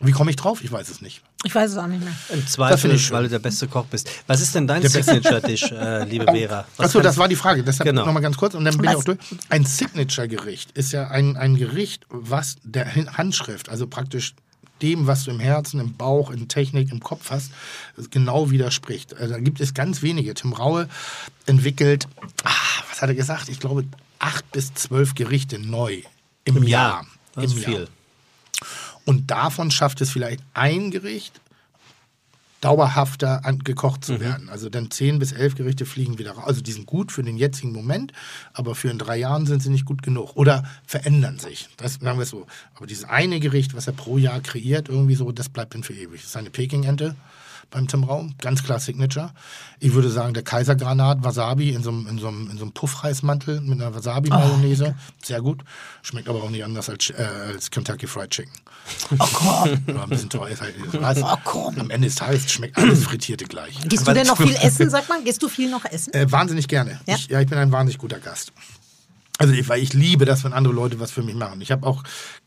Wie 0.00 0.12
komme 0.12 0.30
ich 0.30 0.36
drauf? 0.36 0.62
Ich 0.62 0.70
weiß 0.70 0.88
es 0.90 1.00
nicht. 1.00 1.22
Ich 1.44 1.54
weiß 1.54 1.72
es 1.72 1.76
auch 1.76 1.86
nicht 1.88 2.02
mehr. 2.02 2.12
Im 2.30 2.46
Zweifel, 2.46 2.92
ich 2.94 3.10
weil 3.10 3.24
du 3.24 3.28
der 3.28 3.40
beste 3.40 3.66
Koch 3.66 3.84
bist. 3.86 4.08
Was 4.28 4.40
ist 4.40 4.54
denn 4.54 4.66
dein 4.66 4.86
Signature-Dish, 4.86 5.72
äh, 5.72 6.04
liebe 6.04 6.24
Vera? 6.30 6.64
Was 6.76 6.86
Achso, 6.86 7.00
das 7.00 7.16
war 7.16 7.26
die 7.26 7.34
Frage. 7.36 7.64
Deshalb 7.64 7.88
Genau. 7.88 8.06
nochmal 8.06 8.22
ganz 8.22 8.36
kurz 8.36 8.54
und 8.54 8.64
dann 8.64 8.76
bin 8.76 8.84
ich 8.84 8.90
Was? 8.90 8.96
auch 9.00 9.04
durch. 9.04 9.18
Ein 9.48 9.64
Signature-Gericht 9.64 10.70
ist 10.72 10.92
ja 10.92 11.08
ein, 11.08 11.36
ein 11.36 11.56
Gericht, 11.56 12.06
was 12.10 12.56
der 12.62 12.94
Handschrift, 12.94 13.68
also 13.68 13.86
praktisch 13.88 14.34
dem, 14.82 15.08
was 15.08 15.24
du 15.24 15.32
im 15.32 15.40
Herzen, 15.40 15.80
im 15.80 15.94
Bauch, 15.96 16.30
in 16.30 16.46
Technik, 16.46 16.92
im 16.92 17.00
Kopf 17.00 17.30
hast, 17.30 17.50
genau 18.12 18.50
widerspricht. 18.52 19.16
Also 19.16 19.34
da 19.34 19.40
gibt 19.40 19.60
es 19.60 19.74
ganz 19.74 20.02
wenige. 20.02 20.34
Tim 20.34 20.52
Raue 20.52 20.88
entwickelt, 21.46 22.06
ah, 22.44 22.50
was 22.88 23.02
hat 23.02 23.08
er 23.08 23.16
gesagt? 23.16 23.48
Ich 23.48 23.58
glaube, 23.58 23.84
acht 24.20 24.50
bis 24.52 24.72
zwölf 24.74 25.16
Gerichte 25.16 25.58
neu 25.58 26.02
im, 26.44 26.58
Im 26.58 26.62
Jahr. 26.62 26.92
Jahr. 26.92 27.06
Das 27.34 27.44
ist 27.46 27.52
Im 27.54 27.62
Jahr. 27.62 27.70
viel. 27.72 27.88
Und 29.08 29.30
davon 29.30 29.70
schafft 29.70 30.02
es 30.02 30.10
vielleicht 30.10 30.42
ein 30.52 30.90
Gericht, 30.90 31.40
dauerhafter 32.60 33.40
gekocht 33.64 34.04
zu 34.04 34.20
werden. 34.20 34.50
Also 34.50 34.68
dann 34.68 34.90
zehn 34.90 35.18
bis 35.18 35.32
elf 35.32 35.54
Gerichte 35.54 35.86
fliegen 35.86 36.18
wieder 36.18 36.32
raus. 36.32 36.44
Also 36.46 36.60
die 36.60 36.72
sind 36.72 36.84
gut 36.84 37.10
für 37.10 37.22
den 37.22 37.38
jetzigen 37.38 37.72
Moment, 37.72 38.12
aber 38.52 38.74
für 38.74 38.90
in 38.90 38.98
drei 38.98 39.16
Jahren 39.16 39.46
sind 39.46 39.62
sie 39.62 39.70
nicht 39.70 39.86
gut 39.86 40.02
genug 40.02 40.36
oder 40.36 40.62
verändern 40.86 41.38
sich. 41.38 41.70
Das 41.78 41.94
sagen 41.94 42.18
wir 42.18 42.26
so. 42.26 42.46
Aber 42.74 42.86
dieses 42.86 43.04
eine 43.04 43.40
Gericht, 43.40 43.74
was 43.74 43.86
er 43.86 43.94
pro 43.94 44.18
Jahr 44.18 44.42
kreiert, 44.42 44.90
irgendwie 44.90 45.14
so, 45.14 45.32
das 45.32 45.48
bleibt 45.48 45.72
dann 45.72 45.84
für 45.84 45.94
ewig. 45.94 46.20
Das 46.20 46.28
ist 46.28 46.36
eine 46.36 46.50
Peking-Ente 46.50 47.16
beim 47.70 47.86
Tim 47.86 48.04
Raum, 48.04 48.34
ganz 48.38 48.62
klar 48.62 48.80
Signature. 48.80 49.32
Ich 49.78 49.92
würde 49.92 50.10
sagen, 50.10 50.34
der 50.34 50.42
Kaisergranat 50.42 51.22
Wasabi 51.22 51.70
in 51.70 51.82
so 51.82 51.90
einem, 51.90 52.06
in 52.06 52.18
so 52.18 52.28
einem, 52.28 52.50
in 52.50 52.56
so 52.56 52.64
einem 52.64 52.72
Puffreismantel 52.72 53.60
mit 53.60 53.80
einer 53.80 53.94
Wasabi-Mayonnaise. 53.94 54.94
Sehr 55.22 55.42
gut. 55.42 55.62
Schmeckt 56.02 56.28
aber 56.28 56.42
auch 56.42 56.50
nicht 56.50 56.64
anders 56.64 56.88
als, 56.88 57.10
äh, 57.10 57.22
als 57.52 57.70
Kentucky 57.70 58.06
Fried 58.06 58.30
Chicken. 58.30 58.52
Oh 59.18 59.26
komm. 59.32 59.78
Aber 59.88 60.02
ein 60.04 60.08
bisschen 60.08 60.30
teuer 60.30 60.48
ist 60.48 60.62
halt. 60.62 60.74
Oh, 61.22 61.36
komm. 61.44 61.78
Am 61.78 61.90
Ende 61.90 62.08
des 62.08 62.16
Tages 62.16 62.50
schmeckt 62.50 62.78
alles 62.78 63.04
Frittierte 63.04 63.44
gleich. 63.44 63.78
Gehst 63.86 64.08
du 64.08 64.12
denn 64.12 64.26
noch 64.26 64.38
viel 64.38 64.56
essen, 64.56 64.88
sag 64.88 65.08
mal? 65.08 65.22
Gehst 65.22 65.42
du 65.42 65.48
viel 65.48 65.70
noch 65.70 65.84
essen? 65.84 66.14
Äh, 66.14 66.30
wahnsinnig 66.32 66.68
gerne. 66.68 66.98
Ja? 67.06 67.16
Ich, 67.16 67.28
ja, 67.28 67.40
ich 67.40 67.48
bin 67.48 67.58
ein 67.58 67.70
wahnsinnig 67.70 67.98
guter 67.98 68.18
Gast. 68.18 68.52
Also 69.38 69.54
ich, 69.54 69.68
weil 69.68 69.80
ich 69.80 69.94
liebe 69.94 70.24
das, 70.24 70.42
wenn 70.42 70.52
andere 70.52 70.74
Leute 70.74 70.98
was 70.98 71.12
für 71.12 71.22
mich 71.22 71.36
machen. 71.36 71.60
Ich 71.60 71.70
habe 71.70 71.86
auch 71.86 72.02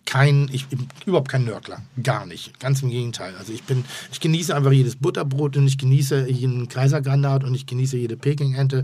kein, 0.05 0.49
ich 0.51 0.67
bin 0.67 0.89
überhaupt 1.05 1.29
kein 1.29 1.45
Nörgler, 1.45 1.81
gar 2.03 2.25
nicht. 2.25 2.59
Ganz 2.59 2.81
im 2.81 2.89
Gegenteil. 2.89 3.33
Also 3.37 3.53
ich 3.53 3.63
bin, 3.63 3.85
ich 4.11 4.19
genieße 4.19 4.53
einfach 4.53 4.73
jedes 4.73 4.97
Butterbrot 4.97 5.55
und 5.55 5.67
ich 5.67 5.77
genieße 5.77 6.29
jeden 6.29 6.67
Kaisergranat 6.67 7.45
und 7.45 7.55
ich 7.55 7.65
genieße 7.65 7.95
jede 7.95 8.17
Pekingente. 8.17 8.83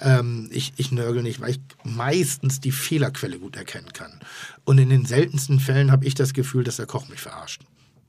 Ähm, 0.00 0.48
ich, 0.50 0.72
ich 0.78 0.92
nörgel 0.92 1.22
nicht, 1.22 1.42
weil 1.42 1.50
ich 1.50 1.60
meistens 1.84 2.60
die 2.60 2.72
Fehlerquelle 2.72 3.38
gut 3.38 3.56
erkennen 3.56 3.92
kann. 3.92 4.12
Und 4.64 4.78
in 4.78 4.88
den 4.88 5.04
seltensten 5.04 5.60
Fällen 5.60 5.92
habe 5.92 6.06
ich 6.06 6.14
das 6.14 6.32
Gefühl, 6.32 6.64
dass 6.64 6.76
der 6.76 6.86
Koch 6.86 7.08
mich 7.08 7.20
verarscht. 7.20 7.60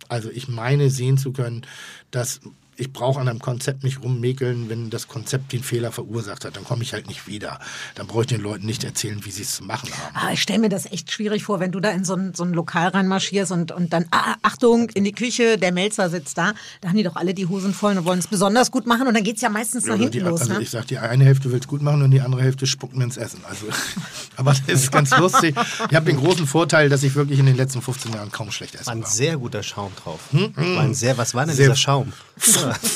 Also 0.08 0.30
ich 0.30 0.48
meine 0.48 0.90
sehen 0.90 1.18
zu 1.18 1.34
können, 1.34 1.66
dass 2.12 2.40
ich 2.76 2.92
brauche 2.92 3.20
an 3.22 3.28
einem 3.28 3.40
Konzept 3.40 3.84
nicht 3.84 4.02
rummäkeln, 4.04 4.70
wenn 4.70 4.90
das 4.90 5.08
Konzept 5.08 5.52
den 5.54 5.64
Fehler 5.64 5.92
verursacht 5.92 6.46
hat. 6.46 6.56
Dann 6.56 6.64
komme 6.64 6.84
ich 6.84 6.94
halt 6.94 7.08
nicht 7.08 7.28
wieder. 7.28 7.60
Dann 7.96 8.08
brauche 8.08 8.22
ich 8.22 8.28
den 8.28 8.42
Leuten 8.42 8.66
nicht 8.66 8.84
erzählen, 8.84 9.24
wie 9.26 9.32
sie 9.32 9.44
es 9.44 9.56
zu 9.56 9.64
machen 9.64 9.90
haben. 9.92 10.16
Ah, 10.16 10.32
ich 10.34 10.42
stelle 10.42 10.60
mir 10.60 10.70
das 10.70 10.86
echt 10.92 11.12
schwierig 11.12 11.44
vor, 11.44 11.60
wenn 11.60 11.72
du 11.72 11.80
da 11.80 11.92
in 11.92 12.04
so 12.06 12.16
ein, 12.16 12.34
so 12.34 12.44
ein 12.44 12.54
Lokal 12.54 12.88
reinmarschierst 12.90 13.52
und, 13.52 13.72
und 13.72 13.94
dann, 13.94 14.06
ah, 14.12 14.36
Achtung, 14.42 14.90
in 14.90 15.04
die 15.04 15.12
Küche, 15.12 15.58
der 15.58 15.72
Melzer 15.72 16.10
sitzt 16.10 16.38
da. 16.38 16.54
Da 16.82 16.90
haben 16.90 16.98
die 16.98 17.04
doch 17.04 17.16
alle 17.16 17.34
die 17.34 17.46
Hosen 17.48 17.74
voll 17.74 17.98
und 17.98 18.06
wollen 18.06 18.20
es 18.20 18.28
besonders 18.28 18.72
gut 18.72 18.88
machen 18.88 19.08
und 19.08 19.14
dann 19.14 19.24
geht 19.24 19.36
es 19.36 19.42
ja 19.42 19.50
meistens 19.50 19.86
nach 19.86 19.94
Oder 19.96 20.04
hinten 20.04 20.12
die, 20.14 20.20
los. 20.20 20.42
also 20.42 20.54
Ne? 20.54 20.62
ich 20.62 20.70
sage, 20.70 20.88
die 20.88 20.98
eine 20.98 21.24
Hälfte 21.26 21.52
will 21.52 21.60
es 21.60 21.68
gut 21.68 21.82
machen 21.82 22.02
und 22.02 22.12
die 22.12 22.22
andere 22.22 22.42
Hälfte 22.42 22.66
spuckt 22.68 22.96
mir 22.96 23.04
ins 23.04 23.18
Essen. 23.18 23.42
Also, 23.48 23.68
aber 24.36 24.54
das 24.68 24.82
ist 24.84 24.92
ganz 24.92 25.16
lustig. 25.18 25.56
Ich 25.90 25.96
habe 25.96 26.06
den 26.06 26.18
großen 26.18 26.48
Vorteil, 26.48 26.90
dass 26.90 27.04
ich 27.04 27.16
wirklich 27.16 27.40
in 27.40 27.46
den 27.46 27.56
letzten 27.58 27.82
15 27.82 28.14
Jahren 28.14 28.32
kaum 28.32 28.52
schlecht 28.52 28.76
essen 28.76 28.88
War 28.88 28.94
ein 28.96 29.04
war. 29.04 29.10
sehr 29.10 29.38
guter 29.38 29.64
Schaum 29.64 29.92
drauf. 30.04 30.20
War 30.32 30.82
ein 30.84 30.94
sehr, 30.94 31.18
was 31.18 31.34
war 31.34 31.46
denn 31.46 31.56
Sehr- 31.56 31.66
dieser 31.68 31.76
Schaum? 31.76 32.14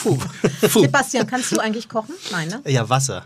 Puh. 0.04 0.18
Puh. 0.72 0.82
Sebastian, 0.82 1.28
kannst 1.28 1.52
du 1.52 1.60
eigentlich 1.60 1.90
kochen? 1.90 2.14
Nein, 2.32 2.48
ne? 2.50 2.62
Ja, 2.72 2.88
Wasser. 2.90 3.24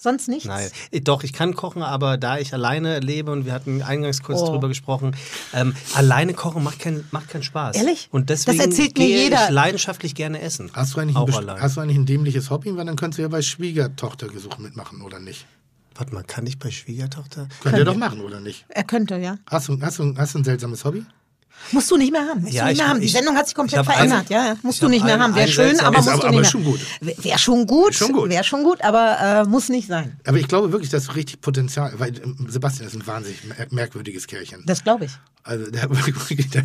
Sonst 0.00 0.28
nichts? 0.28 0.44
Nein, 0.44 0.70
Äh, 0.92 1.00
doch, 1.00 1.24
ich 1.24 1.32
kann 1.32 1.56
kochen, 1.56 1.82
aber 1.82 2.18
da 2.18 2.38
ich 2.38 2.54
alleine 2.54 3.00
lebe 3.00 3.32
und 3.32 3.46
wir 3.46 3.52
hatten 3.52 3.82
eingangs 3.82 4.22
kurz 4.22 4.40
Oh. 4.40 4.46
drüber 4.52 4.68
gesprochen, 4.68 5.16
ähm, 5.52 5.74
alleine 5.94 6.34
kochen 6.34 6.62
macht, 6.62 6.78
kein, 6.78 7.04
macht 7.10 7.28
keinen 7.30 7.42
Spaß. 7.42 7.74
Ehrlich? 7.74 8.08
Und 8.12 8.30
Das 8.30 8.44
deswegen 8.44 8.62
erzählt 8.70 8.96
mir 8.96 9.08
jeder. 9.08 9.46
ich 9.46 9.50
leidenschaftlich 9.50 10.14
gerne 10.14 10.40
essen. 10.40 10.70
Hast 10.72 10.94
du, 10.94 11.00
eigentlich 11.00 11.16
ein, 11.16 11.22
Auch 11.22 11.26
best- 11.26 11.38
allein. 11.38 11.60
hast 11.60 11.76
du 11.76 11.80
eigentlich 11.80 11.96
ein 11.98 12.06
dämliches 12.06 12.48
Hobby? 12.48 12.76
Weil 12.76 12.84
dann 12.86 12.94
könntest 12.94 13.18
du 13.18 13.22
ja 13.22 13.28
bei 13.28 13.42
Schwiegertochtergesuch 13.42 14.58
mitmachen, 14.58 15.02
oder 15.02 15.18
nicht? 15.18 15.46
Warte 15.96 16.14
mal, 16.14 16.22
kann 16.22 16.46
ich 16.46 16.60
bei 16.60 16.70
Schwiegertochter? 16.70 17.48
Könnt 17.60 17.76
ihr 17.78 17.84
doch 17.84 17.96
machen, 17.96 18.20
oder 18.20 18.38
nicht? 18.38 18.66
Er 18.68 18.84
könnte, 18.84 19.16
ja. 19.16 19.36
Hast 19.50 19.66
du, 19.66 19.80
hast, 19.82 19.98
du, 19.98 20.14
hast 20.16 20.32
du 20.34 20.38
ein 20.38 20.44
seltsames 20.44 20.84
Hobby? 20.84 21.04
Musst 21.72 21.90
du 21.90 21.96
nicht 21.96 22.12
mehr 22.12 22.22
haben. 22.26 22.42
Musst 22.42 22.54
Ja, 22.54 22.62
du 22.62 22.68
nicht 22.68 22.72
ich- 22.72 22.78
mehr 22.78 22.88
haben. 22.88 23.00
Die 23.00 23.06
ich- 23.06 23.12
Sendung 23.12 23.36
hat 23.36 23.46
sich 23.46 23.52
ich 23.52 23.56
komplett 23.56 23.84
verändert. 23.84 24.20
ein- 24.30 24.32
ja, 24.32 24.56
Musst 24.62 24.82
du 24.82 24.88
nicht 24.88 25.04
mehr 25.04 25.14
ein- 25.14 25.22
haben. 25.22 25.34
Wäre 25.34 25.48
schön, 25.48 25.78
aber 25.80 25.96
musst 25.98 26.08
aber- 26.08 26.20
du 26.22 26.26
aber 26.28 26.38
nicht 26.40 26.50
schon 26.50 26.62
mehr. 26.62 26.70
gut. 26.72 26.80
Wäre 27.24 27.38
schon 27.38 27.66
gut. 27.66 27.94
Schon 27.94 28.12
gut. 28.12 28.30
Wäre 28.30 28.44
schon 28.44 28.62
gut, 28.64 28.82
aber 28.82 29.16
äh, 29.20 29.44
muss 29.48 29.68
nicht 29.68 29.86
sein. 29.88 30.18
Aber 30.26 30.38
ich 30.38 30.48
glaube 30.48 30.72
wirklich, 30.72 30.90
das 30.90 31.04
ist 31.04 31.14
richtig 31.16 31.40
Potenzial. 31.40 31.92
Weil 31.98 32.16
ähm, 32.22 32.46
Sebastian 32.48 32.86
ist 32.88 32.94
ein 32.94 33.06
wahnsinnig 33.06 33.44
mer- 33.44 33.66
merkwürdiges 33.70 34.26
Kerlchen. 34.26 34.62
Das 34.66 34.82
glaube 34.82 35.04
ich. 35.06 35.12
Also 35.44 35.70
der, 35.70 35.86
der, 36.52 36.62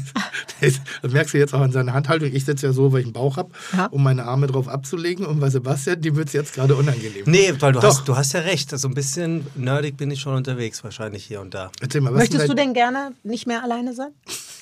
der 0.62 0.68
ist, 0.68 0.82
das 1.02 1.12
merkst 1.12 1.34
du 1.34 1.38
jetzt 1.38 1.54
auch 1.54 1.62
an 1.62 1.72
seiner 1.72 1.94
Handhaltung. 1.94 2.30
Ich 2.34 2.44
sitze 2.46 2.68
ja 2.68 2.74
so, 2.74 2.92
weil 2.92 3.00
ich 3.02 3.06
einen 3.06 3.14
Bauch 3.14 3.38
habe, 3.38 3.50
Ja. 3.76 3.86
um 3.88 4.04
meine 4.04 4.26
Arme 4.26 4.48
drauf 4.48 4.68
abzulegen. 4.68 5.26
Und 5.26 5.40
bei 5.40 5.50
Sebastian, 5.50 6.02
die 6.02 6.16
wird 6.16 6.28
es 6.28 6.34
jetzt 6.34 6.54
gerade 6.54 6.76
unangenehm. 6.76 7.24
Nee, 7.26 7.54
weil 7.60 7.72
du 7.74 7.80
Doch. 7.80 7.90
hast, 7.90 8.08
du 8.08 8.16
hast 8.18 8.34
ja 8.34 8.42
recht. 8.42 8.78
So 8.78 8.88
ein 8.88 8.94
bisschen 8.94 9.46
nerdig 9.56 9.96
bin 9.98 10.12
ich 10.12 10.20
schon 10.22 10.36
unterwegs, 10.36 10.84
wahrscheinlich 10.84 11.24
hier 11.26 11.40
und 11.42 11.54
da. 11.54 11.72
Erzähl 11.82 12.02
mal, 12.02 12.14
was 12.14 12.20
Möchtest 12.20 12.50
du 12.50 12.54
denn 12.56 12.74
gerne 12.74 13.14
nicht 13.24 13.48
mehr 13.48 13.64
alleine 13.64 13.94
sein? 13.94 14.10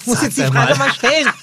Ich 0.01 0.07
muss 0.07 0.21
jetzt 0.21 0.37
die. 0.37 0.43
Frage 0.43 0.75
mal 0.77 0.91
stellen. 0.93 1.27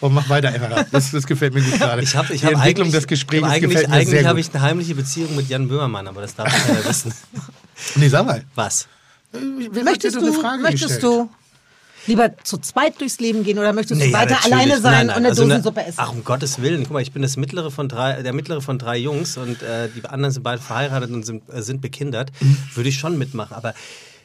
Oh, 0.00 0.08
mach 0.10 0.28
weiter 0.28 0.48
einfach. 0.48 0.84
Das, 0.90 1.12
das 1.12 1.26
gefällt 1.26 1.54
mir 1.54 1.62
gut 1.62 1.78
gerade. 1.78 2.02
Ich 2.02 2.14
habe 2.14 2.34
ich 2.34 2.40
die 2.40 2.46
hab 2.46 2.54
Entwicklung 2.54 2.86
eigentlich, 2.88 3.00
des 3.00 3.06
Gesprächs 3.06 3.42
ich 3.42 3.46
hab 3.48 3.52
eigentlich, 3.54 3.70
gefällt 3.70 3.88
mir 3.88 3.94
eigentlich 3.96 4.26
habe 4.26 4.40
ich 4.40 4.50
eine 4.52 4.60
heimliche 4.62 4.94
Beziehung 4.94 5.34
mit 5.36 5.48
Jan 5.48 5.68
Böhmermann, 5.68 6.08
aber 6.08 6.20
das 6.20 6.34
darf 6.34 6.52
keiner 6.66 6.84
wissen. 6.84 7.14
Nee, 7.96 8.08
sag 8.08 8.26
mal. 8.26 8.44
Was? 8.54 8.86
Wer 9.32 9.84
Möchtest 9.84 10.16
du, 10.16 10.20
eine 10.20 10.32
Frage 10.32 10.62
möchtest 10.62 11.00
gestellt? 11.00 11.02
du 11.04 11.30
lieber 12.06 12.30
zu 12.44 12.58
zweit 12.58 13.00
durchs 13.00 13.18
Leben 13.18 13.44
gehen 13.44 13.58
oder 13.58 13.72
möchtest 13.72 14.00
du 14.00 14.04
Nee, 14.04 14.12
ja, 14.12 14.18
weiter 14.18 14.34
natürlich. 14.34 14.54
alleine 14.54 14.80
sein 14.80 14.92
Nein, 14.92 15.06
nein. 15.06 15.16
und 15.16 15.22
eine 15.22 15.28
Also 15.30 15.44
Dosensuppe 15.44 15.80
essen? 15.84 15.96
Ach, 15.98 16.12
um 16.12 16.22
Gottes 16.24 16.60
Willen. 16.60 16.82
Guck 16.82 16.92
mal, 16.92 17.02
ich 17.02 17.12
bin 17.12 17.22
das 17.22 17.36
mittlere 17.36 17.70
von 17.70 17.88
drei, 17.88 18.22
der 18.22 18.32
mittlere 18.34 18.60
von 18.60 18.78
drei 18.78 18.98
Jungs 18.98 19.36
und 19.36 19.62
äh, 19.62 19.88
die 19.88 20.04
anderen 20.04 20.32
sind 20.32 20.42
beide 20.42 20.60
verheiratet 20.60 21.10
und 21.10 21.24
sind, 21.24 21.42
äh, 21.52 21.62
sind 21.62 21.80
bekindert. 21.80 22.30
Würde 22.74 22.88
ich 22.88 22.98
schon 22.98 23.16
mitmachen. 23.18 23.56
Aber 23.56 23.74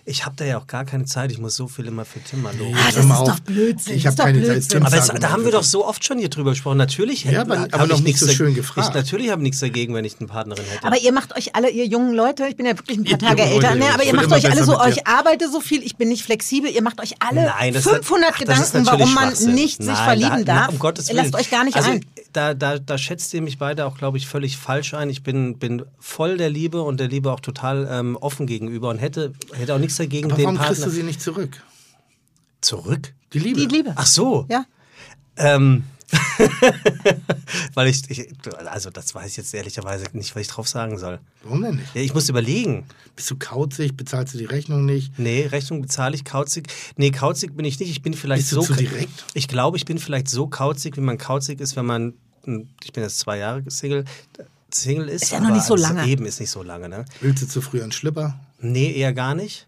ich 0.07 0.25
habe 0.25 0.35
da 0.37 0.45
ja 0.45 0.57
auch 0.57 0.67
gar 0.67 0.85
keine 0.85 1.03
Zeit. 1.05 1.31
Ich 1.31 1.37
muss 1.37 1.55
so 1.55 1.67
viel 1.67 1.85
immer 1.85 2.05
für 2.05 2.23
Tim 2.23 2.41
mal 2.41 2.55
los. 2.57 2.73
Ah, 2.75 2.91
das 2.93 3.03
ist 3.03 3.11
auf. 3.11 3.27
doch 3.27 3.39
Blödsinn. 3.41 3.95
Ich 3.97 4.03
das 4.03 4.13
habe 4.13 4.13
ist 4.13 4.19
doch 4.19 4.25
keine 4.25 4.39
Zeit. 4.39 4.47
Blödsinn. 4.53 4.69
Tim 4.79 4.85
Aber 4.85 4.97
es, 4.97 5.07
da 5.07 5.29
haben 5.31 5.43
wir 5.43 5.51
doch 5.51 5.63
so 5.63 5.85
oft 5.85 6.05
schon 6.05 6.17
hier 6.17 6.29
drüber 6.29 6.51
gesprochen. 6.51 6.77
Natürlich 6.77 7.25
hätte 7.25 7.35
Ja, 7.35 7.41
aber- 7.41 7.57
aber 7.57 7.65
ich 7.65 7.71
noch 7.77 7.87
nicht 7.97 8.03
nichts 8.05 8.19
so 8.21 8.29
schön 8.29 8.55
gefragt. 8.55 8.87
Ich, 8.89 8.95
natürlich 8.95 9.29
habe 9.29 9.41
ich 9.41 9.43
nichts 9.43 9.59
dagegen, 9.59 9.93
wenn 9.93 10.05
ich 10.05 10.15
eine 10.19 10.27
Partnerin 10.27 10.63
hätte. 10.65 10.85
Aber 10.85 10.97
ihr 10.97 11.11
macht 11.11 11.35
euch 11.35 11.55
alle, 11.55 11.69
ihr 11.69 11.85
jungen 11.85 12.13
Leute, 12.13 12.47
ich 12.47 12.55
bin 12.55 12.65
ja 12.65 12.77
wirklich 12.77 12.97
ein 12.97 13.03
paar 13.03 13.19
Tage 13.19 13.41
älter, 13.43 13.75
ne, 13.75 13.85
aber 13.93 14.03
ihr 14.05 14.15
macht 14.15 14.31
euch 14.31 14.49
alle 14.49 14.63
so, 14.63 14.79
ich 14.87 15.05
arbeite 15.05 15.49
so 15.51 15.59
viel, 15.59 15.83
ich 15.83 15.97
bin 15.97 16.07
nicht 16.07 16.23
flexibel, 16.23 16.71
ihr 16.71 16.81
macht 16.81 17.01
euch 17.01 17.15
alle 17.19 17.43
Nein, 17.45 17.73
das 17.73 17.83
500 17.83 18.31
ach, 18.33 18.39
das 18.45 18.59
ist 18.59 18.71
Gedanken, 18.71 18.83
natürlich 18.85 18.99
warum 18.99 19.13
man 19.13 19.55
nicht 19.55 19.77
sich 19.77 19.85
Nein, 19.87 19.95
verlieben 20.05 20.45
da, 20.45 20.55
darf. 20.55 20.69
Um 20.69 20.79
Gottes 20.79 21.09
ihr 21.09 21.15
Willen. 21.15 21.31
lasst 21.31 21.35
euch 21.35 21.51
gar 21.51 21.63
nicht 21.65 21.75
also, 21.75 21.89
ein. 21.91 22.05
Da, 22.38 22.53
da, 22.53 22.77
da 22.77 22.97
schätzt 22.99 23.33
ihr 23.33 23.41
mich 23.41 23.57
beide 23.57 23.85
auch, 23.85 23.97
glaube 23.97 24.17
ich, 24.17 24.27
völlig 24.27 24.57
falsch 24.57 24.93
ein. 24.93 25.09
Ich 25.09 25.23
bin, 25.23 25.57
bin 25.57 25.83
voll 25.99 26.38
der 26.38 26.51
Liebe 26.51 26.83
und 26.83 26.99
der 26.99 27.07
Liebe 27.07 27.31
auch 27.31 27.39
total 27.39 27.88
ähm, 27.89 28.15
offen 28.15 28.45
gegenüber 28.45 28.89
und 28.89 28.99
hätte, 28.99 29.33
hätte 29.53 29.73
auch 29.73 29.79
nichts 29.79 29.97
dagegen, 29.97 30.27
Aber 30.27 30.35
den 30.35 30.45
warum 30.45 30.57
kriegst 30.57 30.81
Partner 30.81 30.85
du 30.85 30.91
sie 30.91 31.03
nicht 31.03 31.19
zurück? 31.19 31.63
zurück. 32.61 33.13
Die 33.33 33.39
Liebe. 33.39 33.59
Die 33.59 33.65
Liebe. 33.65 33.93
Ach 33.95 34.05
so. 34.05 34.45
Ja. 34.49 34.65
Ähm, 35.38 35.83
weil 37.73 37.88
ich, 37.88 38.09
ich, 38.09 38.27
also 38.65 38.89
das 38.89 39.13
weiß 39.13 39.31
ich 39.31 39.38
jetzt 39.38 39.53
ehrlicherweise 39.53 40.05
nicht, 40.13 40.35
was 40.35 40.41
ich 40.41 40.47
drauf 40.47 40.67
sagen 40.67 40.97
soll. 40.97 41.19
Warum 41.43 41.61
denn 41.61 41.75
nicht? 41.75 41.95
Ja, 41.95 42.01
ich 42.01 42.13
muss 42.13 42.29
überlegen. 42.29 42.85
Bist 43.15 43.29
du 43.29 43.35
kauzig? 43.38 43.97
Bezahlst 43.97 44.33
du 44.33 44.38
die 44.38 44.45
Rechnung 44.45 44.85
nicht? 44.85 45.19
Nee, 45.19 45.47
Rechnung 45.47 45.81
bezahle 45.81 46.15
ich 46.15 46.23
kauzig. 46.23 46.67
Nee, 46.95 47.11
kauzig 47.11 47.55
bin 47.57 47.65
ich 47.65 47.79
nicht. 47.79 47.89
Ich 47.89 48.01
bin 48.01 48.13
vielleicht 48.13 48.43
Bist 48.43 48.51
du 48.53 48.61
so 48.61 48.67
zu 48.67 48.75
direkt? 48.75 49.25
Ich 49.33 49.47
glaube, 49.47 49.77
ich 49.77 49.85
bin 49.85 49.97
vielleicht 49.97 50.29
so 50.29 50.47
kauzig, 50.47 50.95
wie 50.97 51.01
man 51.01 51.17
kauzig 51.17 51.59
ist, 51.59 51.75
wenn 51.75 51.85
man 51.85 52.13
ich 52.83 52.93
bin 52.93 53.03
jetzt 53.03 53.19
zwei 53.19 53.37
Jahre 53.37 53.63
Single 53.69 54.05
Single 54.73 55.07
ist. 55.09 55.23
Ist 55.23 55.31
ja 55.31 55.39
noch 55.39 55.51
nicht 55.51 55.65
so 55.65 55.75
das 55.75 55.83
lange. 55.83 56.05
Eben 56.07 56.25
ist 56.25 56.39
nicht 56.39 56.49
so 56.51 56.61
lange, 56.63 56.89
ne? 56.89 57.05
Willst 57.21 57.41
du 57.43 57.47
zu 57.47 57.61
früh 57.61 57.81
einen 57.81 57.91
Schlipper? 57.91 58.39
Nee, 58.59 58.91
eher 58.93 59.13
gar 59.13 59.33
nicht. 59.35 59.65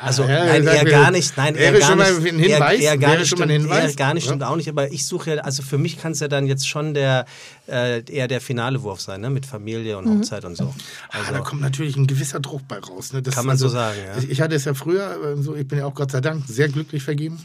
Also 0.00 0.22
ja, 0.22 0.44
nein, 0.44 0.62
eher 0.64 0.84
mir, 0.84 0.90
gar 0.90 1.10
nicht. 1.10 1.36
Nein, 1.36 1.56
wäre 1.56 1.72
eher 1.74 1.80
gar 1.80 1.88
schon 1.88 1.98
mal 1.98 2.12
nicht. 2.20 2.32
ein 2.34 2.38
Hinweis, 2.38 2.80
Eher, 2.80 2.90
eher 2.92 2.98
gar 2.98 3.10
wäre 3.10 3.20
nicht 3.20 3.28
schon 3.28 3.38
mal 3.40 3.44
ein 3.46 3.50
stimmt, 3.50 3.62
Hinweis, 3.72 3.90
Eher 3.90 3.96
gar 3.96 4.14
nicht 4.14 4.24
ja? 4.24 4.28
stimmt 4.30 4.42
auch 4.44 4.56
nicht. 4.56 4.68
Aber 4.68 4.92
ich 4.92 5.06
suche 5.06 5.34
ja, 5.34 5.42
also 5.42 5.62
für 5.64 5.76
mich 5.78 5.98
kann 5.98 6.12
es 6.12 6.20
ja 6.20 6.28
dann 6.28 6.46
jetzt 6.46 6.68
schon 6.68 6.94
der 6.94 7.26
äh, 7.66 8.02
eher 8.08 8.28
der 8.28 8.40
finale 8.40 8.82
Wurf 8.84 9.00
sein, 9.00 9.22
ne? 9.22 9.30
Mit 9.30 9.44
Familie 9.44 9.98
und 9.98 10.08
Hochzeit 10.08 10.44
und 10.44 10.56
so. 10.56 10.72
Ah, 11.08 11.18
Also, 11.18 11.32
da 11.32 11.40
kommt 11.40 11.62
natürlich 11.62 11.96
ein 11.96 12.06
gewisser 12.06 12.38
Druck 12.38 12.68
bei 12.68 12.78
raus. 12.78 13.12
Ne? 13.12 13.22
Das 13.22 13.34
Kann 13.34 13.46
man 13.46 13.56
ist 13.56 13.60
so 13.60 13.68
sagen, 13.68 13.98
ja. 14.06 14.18
Ich, 14.22 14.30
ich 14.30 14.40
hatte 14.40 14.54
es 14.54 14.66
ja 14.66 14.74
früher, 14.74 15.34
äh, 15.36 15.42
so, 15.42 15.56
ich 15.56 15.66
bin 15.66 15.78
ja 15.80 15.86
auch 15.86 15.94
Gott 15.94 16.12
sei 16.12 16.20
Dank 16.20 16.44
sehr 16.46 16.68
glücklich 16.68 17.02
vergeben. 17.02 17.40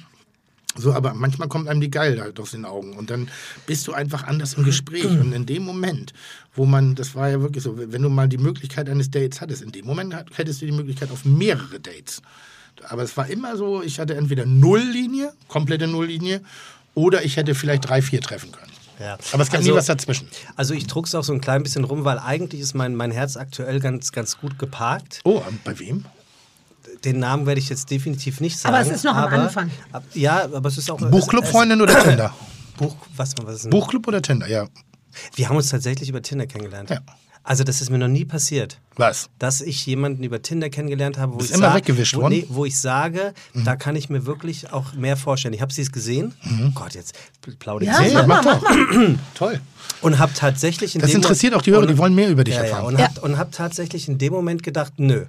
So, 0.77 0.93
aber 0.93 1.13
manchmal 1.13 1.47
kommt 1.49 1.67
einem 1.67 1.81
die 1.81 1.91
Geilheit 1.91 2.39
aus 2.39 2.51
den 2.51 2.63
Augen 2.65 2.93
und 2.93 3.09
dann 3.09 3.29
bist 3.65 3.87
du 3.87 3.93
einfach 3.93 4.23
anders 4.23 4.53
im 4.53 4.63
Gespräch. 4.63 5.05
Und 5.05 5.33
in 5.33 5.45
dem 5.45 5.63
Moment, 5.63 6.13
wo 6.55 6.65
man, 6.65 6.95
das 6.95 7.13
war 7.13 7.29
ja 7.29 7.41
wirklich 7.41 7.63
so, 7.63 7.77
wenn 7.77 8.01
du 8.01 8.09
mal 8.09 8.29
die 8.29 8.37
Möglichkeit 8.37 8.89
eines 8.89 9.11
Dates 9.11 9.41
hattest, 9.41 9.61
in 9.61 9.71
dem 9.73 9.85
Moment 9.85 10.15
hättest 10.33 10.61
du 10.61 10.65
die 10.65 10.71
Möglichkeit 10.71 11.11
auf 11.11 11.25
mehrere 11.25 11.79
Dates. 11.79 12.21
Aber 12.87 13.03
es 13.03 13.15
war 13.17 13.27
immer 13.27 13.57
so, 13.57 13.81
ich 13.83 13.99
hatte 13.99 14.15
entweder 14.15 14.45
Nulllinie, 14.45 15.33
komplette 15.49 15.87
Nulllinie, 15.87 16.41
oder 16.95 17.23
ich 17.23 17.35
hätte 17.37 17.53
vielleicht 17.53 17.87
drei, 17.89 18.01
vier 18.01 18.21
treffen 18.21 18.51
können. 18.51 18.71
ja. 18.99 19.17
Aber 19.33 19.43
es 19.43 19.49
gab 19.49 19.59
Also- 19.59 19.71
nie 19.71 19.75
was 19.77 19.85
dazwischen. 19.87 20.27
Also 20.55 20.73
ich 20.73 20.87
druck's 20.87 21.13
auch 21.15 21.23
so 21.23 21.33
ein 21.33 21.41
klein 21.41 21.63
bisschen 21.63 21.83
rum, 21.83 22.05
weil 22.05 22.17
eigentlich 22.17 22.61
ist 22.61 22.75
mein, 22.75 22.95
mein 22.95 23.11
Herz 23.11 23.35
aktuell 23.35 23.79
ganz, 23.81 24.11
ganz 24.13 24.37
gut 24.37 24.57
geparkt. 24.57 25.19
Oh, 25.25 25.41
bei 25.65 25.77
wem? 25.79 26.05
Den 27.03 27.19
Namen 27.19 27.45
werde 27.47 27.59
ich 27.59 27.69
jetzt 27.69 27.89
definitiv 27.89 28.41
nicht 28.41 28.59
sagen. 28.59 28.75
Aber 28.75 28.83
es 28.85 28.91
ist 28.93 29.03
noch 29.03 29.15
am 29.15 29.33
Anfang. 29.33 29.71
Ab, 29.91 30.03
ja, 30.13 30.45
aber 30.53 30.69
es 30.69 30.77
ist 30.77 30.89
auch... 30.91 30.97
Buchclub-Freundin 30.99 31.81
oder 31.81 31.99
Tinder? 32.03 32.33
Buch, 32.77 32.95
was, 33.15 33.33
was? 33.43 33.67
Buchclub 33.69 34.07
oder 34.07 34.21
Tinder, 34.21 34.47
ja. 34.47 34.65
Wir 35.35 35.49
haben 35.49 35.57
uns 35.57 35.69
tatsächlich 35.69 36.09
über 36.09 36.21
Tinder 36.21 36.45
kennengelernt. 36.47 36.89
Ja. 36.89 36.99
Also 37.43 37.63
das 37.63 37.81
ist 37.81 37.89
mir 37.89 37.97
noch 37.97 38.07
nie 38.07 38.23
passiert. 38.23 38.77
Was? 38.97 39.27
Dass 39.39 39.61
ich 39.61 39.83
jemanden 39.87 40.23
über 40.23 40.43
Tinder 40.43 40.69
kennengelernt 40.69 41.17
habe, 41.17 41.33
wo 41.33 41.37
Bist 41.37 41.49
ich 41.49 41.55
immer 41.57 41.69
sag- 41.69 41.77
weggewischt 41.77 42.15
wo, 42.15 42.21
worden? 42.21 42.33
Nee, 42.35 42.45
wo 42.49 42.65
ich 42.65 42.79
sage, 42.79 43.33
da 43.65 43.75
kann 43.75 43.95
ich 43.95 44.09
mir 44.11 44.27
wirklich 44.27 44.71
auch 44.71 44.93
mehr 44.93 45.17
vorstellen. 45.17 45.55
Ich 45.55 45.61
habe 45.61 45.73
sie 45.73 45.81
es 45.81 45.91
gesehen. 45.91 46.35
Gott, 46.75 46.93
jetzt 46.93 47.15
plaudere 47.57 47.89
ich 47.89 47.89
Ja, 47.89 48.19
zu 48.21 48.27
mach 48.27 48.43
sehr. 48.43 48.51
mal, 48.53 48.61
mach 48.61 48.61
mal. 48.93 49.19
Toll. 49.33 49.59
Und 50.03 50.19
habe 50.19 50.33
tatsächlich 50.35 50.93
in 50.93 51.01
Das 51.01 51.09
dem 51.09 51.17
interessiert 51.17 51.53
Mo- 51.53 51.59
auch 51.59 51.63
die 51.63 51.71
Hörer, 51.71 51.81
und- 51.81 51.87
die 51.89 51.97
wollen 51.97 52.13
mehr 52.13 52.29
über 52.29 52.43
dich 52.43 52.53
ja, 52.55 52.61
ja, 52.63 52.69
erfahren. 52.69 52.85
und 52.95 53.01
hab, 53.01 53.23
und 53.23 53.37
hab 53.39 53.51
tatsächlich 53.51 54.07
in 54.07 54.19
dem 54.19 54.33
Moment 54.33 54.61
gedacht, 54.61 54.93
nö, 54.97 55.25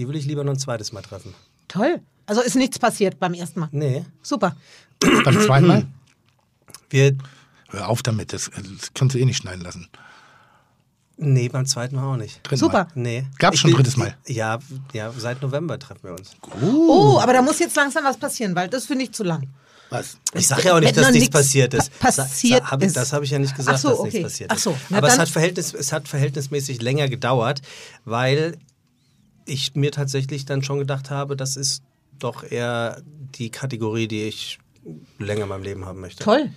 die 0.00 0.08
will 0.08 0.16
ich 0.16 0.24
lieber 0.24 0.44
noch 0.44 0.52
ein 0.54 0.58
zweites 0.58 0.92
Mal 0.92 1.02
treffen. 1.02 1.34
Toll. 1.68 2.00
Also 2.24 2.40
ist 2.40 2.56
nichts 2.56 2.78
passiert 2.78 3.20
beim 3.20 3.34
ersten 3.34 3.60
Mal. 3.60 3.68
Nee, 3.70 4.06
Super. 4.22 4.56
Beim 5.24 5.40
zweiten 5.40 5.66
Mal? 5.66 5.86
wir, 6.88 7.16
Hör 7.68 7.88
auf 7.88 8.02
damit, 8.02 8.32
das, 8.32 8.50
das 8.54 8.92
kannst 8.94 9.14
du 9.14 9.18
eh 9.18 9.24
nicht 9.26 9.36
schneiden 9.36 9.60
lassen. 9.62 9.88
nee, 11.18 11.48
beim 11.50 11.66
zweiten 11.66 11.96
Mal 11.96 12.04
auch 12.04 12.16
nicht. 12.16 12.40
Dritten 12.42 12.56
Super. 12.60 12.84
Mal. 12.84 12.88
Nee. 12.94 13.26
Gab's 13.38 13.56
Ich 13.56 13.60
schon 13.60 13.70
ein 13.70 13.76
drittes 13.76 13.96
Mal? 13.98 14.16
Ja, 14.26 14.58
ja, 14.94 15.12
seit 15.16 15.42
November 15.42 15.78
treffen 15.78 16.00
wir 16.04 16.12
uns. 16.12 16.30
Oh, 16.62 17.18
aber 17.20 17.32
da 17.34 17.42
muss 17.42 17.58
jetzt 17.58 17.76
langsam 17.76 18.04
was 18.04 18.16
passieren, 18.16 18.54
weil 18.54 18.68
das 18.68 18.86
finde 18.86 19.04
ich 19.04 19.12
zu 19.12 19.22
lang. 19.22 19.48
Was? 19.90 20.16
Ich 20.34 20.46
sage 20.48 20.62
ja 20.66 20.74
auch 20.76 20.80
nicht, 20.80 20.96
dass 20.96 21.06
nichts 21.10 21.14
nichts 21.14 21.30
passiert 21.30 21.74
ist. 21.74 21.90
pa- 21.98 22.06
passiert 22.12 22.62
Sa- 22.62 22.70
hab 22.70 22.80
ich, 22.80 22.86
ist. 22.88 22.96
Das 22.96 23.12
habe 23.12 23.24
ich 23.24 23.30
ja 23.32 23.38
nicht 23.38 23.54
gesagt, 23.56 23.76
Ach 23.76 23.80
so, 23.82 23.88
dass 23.90 23.98
okay. 23.98 24.08
nichts 24.08 24.22
passiert 24.22 24.50
Ach 24.52 24.56
ist. 24.56 24.62
so, 24.62 24.76
na 24.88 24.98
Aber 24.98 25.08
es 25.08 25.18
hat, 25.18 25.28
Verhältnis, 25.28 25.74
es 25.74 25.92
hat 25.92 26.06
verhältnismäßig 26.08 26.80
länger 26.80 27.08
gedauert, 27.08 27.60
weil 28.04 28.56
ich 29.50 29.74
mir 29.74 29.92
tatsächlich 29.92 30.44
dann 30.44 30.62
schon 30.62 30.78
gedacht 30.78 31.10
habe, 31.10 31.36
das 31.36 31.56
ist 31.56 31.82
doch 32.18 32.44
eher 32.44 33.02
die 33.04 33.50
Kategorie, 33.50 34.08
die 34.08 34.24
ich 34.24 34.58
länger 35.18 35.42
in 35.42 35.48
meinem 35.48 35.62
Leben 35.62 35.84
haben 35.84 36.00
möchte. 36.00 36.24
Toll. 36.24 36.50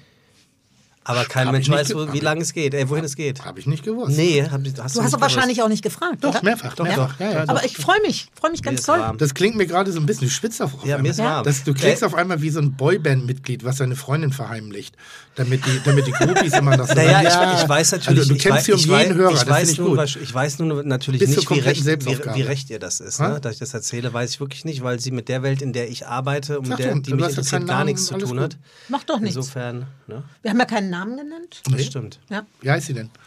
Aber 1.05 1.25
kein 1.25 1.47
Hab 1.47 1.51
Mensch 1.53 1.67
ich 1.67 1.73
weiß, 1.73 1.93
wo, 1.95 2.13
wie 2.13 2.17
ich- 2.17 2.23
lange 2.23 2.41
es 2.41 2.53
geht, 2.53 2.73
äh, 2.73 2.89
wohin 2.89 3.03
es 3.03 3.15
geht. 3.15 3.43
Habe 3.43 3.59
ich 3.59 3.67
nicht 3.67 3.83
gewusst. 3.83 4.15
Nee, 4.17 4.41
hab, 4.43 4.51
hast 4.51 4.65
Du 4.77 4.81
hast 4.83 4.95
aber 4.95 5.03
gewusst. 5.03 5.21
wahrscheinlich 5.21 5.61
auch 5.61 5.67
nicht 5.67 5.83
gefragt, 5.83 6.17
Doch, 6.23 6.29
oder? 6.29 6.43
mehrfach. 6.43 6.75
Doch, 6.75 6.85
mehrfach. 6.85 7.13
doch. 7.13 7.19
Ja, 7.19 7.31
ja, 7.31 7.41
Aber 7.43 7.55
doch. 7.59 7.63
ich 7.63 7.75
freue 7.77 7.99
mich. 8.01 8.29
Freue 8.39 8.51
mich 8.51 8.63
ganz 8.63 8.83
toll. 8.83 8.99
warm. 8.99 9.17
Das 9.17 9.33
klingt 9.33 9.55
mir 9.57 9.65
gerade 9.67 9.91
so 9.91 9.99
ein 9.99 10.05
bisschen, 10.05 10.27
du 10.27 10.33
schwitzt 10.33 10.61
auf 10.61 10.71
Ja, 10.85 10.97
mir 10.99 11.11
ist 11.11 11.17
warm. 11.19 11.43
Das, 11.43 11.63
du 11.63 11.73
klingst 11.73 12.03
Äh, 12.03 12.05
auf 12.05 12.13
einmal 12.15 12.41
wie 12.41 12.49
so 12.49 12.59
ein 12.61 12.73
Boyband-Mitglied, 12.73 13.63
was 13.65 13.77
seine 13.77 13.95
Freundin 13.97 14.31
verheimlicht, 14.31 14.95
damit 15.35 15.65
die, 15.65 15.81
damit 15.83 16.07
die 16.07 16.11
Groupies 16.11 16.53
immer 16.53 16.77
das 16.77 16.95
Naja, 16.95 17.19
ich, 17.21 17.27
Ja. 17.29 17.61
ich 17.61 17.67
weiß 17.67 17.91
natürlich, 17.91 18.19
Also, 18.19 18.29
du 18.33 18.35
ich 18.37 18.49
weiß, 18.49 18.65
hier 18.65 18.75
um 18.75 18.79
ich 18.79 18.85
jeden 18.85 18.99
weiß, 18.99 19.13
Hörer, 19.15 19.33
ich 19.33 19.43
das 19.43 19.69
ich 19.71 19.79
nun, 19.79 19.97
gut. 19.97 20.17
ich 20.21 20.33
weiß 20.33 20.59
nun 20.59 20.87
natürlich 20.87 21.19
Bis 21.19 21.29
nicht, 21.35 21.49
wie 21.49 21.59
recht, 21.59 21.79
wie, 21.81 21.83
Selbstaufgabe. 21.83 22.37
wie 22.37 22.41
recht 22.43 22.69
ihr 22.69 22.79
das 22.79 23.01
ist. 23.01 23.19
Ne? 23.19 23.39
Da 23.41 23.49
ich 23.49 23.59
das 23.59 23.73
erzähle, 23.73 24.13
weiß 24.13 24.31
ich 24.31 24.39
wirklich 24.39 24.63
nicht, 24.63 24.83
weil 24.83 24.99
sie 25.01 25.11
mit 25.11 25.27
der 25.27 25.43
Welt, 25.43 25.61
in 25.61 25.73
der 25.73 25.89
ich 25.89 26.07
arbeite 26.07 26.59
und 26.59 26.69
mit 26.69 26.79
der, 26.79 26.93
die 26.95 27.01
du 27.11 27.15
mich 27.15 27.23
ja 27.23 27.29
interessiert, 27.29 27.67
gar 27.67 27.83
nichts 27.83 28.05
zu 28.05 28.17
tun 28.17 28.39
hat. 28.39 28.57
Macht 28.87 29.09
doch 29.09 29.19
nichts. 29.19 29.35
Insofern, 29.35 29.85
ne? 30.07 30.23
Wir 30.41 30.51
haben 30.51 30.59
ja 30.59 30.65
keinen 30.65 30.92
Namen 30.93 31.17
genannt. 31.17 31.61
das 31.69 31.85
stimmt. 31.85 32.19
Ja. 32.29 32.45
Wie 32.61 32.69
heißt 32.69 32.87
sie 32.87 32.93
denn? 32.93 33.09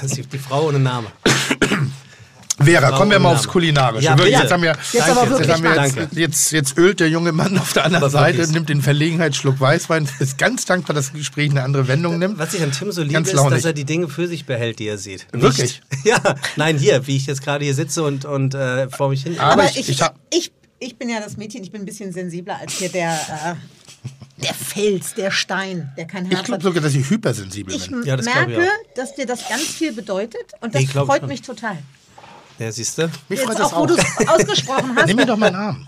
Das 0.00 0.18
ist 0.18 0.30
die 0.30 0.38
Frau 0.38 0.68
ohne 0.68 0.78
Name. 0.78 1.06
Vera, 2.62 2.88
Frau 2.90 2.98
kommen 2.98 3.10
wir 3.12 3.18
mal 3.18 3.34
aufs. 3.34 3.48
Kulinarische. 3.48 4.04
Ja, 4.04 4.16
jetzt 4.24 4.52
haben 4.52 4.62
wir, 4.62 4.76
Jetzt 4.92 5.08
aber 5.08 5.28
wirklich 5.30 5.48
jetzt, 5.48 5.56
haben 5.56 5.62
wir 5.64 5.74
Danke. 5.74 6.00
jetzt, 6.02 6.16
jetzt, 6.16 6.52
jetzt 6.52 6.78
ölt 6.78 7.00
der 7.00 7.08
junge 7.08 7.32
Mann 7.32 7.56
auf 7.58 7.72
der 7.72 7.84
anderen 7.86 8.04
Aber 8.04 8.10
Seite, 8.10 8.38
wirklich. 8.38 8.54
nimmt 8.54 8.68
den 8.68 8.82
Verlegenheitsschluck 8.82 9.58
Weißwein, 9.58 10.06
ist 10.20 10.36
ganz 10.38 10.64
dankbar, 10.66 10.94
dass 10.94 11.06
das 11.06 11.14
Gespräch 11.14 11.50
eine 11.50 11.62
andere 11.62 11.88
Wendung 11.88 12.18
nimmt. 12.18 12.38
Was 12.38 12.52
ich 12.54 12.62
an 12.62 12.72
Tim 12.72 12.92
so 12.92 13.00
liebe, 13.00 13.14
Ganz 13.14 13.28
ist, 13.28 13.34
launig. 13.34 13.54
dass 13.54 13.64
er 13.64 13.72
die 13.72 13.84
Dinge 13.84 14.08
für 14.08 14.28
sich 14.28 14.44
behält, 14.44 14.78
die 14.78 14.86
er 14.86 14.98
sieht. 14.98 15.26
Wirklich? 15.32 15.80
Nicht, 15.90 16.04
ja, 16.06 16.18
nein, 16.56 16.76
hier, 16.78 17.06
wie 17.06 17.16
ich 17.16 17.24
jetzt 17.26 17.42
gerade 17.42 17.64
hier 17.64 17.74
sitze 17.74 18.02
und, 18.04 18.24
und 18.26 18.54
äh, 18.54 18.88
vor 18.90 19.08
mich 19.08 19.22
hin. 19.22 19.38
Aber 19.40 19.62
Aber 19.62 19.64
ich- 19.64 19.88
ich, 19.88 20.00
ich 20.30 20.52
ich, 20.78 20.98
bin 20.98 21.08
ja 21.08 21.20
das 21.20 21.38
Mädchen, 21.38 21.62
ich 21.64 21.72
bin 21.72 21.82
ein 21.82 21.86
bisschen 21.86 22.12
sensibler 22.12 22.58
als 22.60 22.74
hier 22.74 22.90
der, 22.90 23.14
äh, 23.14 23.54
der 24.36 24.54
Fels, 24.54 25.14
der 25.14 25.30
Stein, 25.30 25.92
der 25.96 26.06
kein 26.06 26.26
Ich 26.26 26.32
Herz 26.32 26.44
glaube 26.44 26.56
hat. 26.58 26.62
sogar, 26.62 26.82
dass 26.82 26.94
ich 26.94 27.08
hypersensibel 27.08 27.74
Ich 27.74 27.88
bin. 27.88 28.04
Ja, 28.04 28.16
das 28.16 28.26
glaub 28.26 28.48
ich 28.48 28.56
merke, 28.56 28.68
dass 28.96 29.14
dir 29.14 29.26
das 29.26 29.48
ganz 29.48 29.62
viel 29.62 29.92
bedeutet 29.92 30.52
und 30.60 30.74
das 30.74 30.82
Ich 30.82 30.90
glaub 30.90 31.06
freut 31.06 31.26
mich 31.26 31.42
total. 31.42 31.78
Ja, 32.58 32.70
siehst 32.70 32.98
du? 32.98 33.10
Mich 33.28 33.38
Jetzt 33.40 33.44
freut 33.46 33.58
das 33.58 33.72
auch, 33.72 33.80
wo 33.80 33.86
du 33.86 33.94
es 33.94 34.28
ausgesprochen 34.28 34.94
hast. 34.96 35.06
Nimm 35.06 35.16
mir 35.16 35.26
doch 35.26 35.36
mal 35.36 35.46
einen 35.46 35.56
Arm. 35.56 35.86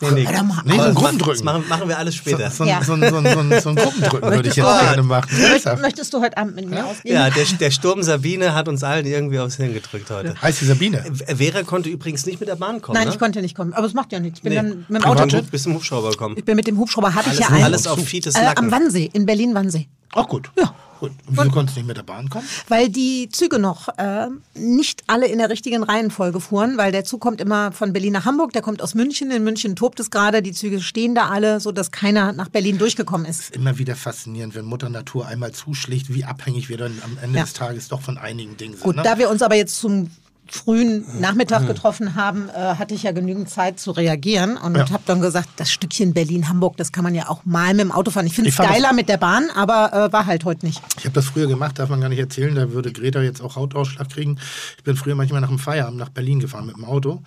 Nee, 0.00 0.10
nee. 0.12 0.24
Doch 0.24 0.42
mal 0.42 0.62
Nee, 0.64 0.72
so 0.74 0.74
Aber 0.74 0.84
einen 0.84 0.94
das 0.94 1.02
Gruppendrücken. 1.02 1.44
machen, 1.44 1.64
machen 1.68 1.88
wir 1.88 1.98
alles 1.98 2.14
So, 2.14 2.20
später. 2.20 2.50
so, 2.50 2.64
Ja. 2.64 2.82
so, 2.82 2.96
so, 2.96 3.02
so, 3.02 3.10
so, 3.10 3.60
so 3.60 3.68
ein 3.70 3.76
Gruppendrücken 3.76 4.30
würde 4.30 4.48
ich 4.48 4.56
jetzt 4.56 4.66
du- 4.66 4.80
gerne 4.84 5.02
machen. 5.02 5.28
Möcht, 5.32 5.50
Ernsthaft. 5.50 5.82
möchtest 5.82 6.12
du 6.14 6.20
heute 6.20 6.36
Abend 6.36 6.56
mit 6.56 6.68
mir 6.70 6.84
ausgehen? 6.86 7.14
Ja, 7.14 7.30
der, 7.30 7.44
der 7.44 7.70
Sturm 7.70 8.02
Sabine 8.02 8.54
hat 8.54 8.68
uns 8.68 8.82
allen 8.84 9.06
irgendwie 9.06 9.38
aufs 9.38 9.56
Hirn 9.56 9.72
gedrückt 9.74 10.10
heute. 10.10 10.34
Heißt 10.40 10.60
die 10.60 10.64
Sabine? 10.66 11.04
Vera 11.26 11.62
konnte 11.62 11.88
übrigens 11.88 12.26
nicht 12.26 12.40
mit 12.40 12.48
der 12.48 12.56
Bahn 12.56 12.80
kommen. 12.80 12.96
Nein, 12.98 13.08
ne? 13.08 13.12
ich 13.14 13.18
konnte 13.18 13.40
nicht 13.42 13.56
kommen. 13.56 13.72
Aber 13.72 13.86
es 13.86 13.94
macht 13.94 14.12
ja 14.12 14.20
nichts. 14.20 14.38
Ich 14.38 14.42
bin 14.42 14.50
Nee. 14.52 14.56
dann 14.56 14.68
mit 14.88 15.02
dem 15.02 15.02
Du 15.02 15.08
Auto. 15.08 15.36
bist 15.38 15.50
bist 15.50 15.66
im 15.66 15.74
Hubschrauber 15.74 16.10
gekommen. 16.10 16.34
Ich 16.38 16.44
bin 16.44 16.56
mit 16.56 16.66
dem 16.66 16.78
Hubschrauber, 16.78 17.14
hatte 17.14 17.30
ich 17.32 17.38
ja 17.40 17.48
einen. 17.48 17.64
alles 17.64 17.86
auf 17.86 17.98
Fites 18.04 18.34
äh, 18.34 18.46
am 18.56 18.70
Wannsee, 18.70 19.10
in 19.12 19.26
Berlin-Wannsee. 19.26 19.88
Auch 20.12 20.28
gut. 20.28 20.50
Ja. 20.58 20.74
Gut. 21.00 21.10
Und 21.26 21.36
wieso 21.36 21.50
konntest 21.50 21.76
du 21.76 21.80
nicht 21.80 21.88
mit 21.88 21.96
der 21.96 22.04
Bahn 22.04 22.28
kommen? 22.30 22.46
Weil 22.68 22.88
die 22.88 23.28
Züge 23.28 23.58
noch 23.58 23.88
äh, 23.98 24.28
nicht 24.54 25.02
alle 25.08 25.26
in 25.26 25.38
der 25.38 25.50
richtigen 25.50 25.82
Reihenfolge 25.82 26.38
fuhren, 26.38 26.76
weil 26.78 26.92
der 26.92 27.02
Zug 27.02 27.20
kommt 27.20 27.40
immer 27.40 27.72
von 27.72 27.92
Berlin 27.92 28.12
nach 28.12 28.24
Hamburg, 28.24 28.52
der 28.52 28.62
kommt 28.62 28.80
aus 28.80 28.94
München, 28.94 29.32
in 29.32 29.42
München 29.42 29.74
tobt 29.74 29.98
es 29.98 30.12
gerade, 30.12 30.42
die 30.42 30.52
Züge 30.52 30.80
stehen 30.80 31.16
da 31.16 31.28
alle, 31.28 31.58
so 31.58 31.72
dass 31.72 31.90
keiner 31.90 32.32
nach 32.32 32.50
Berlin 32.50 32.78
durchgekommen 32.78 33.26
ist. 33.26 33.50
Immer 33.52 33.78
wieder 33.78 33.96
faszinierend, 33.96 34.54
wenn 34.54 34.64
Mutter 34.64 34.90
Natur 34.90 35.26
einmal 35.26 35.50
zuschlägt, 35.50 36.14
wie 36.14 36.22
abhängig 36.24 36.68
wir 36.68 36.76
dann 36.78 36.96
am 37.04 37.18
Ende 37.20 37.38
Ja. 37.38 37.44
des 37.44 37.54
Tages 37.54 37.88
doch 37.88 38.00
von 38.00 38.16
einigen 38.16 38.56
Dingen 38.56 38.74
sind. 38.74 38.84
Gut, 38.84 38.94
ne? 38.94 39.02
da 39.02 39.18
wir 39.18 39.28
uns 39.28 39.42
aber 39.42 39.56
jetzt 39.56 39.80
zum 39.80 40.08
frühen 40.52 41.04
Nachmittag 41.20 41.66
getroffen 41.66 42.14
haben, 42.14 42.48
äh, 42.50 42.52
hatte 42.76 42.94
ich 42.94 43.04
ja 43.04 43.12
genügend 43.12 43.48
Zeit 43.48 43.80
zu 43.80 43.90
reagieren 43.90 44.56
und 44.58 44.76
Ja. 44.76 44.90
habe 44.90 45.02
dann 45.06 45.20
gesagt, 45.22 45.48
das 45.56 45.70
Stückchen 45.72 46.12
Berlin-Hamburg, 46.12 46.76
das 46.76 46.92
kann 46.92 47.04
man 47.04 47.14
ja 47.14 47.28
auch 47.30 47.44
mal 47.44 47.72
mit 47.72 47.80
dem 47.80 47.90
Auto 47.92 48.10
fahren. 48.10 48.26
Ich 48.26 48.34
finde 48.34 48.50
es 48.50 48.56
geiler 48.58 48.92
mit 48.92 49.08
der 49.08 49.16
Bahn, 49.16 49.48
aber 49.54 49.92
äh, 49.92 50.12
war 50.12 50.26
halt 50.26 50.44
heute 50.44 50.66
nicht. 50.66 50.82
Ich 50.98 51.04
habe 51.04 51.14
das 51.14 51.24
früher 51.26 51.46
gemacht, 51.46 51.78
darf 51.78 51.88
man 51.88 52.00
gar 52.02 52.10
nicht 52.10 52.18
erzählen. 52.18 52.54
Da 52.54 52.70
würde 52.72 52.92
Greta 52.92 53.22
jetzt 53.22 53.40
auch 53.40 53.56
Hautausschlag 53.56 54.10
kriegen. 54.10 54.38
Ich 54.76 54.84
bin 54.84 54.94
früher 54.96 55.14
manchmal 55.14 55.40
nach 55.40 55.48
dem 55.48 55.58
Feierabend 55.58 55.98
nach 55.98 56.10
Berlin 56.10 56.38
gefahren 56.40 56.66
mit 56.66 56.76
dem 56.76 56.84
Auto, 56.84 57.22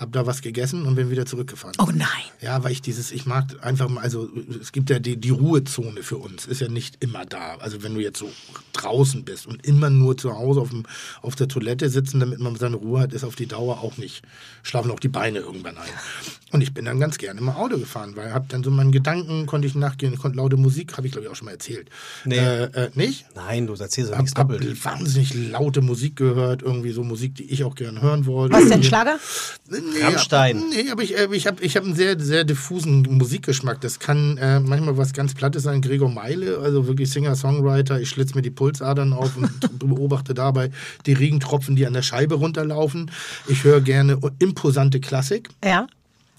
habe 0.00 0.12
da 0.12 0.26
was 0.26 0.40
gegessen 0.40 0.86
und 0.86 0.94
bin 0.94 1.10
wieder 1.10 1.26
zurückgefahren. 1.26 1.76
Oh 1.78 1.90
nein. 1.94 2.08
Ja, 2.40 2.64
weil 2.64 2.72
ich 2.72 2.80
dieses, 2.80 3.12
ich 3.12 3.26
mag 3.26 3.44
einfach 3.60 3.86
mal, 3.90 4.00
also 4.00 4.30
es 4.58 4.72
gibt 4.72 4.88
ja 4.88 4.98
die, 4.98 5.18
die 5.18 5.28
Ruhezone 5.28 6.02
für 6.02 6.16
uns, 6.16 6.46
ist 6.46 6.62
ja 6.62 6.68
nicht 6.68 6.96
immer 7.04 7.26
da. 7.26 7.56
Also 7.58 7.82
wenn 7.82 7.92
du 7.94 8.00
jetzt 8.00 8.18
so 8.18 8.30
draußen 8.72 9.24
bist 9.24 9.46
und 9.46 9.66
immer 9.66 9.90
nur 9.90 10.16
zu 10.16 10.32
Hause 10.34 10.62
auf, 10.62 10.70
dem, 10.70 10.84
auf 11.20 11.36
der 11.36 11.48
Toilette 11.48 11.90
sitzen, 11.90 12.18
damit 12.18 12.40
man 12.40 12.56
seine 12.56 12.76
Ruhe 12.76 13.00
hat, 13.00 13.12
ist 13.12 13.24
auf 13.24 13.36
die 13.36 13.44
Dauer 13.46 13.80
auch 13.82 13.98
nicht, 13.98 14.22
schlafen 14.62 14.90
auch 14.90 15.00
die 15.00 15.08
Beine 15.08 15.40
irgendwann 15.40 15.76
ein. 15.76 15.88
Und 16.50 16.62
ich 16.62 16.72
bin 16.72 16.86
dann 16.86 16.98
ganz 16.98 17.18
gerne 17.18 17.38
im 17.38 17.50
Auto 17.50 17.76
gefahren, 17.78 18.16
weil 18.16 18.32
hab 18.32 18.48
dann 18.48 18.64
so 18.64 18.70
meinen 18.70 18.92
Gedanken, 18.92 19.44
konnte 19.44 19.68
ich 19.68 19.74
nachgehen, 19.74 20.16
konnte 20.18 20.38
laute 20.38 20.56
Musik, 20.56 20.96
habe 20.96 21.06
ich 21.08 21.12
glaube 21.12 21.26
ich 21.26 21.30
auch 21.30 21.36
schon 21.36 21.44
mal 21.44 21.52
erzählt. 21.52 21.90
Nee. 22.24 22.38
Äh, 22.38 22.64
äh, 22.72 22.90
nicht? 22.94 23.26
Nein, 23.34 23.66
du 23.66 23.74
erzählst 23.74 24.12
Hab, 24.12 24.22
nichts 24.22 24.34
hab 24.38 24.48
doppelt. 24.48 24.82
wahnsinnig 24.82 25.34
laute 25.50 25.82
Musik 25.82 26.16
gehört, 26.16 26.62
irgendwie 26.62 26.92
so 26.92 27.04
Musik, 27.04 27.34
die 27.34 27.44
ich 27.52 27.64
auch 27.64 27.74
gerne 27.74 28.00
hören 28.00 28.24
wollte. 28.24 28.54
Was 28.54 28.62
denn, 28.62 28.70
Irgendwie- 28.72 28.88
Schlager? 28.88 29.18
Nee, 29.92 30.02
Rammstein. 30.02 30.62
Nee, 30.70 30.90
aber 30.90 31.02
ich, 31.02 31.16
äh, 31.16 31.28
ich 31.32 31.46
habe 31.46 31.62
ich 31.62 31.76
hab 31.76 31.84
einen 31.84 31.94
sehr, 31.94 32.18
sehr 32.18 32.44
diffusen 32.44 33.02
Musikgeschmack. 33.02 33.80
Das 33.80 33.98
kann 33.98 34.36
äh, 34.38 34.60
manchmal 34.60 34.96
was 34.96 35.12
ganz 35.12 35.34
Plattes 35.34 35.64
sein. 35.64 35.80
Gregor 35.80 36.10
Meile, 36.10 36.58
also 36.58 36.86
wirklich 36.86 37.10
Singer-Songwriter. 37.10 38.00
Ich 38.00 38.08
schlitze 38.08 38.34
mir 38.34 38.42
die 38.42 38.50
Pulsadern 38.50 39.12
auf 39.12 39.36
und 39.36 39.50
beobachte 39.78 40.34
dabei 40.34 40.70
die 41.06 41.12
Regentropfen, 41.12 41.76
die 41.76 41.86
an 41.86 41.92
der 41.92 42.02
Scheibe 42.02 42.36
runterlaufen. 42.36 43.10
Ich 43.48 43.64
höre 43.64 43.80
gerne 43.80 44.18
imposante 44.38 45.00
Klassik. 45.00 45.48
Ja. 45.64 45.86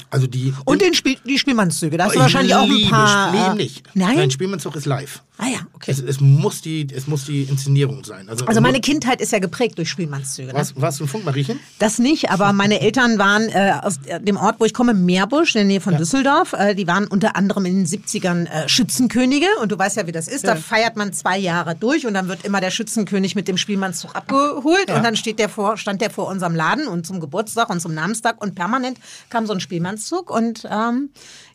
Also 0.10 0.28
die. 0.28 0.54
Und 0.66 0.82
den 0.82 0.94
Spiel, 0.94 1.18
die 1.26 1.40
Spielmannszüge, 1.40 1.98
da 1.98 2.06
hast 2.06 2.12
du 2.12 2.18
Ich 2.18 2.22
wahrscheinlich 2.22 2.54
auch 2.54 2.70
ein 2.70 2.90
paar... 2.90 3.30
Spiel 3.30 3.54
äh, 3.54 3.56
nicht. 3.56 3.84
Nein? 3.94 4.16
Nein, 4.18 4.32
Spielmannszug 4.32 4.76
ist 4.76 4.86
live. 4.86 5.24
Ah 5.44 5.48
ja, 5.48 5.60
okay. 5.74 5.90
Es, 5.90 6.00
es, 6.00 6.22
muss 6.22 6.62
die, 6.62 6.88
es 6.94 7.08
muss 7.08 7.26
die 7.26 7.42
Inszenierung 7.42 8.04
sein. 8.04 8.30
Also, 8.30 8.46
Also 8.46 8.62
meine 8.62 8.80
Kindheit 8.80 9.20
ist 9.22 9.32
ja 9.32 9.40
geprägt 9.40 9.76
durch 9.80 9.90
Spielmannszüge. 9.90 10.50
Ne? 10.50 10.54
Was, 10.54 10.80
warst 10.80 11.00
du 11.00 11.06
ein 11.06 11.08
Funkmariechen? 11.08 11.60
Das 11.80 11.98
nicht, 11.98 12.30
aber 12.30 12.54
meine 12.54 12.80
Eltern 12.80 13.18
waren 13.18 13.50
äh, 13.50 13.74
aus 13.82 14.00
dem 14.20 14.38
Ort, 14.38 14.60
wo 14.60 14.66
ich 14.66 14.74
komme, 14.76 14.94
Meerbusch, 14.94 15.56
in 15.56 15.62
der 15.62 15.66
Nähe 15.66 15.82
von 15.82 15.98
Düsseldorf. 15.98 16.54
Äh, 16.54 16.76
die 16.76 16.86
waren 16.86 17.08
unter 17.08 17.36
anderem 17.36 17.66
in 17.66 17.78
den 17.78 17.88
70ern 17.88 18.46
äh, 18.46 18.70
Schützenkönige. 18.70 19.48
Und 19.64 19.72
du 19.72 19.80
weißt 19.80 19.98
ja, 19.98 20.06
wie 20.06 20.12
das 20.12 20.28
ist. 20.28 20.46
Da 20.46 20.56
feiert 20.56 20.96
man 20.96 21.12
zwei 21.12 21.40
Jahre 21.40 21.74
durch 21.74 22.06
und 22.06 22.14
dann 22.14 22.28
wird 22.28 22.46
immer 22.46 22.62
der 22.62 22.70
Schützenkönig 22.70 23.34
mit 23.34 23.48
dem 23.48 23.58
Spielmannszug 23.58 24.16
abgeholt. 24.16 24.92
Und 24.92 25.02
dann 25.02 25.16
steht 25.16 25.40
der 25.40 25.50
vor, 25.50 25.76
stand 25.76 26.02
der 26.02 26.12
vor 26.12 26.28
unserem 26.28 26.54
Laden 26.54 26.88
und 26.88 27.08
zum 27.08 27.20
Geburtstag 27.20 27.72
und 27.72 27.80
zum 27.80 27.96
Namenstag. 27.96 28.40
Und 28.44 28.54
permanent 28.54 29.00
kam 29.32 29.48
so 29.48 29.54
ein 29.54 29.60
Spielmannszug. 29.60 30.30
Und 30.30 30.68
ähm, 30.70 31.10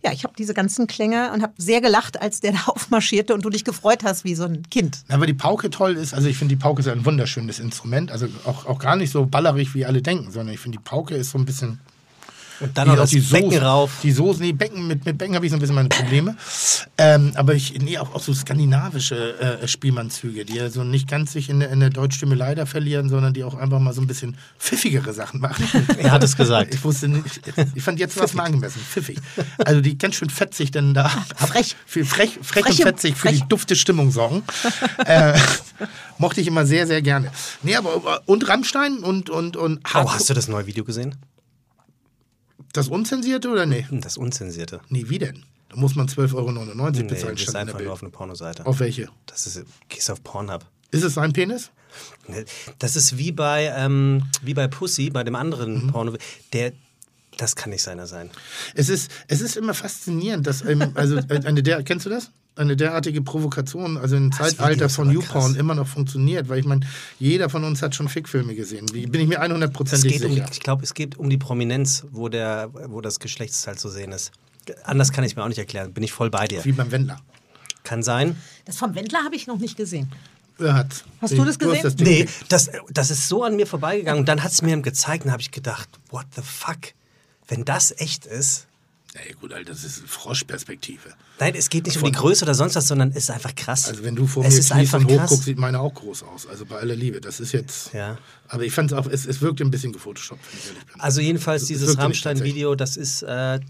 ja, 0.05 0.12
ich 0.12 0.24
habe 0.24 0.34
diese 0.36 0.55
ganzen 0.55 0.86
Klänge 0.86 1.32
und 1.32 1.42
habe 1.42 1.55
sehr 1.59 1.80
gelacht, 1.80 2.20
als 2.20 2.40
der 2.40 2.53
da 2.53 2.64
aufmarschierte 2.66 3.34
und 3.34 3.44
du 3.44 3.51
dich 3.51 3.64
gefreut 3.64 4.05
hast 4.05 4.24
wie 4.24 4.34
so 4.34 4.44
ein 4.44 4.62
Kind. 4.70 4.99
Aber 5.09 5.26
die 5.26 5.34
Pauke 5.34 5.70
toll 5.70 5.97
ist, 5.97 6.14
also 6.14 6.28
ich 6.28 6.38
finde, 6.38 6.55
die 6.55 6.61
Pauke 6.61 6.80
ist 6.80 6.88
ein 6.88 7.05
wunderschönes 7.05 7.59
Instrument. 7.59 8.11
Also 8.11 8.26
auch, 8.44 8.66
auch 8.66 8.78
gar 8.78 8.97
nicht 8.97 9.11
so 9.11 9.26
ballerig, 9.26 9.74
wie 9.74 9.84
alle 9.84 10.03
denken, 10.03 10.30
sondern 10.30 10.55
ich 10.55 10.61
finde, 10.61 10.78
die 10.78 10.84
Pauke 10.84 11.14
ist 11.14 11.30
so 11.30 11.38
ein 11.38 11.44
bisschen. 11.44 11.80
Und 12.61 12.77
dann 12.79 12.89
noch 12.89 12.95
Wie 12.95 12.99
das 12.99 13.09
auch 13.11 13.13
die 13.13 13.21
Becken 13.21 13.51
Soße- 13.53 13.63
rauf. 13.63 13.91
Die 14.03 14.13
Soße, 14.13 14.41
nee, 14.43 14.53
Becken, 14.53 14.87
mit, 14.87 15.05
mit 15.05 15.19
Becken 15.19 15.35
habe 15.35 15.45
ich 15.47 15.51
so 15.51 15.57
ein 15.57 15.61
bisschen 15.61 15.75
meine 15.75 15.89
Probleme. 15.89 16.37
ähm, 16.99 17.33
aber 17.35 17.55
ich, 17.55 17.75
nee, 17.81 17.99
auch, 17.99 18.15
auch 18.15 18.21
so 18.23 18.33
skandinavische 18.35 19.61
äh, 19.63 19.69
Spielmannzüge, 19.69 20.45
die 20.45 20.55
ja 20.55 20.71
so 20.71 20.85
nicht 20.85 21.09
ganz 21.09 21.33
sich 21.33 21.49
in 21.51 21.61
der, 21.61 21.71
in 21.71 21.81
der 21.81 21.91
Deutschstimme 21.91 22.35
leider 22.35 22.67
verlieren, 22.67 23.09
sondern 23.09 23.35
die 23.35 23.45
auch 23.45 23.55
einfach 23.55 23.79
mal 23.79 23.93
so 23.93 24.01
ein 24.01 24.07
bisschen 24.07 24.37
pfiffigere 24.59 25.13
Sachen 25.13 25.41
machen. 25.41 25.65
Er 25.99 26.11
hat 26.13 26.23
es 26.23 26.37
gesagt. 26.37 26.75
Ich 26.75 26.85
wusste 26.85 27.09
nicht, 27.09 27.41
ich 27.75 27.83
fand 27.83 27.99
jetzt 27.99 28.19
was 28.19 28.35
mal 28.35 28.45
angemessen, 28.45 28.81
pfiffig. 28.81 29.19
Also 29.59 29.81
die 29.81 29.97
ganz 29.99 30.15
schön 30.17 30.31
fetzig 30.31 30.71
denn 30.71 30.95
da. 30.95 31.09
Frech. 31.37 31.75
Für 31.87 32.05
frech, 32.05 32.39
frech 32.43 32.65
Freche- 32.65 32.83
und 32.83 32.89
fetzig 32.89 33.15
für 33.17 33.29
frech. 33.29 33.41
die 33.43 33.49
dufte 33.49 33.77
Stimmung 33.77 34.11
sorgen. 34.11 34.43
äh, 35.07 35.39
mochte 36.19 36.41
ich 36.41 36.47
immer 36.47 36.67
sehr, 36.67 36.87
sehr 36.87 37.03
gerne. 37.03 37.31
Nee, 37.63 37.77
aber 37.77 38.23
und 38.27 38.49
Rammstein 38.49 38.99
und, 38.99 39.31
und, 39.31 39.57
und 39.57 39.81
Oh, 39.95 40.11
hast 40.13 40.29
du 40.31 40.35
das 40.35 40.49
neue 40.49 40.67
Video 40.67 40.85
gesehen? 40.85 41.15
Das 42.77 42.89
Unzensierte 42.89 43.49
oder 43.49 43.66
nee? 43.66 43.87
Das 43.91 44.16
Unzensierte. 44.16 44.81
Nee, 44.89 45.05
wie 45.09 45.18
denn? 45.18 45.45
Da 45.68 45.77
muss 45.77 45.95
man 45.95 46.09
12,99 46.09 46.35
Euro 46.35 46.91
Nee, 46.91 47.03
bezahlen. 47.05 47.35
bist 47.35 47.49
in 47.49 47.57
einfach 47.57 47.81
nur 47.81 47.93
auf 47.93 48.03
eine 48.03 48.11
Pornoseite. 48.11 48.64
Auf 48.66 48.81
welche? 48.81 49.09
Das 49.27 49.47
ist, 49.47 49.64
gehst 49.89 50.11
auf 50.11 50.22
Pornhub. 50.22 50.64
Ist 50.91 51.03
es 51.03 51.14
sein 51.14 51.33
Penis? 51.33 51.70
Ne, 52.29 52.45
Das 52.79 52.95
ist 52.97 53.18
wie 53.18 53.33
bei, 53.33 53.72
ähm, 53.77 54.22
wie 54.43 54.55
bei 54.55 54.68
Pussy, 54.68 55.11
bei 55.11 55.24
dem 55.24 55.35
anderen 55.35 55.89
Porno. 55.89 56.16
Der, 56.53 56.72
das 57.37 57.57
kann 57.57 57.70
nicht 57.70 57.83
seiner 57.83 58.07
sein. 58.07 58.31
Es 58.74 58.89
ist, 58.89 59.11
es 59.29 59.41
ist 59.41 59.57
immer 59.57 59.74
faszinierend, 59.74 60.47
dass 60.47 60.62
ähm, 60.62 60.93
also 60.95 61.16
äh, 61.16 61.41
eine 61.45 61.62
der, 61.62 61.83
kennst 61.83 62.07
du 62.07 62.11
das? 62.11 62.31
Eine 62.57 62.75
derartige 62.75 63.21
Provokation, 63.21 63.99
also 63.99 64.17
im 64.17 64.31
Das 64.31 64.39
Zeitalter 64.57 64.89
von 64.89 65.11
YouPorn 65.11 65.57
immer 65.57 65.75
noch 65.75 65.87
funktioniert, 65.87 66.49
weil 66.49 66.59
ich 66.59 66.65
meine, 66.65 66.87
jeder 67.19 67.51
von 67.51 67.63
uns 67.65 67.83
hat 67.83 67.95
schon 67.95 68.09
Fickfilme 68.09 68.55
gesehen. 68.55 68.87
Wie- 68.95 69.07
Bin 69.07 69.21
ich 69.21 69.29
mir 69.29 69.37
Es 69.37 69.41
100%ig 69.51 70.03
geht 70.13 70.25
um, 70.25 70.33
sicher. 70.33 70.49
ich 70.51 70.61
glaube, 70.61 70.83
es 70.83 70.95
geht 70.95 71.19
um 71.19 71.29
die 71.29 71.37
Prominenz, 71.37 72.07
wo, 72.13 72.31
der, 72.31 72.71
wo 72.89 73.03
das 73.03 73.21
Geschlechtsteil 73.21 73.77
zu 73.77 73.91
sehen 73.91 74.13
ist. 74.13 74.33
Anders 74.85 75.13
kann 75.13 75.23
ich 75.23 75.33
es 75.33 75.37
mir 75.37 75.45
auch 75.45 75.49
nicht 75.49 75.59
erklären. 75.59 75.93
Bin 75.93 76.03
ich 76.03 76.13
voll 76.13 76.31
bei 76.31 76.47
dir. 76.47 76.65
Wie 76.65 76.73
beim 76.73 76.91
Wendler. 76.91 77.21
Kann 77.85 78.03
sein. 78.03 78.37
Das 78.65 78.79
vom 78.79 78.95
Wendler 78.95 79.23
habe 79.23 79.37
ich 79.37 79.47
noch 79.47 79.59
nicht 79.59 79.77
gesehen. 79.77 80.11
Er 80.59 80.73
hat's. 80.75 81.05
Hast 81.21 81.35
du 81.37 81.45
das 81.45 81.59
Du 81.59 81.67
hast 81.67 81.75
gesehen? 81.75 81.83
das 81.83 81.97
Ding 81.97 82.07
Nee, 82.07 82.27
das, 82.49 82.71
das 82.91 83.11
ist 83.11 83.29
so 83.29 83.45
an 83.45 83.57
mir 83.57 83.67
vorbeigegangen. 83.67 84.21
Und 84.21 84.29
dann 84.31 84.43
hat 84.43 84.51
es 84.53 84.63
mir 84.63 84.75
gezeigt 84.81 85.27
und 85.27 85.31
habe 85.31 85.43
ich 85.43 85.51
gedacht, 85.51 85.89
what 86.11 86.25
the 86.35 86.41
fuck? 86.43 86.79
Wenn 87.49 87.67
das 87.67 87.93
echt 87.99 88.25
ist. 88.25 88.66
Ey, 89.25 89.35
gut, 89.41 89.53
Alter, 89.53 89.73
das 89.73 89.85
ist 89.85 90.03
Froschperspektive. 90.07 91.14
Nein, 91.39 91.55
es 91.57 91.71
geht 91.71 91.87
nicht 91.87 91.97
um 91.97 92.05
die 92.05 92.12
Größe 92.12 92.45
oder 92.45 92.55
sonst 92.55 92.75
was, 92.77 92.87
sondern 92.89 93.11
es 93.11 93.17
ist 93.17 93.31
einfach 93.31 93.55
krass. 93.55 93.89
Also 93.89 94.05
wenn 94.05 94.14
du 94.14 94.27
vor 94.27 94.45
es 94.45 94.55
mir 94.55 94.61
ist 94.61 94.73
einfach 94.73 94.99
und 94.99 95.07
krass. 95.09 95.31
hochguckst, 95.31 95.45
sieht 95.45 95.59
meine 95.59 95.81
auch 95.81 95.95
groß 95.95 96.23
aus. 96.25 96.47
Also 96.47 96.67
bei 96.67 96.77
aller 96.77 96.97
Liebe. 96.97 97.21
Das 97.21 97.41
ist 97.41 97.53
jetzt. 97.53 97.93
Ja. 97.95 98.19
Aber 98.49 98.64
ich 98.64 98.73
fand 98.73 98.93
es 98.93 98.99
auch, 98.99 99.07
es, 99.07 99.27
es 99.27 99.41
wirkte 99.41 99.64
ein 99.64 99.71
bisschen 99.71 99.93
gefotoshoppt. 99.93 100.41
Also 100.99 101.21
jedenfalls 101.21 101.62
Es 101.62 101.69
dieses 101.69 101.97
Rammstein-Video, 101.99 102.75
das 102.75 102.97
ist, 102.97 103.23
äh, 103.23 103.61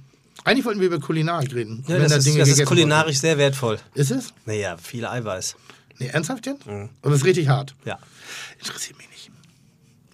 Eigentlich 0.45 0.65
wollten 0.65 0.81
wir 0.81 0.87
über 0.89 1.01
Kulinarik 1.01 1.55
reden. 1.55 1.85
ja, 1.89 1.99
das, 1.99 2.11
da 2.11 2.17
ist, 2.19 2.39
das 2.39 2.49
ist 2.49 2.65
kulinarisch 2.65 3.19
sehr 3.19 3.39
wertvoll. 3.39 3.79
Ist 3.95 4.11
es? 4.11 4.33
Naja, 4.45 4.77
viel 4.77 5.07
Eiweiß. 5.07 5.57
Nee, 5.99 6.09
ernsthaft 6.09 6.47
jetzt? 6.47 6.67
Mhm. 6.67 6.91
Und 7.03 7.11
das 7.11 7.21
ist 7.21 7.25
richtig 7.25 7.49
hart. 7.49 7.75
Ja. 7.85 7.99
Interessiert 8.59 8.99
mich 8.99 9.09
nicht. 9.09 9.31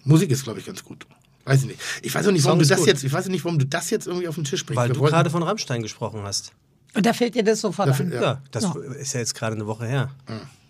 Musik 0.05 0.31
ist, 0.31 0.43
glaube 0.43 0.59
ich, 0.59 0.65
ganz 0.65 0.83
gut. 0.83 1.05
Weiß 1.45 1.61
ich 1.61 1.67
nicht. 1.67 1.79
Ich 2.01 2.13
weiß 2.15 2.27
auch 2.27 2.31
nicht, 2.31 2.45
warum 2.45 2.59
du 2.59 2.65
das 2.65 2.79
gut. 2.79 2.87
jetzt, 2.87 3.03
ich 3.03 3.11
weiß 3.11 3.27
nicht, 3.27 3.43
warum 3.43 3.59
du 3.59 3.65
das 3.65 3.89
jetzt 3.89 4.07
irgendwie 4.07 4.27
auf 4.27 4.35
den 4.35 4.43
Tisch 4.45 4.65
bringst. 4.65 4.77
Weil 4.77 4.89
Wir 4.89 4.93
du 4.95 4.99
wollten- 5.01 5.13
gerade 5.13 5.29
von 5.29 5.43
Rammstein 5.43 5.81
gesprochen 5.81 6.21
hast. 6.23 6.51
Und 6.95 7.05
da 7.05 7.11
fällt 7.13 7.35
dir 7.35 7.43
das 7.43 7.61
sofort 7.61 7.89
Dafür- 7.89 8.05
an. 8.05 8.11
Ja. 8.13 8.21
Ja, 8.21 8.41
das 8.51 8.63
Ja. 8.63 8.75
ist 8.99 9.13
ja 9.13 9.19
jetzt 9.19 9.35
gerade 9.35 9.55
eine 9.55 9.65
Woche 9.67 9.85
her. 9.85 10.11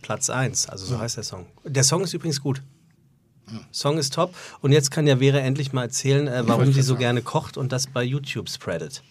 Platz 0.01 0.29
1, 0.29 0.67
also 0.69 0.85
so 0.85 0.99
heißt 0.99 1.17
der 1.17 1.23
Song. 1.23 1.45
Der 1.63 1.83
Song 1.83 2.01
ist 2.03 2.13
übrigens 2.13 2.41
gut. 2.41 2.61
Song 3.71 3.97
ist 3.97 4.13
top. 4.13 4.33
Und 4.61 4.71
jetzt 4.71 4.89
kann 4.89 5.05
ja 5.05 5.17
Vera 5.17 5.37
endlich 5.39 5.73
mal 5.73 5.83
erzählen, 5.83 6.27
äh, 6.27 6.43
warum 6.47 6.71
sie 6.73 6.81
so 6.81 6.93
sagen. 6.93 6.99
gerne 6.99 7.21
kocht 7.21 7.57
und 7.57 7.71
das 7.71 7.87
bei 7.87 8.03
YouTube 8.03 8.49
spreadet. 8.49 9.03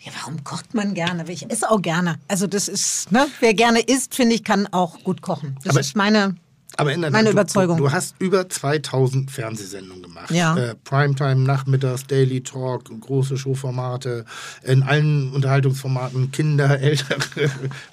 Ja, 0.00 0.12
warum 0.20 0.42
kocht 0.44 0.74
man 0.74 0.94
gerne? 0.94 1.28
Ich 1.30 1.50
esse 1.50 1.68
auch 1.70 1.82
gerne. 1.82 2.18
Also 2.28 2.46
das 2.46 2.68
ist, 2.68 3.10
ne, 3.10 3.26
wer 3.40 3.52
gerne 3.54 3.80
isst, 3.80 4.14
finde 4.14 4.36
ich, 4.36 4.44
kann 4.44 4.68
auch 4.68 5.02
gut 5.02 5.22
kochen. 5.22 5.56
Das 5.64 5.70
Aber- 5.70 5.80
ist 5.80 5.96
meine. 5.96 6.36
Aber 6.76 6.92
in 6.92 7.00
der 7.00 7.10
Meine 7.10 7.26
du, 7.26 7.32
Überzeugung. 7.32 7.78
Du, 7.78 7.84
du 7.84 7.92
hast 7.92 8.14
über 8.18 8.48
2000 8.48 9.30
Fernsehsendungen 9.30 10.02
gemacht. 10.02 10.30
Ja. 10.30 10.56
Äh, 10.56 10.74
Primetime, 10.84 11.36
Nachmittags, 11.36 12.06
Daily 12.06 12.42
Talk, 12.42 12.84
große 13.00 13.36
Showformate, 13.36 14.24
in 14.62 14.82
allen 14.82 15.32
Unterhaltungsformaten, 15.32 16.30
Kinder, 16.30 16.78
Ältere, 16.80 17.50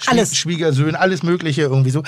Alles. 0.08 0.36
Schwiegersöhne, 0.36 1.00
alles 1.00 1.24
Mögliche 1.24 1.64
irgendwie 1.64 1.92
so. 1.92 2.04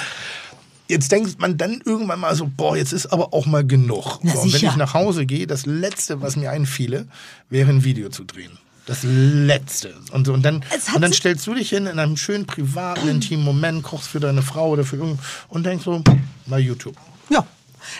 Jetzt 0.88 1.11
denkt 1.11 1.39
man 1.39 1.57
dann 1.57 1.82
irgendwann 1.84 2.20
mal 2.20 2.36
so, 2.36 2.49
boah, 2.55 2.78
jetzt 2.78 2.93
ist 2.93 3.07
aber 3.07 3.34
auch 3.34 3.45
mal 3.45 3.65
genug. 3.65 4.20
Na 4.22 4.34
so, 4.34 4.41
und 4.41 4.53
wenn 4.53 4.70
ich 4.70 4.76
nach 4.78 4.93
Hause 4.93 5.26
gehe, 5.26 5.45
das 5.45 5.65
Letzte, 5.65 6.22
was 6.22 6.38
mir 6.38 6.51
einfiele, 6.51 7.07
wäre 7.49 7.70
ein 7.70 7.84
Video 7.84 8.09
zu 8.09 8.24
drehen. 8.24 8.57
Das 8.88 8.99
Letzte. 9.03 9.93
Und, 10.13 10.25
so, 10.25 10.33
und, 10.33 10.43
dann, 10.43 10.63
und 10.95 11.01
dann 11.01 11.11
stellst 11.11 11.45
du 11.45 11.53
dich 11.53 11.69
hin 11.69 11.88
in 11.88 11.99
einem 11.99 12.15
schönen, 12.15 12.45
privaten, 12.45 13.07
intimen 13.09 13.43
Moment, 13.43 13.83
kochst 13.83 14.07
für 14.07 14.21
deine 14.21 14.41
Frau 14.41 14.69
oder 14.69 14.85
für 14.85 14.95
irgend 14.95 15.19
und 15.49 15.65
denkst 15.65 15.83
so, 15.83 16.01
mal 16.45 16.59
YouTube. 16.61 16.95
Ja. 17.29 17.45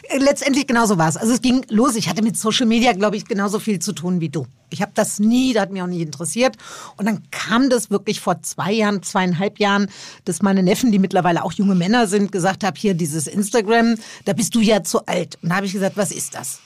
Äh, 0.04 0.18
Letztendlich 0.20 0.66
genauso 0.66 0.98
war 0.98 1.10
es. 1.10 1.18
Also 1.18 1.34
es 1.34 1.42
ging 1.42 1.66
los. 1.68 1.96
Ich 1.96 2.08
hatte 2.08 2.22
mit 2.22 2.38
Social 2.38 2.66
Media, 2.66 2.94
glaube 2.94 3.18
ich, 3.18 3.26
genauso 3.26 3.60
viel 3.60 3.80
zu 3.80 3.92
tun 3.92 4.22
wie 4.22 4.30
du. 4.30 4.48
Ich 4.70 4.82
habe 4.82 4.94
das 4.96 5.20
nie, 5.20 5.52
das 5.52 5.64
hat 5.64 5.72
mich 5.72 5.82
auch 5.82 5.88
nie 5.88 6.02
interessiert. 6.02 6.56
Und 6.96 7.06
dann 7.06 7.22
kam 7.32 7.70
das 7.70 7.92
wirklich 7.92 8.22
vor 8.22 8.42
zwei 8.42 8.72
Jahren, 8.72 9.04
zweieinhalb 9.04 9.60
Jahren, 9.60 9.90
dass 10.24 10.42
meine 10.42 10.64
Neffen, 10.64 10.94
die 10.94 11.00
mittlerweile 11.00 11.44
auch 11.44 11.52
junge 11.52 11.76
Männer 11.76 12.08
sind, 12.08 12.32
gesagt 12.32 12.64
haben, 12.64 12.78
hier 12.78 12.94
dieses 12.94 13.28
Instagram, 13.28 13.96
da 14.24 14.32
bist 14.32 14.56
du 14.56 14.62
ja 14.62 14.84
zu 14.84 15.06
alt. 15.06 15.38
Und 15.42 15.50
da 15.50 15.58
habe 15.58 15.66
ich 15.66 15.74
gesagt, 15.74 15.98
was 15.98 16.14
ist 16.14 16.34
das? 16.34 16.62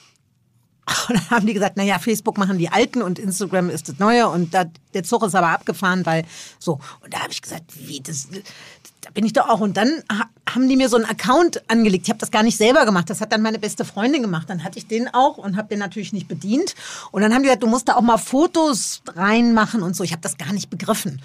Und 1.08 1.16
dann 1.16 1.30
haben 1.30 1.46
die 1.46 1.54
gesagt, 1.54 1.76
naja, 1.76 1.98
Facebook 1.98 2.38
machen 2.38 2.58
die 2.58 2.68
Alten 2.68 3.02
und 3.02 3.18
Instagram 3.18 3.70
ist 3.70 3.88
das 3.88 3.98
Neue 3.98 4.28
und 4.28 4.52
da, 4.52 4.64
der 4.94 5.04
Zug 5.04 5.22
ist 5.22 5.34
aber 5.34 5.48
abgefahren, 5.50 6.04
weil 6.04 6.24
so. 6.58 6.80
Und 7.02 7.14
da 7.14 7.20
habe 7.20 7.30
ich 7.30 7.40
gesagt, 7.40 7.64
wie, 7.76 8.00
das, 8.00 8.28
da 9.00 9.10
bin 9.10 9.24
ich 9.24 9.32
doch 9.32 9.48
auch. 9.48 9.60
Und 9.60 9.76
dann 9.76 10.02
ha- 10.10 10.28
haben 10.50 10.68
die 10.68 10.76
mir 10.76 10.88
so 10.88 10.96
einen 10.96 11.04
Account 11.04 11.62
angelegt. 11.70 12.04
Ich 12.06 12.10
habe 12.10 12.18
das 12.18 12.32
gar 12.32 12.42
nicht 12.42 12.56
selber 12.56 12.84
gemacht, 12.84 13.08
das 13.10 13.20
hat 13.20 13.32
dann 13.32 13.42
meine 13.42 13.60
beste 13.60 13.84
Freundin 13.84 14.22
gemacht. 14.22 14.50
Dann 14.50 14.64
hatte 14.64 14.78
ich 14.78 14.88
den 14.88 15.08
auch 15.14 15.38
und 15.38 15.56
habe 15.56 15.68
den 15.68 15.78
natürlich 15.78 16.12
nicht 16.12 16.26
bedient. 16.26 16.74
Und 17.12 17.22
dann 17.22 17.32
haben 17.32 17.42
die 17.42 17.46
gesagt, 17.46 17.62
du 17.62 17.68
musst 17.68 17.88
da 17.88 17.94
auch 17.94 18.02
mal 18.02 18.18
Fotos 18.18 19.02
reinmachen 19.14 19.82
und 19.82 19.94
so. 19.94 20.02
Ich 20.02 20.10
habe 20.12 20.22
das 20.22 20.36
gar 20.36 20.52
nicht 20.52 20.68
begriffen. 20.68 21.22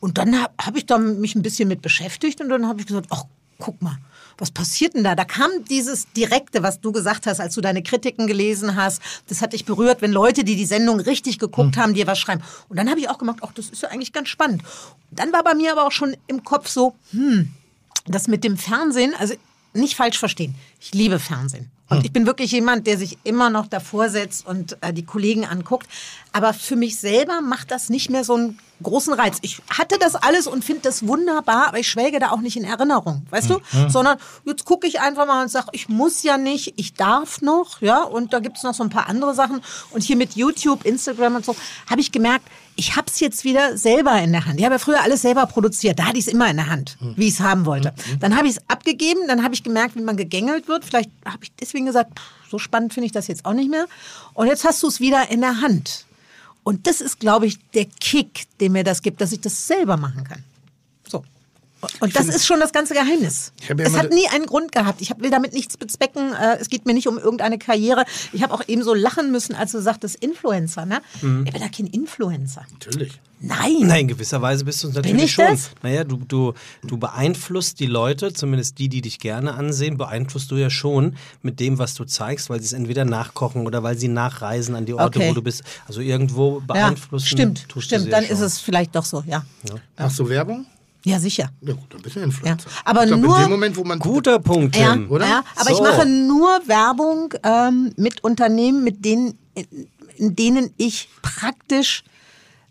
Und 0.00 0.18
dann 0.18 0.40
habe 0.40 0.52
hab 0.60 0.76
ich 0.76 0.84
da 0.84 0.98
mich 0.98 1.34
ein 1.34 1.42
bisschen 1.42 1.68
mit 1.68 1.80
beschäftigt 1.80 2.42
und 2.42 2.50
dann 2.50 2.66
habe 2.68 2.80
ich 2.80 2.86
gesagt, 2.86 3.06
ach, 3.10 3.24
guck 3.58 3.80
mal 3.80 3.96
was 4.38 4.50
passiert 4.50 4.94
denn 4.94 5.04
da? 5.04 5.14
Da 5.14 5.24
kam 5.24 5.50
dieses 5.68 6.10
Direkte, 6.12 6.62
was 6.62 6.80
du 6.80 6.92
gesagt 6.92 7.26
hast, 7.26 7.40
als 7.40 7.54
du 7.54 7.60
deine 7.60 7.82
Kritiken 7.82 8.26
gelesen 8.26 8.76
hast. 8.76 9.02
Das 9.28 9.42
hat 9.42 9.52
dich 9.52 9.64
berührt, 9.64 10.00
wenn 10.00 10.12
Leute, 10.12 10.44
die 10.44 10.56
die 10.56 10.66
Sendung 10.66 11.00
richtig 11.00 11.38
geguckt 11.38 11.76
haben, 11.76 11.94
dir 11.94 12.06
was 12.06 12.18
schreiben. 12.18 12.42
Und 12.68 12.78
dann 12.78 12.88
habe 12.88 13.00
ich 13.00 13.08
auch 13.08 13.18
gemacht, 13.18 13.38
ach, 13.42 13.52
das 13.52 13.68
ist 13.68 13.82
ja 13.82 13.88
eigentlich 13.88 14.12
ganz 14.12 14.28
spannend. 14.28 14.62
Und 15.10 15.18
dann 15.18 15.32
war 15.32 15.42
bei 15.42 15.54
mir 15.54 15.72
aber 15.72 15.86
auch 15.86 15.92
schon 15.92 16.16
im 16.28 16.44
Kopf 16.44 16.68
so, 16.68 16.94
hm, 17.10 17.52
das 18.06 18.28
mit 18.28 18.44
dem 18.44 18.56
Fernsehen, 18.56 19.14
also 19.18 19.34
nicht 19.72 19.96
falsch 19.96 20.18
verstehen. 20.18 20.54
Ich 20.80 20.92
liebe 20.94 21.18
Fernsehen. 21.18 21.70
Und 21.90 22.04
ich 22.04 22.12
bin 22.12 22.26
wirklich 22.26 22.52
jemand, 22.52 22.86
der 22.86 22.98
sich 22.98 23.16
immer 23.24 23.48
noch 23.48 23.66
davor 23.66 24.10
setzt 24.10 24.46
und 24.46 24.76
äh, 24.82 24.92
die 24.92 25.06
Kollegen 25.06 25.46
anguckt. 25.46 25.88
Aber 26.32 26.52
für 26.52 26.76
mich 26.76 27.00
selber 27.00 27.40
macht 27.40 27.70
das 27.70 27.88
nicht 27.88 28.10
mehr 28.10 28.24
so 28.24 28.34
einen 28.34 28.58
großen 28.82 29.14
Reiz. 29.14 29.38
Ich 29.40 29.62
hatte 29.70 29.98
das 29.98 30.14
alles 30.14 30.46
und 30.46 30.64
finde 30.64 30.82
das 30.82 31.06
wunderbar, 31.06 31.68
aber 31.68 31.78
ich 31.78 31.88
schwelge 31.88 32.18
da 32.18 32.30
auch 32.30 32.40
nicht 32.40 32.58
in 32.58 32.64
Erinnerung, 32.64 33.26
weißt 33.30 33.48
du? 33.50 33.60
Sondern 33.88 34.18
jetzt 34.44 34.66
gucke 34.66 34.86
ich 34.86 35.00
einfach 35.00 35.26
mal 35.26 35.42
und 35.42 35.48
sage, 35.48 35.68
ich 35.72 35.88
muss 35.88 36.22
ja 36.22 36.36
nicht, 36.36 36.74
ich 36.76 36.92
darf 36.92 37.40
noch, 37.40 37.80
ja. 37.80 38.02
Und 38.02 38.34
da 38.34 38.40
gibt's 38.40 38.62
noch 38.62 38.74
so 38.74 38.82
ein 38.82 38.90
paar 38.90 39.08
andere 39.08 39.34
Sachen. 39.34 39.62
Und 39.90 40.02
hier 40.02 40.16
mit 40.16 40.36
YouTube, 40.36 40.84
Instagram 40.84 41.36
und 41.36 41.44
so, 41.46 41.56
habe 41.88 42.02
ich 42.02 42.12
gemerkt, 42.12 42.46
ich 42.78 42.94
habe 42.94 43.08
es 43.08 43.18
jetzt 43.18 43.42
wieder 43.42 43.76
selber 43.76 44.22
in 44.22 44.30
der 44.30 44.46
Hand. 44.46 44.60
Ich 44.60 44.64
habe 44.64 44.76
ja 44.76 44.78
früher 44.78 45.02
alles 45.02 45.22
selber 45.22 45.46
produziert. 45.46 45.98
Da 45.98 46.04
hatte 46.04 46.16
ich 46.16 46.28
es 46.28 46.32
immer 46.32 46.48
in 46.48 46.56
der 46.56 46.68
Hand, 46.68 46.96
wie 47.16 47.26
ich 47.26 47.34
es 47.34 47.40
haben 47.40 47.66
wollte. 47.66 47.92
Dann 48.20 48.36
habe 48.36 48.46
ich 48.46 48.56
es 48.56 48.62
abgegeben, 48.68 49.26
dann 49.26 49.42
habe 49.42 49.52
ich 49.52 49.64
gemerkt, 49.64 49.96
wie 49.96 50.00
man 50.00 50.16
gegängelt 50.16 50.68
wird. 50.68 50.84
Vielleicht 50.84 51.10
habe 51.24 51.42
ich 51.42 51.50
deswegen 51.60 51.86
gesagt, 51.86 52.16
pff, 52.16 52.50
so 52.50 52.58
spannend 52.60 52.94
finde 52.94 53.06
ich 53.06 53.12
das 53.12 53.26
jetzt 53.26 53.44
auch 53.44 53.52
nicht 53.52 53.68
mehr. 53.68 53.86
Und 54.32 54.46
jetzt 54.46 54.64
hast 54.64 54.80
du 54.84 54.86
es 54.86 55.00
wieder 55.00 55.28
in 55.28 55.40
der 55.40 55.60
Hand. 55.60 56.06
Und 56.62 56.86
das 56.86 57.00
ist, 57.00 57.18
glaube 57.18 57.46
ich, 57.46 57.58
der 57.74 57.86
Kick, 57.86 58.46
den 58.60 58.72
mir 58.72 58.84
das 58.84 59.02
gibt, 59.02 59.20
dass 59.20 59.32
ich 59.32 59.40
das 59.40 59.66
selber 59.66 59.96
machen 59.96 60.22
kann. 60.22 60.44
Und 62.00 62.16
das 62.16 62.26
ist 62.26 62.44
schon 62.46 62.58
das 62.60 62.72
ganze 62.72 62.94
Geheimnis. 62.94 63.52
Ich 63.60 63.68
ja 63.68 63.74
es 63.78 63.96
hat 63.96 64.10
nie 64.12 64.26
einen 64.28 64.46
Grund 64.46 64.72
gehabt. 64.72 65.00
Ich 65.00 65.12
will 65.18 65.30
damit 65.30 65.52
nichts 65.52 65.76
bezwecken. 65.76 66.32
Äh, 66.32 66.56
es 66.60 66.68
geht 66.68 66.86
mir 66.86 66.94
nicht 66.94 67.06
um 67.06 67.18
irgendeine 67.18 67.58
Karriere. 67.58 68.04
Ich 68.32 68.42
habe 68.42 68.52
auch 68.52 68.62
eben 68.66 68.82
so 68.82 68.94
lachen 68.94 69.30
müssen, 69.30 69.54
als 69.54 69.72
du 69.72 69.80
sagtest 69.80 70.16
Influencer. 70.16 70.86
Ne? 70.86 71.00
Mhm. 71.22 71.44
Ich 71.46 71.52
bin 71.52 71.62
da 71.62 71.68
kein 71.68 71.86
Influencer. 71.86 72.66
Natürlich. 72.72 73.20
Nein. 73.40 73.74
Nein, 73.82 74.00
in 74.00 74.08
gewisser 74.08 74.42
Weise 74.42 74.64
bist 74.64 74.82
du 74.82 74.88
es 74.88 74.94
natürlich 74.94 75.22
ich 75.22 75.32
schon. 75.32 75.44
das? 75.46 75.70
Naja, 75.84 76.02
du, 76.02 76.16
du, 76.16 76.54
du 76.84 76.96
beeinflusst 76.96 77.78
die 77.78 77.86
Leute, 77.86 78.32
zumindest 78.32 78.80
die, 78.80 78.88
die 78.88 79.00
dich 79.00 79.20
gerne 79.20 79.54
ansehen, 79.54 79.96
beeinflusst 79.96 80.50
du 80.50 80.56
ja 80.56 80.70
schon 80.70 81.14
mit 81.42 81.60
dem, 81.60 81.78
was 81.78 81.94
du 81.94 82.04
zeigst, 82.04 82.50
weil 82.50 82.58
sie 82.58 82.66
es 82.66 82.72
entweder 82.72 83.04
nachkochen 83.04 83.64
oder 83.64 83.84
weil 83.84 83.96
sie 83.96 84.08
nachreisen 84.08 84.74
an 84.74 84.86
die 84.86 84.94
Orte, 84.94 85.20
Okay. 85.20 85.30
wo 85.30 85.34
du 85.34 85.42
bist. 85.42 85.62
Also 85.86 86.00
irgendwo 86.00 86.58
Ja, 86.58 86.64
beeinflussen. 86.66 87.26
stimmt, 87.28 87.66
du 87.72 87.80
stimmt. 87.80 88.02
sie 88.04 88.10
Dann 88.10 88.24
ja 88.24 88.30
ist 88.30 88.38
schon. 88.38 88.46
es 88.48 88.58
vielleicht 88.58 88.96
doch 88.96 89.04
so, 89.04 89.22
ja. 89.24 89.44
Machst 89.96 90.18
du 90.18 90.28
Werbung? 90.28 90.66
Ja, 91.04 91.18
sicher. 91.20 91.50
Ja 91.60 91.74
gut, 91.74 91.84
dann 91.94 92.02
bist 92.02 92.16
du 92.16 92.20
Influencer. 92.20 92.68
Ja. 92.68 92.74
Aber 92.84 93.02
ich 93.04 93.08
glaub, 93.08 93.20
nur- 93.20 93.36
in 93.36 93.42
dem 93.44 93.50
Moment, 93.50 93.76
wo 93.76 93.84
man 93.84 93.98
Guter 93.98 94.38
Punkt, 94.40 94.76
Ja, 94.76 94.96
oder? 95.08 95.26
ja 95.26 95.44
aber 95.56 95.70
ich 95.70 95.76
So. 95.76 95.82
mache 95.82 96.06
nur 96.06 96.48
Werbung 96.66 97.32
ähm, 97.44 97.92
mit 97.96 98.22
Unternehmen, 98.24 98.82
mit 98.84 99.04
denen, 99.04 99.38
in 100.16 100.34
denen 100.36 100.74
ich 100.76 101.08
praktisch 101.22 102.02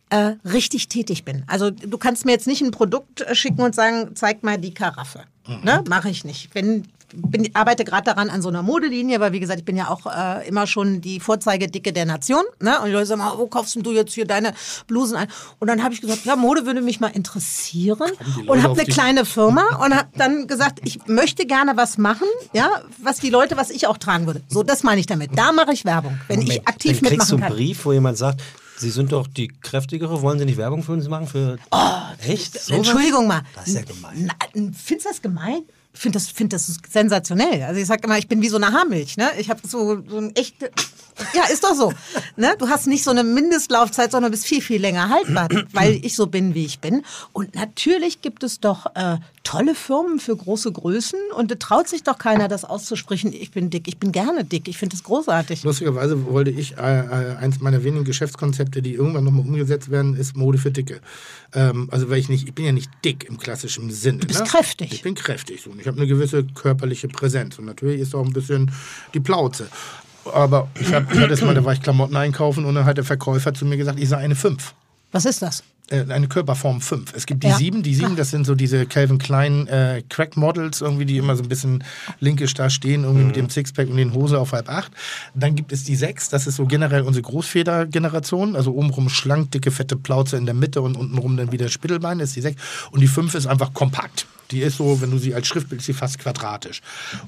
äh, 0.09 0.33
richtig 0.45 0.87
tätig 0.89 1.25
bin. 1.25 1.43
Also 1.47 1.69
du 1.71 1.97
kannst 1.97 2.25
mir 2.25 2.31
jetzt 2.31 2.47
nicht 2.47 2.61
ein 2.61 2.71
Produkt 2.71 3.21
äh, 3.21 3.33
schicken 3.35 3.61
und 3.61 3.73
sagen, 3.75 4.11
zeig 4.15 4.43
mal 4.43 4.57
die 4.57 4.73
Karaffe. 4.73 5.23
Ne? 5.63 5.83
Mache 5.87 6.09
ich 6.09 6.25
nicht. 6.25 6.49
Wenn 6.53 6.83
bin, 7.13 7.49
arbeite 7.55 7.85
gerade 7.85 8.03
daran 8.05 8.29
an 8.29 8.41
so 8.41 8.49
einer 8.49 8.61
Modelinie, 8.63 9.19
weil 9.19 9.31
wie 9.31 9.39
gesagt, 9.39 9.59
ich 9.59 9.65
bin 9.65 9.77
ja 9.77 9.89
auch 9.89 10.05
äh, 10.05 10.47
immer 10.47 10.67
schon 10.67 11.01
die 11.01 11.19
Vorzeigedicke 11.19 11.93
der 11.93 12.05
Nation. 12.05 12.43
Ne? 12.61 12.79
Und 12.79 12.87
die 12.87 12.91
Leute 12.91 13.05
sagen, 13.05 13.21
mal, 13.21 13.37
wo 13.37 13.47
kaufst 13.47 13.75
denn 13.75 13.83
du 13.83 13.91
jetzt 13.91 14.13
hier 14.13 14.25
deine 14.25 14.53
Blusen 14.87 15.15
ein? 15.15 15.27
Und 15.59 15.67
dann 15.67 15.83
habe 15.83 15.93
ich 15.93 16.01
gesagt, 16.01 16.25
ja, 16.25 16.35
Mode 16.35 16.65
würde 16.65 16.81
mich 16.81 16.99
mal 16.99 17.07
interessieren. 17.07 18.11
Und 18.47 18.63
habe 18.63 18.73
eine 18.73 18.85
die- 18.85 18.91
kleine 18.91 19.25
Firma 19.25 19.77
und 19.83 19.95
habe 19.95 20.09
dann 20.17 20.47
gesagt, 20.47 20.79
ich 20.83 20.99
möchte 21.07 21.45
gerne 21.45 21.77
was 21.77 21.97
machen, 21.97 22.27
ja, 22.53 22.69
was 23.01 23.19
die 23.19 23.29
Leute, 23.29 23.57
was 23.57 23.69
ich 23.69 23.87
auch 23.87 23.97
tragen 23.97 24.25
würde. 24.27 24.41
So, 24.49 24.63
das 24.63 24.83
meine 24.83 24.99
ich 24.99 25.07
damit. 25.07 25.37
Da 25.37 25.51
mache 25.51 25.73
ich 25.73 25.85
Werbung, 25.85 26.19
wenn 26.27 26.41
ich 26.41 26.67
aktiv 26.67 26.99
Dann 26.99 27.09
kriegst 27.09 27.31
du 27.31 27.35
mitmachen 27.35 27.43
einen 27.43 27.49
kann. 27.49 27.53
Brief, 27.57 27.85
wo 27.85 27.93
jemand 27.93 28.17
sagt, 28.17 28.41
Sie 28.79 28.91
sind 28.91 29.11
doch 29.11 29.25
die 29.25 29.47
kräftigere, 29.47 30.21
wollen 30.21 30.37
Sie 30.37 30.45
nicht 30.45 30.57
Werbung 30.57 30.83
für 30.83 30.91
uns 30.91 31.07
machen? 31.07 31.25
Für 31.25 31.57
Echt? 32.27 32.53
Sowas? 32.53 32.69
Entschuldigung 32.69 33.25
mal. 33.27 33.41
Das 33.55 33.67
ist 33.69 33.73
ja 33.75 33.81
gemein. 33.81 34.31
Findest 34.53 35.05
du 35.05 35.09
das 35.09 35.21
gemein? 35.23 35.61
Ich 35.97 36.03
finde 36.03 36.19
das, 36.19 36.27
find 36.27 36.53
das 36.53 36.71
sensationell. 36.87 37.63
Also 37.63 37.81
ich 37.81 37.87
sage 37.87 38.03
immer, 38.03 38.19
ich 38.19 38.27
bin 38.27 38.39
wie 38.43 38.49
so 38.49 38.57
eine 38.57 38.71
Haarmilch. 38.71 39.17
Ne? 39.17 39.31
Ich 39.39 39.49
habe 39.49 39.67
so, 39.67 40.03
so 40.07 40.17
ein 40.19 40.35
echte... 40.35 40.69
Ja, 41.33 41.45
ist 41.51 41.63
doch 41.63 41.73
so. 41.73 41.91
Ne? 42.35 42.53
Du 42.59 42.69
hast 42.69 42.85
nicht 42.85 43.03
so 43.03 43.09
eine 43.09 43.23
Mindestlaufzeit, 43.23 44.11
sondern 44.11 44.29
bist 44.29 44.45
viel, 44.45 44.61
viel 44.61 44.79
länger 44.79 45.09
haltbar, 45.09 45.49
weil 45.73 45.99
ich 46.05 46.15
so 46.15 46.27
bin, 46.27 46.53
wie 46.53 46.65
ich 46.65 46.77
bin. 46.77 47.03
Und 47.33 47.55
natürlich 47.55 48.21
gibt 48.21 48.43
es 48.43 48.59
doch 48.59 48.85
äh, 48.93 49.17
tolle 49.43 49.73
Firmen 49.73 50.19
für 50.19 50.35
große 50.35 50.71
Größen 50.71 51.17
und 51.35 51.49
da 51.49 51.55
traut 51.55 51.87
sich 51.87 52.03
doch 52.03 52.19
keiner, 52.19 52.47
das 52.47 52.65
auszusprechen. 52.65 53.33
Ich 53.33 53.49
bin 53.49 53.71
dick, 53.71 53.87
ich 53.87 53.97
bin 53.97 54.11
gerne 54.11 54.43
dick. 54.43 54.67
Ich 54.67 54.77
finde 54.77 54.95
das 54.95 55.03
großartig. 55.03 55.63
Lustigerweise 55.63 56.25
wollte 56.25 56.51
ich, 56.51 56.77
äh, 56.77 56.99
äh, 56.99 57.35
eins 57.37 57.61
meiner 57.61 57.83
wenigen 57.83 58.03
Geschäftskonzepte, 58.03 58.83
die 58.83 58.93
irgendwann 58.93 59.23
nochmal 59.23 59.45
umgesetzt 59.45 59.89
werden, 59.89 60.15
ist 60.15 60.35
Mode 60.35 60.59
für 60.59 60.69
Dicke. 60.69 61.01
Ähm, 61.53 61.87
also 61.91 62.09
weil 62.09 62.19
ich 62.19 62.29
nicht, 62.29 62.47
ich 62.47 62.53
bin 62.53 62.65
ja 62.65 62.73
nicht 62.73 62.91
dick 63.05 63.23
im 63.23 63.37
klassischen 63.37 63.89
Sinne. 63.89 64.19
Du 64.19 64.27
bist 64.27 64.45
kräftig. 64.45 64.91
Ich 64.93 65.01
bin 65.01 65.15
kräftig 65.15 65.61
so. 65.63 65.71
und 65.71 65.79
ich 65.87 65.89
habe 65.89 66.01
eine 66.01 66.07
gewisse 66.07 66.43
körperliche 66.43 67.07
Präsenz 67.07 67.57
und 67.57 67.65
natürlich 67.65 68.01
ist 68.01 68.13
auch 68.13 68.25
ein 68.25 68.33
bisschen 68.33 68.69
die 69.13 69.21
Plauze. 69.21 69.67
Aber 70.33 70.67
ich, 70.77 70.93
hab, 70.93 71.09
ich 71.13 71.17
hatte 71.17 71.33
es 71.33 71.41
mal, 71.41 71.55
da 71.55 71.63
war 71.63 71.71
ich 71.71 71.81
Klamotten 71.81 72.17
einkaufen 72.17 72.65
und 72.65 72.75
dann 72.75 72.83
hat 72.83 72.97
der 72.97 73.05
Verkäufer 73.05 73.53
zu 73.53 73.65
mir 73.65 73.77
gesagt, 73.77 73.97
ich 73.97 74.09
sei 74.09 74.17
eine 74.17 74.35
5. 74.35 74.73
Was 75.13 75.23
ist 75.23 75.41
das? 75.41 75.63
Äh, 75.89 76.03
eine 76.09 76.27
Körperform 76.27 76.81
5. 76.81 77.13
Es 77.15 77.25
gibt 77.25 77.45
die 77.45 77.47
Ja. 77.47 77.55
7. 77.55 77.83
Die 77.83 77.95
7, 77.95 78.17
das 78.17 78.31
sind 78.31 78.45
so 78.45 78.53
diese 78.53 78.85
Calvin 78.85 79.17
Klein 79.17 79.65
äh, 79.67 80.03
Crack 80.09 80.35
Models, 80.35 80.81
irgendwie, 80.81 81.05
die 81.05 81.15
immer 81.15 81.37
so 81.37 81.43
ein 81.43 81.47
bisschen 81.47 81.85
linkisch 82.19 82.53
da 82.53 82.69
stehen, 82.69 83.05
irgendwie 83.05 83.23
mit 83.23 83.37
dem 83.37 83.49
Sixpack 83.49 83.89
und 83.89 83.95
den 83.95 84.13
Hose 84.13 84.37
auf 84.37 84.51
halb 84.51 84.67
acht. 84.67 84.91
Dann 85.35 85.55
gibt 85.55 85.71
es 85.71 85.85
die 85.85 85.95
6, 85.95 86.27
das 86.27 86.47
ist 86.47 86.57
so 86.57 86.65
generell 86.65 87.03
unsere 87.03 87.23
Großfeder-Generation. 87.23 88.57
Also 88.57 88.73
obenrum 88.73 89.07
schlank, 89.07 89.51
dicke, 89.51 89.71
fette 89.71 89.95
Plauze 89.95 90.35
in 90.35 90.45
der 90.45 90.55
Mitte 90.55 90.81
und 90.81 90.97
untenrum 90.97 91.37
dann 91.37 91.53
wieder 91.53 91.69
Spittelbein, 91.69 92.19
ist 92.19 92.35
die 92.35 92.41
6. 92.41 92.61
Und 92.91 92.99
die 92.99 93.07
5 93.07 93.33
ist 93.35 93.47
einfach 93.47 93.73
kompakt. 93.73 94.27
Die 94.51 94.61
ist 94.61 94.77
so, 94.77 95.01
wenn 95.01 95.11
du 95.11 95.17
sie 95.17 95.33
als 95.33 95.47
Schriftbild 95.47 95.81
siehst, 95.81 95.99
fast 95.99 96.19
quadratisch. 96.19 96.81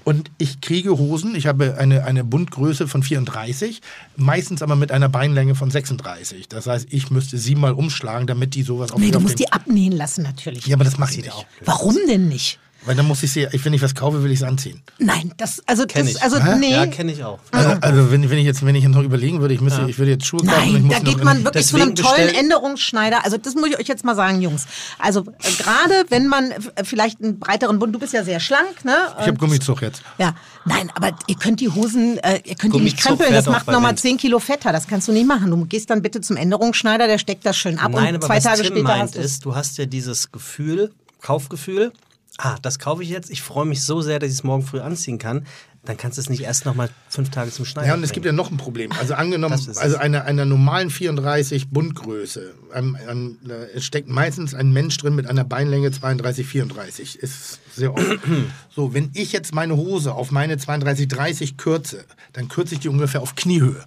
Und 0.04 0.32
ich 0.38 0.62
kriege 0.62 0.98
Hosen, 0.98 1.36
ich 1.36 1.48
habe 1.48 1.78
eine, 1.78 2.06
eine 2.06 2.24
Bundgröße 2.24 2.88
von 2.88 3.04
34, 3.04 3.82
meistens 4.16 4.62
aber 4.62 4.76
mit 4.76 4.92
einer 4.92 5.10
Beinlänge 5.10 5.56
von 5.56 5.70
36. 5.70 6.48
Das 6.48 6.68
heißt, 6.68 6.88
ich 6.92 7.12
müsste 7.12 7.38
sie 7.38 7.56
mal 7.56 7.74
umschlagen, 7.74 8.28
damit 8.28 8.56
die 8.56 8.64
sowas 8.64 8.92
auf 8.92 9.00
Nee, 9.00 9.12
du 9.12 9.20
musst 9.20 9.40
die 9.40 9.52
abnähen 9.52 9.94
lassen 9.94 10.24
natürlich. 10.24 10.66
Ja, 10.68 10.76
aber 10.76 10.86
das 10.86 10.98
mache 10.98 11.12
ich 11.12 11.24
nicht. 11.24 11.46
Warum 11.66 11.98
denn 12.08 12.30
nicht? 12.30 12.60
Weil 12.86 12.96
dann 12.96 13.08
muss 13.08 13.22
ich 13.24 13.32
sie, 13.32 13.46
ich, 13.52 13.66
wenn 13.66 13.74
ich 13.74 13.82
was 13.82 13.94
kaufe, 13.94 14.24
will 14.24 14.32
ich 14.32 14.40
es 14.40 14.44
anziehen. 14.44 14.82
Nein, 15.00 15.34
das, 15.38 15.62
also, 15.66 15.86
Kenn 15.86 16.06
das, 16.06 16.16
ich. 16.16 16.22
also, 16.24 16.42
Hä? 16.42 16.56
nee. 16.58 16.72
Ja, 16.72 16.88
kenne 16.88 17.12
ich 17.12 17.24
auch. 17.24 17.40
Also, 17.52 17.70
also 17.82 18.12
wenn, 18.12 18.30
wenn 18.30 18.38
ich 18.38 18.46
jetzt, 18.46 18.66
wenn 18.66 18.74
ich 18.74 18.84
jetzt 18.84 18.94
noch 18.94 19.04
überlegen 19.04 19.42
würde, 19.42 19.54
ich 19.54 19.60
müsste, 19.62 19.86
ich 19.90 19.98
würde 19.98 20.12
jetzt 20.12 20.26
Schuhe 20.26 20.40
kaufen. 20.46 20.58
und 20.62 20.66
ich 20.68 20.74
Nein, 20.74 20.84
muss 20.84 20.96
da 20.96 21.04
geht 21.04 21.24
man 21.24 21.44
wirklich 21.44 21.66
zu 21.68 21.76
einem 21.76 21.94
tollen 21.96 22.30
Änderungsschneider. 22.30 23.26
Also 23.26 23.38
das 23.38 23.56
muss 23.56 23.68
ich 23.70 23.80
euch 23.80 23.88
jetzt 23.88 24.06
mal 24.06 24.16
sagen, 24.16 24.42
Jungs. 24.42 24.66
Also 24.98 25.22
äh, 25.22 25.52
gerade 25.58 26.06
wenn 26.10 26.28
man 26.28 26.52
äh, 26.52 26.84
vielleicht 26.84 27.22
einen 27.22 27.38
breiteren 27.38 27.80
Bund, 27.80 27.94
du 27.94 28.00
bist 28.00 28.14
ja 28.14 28.24
sehr 28.24 28.40
schlank, 28.40 28.86
ne? 28.86 28.96
Ich 29.12 29.22
habe 29.22 29.32
Und- 29.32 29.40
Gummizug 29.40 29.82
jetzt. 29.82 30.02
Ja, 30.18 30.36
nein, 30.66 30.90
aber 30.96 31.12
ihr 31.28 31.36
könnt 31.36 31.60
die 31.60 31.70
Hosen, 31.70 32.18
äh, 32.20 32.40
ihr 32.46 32.56
könnt 32.56 32.74
die 32.76 32.80
nicht 32.80 33.04
Gummizug 33.04 33.20
krempeln, 33.20 33.34
das 33.34 33.46
macht 33.48 33.68
nochmal 33.68 33.92
Wind. 33.92 34.00
10 34.00 34.18
Kilo 34.18 34.40
fetter, 34.40 34.72
das 34.72 34.88
kannst 34.88 35.08
du 35.08 35.12
nicht 35.12 35.28
machen. 35.28 35.52
Du 35.52 35.66
gehst 35.66 35.90
dann 35.90 36.02
bitte 36.02 36.22
zum 36.22 36.38
Änderungsschneider, 36.38 37.08
der 37.08 37.18
steckt 37.18 37.46
das 37.46 37.58
schön 37.58 37.78
ab 37.78 37.92
Nein, 37.92 38.16
und 38.16 38.24
aber 38.24 38.28
zwei 38.28 38.38
was 38.38 38.44
Tage 38.44 38.62
Tim 38.62 38.68
später 38.72 38.84
meint 38.84 39.02
hast 39.04 39.16
du 39.16 39.20
ist, 39.20 39.46
du 39.46 39.56
hast 39.56 39.78
ja 39.78 39.86
dieses 39.86 40.32
Gefühl, 40.32 40.92
Kaufgefühl, 41.22 41.92
ah, 42.40 42.58
das 42.62 42.80
kaufe 42.80 43.04
ich 43.04 43.10
jetzt, 43.10 43.30
ich 43.30 43.42
freue 43.42 43.66
mich 43.66 43.84
so 43.84 44.02
sehr, 44.02 44.20
dass 44.20 44.30
ich 44.30 44.36
es 44.36 44.44
morgen 44.44 44.64
früh 44.66 44.80
anziehen 44.80 45.18
kann, 45.18 45.46
dann 45.84 45.98
kannst 45.98 46.18
du 46.18 46.22
es 46.22 46.30
nicht 46.30 46.42
erst 46.42 46.66
nochmal 46.66 46.90
fünf 47.10 47.30
Tage 47.30 47.52
zum 47.52 47.66
Schneider 47.66 47.88
Ja, 47.88 47.94
und 47.94 48.04
es 48.04 48.12
gibt 48.12 48.26
ja 48.26 48.32
bringen. 48.32 48.38
noch 48.38 48.52
ein 48.52 48.58
Problem. 48.58 48.92
Also 48.94 49.14
angenommen, 49.14 49.54
also 49.54 49.98
einer 49.98 50.26
einer 50.26 50.46
normalen 50.46 50.90
34 50.90 51.70
Bundgröße, 51.70 52.54
ähm, 52.74 52.98
ähm, 53.10 53.38
äh, 53.48 53.76
es 53.76 53.86
steckt 53.86 54.10
meistens 54.10 54.54
ein 54.54 54.72
Mensch 54.72 54.98
drin 54.98 55.16
mit 55.16 55.28
einer 55.28 55.44
Beinlänge 55.44 55.92
32, 55.92 56.46
34. 56.48 57.20
Ist 57.20 57.60
sehr 57.76 57.94
oft. 57.94 58.20
so, 58.70 58.94
wenn 58.94 59.12
ich 59.14 59.32
jetzt 59.32 59.54
meine 59.54 59.76
Hose 59.78 60.14
auf 60.14 60.32
meine 60.32 60.58
32, 60.58 61.08
30 61.08 61.58
kürze, 61.58 62.06
dann 62.34 62.48
kürze 62.48 62.76
ich 62.76 62.82
die 62.82 62.90
ungefähr 62.90 63.22
auf 63.22 63.36
Kniehöhe 63.36 63.84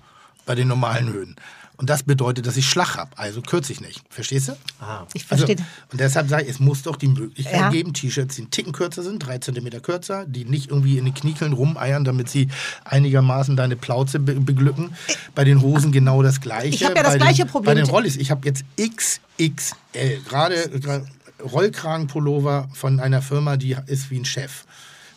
bei 0.46 0.55
den 0.55 0.68
normalen 0.68 1.12
Höhen. 1.12 1.36
Und 1.82 1.90
das 1.90 2.04
bedeutet, 2.04 2.46
dass 2.46 2.56
ich 2.56 2.64
Schlag 2.68 2.96
habe. 2.96 3.10
Also 3.18 3.42
kürze 3.42 3.72
ich 3.72 3.80
nicht. 3.80 4.02
Verstehst 4.08 4.46
du? 4.46 4.52
Ah. 4.78 5.04
Ich 5.14 5.24
Also, 5.28 5.46
verstehe. 5.46 5.66
und 5.90 5.98
deshalb 5.98 6.28
sage 6.28 6.44
ich, 6.44 6.48
es 6.50 6.60
muss 6.60 6.82
doch 6.82 6.94
die 6.94 7.08
Möglichkeit 7.08 7.58
Ja. 7.58 7.70
geben, 7.70 7.92
T-Shirts, 7.92 8.36
die 8.36 8.42
einen 8.42 8.50
Ticken 8.52 8.72
kürzer 8.72 9.02
sind, 9.02 9.18
drei 9.18 9.38
Zentimeter 9.38 9.80
kürzer, 9.80 10.24
die 10.24 10.44
nicht 10.44 10.70
irgendwie 10.70 10.96
in 10.96 11.06
den 11.06 11.12
Kniekeln 11.14 11.52
rumeiern, 11.52 12.04
damit 12.04 12.28
sie 12.28 12.46
einigermaßen 12.84 13.56
deine 13.56 13.74
Plauze 13.74 14.20
be 14.20 14.34
beglücken. 14.38 14.94
Bei 15.34 15.42
den 15.42 15.60
Hosen 15.60 15.90
genau 15.90 16.22
das 16.22 16.40
Gleiche. 16.40 16.68
Ich 16.68 16.84
hab 16.84 16.94
ja 16.96 17.02
das 17.02 17.14
Bei 17.14 17.18
gleiche 17.18 17.42
den, 17.46 17.50
Problem. 17.50 17.74
Bei 17.74 17.80
den 17.80 17.90
Rollis, 17.90 18.14
ich 18.14 18.30
habe 18.30 18.46
jetzt 18.46 18.64
XXL, 18.80 20.20
gerade 20.28 20.70
gerade 20.78 21.04
Rollkragenpullover 21.52 22.68
von 22.72 23.00
einer 23.00 23.22
Firma, 23.22 23.56
die 23.56 23.76
ist 23.86 24.08
wie 24.12 24.20
ein 24.20 24.24
Chef. 24.24 24.66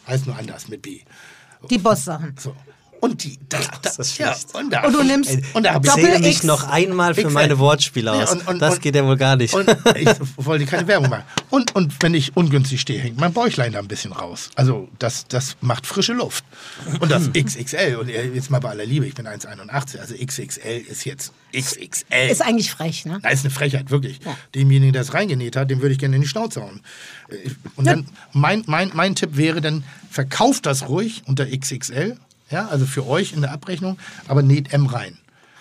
Heißt 0.07 0.25
nur 0.25 0.35
anders 0.35 0.67
mit 0.67 0.81
B. 0.81 1.01
Die 1.69 1.77
Boss-Sachen. 1.77 2.33
So. 2.39 2.55
Und 3.05 3.23
die, 3.23 3.37
da, 3.49 3.59
da, 3.59 3.91
das 3.95 4.17
ja, 4.17 4.33
schlecht. 4.33 4.55
und, 4.55 4.71
da, 4.71 4.83
Und 4.83 4.93
du 4.93 5.03
nimmst 5.03 5.29
Ey, 5.29 5.43
und 5.53 5.63
da 5.63 5.79
Doppel- 5.79 6.19
mich 6.19 6.37
X. 6.37 6.43
noch 6.43 6.67
einmal 6.67 7.13
für 7.13 7.29
meine 7.29 7.59
Wortspiele 7.59 8.07
Ja, 8.17 8.23
aus. 8.23 8.31
und- 8.33 8.47
und- 8.47 8.59
das 8.59 8.75
und- 8.75 8.81
geht 8.81 8.95
ja 8.95 9.05
wohl 9.05 9.17
gar 9.17 9.35
nicht. 9.35 9.53
Und 9.53 9.69
ich 9.95 10.09
wollte 10.37 10.65
keine 10.65 10.87
Werbung 10.87 11.09
machen. 11.09 11.23
Und, 11.49 11.75
und 11.75 11.93
wenn 12.01 12.13
ich 12.13 12.35
ungünstig 12.35 12.81
stehe, 12.81 12.99
hängt 12.99 13.17
mein 13.19 13.31
Bäuchlein 13.33 13.71
da 13.73 13.79
ein 13.79 13.87
bisschen 13.87 14.11
raus. 14.11 14.49
Also 14.55 14.89
das, 14.99 15.27
das 15.27 15.55
macht 15.61 15.85
frische 15.85 16.13
Luft. 16.13 16.43
Und 16.99 17.11
das 17.11 17.31
XXL, 17.33 17.97
und 17.97 18.09
jetzt 18.09 18.49
mal 18.49 18.59
bei 18.59 18.69
aller 18.69 18.85
Liebe, 18.85 19.05
ich 19.05 19.13
bin 19.15 19.27
1,81, 19.27 19.99
also 19.99 20.15
XXL 20.15 20.81
ist 20.89 21.05
jetzt 21.05 21.31
XXL. 21.55 22.29
Ist 22.31 22.41
eigentlich 22.41 22.71
frech, 22.71 23.05
ne? 23.05 23.19
Da 23.21 23.29
ist 23.29 23.45
eine 23.45 23.51
Frechheit, 23.53 23.91
wirklich. 23.91 24.19
Demjenigen, 24.53 24.93
der 24.93 25.03
es 25.03 25.13
reingenäht 25.13 25.55
hat, 25.55 25.69
dem 25.69 25.81
würde 25.81 25.93
ich 25.93 25.99
gerne 25.99 26.15
in 26.15 26.21
die 26.23 26.27
Schnauze 26.27 26.61
hauen. 26.61 26.81
Äh, 27.29 27.49
Und 27.75 27.85
dann, 27.85 28.07
mein, 28.33 28.63
mein, 28.67 28.91
mein 28.93 29.15
Tipp 29.15 29.37
wäre 29.37 29.61
dann, 29.61 29.83
verkauft 30.09 30.65
das 30.65 30.87
ruhig 30.89 31.21
unter 31.25 31.45
XXL, 31.45 32.17
ja, 32.49 32.67
also 32.67 32.85
für 32.85 33.07
euch 33.07 33.33
in 33.33 33.41
der 33.41 33.51
Abrechnung, 33.51 33.97
aber 34.27 34.41
näht 34.41 34.73
M 34.73 34.85
rein. 34.87 35.17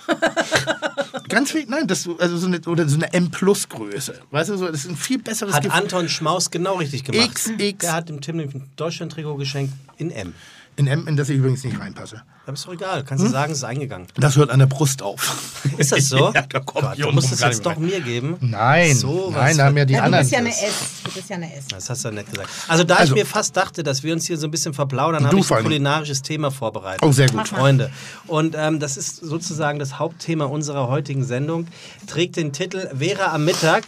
Ganz 1.29 1.53
viel, 1.53 1.65
nein, 1.67 1.87
das, 1.87 2.09
also 2.19 2.37
so 2.37 2.47
eine, 2.47 2.61
oder 2.67 2.87
so 2.89 2.97
eine 2.97 3.13
M-Plus-Größe. 3.13 4.21
Weißt 4.31 4.51
du, 4.51 4.57
so, 4.59 4.67
das 4.67 4.85
ist 4.85 4.91
ein 4.91 4.97
viel 4.97 5.19
besseres 5.19 5.55
Hat 5.55 5.63
Gefühl. 5.63 5.81
Anton 5.81 6.09
Schmaus 6.09 6.51
genau 6.51 6.77
richtig 6.77 7.05
gemacht. 7.05 7.35
XX. 7.35 7.79
Der 7.81 7.93
hat 7.93 8.09
dem 8.09 8.21
Tim 8.21 8.39
ein 8.39 8.69
Deutschland-Trikot 8.77 9.37
geschenkt 9.37 9.73
in 9.97 10.11
M. 10.11 10.35
In 10.77 10.87
M, 10.89 11.07
in 11.07 11.17
das 11.17 11.29
ich 11.29 11.37
übrigens 11.37 11.63
nicht 11.63 11.79
reinpasse. 11.79 12.23
Aber 12.47 12.55
ist 12.55 12.67
doch 12.67 12.73
egal, 12.73 13.05
kannst 13.05 13.25
du 13.25 13.29
sagen, 13.29 13.53
es 13.53 13.59
ist 13.59 13.65
eingegangen. 13.65 14.07
Das 14.17 14.37
hört 14.37 14.51
an 14.51 14.59
der 14.59 14.67
Brust 14.67 15.03
auf. 15.03 15.63
Ist 15.79 15.93
das 15.93 16.09
so? 16.09 16.31
ja, 16.35 16.43
da 16.43 16.61
kommt 16.61 16.85
Gott, 16.85 16.99
du 16.99 17.11
musst 17.13 17.33
es 17.33 17.41
jetzt 17.41 17.65
doch 17.65 17.77
mir 17.79 18.01
geben. 18.01 18.37
Nein, 18.41 18.95
So 18.95 19.31
nein, 19.35 19.57
da 19.57 19.65
haben 19.67 19.77
ja 19.79 19.85
die 19.87 19.95
Ja, 19.95 20.01
du 20.01 20.05
anderen. 20.07 20.25
bist 20.25 20.33
ja 20.33 20.39
eine 20.41 20.49
das. 20.51 20.63
S. 20.63 20.75
Du 21.05 21.11
bist 21.13 21.31
ja 21.31 21.37
eine 21.37 21.57
S. 21.57 21.67
Das 21.69 21.89
hast 21.89 22.05
du 22.05 22.11
nett 22.11 22.31
gesagt. 22.31 22.49
Also 22.69 22.85
da 22.85 22.97
Also- 22.97 23.15
ich 23.15 23.21
mir 23.23 23.27
fast 23.27 23.57
dachte, 23.57 23.83
dass 23.83 24.03
wir 24.03 24.13
uns 24.13 24.27
hier 24.27 24.37
so 24.37 24.47
ein 24.47 24.51
bisschen 24.51 24.75
verplaudern, 24.75 25.25
habe 25.27 25.39
ich 25.39 25.51
ein 25.51 25.63
kulinarisches 25.63 26.21
Thema 26.23 26.51
vorbereitet. 26.51 27.03
Oh, 27.03 27.13
sehr 27.13 27.29
gut. 27.29 27.49
Freunde. 27.49 27.91
Und 28.27 28.55
ähm, 28.59 28.79
das 28.79 28.97
ist 28.99 29.17
sozusagen 29.17 29.79
das 29.79 29.99
Hauptthema 29.99 30.45
unserer 30.45 30.89
heutigen 30.89 31.25
Sendung. 31.25 31.67
Trägt 32.07 32.37
den 32.37 32.53
Titel 32.53 32.89
Vera 32.95 33.33
am 33.33 33.45
Mittag. 33.47 33.85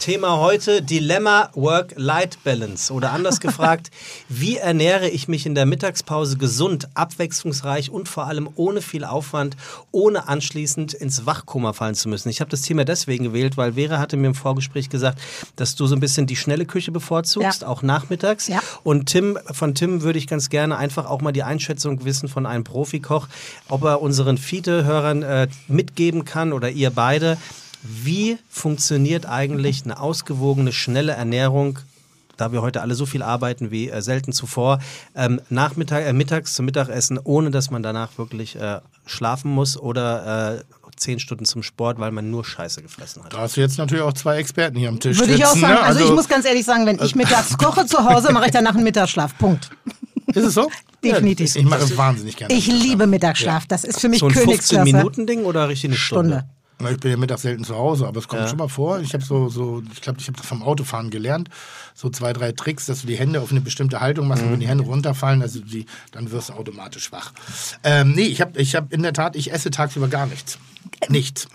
Thema 0.00 0.38
heute 0.38 0.80
Dilemma 0.80 1.50
Work-Life-Balance. 1.54 2.92
Oder 2.92 3.12
anders 3.12 3.40
gefragt, 3.40 3.90
wie 4.28 4.56
ernähre 4.56 5.08
ich 5.08 5.26
mich 5.26 5.44
in 5.44 5.54
der 5.56 5.66
Mittagspause 5.66 6.38
gesund, 6.38 6.88
abwechslungsreich 6.94 7.90
und 7.90 8.08
vor 8.08 8.26
allem 8.26 8.48
ohne 8.54 8.80
viel 8.80 9.04
Aufwand, 9.04 9.56
ohne 9.90 10.28
anschließend 10.28 10.94
ins 10.94 11.26
Wachkoma 11.26 11.72
fallen 11.72 11.96
zu 11.96 12.08
müssen? 12.08 12.28
Ich 12.28 12.40
habe 12.40 12.50
das 12.50 12.62
Thema 12.62 12.84
deswegen 12.84 13.24
gewählt, 13.24 13.56
weil 13.56 13.72
Vera 13.74 13.98
hatte 13.98 14.16
mir 14.16 14.28
im 14.28 14.34
Vorgespräch 14.34 14.88
gesagt, 14.88 15.20
dass 15.56 15.74
du 15.74 15.86
so 15.86 15.96
ein 15.96 16.00
bisschen 16.00 16.26
die 16.26 16.36
schnelle 16.36 16.64
Küche 16.64 16.92
bevorzugst, 16.92 17.62
Ja. 17.62 17.68
auch 17.68 17.82
nachmittags. 17.82 18.46
Ja. 18.46 18.60
Und 18.84 19.06
Tim, 19.06 19.36
von 19.50 19.74
Tim 19.74 20.02
würde 20.02 20.18
ich 20.18 20.28
ganz 20.28 20.48
gerne 20.48 20.76
einfach 20.78 21.06
auch 21.06 21.20
mal 21.20 21.32
die 21.32 21.42
Einschätzung 21.42 22.04
wissen 22.04 22.28
von 22.28 22.46
einem 22.46 22.62
Profikoch, 22.64 23.26
ob 23.68 23.82
er 23.82 24.00
unseren 24.00 24.38
Fiete-Hörern 24.38 25.22
äh, 25.22 25.48
mitgeben 25.66 26.24
kann 26.24 26.52
oder 26.52 26.70
ihr 26.70 26.90
beide. 26.90 27.36
Wie 27.82 28.38
funktioniert 28.48 29.26
eigentlich 29.26 29.84
eine 29.84 30.00
ausgewogene, 30.00 30.72
schnelle 30.72 31.12
Ernährung, 31.12 31.78
da 32.36 32.52
wir 32.52 32.62
heute 32.62 32.82
alle 32.82 32.94
so 32.94 33.06
viel 33.06 33.22
arbeiten 33.22 33.70
wie 33.70 33.88
äh, 33.88 34.00
selten 34.02 34.32
zuvor, 34.32 34.78
ähm, 35.14 35.40
Nachmittag, 35.48 36.04
äh, 36.04 36.12
mittags 36.12 36.54
zum 36.54 36.66
Mittagessen, 36.66 37.18
ohne 37.22 37.50
dass 37.50 37.70
man 37.70 37.82
danach 37.82 38.16
wirklich 38.18 38.56
äh, 38.56 38.80
schlafen 39.06 39.50
muss 39.50 39.76
oder 39.76 40.56
äh, 40.56 40.62
zehn 40.96 41.18
Stunden 41.18 41.44
zum 41.44 41.62
Sport, 41.62 41.98
weil 41.98 42.10
man 42.10 42.30
nur 42.30 42.44
Scheiße 42.44 42.82
gefressen 42.82 43.24
hat? 43.24 43.32
Da 43.32 43.38
hast 43.38 43.56
du 43.56 43.60
jetzt 43.60 43.78
natürlich 43.78 44.02
auch 44.02 44.12
zwei 44.12 44.36
Experten 44.38 44.76
hier 44.76 44.88
am 44.88 45.00
Tisch 45.00 45.18
Würde 45.18 45.34
ich 45.34 45.44
auch 45.44 45.50
sitzen, 45.50 45.60
sagen. 45.62 45.74
ne? 45.74 45.82
Also, 45.82 46.04
ich 46.04 46.10
muss 46.10 46.28
ganz 46.28 46.44
ehrlich 46.44 46.64
sagen, 46.64 46.86
wenn 46.86 46.98
ich 47.02 47.14
mittags 47.14 47.56
koche 47.58 47.86
zu 47.86 48.04
Hause, 48.04 48.32
mache 48.32 48.46
ich 48.46 48.52
danach 48.52 48.74
einen 48.74 48.84
Mittagsschlaf. 48.84 49.36
Punkt. 49.38 49.70
Ist 50.26 50.44
es 50.44 50.54
so? 50.54 50.70
Definitiv. 51.04 51.54
Ja, 51.54 51.60
ich 51.60 51.66
mache 51.66 51.96
wahnsinnig 51.96 52.36
gerne. 52.36 52.52
Ich 52.52 52.66
liebe 52.66 53.06
Mittagsschlaf. 53.06 53.66
Das 53.66 53.84
ist 53.84 54.00
für 54.00 54.08
mich 54.08 54.20
So 54.20 54.26
ein 54.26 54.32
Königsklasse. 54.32 54.90
15-Minuten-Ding 54.90 55.44
oder 55.44 55.68
richtig 55.68 55.90
eine 55.90 55.96
Stunde? 55.96 56.38
Stunde. 56.38 56.57
Na, 56.80 56.90
Ich 56.90 56.98
bin 56.98 57.10
ja 57.10 57.16
mittags 57.16 57.42
selten 57.42 57.64
zu 57.64 57.74
Hause, 57.76 58.06
aber 58.06 58.20
es 58.20 58.28
kommt 58.28 58.48
schon 58.48 58.58
mal 58.58 58.68
vor. 58.68 59.00
Ich 59.00 59.12
habe 59.14 59.24
so, 59.24 59.48
so, 59.48 59.82
ich 59.92 60.00
glaube, 60.00 60.20
ich 60.20 60.28
habe 60.28 60.36
das 60.36 60.46
vom 60.46 60.62
Autofahren 60.62 61.10
gelernt. 61.10 61.48
So 61.94 62.08
zwei, 62.10 62.32
drei 62.32 62.52
Tricks, 62.52 62.86
dass 62.86 63.00
du 63.00 63.06
die 63.08 63.16
Hände 63.16 63.40
auf 63.40 63.50
eine 63.50 63.60
bestimmte 63.60 64.00
Haltung 64.00 64.28
machst 64.28 64.42
und 64.44 64.52
wenn 64.52 64.60
die 64.60 64.68
Hände 64.68 64.84
runterfallen, 64.84 65.42
also 65.42 65.60
die, 65.60 65.86
dann 66.12 66.30
wirst 66.30 66.50
du 66.50 66.52
automatisch 66.52 67.10
wach. 67.10 67.32
Ähm, 67.82 68.12
nee, 68.12 68.22
ich 68.26 68.40
habe 68.40 68.60
ich 68.60 68.76
hab 68.76 68.92
in 68.92 69.02
der 69.02 69.12
Tat, 69.12 69.34
ich 69.34 69.52
esse 69.52 69.70
tagsüber 69.70 70.08
gar 70.08 70.26
nichts. 70.26 70.58
Nichts. 71.08 71.48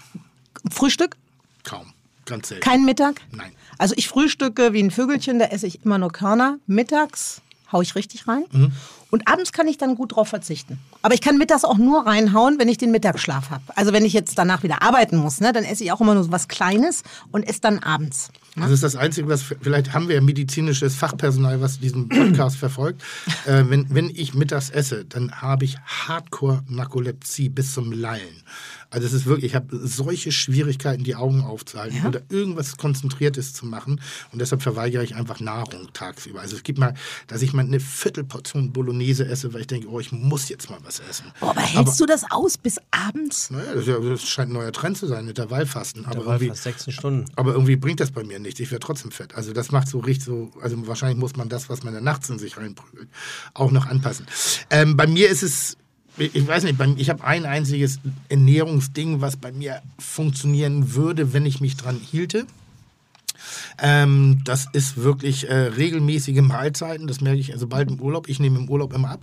Frühstück? 0.72 1.16
Kaum. 1.64 1.94
Ganz 2.26 2.50
selten. 2.50 2.64
Kein 2.64 2.86
Mittag? 2.86 3.22
Nein. 3.32 3.52
Also 3.78 3.96
ich 3.98 4.08
frühstücke 4.08 4.74
wie 4.74 4.82
ein 4.82 4.92
Vögelchen, 4.92 5.40
da 5.40 5.46
esse 5.46 5.68
ich 5.68 5.84
immer 5.84 5.98
nur 5.98 6.12
Körner. 6.12 6.58
Mittags 6.68 7.42
hau 7.72 7.82
ich 7.82 7.96
richtig 7.96 8.28
rein. 8.28 8.44
Mhm. 8.52 8.72
Und 9.14 9.28
abends 9.28 9.52
kann 9.52 9.68
ich 9.68 9.78
dann 9.78 9.94
gut 9.94 10.16
drauf 10.16 10.30
verzichten. 10.30 10.80
Aber 11.04 11.14
ich 11.14 11.22
kann 11.22 11.38
mittags 11.38 11.66
auch 11.66 11.78
nur 11.78 12.08
reinhauen, 12.08 12.58
wenn 12.58 12.68
ich 12.68 12.80
den 12.80 12.90
Mittagsschlaf 12.90 13.52
habe. 13.52 13.62
Also 13.76 13.94
wenn 13.94 14.06
ich 14.06 14.14
jetzt 14.14 14.40
danach 14.40 14.64
wieder 14.64 14.82
arbeiten 14.82 15.18
muss, 15.18 15.40
ne, 15.40 15.54
dann 15.54 15.64
esse 15.64 15.84
ich 15.84 15.92
auch 15.92 16.02
immer 16.02 16.16
nur 16.16 16.24
so 16.24 16.32
was 16.32 16.48
Kleines 16.48 17.04
und 17.32 17.44
esse 17.44 17.62
dann 17.62 17.78
abends. 17.78 18.32
Das 18.56 18.72
ist 18.72 18.82
das 18.82 18.96
Einzige, 18.96 19.28
was 19.28 19.44
vielleicht 19.44 19.94
haben 19.94 20.08
wir 20.08 20.16
ja 20.16 20.22
medizinisches 20.22 20.96
Fachpersonal, 20.96 21.62
was 21.62 21.80
diesen 21.80 22.10
Podcast 22.10 22.56
verfolgt. 22.58 23.04
Äh, 23.46 23.66
wenn, 23.68 23.94
wenn 23.94 24.10
ich 24.10 24.34
mittags 24.34 24.72
esse, 24.72 25.06
dann 25.06 25.42
habe 25.42 25.66
ich 25.66 25.78
Hardcore-Narkolepsie 25.78 27.50
bis 27.50 27.74
zum 27.74 27.92
Lallen. 27.92 28.44
Also 28.90 29.08
es 29.08 29.14
ist 29.14 29.26
wirklich, 29.26 29.46
ich 29.46 29.56
habe 29.56 29.76
solche 29.76 30.32
Schwierigkeiten, 30.32 31.04
die 31.04 31.16
Augen 31.16 31.42
aufzuhalten 31.42 32.06
oder 32.06 32.22
irgendwas 32.30 32.78
Konzentriertes 32.78 33.52
zu 33.54 33.66
machen. 33.66 34.00
Und 34.32 34.40
deshalb 34.40 34.62
verweigere 34.62 35.04
ich 35.04 35.16
einfach 35.16 35.40
Nahrung 35.40 35.92
tagsüber. 35.94 36.42
Also 36.42 36.56
es 36.56 36.62
gibt 36.62 36.78
mal, 36.78 36.94
dass 37.26 37.42
ich 37.42 37.54
mal 37.54 37.66
eine 37.66 37.80
Viertelportion 37.80 38.72
Bolognese 38.72 39.03
esse, 39.10 39.54
weil 39.54 39.62
ich 39.62 39.68
denke, 39.68 39.88
oh, 39.90 40.00
ich 40.00 40.12
muss 40.12 40.50
jetzt 40.50 40.70
mal 40.70 40.80
was 40.84 41.00
essen. 41.00 41.26
Boah, 41.40 41.52
aber 41.52 41.62
hältst 41.62 42.00
du 42.00 42.06
das 42.06 42.24
aus 42.30 42.58
bis 42.58 42.78
abends? 42.92 43.50
Naja, 43.50 43.74
das, 43.74 43.82
ist 43.82 43.88
ja, 43.88 44.00
das 44.00 44.24
scheint 44.24 44.50
ein 44.50 44.54
neuer 44.54 44.72
Trend 44.72 44.98
zu 44.98 45.08
sein, 45.08 45.28
Intervallfasten. 45.28 46.06
Aber 46.06 46.26
irgendwie, 46.26 46.50
fast 46.50 46.64
16 46.64 46.94
Stunden. 46.94 47.26
aber 47.36 47.54
irgendwie 47.54 47.76
bringt 47.76 48.00
das 48.00 48.12
bei 48.12 48.24
mir 48.24 48.40
nichts. 48.40 48.60
Ich 48.60 48.72
werde 48.72 48.86
trotzdem 48.86 49.12
fett. 49.12 49.36
Also 49.36 49.54
das 49.54 49.72
macht 49.72 49.88
so 49.88 50.00
richtig 50.00 50.26
so, 50.26 50.52
also 50.62 50.88
wahrscheinlich 50.88 51.18
muss 51.18 51.36
man 51.36 51.50
das, 51.50 51.70
was 51.70 51.84
man 51.84 51.94
dann 51.94 52.04
nachts 52.04 52.30
in 52.30 52.40
sich 52.40 52.58
reinprügelt, 52.58 53.10
auch 53.54 53.72
noch 53.72 53.86
anpassen. 53.86 54.26
Ähm, 54.70 54.96
bei 54.98 55.08
mir 55.08 55.30
ist 55.30 55.44
es, 55.44 55.78
ich 56.18 56.48
weiß 56.48 56.64
nicht, 56.64 56.80
ich 56.98 57.10
habe 57.10 57.24
ein 57.24 57.46
einziges 57.46 58.00
Ernährungsding, 58.30 59.22
was 59.22 59.38
bei 59.38 59.52
mir 59.52 59.82
funktionieren 60.00 60.94
würde, 60.94 61.34
wenn 61.34 61.46
ich 61.46 61.60
mich 61.62 61.76
dran 61.76 62.00
hielte. 62.00 62.46
Ähm, 63.78 64.42
das 64.44 64.68
ist 64.74 64.98
wirklich 64.98 65.50
äh, 65.50 65.54
regelmäßige 65.54 66.42
Mahlzeiten. 66.42 67.08
Das 67.08 67.22
merke 67.22 67.40
ich 67.40 67.54
also 67.54 67.68
bald 67.68 67.90
im 67.90 68.00
Urlaub. 68.00 68.30
Ich 68.30 68.40
nehme 68.40 68.60
im 68.60 68.70
Urlaub 68.70 68.94
immer 68.94 69.12
ab. 69.12 69.22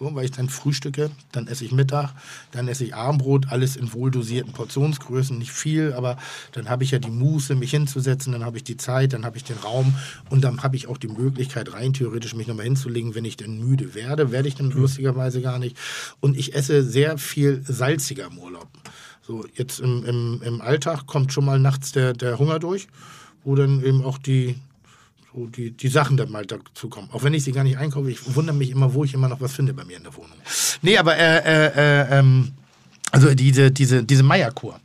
So, 0.00 0.14
weil 0.14 0.24
ich 0.24 0.30
dann 0.30 0.48
frühstücke, 0.48 1.10
dann 1.30 1.46
esse 1.46 1.62
ich 1.62 1.72
Mittag, 1.72 2.14
dann 2.52 2.68
esse 2.68 2.84
ich 2.84 2.94
Abendbrot, 2.94 3.48
alles 3.50 3.76
in 3.76 3.92
wohldosierten 3.92 4.54
Portionsgrößen, 4.54 5.36
nicht 5.36 5.52
viel, 5.52 5.92
aber 5.92 6.16
dann 6.52 6.70
habe 6.70 6.84
ich 6.84 6.92
ja 6.92 6.98
die 6.98 7.10
Muße, 7.10 7.54
mich 7.54 7.72
hinzusetzen, 7.72 8.32
dann 8.32 8.42
habe 8.42 8.56
ich 8.56 8.64
die 8.64 8.78
Zeit, 8.78 9.12
dann 9.12 9.26
habe 9.26 9.36
ich 9.36 9.44
den 9.44 9.58
Raum 9.58 9.94
und 10.30 10.42
dann 10.42 10.62
habe 10.62 10.74
ich 10.74 10.86
auch 10.86 10.96
die 10.96 11.08
Möglichkeit, 11.08 11.74
rein 11.74 11.92
theoretisch 11.92 12.34
mich 12.34 12.46
nochmal 12.46 12.64
hinzulegen, 12.64 13.14
wenn 13.14 13.26
ich 13.26 13.36
denn 13.36 13.58
müde 13.58 13.94
werde. 13.94 14.32
Werde 14.32 14.48
ich 14.48 14.54
dann 14.54 14.70
lustigerweise 14.70 15.42
gar 15.42 15.58
nicht. 15.58 15.76
Und 16.20 16.34
ich 16.34 16.54
esse 16.54 16.82
sehr 16.82 17.18
viel 17.18 17.62
salziger 17.62 18.28
im 18.28 18.38
Urlaub. 18.38 18.68
So, 19.20 19.44
jetzt 19.54 19.80
im, 19.80 20.06
im, 20.06 20.40
im 20.42 20.60
Alltag 20.62 21.06
kommt 21.06 21.30
schon 21.30 21.44
mal 21.44 21.58
nachts 21.58 21.92
der, 21.92 22.14
der 22.14 22.38
Hunger 22.38 22.58
durch, 22.58 22.88
wo 23.44 23.54
dann 23.54 23.84
eben 23.84 24.04
auch 24.04 24.18
die, 24.18 24.56
so 25.32 25.46
die, 25.46 25.70
die 25.70 25.88
Sachen 25.88 26.16
dann 26.16 26.30
mal 26.30 26.46
dazu 26.46 26.88
kommen. 26.88 27.08
Auch 27.12 27.22
wenn 27.22 27.34
ich 27.34 27.44
sie 27.44 27.52
gar 27.52 27.64
nicht 27.64 27.78
einkaufe, 27.78 28.10
ich 28.10 28.34
wundere 28.34 28.56
mich 28.56 28.70
immer, 28.70 28.94
wo 28.94 29.04
ich 29.04 29.14
immer 29.14 29.28
noch 29.28 29.40
was 29.40 29.52
finde 29.52 29.74
bei 29.74 29.84
mir 29.84 29.96
in 29.96 30.02
der 30.02 30.16
Wohnung. 30.16 30.36
Nee, 30.82 30.98
aber 30.98 31.16
äh, 31.16 31.38
äh, 31.38 31.66
äh, 31.76 32.18
ähm, 32.18 32.52
also 33.12 33.34
diese, 33.34 33.70
diese, 33.70 34.04
diese 34.04 34.22
Meierkur, 34.22 34.80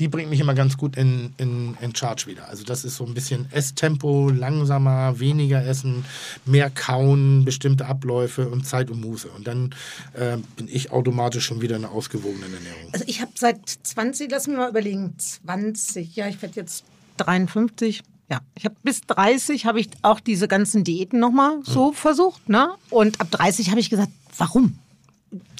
die 0.00 0.08
bringt 0.08 0.30
mich 0.30 0.40
immer 0.40 0.54
ganz 0.54 0.76
gut 0.76 0.96
in, 0.96 1.34
in, 1.38 1.76
in 1.80 1.94
Charge 1.94 2.26
wieder. 2.26 2.48
Also 2.48 2.64
das 2.64 2.84
ist 2.84 2.96
so 2.96 3.04
ein 3.04 3.14
bisschen 3.14 3.50
Esstempo, 3.50 4.30
langsamer, 4.30 5.18
weniger 5.18 5.64
essen, 5.64 6.04
mehr 6.44 6.70
kauen, 6.70 7.44
bestimmte 7.44 7.86
Abläufe 7.86 8.48
und 8.48 8.64
Zeit 8.64 8.90
und 8.90 9.00
Muße. 9.00 9.28
Und 9.28 9.46
dann 9.46 9.74
äh, 10.14 10.36
bin 10.56 10.68
ich 10.68 10.92
automatisch 10.92 11.44
schon 11.44 11.60
wieder 11.60 11.76
in 11.76 11.84
einer 11.84 11.92
ausgewogenen 11.92 12.54
Ernährung. 12.54 12.92
Also 12.92 13.04
ich 13.08 13.20
habe 13.20 13.32
seit 13.34 13.68
20, 13.68 14.30
lass 14.30 14.46
mich 14.46 14.56
mal 14.56 14.70
überlegen, 14.70 15.14
20, 15.18 16.14
ja, 16.14 16.28
ich 16.28 16.40
werde 16.40 16.56
jetzt 16.56 16.84
53. 17.18 18.02
Ja, 18.30 18.40
ich 18.54 18.64
habe 18.66 18.76
bis 18.82 19.00
30 19.02 19.64
habe 19.64 19.80
ich 19.80 19.88
auch 20.02 20.20
diese 20.20 20.48
ganzen 20.48 20.84
Diäten 20.84 21.18
nochmal 21.18 21.60
so 21.62 21.92
versucht, 21.92 22.48
ne? 22.48 22.74
Und 22.90 23.20
ab 23.20 23.30
30 23.30 23.70
habe 23.70 23.80
ich 23.80 23.88
gesagt, 23.88 24.10
warum? 24.36 24.78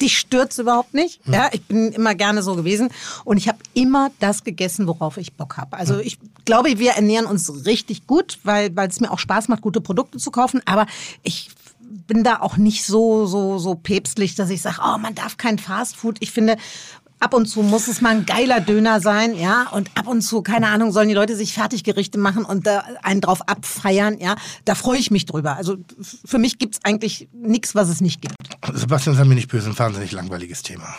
Dich 0.00 0.18
stört's 0.18 0.58
überhaupt 0.58 0.94
nicht. 0.94 1.20
Ja, 1.26 1.48
ich 1.52 1.62
bin 1.62 1.92
immer 1.92 2.14
gerne 2.14 2.42
so 2.42 2.56
gewesen 2.56 2.90
und 3.24 3.36
ich 3.36 3.48
habe 3.48 3.58
immer 3.74 4.10
das 4.18 4.44
gegessen, 4.44 4.86
worauf 4.86 5.16
ich 5.16 5.34
Bock 5.34 5.56
habe. 5.56 5.76
Also 5.76 5.98
ich 5.98 6.18
glaube, 6.44 6.78
wir 6.78 6.92
ernähren 6.92 7.26
uns 7.26 7.66
richtig 7.66 8.06
gut, 8.06 8.38
weil 8.44 8.74
weil 8.76 8.88
es 8.88 9.00
mir 9.00 9.10
auch 9.10 9.18
Spaß 9.18 9.48
macht, 9.48 9.60
gute 9.62 9.80
Produkte 9.80 10.18
zu 10.18 10.30
kaufen. 10.30 10.62
Aber 10.64 10.86
ich 11.22 11.50
bin 11.80 12.24
da 12.24 12.40
auch 12.40 12.56
nicht 12.56 12.84
so 12.84 13.26
so 13.26 13.58
so 13.58 13.74
päpstlich, 13.74 14.34
dass 14.34 14.50
ich 14.50 14.62
sage, 14.62 14.80
oh, 14.82 14.98
man 14.98 15.14
darf 15.14 15.36
kein 15.36 15.58
Fastfood. 15.58 16.16
Ich 16.20 16.30
finde 16.30 16.56
Ab 17.20 17.34
und 17.34 17.46
zu 17.46 17.62
muss 17.62 17.88
es 17.88 18.00
mal 18.00 18.10
ein 18.10 18.26
geiler 18.26 18.60
Döner 18.60 19.00
sein, 19.00 19.36
ja. 19.36 19.68
Und 19.72 19.90
ab 19.96 20.06
und 20.06 20.22
zu, 20.22 20.42
keine 20.42 20.68
Ahnung, 20.68 20.92
sollen 20.92 21.08
die 21.08 21.14
Leute 21.14 21.34
sich 21.34 21.52
Fertiggerichte 21.52 22.18
machen 22.18 22.44
und 22.44 22.66
da 22.66 22.84
einen 23.02 23.20
drauf 23.20 23.48
abfeiern, 23.48 24.18
ja. 24.18 24.36
Da 24.64 24.74
freue 24.74 24.98
ich 24.98 25.10
mich 25.10 25.26
drüber. 25.26 25.56
Also 25.56 25.78
für 26.24 26.38
mich 26.38 26.58
gibt's 26.58 26.78
eigentlich 26.84 27.28
nichts, 27.32 27.74
was 27.74 27.88
es 27.88 28.00
nicht 28.00 28.20
gibt. 28.22 28.34
Sebastian, 28.72 29.16
sei 29.16 29.24
mir 29.24 29.34
nicht 29.34 29.48
böse, 29.48 29.68
ein 29.68 29.78
wahnsinnig 29.78 30.12
langweiliges 30.12 30.62
Thema. 30.62 30.94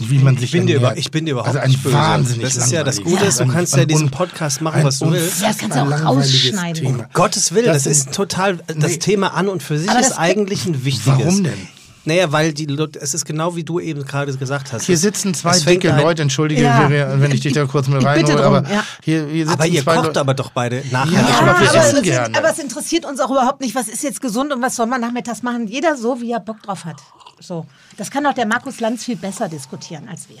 Wie 0.00 0.20
man 0.20 0.36
sich 0.36 0.44
Ich 0.44 0.52
bin, 0.52 0.66
dir 0.68 0.76
über, 0.76 0.96
ich 0.96 1.10
bin 1.10 1.26
dir 1.26 1.32
überhaupt 1.32 1.48
also 1.48 1.58
ein 1.58 1.70
nicht 1.70 1.82
böse. 1.82 1.96
Wahnsinnig 1.96 2.42
das 2.44 2.56
ist 2.56 2.70
ja 2.70 2.84
das 2.84 3.02
Gute, 3.02 3.24
ist, 3.24 3.40
du 3.40 3.48
kannst 3.48 3.76
ja 3.76 3.84
diesen 3.84 4.10
Podcast 4.10 4.60
machen, 4.60 4.84
was 4.84 5.00
du 5.00 5.10
willst. 5.10 5.42
Ja, 5.42 5.48
das 5.48 5.58
kannst 5.58 5.76
du 5.76 5.80
auch 5.80 6.04
rausschneiden. 6.04 6.82
Thema. 6.84 7.08
Gottes 7.12 7.52
Willen, 7.52 7.66
das, 7.66 7.82
Das 7.82 7.92
ist 7.92 8.12
total, 8.12 8.58
das 8.68 8.76
Nee. 8.76 8.96
Thema 8.98 9.34
an 9.34 9.48
und 9.48 9.60
für 9.62 9.76
sich 9.76 9.90
Aber 9.90 9.98
ist 9.98 10.12
eigentlich 10.16 10.66
ein 10.66 10.84
wichtiges. 10.84 11.18
Warum 11.18 11.42
denn? 11.44 11.68
Naja, 12.08 12.32
weil 12.32 12.52
die, 12.52 12.66
es 13.00 13.14
ist 13.14 13.24
genau 13.24 13.54
wie 13.54 13.64
du 13.64 13.78
eben 13.80 14.04
gerade 14.04 14.34
gesagt 14.36 14.72
hast. 14.72 14.86
Hier 14.86 14.94
Es- 14.94 15.02
sitzen 15.02 15.34
zwei 15.34 15.50
es 15.52 15.64
dicke 15.64 15.90
Leute, 15.94 16.22
entschuldige, 16.22 16.62
Ja. 16.62 16.88
Wenn 17.20 17.30
ich 17.30 17.40
dich 17.40 17.52
da 17.52 17.66
kurz 17.66 17.86
mit 17.88 18.02
reinhole, 18.04 18.42
aber 18.42 18.62
ja. 18.68 18.84
hier, 19.04 19.26
hier 19.26 19.44
sitzen 19.46 19.52
Aber 19.60 19.66
ihr 19.66 19.82
zwei 19.82 19.94
kocht 19.96 20.06
Leute. 20.06 20.20
aber 20.20 20.34
doch 20.34 20.50
beide 20.50 20.82
nachher. 20.90 21.12
Ja, 21.20 21.38
aber 21.40 21.58
sich. 21.58 21.70
das, 21.72 22.02
gerne. 22.02 22.36
aber 22.38 22.50
es 22.50 22.58
interessiert 22.58 23.04
uns 23.04 23.20
auch 23.20 23.30
überhaupt 23.30 23.60
nicht, 23.60 23.74
was 23.74 23.88
ist 23.88 24.02
jetzt 24.02 24.20
gesund 24.20 24.52
und 24.52 24.62
was 24.62 24.74
soll 24.76 24.86
man 24.86 25.00
nachmittags 25.00 25.42
machen. 25.42 25.66
Jeder 25.68 25.96
so, 25.96 26.20
wie 26.20 26.32
er 26.32 26.40
Bock 26.40 26.62
drauf 26.62 26.84
hat. 26.84 26.96
So. 27.40 27.66
Das 27.96 28.10
kann 28.10 28.24
doch 28.24 28.32
der 28.34 28.46
Markus 28.46 28.80
Lanz 28.80 29.04
viel 29.04 29.16
besser 29.16 29.48
diskutieren 29.48 30.08
als 30.08 30.28
wir. 30.28 30.38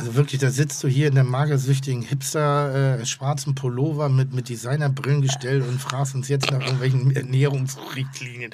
Also 0.00 0.14
wirklich, 0.14 0.40
da 0.40 0.50
sitzt 0.50 0.82
du 0.82 0.88
hier 0.88 1.08
in 1.08 1.14
der 1.14 1.24
magersüchtigen 1.24 2.02
Hipster 2.02 2.98
äh, 3.00 3.06
schwarzen 3.06 3.54
Pullover 3.54 4.08
mit, 4.08 4.32
mit 4.32 4.48
Designerbrillen 4.48 5.20
und 5.20 5.80
fragst 5.80 6.14
uns 6.14 6.28
jetzt 6.28 6.50
nach 6.50 6.60
irgendwelchen 6.60 7.14
Ernährungsrichtlinien, 7.14 8.52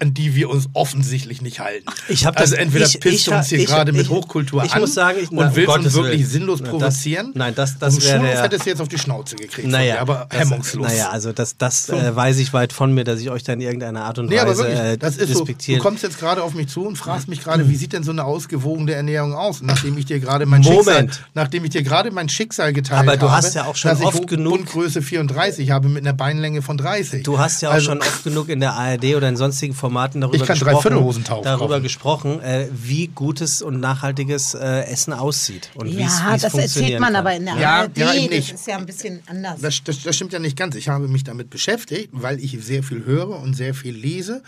an 0.00 0.14
die 0.14 0.34
wir 0.34 0.50
uns 0.50 0.68
offensichtlich 0.72 1.42
nicht 1.42 1.60
halten. 1.60 1.86
Ich 2.08 2.26
hab 2.26 2.36
also 2.38 2.54
das- 2.54 2.62
entweder 2.64 2.86
ich- 2.86 3.00
pisst 3.00 3.14
ich 3.14 3.24
du 3.26 3.32
uns 3.34 3.46
hier 3.48 3.58
ich- 3.60 3.66
gerade 3.66 3.92
mit 3.92 4.08
Hochkultur 4.08 4.64
ich 4.64 4.72
an 4.74 4.80
muss 4.80 4.94
sagen, 4.94 5.18
ich- 5.22 5.30
na, 5.30 5.42
und 5.42 5.48
um 5.48 5.56
willst 5.56 5.68
uns 5.68 5.76
Gottes 5.84 5.94
wirklich 5.94 6.20
Willen. 6.20 6.30
sinnlos 6.30 6.60
Na, 6.60 6.64
das- 6.66 6.70
provozieren. 6.72 7.32
nein, 7.34 7.54
das- 7.54 7.78
das 7.78 8.04
wäre 8.04 8.30
ja- 8.32 8.42
hättest 8.42 8.66
du 8.66 8.70
jetzt 8.70 8.80
auf 8.80 8.88
die 8.88 8.98
Schnauze 8.98 9.36
gekriegt, 9.36 9.68
Naja, 9.68 9.94
mir, 9.94 10.00
aber 10.00 10.26
das- 10.30 10.40
hemmungslos. 10.40 10.86
Naja, 10.88 11.10
also 11.10 11.32
das, 11.32 11.56
das 11.56 11.88
äh, 11.88 12.14
weiß 12.16 12.38
ich 12.38 12.52
weit 12.52 12.72
von 12.72 12.92
mir, 12.92 13.04
dass 13.04 13.20
ich 13.20 13.30
euch 13.30 13.42
da 13.44 13.52
in 13.52 13.60
irgendeiner 13.60 14.04
Art 14.04 14.18
und 14.18 14.26
Nee, 14.28 14.38
aber 14.38 14.50
Weise 14.50 14.62
wirklich, 14.64 14.78
äh, 14.78 14.96
das 14.96 15.16
ist 15.16 15.32
so. 15.34 15.44
Du 15.44 15.78
kommst 15.78 16.02
jetzt 16.02 16.18
gerade 16.18 16.42
auf 16.42 16.54
mich 16.54 16.68
zu 16.68 16.86
und 16.86 16.96
fragst 16.96 17.28
mich 17.28 17.42
gerade, 17.42 17.68
wie 17.68 17.76
sieht 17.76 17.92
denn 17.92 18.02
so 18.02 18.10
eine 18.10 18.24
ausgewogene 18.24 18.92
Ernährung 18.92 19.34
aus? 19.34 19.62
Nachdem 19.62 19.96
ich 19.98 20.06
dir 20.06 20.20
gerade 20.20 20.46
mein 20.46 20.60
Moment, 20.62 20.87
Moment. 20.94 21.22
nachdem 21.34 21.64
ich 21.64 21.70
dir 21.70 21.82
gerade 21.82 22.10
mein 22.10 22.28
Schicksal 22.28 22.72
geteilt 22.72 23.00
Aber 23.00 23.12
habe. 23.12 23.18
du 23.20 23.30
hast 23.30 23.54
ja 23.54 23.64
auch 23.66 23.76
schon 23.76 23.90
dass 23.90 24.00
ich 24.00 24.06
oft 24.06 24.26
genug- 24.26 24.58
Bundgröße 24.58 25.02
34 25.02 25.70
habe 25.70 25.88
mit 25.88 26.04
einer 26.04 26.12
Beinlänge 26.14 26.62
von 26.62 26.76
30. 26.76 27.22
Du 27.22 27.38
hast 27.38 27.60
ja 27.62 27.68
auch 27.70 27.74
Also- 27.74 27.86
schon 27.90 28.00
oft 28.00 28.24
genug 28.24 28.48
in 28.48 28.60
der 28.60 28.72
ARD 28.74 29.14
oder 29.16 29.28
in 29.28 29.36
sonstigen 29.36 29.74
Formaten 29.74 30.20
darüber 30.20 30.36
Ich 30.36 30.42
kann 30.44 30.58
gesprochen, 30.58 31.22
darüber 31.44 31.68
kaufen. 31.68 31.82
gesprochen 31.82 32.40
äh, 32.40 32.68
wie 32.72 33.08
gutes 33.08 33.62
und 33.62 33.80
nachhaltiges 33.80 34.54
äh, 34.54 34.82
Essen 34.86 35.12
aussieht. 35.12 35.70
Und 35.74 35.88
Ja, 35.88 35.98
wie's 36.32 36.42
das 36.42 36.54
erzählt 36.54 37.00
man 37.00 37.12
kann. 37.12 37.16
aber 37.16 37.34
in 37.34 37.44
der 37.46 37.56
Ja, 37.56 37.70
ARD. 37.80 37.98
ja, 37.98 38.12
eben 38.14 38.22
das 38.24 38.30
nicht. 38.30 38.52
ist 38.54 38.66
ja 38.66 38.76
ein 38.76 38.86
bisschen 38.86 39.20
anders. 39.26 39.60
Das, 39.60 39.82
das, 39.84 40.02
das 40.02 40.16
stimmt 40.16 40.32
ja 40.32 40.38
nicht 40.38 40.56
ganz. 40.56 40.74
Ich 40.76 40.88
habe 40.88 41.08
mich 41.08 41.24
damit 41.24 41.50
beschäftigt, 41.50 42.08
weil 42.12 42.38
ich 42.42 42.56
sehr 42.62 42.82
viel 42.82 43.04
höre 43.04 43.38
und 43.40 43.54
sehr 43.54 43.74
viel 43.74 43.94
lese 43.94 44.42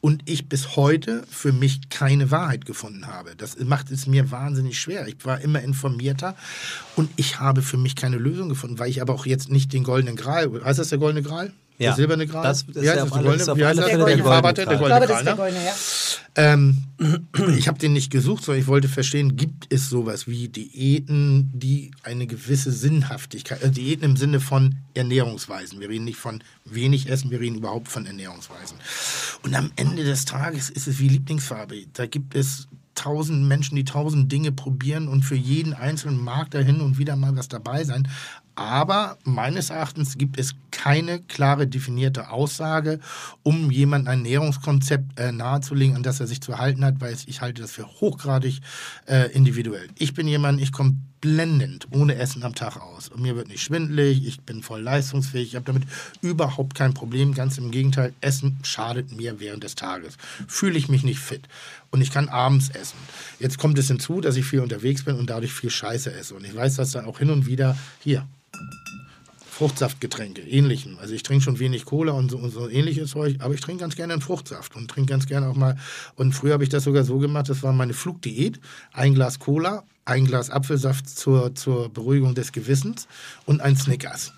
und 0.00 0.22
ich 0.26 0.48
bis 0.48 0.76
heute 0.76 1.24
für 1.30 1.52
mich 1.52 1.88
keine 1.90 2.30
Wahrheit 2.30 2.64
gefunden 2.66 3.06
habe. 3.06 3.34
Das 3.36 3.56
macht 3.58 3.90
es 3.90 4.06
mir 4.06 4.30
wahnsinnig 4.30 4.78
schwer. 4.78 5.06
Ich 5.08 5.16
war 5.24 5.40
immer 5.40 5.60
informierter 5.68 6.34
und 6.96 7.08
ich 7.16 7.38
habe 7.40 7.62
für 7.62 7.76
mich 7.76 7.94
keine 7.96 8.16
Lösung 8.16 8.48
gefunden, 8.48 8.78
weil 8.78 8.90
ich 8.90 9.00
aber 9.00 9.14
auch 9.14 9.26
jetzt 9.26 9.50
nicht 9.50 9.72
den 9.72 9.84
goldenen 9.84 10.16
Gral, 10.16 10.50
heißt 10.64 10.78
das 10.78 10.88
der 10.88 10.98
goldene 10.98 11.22
Gral? 11.22 11.52
Ja. 11.80 11.90
Der 11.90 11.94
silberne 11.94 12.26
Gral? 12.26 12.42
Das 12.42 12.62
ist 12.62 12.74
Wie 12.74 12.78
heißt 12.80 12.86
ja 12.86 12.94
das? 12.96 13.02
auf 13.04 13.10
Der 13.12 13.22
goldene- 13.22 13.42
ist 13.42 13.48
auf 13.48 13.58
alle 13.62 13.76
das? 13.76 13.84
Fälle 13.90 14.04
Der 14.04 14.16
der 14.16 14.24
goldene 14.24 14.54
der 14.56 14.64
Gral. 14.74 14.74
ich 14.74 14.78
glaube, 14.78 14.78
goldene 14.78 15.00
das 15.00 15.08
Gral, 15.08 15.18
ist 15.20 15.26
der 15.26 15.34
ne? 15.34 15.40
Goldene, 15.40 15.64
ja. 15.64 15.74
Ähm, 16.34 17.56
ich 17.58 17.68
habe 17.68 17.78
den 17.78 17.92
nicht 17.92 18.10
gesucht, 18.10 18.42
sondern 18.44 18.60
ich 18.62 18.66
wollte 18.66 18.88
verstehen, 18.88 19.36
gibt 19.36 19.72
es 19.72 19.88
sowas 19.88 20.26
wie 20.26 20.48
Diäten, 20.48 21.50
die 21.54 21.92
eine 22.02 22.26
gewisse 22.26 22.72
Sinnhaftigkeit, 22.72 23.62
äh, 23.62 23.70
Diäten 23.70 24.04
im 24.04 24.16
Sinne 24.16 24.40
von 24.40 24.74
Ernährungsweisen. 24.94 25.78
Wir 25.78 25.88
reden 25.88 26.04
nicht 26.04 26.18
von 26.18 26.42
wenig 26.64 27.08
Essen, 27.08 27.30
wir 27.30 27.38
reden 27.38 27.56
überhaupt 27.58 27.86
von 27.88 28.06
Ernährungsweisen. 28.06 28.76
Und 29.42 29.54
am 29.54 29.70
Ende 29.76 30.02
des 30.02 30.24
Tages 30.24 30.70
ist 30.70 30.88
es 30.88 30.98
wie 30.98 31.08
Lieblingsfarbe. 31.08 31.84
Da 31.92 32.06
gibt 32.06 32.34
es 32.34 32.66
tausend 32.98 33.46
Menschen, 33.46 33.76
die 33.76 33.84
tausend 33.84 34.30
Dinge 34.30 34.52
probieren 34.52 35.08
und 35.08 35.22
für 35.22 35.36
jeden 35.36 35.72
einzelnen 35.72 36.22
mag 36.22 36.50
da 36.50 36.58
hin 36.58 36.80
und 36.80 36.98
wieder 36.98 37.16
mal 37.16 37.36
was 37.36 37.48
dabei 37.48 37.84
sein. 37.84 38.08
Aber 38.58 39.18
meines 39.22 39.70
Erachtens 39.70 40.18
gibt 40.18 40.36
es 40.36 40.56
keine 40.72 41.20
klare 41.20 41.68
definierte 41.68 42.30
Aussage, 42.30 42.98
um 43.44 43.70
jemandem 43.70 44.10
ein 44.10 44.18
Ernährungskonzept 44.18 45.16
äh, 45.16 45.30
nahezulegen, 45.30 45.94
an 45.94 46.02
das 46.02 46.18
er 46.18 46.26
sich 46.26 46.40
zu 46.40 46.58
halten 46.58 46.84
hat, 46.84 47.00
weil 47.00 47.16
ich 47.26 47.40
halte 47.40 47.62
das 47.62 47.70
für 47.70 47.86
hochgradig 47.86 48.58
äh, 49.06 49.30
individuell. 49.30 49.86
Ich 49.96 50.12
bin 50.12 50.26
jemand, 50.26 50.60
ich 50.60 50.72
komme 50.72 50.96
blendend 51.20 51.86
ohne 51.92 52.16
Essen 52.16 52.42
am 52.42 52.56
Tag 52.56 52.80
aus. 52.80 53.08
Und 53.08 53.22
mir 53.22 53.36
wird 53.36 53.46
nicht 53.46 53.62
schwindelig, 53.62 54.26
ich 54.26 54.40
bin 54.40 54.64
voll 54.64 54.80
leistungsfähig, 54.80 55.50
ich 55.50 55.54
habe 55.54 55.66
damit 55.66 55.84
überhaupt 56.20 56.74
kein 56.74 56.94
Problem. 56.94 57.34
Ganz 57.34 57.58
im 57.58 57.70
Gegenteil, 57.70 58.12
Essen 58.20 58.58
schadet 58.64 59.16
mir 59.16 59.38
während 59.38 59.62
des 59.62 59.76
Tages. 59.76 60.16
Fühle 60.48 60.78
ich 60.78 60.88
mich 60.88 61.04
nicht 61.04 61.20
fit. 61.20 61.42
Und 61.92 62.00
ich 62.00 62.10
kann 62.10 62.28
abends 62.28 62.70
essen. 62.70 62.98
Jetzt 63.38 63.58
kommt 63.58 63.78
es 63.78 63.86
hinzu, 63.86 64.20
dass 64.20 64.34
ich 64.34 64.46
viel 64.46 64.60
unterwegs 64.60 65.04
bin 65.04 65.14
und 65.14 65.30
dadurch 65.30 65.52
viel 65.52 65.70
Scheiße 65.70 66.12
esse. 66.12 66.34
Und 66.34 66.44
ich 66.44 66.56
weiß, 66.56 66.74
dass 66.74 66.90
da 66.90 67.04
auch 67.04 67.20
hin 67.20 67.30
und 67.30 67.46
wieder 67.46 67.78
hier 68.00 68.26
Fruchtsaftgetränke, 69.58 70.42
ähnlichen. 70.42 70.98
Also 71.00 71.14
ich 71.14 71.24
trinke 71.24 71.42
schon 71.42 71.58
wenig 71.58 71.84
Cola 71.84 72.12
und 72.12 72.30
so, 72.30 72.38
und 72.38 72.52
so 72.52 72.68
ähnliches 72.68 73.10
Zeug, 73.10 73.38
aber 73.40 73.54
ich 73.54 73.60
trinke 73.60 73.80
ganz 73.80 73.96
gerne 73.96 74.12
einen 74.12 74.22
Fruchtsaft 74.22 74.76
und 74.76 74.88
trinke 74.88 75.10
ganz 75.10 75.26
gerne 75.26 75.48
auch 75.48 75.56
mal. 75.56 75.76
Und 76.14 76.32
früher 76.32 76.52
habe 76.52 76.62
ich 76.62 76.70
das 76.70 76.84
sogar 76.84 77.02
so 77.02 77.18
gemacht, 77.18 77.48
das 77.48 77.64
war 77.64 77.72
meine 77.72 77.92
Flugdiät. 77.92 78.60
Ein 78.92 79.14
Glas 79.14 79.40
Cola, 79.40 79.82
ein 80.04 80.26
Glas 80.26 80.50
Apfelsaft 80.50 81.08
zur, 81.08 81.56
zur 81.56 81.88
Beruhigung 81.88 82.36
des 82.36 82.52
Gewissens 82.52 83.08
und 83.46 83.60
ein 83.60 83.76
Snickers. 83.76 84.32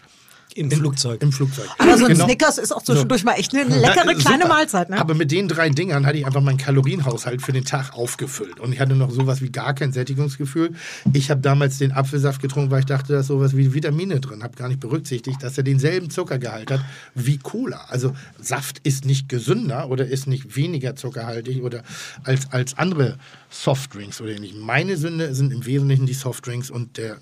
Im 0.54 0.70
Flugzeug. 0.70 1.22
Im 1.22 1.32
Flugzeug. 1.32 1.66
Aber 1.78 1.96
so 1.98 2.04
ein 2.06 2.12
Genau. 2.12 2.24
Snickers 2.24 2.58
ist 2.58 2.72
auch 2.72 2.80
So. 2.84 2.92
zwischendurch 2.92 3.24
mal 3.24 3.34
echt 3.34 3.54
eine 3.54 3.64
leckere 3.64 4.06
Ja, 4.12 4.14
kleine. 4.14 4.46
Mahlzeit. 4.46 4.90
Ne? 4.90 4.98
Aber 4.98 5.14
mit 5.14 5.30
den 5.30 5.48
drei 5.48 5.68
Dingern 5.70 6.06
hatte 6.06 6.18
ich 6.18 6.26
einfach 6.26 6.40
meinen 6.40 6.58
Kalorienhaushalt 6.58 7.42
für 7.42 7.52
den 7.52 7.64
Tag 7.64 7.92
aufgefüllt. 7.94 8.58
Und 8.60 8.72
ich 8.72 8.80
hatte 8.80 8.94
noch 8.94 9.10
sowas 9.10 9.40
wie 9.42 9.50
gar 9.50 9.74
kein 9.74 9.92
Sättigungsgefühl. 9.92 10.72
Ich 11.12 11.30
habe 11.30 11.40
damals 11.40 11.78
den 11.78 11.92
Apfelsaft 11.92 12.42
getrunken, 12.42 12.70
weil 12.70 12.80
ich 12.80 12.86
dachte, 12.86 13.12
da 13.12 13.20
ist 13.20 13.28
sowas 13.28 13.56
wie 13.56 13.72
Vitamine 13.74 14.20
drin. 14.20 14.42
Habe 14.42 14.56
gar 14.56 14.68
nicht 14.68 14.80
berücksichtigt, 14.80 15.42
dass 15.42 15.56
er 15.56 15.64
denselben 15.64 16.10
Zuckergehalt 16.10 16.70
hat 16.70 16.80
wie 17.14 17.38
Cola. 17.38 17.84
Also 17.88 18.12
Saft 18.40 18.80
ist 18.82 19.04
nicht 19.04 19.28
gesünder 19.28 19.88
oder 19.90 20.06
ist 20.06 20.26
nicht 20.26 20.56
weniger 20.56 20.96
zuckerhaltig 20.96 21.62
oder 21.62 21.82
als, 22.24 22.50
als 22.52 22.76
andere 22.78 23.18
Softdrinks 23.50 24.20
oder 24.20 24.30
ähnlich. 24.32 24.54
Meine 24.54 24.96
Sünde 24.96 25.34
sind 25.34 25.52
im 25.52 25.66
Wesentlichen 25.66 26.06
die 26.06 26.14
Softdrinks 26.14 26.70
und 26.70 26.96
der 26.98 27.18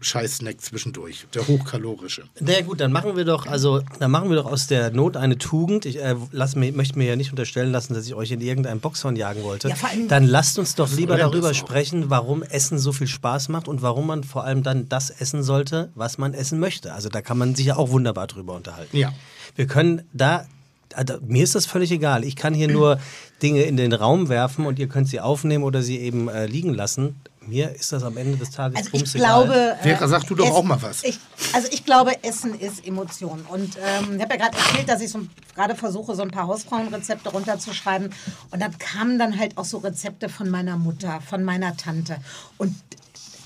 Scheiß-Snack 0.00 0.60
zwischendurch, 0.60 1.26
der 1.34 1.46
hochkalorische. 1.46 2.24
Na 2.40 2.52
ja, 2.52 2.62
gut, 2.62 2.80
dann 2.80 2.92
machen 2.92 3.16
wir 3.16 3.24
doch, 3.24 3.46
also 3.46 3.80
dann 3.98 4.10
machen 4.10 4.28
wir 4.30 4.36
doch 4.36 4.46
aus 4.46 4.66
der 4.66 4.90
Not 4.90 5.16
eine 5.16 5.38
Tugend. 5.38 5.86
Ich 5.86 6.00
äh, 6.00 6.14
lass 6.30 6.56
mir, 6.56 6.72
möchte 6.72 6.98
mir 6.98 7.06
ja 7.06 7.16
nicht 7.16 7.30
unterstellen 7.30 7.72
lassen, 7.72 7.94
dass 7.94 8.06
ich 8.06 8.14
euch 8.14 8.30
in 8.30 8.40
irgendein 8.40 8.80
Boxhorn 8.80 9.16
jagen 9.16 9.42
wollte. 9.42 9.68
Ja, 9.68 9.76
dann 10.08 10.24
lasst 10.24 10.58
uns 10.58 10.74
doch 10.74 10.90
lieber 10.92 11.16
darüber 11.16 11.54
sprechen, 11.54 12.10
warum 12.10 12.42
Essen 12.42 12.78
so 12.78 12.92
viel 12.92 13.08
Spaß 13.08 13.48
macht 13.48 13.68
und 13.68 13.82
warum 13.82 14.06
man 14.06 14.24
vor 14.24 14.44
allem 14.44 14.62
dann 14.62 14.88
das 14.88 15.10
essen 15.10 15.42
sollte, 15.42 15.90
was 15.94 16.18
man 16.18 16.34
essen 16.34 16.60
möchte. 16.60 16.92
Also 16.92 17.08
da 17.08 17.20
kann 17.20 17.38
man 17.38 17.54
sich 17.54 17.66
ja 17.66 17.76
auch 17.76 17.90
wunderbar 17.90 18.26
drüber 18.26 18.54
unterhalten. 18.54 18.96
Ja. 18.96 19.12
Wir 19.56 19.66
können 19.66 20.02
da, 20.12 20.46
also, 20.94 21.14
mir 21.26 21.42
ist 21.42 21.54
das 21.54 21.66
völlig 21.66 21.90
egal. 21.90 22.24
Ich 22.24 22.36
kann 22.36 22.54
hier 22.54 22.68
nur 22.68 23.00
Dinge 23.42 23.62
in 23.62 23.76
den 23.76 23.92
Raum 23.92 24.28
werfen 24.28 24.66
und 24.66 24.78
ihr 24.78 24.88
könnt 24.88 25.08
sie 25.08 25.20
aufnehmen 25.20 25.64
oder 25.64 25.82
sie 25.82 25.98
eben 25.98 26.28
äh, 26.28 26.46
liegen 26.46 26.74
lassen. 26.74 27.16
Mir 27.48 27.74
ist 27.74 27.90
das 27.92 28.02
am 28.02 28.16
Ende 28.18 28.36
des 28.36 28.50
Tages 28.50 28.78
Also 28.78 28.90
ich 28.92 29.12
glaube. 29.14 29.76
Vera, 29.80 30.06
sag 30.06 30.24
du 30.26 30.34
doch 30.34 30.44
Essen- 30.44 30.54
auch 30.56 30.62
mal 30.64 30.80
was. 30.82 31.02
Ich, 31.02 31.18
also 31.54 31.68
ich 31.72 31.84
glaube, 31.84 32.22
Essen 32.22 32.58
ist 32.58 32.86
Emotion. 32.86 33.40
Und 33.48 33.76
ähm, 33.82 34.16
ich 34.16 34.22
habe 34.22 34.34
ja 34.34 34.40
gerade 34.48 34.56
erzählt, 34.58 34.88
dass 34.88 35.00
ich 35.00 35.10
so 35.10 35.20
gerade 35.54 35.74
versuche, 35.74 36.14
so 36.14 36.22
ein 36.22 36.30
paar 36.30 36.46
Hausfrauenrezepte 36.46 37.30
runterzuschreiben. 37.30 38.10
Und 38.50 38.60
dann 38.60 38.76
kamen 38.78 39.18
dann 39.18 39.38
halt 39.38 39.56
auch 39.56 39.64
so 39.64 39.78
Rezepte 39.78 40.28
von 40.28 40.50
meiner 40.50 40.76
Mutter, 40.76 41.20
von 41.22 41.42
meiner 41.42 41.74
Tante. 41.76 42.18
Und 42.58 42.74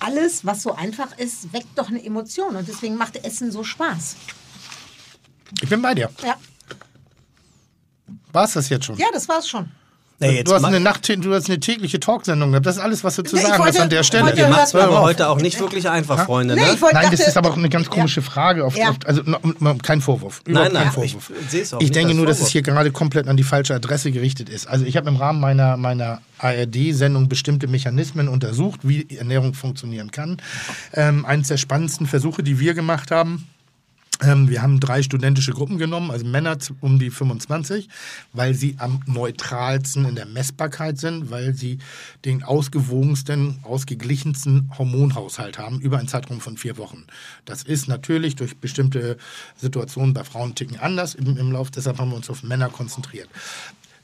alles, 0.01 0.45
was 0.45 0.62
so 0.62 0.74
einfach 0.74 1.16
ist, 1.19 1.53
weckt 1.53 1.79
doch 1.79 1.89
eine 1.89 2.05
Emotion. 2.05 2.57
Und 2.57 2.66
deswegen 2.66 2.97
macht 2.97 3.24
Essen 3.24 3.53
so 3.53 3.62
Spaß. 3.62 4.16
Ich 5.62 5.69
bin 5.69 5.81
bei 5.81 5.95
dir. 5.95 6.11
Ja, 6.24 6.37
War 8.33 8.45
es 8.47 8.55
das 8.55 8.69
jetzt 8.69 8.85
schon? 8.87 8.97
ja 8.97 9.07
das 9.12 9.29
war's 9.29 9.49
schon. 9.49 9.70
Nee, 10.23 10.36
jetzt 10.39 10.49
du, 10.51 10.55
hast 10.55 10.65
eine 10.65 10.81
Nacht, 10.81 11.09
du 11.09 11.35
hast 11.35 11.49
eine 11.49 11.61
tägliche 11.61 12.01
Talksendung 12.01 12.51
gehabt. 12.53 12.66
Das 12.66 12.77
ist 12.77 12.82
alles, 12.82 13.05
was 13.05 13.16
du 13.16 13.23
zu 13.23 13.36
Nee, 13.36 13.43
ich 13.43 13.49
sagen 13.49 13.62
wollte- 13.62 13.74
hast 13.78 13.82
an 13.82 13.90
der 13.90 14.03
Stelle. 14.03 14.35
hören- 14.36 14.51
machen 14.51 14.62
es 14.65 14.74
aber 14.74 15.01
heute 15.03 15.28
auch 15.28 15.39
nicht 15.40 15.61
wirklich 15.61 15.89
einfach, 15.89 16.24
Freunde. 16.24 16.55
Nee, 16.55 16.62
ne? 16.62 16.73
ich 16.74 16.81
wollte- 16.82 16.94
Nein, 16.97 17.09
das 17.11 17.19
dachte- 17.20 17.31
ist 17.31 17.36
aber 17.36 17.51
auch 17.51 17.57
eine 17.57 17.69
ganz 17.69 17.90
komische 17.90 18.23
Frage. 18.23 18.65
Auf, 18.65 18.77
Ja. 18.77 18.90
auf, 18.90 18.97
also 19.05 19.23
no, 19.24 19.39
no, 19.61 19.74
kein 19.82 20.01
Vorwurf. 20.01 20.40
Überhaupt 20.47 20.73
nein, 20.73 20.90
kein 20.93 21.05
ich 21.05 21.12
Vorwurf. 21.12 21.32
Ich 21.53 21.73
nicht 21.81 21.94
denke 21.94 22.15
nur, 22.15 22.27
dass 22.27 22.40
es 22.40 22.49
hier 22.49 22.62
gerade 22.62 22.90
komplett 22.93 23.28
an 23.28 23.36
die 23.36 23.43
falsche 23.44 23.74
Adresse 23.74 24.12
gerichtet 24.12 24.49
ist. 24.49 24.66
Also 24.66 24.85
ich 24.85 24.97
habe 24.97 25.09
im 25.09 25.16
Rahmen 25.16 25.40
meiner, 25.40 25.77
meiner 25.77 26.20
ARD-Sendung 26.39 27.28
bestimmte 27.28 27.66
Mechanismen 27.69 28.28
untersucht, 28.28 28.81
wie 28.82 29.07
Ernährung 29.16 29.55
funktionieren 29.55 30.11
kann. 30.11 30.39
Ähm, 30.93 31.24
eines 31.24 31.49
der 31.49 31.57
spannendsten 31.57 32.07
Versuche, 32.07 32.43
die 32.43 32.59
wir 32.59 32.74
gemacht 32.74 33.11
haben, 33.11 33.47
wir 34.23 34.62
haben 34.62 34.78
drei 34.78 35.03
studentische 35.03 35.53
Gruppen 35.53 35.78
genommen, 35.78 36.11
also 36.11 36.24
Männer 36.24 36.57
um 36.81 36.99
die 36.99 37.11
25, 37.11 37.89
weil 38.32 38.55
sie 38.55 38.77
am 38.78 39.01
neutralsten 39.07 40.05
in 40.05 40.15
der 40.15 40.27
Messbarkeit 40.27 40.99
sind, 40.99 41.31
weil 41.31 41.55
sie 41.55 41.78
den 42.24 42.43
ausgewogensten, 42.43 43.59
ausgeglichensten 43.62 44.70
Hormonhaushalt 44.78 45.59
haben 45.59 45.81
über 45.81 45.99
einen 45.99 46.09
Zeitraum 46.09 46.40
von 46.40 46.57
vier 46.57 46.78
Wochen. 46.78 47.05
Das 47.44 47.65
ist 47.65 47.89
natürlich 47.89 48.36
durch 48.36 48.57
bestimmte 48.59 49.16
Situationen 49.57 50.15
bei 50.15 50.24
Frauen 50.24 50.55
ticken 50.55 50.78
anders 50.78 51.15
im, 51.15 51.36
im 51.36 51.51
Lauf, 51.51 51.70
deshalb 51.70 51.99
haben 51.99 52.11
wir 52.11 52.16
uns 52.16 52.31
auf 52.31 52.43
Männer 52.43 52.69
konzentriert. 52.69 53.28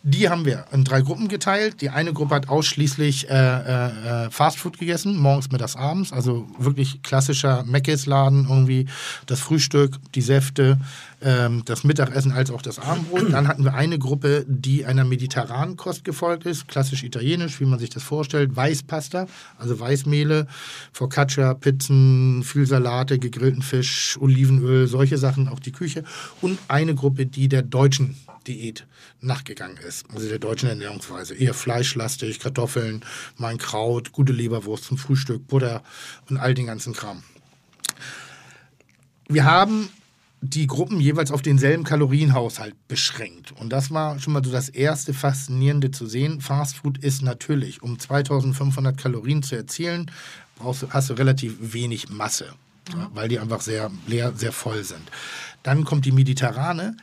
Die 0.05 0.29
haben 0.29 0.45
wir 0.45 0.66
in 0.73 0.85
drei 0.85 1.01
Gruppen 1.01 1.27
geteilt. 1.29 1.81
Die 1.81 1.91
eine 1.91 2.12
Gruppe 2.12 2.37
hat 2.37 2.49
ausschließlich 2.49 3.29
äh, 3.29 3.35
äh, 3.35 4.27
äh, 4.27 4.31
Fastfood 4.31 4.79
gegessen, 4.79 5.16
morgens, 5.16 5.51
mittags, 5.51 5.75
abends. 5.75 6.12
Also 6.12 6.49
wirklich 6.59 7.03
klassischer 7.03 7.65
Mc's-Laden, 7.66 8.47
irgendwie 8.49 8.87
das 9.27 9.41
Frühstück, 9.41 9.97
die 10.15 10.23
Säfte, 10.23 10.79
ähm, 11.20 11.62
das 11.65 11.85
Mittagessen 11.85 12.32
als 12.32 12.51
auch 12.51 12.62
das 12.62 12.78
Abendbrot. 12.78 13.32
Dann 13.32 13.49
hatten 13.49 13.65
wir 13.65 13.74
eine 13.74 13.99
Gruppe, 13.99 14.45
die 14.49 14.85
einer 14.85 15.05
mediterranen 15.05 15.77
Kost 15.77 16.05
gefolgt 16.05 16.47
ist, 16.47 16.69
klassisch 16.69 17.03
italienisch, 17.03 17.61
wie 17.61 17.65
man 17.65 17.78
sich 17.78 17.90
das 17.90 18.03
vorstellt. 18.03 18.55
Weißpasta, 18.55 19.27
also 19.59 19.78
Weißmehle, 19.78 20.47
Focaccia, 20.93 21.55
Pizzen, 21.55 22.43
viel 22.45 22.66
Salate, 22.66 23.19
gegrillten 23.19 23.62
Fisch, 23.62 24.16
Olivenöl, 24.20 24.86
solche 24.86 25.19
Sachen, 25.19 25.49
auch 25.49 25.61
die 25.61 25.73
Küche. 25.73 26.05
Und 26.40 26.59
eine 26.69 26.95
Gruppe, 26.95 27.27
die 27.27 27.49
der 27.49 27.62
deutschen 27.62 28.16
Diät 28.47 28.86
nachgegangen 29.20 29.77
ist. 29.77 30.07
Also 30.15 30.28
der 30.28 30.39
deutschen 30.39 30.69
Ernährungsweise. 30.69 31.35
Eher 31.35 31.55
fleischlastig, 31.55 32.40
Kartoffeln, 32.40 33.05
mal 33.36 33.49
ein 33.49 33.59
Kraut, 33.59 34.12
gute 34.12 34.32
Leberwurst 34.32 34.85
zum 34.85 34.99
Frühstück, 34.99 35.47
Butter 35.49 35.82
und 36.31 36.39
all 36.39 36.55
den 36.55 36.66
ganzen 36.66 36.95
Kram. 36.95 37.23
Wir 39.28 39.45
haben 39.45 39.90
die 40.40 40.66
Gruppen 40.66 41.01
jeweils 41.01 41.32
auf 41.32 41.43
denselben 41.43 41.85
Kalorienhaushalt 41.85 42.74
beschränkt. 42.86 43.52
Und 43.52 43.70
das 43.70 43.90
war 43.90 44.19
schon 44.19 44.32
mal 44.32 44.44
so 44.44 44.52
das 44.52 44.69
erste 44.69 45.12
Faszinierende 45.12 45.90
zu 45.90 46.06
sehen. 46.06 46.40
Fastfood 46.40 46.98
ist 46.98 47.23
natürlich, 47.23 47.82
um 47.82 47.98
2500 47.98 48.97
Kalorien 48.97 49.43
zu 49.43 49.56
erzielen, 49.56 50.10
brauchst 50.56 50.86
hast 50.90 51.10
du 51.10 51.15
relativ 51.15 51.56
wenig 51.60 52.09
Masse, 52.09 52.52
ja, 52.93 53.10
weil 53.15 53.28
die 53.28 53.39
einfach 53.39 53.60
sehr 53.60 53.90
leer, 54.06 54.32
sehr 54.36 54.52
voll 54.52 54.85
sind. 54.85 55.10
Dann 55.62 55.85
kommt 55.85 56.05
die 56.05 56.12
mediterrane, 56.12 56.97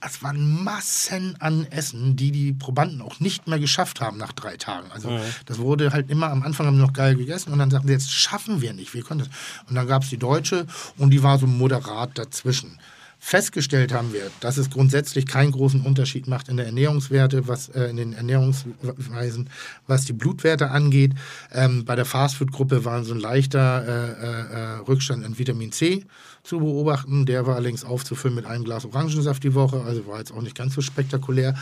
es 0.00 0.22
waren 0.22 0.62
Massen 0.62 1.36
an 1.40 1.66
Essen, 1.70 2.14
die 2.16 2.30
die 2.30 2.52
Probanden 2.52 3.02
auch 3.02 3.18
nicht 3.20 3.48
mehr 3.48 3.58
geschafft 3.58 4.00
haben 4.00 4.16
nach 4.16 4.32
drei 4.32 4.56
Tagen. 4.56 4.90
Also 4.92 5.10
Mhm. 5.10 5.20
das 5.46 5.58
wurde 5.58 5.92
halt 5.92 6.08
immer, 6.10 6.30
am 6.30 6.42
Anfang 6.42 6.66
haben 6.66 6.76
wir 6.78 6.86
noch 6.86 6.92
geil 6.92 7.16
gegessen 7.16 7.52
und 7.52 7.58
dann 7.58 7.70
sagten 7.70 7.88
sie, 7.88 7.94
jetzt 7.94 8.12
schaffen 8.12 8.60
wir 8.60 8.72
nicht, 8.72 8.94
wir 8.94 9.02
können 9.02 9.20
das. 9.20 9.28
Und 9.68 9.74
dann 9.74 9.86
gab 9.86 10.04
es 10.04 10.10
die 10.10 10.16
Deutsche 10.18 10.66
und 10.96 11.10
die 11.10 11.22
war 11.22 11.38
so 11.38 11.46
moderat 11.46 12.16
dazwischen. 12.16 12.78
Festgestellt 13.20 13.92
haben 13.92 14.12
wir, 14.12 14.30
dass 14.38 14.58
es 14.58 14.70
grundsätzlich 14.70 15.26
keinen 15.26 15.50
großen 15.50 15.80
Unterschied 15.80 16.28
macht 16.28 16.48
in 16.48 16.56
der 16.56 16.66
Ernährungswerte, 16.66 17.48
was 17.48 17.68
äh, 17.70 17.86
in 17.90 17.96
den 17.96 18.12
Ernährungsweisen, 18.12 19.50
was 19.88 20.04
die 20.04 20.12
Blutwerte 20.12 20.70
angeht. 20.70 21.14
Ähm, 21.52 21.84
bei 21.84 21.96
der 21.96 22.04
Fastfood-Gruppe 22.04 22.84
war 22.84 23.02
so 23.04 23.14
ein 23.14 23.20
leichter 23.20 23.84
äh, 23.84 24.10
äh, 24.24 24.76
äh, 24.76 24.78
Rückstand 24.86 25.24
in 25.24 25.36
Vitamin 25.36 25.72
C 25.72 26.04
zu 26.48 26.60
beobachten. 26.60 27.26
Der 27.26 27.46
war 27.46 27.56
allerdings 27.56 27.84
aufzufüllen 27.84 28.34
mit 28.34 28.46
einem 28.46 28.64
Glas 28.64 28.86
Orangensaft 28.86 29.44
die 29.44 29.54
Woche, 29.54 29.82
also 29.82 30.06
war 30.06 30.18
jetzt 30.18 30.32
auch 30.32 30.40
nicht 30.40 30.56
ganz 30.56 30.74
so 30.74 30.80
spektakulär. 30.80 31.54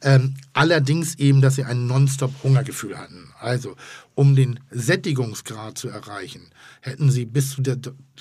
Ähm, 0.00 0.34
allerdings 0.52 1.16
eben, 1.16 1.40
dass 1.40 1.56
sie 1.56 1.64
ein 1.64 1.88
Nonstop-Hungergefühl 1.88 2.96
hatten. 2.96 3.32
Also, 3.40 3.74
um 4.18 4.34
den 4.34 4.58
Sättigungsgrad 4.72 5.78
zu 5.78 5.88
erreichen, 5.88 6.50
hätten 6.80 7.08
sie 7.08 7.24
bis 7.24 7.50
zu 7.52 7.62
der, 7.62 7.76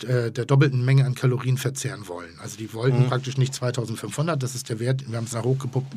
äh, 0.07 0.31
der 0.31 0.45
doppelten 0.45 0.85
Menge 0.85 1.05
an 1.05 1.15
Kalorien 1.15 1.57
verzehren 1.57 2.07
wollen. 2.07 2.29
Also 2.39 2.55
die 2.55 2.71
wollten 2.75 3.05
Mhm. 3.05 3.07
praktisch 3.07 3.37
nicht 3.37 3.55
2500, 3.55 4.43
das 4.43 4.53
ist 4.53 4.69
der 4.69 4.79
Wert, 4.79 5.09
wir 5.09 5.17
haben 5.17 5.23
es 5.25 5.31
nach 5.33 5.43
hochgepuppt 5.43 5.91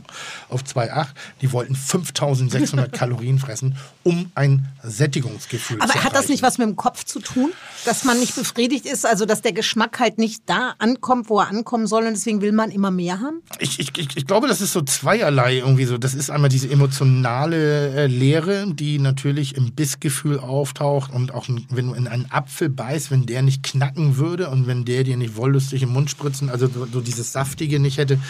auf 0.49 0.63
2,8, 0.65 1.09
die 1.43 1.53
wollten 1.53 1.75
5600 1.77 2.91
Kalorien 2.95 3.39
fressen, 3.39 3.77
um 4.03 4.33
ein 4.35 4.69
Sättigungsgefühl 4.83 5.83
Aber 5.83 5.93
zu 5.93 6.03
hat 6.03 6.15
das 6.15 6.29
nicht 6.29 6.41
erreichen. 6.41 6.43
was 6.45 6.57
mit 6.59 6.69
dem 6.69 6.77
Kopf 6.77 7.05
zu 7.05 7.21
tun? 7.21 7.53
Dass 7.85 8.05
man 8.05 8.19
nicht 8.19 8.35
befriedigt 8.35 8.87
ist, 8.87 9.05
also 9.05 9.27
dass 9.27 9.43
der 9.43 9.53
Geschmack 9.53 10.01
halt 10.01 10.17
nicht 10.17 10.45
da 10.47 10.77
ankommt, 10.79 11.29
wo 11.29 11.41
er 11.41 11.49
ankommen 11.49 11.87
soll 11.87 12.05
und 12.07 12.15
deswegen 12.15 12.41
will 12.41 12.53
man 12.53 12.71
immer 12.71 12.91
mehr 12.91 13.21
haben? 13.21 13.43
Ich, 13.59 13.79
ich, 13.79 13.91
ich, 13.99 14.17
ich 14.17 14.27
glaube, 14.27 14.49
das 14.49 14.63
ist 14.63 14.73
so 14.73 14.81
zweierlei 14.81 15.59
irgendwie 15.59 15.85
so. 15.85 15.99
Das 15.99 16.15
ist 16.15 16.31
einmal 16.31 16.49
diese 16.49 16.71
emotionale 16.71 17.91
äh, 17.95 18.07
Leere, 18.07 18.73
die 18.73 18.99
natürlich 18.99 19.57
im 19.57 19.75
Bissgefühl 19.91 20.39
auftaucht 20.39 21.13
und 21.13 21.33
auch 21.33 21.49
wenn 21.49 21.89
du 21.89 21.95
in 21.95 22.07
einen 22.07 22.31
Apfel 22.31 22.69
beißt, 22.69 23.11
wenn 23.11 23.27
der 23.27 23.43
nicht 23.43 23.65
knacken 23.65 24.17
würde 24.17 24.49
und 24.49 24.69
wenn 24.69 24.85
der 24.85 25.03
dir 25.03 25.17
nicht 25.17 25.37
wollüstig 25.37 25.83
im 25.83 25.91
Mund 25.91 26.11
spritzen, 26.11 26.49
also 26.49 26.69
so, 26.69 27.01
dieses 27.01 27.33
Saftige 27.33 27.81
nicht 27.81 27.99
hätte 27.99 28.21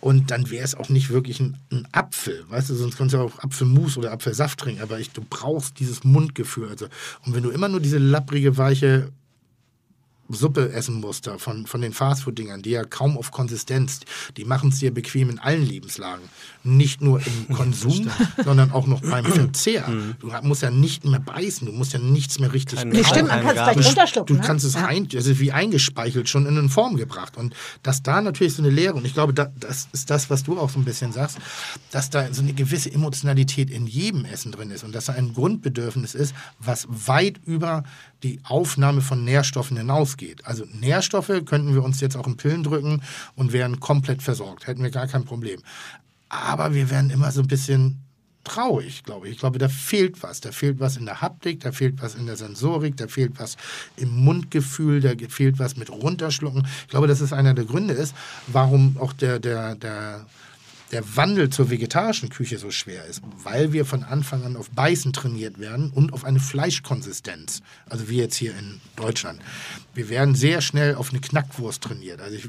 und 0.00 0.30
dann 0.30 0.50
wäre 0.50 0.64
es 0.64 0.74
auch 0.74 0.88
nicht 0.88 1.10
wirklich 1.10 1.40
ein, 1.40 1.58
ein 1.70 1.86
Apfel, 1.92 2.44
weißt 2.48 2.70
du, 2.70 2.74
sonst 2.74 2.96
kannst 2.96 3.14
du 3.14 3.18
auch 3.18 3.38
Apfelmus 3.40 3.98
oder 3.98 4.12
Apfelsaft 4.12 4.60
trinken, 4.60 4.82
aber 4.82 4.98
ich, 4.98 5.10
du 5.10 5.22
brauchst 5.28 5.78
dieses 5.78 6.04
Mundgefühl. 6.04 6.68
Also, 6.68 6.86
und 7.26 7.34
wenn 7.34 7.42
du 7.42 7.50
immer 7.50 7.68
nur 7.68 7.80
diese 7.80 7.98
lapprige, 7.98 8.56
weiche 8.56 9.12
Suppe 10.32 10.72
essen 10.72 11.00
musst 11.00 11.26
da 11.26 11.38
von, 11.38 11.66
von 11.66 11.80
den 11.80 11.92
Fastfood-Dingern, 11.92 12.62
die 12.62 12.70
ja 12.70 12.84
kaum 12.84 13.18
auf 13.18 13.30
Konsistenz, 13.32 14.00
die 14.36 14.44
machen 14.44 14.70
es 14.70 14.78
dir 14.78 14.94
bequem 14.94 15.28
in 15.28 15.38
allen 15.38 15.66
Lebenslagen. 15.66 16.28
Nicht 16.62 17.00
nur 17.00 17.20
im 17.24 17.56
Konsum, 17.56 18.10
sondern 18.44 18.70
auch 18.72 18.86
noch 18.86 19.00
beim 19.00 19.24
Verzehr. 19.24 19.90
Du 20.18 20.30
musst 20.42 20.62
ja 20.62 20.70
nicht 20.70 21.04
mehr 21.04 21.20
beißen, 21.20 21.66
du 21.66 21.72
musst 21.72 21.94
ja 21.94 21.98
nichts 21.98 22.38
mehr 22.38 22.52
richtig 22.52 22.78
Kein 22.78 22.88
Nee, 22.90 23.02
Kauen, 23.02 23.14
stimmt, 23.14 23.28
man 23.28 23.40
kann 23.40 23.56
es 23.56 23.62
gleich 23.62 23.86
runterschlucken. 23.86 24.36
Du 24.36 24.40
ne? 24.40 24.46
kannst 24.46 24.64
es 24.66 24.74
Ja. 24.74 24.84
rein, 24.84 25.08
also 25.14 25.38
wie 25.40 25.52
eingespeichelt, 25.52 26.28
schon 26.28 26.46
in 26.46 26.58
eine 26.58 26.68
Form 26.68 26.96
gebracht. 26.96 27.36
Und 27.36 27.54
dass 27.82 28.02
da 28.02 28.20
natürlich 28.20 28.54
so 28.54 28.62
eine 28.62 28.70
Lehre, 28.70 28.94
und 28.94 29.06
ich 29.06 29.14
glaube, 29.14 29.32
da, 29.32 29.50
das 29.58 29.88
ist 29.92 30.10
das, 30.10 30.28
was 30.28 30.42
du 30.42 30.58
auch 30.58 30.68
so 30.70 30.78
ein 30.78 30.84
bisschen 30.84 31.12
sagst, 31.12 31.38
dass 31.90 32.10
da 32.10 32.32
so 32.32 32.42
eine 32.42 32.52
gewisse 32.52 32.92
Emotionalität 32.92 33.70
in 33.70 33.86
jedem 33.86 34.24
Essen 34.26 34.52
drin 34.52 34.70
ist 34.70 34.84
und 34.84 34.94
dass 34.94 35.06
da 35.06 35.14
ein 35.14 35.32
Grundbedürfnis 35.32 36.14
ist, 36.14 36.34
was 36.58 36.86
weit 36.90 37.40
über 37.46 37.84
die 38.22 38.40
Aufnahme 38.44 39.00
von 39.00 39.24
Nährstoffen 39.24 39.78
hinausgeht. 39.78 40.44
Also 40.44 40.64
Nährstoffe 40.78 41.32
könnten 41.46 41.72
wir 41.74 41.82
uns 41.82 42.00
jetzt 42.00 42.16
auch 42.16 42.26
in 42.26 42.36
Pillen 42.36 42.62
drücken 42.62 43.02
und 43.34 43.52
wären 43.52 43.80
komplett 43.80 44.22
versorgt, 44.22 44.66
hätten 44.66 44.82
wir 44.82 44.90
gar 44.90 45.06
kein 45.06 45.24
Problem. 45.24 45.60
Aber 46.30 46.74
wir 46.74 46.88
werden 46.90 47.10
immer 47.10 47.30
so 47.32 47.42
ein 47.42 47.48
bisschen 47.48 48.00
traurig, 48.44 49.02
glaube 49.02 49.26
ich. 49.26 49.34
Ich 49.34 49.38
glaube, 49.38 49.58
da 49.58 49.68
fehlt 49.68 50.22
was. 50.22 50.40
Da 50.40 50.52
fehlt 50.52 50.80
was 50.80 50.96
in 50.96 51.04
der 51.04 51.20
Haptik, 51.20 51.60
da 51.60 51.72
fehlt 51.72 52.00
was 52.00 52.14
in 52.14 52.26
der 52.26 52.36
Sensorik, 52.36 52.96
da 52.96 53.08
fehlt 53.08 53.38
was 53.38 53.56
im 53.96 54.10
Mundgefühl, 54.16 55.00
da 55.00 55.10
fehlt 55.28 55.58
was 55.58 55.76
mit 55.76 55.90
Runterschlucken. 55.90 56.66
Ich 56.82 56.88
glaube, 56.88 57.06
dass 57.06 57.20
es 57.20 57.32
einer 57.32 57.52
der 57.52 57.64
Gründe 57.64 57.94
ist, 57.94 58.14
warum 58.46 58.96
auch 58.98 59.12
der, 59.12 59.38
der, 59.38 59.74
der, 59.74 60.26
der 60.92 61.16
Wandel 61.16 61.50
zur 61.50 61.70
vegetarischen 61.70 62.30
Küche 62.30 62.58
so 62.58 62.70
schwer 62.70 63.04
ist, 63.04 63.22
weil 63.44 63.72
wir 63.72 63.84
von 63.84 64.02
Anfang 64.02 64.44
an 64.44 64.56
auf 64.56 64.70
Beißen 64.70 65.12
trainiert 65.12 65.58
werden 65.60 65.90
und 65.90 66.12
auf 66.12 66.24
eine 66.24 66.40
Fleischkonsistenz. 66.40 67.62
Also 67.88 68.08
wie 68.08 68.16
jetzt 68.16 68.36
hier 68.36 68.56
in 68.58 68.80
Deutschland. 68.96 69.40
Wir 69.94 70.08
werden 70.08 70.34
sehr 70.34 70.60
schnell 70.60 70.94
auf 70.94 71.10
eine 71.10 71.20
Knackwurst 71.20 71.82
trainiert. 71.82 72.20
Also 72.20 72.36
ich, 72.36 72.48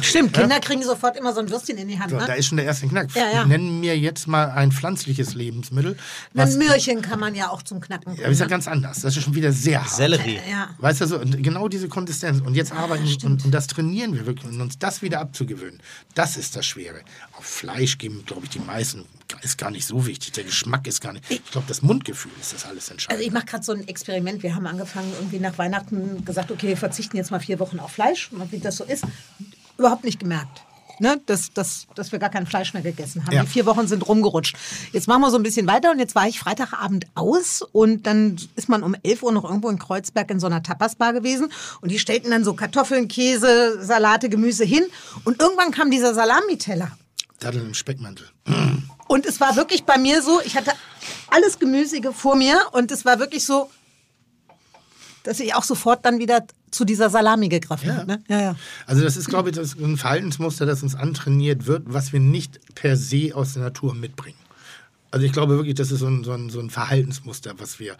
Stimmt, 0.02 0.34
Kinder 0.34 0.60
kriegen 0.60 0.82
sofort 0.82 1.16
immer 1.16 1.32
so 1.32 1.40
ein 1.40 1.50
Würstchen 1.50 1.78
in 1.78 1.88
die 1.88 1.98
Hand. 1.98 2.10
so, 2.10 2.18
da 2.18 2.26
Ne? 2.26 2.36
ist 2.36 2.46
schon 2.46 2.56
der 2.56 2.66
erste 2.66 2.86
Knack. 2.88 3.08
Ja, 3.14 3.30
ja. 3.32 3.44
Nennen 3.44 3.80
mir 3.80 3.96
jetzt 3.98 4.26
mal 4.26 4.50
ein 4.50 4.72
pflanzliches 4.72 5.34
Lebensmittel. 5.34 5.96
Ein 6.36 6.58
Möhrchen 6.58 7.02
kann 7.02 7.20
man 7.20 7.34
ja 7.34 7.48
auch 7.50 7.62
zum 7.62 7.80
Knacken. 7.80 8.14
Ja, 8.14 8.22
aber 8.24 8.32
ist 8.32 8.38
ja 8.38 8.46
ne? 8.46 8.50
ganz 8.50 8.68
anders. 8.68 9.00
Das 9.00 9.16
ist 9.16 9.22
schon 9.24 9.34
wieder 9.34 9.52
sehr 9.52 9.80
hart. 9.82 9.90
Sellerie. 9.90 10.40
Ja. 10.50 10.70
Weißt 10.78 11.00
du, 11.00 11.06
so, 11.06 11.20
genau 11.20 11.68
diese 11.68 11.88
Konsistenz. 11.88 12.40
Und 12.40 12.54
jetzt 12.54 12.72
arbeiten 12.72 13.04
und, 13.24 13.44
und 13.44 13.50
das 13.52 13.66
trainieren 13.66 14.14
wir 14.14 14.26
wirklich. 14.26 14.50
Und 14.52 14.60
uns 14.60 14.78
das 14.78 15.02
wieder 15.02 15.20
abzugewöhnen, 15.20 15.80
das 16.14 16.36
ist 16.36 16.56
das 16.56 16.66
Schwere. 16.66 16.99
Auf 17.32 17.44
Fleisch 17.44 17.98
geben, 17.98 18.24
glaube 18.26 18.44
ich, 18.44 18.50
die 18.50 18.58
meisten, 18.58 19.06
ist 19.42 19.58
gar 19.58 19.70
nicht 19.70 19.86
so 19.86 20.06
wichtig. 20.06 20.32
Der 20.32 20.44
Geschmack 20.44 20.86
ist 20.86 21.00
gar 21.00 21.12
nicht. 21.12 21.30
Ich 21.30 21.44
glaube, 21.50 21.66
das 21.68 21.82
Mundgefühl 21.82 22.32
ist 22.40 22.52
das 22.52 22.64
alles 22.66 22.90
entscheidend. 22.90 23.18
Also 23.18 23.26
ich 23.26 23.32
mache 23.32 23.46
gerade 23.46 23.64
so 23.64 23.72
ein 23.72 23.86
Experiment. 23.88 24.42
Wir 24.42 24.54
haben 24.54 24.66
angefangen, 24.66 25.12
irgendwie 25.18 25.38
nach 25.38 25.56
Weihnachten 25.58 26.24
gesagt, 26.24 26.50
okay, 26.50 26.68
wir 26.68 26.76
verzichten 26.76 27.16
jetzt 27.16 27.30
mal 27.30 27.40
vier 27.40 27.58
Wochen 27.58 27.78
auf 27.78 27.92
Fleisch. 27.92 28.30
Wie 28.50 28.58
das 28.58 28.76
so 28.76 28.84
ist. 28.84 29.04
Überhaupt 29.78 30.04
nicht 30.04 30.20
gemerkt. 30.20 30.62
Ne, 31.02 31.18
dass, 31.24 31.50
dass, 31.54 31.86
dass 31.94 32.12
wir 32.12 32.18
gar 32.18 32.28
kein 32.28 32.46
Fleisch 32.46 32.74
mehr 32.74 32.82
gegessen 32.82 33.24
haben. 33.24 33.32
Ja. 33.32 33.42
Die 33.42 33.48
vier 33.48 33.64
Wochen 33.64 33.88
sind 33.88 34.06
rumgerutscht. 34.06 34.54
Jetzt 34.92 35.08
machen 35.08 35.22
wir 35.22 35.30
so 35.30 35.38
ein 35.38 35.42
bisschen 35.42 35.66
weiter 35.66 35.90
und 35.90 35.98
jetzt 35.98 36.14
war 36.14 36.28
ich 36.28 36.38
Freitagabend 36.38 37.06
aus 37.14 37.62
und 37.62 38.06
dann 38.06 38.36
ist 38.54 38.68
man 38.68 38.82
um 38.82 38.94
11 39.02 39.22
Uhr 39.22 39.32
noch 39.32 39.44
irgendwo 39.44 39.70
in 39.70 39.78
Kreuzberg 39.78 40.30
in 40.30 40.40
so 40.40 40.46
einer 40.46 40.62
Tapasbar 40.62 41.14
gewesen 41.14 41.50
und 41.80 41.90
die 41.90 41.98
stellten 41.98 42.30
dann 42.30 42.44
so 42.44 42.52
Kartoffeln, 42.52 43.08
Käse, 43.08 43.82
Salate, 43.82 44.28
Gemüse 44.28 44.64
hin 44.64 44.84
und 45.24 45.40
irgendwann 45.40 45.70
kam 45.70 45.90
dieser 45.90 46.12
Salamiteller. 46.12 46.90
Datteln 47.38 47.68
im 47.68 47.74
Speckmantel. 47.74 48.28
Und 49.08 49.24
es 49.24 49.40
war 49.40 49.56
wirklich 49.56 49.84
bei 49.84 49.96
mir 49.96 50.22
so, 50.22 50.42
ich 50.44 50.54
hatte 50.54 50.72
alles 51.28 51.58
Gemüsige 51.58 52.12
vor 52.12 52.36
mir 52.36 52.60
und 52.72 52.92
es 52.92 53.06
war 53.06 53.18
wirklich 53.18 53.46
so, 53.46 53.70
dass 55.24 55.40
ich 55.40 55.54
auch 55.54 55.64
sofort 55.64 56.04
dann 56.04 56.18
wieder 56.18 56.44
zu 56.70 56.84
dieser 56.84 57.10
Salami 57.10 57.48
gegriffen 57.48 57.88
Ja. 57.88 57.96
habe. 57.96 58.06
Ne? 58.06 58.22
Ja, 58.28 58.40
ja. 58.40 58.56
Also 58.86 59.02
das 59.02 59.16
ist, 59.16 59.28
glaube 59.28 59.50
ich, 59.50 59.56
das 59.56 59.74
ist 59.74 59.80
ein 59.80 59.96
Verhaltensmuster, 59.96 60.66
das 60.66 60.82
uns 60.82 60.94
antrainiert 60.94 61.66
wird, 61.66 61.82
was 61.86 62.12
wir 62.12 62.20
nicht 62.20 62.60
per 62.74 62.96
se 62.96 63.32
aus 63.34 63.54
der 63.54 63.62
Natur 63.64 63.94
mitbringen. 63.94 64.36
Also 65.10 65.26
ich 65.26 65.32
glaube 65.32 65.56
wirklich, 65.56 65.74
das 65.74 65.90
ist 65.90 66.00
so 66.00 66.06
ein, 66.06 66.24
so 66.24 66.32
ein, 66.32 66.50
so 66.50 66.60
ein 66.60 66.70
Verhaltensmuster, 66.70 67.54
was 67.58 67.80
wir 67.80 67.96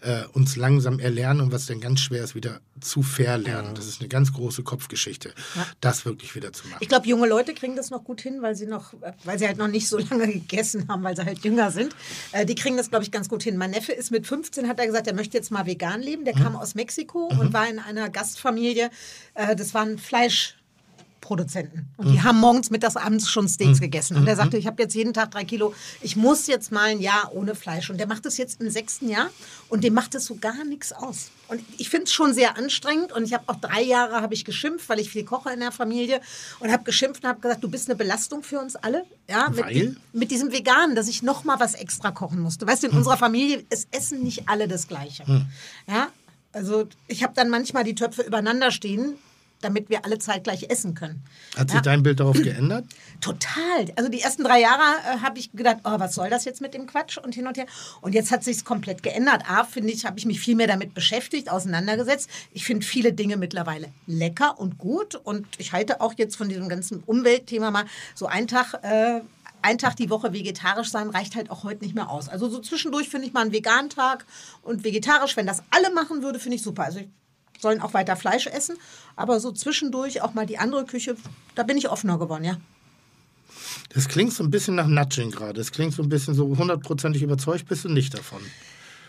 äh, 0.00 0.24
uns 0.32 0.56
langsam 0.56 0.98
erlernen 0.98 1.40
und 1.40 1.52
was 1.52 1.66
dann 1.66 1.80
ganz 1.80 2.00
schwer 2.00 2.24
ist, 2.24 2.34
wieder 2.34 2.60
zu 2.80 3.02
verlernen. 3.02 3.74
Das 3.74 3.86
ist 3.86 4.00
eine 4.00 4.08
ganz 4.08 4.32
große 4.32 4.62
Kopfgeschichte, 4.62 5.34
das 5.80 6.04
wirklich 6.04 6.34
wieder 6.34 6.52
zu 6.52 6.66
machen. 6.68 6.78
Ich 6.80 6.88
glaube, 6.88 7.06
junge 7.06 7.28
Leute 7.28 7.54
kriegen 7.54 7.76
das 7.76 7.90
noch 7.90 8.04
gut 8.04 8.20
hin, 8.20 8.40
weil 8.40 8.56
sie 8.56 8.66
noch, 8.66 8.94
weil 9.24 9.38
sie 9.38 9.46
halt 9.46 9.58
noch 9.58 9.68
nicht 9.68 9.88
so 9.88 9.98
lange 10.10 10.26
gegessen 10.26 10.88
haben, 10.88 11.02
weil 11.02 11.16
sie 11.16 11.24
halt 11.24 11.44
jünger 11.44 11.70
sind. 11.70 11.94
Äh, 12.32 12.46
die 12.46 12.54
kriegen 12.54 12.76
das, 12.76 12.90
glaube 12.90 13.04
ich, 13.04 13.10
ganz 13.10 13.28
gut 13.28 13.42
hin. 13.42 13.56
Mein 13.56 13.70
Neffe 13.70 13.92
ist 13.92 14.10
mit 14.10 14.26
15, 14.26 14.68
hat 14.68 14.78
er 14.78 14.86
gesagt, 14.86 15.06
er 15.06 15.14
möchte 15.14 15.36
jetzt 15.36 15.50
mal 15.50 15.66
vegan 15.66 16.00
leben. 16.00 16.24
Der 16.24 16.34
kam 16.34 16.56
aus 16.56 16.74
Mexiko 16.74 17.26
und 17.26 17.52
war 17.52 17.68
in 17.68 17.78
einer 17.78 18.08
Gastfamilie. 18.08 18.90
Äh, 19.34 19.54
das 19.56 19.74
waren 19.74 19.98
Fleisch. 19.98 20.56
Produzenten. 21.24 21.88
Und 21.96 22.12
die 22.12 22.22
haben 22.22 22.38
morgens, 22.38 22.70
mittags, 22.70 22.96
abends 22.96 23.30
schon 23.30 23.48
Steaks 23.48 23.80
gegessen. 23.80 24.18
Und 24.18 24.26
er 24.28 24.36
sagte, 24.36 24.58
ich 24.58 24.66
habe 24.66 24.82
jetzt 24.82 24.94
jeden 24.94 25.14
Tag 25.14 25.30
drei 25.30 25.44
Kilo, 25.44 25.74
ich 26.02 26.16
muss 26.16 26.46
jetzt 26.46 26.70
mal 26.70 26.90
ein 26.90 27.00
Jahr 27.00 27.32
ohne 27.34 27.54
Fleisch. 27.54 27.88
Und 27.88 27.96
der 27.96 28.06
macht 28.06 28.26
das 28.26 28.36
jetzt 28.36 28.60
im 28.60 28.68
sechsten 28.68 29.08
Jahr 29.08 29.30
und 29.70 29.82
dem 29.82 29.94
macht 29.94 30.14
es 30.14 30.26
so 30.26 30.36
gar 30.36 30.64
nichts 30.64 30.92
aus. 30.92 31.30
Und 31.48 31.62
ich 31.78 31.88
finde 31.88 32.04
es 32.04 32.12
schon 32.12 32.34
sehr 32.34 32.58
anstrengend 32.58 33.10
und 33.12 33.24
ich 33.24 33.32
habe 33.32 33.44
auch 33.46 33.56
drei 33.56 33.82
Jahre 33.82 34.20
habe 34.20 34.34
ich 34.34 34.44
geschimpft, 34.44 34.86
weil 34.90 35.00
ich 35.00 35.10
viel 35.10 35.24
koche 35.24 35.50
in 35.50 35.60
der 35.60 35.72
Familie 35.72 36.20
und 36.60 36.70
habe 36.70 36.84
geschimpft 36.84 37.24
und 37.24 37.30
habe 37.30 37.40
gesagt, 37.40 37.64
du 37.64 37.70
bist 37.70 37.88
eine 37.88 37.96
Belastung 37.96 38.42
für 38.42 38.60
uns 38.60 38.76
alle. 38.76 39.04
Ja, 39.28 39.48
mit, 39.48 39.64
Weil? 39.64 39.96
mit 40.12 40.30
diesem 40.30 40.52
Veganen, 40.52 40.94
dass 40.94 41.08
ich 41.08 41.22
noch 41.22 41.44
mal 41.44 41.58
was 41.58 41.74
extra 41.74 42.10
kochen 42.10 42.40
musste. 42.40 42.66
Weißt 42.66 42.82
du, 42.82 42.88
in 42.88 42.92
unserer 42.96 43.16
Familie, 43.16 43.64
es 43.70 43.86
essen 43.90 44.22
nicht 44.22 44.46
alle 44.48 44.68
das 44.68 44.88
Gleiche. 44.88 45.24
Ja, 45.88 46.08
also 46.52 46.86
ich 47.08 47.22
habe 47.22 47.32
dann 47.34 47.48
manchmal 47.48 47.84
die 47.84 47.94
Töpfe 47.94 48.22
übereinander 48.22 48.70
stehen, 48.70 49.16
damit 49.64 49.88
wir 49.88 50.04
alle 50.04 50.18
zeitgleich 50.18 50.66
essen 50.70 50.94
können. 50.94 51.24
Hat 51.56 51.68
sich 51.70 51.76
Ja. 51.76 51.82
dein 51.82 52.02
Bild 52.02 52.20
darauf 52.20 52.40
geändert? 52.40 52.84
Total. 53.20 53.86
Also 53.96 54.10
die 54.10 54.20
ersten 54.20 54.44
drei 54.44 54.60
Jahre 54.60 54.82
äh, 54.82 55.20
habe 55.20 55.38
ich 55.38 55.50
gedacht, 55.52 55.78
oh, 55.84 55.98
was 55.98 56.14
soll 56.14 56.30
das 56.30 56.44
jetzt 56.44 56.60
mit 56.60 56.74
dem 56.74 56.86
Quatsch 56.86 57.18
und 57.18 57.34
hin 57.34 57.46
und 57.46 57.56
her. 57.56 57.66
Und 58.00 58.14
jetzt 58.14 58.30
hat 58.30 58.44
sich's 58.44 58.64
komplett 58.64 59.02
geändert. 59.02 59.42
A, 59.48 59.64
finde 59.64 59.92
ich, 59.92 60.04
habe 60.04 60.18
ich 60.18 60.26
mich 60.26 60.38
viel 60.40 60.54
mehr 60.54 60.66
damit 60.66 60.94
beschäftigt, 60.94 61.50
auseinandergesetzt. 61.50 62.28
Ich 62.52 62.64
finde 62.64 62.84
viele 62.86 63.12
Dinge 63.12 63.36
mittlerweile 63.36 63.88
lecker 64.06 64.58
und 64.60 64.78
gut. 64.78 65.14
Und 65.16 65.46
ich 65.58 65.72
halte 65.72 66.00
auch 66.00 66.14
jetzt 66.16 66.36
von 66.36 66.48
diesem 66.48 66.68
ganzen 66.68 67.02
Umweltthema 67.04 67.70
mal 67.70 67.84
so 68.14 68.26
einen 68.26 68.46
Tag. 68.48 68.74
Äh, 68.82 69.20
ein 69.62 69.78
Tag 69.78 69.96
die 69.96 70.10
Woche 70.10 70.34
vegetarisch 70.34 70.90
sein 70.90 71.08
reicht 71.08 71.36
halt 71.36 71.48
auch 71.48 71.64
heute 71.64 71.82
nicht 71.82 71.94
mehr 71.94 72.10
aus. 72.10 72.28
Also 72.28 72.50
so 72.50 72.58
zwischendurch 72.58 73.08
finde 73.08 73.26
ich 73.26 73.32
mal 73.32 73.40
einen 73.40 73.52
veganen 73.52 73.88
Tag 73.88 74.26
und 74.60 74.84
vegetarisch, 74.84 75.38
wenn 75.38 75.46
das 75.46 75.62
alle 75.70 75.90
machen 75.94 76.22
würde, 76.22 76.38
finde 76.38 76.56
ich 76.56 76.62
super. 76.62 76.82
Also 76.84 76.98
ich 76.98 77.08
sollen 77.64 77.80
auch 77.82 77.94
weiter 77.94 78.14
Fleisch 78.16 78.46
essen. 78.46 78.76
Aber 79.16 79.40
so 79.40 79.50
zwischendurch 79.50 80.22
auch 80.22 80.34
mal 80.34 80.46
die 80.46 80.58
andere 80.58 80.84
Küche, 80.84 81.16
da 81.56 81.62
bin 81.64 81.76
ich 81.76 81.88
offener 81.88 82.18
geworden, 82.18 82.44
ja. 82.44 82.56
Das 83.94 84.08
klingt 84.08 84.32
so 84.32 84.42
ein 84.44 84.50
bisschen 84.50 84.74
nach 84.74 84.86
Nudging 84.86 85.30
gerade. 85.30 85.54
Das 85.54 85.72
klingt 85.72 85.94
so 85.94 86.02
ein 86.02 86.08
bisschen 86.08 86.34
so 86.34 86.44
hundertprozentig 86.56 87.22
überzeugt 87.22 87.66
bist 87.68 87.84
du 87.84 87.88
nicht 87.88 88.12
davon. 88.14 88.40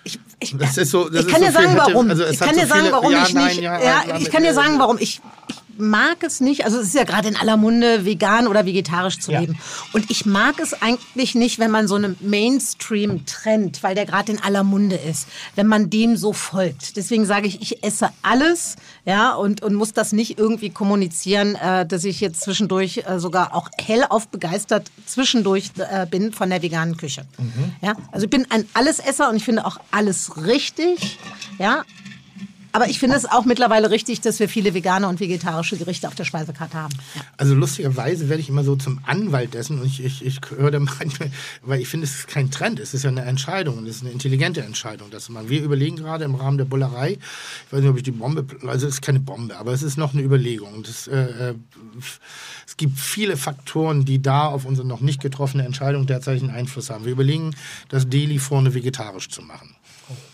Ich, 0.03 0.19
ich, 0.39 0.51
so- 0.51 1.11
ich 1.11 1.27
kann 1.27 1.41
so 1.41 1.45
dir 1.47 1.51
sagen, 1.51 1.69
hätte- 1.69 1.77
warum. 1.93 2.09
also 2.09 2.25
ich 2.25 2.37
kann 2.39 2.53
so 2.53 2.61
dir 2.61 2.67
sagen, 2.67 2.87
warum 2.91 3.11
ja, 3.11 3.23
ich 3.27 3.33
nicht. 3.33 3.61
ja, 3.61 3.79
Ja, 3.81 4.03
ja, 4.07 4.17
ich 4.17 4.29
kann 4.29 4.43
dir 4.43 4.53
sagen, 4.53 4.77
warum 4.77 4.97
ich. 4.99 5.19
ich 5.49 5.55
mag 5.77 6.17
es 6.23 6.41
nicht, 6.41 6.65
also 6.65 6.79
es 6.79 6.87
ist 6.87 6.95
ja 6.95 7.03
gerade 7.03 7.27
in 7.27 7.35
aller 7.35 7.57
Munde, 7.57 8.05
vegan 8.05 8.47
oder 8.47 8.65
vegetarisch 8.65 9.19
zu 9.19 9.31
Ja. 9.31 9.39
leben. 9.41 9.57
Und 9.93 10.09
ich 10.09 10.25
mag 10.25 10.59
es 10.59 10.73
eigentlich 10.81 11.35
nicht, 11.35 11.59
wenn 11.59 11.71
man 11.71 11.87
so 11.87 11.95
einem 11.95 12.15
Mainstream-Trend, 12.21 13.83
weil 13.83 13.95
der 13.95 14.05
gerade 14.05 14.31
in 14.31 14.41
aller 14.41 14.63
Munde 14.63 14.95
ist, 14.95 15.27
wenn 15.55 15.67
man 15.67 15.89
dem 15.89 16.17
so 16.17 16.33
folgt. 16.33 16.95
Deswegen 16.97 17.25
sage 17.25 17.47
ich, 17.47 17.61
ich 17.61 17.83
esse 17.83 18.09
alles, 18.21 18.75
ja, 19.05 19.33
und, 19.33 19.61
und 19.63 19.73
muss 19.75 19.93
das 19.93 20.11
nicht 20.13 20.37
irgendwie 20.39 20.69
kommunizieren, 20.69 21.55
äh, 21.55 21.85
dass 21.85 22.03
ich 22.03 22.19
jetzt 22.21 22.41
zwischendurch 22.41 23.03
äh, 23.07 23.19
sogar 23.19 23.53
auch 23.55 23.69
hellauf 23.77 24.27
begeistert 24.27 24.91
zwischendurch 25.05 25.71
äh, 25.77 26.05
bin 26.05 26.33
von 26.33 26.49
der 26.49 26.61
veganen 26.61 26.97
Küche. 26.97 27.25
Ja, 27.81 27.95
also 28.11 28.25
ich 28.25 28.29
bin 28.29 28.45
ein 28.49 28.65
Allesesser 28.73 29.29
und 29.29 29.35
ich 29.35 29.43
finde 29.45 29.65
auch 29.65 29.77
alles 29.91 30.37
richtig, 30.45 31.19
ja, 31.59 31.83
aber 32.75 32.89
ich 32.89 32.99
finde 32.99 33.15
es 33.15 33.23
auch 33.23 33.45
mittlerweile 33.45 33.89
richtig, 33.89 34.19
dass 34.19 34.37
wir 34.41 34.49
viele 34.49 34.73
vegane 34.73 35.07
und 35.07 35.21
vegetarische 35.21 35.77
Gerichte 35.77 36.09
auf 36.09 36.15
der 36.15 36.25
Speisekarte 36.25 36.75
haben. 36.75 36.93
Ja. 37.15 37.21
Also 37.37 37.55
lustigerweise 37.55 38.27
werde 38.27 38.41
ich 38.41 38.49
immer 38.49 38.65
so 38.65 38.75
zum 38.75 38.99
Anwalt 39.05 39.53
dessen 39.53 39.79
und 39.79 39.85
ich, 39.85 40.03
ich, 40.03 40.25
ich 40.25 40.41
höre 40.57 40.71
da 40.71 40.79
manchmal, 40.79 41.31
weil 41.61 41.79
ich 41.79 41.87
finde, 41.87 42.03
es 42.03 42.15
ist 42.15 42.27
kein 42.27 42.51
Trend, 42.51 42.81
es 42.81 42.93
ist 42.93 43.03
ja 43.03 43.09
eine 43.09 43.21
Entscheidung 43.21 43.77
und 43.77 43.87
es 43.87 43.95
ist 43.95 44.01
eine 44.01 44.11
intelligente 44.11 44.61
Entscheidung, 44.61 45.09
das 45.09 45.23
zu 45.23 45.31
machen. 45.31 45.47
Wir 45.47 45.63
überlegen 45.63 45.95
gerade 45.95 46.25
im 46.25 46.35
Rahmen 46.35 46.57
der 46.57 46.65
Bullerei, 46.65 47.11
ich 47.11 47.71
weiß 47.71 47.79
nicht, 47.79 47.89
ob 47.89 47.95
ich 47.95 48.03
die 48.03 48.11
Bombe, 48.11 48.45
also 48.67 48.87
es 48.87 48.95
ist 48.95 49.01
keine 49.01 49.21
Bombe, 49.21 49.55
aber 49.55 49.71
es 49.71 49.81
ist 49.81 49.97
noch 49.97 50.13
eine 50.13 50.21
Überlegung. 50.21 50.83
Das, 50.83 51.07
äh, 51.07 51.51
äh, 51.51 51.55
es 52.67 52.75
gibt 52.75 52.99
viele 52.99 53.37
Faktoren, 53.37 54.03
die 54.03 54.21
da 54.21 54.47
auf 54.47 54.65
unsere 54.65 54.85
noch 54.85 54.99
nicht 54.99 55.21
getroffene 55.21 55.63
Entscheidung 55.63 56.07
derzeit 56.07 56.41
einen 56.41 56.51
Einfluss 56.51 56.89
haben. 56.89 57.05
Wir 57.05 57.13
überlegen, 57.13 57.55
das 57.87 58.09
Deli 58.09 58.37
vorne 58.37 58.73
vegetarisch 58.73 59.29
zu 59.29 59.41
machen. 59.41 59.74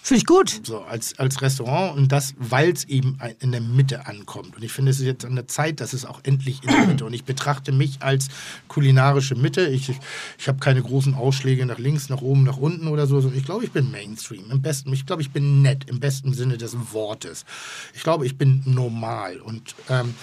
Finde 0.04 0.18
ich 0.18 0.26
gut. 0.26 0.62
So, 0.66 0.82
als, 0.82 1.18
als 1.20 1.42
Restaurant 1.42 1.96
und 1.98 2.12
das, 2.12 2.34
weil 2.38 2.72
es 2.72 2.86
eben 2.86 3.18
in 3.40 3.52
der 3.52 3.62
Mitte 3.62 4.08
ankommt. 4.08 4.56
Und 4.58 4.64
ich 4.64 4.72
finde, 4.72 4.92
es 4.92 5.00
ist 5.00 5.06
jetzt 5.06 5.24
an 5.24 5.36
der 5.36 5.48
Zeit, 5.48 5.80
dass 5.80 5.94
es 5.94 6.06
auch 6.06 6.20
endlich 6.24 6.62
in 6.64 6.70
der 6.70 6.88
Mitte. 6.88 7.06
Und 7.06 7.14
ich 7.14 7.24
betrachte 7.24 7.72
mich 7.72 8.02
als 8.02 8.28
kulinarische 8.68 9.36
Mitte. 9.36 9.68
Ich, 9.68 9.90
ich, 9.90 10.00
ich 10.38 10.48
habe 10.48 10.60
keine 10.60 10.82
großen 10.82 11.14
Ausschläge 11.14 11.66
nach 11.66 11.78
links, 11.78 12.10
nach 12.10 12.22
oben, 12.22 12.44
nach 12.44 12.58
unten 12.58 12.88
oder 12.88 13.08
so. 13.08 13.32
Ich 13.34 13.46
glaube, 13.46 13.64
ich 13.64 13.72
bin 13.72 13.92
Mainstream. 13.92 14.52
Im 14.52 14.62
besten, 14.62 14.92
ich 14.92 15.06
glaube, 15.06 15.22
ich 15.22 15.32
bin 15.32 15.62
nett 15.62 15.90
im 15.90 16.00
besten 16.00 16.34
Sinne 16.34 16.58
des 16.58 16.76
Wortes. 16.92 17.46
Ich 17.94 18.04
glaube, 18.04 18.26
ich 18.26 18.38
bin 18.38 18.64
normal. 18.66 19.40
Und, 19.40 19.76
ähm, 19.90 20.16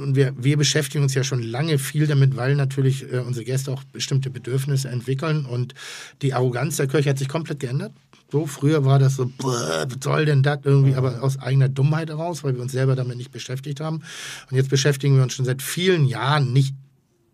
und 0.00 0.16
wir, 0.16 0.34
wir 0.36 0.56
beschäftigen 0.56 1.04
uns 1.04 1.14
ja 1.14 1.22
schon 1.22 1.42
lange 1.42 1.78
viel 1.78 2.06
damit, 2.06 2.36
weil 2.36 2.56
natürlich 2.56 3.04
äh, 3.12 3.18
unsere 3.18 3.44
Gäste 3.44 3.70
auch 3.70 3.84
bestimmte 3.84 4.30
Bedürfnisse 4.30 4.88
entwickeln. 4.88 5.44
Und 5.44 5.74
die 6.22 6.34
Arroganz 6.34 6.76
der 6.76 6.88
Kirche 6.88 7.10
hat 7.10 7.18
sich 7.18 7.28
komplett 7.28 7.60
geändert. 7.60 7.92
So, 8.30 8.46
früher 8.46 8.84
war 8.84 8.98
das 8.98 9.16
so, 9.16 9.26
"Bäh, 9.26 9.44
was 9.88 9.98
soll 10.02 10.26
denn 10.26 10.42
das 10.42 10.58
irgendwie, 10.64 10.94
aber 10.94 11.22
aus 11.22 11.38
eigener 11.38 11.68
Dummheit 11.68 12.10
heraus, 12.10 12.44
weil 12.44 12.54
wir 12.54 12.62
uns 12.62 12.72
selber 12.72 12.94
damit 12.94 13.16
nicht 13.16 13.32
beschäftigt 13.32 13.80
haben. 13.80 14.02
Und 14.50 14.56
jetzt 14.56 14.68
beschäftigen 14.68 15.16
wir 15.16 15.22
uns 15.22 15.32
schon 15.34 15.46
seit 15.46 15.62
vielen 15.62 16.04
Jahren 16.04 16.52
nicht 16.52 16.74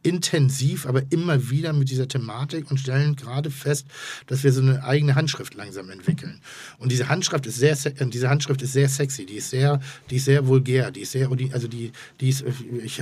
intensiv, 0.05 0.87
aber 0.87 1.03
immer 1.11 1.51
wieder 1.51 1.73
mit 1.73 1.89
dieser 1.91 2.07
Thematik 2.07 2.71
und 2.71 2.79
stellen 2.79 3.17
gerade 3.17 3.51
fest, 3.51 3.87
dass 4.27 4.45
wir 4.45 4.53
so 4.53 4.61
eine 4.61 4.85
eigene 4.85 5.15
Handschrift 5.15 5.55
langsam 5.55 5.89
entwickeln. 5.91 6.41
Und 6.79 6.93
diese 6.93 7.09
Handschrift 7.09 7.47
ist 7.47 7.57
sehr, 7.57 7.75
se- 7.75 7.89
äh, 7.99 8.07
diese 8.07 8.29
Handschrift 8.29 8.61
ist 8.63 8.75
sehr 8.75 8.89
sexy, 8.89 9.25
die 9.25 9.37
ist 9.37 9.49
sehr, 9.51 9.81
die 10.11 10.17
ist 10.17 10.27
sehr 10.27 10.47
vulgär, 10.47 10.91
die 10.91 11.01
ist 11.01 11.13
sehr, 11.13 11.31
also 11.53 11.69
die, 11.69 11.91
die 12.21 12.29
ist, 12.29 12.45
ich, 12.85 13.01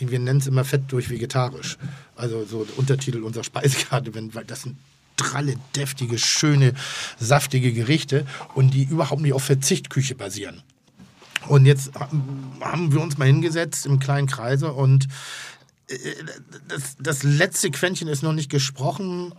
wir 0.00 0.18
nennen 0.18 0.40
es 0.40 0.48
immer 0.48 0.64
fett 0.64 0.82
durch 0.88 1.08
vegetarisch. 1.08 1.78
Also 2.16 2.44
so 2.44 2.66
Untertitel 2.76 3.22
unserer 3.22 3.44
Speisekarte, 3.44 4.12
wenn, 4.14 4.34
weil 4.34 4.44
das 4.44 4.66
sind 5.14 5.32
dralle, 5.32 5.56
deftige, 5.76 6.18
schöne, 6.18 6.74
saftige 7.18 7.72
Gerichte 7.72 8.26
und 8.54 8.74
die 8.74 8.84
überhaupt 8.84 9.22
nicht 9.22 9.32
auf 9.32 9.44
Verzichtküche 9.44 10.14
basieren. 10.14 10.62
Und 11.48 11.66
jetzt 11.66 11.92
haben 12.60 12.92
wir 12.92 13.00
uns 13.00 13.18
mal 13.18 13.26
hingesetzt 13.26 13.86
im 13.86 13.98
kleinen 13.98 14.26
Kreise 14.26 14.72
und 14.72 15.08
äh, 15.88 15.96
das, 16.68 16.96
das 16.98 17.22
letzte 17.22 17.70
Quäntchen 17.70 18.08
ist 18.08 18.22
noch 18.22 18.32
nicht 18.32 18.50
gesprochen. 18.50 19.32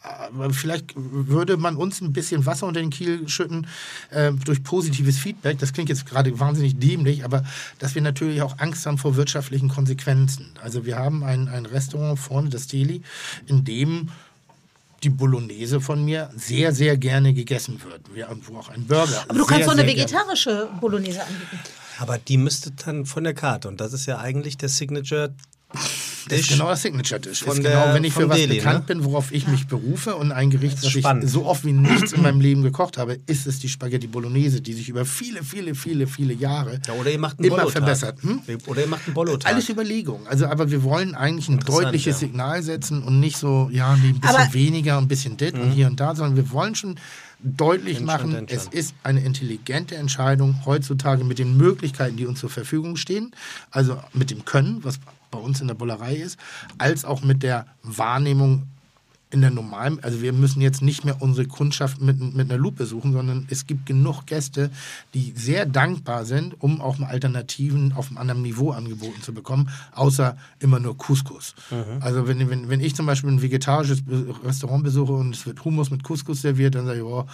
Aber 0.00 0.50
vielleicht 0.54 0.92
würde 0.94 1.56
man 1.56 1.74
uns 1.76 2.00
ein 2.00 2.12
bisschen 2.12 2.46
Wasser 2.46 2.68
unter 2.68 2.80
den 2.80 2.90
Kiel 2.90 3.28
schütten 3.28 3.66
äh, 4.10 4.30
durch 4.32 4.62
positives 4.62 5.18
Feedback. 5.18 5.58
Das 5.58 5.72
klingt 5.72 5.88
jetzt 5.88 6.06
gerade 6.06 6.38
wahnsinnig 6.38 6.78
dämlich, 6.78 7.24
aber 7.24 7.44
dass 7.80 7.96
wir 7.96 8.02
natürlich 8.02 8.40
auch 8.40 8.58
Angst 8.58 8.86
haben 8.86 8.96
vor 8.96 9.16
wirtschaftlichen 9.16 9.68
Konsequenzen. 9.68 10.52
Also 10.62 10.86
wir 10.86 10.96
haben 10.96 11.24
ein, 11.24 11.48
ein 11.48 11.66
Restaurant 11.66 12.18
vorne, 12.18 12.48
das 12.48 12.68
Deli, 12.68 13.02
in 13.46 13.64
dem 13.64 14.10
die 15.02 15.10
Bolognese 15.10 15.80
von 15.80 16.04
mir 16.04 16.30
sehr, 16.36 16.72
sehr 16.72 16.96
gerne 16.96 17.32
gegessen 17.34 17.80
wird. 17.84 18.14
Wir, 18.14 18.28
wo 18.46 18.58
auch 18.58 18.68
ein 18.68 18.86
Burger. 18.86 19.24
Aber 19.28 19.38
du 19.38 19.44
sehr, 19.44 19.46
kannst 19.46 19.66
doch 19.68 19.72
eine 19.72 19.82
sehr 19.82 19.94
gerne- 19.94 20.08
vegetarische 20.10 20.68
Bolognese 20.80 21.22
anbieten. 21.22 21.58
Aber 21.98 22.18
die 22.18 22.36
müsste 22.36 22.70
dann 22.72 23.06
von 23.06 23.24
der 23.24 23.34
Karte. 23.34 23.68
Und 23.68 23.80
das 23.80 23.92
ist 23.92 24.06
ja 24.06 24.18
eigentlich 24.18 24.56
der 24.56 24.68
Signature. 24.68 25.34
Das 26.28 26.40
ist 26.40 26.48
genau 26.48 26.68
das 26.68 26.82
Signature-Dish. 26.82 27.42
von 27.44 27.56
Ist 27.56 27.62
der- 27.62 27.80
genau, 27.82 27.94
wenn 27.94 28.04
ich 28.04 28.12
für 28.12 28.28
was 28.28 28.36
Deli, 28.38 28.56
bekannt 28.56 28.88
ne? 28.88 28.94
bin, 28.96 29.04
worauf 29.04 29.32
ich 29.32 29.46
mich 29.46 29.66
berufe 29.66 30.16
und 30.16 30.32
ein 30.32 30.50
Gericht, 30.50 30.76
Das 30.82 30.92
das 30.92 30.94
ich 31.24 31.30
so 31.30 31.46
oft 31.46 31.64
wie 31.64 31.72
nichts 31.72 32.12
in 32.12 32.22
meinem 32.22 32.40
Leben 32.40 32.62
gekocht 32.62 32.98
habe, 32.98 33.18
ist 33.26 33.46
es 33.46 33.58
die 33.58 33.68
Spaghetti 33.68 34.06
Bolognese, 34.06 34.60
die 34.60 34.72
sich 34.74 34.88
über 34.88 35.04
viele, 35.04 35.42
viele, 35.44 35.74
viele, 35.74 36.06
viele 36.06 36.34
Jahre 36.34 36.80
Ja, 36.86 36.94
oder 36.94 37.10
ihr 37.10 37.18
macht 37.18 37.38
einen 37.38 37.50
immer 37.50 37.68
verbessert. 37.68 38.22
Hm? 38.22 38.40
Oder 38.66 38.82
ihr 38.82 38.88
macht 38.88 39.06
einen 39.06 39.14
Bollo-Tag. 39.14 39.52
Alles 39.52 39.68
Überlegung. 39.68 40.26
Also, 40.26 40.46
aber 40.46 40.70
wir 40.70 40.82
wollen 40.82 41.14
eigentlich 41.14 41.48
ein 41.48 41.60
deutliches 41.60 42.20
ja. 42.20 42.26
Signal 42.28 42.62
setzen 42.62 43.02
und 43.02 43.20
nicht 43.20 43.36
so, 43.36 43.68
ja, 43.72 43.96
nee, 43.96 44.08
ein 44.08 44.20
bisschen 44.20 44.36
Aber- 44.36 44.54
weniger, 44.54 44.98
ein 44.98 45.08
bisschen 45.08 45.36
dit 45.36 45.54
und 45.54 45.70
hier 45.70 45.86
und 45.86 46.00
da, 46.00 46.14
sondern 46.14 46.36
wir 46.36 46.50
wollen 46.50 46.74
schon 46.74 46.96
deutlich 47.40 48.00
machen, 48.00 48.46
es 48.48 48.66
ist 48.66 48.94
eine 49.04 49.20
intelligente 49.20 49.94
Entscheidung 49.96 50.60
heutzutage 50.66 51.22
mit 51.22 51.38
den 51.38 51.56
Möglichkeiten, 51.56 52.16
die 52.16 52.26
uns 52.26 52.40
zur 52.40 52.50
Verfügung 52.50 52.96
stehen, 52.96 53.30
also 53.70 53.98
mit 54.12 54.30
dem 54.32 54.44
Können, 54.44 54.80
was 54.82 54.98
bei 55.30 55.38
uns 55.38 55.60
in 55.60 55.68
der 55.68 55.74
Bullerei 55.74 56.14
ist, 56.16 56.38
als 56.78 57.04
auch 57.04 57.22
mit 57.22 57.42
der 57.42 57.66
Wahrnehmung 57.82 58.66
in 59.30 59.42
der 59.42 59.50
normalen, 59.50 60.02
also 60.02 60.22
wir 60.22 60.32
müssen 60.32 60.62
jetzt 60.62 60.80
nicht 60.80 61.04
mehr 61.04 61.20
unsere 61.20 61.46
Kundschaft 61.46 62.00
mit, 62.00 62.18
mit 62.34 62.50
einer 62.50 62.58
Lupe 62.58 62.86
suchen, 62.86 63.12
sondern 63.12 63.46
es 63.50 63.66
gibt 63.66 63.84
genug 63.84 64.24
Gäste, 64.26 64.70
die 65.12 65.34
sehr 65.36 65.66
dankbar 65.66 66.24
sind, 66.24 66.56
um 66.62 66.80
auch 66.80 66.98
mal 66.98 67.08
Alternativen 67.08 67.92
auf 67.92 68.08
einem 68.08 68.18
anderen 68.18 68.42
Niveau 68.42 68.70
angeboten 68.70 69.22
zu 69.22 69.34
bekommen, 69.34 69.70
außer 69.94 70.36
immer 70.60 70.80
nur 70.80 70.96
Couscous. 70.96 71.54
Also 72.00 72.26
wenn, 72.26 72.48
wenn, 72.48 72.68
wenn 72.70 72.80
ich 72.80 72.94
zum 72.94 73.06
Beispiel 73.06 73.30
ein 73.30 73.42
vegetarisches 73.42 74.02
Restaurant 74.44 74.84
besuche 74.84 75.12
und 75.12 75.34
es 75.34 75.44
wird 75.44 75.62
Hummus 75.64 75.90
mit 75.90 76.04
Couscous 76.04 76.42
serviert, 76.42 76.74
dann 76.74 76.86
sage 76.86 76.98
ich, 76.98 77.04
oh, 77.04 77.26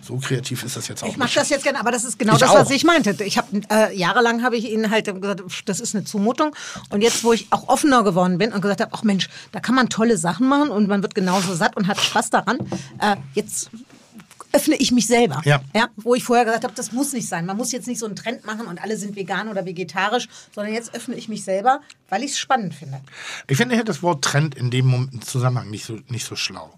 so 0.00 0.16
kreativ 0.16 0.64
ist 0.64 0.76
das 0.76 0.88
jetzt 0.88 1.02
auch 1.02 1.08
Ich 1.08 1.16
mache 1.16 1.34
das 1.34 1.50
jetzt 1.50 1.62
gerne, 1.62 1.80
aber 1.80 1.90
das 1.90 2.04
ist 2.04 2.18
genau 2.18 2.34
Ich 2.34 2.38
das, 2.38 2.50
was 2.50 2.68
auch. 2.68 2.70
ich 2.70 2.84
meinte. 2.84 3.16
Ich 3.24 3.36
habe 3.36 3.60
äh, 3.70 3.96
jahrelang 3.96 4.42
habe 4.42 4.56
ich 4.56 4.70
ihnen 4.70 4.90
halt 4.90 5.06
gesagt, 5.06 5.42
das 5.66 5.80
ist 5.80 5.94
eine 5.94 6.04
Zumutung. 6.04 6.54
Und 6.90 7.02
jetzt, 7.02 7.22
wo 7.24 7.32
ich 7.32 7.48
auch 7.50 7.68
offener 7.68 8.02
geworden 8.02 8.38
bin 8.38 8.52
und 8.52 8.60
gesagt 8.60 8.80
habe, 8.80 8.92
ach 8.94 9.02
Mensch, 9.02 9.28
da 9.52 9.60
kann 9.60 9.74
man 9.74 9.88
tolle 9.88 10.16
Sachen 10.16 10.48
machen 10.48 10.70
und 10.70 10.88
man 10.88 11.02
wird 11.02 11.14
genauso 11.18 11.54
satt 11.54 11.76
und 11.76 11.88
hat 11.88 12.00
Spaß 12.00 12.30
daran. 12.30 12.58
Äh, 13.00 13.16
jetzt 13.34 13.70
öffne 14.52 14.76
ich 14.76 14.92
mich 14.92 15.06
selber. 15.06 15.42
Ja. 15.44 15.60
wo 15.96 16.14
ich 16.14 16.24
vorher 16.24 16.44
gesagt 16.44 16.64
habe, 16.64 16.74
das 16.74 16.92
muss 16.92 17.12
nicht 17.12 17.28
sein. 17.28 17.44
Man 17.46 17.56
muss 17.56 17.72
jetzt 17.72 17.86
nicht 17.86 17.98
so 17.98 18.06
einen 18.06 18.16
Trend 18.16 18.46
machen 18.46 18.66
und 18.66 18.82
alle 18.82 18.96
sind 18.96 19.16
vegan 19.16 19.48
oder 19.48 19.66
vegetarisch, 19.66 20.28
sondern 20.54 20.72
jetzt 20.72 20.94
öffne 20.94 21.14
ich 21.16 21.28
mich 21.28 21.44
selber, 21.44 21.80
weil 22.08 22.22
ich 22.22 22.32
es 22.32 22.38
spannend 22.38 22.74
finde. 22.74 23.00
Ich 23.46 23.56
finde 23.56 23.76
ja 23.76 23.82
das 23.82 24.02
Wort 24.02 24.24
Trend 24.24 24.54
in 24.54 24.70
dem 24.70 25.20
Zusammenhang 25.20 25.70
nicht 25.70 25.84
so, 25.84 25.98
nicht 26.08 26.24
so 26.24 26.34
schlau. 26.34 26.70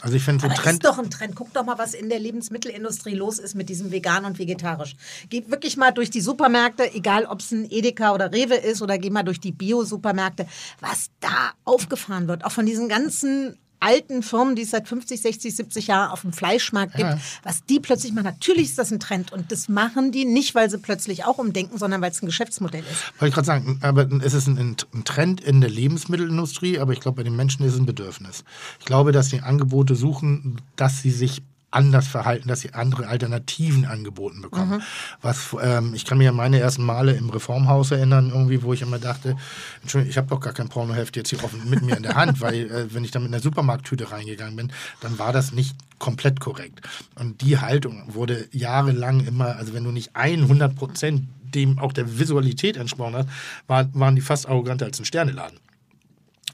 Also 0.00 0.16
ich 0.16 0.22
finde 0.22 0.42
so 0.42 0.46
Aber 0.46 0.54
das 0.54 0.62
Trend... 0.62 0.84
ist 0.84 0.84
doch 0.84 0.98
ein 0.98 1.10
Trend. 1.10 1.34
Guck 1.34 1.52
doch 1.52 1.64
mal, 1.64 1.78
was 1.78 1.94
in 1.94 2.08
der 2.08 2.20
Lebensmittelindustrie 2.20 3.14
los 3.14 3.38
ist 3.38 3.54
mit 3.54 3.68
diesem 3.68 3.90
vegan 3.90 4.24
und 4.24 4.38
vegetarisch. 4.38 4.94
Geh 5.28 5.44
wirklich 5.48 5.76
mal 5.76 5.90
durch 5.90 6.10
die 6.10 6.20
Supermärkte, 6.20 6.94
egal 6.94 7.24
ob 7.26 7.40
es 7.40 7.50
ein 7.50 7.68
Edeka 7.70 8.14
oder 8.14 8.32
Rewe 8.32 8.54
ist, 8.54 8.82
oder 8.82 8.98
geh 8.98 9.10
mal 9.10 9.24
durch 9.24 9.40
die 9.40 9.52
Bio-Supermärkte, 9.52 10.46
was 10.80 11.10
da 11.20 11.52
aufgefahren 11.64 12.28
wird. 12.28 12.44
Auch 12.44 12.52
von 12.52 12.66
diesen 12.66 12.88
ganzen 12.88 13.58
alten 13.80 14.22
Firmen, 14.22 14.56
die 14.56 14.62
es 14.62 14.70
seit 14.70 14.88
50, 14.88 15.20
60, 15.20 15.54
70 15.56 15.86
Jahren 15.88 16.10
auf 16.10 16.22
dem 16.22 16.32
Fleischmarkt 16.32 16.92
gibt, 16.94 17.08
Ja. 17.08 17.18
was 17.42 17.64
die 17.64 17.80
plötzlich 17.80 18.12
machen. 18.12 18.24
Natürlich 18.24 18.64
ist 18.64 18.78
das 18.78 18.90
ein 18.90 19.00
Trend 19.00 19.32
und 19.32 19.52
das 19.52 19.68
machen 19.68 20.12
die 20.12 20.24
nicht, 20.24 20.54
weil 20.54 20.70
sie 20.70 20.78
plötzlich 20.78 21.24
auch 21.24 21.38
umdenken, 21.38 21.78
sondern 21.78 22.00
weil 22.00 22.10
es 22.10 22.22
ein 22.22 22.26
Geschäftsmodell 22.26 22.82
ist. 22.90 23.12
Wollte 23.20 23.28
ich 23.28 23.34
gerade 23.34 23.46
sagen, 23.46 23.78
aber 23.82 24.08
es 24.22 24.34
ist 24.34 24.46
ein, 24.46 24.76
ein 24.94 25.04
Trend 25.04 25.40
in 25.40 25.60
der 25.60 25.70
Lebensmittelindustrie, 25.70 26.78
aber 26.78 26.92
ich 26.92 27.00
glaube, 27.00 27.16
bei 27.16 27.22
den 27.22 27.36
Menschen 27.36 27.64
ist 27.64 27.74
es 27.74 27.78
ein 27.78 27.86
Bedürfnis. 27.86 28.44
Ich 28.80 28.86
glaube, 28.86 29.12
dass 29.12 29.28
die 29.28 29.40
Angebote 29.40 29.94
suchen, 29.94 30.60
dass 30.76 31.02
sie 31.02 31.10
sich 31.10 31.42
anders 31.70 32.06
verhalten, 32.06 32.48
dass 32.48 32.60
sie 32.60 32.74
andere 32.74 33.08
Alternativen 33.08 33.84
angeboten 33.84 34.40
bekommen. 34.40 34.82
Was, 35.20 35.54
ähm, 35.60 35.94
ich 35.94 36.04
kann 36.04 36.18
mich 36.18 36.28
an 36.28 36.36
meine 36.36 36.58
ersten 36.58 36.84
Male 36.84 37.12
im 37.12 37.28
Reformhaus 37.28 37.90
erinnern, 37.90 38.30
irgendwie, 38.30 38.62
wo 38.62 38.72
ich 38.72 38.82
immer 38.82 38.98
dachte, 38.98 39.36
Entschuldigung, 39.82 40.10
ich 40.10 40.16
habe 40.16 40.28
doch 40.28 40.40
gar 40.40 40.52
kein 40.52 40.68
Pornoheft 40.68 41.16
jetzt 41.16 41.30
hier 41.30 41.42
offen 41.44 41.68
mit 41.68 41.82
mir 41.82 41.96
in 41.96 42.02
der 42.02 42.14
Hand, 42.14 42.40
weil 42.40 42.70
äh, 42.70 42.94
wenn 42.94 43.04
ich 43.04 43.10
da 43.10 43.18
mit 43.18 43.28
einer 43.28 43.42
Supermarkttüte 43.42 44.10
reingegangen 44.10 44.56
bin, 44.56 44.72
dann 45.00 45.18
war 45.18 45.32
das 45.32 45.52
nicht 45.52 45.76
komplett 45.98 46.40
korrekt. 46.40 46.80
Und 47.16 47.40
die 47.42 47.58
Haltung 47.58 48.02
wurde 48.06 48.48
jahrelang 48.52 49.26
immer, 49.26 49.56
also 49.56 49.74
wenn 49.74 49.84
du 49.84 49.90
nicht 49.90 50.14
100 50.14 50.74
Prozent 50.76 51.28
dem 51.54 51.78
auch 51.78 51.92
der 51.92 52.18
Visualität 52.18 52.76
entsprochen 52.76 53.16
hast, 53.16 53.28
war, 53.66 53.88
waren 53.94 54.14
die 54.14 54.20
fast 54.20 54.48
arroganter 54.48 54.86
als 54.86 54.98
ein 54.98 55.04
Sterneladen. 55.04 55.58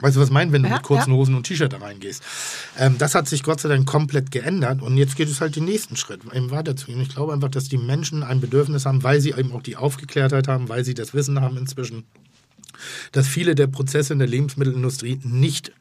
Weißt 0.02 0.16
du, 0.16 0.20
was 0.20 0.28
ich 0.28 0.32
meine, 0.34 0.52
wenn 0.52 0.62
du 0.62 0.68
Ja, 0.68 0.74
mit 0.74 0.82
kurzen 0.82 1.10
ja. 1.10 1.16
Hosen 1.16 1.34
und 1.34 1.44
T-Shirt 1.44 1.72
da 1.72 1.78
reingehst? 1.78 2.22
Ähm, 2.78 2.98
das 2.98 3.14
hat 3.14 3.28
sich 3.28 3.42
Gott 3.42 3.60
sei 3.60 3.68
Dank 3.68 3.86
komplett 3.86 4.30
geändert 4.30 4.82
und 4.82 4.96
jetzt 4.96 5.16
geht 5.16 5.28
es 5.28 5.40
halt 5.40 5.56
den 5.56 5.64
nächsten 5.64 5.96
Schritt, 5.96 6.22
eben 6.32 6.50
weiterzugehen. 6.50 7.00
Ich 7.00 7.10
glaube 7.10 7.32
einfach, 7.32 7.48
dass 7.48 7.68
die 7.68 7.78
Menschen 7.78 8.22
ein 8.22 8.40
Bedürfnis 8.40 8.84
haben, 8.84 9.02
weil 9.04 9.20
sie 9.20 9.30
eben 9.30 9.52
auch 9.52 9.62
die 9.62 9.76
Aufgeklärtheit 9.76 10.48
haben, 10.48 10.68
weil 10.68 10.84
sie 10.84 10.94
das 10.94 11.14
Wissen 11.14 11.40
haben 11.40 11.56
inzwischen, 11.56 12.04
dass 13.12 13.28
viele 13.28 13.54
der 13.54 13.68
Prozesse 13.68 14.12
in 14.12 14.18
der 14.18 14.28
Lebensmittelindustrie 14.28 15.20
nicht 15.22 15.72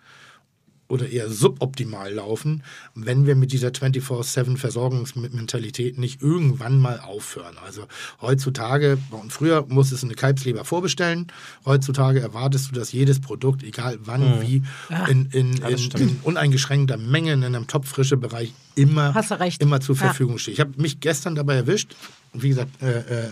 oder 0.92 1.10
eher 1.10 1.30
suboptimal 1.30 2.14
laufen, 2.14 2.64
wenn 2.96 3.26
wir 3.26 3.36
mit 3.36 3.52
dieser 3.52 3.70
24-7 3.70 4.58
Versorgungsmentalität 4.58 5.98
nicht 5.98 6.22
irgendwann 6.22 6.80
mal 6.80 7.00
aufhören. 7.00 7.56
Also 7.66 7.84
heutzutage, 8.22 8.98
und 9.12 9.32
früher 9.32 9.66
musstest 9.68 10.04
du 10.04 10.08
eine 10.08 10.16
Kalbsleber 10.16 10.66
vorbestellen, 10.66 11.28
heutzutage 11.66 12.20
erwartest 12.20 12.70
du, 12.70 12.76
dass 12.76 12.92
jedes 12.92 13.20
Produkt, 13.22 13.64
egal 13.64 13.98
wann, 14.04 14.42
wie, 14.42 14.64
in, 15.10 15.28
in, 15.32 15.58
in, 15.58 15.92
in 15.98 16.20
uneingeschränkter 16.24 16.98
Menge 16.98 17.34
in 17.34 17.44
einem 17.44 17.68
Topfrische-Bereich 17.68 18.54
immer, 18.76 19.14
Hast 19.14 19.32
du 19.32 19.40
recht. 19.40 19.62
immer 19.62 19.80
zur 19.82 19.96
Ja. 19.96 20.02
Verfügung 20.06 20.38
steht. 20.38 20.56
Ich 20.56 20.60
habe 20.60 20.72
mich 20.78 21.00
gestern 21.00 21.36
dabei 21.36 21.56
erwischt, 21.56 21.96
wie 22.34 22.50
gesagt, 22.50 22.82
äh, 22.82 23.00
äh, 23.00 23.24
äh, 23.24 23.28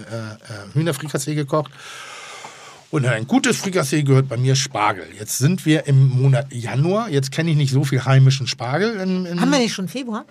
Hühnerfrikassee 0.74 1.36
gekocht. 1.36 1.72
Und 2.92 3.06
ein 3.06 3.28
gutes 3.28 3.58
Frikassee 3.58 4.02
gehört 4.02 4.28
bei 4.28 4.38
mir 4.38 4.56
Spargel. 4.56 5.06
Jetzt 5.18 5.38
sind 5.38 5.66
wir 5.66 5.86
im 5.86 6.10
Monat 6.10 6.52
Januar. 6.52 7.10
Jetzt 7.10 7.32
kenne 7.32 7.52
ich 7.52 7.58
nicht 7.58 7.72
so 7.72 7.84
viel 7.84 8.04
heimischen 8.04 8.48
Spargel. 8.48 9.00
In, 9.00 9.26
in, 9.28 9.40
Haben 9.40 9.52
wir 9.52 9.60
nicht 9.60 9.74
schon 9.74 9.88
Februar? 9.88 10.26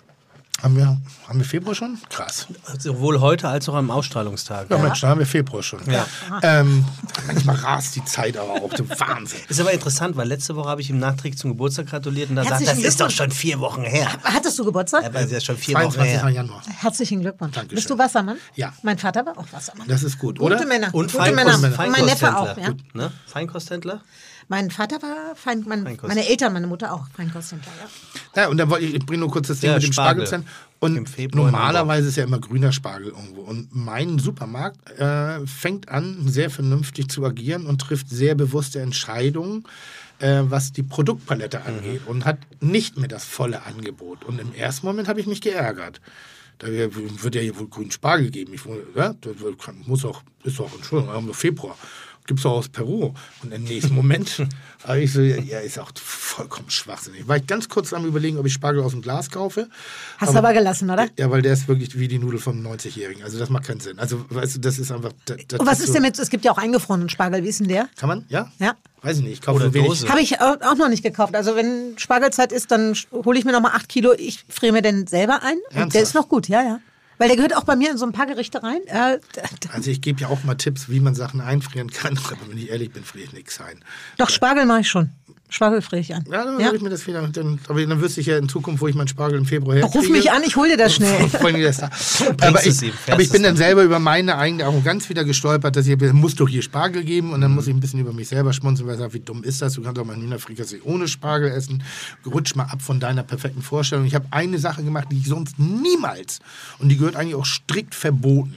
Haben, 0.62 0.76
wir, 0.76 0.98
haben 1.28 1.38
wir 1.38 1.44
Februar 1.44 1.74
schon? 1.74 1.98
Krass. 2.10 2.48
Sowohl 2.78 3.20
heute 3.20 3.48
als 3.48 3.68
auch 3.68 3.74
am 3.74 3.92
Ausstrahlungstag. 3.92 4.68
Ja, 4.70 4.78
Mensch, 4.78 5.00
da 5.00 5.08
haben 5.08 5.20
wir 5.20 5.26
Februar 5.26 5.62
schon. 5.62 5.80
Ja. 5.88 6.04
Ähm, 6.42 6.84
manchmal 7.28 7.56
rast 7.56 7.94
die 7.94 8.04
Zeit 8.04 8.36
aber 8.36 8.54
auch. 8.54 8.72
Der 8.72 8.88
Wahnsinn. 8.98 9.38
Ist 9.48 9.60
aber 9.60 9.72
interessant, 9.72 10.16
weil 10.16 10.26
letzte 10.26 10.56
Woche 10.56 10.68
habe 10.68 10.80
ich 10.80 10.90
ihm 10.90 10.98
nachträglich 10.98 11.38
zum 11.38 11.50
Geburtstag 11.50 11.86
gratuliert 11.86 12.30
und 12.30 12.36
da 12.36 12.44
sagt, 12.44 12.66
das 12.66 12.78
ist 12.78 13.00
doch 13.00 13.10
schon 13.10 13.30
vier 13.30 13.60
Wochen 13.60 13.84
her. 13.84 14.08
Hattest 14.24 14.58
du 14.58 14.64
Geburtstag? 14.64 15.04
Aber 15.04 15.14
das 15.14 15.26
ist 15.26 15.32
ja 15.32 15.40
schon 15.40 15.56
vier 15.56 15.76
Wochen 15.76 15.92
22. 15.92 16.22
her. 16.22 16.28
Januar. 16.30 16.62
Herzlichen 16.66 17.20
Glückwunsch. 17.20 17.54
Dankeschön. 17.54 17.76
Bist 17.76 17.90
du 17.90 17.96
Wassermann? 17.96 18.38
Ja. 18.56 18.72
Mein 18.82 18.98
Vater 18.98 19.24
war 19.26 19.38
auch 19.38 19.46
Wassermann. 19.52 19.86
Das 19.86 20.02
ist 20.02 20.18
gut, 20.18 20.38
Gute 20.38 20.56
oder? 20.56 20.66
Männer. 20.66 20.92
Und 20.92 21.12
Gute 21.12 21.32
Männer. 21.32 21.52
Feinkost, 21.58 21.78
Und 21.78 21.90
mein 21.92 22.04
Neffe 22.04 22.36
auch. 22.36 22.56
Ja. 22.56 22.68
Gut, 22.70 22.94
ne? 22.94 23.12
Feinkosthändler? 23.26 24.00
Mein 24.48 24.70
Vater 24.70 25.02
war 25.02 25.36
Fein, 25.36 25.64
mein, 25.66 25.98
meine 26.02 26.26
Eltern, 26.26 26.54
meine 26.54 26.66
Mutter 26.66 26.92
auch 26.92 27.06
Feinkosthändler. 27.14 27.70
Ja. 28.34 28.42
Ja, 28.42 28.48
und 28.48 28.56
dann 28.56 28.70
wollte 28.70 28.86
ich, 28.86 28.94
ich 28.94 29.04
bringe 29.04 29.20
nur 29.20 29.30
kurz 29.30 29.48
das 29.48 29.60
Ding 29.60 29.68
Ja, 29.70 29.74
mit 29.76 29.84
dem 29.84 29.92
Spargel. 29.92 30.26
Spargelzentrum. 30.26 30.54
Im 30.80 31.04
Und 31.26 31.34
normalerweise 31.34 32.08
ist 32.08 32.16
ja 32.16 32.24
immer 32.24 32.38
grüner 32.38 32.72
Spargel 32.72 33.08
irgendwo. 33.08 33.42
Und 33.42 33.68
mein 33.74 34.18
Supermarkt 34.18 34.88
äh, 34.98 35.46
fängt 35.46 35.88
an, 35.88 36.28
sehr 36.28 36.50
vernünftig 36.50 37.08
zu 37.08 37.24
agieren 37.24 37.66
und 37.66 37.80
trifft 37.80 38.08
sehr 38.08 38.34
bewusste 38.36 38.80
Entscheidungen, 38.80 39.64
äh, 40.20 40.42
was 40.44 40.72
die 40.72 40.84
Produktpalette 40.84 41.64
angeht. 41.64 42.02
Und 42.06 42.24
hat 42.24 42.38
nicht 42.60 42.96
mehr 42.96 43.08
das 43.08 43.24
volle 43.24 43.64
Angebot. 43.66 44.24
Und 44.24 44.40
im 44.40 44.54
ersten 44.54 44.86
Moment 44.86 45.08
habe 45.08 45.20
ich 45.20 45.26
mich 45.26 45.40
geärgert. 45.40 46.00
Da 46.58 46.68
wird 46.68 47.34
ja 47.34 47.40
hier 47.40 47.58
wohl 47.58 47.68
grünen 47.68 47.90
Spargel 47.90 48.30
geben. 48.30 48.54
Ich, 48.54 48.62
ja, 48.96 49.14
das 49.20 49.34
muss 49.86 50.04
auch, 50.04 50.22
ist 50.42 50.60
auch, 50.60 50.72
Entschuldigung, 50.74 51.12
wir 51.12 51.16
haben 51.16 51.26
noch 51.26 51.34
Februar. 51.34 51.76
Gibt 52.28 52.40
es 52.40 52.46
auch 52.46 52.58
aus 52.58 52.68
Peru. 52.68 53.14
Und 53.42 53.52
im 53.54 53.64
nächsten 53.64 53.94
Moment 53.94 54.46
habe 54.84 55.00
ich 55.00 55.12
so, 55.14 55.20
ja, 55.22 55.60
ist 55.60 55.78
auch 55.78 55.90
vollkommen 55.96 56.68
schwachsinnig. 56.68 57.26
War 57.26 57.38
ich 57.38 57.46
ganz 57.46 57.70
kurz 57.70 57.92
am 57.94 58.04
überlegen, 58.04 58.36
ob 58.36 58.44
ich 58.44 58.52
Spargel 58.52 58.82
aus 58.82 58.92
dem 58.92 59.00
Glas 59.00 59.30
kaufe. 59.30 59.68
Hast 60.18 60.34
du 60.34 60.38
aber 60.38 60.52
gelassen, 60.52 60.90
oder? 60.90 61.08
Ja, 61.18 61.30
weil 61.30 61.40
der 61.40 61.54
ist 61.54 61.66
wirklich 61.68 61.98
wie 61.98 62.06
die 62.06 62.18
Nudel 62.18 62.38
vom 62.38 62.60
90-Jährigen. 62.64 63.24
Also 63.24 63.38
das 63.38 63.48
macht 63.48 63.66
keinen 63.66 63.80
Sinn. 63.80 63.98
Also, 63.98 64.24
weißt 64.28 64.56
du, 64.56 64.60
das 64.60 64.78
ist 64.78 64.92
einfach. 64.92 65.12
Das, 65.24 65.38
das 65.48 65.58
Und 65.58 65.66
was 65.66 65.80
ist 65.80 65.86
so- 65.88 65.92
denn 65.94 66.02
mit, 66.02 66.18
es 66.18 66.28
gibt 66.28 66.44
ja 66.44 66.52
auch 66.52 66.58
eingefrorenen 66.58 67.08
Spargel, 67.08 67.42
wie 67.42 67.48
ist 67.48 67.60
denn 67.60 67.68
der? 67.68 67.88
Kann 67.96 68.08
man? 68.10 68.26
Ja? 68.28 68.52
Ja. 68.58 68.74
Weiß 69.00 69.16
ich 69.18 69.22
nicht. 69.24 69.32
Ich 69.32 69.40
kaufe 69.40 69.66
Oder. 69.66 69.70
Dose. 69.70 70.06
Habe 70.10 70.20
ich 70.20 70.38
auch 70.40 70.76
noch 70.76 70.88
nicht 70.90 71.02
gekauft. 71.02 71.34
Also 71.34 71.56
wenn 71.56 71.94
Spargelzeit 71.98 72.52
ist, 72.52 72.70
dann 72.70 72.94
hole 73.12 73.38
ich 73.38 73.46
mir 73.46 73.52
noch 73.52 73.62
mal 73.62 73.72
acht 73.72 73.88
Kilo. 73.88 74.12
Ich 74.18 74.44
friere 74.50 74.72
mir 74.74 74.82
den 74.82 75.06
selber 75.06 75.42
ein. 75.42 75.56
Und 75.56 75.62
der 75.72 75.80
Ernsthaft? 75.80 76.02
ist 76.02 76.14
noch 76.14 76.28
gut, 76.28 76.48
ja, 76.48 76.62
ja. 76.62 76.80
Weil 77.18 77.28
der 77.28 77.36
gehört 77.36 77.56
auch 77.56 77.64
bei 77.64 77.76
mir 77.76 77.90
in 77.90 77.98
so 77.98 78.06
ein 78.06 78.12
paar 78.12 78.26
Gerichte 78.26 78.62
rein. 78.62 78.80
Äh, 78.86 79.18
Also 79.72 79.90
ich 79.90 80.00
gebe 80.00 80.20
ja 80.20 80.28
auch 80.28 80.44
mal 80.44 80.54
Tipps, 80.54 80.88
wie 80.88 81.00
man 81.00 81.14
Sachen 81.14 81.40
einfrieren 81.40 81.90
kann. 81.90 82.16
Aber 82.30 82.48
wenn 82.48 82.58
ich 82.58 82.70
ehrlich 82.70 82.90
bin, 82.92 83.04
friere 83.04 83.24
ich 83.26 83.32
nichts 83.32 83.60
ein. 83.60 83.84
doch, 84.16 84.30
Spargel 84.30 84.64
mache 84.64 84.80
ich 84.80 84.88
schon. 84.88 85.10
Spargel 85.50 85.80
friere 85.80 86.00
ich 86.00 86.14
an. 86.14 86.24
Ja, 86.30 86.44
dann 86.44 86.60
Ja. 86.60 86.66
würde 86.66 86.76
ich 86.76 86.82
mir 86.82 86.90
das 86.90 87.06
wieder. 87.06 87.26
Dann, 87.26 87.58
aber 87.68 87.84
dann 87.86 88.00
wüsste 88.02 88.20
ich 88.20 88.26
ja 88.26 88.36
in 88.36 88.48
Zukunft, 88.50 88.82
wo 88.82 88.88
ich 88.88 88.94
meinen 88.94 89.08
Spargel 89.08 89.38
im 89.38 89.46
Februar 89.46 89.76
herkriege. 89.76 89.98
Ruf 89.98 90.08
mich 90.10 90.30
an, 90.30 90.42
ich 90.46 90.56
hole 90.56 90.68
dir 90.70 90.76
das 90.76 90.94
schnell. 90.94 91.30
Aber 92.40 92.66
ich, 92.66 92.82
ihm, 92.82 92.92
aber 93.06 93.20
ich 93.22 93.30
bin 93.30 93.42
dann 93.42 93.56
selber 93.56 93.82
über 93.82 93.98
meine 93.98 94.36
eigene 94.36 94.64
Arroganz 94.66 95.08
wieder 95.08 95.24
gestolpert, 95.24 95.74
dass 95.76 95.86
ich, 95.86 95.98
muss 96.12 96.34
doch 96.34 96.48
hier 96.48 96.62
Spargel 96.62 97.02
geben 97.04 97.32
und 97.32 97.40
dann 97.40 97.54
muss 97.54 97.66
ich 97.66 97.74
ein 97.74 97.80
bisschen 97.80 98.00
über 98.00 98.12
mich 98.12 98.28
selber 98.28 98.52
schmunzeln, 98.52 98.86
weil 98.86 98.94
ich 98.96 99.00
sage, 99.00 99.14
wie 99.14 99.20
dumm 99.20 99.42
ist 99.42 99.62
das? 99.62 99.72
Du 99.74 99.82
kannst 99.82 99.98
auch 99.98 100.04
mal 100.04 100.16
Hühnerfrikassee 100.16 100.80
ohne 100.84 101.08
Spargel 101.08 101.50
essen. 101.50 101.82
Rutsch 102.26 102.54
mal 102.54 102.64
ab 102.64 102.82
von 102.82 103.00
deiner 103.00 103.22
perfekten 103.22 103.62
Vorstellung. 103.62 104.04
Ich 104.04 104.14
habe 104.14 104.26
eine 104.30 104.58
Sache 104.58 104.82
gemacht, 104.84 105.08
die 105.10 105.18
ich 105.18 105.26
sonst 105.28 105.58
niemals, 105.58 106.40
und 106.78 106.90
die 106.90 106.96
gehört 106.98 107.16
eigentlich 107.16 107.34
auch 107.36 107.46
strikt 107.46 107.94
verboten, 107.94 108.54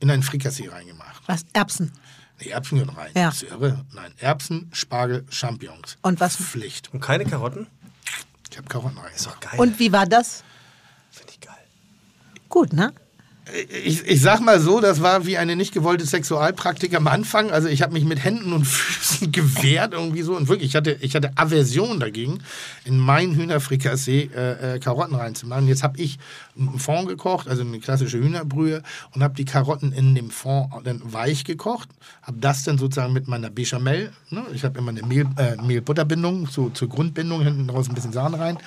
in 0.00 0.10
einen 0.10 0.22
Frikassee 0.22 0.68
reingemacht. 0.68 1.22
Was? 1.26 1.44
Erbsen. 1.52 1.90
Nee, 2.40 2.50
Erbsen 2.50 2.78
gehören 2.78 2.94
rein. 2.96 3.10
Ja. 3.16 3.30
Ist 3.30 3.42
irre. 3.42 3.84
Nein, 3.92 4.12
Erbsen, 4.18 4.70
Spargel, 4.72 5.26
Champignons. 5.30 5.96
Und 6.02 6.20
was? 6.20 6.36
Pflicht. 6.36 6.92
Und 6.92 7.00
keine 7.00 7.24
Karotten? 7.24 7.66
Ich 8.50 8.56
habe 8.56 8.68
Karotten 8.68 8.98
rein. 8.98 9.12
Ist 9.14 9.26
doch 9.26 9.40
geil. 9.40 9.58
Und 9.58 9.78
wie 9.78 9.92
war 9.92 10.06
das? 10.06 10.44
Finde 11.10 11.32
ich 11.32 11.40
geil. 11.40 11.54
Gut, 12.48 12.72
ne? 12.72 12.92
Ich, 13.84 14.06
ich 14.06 14.20
sag 14.20 14.40
mal 14.40 14.60
so, 14.60 14.80
das 14.80 15.02
war 15.02 15.26
wie 15.26 15.38
eine 15.38 15.56
nicht 15.56 15.72
gewollte 15.72 16.04
Sexualpraktik 16.04 16.94
am 16.94 17.06
Anfang. 17.06 17.50
Also 17.50 17.68
ich 17.68 17.82
habe 17.82 17.92
mich 17.92 18.04
mit 18.04 18.22
Händen 18.22 18.52
und 18.52 18.64
Füßen 18.66 19.32
gewehrt 19.32 19.94
irgendwie 19.94 20.22
so. 20.22 20.36
Und 20.36 20.48
wirklich, 20.48 20.70
ich 20.70 20.76
hatte, 20.76 20.96
ich 21.00 21.14
hatte 21.14 21.32
Aversion 21.36 22.00
dagegen, 22.00 22.40
in 22.84 22.98
mein 22.98 23.34
Hühnerfrikassee 23.34 24.30
äh, 24.34 24.76
äh, 24.76 24.78
Karotten 24.78 25.14
reinzumachen. 25.14 25.66
Jetzt 25.66 25.82
habe 25.82 25.98
ich 25.98 26.18
einen 26.58 26.78
Fond 26.78 27.08
gekocht, 27.08 27.48
also 27.48 27.62
eine 27.62 27.78
klassische 27.80 28.18
Hühnerbrühe, 28.18 28.82
und 29.14 29.22
habe 29.22 29.34
die 29.34 29.44
Karotten 29.44 29.92
in 29.92 30.14
dem 30.14 30.30
Fond 30.30 30.70
dann 30.84 31.00
weich 31.04 31.44
gekocht. 31.44 31.88
Habe 32.22 32.38
das 32.40 32.64
dann 32.64 32.78
sozusagen 32.78 33.12
mit 33.12 33.28
meiner 33.28 33.50
Bechamel, 33.50 34.12
ne? 34.30 34.44
ich 34.52 34.64
habe 34.64 34.78
immer 34.78 34.90
eine 34.90 35.02
Mehl, 35.02 35.26
äh, 35.36 35.56
Mehl-Butter-Bindung, 35.62 36.48
so, 36.48 36.70
zur 36.70 36.88
Grundbindung, 36.88 37.42
hinten 37.42 37.70
raus 37.70 37.88
ein 37.88 37.94
bisschen 37.94 38.12
Sahne 38.12 38.38
rein. 38.38 38.58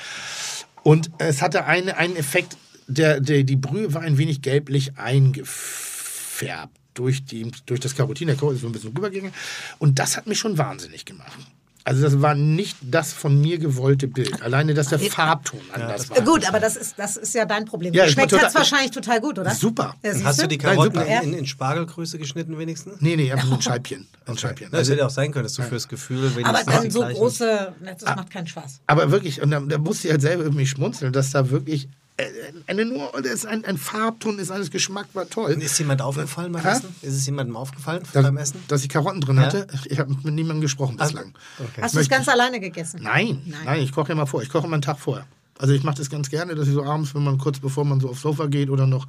Und 0.83 1.11
es 1.19 1.41
hatte 1.41 1.65
eine, 1.65 1.97
einen 1.97 2.15
Effekt, 2.15 2.57
der, 2.91 3.19
der, 3.19 3.43
die 3.43 3.55
Brühe 3.55 3.93
war 3.93 4.01
ein 4.01 4.17
wenig 4.17 4.41
gelblich 4.41 4.97
eingefärbt 4.97 6.75
durch, 6.93 7.23
die, 7.25 7.51
durch 7.65 7.79
das 7.79 7.95
Karotin. 7.95 8.27
Der 8.27 8.35
Karotin 8.35 8.55
ist 8.57 8.61
so 8.61 8.67
ein 8.67 8.73
bisschen 8.73 8.89
rübergegangen. 8.95 9.33
Und 9.79 9.99
das 9.99 10.17
hat 10.17 10.27
mich 10.27 10.37
schon 10.39 10.57
wahnsinnig 10.57 11.05
gemacht. 11.05 11.31
Also 11.83 12.03
das 12.03 12.21
war 12.21 12.35
nicht 12.35 12.77
das 12.81 13.11
von 13.11 13.41
mir 13.41 13.57
gewollte 13.57 14.07
Bild. 14.07 14.39
Alleine, 14.43 14.75
dass 14.75 14.89
der 14.89 14.99
Farbton 14.99 15.59
anders 15.73 16.11
war. 16.11 16.17
Äh, 16.19 16.21
Gut, 16.21 16.47
aber 16.47 16.59
das 16.59 16.75
ist, 16.75 16.93
das 16.99 17.17
ist 17.17 17.33
ja 17.33 17.45
dein 17.45 17.65
Problem. 17.65 17.91
Ja, 17.95 18.07
Schmeckt 18.07 18.29
total- 18.29 18.53
wahrscheinlich 18.53 18.91
total 18.91 19.19
gut, 19.19 19.39
oder? 19.39 19.49
Super. 19.55 19.95
Ja, 20.03 20.13
Hast 20.23 20.43
du 20.43 20.47
die 20.47 20.57
Nein, 20.57 20.75
Karotten 20.75 20.99
super. 20.99 21.21
in, 21.23 21.33
in, 21.33 21.47
Spargelgröße 21.47 22.19
geschnitten 22.19 22.59
wenigstens? 22.59 23.01
Nee, 23.01 23.15
nee, 23.15 23.31
einfach 23.31 23.47
so 23.47 23.55
ein 23.55 23.61
Scheibchen. 23.63 24.07
Ein 24.27 24.37
Scheibchen. 24.37 24.69
Das 24.69 24.89
hätte 24.91 25.03
auch 25.03 25.09
sein 25.09 25.31
können, 25.31 25.45
dass 25.45 25.53
du 25.53 25.63
fürs 25.63 25.87
Gefühl 25.87 26.27
Aber 26.27 26.35
wenigstens 26.35 26.65
dann 26.75 26.83
die 26.83 26.91
so 26.91 26.99
gleichen- 26.99 27.17
große, 27.17 27.73
das 27.83 28.15
macht 28.15 28.29
keinen 28.29 28.47
Spaß. 28.47 28.81
Aber 28.85 29.09
wirklich, 29.09 29.41
und 29.41 29.49
da, 29.49 29.59
da 29.59 29.79
musste 29.79 30.07
ich 30.07 30.11
halt 30.11 30.21
selber 30.21 30.43
irgendwie 30.43 30.67
schmunzeln, 30.67 31.11
dass 31.13 31.31
da 31.31 31.49
wirklich 31.49 31.89
eine 32.67 32.85
nur, 32.85 33.11
das 33.23 33.33
ist 33.33 33.45
ein, 33.45 33.65
ein 33.65 33.77
Farbton 33.77 34.37
ist, 34.37 34.51
alles 34.51 34.69
Geschmack 34.69 35.07
war 35.13 35.27
toll. 35.27 35.51
Ist 35.51 35.79
jemandem 35.79 36.05
aufgefallen 36.05 36.51
beim? 36.51 36.65
Essen? 36.65 36.95
Ist 37.01 37.13
es 37.15 37.25
jemandem 37.25 37.55
aufgefallen 37.55 38.03
dass, 38.13 38.23
beim 38.23 38.37
Essen? 38.37 38.63
dass 38.67 38.83
ich 38.83 38.89
Karotten 38.89 39.21
drin 39.21 39.37
Ja? 39.37 39.43
hatte. 39.43 39.67
Ich 39.85 39.99
habe 39.99 40.11
mit 40.23 40.33
niemandem 40.35 40.61
gesprochen 40.61 40.97
bislang. 40.97 41.33
Hast 41.81 41.95
du 41.95 41.99
es 41.99 42.09
ganz 42.09 42.27
alleine 42.27 42.59
gegessen? 42.59 43.01
Nein, 43.01 43.41
nein, 43.65 43.81
ich 43.81 43.91
koche 43.91 44.13
mal 44.13 44.25
vor. 44.25 44.43
Ich 44.43 44.49
koche 44.49 44.67
immer 44.67 44.75
einen 44.75 44.81
Tag 44.83 44.99
vorher. 44.99 45.25
Also 45.57 45.73
ich 45.73 45.83
mache 45.83 45.97
das 45.97 46.09
ganz 46.09 46.29
gerne, 46.29 46.55
dass 46.55 46.67
ich 46.67 46.73
so 46.73 46.83
abends, 46.83 47.13
wenn 47.13 47.23
man 47.23 47.37
kurz 47.37 47.59
bevor 47.59 47.85
man 47.85 47.99
so 47.99 48.09
aufs 48.09 48.21
Sofa 48.21 48.47
geht 48.47 48.69
oder 48.69 48.87
noch 48.87 49.05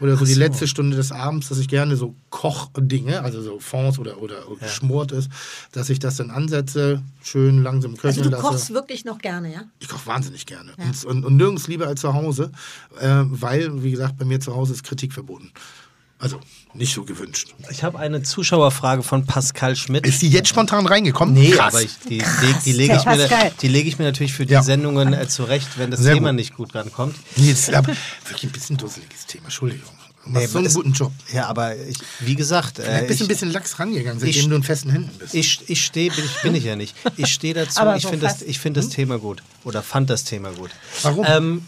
oder 0.00 0.16
so 0.16 0.24
die 0.24 0.34
letzte 0.34 0.66
Stunde 0.66 0.96
des 0.96 1.12
Abends, 1.12 1.48
dass 1.48 1.58
ich 1.58 1.68
gerne 1.68 1.96
so 1.96 2.16
Kochdinge, 2.30 3.22
also 3.22 3.40
so 3.40 3.60
Fonds 3.60 3.98
oder 3.98 4.20
oder 4.20 4.42
geschmort 4.60 5.12
ist, 5.12 5.30
dass 5.70 5.90
ich 5.90 6.00
das 6.00 6.16
dann 6.16 6.30
ansetze, 6.30 7.02
schön 7.22 7.62
langsam 7.62 7.92
köcheln 7.92 8.08
Also 8.08 8.22
du 8.24 8.30
lasse. 8.30 8.42
kochst 8.42 8.74
wirklich 8.74 9.04
noch 9.04 9.18
gerne, 9.18 9.52
ja? 9.52 9.62
Ich 9.78 9.88
koche 9.88 10.06
wahnsinnig 10.06 10.46
gerne. 10.46 10.72
Und, 10.76 11.04
und, 11.04 11.24
und 11.24 11.36
nirgends 11.36 11.68
lieber 11.68 11.86
als 11.86 12.00
zu 12.00 12.14
Hause, 12.14 12.50
äh, 13.00 13.22
weil, 13.26 13.82
wie 13.84 13.90
gesagt, 13.92 14.18
bei 14.18 14.24
mir 14.24 14.40
zu 14.40 14.54
Hause 14.54 14.72
ist 14.72 14.82
Kritik 14.82 15.12
verboten. 15.12 15.52
Also 16.22 16.38
nicht 16.72 16.94
so 16.94 17.02
gewünscht. 17.04 17.52
Ich 17.68 17.82
habe 17.82 17.98
eine 17.98 18.22
Zuschauerfrage 18.22 19.02
von 19.02 19.26
Pascal 19.26 19.74
Schmidt. 19.74 20.06
Ist 20.06 20.22
die 20.22 20.28
jetzt 20.28 20.48
spontan 20.48 20.86
reingekommen? 20.86 21.34
Nee, 21.34 21.50
Krass. 21.50 21.74
aber 21.74 21.82
ich, 21.82 21.90
die, 22.08 22.18
leg, 22.18 22.56
die 22.64 22.72
lege 22.72 22.94
ich, 22.94 23.52
die 23.60 23.66
lege 23.68 23.88
ich 23.88 23.98
mir 23.98 24.04
natürlich 24.04 24.32
für 24.32 24.46
die 24.46 24.52
Ja. 24.52 24.62
Sendungen 24.62 25.12
äh, 25.14 25.26
zurecht, 25.26 25.66
wenn 25.78 25.90
das 25.90 25.98
Sehr 25.98 26.14
Thema 26.14 26.28
gut. 26.28 26.36
nicht 26.36 26.54
gut 26.54 26.74
rankommt. 26.76 27.16
Nee, 27.34 27.48
jetzt, 27.48 27.74
aber 27.74 27.88
wirklich 28.28 28.44
ein 28.44 28.50
bisschen 28.52 28.76
dusseliges 28.76 29.26
Thema, 29.26 29.46
Entschuldigung. 29.46 29.90
Du 30.24 30.30
machst 30.30 30.42
Nee, 30.42 30.46
so 30.52 30.58
einen 30.58 30.66
es- 30.68 30.74
guten 30.74 30.92
Job. 30.92 31.10
Ja, 31.32 31.48
aber 31.48 31.76
ich, 31.76 31.96
wie 32.20 32.36
gesagt, 32.36 32.78
Du 32.78 32.82
äh, 32.82 33.04
bist 33.08 33.20
ein 33.20 33.24
ich, 33.24 33.28
bisschen 33.28 33.50
lax 33.50 33.80
rangegangen, 33.80 34.20
seitdem 34.20 34.40
ich- 34.42 34.48
du 34.48 34.54
in 34.54 34.62
festen 34.62 34.90
Händen 34.90 35.10
bist. 35.18 35.34
ich, 35.34 35.68
ich 35.68 35.84
stehe, 35.84 36.12
bin, 36.12 36.24
ich, 36.24 36.42
bin 36.42 36.54
ich 36.54 36.62
ja 36.62 36.76
nicht. 36.76 36.94
Ich 37.16 37.32
stehe 37.32 37.54
dazu, 37.54 37.80
Aber 37.80 37.96
ich 37.96 38.04
so 38.04 38.10
finde 38.10 38.26
das, 38.26 38.42
ich 38.42 38.60
find 38.60 38.76
das 38.76 38.90
Thema 38.90 39.18
gut. 39.18 39.42
Oder 39.64 39.82
fand 39.82 40.08
das 40.08 40.22
Thema 40.22 40.52
gut. 40.52 40.70
Warum? 41.02 41.26
Ähm, 41.28 41.66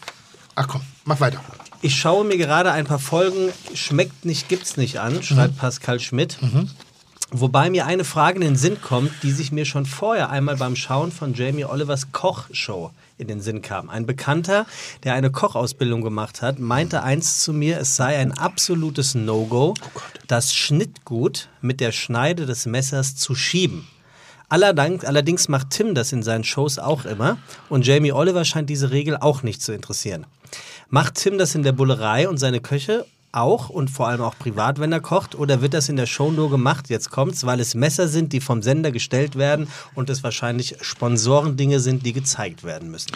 Ach 0.55 0.69
komm, 0.69 0.83
mach 1.05 1.19
weiter. 1.19 1.41
Ich 1.85 1.97
schaue 1.97 2.25
mir 2.25 2.39
gerade 2.39 2.73
ein 2.73 2.87
paar 2.87 2.99
Folgen 2.99 3.53
Schmeckt 3.75 4.25
nicht, 4.25 4.49
gibt's 4.49 4.79
nicht 4.79 5.01
an, 5.01 5.23
schreibt 5.23 5.59
Pascal 5.59 6.01
Schmidt. 6.01 6.39
Wobei 7.31 7.69
mir 7.69 7.85
eine 7.85 8.05
Frage 8.05 8.37
in 8.37 8.41
den 8.41 8.57
Sinn 8.57 8.81
kommt, 8.81 9.11
die 9.23 9.33
sich 9.33 9.53
mir 9.53 9.67
schon 9.67 9.85
vorher 9.85 10.31
einmal 10.31 10.57
beim 10.57 10.77
Schauen 10.77 11.13
von 11.13 11.35
Jamie 11.35 11.67
Olivers 11.67 12.11
Kochshow 12.11 12.91
in 13.19 13.29
den 13.29 13.43
Sinn 13.43 13.61
kam. 13.61 13.91
Ein 13.91 14.07
Bekannter, 14.07 14.65
der 15.03 15.13
eine 15.13 15.31
Kochausbildung 15.31 16.01
gemacht 16.01 16.41
hat, 16.41 16.59
meinte 16.59 17.03
einst 17.03 17.43
zu 17.43 17.53
mir, 17.53 17.79
es 17.79 17.97
sei 17.97 18.17
ein 18.17 18.33
absolutes 18.33 19.15
No-Go, 19.15 19.75
das 20.27 20.55
Schnittgut 20.55 21.51
mit 21.61 21.81
der 21.81 21.93
Schneide 21.93 22.47
des 22.47 22.65
Messers 22.65 23.15
zu 23.15 23.35
schieben. 23.35 23.87
Allerdings, 24.49 25.05
allerdings 25.05 25.49
macht 25.49 25.69
Tim 25.69 25.95
das 25.95 26.13
in 26.13 26.23
seinen 26.23 26.45
Shows 26.45 26.79
auch 26.79 27.05
immer 27.05 27.37
und 27.69 27.87
Jamie 27.87 28.13
Oliver 28.13 28.47
scheint 28.47 28.71
diese 28.71 28.91
Regel 28.91 29.19
auch 29.19 29.43
nicht 29.43 29.61
zu 29.61 29.73
interessieren. 29.73 30.25
Macht 30.95 31.17
Tim 31.17 31.39
das 31.39 31.57
in 31.57 31.65
der 31.65 31.73
Bullerei 31.73 32.29
und 32.29 32.39
seine 32.39 32.61
Köche 32.61 33.05
auch 33.33 33.69
und 33.69 33.91
vor 33.91 34.07
allem 34.07 34.21
auch 34.21 34.39
privat, 34.39 34.79
wenn 34.79 34.93
er 34.93 35.01
kocht? 35.01 35.35
Oder 35.35 35.61
wird 35.61 35.75
das 35.75 35.89
in 35.89 35.97
der 35.97 36.07
Show 36.07 36.31
nur 36.31 36.51
gemacht, 36.51 36.89
jetzt 36.89 37.11
kommt's, 37.11 37.45
weil 37.45 37.59
es 37.59 37.75
Messer 37.75 38.07
sind, 38.07 38.33
die 38.33 38.41
vom 38.41 38.63
Sender 38.63 38.93
gestellt 38.93 39.35
werden 39.35 39.67
und 39.97 40.09
es 40.09 40.23
wahrscheinlich 40.23 40.77
Sponsorendinge 40.83 41.81
sind, 41.81 42.07
die 42.07 42.13
gezeigt 42.13 42.63
werden 42.63 42.93
müssen? 42.93 43.11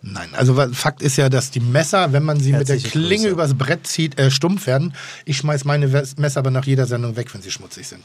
Nein, 0.00 0.28
also 0.34 0.54
Fakt 0.74 1.02
ist 1.02 1.16
ja, 1.16 1.28
dass 1.28 1.50
die 1.50 1.58
Messer, 1.58 2.12
wenn 2.12 2.22
man 2.22 2.38
sie 2.38 2.52
mit 2.52 2.68
der 2.68 2.76
Herzliche 2.76 2.90
Klinge 2.90 3.22
Grüße. 3.22 3.28
übers 3.30 3.54
Brett 3.54 3.84
zieht, 3.88 4.16
äh, 4.16 4.30
stumpf 4.30 4.68
werden. 4.68 4.94
Ich 5.24 5.38
schmeiß 5.38 5.64
meine 5.64 5.88
Messer 5.88 6.38
aber 6.38 6.52
nach 6.52 6.66
jeder 6.66 6.86
Sendung 6.86 7.16
weg, 7.16 7.34
wenn 7.34 7.42
sie 7.42 7.50
schmutzig 7.50 7.88
sind. 7.88 8.04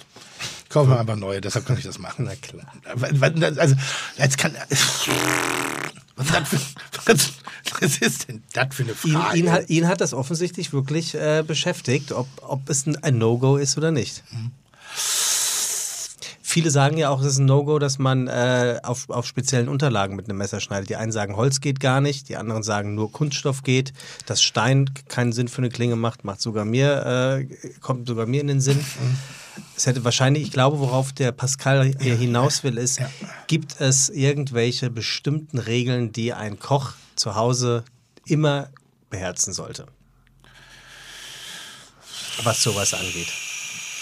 Kaufen 0.69 0.89
wir 0.89 0.99
einfach 0.99 1.18
neue, 1.18 1.39
deshalb 1.39 1.68
kann 1.68 1.77
ich 1.77 1.84
das 1.84 1.99
machen. 1.99 2.26
Na 2.27 2.34
klar. 2.34 2.65
Also, 3.60 3.76
jetzt 4.18 4.39
kann. 4.39 4.53
Was 6.19 6.75
was, 7.05 7.33
was 7.79 7.97
ist 7.99 8.27
denn 8.27 8.43
das 8.53 8.75
für 8.75 8.83
eine 8.83 8.91
Ihn, 8.91 9.13
Frage? 9.13 9.37
ihn, 9.37 9.51
hat, 9.51 9.69
ihn 9.69 9.87
hat 9.87 10.01
das 10.01 10.13
offensichtlich 10.13 10.73
wirklich 10.73 11.15
äh, 11.15 11.43
beschäftigt, 11.47 12.11
ob, 12.11 12.27
ob 12.41 12.69
es 12.69 12.85
ein, 12.85 13.01
ein 13.03 13.17
No-Go 13.17 13.55
ist 13.55 13.77
oder 13.77 13.91
nicht. 13.91 14.23
Viele 16.41 16.71
sagen 16.71 16.97
ja 16.97 17.09
auch, 17.09 17.21
es 17.21 17.27
ist 17.27 17.37
ein 17.37 17.45
No-Go, 17.45 17.79
dass 17.79 17.99
man 17.99 18.27
äh, 18.27 18.79
auf, 18.83 19.09
auf 19.09 19.27
speziellen 19.27 19.69
Unterlagen 19.69 20.15
mit 20.15 20.27
einem 20.27 20.39
Messer 20.39 20.59
schneidet. 20.59 20.89
Die 20.89 20.95
einen 20.95 21.11
sagen, 21.11 21.35
Holz 21.35 21.61
geht 21.61 21.79
gar 21.79 22.01
nicht, 22.01 22.27
die 22.27 22.37
anderen 22.37 22.63
sagen, 22.63 22.95
nur 22.95 23.11
Kunststoff 23.11 23.63
geht. 23.63 23.93
Dass 24.25 24.41
Stein 24.41 24.89
keinen 25.07 25.31
Sinn 25.31 25.47
für 25.47 25.59
eine 25.59 25.69
Klinge 25.69 25.95
macht, 25.95 26.25
macht 26.25 26.41
sogar 26.41 26.65
mir, 26.65 27.45
äh, 27.45 27.45
kommt 27.81 28.07
sogar 28.07 28.25
mir 28.25 28.41
in 28.41 28.47
den 28.47 28.61
Sinn. 28.61 28.83
Es 29.76 29.86
hätte 29.86 30.03
wahrscheinlich, 30.03 30.44
ich 30.44 30.52
glaube, 30.52 30.80
worauf 30.80 31.14
der 31.14 31.31
Pascal 31.31 31.94
hier 31.99 32.15
hinaus 32.15 32.64
will, 32.64 32.77
ist, 32.77 32.99
gibt 33.48 33.80
es 33.80 34.10
irgendwelche 34.10 34.90
bestimmten 34.90 35.57
Regeln, 35.57 36.11
die 36.11 36.34
ein 36.34 36.60
Koch 36.60 36.94
zu 37.15 37.36
Hause 37.36 37.84
immer 38.26 38.69
beherzen 39.10 39.53
sollte? 39.53 39.88
Was 42.44 42.64
sowas 42.64 42.94
angeht. 42.94 43.27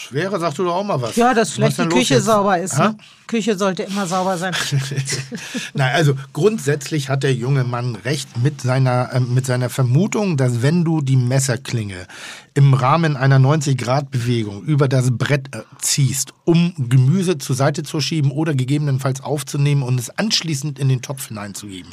Schwerer, 0.07 0.39
sagst 0.39 0.57
du 0.59 0.63
doch 0.63 0.75
auch 0.75 0.83
mal 0.83 1.01
was. 1.01 1.15
Ja, 1.17 1.33
dass 1.33 1.51
vielleicht 1.51 1.79
die 1.79 1.87
Küche 1.87 2.21
sauber 2.21 2.57
ist. 2.57 2.77
Ne? 2.77 2.95
Küche 3.27 3.57
sollte 3.57 3.83
immer 3.83 4.07
sauber 4.07 4.37
sein. 4.37 4.55
Nein, 5.73 5.95
also 5.95 6.15
grundsätzlich 6.31 7.09
hat 7.09 7.23
der 7.23 7.33
junge 7.33 7.65
Mann 7.65 7.95
recht 7.95 8.41
mit 8.41 8.61
seiner, 8.61 9.11
äh, 9.13 9.19
mit 9.19 9.45
seiner 9.45 9.69
Vermutung, 9.69 10.37
dass 10.37 10.61
wenn 10.61 10.85
du 10.85 11.01
die 11.01 11.17
Messerklinge 11.17 12.07
im 12.53 12.73
Rahmen 12.73 13.17
einer 13.17 13.37
90-Grad-Bewegung 13.37 14.63
über 14.63 14.87
das 14.87 15.11
Brett 15.11 15.53
äh, 15.53 15.63
ziehst, 15.81 16.33
um 16.45 16.73
Gemüse 16.77 17.37
zur 17.37 17.57
Seite 17.57 17.83
zu 17.83 17.99
schieben 17.99 18.31
oder 18.31 18.55
gegebenenfalls 18.55 19.21
aufzunehmen 19.21 19.83
und 19.83 19.99
es 19.99 20.09
anschließend 20.09 20.79
in 20.79 20.87
den 20.87 21.01
Topf 21.01 21.27
hineinzugeben, 21.27 21.91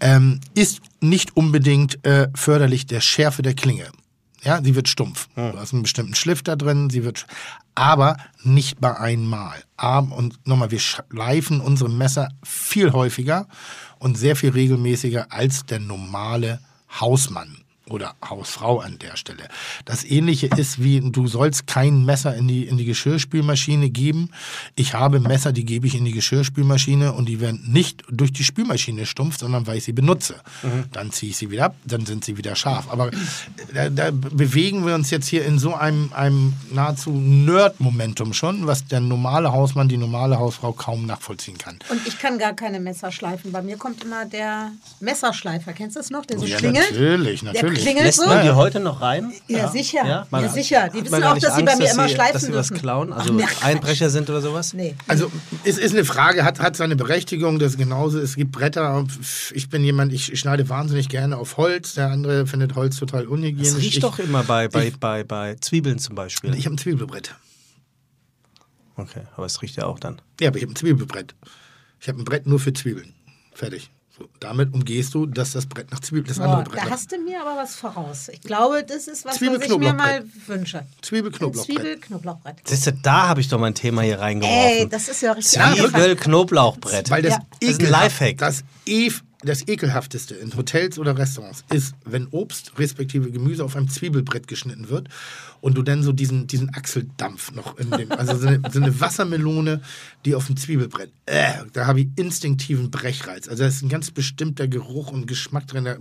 ähm, 0.00 0.40
ist 0.54 0.80
nicht 1.00 1.36
unbedingt 1.36 2.04
äh, 2.04 2.28
förderlich 2.34 2.86
der 2.86 3.00
Schärfe 3.00 3.42
der 3.42 3.54
Klinge. 3.54 3.86
Ja, 4.42 4.62
sie 4.62 4.74
wird 4.74 4.88
stumpf. 4.88 5.28
Du 5.34 5.58
hast 5.58 5.72
einen 5.72 5.82
bestimmten 5.82 6.14
Schliff 6.14 6.42
da 6.42 6.56
drin, 6.56 6.90
sie 6.90 7.04
wird, 7.04 7.26
aber 7.74 8.16
nicht 8.42 8.80
bei 8.80 8.96
einmal. 8.96 9.62
Aber, 9.76 10.16
und 10.16 10.46
nochmal, 10.46 10.70
wir 10.70 10.78
schleifen 10.80 11.60
unsere 11.60 11.90
Messer 11.90 12.28
viel 12.44 12.92
häufiger 12.92 13.48
und 13.98 14.16
sehr 14.16 14.36
viel 14.36 14.50
regelmäßiger 14.50 15.32
als 15.32 15.66
der 15.66 15.80
normale 15.80 16.60
Hausmann 17.00 17.64
oder 17.90 18.14
Hausfrau 18.28 18.80
an 18.80 18.98
der 18.98 19.16
Stelle. 19.16 19.48
Das 19.84 20.04
ähnliche 20.04 20.46
ist 20.48 20.82
wie, 20.82 21.00
du 21.00 21.26
sollst 21.26 21.66
kein 21.66 22.04
Messer 22.04 22.34
in 22.34 22.48
die, 22.48 22.64
in 22.66 22.76
die 22.78 22.84
Geschirrspülmaschine 22.84 23.90
geben. 23.90 24.30
Ich 24.76 24.94
habe 24.94 25.20
Messer, 25.20 25.52
die 25.52 25.64
gebe 25.64 25.86
ich 25.86 25.94
in 25.94 26.04
die 26.04 26.12
Geschirrspülmaschine 26.12 27.12
und 27.12 27.28
die 27.28 27.40
werden 27.40 27.64
nicht 27.72 28.02
durch 28.10 28.32
die 28.32 28.44
Spülmaschine 28.44 29.06
stumpf, 29.06 29.38
sondern 29.38 29.66
weil 29.66 29.78
ich 29.78 29.84
sie 29.84 29.92
benutze. 29.92 30.36
Dann 30.92 31.10
ziehe 31.12 31.30
ich 31.30 31.36
sie 31.36 31.50
wieder 31.50 31.66
ab, 31.66 31.76
dann 31.84 32.06
sind 32.06 32.24
sie 32.24 32.36
wieder 32.36 32.54
scharf. 32.56 32.86
Aber 32.90 33.10
da, 33.74 33.88
da 33.90 34.10
bewegen 34.12 34.86
wir 34.86 34.94
uns 34.94 35.10
jetzt 35.10 35.26
hier 35.28 35.44
in 35.44 35.58
so 35.58 35.74
einem, 35.74 36.12
einem 36.12 36.52
nahezu 36.72 37.10
Nerd-Momentum 37.12 38.32
schon, 38.32 38.66
was 38.66 38.86
der 38.86 39.00
normale 39.00 39.52
Hausmann, 39.52 39.88
die 39.88 39.96
normale 39.96 40.38
Hausfrau 40.38 40.72
kaum 40.72 41.06
nachvollziehen 41.06 41.58
kann. 41.58 41.78
Und 41.90 42.06
ich 42.06 42.18
kann 42.18 42.38
gar 42.38 42.52
keine 42.54 42.80
Messer 42.80 43.10
schleifen. 43.12 43.52
Bei 43.52 43.62
mir 43.62 43.76
kommt 43.76 44.04
immer 44.04 44.24
der 44.26 44.72
Messerschleifer. 45.00 45.72
Kennst 45.72 45.96
du 45.96 46.00
das 46.00 46.10
noch? 46.10 46.26
Der 46.26 46.38
so 46.38 46.46
Ja, 46.46 46.56
klingelt. 46.58 46.90
natürlich, 46.90 47.40
Der 47.40 47.52
natürlich. 47.52 47.77
Klingelt 47.82 48.04
Lässt 48.06 48.20
so. 48.20 48.26
man 48.26 48.42
die 48.44 48.50
heute 48.50 48.80
noch 48.80 49.00
rein? 49.00 49.32
Ja, 49.46 49.68
sicher. 49.68 50.04
Ja, 50.06 50.26
Man- 50.30 50.48
sicher. 50.50 50.88
Die 50.88 51.04
wissen 51.04 51.22
auch, 51.24 51.38
dass 51.38 51.56
sie 51.56 51.62
bei 51.62 51.72
Angst, 51.72 51.82
mir 51.82 51.90
immer 51.92 52.08
sie- 52.08 52.14
schleifen 52.14 52.32
Dass 52.34 52.42
sie 52.44 52.52
was 52.54 52.68
dürfen. 52.68 52.80
klauen, 52.82 53.12
also 53.12 53.34
Ach. 53.42 53.64
Einbrecher 53.64 54.10
sind 54.10 54.28
oder 54.30 54.40
sowas? 54.40 54.74
Nee. 54.74 54.94
Also 55.06 55.30
es 55.64 55.78
ist 55.78 55.92
eine 55.94 56.04
Frage, 56.04 56.44
hat, 56.44 56.60
hat 56.60 56.76
seine 56.76 56.96
Berechtigung, 56.96 57.58
das 57.58 57.72
ist 57.72 57.78
genauso, 57.78 58.18
es 58.20 58.36
gibt 58.36 58.52
Bretter, 58.52 59.04
ich 59.52 59.68
bin 59.68 59.84
jemand, 59.84 60.12
ich 60.12 60.38
schneide 60.38 60.68
wahnsinnig 60.68 61.08
gerne 61.08 61.36
auf 61.38 61.56
Holz, 61.56 61.94
der 61.94 62.10
andere 62.10 62.46
findet 62.46 62.74
Holz 62.74 62.96
total 62.98 63.26
unhygienisch. 63.26 63.72
Das 63.72 63.78
riecht 63.78 63.94
ich, 63.96 64.00
doch 64.00 64.18
immer 64.18 64.42
bei, 64.44 64.68
bei, 64.68 64.88
ich- 64.88 64.98
bei, 64.98 65.24
bei 65.24 65.56
Zwiebeln 65.60 65.98
zum 65.98 66.14
Beispiel. 66.14 66.54
Ich 66.54 66.64
habe 66.66 66.74
ein 66.74 66.78
Zwiebelbrett. 66.78 67.34
Okay, 68.96 69.22
aber 69.36 69.46
es 69.46 69.62
riecht 69.62 69.76
ja 69.76 69.86
auch 69.86 70.00
dann. 70.00 70.20
Ja, 70.40 70.48
aber 70.48 70.56
ich 70.56 70.62
habe 70.64 70.72
ein 70.72 70.76
Zwiebelbrett. 70.76 71.34
Ich 72.00 72.08
habe 72.08 72.18
ein 72.20 72.24
Brett 72.24 72.46
nur 72.46 72.58
für 72.58 72.72
Zwiebeln. 72.72 73.14
Fertig. 73.54 73.90
So, 74.18 74.28
damit 74.40 74.74
umgehst 74.74 75.14
du, 75.14 75.26
dass 75.26 75.52
das 75.52 75.66
Brett 75.66 75.92
nach 75.92 76.00
Zwiebeln, 76.00 76.26
das 76.26 76.40
andere 76.40 76.64
Boah, 76.64 76.70
Brett 76.70 76.86
da 76.86 76.90
hast 76.90 77.12
du 77.12 77.18
mir 77.18 77.40
aber 77.40 77.56
was 77.56 77.76
voraus. 77.76 78.28
Ich 78.28 78.40
glaube, 78.40 78.82
das 78.82 79.06
ist 79.06 79.24
was, 79.24 79.40
was 79.40 79.62
ich 79.62 79.78
mir 79.78 79.92
mal 79.92 80.24
wünsche. 80.46 80.84
Zwiebelknoblauchbrett. 81.02 81.76
Zwiebelknoblauchbrett. 81.76 82.56
Siehst 82.64 82.86
du, 82.88 82.92
da 82.94 83.28
habe 83.28 83.40
ich 83.40 83.48
doch 83.48 83.60
mein 83.60 83.74
Thema 83.74 84.02
hier 84.02 84.18
reingeworfen. 84.18 84.58
Ey, 84.58 84.88
das 84.88 85.08
ist 85.08 85.20
ja 85.22 85.32
richtig. 85.32 85.60
Zwiebel-Knoblauchbrett. 85.60 87.10
Weil 87.10 87.22
das, 87.22 87.34
Ja. 87.34 87.38
Das 87.60 87.70
ist 87.70 87.80
ein 87.80 87.90
Lifehack. 87.90 88.38
Das, 88.38 88.64
e 88.86 89.10
das 89.42 89.68
ekelhafteste 89.68 90.34
in 90.34 90.56
Hotels 90.56 90.98
oder 90.98 91.16
Restaurants 91.16 91.64
ist, 91.72 91.94
wenn 92.04 92.26
Obst 92.28 92.72
respektive 92.78 93.30
Gemüse 93.30 93.64
auf 93.64 93.76
einem 93.76 93.88
Zwiebelbrett 93.88 94.48
geschnitten 94.48 94.88
wird 94.88 95.08
und 95.60 95.78
du 95.78 95.82
dann 95.82 96.02
so 96.02 96.12
diesen, 96.12 96.48
diesen 96.48 96.74
Achseldampf 96.74 97.52
noch 97.52 97.78
in 97.78 97.90
dem, 97.90 98.10
also 98.10 98.36
so 98.36 98.48
eine, 98.48 98.60
so 98.70 98.80
eine 98.80 99.00
Wassermelone, 99.00 99.80
die 100.24 100.34
auf 100.34 100.46
dem 100.46 100.56
Zwiebelbrett, 100.56 101.12
äh, 101.26 101.52
da 101.72 101.86
habe 101.86 102.00
ich 102.00 102.08
instinktiven 102.16 102.90
Brechreiz. 102.90 103.48
Also 103.48 103.62
da 103.62 103.68
ist 103.68 103.82
ein 103.82 103.88
ganz 103.88 104.10
bestimmter 104.10 104.66
Geruch 104.66 105.12
und 105.12 105.26
Geschmack 105.26 105.68
drin. 105.68 105.84
der-. 105.84 105.98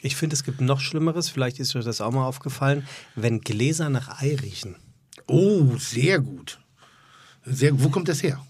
Ich 0.00 0.16
finde, 0.16 0.34
es 0.34 0.42
gibt 0.42 0.60
noch 0.60 0.80
Schlimmeres, 0.80 1.28
vielleicht 1.28 1.60
ist 1.60 1.76
euch 1.76 1.84
das 1.84 2.00
auch 2.00 2.10
mal 2.10 2.26
aufgefallen, 2.26 2.86
wenn 3.14 3.40
Gläser 3.40 3.90
nach 3.90 4.20
Ei 4.20 4.34
riechen. 4.34 4.74
Oh, 5.28 5.76
sehr 5.78 6.18
gut. 6.18 6.58
Sehr, 7.44 7.80
wo 7.80 7.90
kommt 7.90 8.08
das 8.08 8.24
her? 8.24 8.44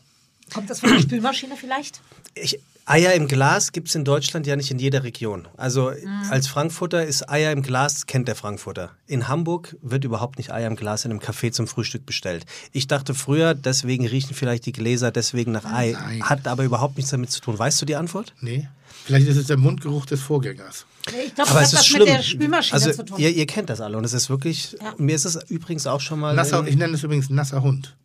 Kommt 0.53 0.71
das 0.71 0.81
von 0.81 0.91
der 0.91 1.01
Spülmaschine 1.01 1.57
vielleicht? 1.57 2.01
Ich, 2.35 2.59
Eier 2.85 3.13
im 3.15 3.29
Glas 3.29 3.71
gibt 3.73 3.89
es 3.89 3.95
in 3.95 4.05
Deutschland 4.05 4.47
ja 4.47 4.57
nicht 4.57 4.71
in 4.71 4.79
jeder 4.79 5.05
Region. 5.05 5.47
Also 5.57 5.91
Mhm. 5.93 6.31
als 6.31 6.49
Frankfurter 6.49 7.05
ist 7.05 7.29
Eier 7.31 7.53
im 7.53 7.63
Glas, 7.63 8.07
kennt 8.07 8.27
der 8.29 8.35
Frankfurter. 8.35 8.91
In 9.07 9.29
Hamburg 9.29 9.77
wird 9.83 10.05
überhaupt 10.05 10.39
nicht 10.39 10.53
Eier 10.53 10.67
im 10.67 10.75
Glas 10.77 11.05
in 11.05 11.13
einem 11.13 11.21
Café 11.21 11.53
zum 11.53 11.67
Frühstück 11.69 12.05
bestellt. 12.07 12.45
Ich 12.73 12.89
dachte 12.89 13.15
früher, 13.15 13.55
deswegen 13.55 14.07
riechen 14.07 14.35
vielleicht 14.35 14.67
die 14.67 14.73
Gläser 14.73 15.13
deswegen 15.13 15.53
nach 15.53 15.65
Ei. 15.65 15.93
Nein. 15.93 16.23
Hat 16.25 16.47
aber 16.49 16.65
überhaupt 16.65 16.97
nichts 16.97 17.11
damit 17.13 17.31
zu 17.31 17.41
tun. 17.41 17.59
Weißt 17.59 17.81
du 17.81 17.87
die 17.87 17.95
Antwort? 17.97 18.35
Nee. 18.41 18.69
Vielleicht 19.05 19.27
ist 19.29 19.37
es 19.37 19.47
der 19.47 19.57
Mundgeruch 19.57 20.07
des 20.07 20.21
Vorgängers. 20.21 20.87
Ich 21.25 21.35
glaube, 21.35 21.51
Aber 21.51 21.61
das 21.61 21.69
hat 21.69 21.73
ist 21.73 21.75
was 21.75 21.87
schlimm. 21.87 22.01
mit 22.01 22.09
der 22.09 22.23
Spülmaschine 22.23 22.75
also, 22.75 22.93
zu 22.93 23.05
tun. 23.05 23.19
Ihr, 23.19 23.31
ihr 23.31 23.47
kennt 23.47 23.69
das 23.71 23.81
alle 23.81 23.97
und 23.97 24.05
es 24.05 24.13
ist 24.13 24.31
wirklich, 24.31 24.77
Ja. 24.81 24.95
mir 24.99 25.15
ist 25.17 25.25
es 25.25 25.37
übrigens 25.51 25.87
auch 25.89 26.01
schon 26.01 26.21
mal... 26.21 26.35
Nasser, 26.35 26.65
ich 26.67 26.77
nenne 26.77 26.95
es 26.95 27.03
übrigens 27.03 27.29
nasser 27.31 27.63
Hund. 27.63 27.97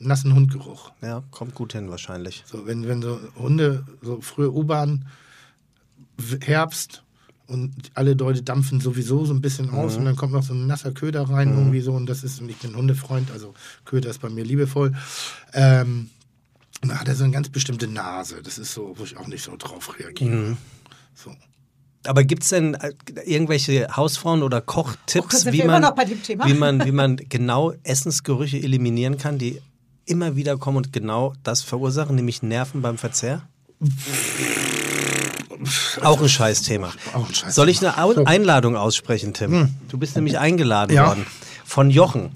Nassen 0.00 0.34
Hundgeruch. 0.34 0.92
ja, 1.02 1.22
kommt 1.30 1.54
gut 1.54 1.74
hin 1.74 1.90
wahrscheinlich. 1.90 2.42
So, 2.46 2.66
wenn, 2.66 2.88
wenn 2.88 3.02
so 3.02 3.20
Hunde, 3.36 3.84
so 4.02 4.20
frühe 4.20 4.50
U-Bahn, 4.50 5.06
Herbst 6.40 7.04
und 7.46 7.72
alle 7.94 8.14
Leute 8.14 8.42
dampfen 8.42 8.80
sowieso 8.80 9.24
so 9.26 9.34
ein 9.34 9.40
bisschen 9.40 9.70
aus 9.70 9.96
und 9.96 10.06
dann 10.06 10.16
kommt 10.16 10.32
noch 10.32 10.42
so 10.42 10.54
ein 10.54 10.66
nasser 10.66 10.92
Köder 10.92 11.28
rein 11.28 11.50
irgendwie 11.50 11.80
so 11.80 11.92
und 11.92 12.06
das 12.06 12.24
ist, 12.24 12.40
und 12.40 12.48
ich 12.48 12.56
bin 12.56 12.74
Hundefreund, 12.74 13.30
also 13.30 13.54
Köder 13.84 14.08
ist 14.10 14.20
bei 14.20 14.30
mir 14.30 14.44
liebevoll. 14.44 14.94
Ähm, 15.52 16.10
da 16.82 16.98
hat 16.98 17.08
er 17.08 17.14
so 17.14 17.24
eine 17.24 17.32
ganz 17.32 17.50
bestimmte 17.50 17.86
Nase. 17.86 18.40
Das 18.42 18.56
ist 18.56 18.72
so, 18.72 18.94
wo 18.96 19.04
ich 19.04 19.16
auch 19.18 19.26
nicht 19.26 19.42
so 19.42 19.54
drauf 19.58 19.98
reagiere. 19.98 20.56
So. 21.14 21.34
Aber 22.06 22.24
gibt 22.24 22.44
es 22.44 22.50
denn 22.50 22.74
äh, 22.74 22.92
irgendwelche 23.26 23.88
Hausfrauen 23.94 24.42
oder 24.42 24.58
Oh, 24.58 24.66
Kochtipps, 24.66 25.42
sind 25.42 25.52
wie 25.52 25.64
man, 25.64 25.82
wie, 25.82 26.54
man, 26.54 26.84
wie 26.86 26.92
man 26.92 27.16
genau 27.16 27.74
Essensgerüche 27.82 28.58
eliminieren 28.58 29.18
kann, 29.18 29.36
die 29.36 29.60
immer 30.06 30.36
wieder 30.36 30.56
kommen 30.56 30.76
und 30.78 30.92
genau 30.92 31.34
das 31.42 31.62
verursachen, 31.62 32.16
nämlich 32.16 32.42
Nerven 32.42 32.82
beim 32.82 32.98
Verzehr? 32.98 33.42
Auch 36.02 36.20
ein 36.22 36.28
Scheißthema. 36.28 36.92
Auch 37.12 37.20
ein 37.28 37.34
Scheißthema. 37.34 37.50
Soll 37.52 37.68
ich 37.68 37.86
eine 37.86 38.26
Einladung 38.26 38.76
aussprechen, 38.76 39.34
Tim? 39.34 39.74
Du 39.88 39.98
bist 39.98 40.16
nämlich 40.16 40.38
eingeladen 40.38 40.94
Ja. 40.94 41.08
worden 41.08 41.26
von 41.70 41.88
Jochen. 41.88 42.32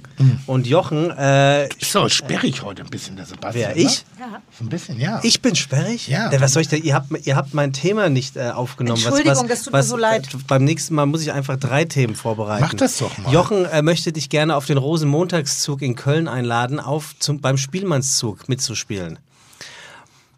Und 0.46 0.64
Jochen, 0.68 1.10
äh, 1.10 1.66
Ist 1.66 1.90
so 1.90 2.08
sperrig 2.08 2.62
heute 2.62 2.82
ein 2.84 2.88
bisschen, 2.88 3.16
der 3.16 3.26
Sebastian. 3.26 3.72
wer 3.74 3.76
ich? 3.76 4.04
Ne? 4.16 4.40
So 4.56 4.64
ein 4.64 4.68
bisschen, 4.68 5.00
ja. 5.00 5.18
Ich 5.24 5.42
bin 5.42 5.56
sperrig? 5.56 6.06
Ja. 6.06 6.30
Ja, 6.30 6.40
was 6.40 6.52
soll 6.52 6.62
ich 6.62 6.68
denn? 6.68 6.84
Ihr 6.84 6.94
habt, 6.94 7.08
ihr 7.26 7.34
habt 7.34 7.52
mein 7.52 7.72
Thema 7.72 8.08
nicht 8.08 8.36
äh, 8.36 8.50
aufgenommen. 8.50 9.02
Entschuldigung, 9.02 9.48
das 9.48 9.62
tut 9.64 9.72
mir 9.72 9.82
so 9.82 9.96
leid. 9.96 10.32
äh, 10.32 10.38
Beim 10.46 10.62
nächsten 10.62 10.94
Mal 10.94 11.06
muss 11.06 11.20
ich 11.20 11.32
einfach 11.32 11.56
drei 11.56 11.84
Themen 11.84 12.14
vorbereiten. 12.14 12.62
Mach 12.64 12.74
das 12.74 12.98
doch 12.98 13.18
mal. 13.18 13.32
Jochen 13.32 13.64
äh, 13.64 13.82
möchte 13.82 14.12
dich 14.12 14.28
gerne 14.28 14.54
auf 14.54 14.66
den 14.66 14.78
Rosenmontagszug 14.78 15.82
in 15.82 15.96
Köln 15.96 16.28
einladen, 16.28 16.78
auf 16.78 17.16
zum, 17.18 17.40
beim 17.40 17.56
Spielmannszug 17.58 18.48
mitzuspielen. 18.48 19.18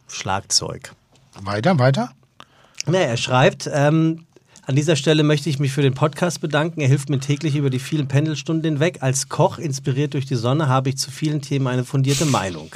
Schlagzeug. 0.08 0.92
Weiter, 1.42 1.78
weiter. 1.78 2.12
Ja, 2.86 2.94
er 3.00 3.16
schreibt, 3.18 3.68
ähm, 3.70 4.25
an 4.68 4.74
dieser 4.74 4.96
Stelle 4.96 5.22
möchte 5.22 5.48
ich 5.48 5.60
mich 5.60 5.70
für 5.70 5.82
den 5.82 5.94
Podcast 5.94 6.40
bedanken. 6.40 6.80
Er 6.80 6.88
hilft 6.88 7.08
mir 7.08 7.20
täglich 7.20 7.54
über 7.54 7.70
die 7.70 7.78
vielen 7.78 8.08
Pendelstunden 8.08 8.64
hinweg. 8.64 8.98
Als 9.00 9.28
Koch, 9.28 9.58
inspiriert 9.58 10.14
durch 10.14 10.26
die 10.26 10.34
Sonne, 10.34 10.66
habe 10.66 10.88
ich 10.88 10.98
zu 10.98 11.12
vielen 11.12 11.40
Themen 11.40 11.68
eine 11.68 11.84
fundierte 11.84 12.26
Meinung. 12.26 12.74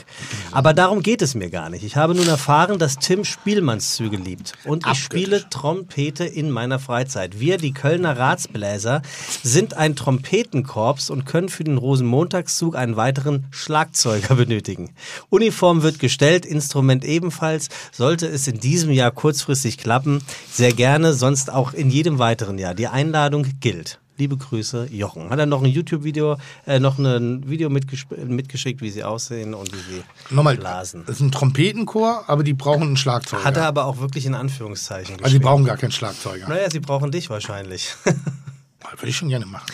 Aber 0.53 0.73
darum 0.73 1.03
geht 1.03 1.21
es 1.21 1.35
mir 1.35 1.51
gar 1.51 1.69
nicht. 1.69 1.83
Ich 1.83 1.97
habe 1.97 2.15
nun 2.15 2.29
erfahren, 2.29 2.79
dass 2.79 2.99
Tim 2.99 3.25
Spielmannszüge 3.25 4.19
liebt. 4.19 4.53
Und 4.67 4.87
ich 4.87 4.99
spiele 5.03 5.51
Trompete 5.51 6.25
in 6.25 6.53
meiner 6.53 6.79
Freizeit. 6.79 7.41
Wir, 7.41 7.57
die 7.57 7.73
Kölner 7.73 8.17
Ratsbläser, 8.17 9.03
sind 9.43 9.75
ein 9.75 9.97
Trompetenkorps 9.97 11.11
und 11.11 11.27
können 11.27 11.49
für 11.49 11.65
den 11.65 11.77
Rosenmontagszug 11.77 12.77
einen 12.77 12.95
weiteren 12.95 13.47
Schlagzeuger 13.51 14.35
benötigen. 14.37 14.91
Uniform 15.29 15.83
wird 15.83 15.99
gestellt, 15.99 16.47
Instrument 16.47 17.05
ebenfalls. 17.05 17.69
Sollte 17.91 18.29
es 18.29 18.47
in 18.47 18.61
diesem 18.61 18.93
Jahr 18.93 19.11
kurzfristig 19.11 19.77
klappen, 19.77 20.23
sehr 20.53 20.73
gerne, 20.73 21.15
sonst 21.15 21.53
auch 21.53 21.75
in 21.81 21.91
jedem 21.91 22.19
weiteren 22.19 22.59
Jahr. 22.59 22.75
Die 22.75 22.87
Einladung 22.87 23.47
gilt. 23.61 23.99
Liebe 24.19 24.37
Grüße, 24.37 24.89
Jochen. 24.93 25.31
Hat 25.31 25.39
er 25.39 25.47
noch 25.47 25.63
ein 25.63 25.71
YouTube-Video, 25.71 26.37
äh, 26.67 26.79
noch 26.79 26.99
ein 26.99 27.49
Video 27.49 27.71
mitgeschickt, 27.71 28.83
wie 28.83 28.91
sie 28.91 29.03
aussehen 29.03 29.55
und 29.55 29.73
wie 29.73 29.79
sie 29.79 30.03
Nochmal, 30.29 30.57
blasen. 30.59 31.05
das 31.07 31.17
ist 31.17 31.23
ein 31.23 31.33
Trompetenchor, 31.33 32.25
aber 32.27 32.43
die 32.43 32.53
brauchen 32.53 32.83
einen 32.83 32.97
Schlagzeuger. 32.99 33.45
Hat 33.45 33.57
er 33.57 33.65
aber 33.65 33.87
auch 33.87 33.99
wirklich 33.99 34.27
in 34.27 34.35
Anführungszeichen 34.35 35.15
also 35.15 35.17
die 35.17 35.23
geschrieben. 35.25 35.45
brauchen 35.45 35.65
gar 35.65 35.79
keinen 35.79 35.93
Schlagzeuger. 35.93 36.49
Naja, 36.49 36.69
sie 36.71 36.81
brauchen 36.81 37.11
dich 37.11 37.31
wahrscheinlich. 37.31 37.95
Würde 38.05 39.09
ich 39.09 39.17
schon 39.17 39.29
gerne 39.31 39.47
machen. 39.47 39.67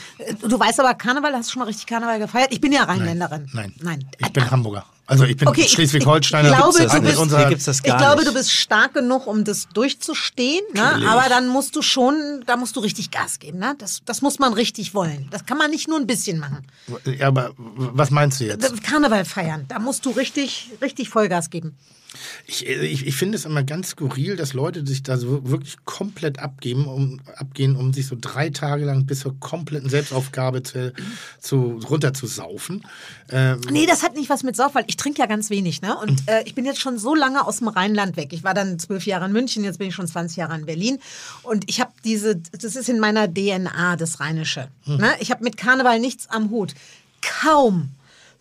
Du 0.48 0.58
weißt 0.60 0.78
aber, 0.78 0.94
Karneval, 0.94 1.32
hast 1.32 1.48
du 1.48 1.52
schon 1.54 1.60
mal 1.60 1.66
richtig 1.66 1.86
Karneval 1.86 2.20
gefeiert? 2.20 2.48
Ich 2.52 2.60
bin 2.60 2.70
ja 2.72 2.84
Rheinländerin. 2.84 3.48
Nein. 3.52 3.72
Nein. 3.80 4.04
Ich 4.18 4.32
bin 4.32 4.48
Hamburger. 4.48 4.84
Also 5.08 5.24
ich 5.24 5.36
bin 5.36 5.46
Okay, 5.46 5.60
ich- 5.62 5.70
Schleswig-Holsteiner. 5.70 6.50
ich 6.50 6.56
glaube, 6.56 6.78
Gibt's 6.78 6.82
das 6.84 6.92
du 6.92 6.98
nicht? 7.02 7.10
bist- 7.10 7.20
unser, 7.22 7.50
Ich 7.88 7.96
glaube, 7.96 8.24
du 8.24 8.32
bist 8.34 8.50
stark 8.50 8.94
genug, 8.94 9.26
um 9.28 9.44
das 9.44 9.68
durchzustehen, 9.72 10.64
ne? 10.74 11.06
aber 11.08 11.28
dann 11.28 11.46
musst 11.48 11.76
du 11.76 11.82
schon, 11.82 12.42
da 12.46 12.56
musst 12.56 12.74
du 12.76 12.80
richtig 12.80 13.10
Gas 13.12 13.38
geben. 13.38 13.58
Ne? 13.58 13.74
Das, 13.78 14.00
das 14.04 14.20
muss 14.20 14.38
man 14.40 14.52
richtig 14.52 14.94
wollen. 14.94 15.28
Das 15.30 15.46
kann 15.46 15.58
man 15.58 15.70
nicht 15.70 15.86
nur 15.88 15.98
ein 15.98 16.06
bisschen 16.08 16.38
machen. 16.40 16.66
Ja, 17.04 17.28
aber 17.28 17.52
was 17.56 18.10
meinst 18.10 18.40
du 18.40 18.44
jetzt? 18.44 18.82
Karneval 18.82 19.24
feiern, 19.24 19.64
da 19.68 19.78
musst 19.78 20.04
du 20.06 20.10
richtig, 20.10 20.70
richtig 20.82 21.08
Vollgas 21.08 21.50
geben. 21.50 21.76
Ich, 22.46 22.66
ich, 22.66 23.06
ich 23.06 23.16
finde 23.16 23.36
es 23.36 23.44
immer 23.44 23.62
ganz 23.62 23.90
skurril, 23.90 24.36
dass 24.36 24.52
Leute 24.52 24.86
sich 24.86 25.02
da 25.02 25.16
so 25.16 25.48
wirklich 25.48 25.76
komplett 25.84 26.38
abgeben, 26.38 26.86
um, 26.86 27.20
abgehen, 27.36 27.76
um 27.76 27.92
sich 27.92 28.06
so 28.06 28.16
drei 28.20 28.50
Tage 28.50 28.84
lang 28.84 29.06
bis 29.06 29.20
zur 29.20 29.38
kompletten 29.40 29.88
Selbstaufgabe 29.88 30.62
zu, 30.62 30.92
zu, 31.40 31.80
runterzusaufen. 31.88 32.84
Ähm, 33.30 33.60
Nee, 33.70 33.86
das 33.86 34.02
hat 34.02 34.14
nicht 34.14 34.30
was 34.30 34.42
mit 34.42 34.56
Sauf, 34.56 34.74
weil 34.74 34.84
ich 34.86 34.96
trinke 34.96 35.20
ja 35.20 35.26
ganz 35.26 35.50
wenig. 35.50 35.82
Ne? 35.82 35.96
Und 35.96 36.28
äh, 36.28 36.42
ich 36.44 36.54
bin 36.54 36.64
jetzt 36.64 36.80
schon 36.80 36.98
so 36.98 37.14
lange 37.14 37.46
aus 37.46 37.58
dem 37.58 37.68
Rheinland 37.68 38.16
weg. 38.16 38.32
Ich 38.32 38.44
war 38.44 38.54
dann 38.54 38.78
zwölf 38.78 39.06
Jahre 39.06 39.26
in 39.26 39.32
München, 39.32 39.64
jetzt 39.64 39.78
bin 39.78 39.88
ich 39.88 39.94
schon 39.94 40.06
20 40.06 40.36
Jahre 40.36 40.54
in 40.56 40.66
Berlin. 40.66 40.98
Und 41.42 41.68
ich 41.68 41.80
habe 41.80 41.92
diese, 42.04 42.36
das 42.36 42.76
ist 42.76 42.88
in 42.88 42.98
meiner 42.98 43.32
DNA, 43.32 43.96
das 43.96 44.20
Rheinische. 44.20 44.68
Ne? 44.86 45.14
Ich 45.20 45.30
habe 45.30 45.44
mit 45.44 45.56
Karneval 45.56 46.00
nichts 46.00 46.28
am 46.30 46.50
Hut. 46.50 46.74
Kaum 47.20 47.90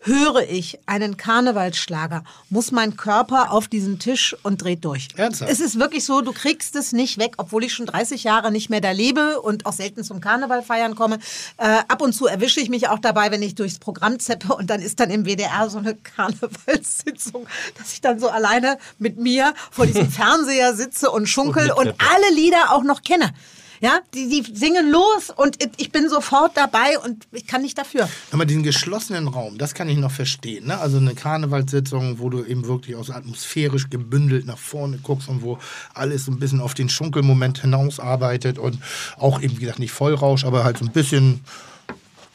höre 0.00 0.48
ich 0.48 0.78
einen 0.86 1.16
Karnevalsschlager, 1.16 2.24
muss 2.50 2.72
mein 2.72 2.96
Körper 2.96 3.52
auf 3.52 3.68
diesen 3.68 3.98
Tisch 3.98 4.36
und 4.42 4.62
dreht 4.62 4.84
durch. 4.84 5.08
Ernsthaft? 5.16 5.50
Es 5.50 5.60
ist 5.60 5.78
wirklich 5.78 6.04
so, 6.04 6.20
du 6.20 6.32
kriegst 6.32 6.76
es 6.76 6.92
nicht 6.92 7.18
weg, 7.18 7.34
obwohl 7.38 7.64
ich 7.64 7.74
schon 7.74 7.86
30 7.86 8.24
Jahre 8.24 8.50
nicht 8.50 8.70
mehr 8.70 8.80
da 8.80 8.90
lebe 8.90 9.40
und 9.40 9.66
auch 9.66 9.72
selten 9.72 10.04
zum 10.04 10.20
Karneval 10.20 10.62
feiern 10.62 10.94
komme. 10.94 11.18
Äh, 11.56 11.78
ab 11.88 12.02
und 12.02 12.12
zu 12.12 12.26
erwische 12.26 12.60
ich 12.60 12.68
mich 12.68 12.88
auch 12.88 12.98
dabei, 12.98 13.30
wenn 13.30 13.42
ich 13.42 13.54
durchs 13.54 13.78
Programm 13.78 14.18
zeppe 14.18 14.54
und 14.54 14.70
dann 14.70 14.80
ist 14.80 15.00
dann 15.00 15.10
im 15.10 15.24
WDR 15.24 15.68
so 15.68 15.78
eine 15.78 15.94
Karnevalssitzung, 16.16 17.46
dass 17.76 17.92
ich 17.92 18.00
dann 18.00 18.18
so 18.18 18.28
alleine 18.28 18.78
mit 18.98 19.18
mir 19.18 19.54
vor 19.70 19.86
diesem 19.86 20.10
Fernseher 20.10 20.74
sitze 20.74 21.10
und 21.10 21.26
schunkel 21.26 21.70
und, 21.72 21.86
mittippe. 21.86 22.04
alle 22.14 22.34
Lieder 22.34 22.72
auch 22.72 22.82
noch 22.82 23.02
kenne. 23.02 23.32
Ja, 23.80 24.00
die, 24.14 24.28
die 24.28 24.54
singen 24.54 24.90
los 24.90 25.30
und 25.34 25.58
ich 25.76 25.92
bin 25.92 26.08
sofort 26.08 26.56
dabei 26.56 26.98
und 26.98 27.26
ich 27.32 27.46
kann 27.46 27.62
nicht 27.62 27.76
dafür. 27.76 28.08
Aber 28.32 28.46
diesen 28.46 28.62
geschlossenen 28.62 29.28
Raum, 29.28 29.58
das 29.58 29.74
kann 29.74 29.88
ich 29.88 29.98
noch 29.98 30.10
verstehen. 30.10 30.66
Ne? 30.66 30.78
Also 30.78 30.98
eine 30.98 31.14
Karnevalssitzung, 31.14 32.18
wo 32.18 32.30
du 32.30 32.44
eben 32.44 32.66
wirklich 32.66 32.96
aus 32.96 33.10
atmosphärisch 33.10 33.90
gebündelt 33.90 34.46
nach 34.46 34.58
vorne 34.58 34.98
guckst 35.02 35.28
und 35.28 35.42
wo 35.42 35.58
alles 35.94 36.24
so 36.24 36.32
ein 36.32 36.38
bisschen 36.38 36.60
auf 36.60 36.74
den 36.74 36.88
Schunkelmoment 36.88 37.60
hinausarbeitet 37.60 38.58
und 38.58 38.78
auch 39.18 39.40
eben, 39.40 39.56
wie 39.56 39.60
gesagt, 39.60 39.78
nicht 39.78 39.92
Vollrausch, 39.92 40.44
aber 40.44 40.64
halt 40.64 40.78
so 40.78 40.84
ein 40.84 40.92
bisschen. 40.92 41.40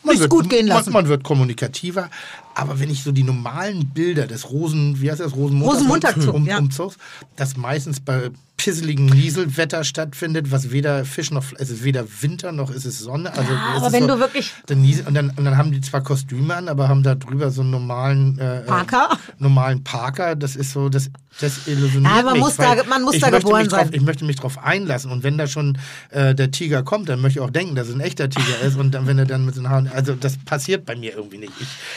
Man 0.03 0.17
Sich's 0.17 0.29
gut 0.29 0.49
gehen 0.49 0.65
lassen. 0.65 0.91
Man, 0.91 1.03
man 1.03 1.09
wird 1.09 1.23
kommunikativer. 1.23 2.09
Aber 2.55 2.79
wenn 2.79 2.89
ich 2.89 3.03
so 3.03 3.11
die 3.11 3.23
normalen 3.23 3.89
Bilder 3.89 4.25
des 4.25 4.49
Rosen, 4.49 4.99
wie 4.99 5.11
heißt 5.11 5.19
das, 5.19 5.35
Rosenmontag, 5.35 5.75
Rosenmontagszug, 5.75 6.33
um, 6.33 6.45
ja. 6.47 6.57
Umzugs, 6.57 6.97
das 7.35 7.55
meistens 7.55 7.99
bei 7.99 8.31
pisseligen 8.63 9.07
Nieselwetter 9.07 9.83
stattfindet, 9.83 10.51
was 10.51 10.71
weder 10.71 11.03
Fisch 11.03 11.31
noch, 11.31 11.45
es 11.57 11.69
ist 11.71 11.83
weder 11.83 12.05
Winter 12.21 12.51
noch 12.51 12.69
ist 12.69 12.85
es 12.85 12.99
Sonne. 12.99 13.33
Also 13.35 13.51
Ja, 13.53 13.73
aber 13.77 13.91
wenn 13.91 14.03
so, 14.03 14.09
du 14.09 14.19
wirklich- 14.19 14.53
dann, 14.67 14.83
und, 14.83 15.13
dann, 15.15 15.29
und 15.31 15.45
dann 15.45 15.57
haben 15.57 15.71
die 15.71 15.81
zwar 15.81 16.01
Kostüme 16.03 16.55
an, 16.55 16.69
aber 16.69 16.87
haben 16.87 17.01
da 17.01 17.15
drüber 17.15 17.49
so 17.49 17.61
einen 17.61 17.71
normalen 17.71 18.37
äh, 18.37 18.61
Parker? 18.61 19.09
Äh, 19.13 19.33
normalen 19.39 19.83
Parker. 19.83 20.35
Das 20.35 20.55
ist 20.55 20.71
so, 20.73 20.89
das, 20.89 21.09
das 21.39 21.67
illusioniert 21.67 22.13
Ja, 22.15 22.21
man 22.21 22.33
mich, 22.33 22.41
muss 22.43 22.57
da- 22.57 22.83
man 22.87 23.01
muss 23.01 23.17
da 23.19 23.29
geboren 23.31 23.61
mich 23.63 23.69
drauf, 23.69 23.79
sein. 23.85 23.93
Ich 23.93 24.01
möchte 24.01 24.25
mich 24.25 24.35
darauf 24.35 24.63
einlassen. 24.63 25.11
Und 25.11 25.23
wenn 25.23 25.37
da 25.39 25.47
schon 25.47 25.77
äh, 26.11 26.35
der 26.35 26.51
Tiger 26.51 26.83
kommt, 26.83 27.09
dann 27.09 27.19
möchte 27.21 27.39
ich 27.39 27.45
auch 27.45 27.49
denken, 27.51 27.73
dass 27.75 27.87
es 27.87 27.95
ein 27.95 27.99
echter 28.01 28.29
Tiger 28.29 28.59
ist. 28.61 28.77
Und 28.77 28.91
dann, 28.91 29.07
wenn 29.07 29.17
er 29.17 29.25
dann 29.25 29.45
mit 29.45 29.55
den 29.55 29.67
Haaren, 29.69 29.87
also 29.87 30.13
das 30.13 30.37
passiert 30.37 30.85
bei 30.85 30.95
mir 30.95 31.15
irgendwie 31.15 31.39
nicht. 31.39 31.53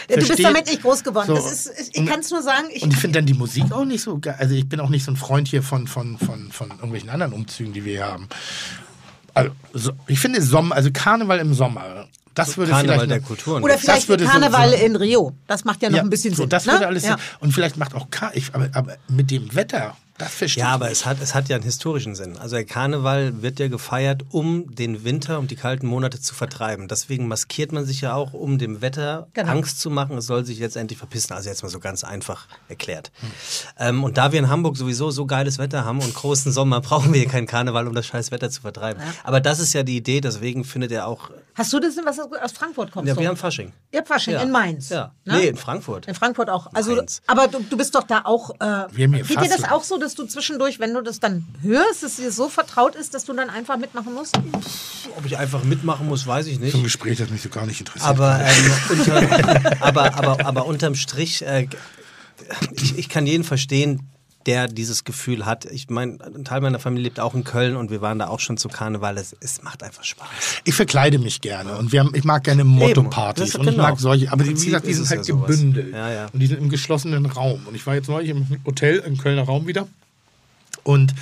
Ich 0.08 0.16
Du 0.16 0.26
bist 0.26 0.42
damit 0.42 0.66
nicht 0.66 0.80
groß 0.82 1.04
geworden. 1.04 1.26
So, 1.26 1.36
ist, 1.36 1.70
ich 1.92 2.06
kann 2.06 2.20
es 2.20 2.30
nur 2.30 2.42
sagen, 2.42 2.68
ich, 2.72 2.82
und 2.82 2.92
ich 2.92 2.98
finde 2.98 3.18
dann 3.18 3.26
die 3.26 3.34
Musik 3.34 3.70
auch 3.72 3.84
nicht 3.84 4.02
so 4.02 4.18
geil. 4.18 4.36
Also 4.38 4.54
ich 4.54 4.68
bin 4.68 4.80
auch 4.80 4.88
nicht 4.88 5.04
so 5.04 5.10
ein 5.12 5.16
Freund 5.16 5.48
hier 5.48 5.62
von, 5.62 5.86
von, 5.86 6.16
von, 6.18 6.50
von 6.54 6.70
irgendwelchen 6.70 7.10
anderen 7.10 7.32
Umzügen, 7.32 7.72
die 7.72 7.84
wir 7.84 7.92
hier 7.92 8.06
haben. 8.06 8.28
Also 9.34 9.50
so, 9.72 9.92
ich 10.06 10.20
finde 10.20 10.40
Sommer, 10.40 10.74
also 10.76 10.90
Karneval 10.92 11.40
im 11.40 11.54
Sommer, 11.54 12.06
das 12.34 12.56
würde 12.56 12.70
Karneval 12.72 12.94
vielleicht 13.00 13.10
der 13.10 13.20
Kulturen. 13.20 13.62
Oder 13.62 13.74
Das 13.74 13.82
vielleicht 13.82 14.08
würde 14.08 14.24
so- 14.24 14.30
Karneval 14.30 14.70
so- 14.70 14.76
in 14.84 14.96
Rio. 14.96 15.32
Das 15.46 15.64
macht 15.64 15.82
ja 15.82 15.90
noch 15.90 15.98
ein 16.00 16.10
bisschen 16.10 16.34
so, 16.34 16.42
Sinn. 16.42 16.50
Das 16.50 16.66
ne? 16.66 16.72
würde 16.72 16.86
alles 16.86 17.04
ja. 17.04 17.16
Sinn. 17.16 17.26
Und 17.40 17.52
vielleicht 17.52 17.76
macht 17.76 17.94
auch 17.94 18.08
Kar 18.10 18.30
ich, 18.34 18.54
aber, 18.54 18.68
aber 18.72 18.96
mit 19.08 19.30
dem 19.30 19.54
Wetter, 19.54 19.96
das 20.18 20.32
verstehe 20.34 20.62
Ja, 20.62 20.68
ich 20.70 20.74
aber 20.74 20.84
nicht. 20.86 20.92
es 21.00 21.06
hat, 21.06 21.16
es 21.20 21.34
hat 21.34 21.48
ja 21.48 21.56
einen 21.56 21.64
historischen 21.64 22.14
Sinn. 22.14 22.38
Also 22.38 22.56
der 22.56 22.64
Karneval 22.64 23.42
wird 23.42 23.58
ja 23.58 23.68
gefeiert, 23.68 24.22
um 24.30 24.74
den 24.74 25.04
Winter, 25.04 25.38
um 25.38 25.46
die 25.48 25.56
kalten 25.56 25.86
Monate 25.86 26.20
zu 26.20 26.34
vertreiben. 26.34 26.88
Deswegen 26.88 27.26
maskiert 27.28 27.72
man 27.72 27.84
sich 27.84 28.00
ja 28.00 28.14
auch, 28.14 28.32
um 28.32 28.58
dem 28.58 28.80
Wetter 28.80 29.26
Genau. 29.34 29.50
Angst 29.50 29.80
zu 29.80 29.90
machen, 29.90 30.16
es 30.18 30.26
soll 30.26 30.44
sich 30.44 30.58
jetzt 30.58 30.76
endlich 30.76 30.98
verpissen. 30.98 31.32
Also 31.32 31.48
jetzt 31.48 31.62
mal 31.62 31.68
so 31.68 31.80
ganz 31.80 32.04
einfach 32.04 32.46
erklärt. 32.68 33.10
Ähm, 33.78 34.04
und 34.04 34.16
da 34.18 34.32
wir 34.32 34.38
in 34.38 34.48
Hamburg 34.48 34.76
sowieso 34.76 35.10
so 35.10 35.26
geiles 35.26 35.58
Wetter 35.58 35.84
haben 35.84 36.00
und 36.00 36.14
großen 36.14 36.52
Sommer, 36.52 36.80
brauchen 36.82 37.12
wir 37.12 37.20
hier 37.20 37.28
keinen 37.30 37.46
Karneval, 37.46 37.86
um 37.88 37.94
das 37.94 38.06
scheiß 38.06 38.30
Wetter 38.30 38.50
zu 38.50 38.60
vertreiben. 38.62 39.02
Aber 39.24 39.40
das 39.40 39.58
ist 39.58 39.72
ja 39.72 39.82
die 39.82 39.96
Idee, 39.96 40.20
deswegen 40.20 40.64
findet 40.64 40.92
er 40.92 41.06
auch... 41.06 41.30
Hast 41.56 41.72
du 41.72 41.78
das 41.78 41.94
denn, 41.94 42.04
was 42.04 42.18
aus 42.18 42.52
Frankfurt 42.52 42.90
kommt? 42.90 43.06
Ja, 43.06 43.14
so? 43.14 43.20
wir 43.20 43.28
haben 43.28 43.36
Fasching. 43.36 43.72
Ihr 43.92 44.00
habt 44.00 44.08
Fasching 44.08 44.34
Ja. 44.34 44.42
in 44.42 44.50
Mainz. 44.50 44.88
Ja. 44.88 45.12
Ne? 45.24 45.38
Nee, 45.38 45.46
in 45.48 45.56
Frankfurt. 45.56 46.06
In 46.06 46.14
Frankfurt 46.14 46.50
auch. 46.50 46.66
Also, 46.74 46.96
Mainz. 46.96 47.22
aber 47.28 47.46
du, 47.46 47.60
du 47.68 47.76
bist 47.76 47.94
doch 47.94 48.02
da 48.02 48.22
auch. 48.24 48.50
Äh, 48.50 48.56
Wir 48.58 49.06
haben 49.06 49.14
hier 49.14 49.22
geht 49.24 49.40
dir 49.40 49.48
das 49.48 49.64
auch 49.70 49.84
so, 49.84 49.96
dass 50.04 50.14
du 50.14 50.24
zwischendurch, 50.26 50.78
wenn 50.78 50.94
du 50.94 51.02
das 51.02 51.18
dann 51.18 51.44
hörst, 51.62 52.02
dass 52.02 52.16
dir 52.16 52.30
so 52.30 52.48
vertraut 52.48 52.94
ist, 52.94 53.14
dass 53.14 53.24
du 53.24 53.32
dann 53.32 53.50
einfach 53.50 53.76
mitmachen 53.78 54.14
musst? 54.14 54.36
Ob 55.16 55.24
ich 55.26 55.36
einfach 55.36 55.64
mitmachen 55.64 56.06
muss, 56.06 56.26
weiß 56.26 56.46
ich 56.46 56.60
nicht. 56.60 56.72
so 56.72 56.78
ein 56.78 56.84
Gespräch, 56.84 57.18
das 57.18 57.30
mich 57.30 57.42
so 57.42 57.48
gar 57.48 57.66
nicht 57.66 57.80
interessiert. 57.80 58.08
Aber, 58.08 58.40
ähm, 58.40 58.72
unter, 58.98 59.82
aber, 59.82 60.14
aber, 60.14 60.46
aber 60.46 60.66
unterm 60.66 60.94
Strich, 60.94 61.42
äh, 61.42 61.66
ich, 62.72 62.98
ich 62.98 63.08
kann 63.08 63.26
jeden 63.26 63.44
verstehen, 63.44 64.08
der 64.46 64.68
dieses 64.68 65.04
Gefühl 65.04 65.46
hat. 65.46 65.64
Ich 65.66 65.88
meine, 65.90 66.18
ein 66.24 66.44
Teil 66.44 66.60
meiner 66.60 66.78
Familie 66.78 67.04
lebt 67.04 67.20
auch 67.20 67.34
in 67.34 67.44
Köln 67.44 67.76
und 67.76 67.90
wir 67.90 68.00
waren 68.00 68.18
da 68.18 68.28
auch 68.28 68.40
schon 68.40 68.56
zu 68.56 68.68
Karneval. 68.68 69.16
Es, 69.18 69.34
es 69.40 69.62
macht 69.62 69.82
einfach 69.82 70.04
Spaß. 70.04 70.28
Ich 70.64 70.74
verkleide 70.74 71.18
mich 71.18 71.40
gerne 71.40 71.76
und 71.76 71.92
wir 71.92 72.00
haben, 72.00 72.14
ich 72.14 72.24
mag 72.24 72.44
gerne 72.44 72.64
Motto-Partys 72.64 73.52
Das- 73.52 73.54
und 73.60 73.66
ich 73.68 73.74
genau. 73.74 73.88
mag 73.88 73.98
solche, 74.00 74.30
aber 74.32 74.44
die, 74.44 74.60
wie 74.60 74.66
gesagt, 74.66 74.86
die 74.86 74.94
sind 74.94 75.08
halt 75.08 75.26
ja 75.26 75.34
gebündelt 75.34 75.92
Ja, 75.92 76.10
ja. 76.10 76.26
und 76.32 76.40
die 76.40 76.46
sind 76.46 76.58
im 76.60 76.68
geschlossenen 76.68 77.26
Raum. 77.26 77.66
Und 77.66 77.74
ich 77.74 77.86
war 77.86 77.94
jetzt 77.94 78.08
neulich 78.08 78.30
im 78.30 78.46
Hotel 78.64 78.98
im 78.98 79.18
Kölner 79.18 79.42
Raum 79.42 79.66
wieder 79.66 79.86
und 80.82 81.14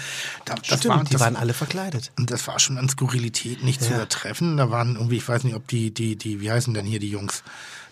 da, 0.44 0.54
das 0.56 0.66
Stimmt, 0.80 0.86
war, 0.88 1.04
die 1.04 1.12
das, 1.12 1.20
waren 1.20 1.36
alle 1.36 1.54
verkleidet. 1.54 2.10
und 2.18 2.30
das 2.30 2.46
war 2.48 2.58
schon 2.58 2.78
an 2.78 2.88
Skurrilität 2.88 3.62
nicht 3.62 3.82
zu 3.82 3.92
übertreffen. 3.94 4.56
Da 4.56 4.70
waren 4.70 4.96
irgendwie, 4.96 5.16
ich 5.16 5.28
weiß 5.28 5.44
nicht, 5.44 5.54
ob 5.54 5.68
die, 5.68 5.92
die, 5.92 6.16
die, 6.16 6.40
wie 6.40 6.50
heißen 6.50 6.74
denn 6.74 6.84
hier 6.84 6.98
die 6.98 7.10
Jungs, 7.10 7.44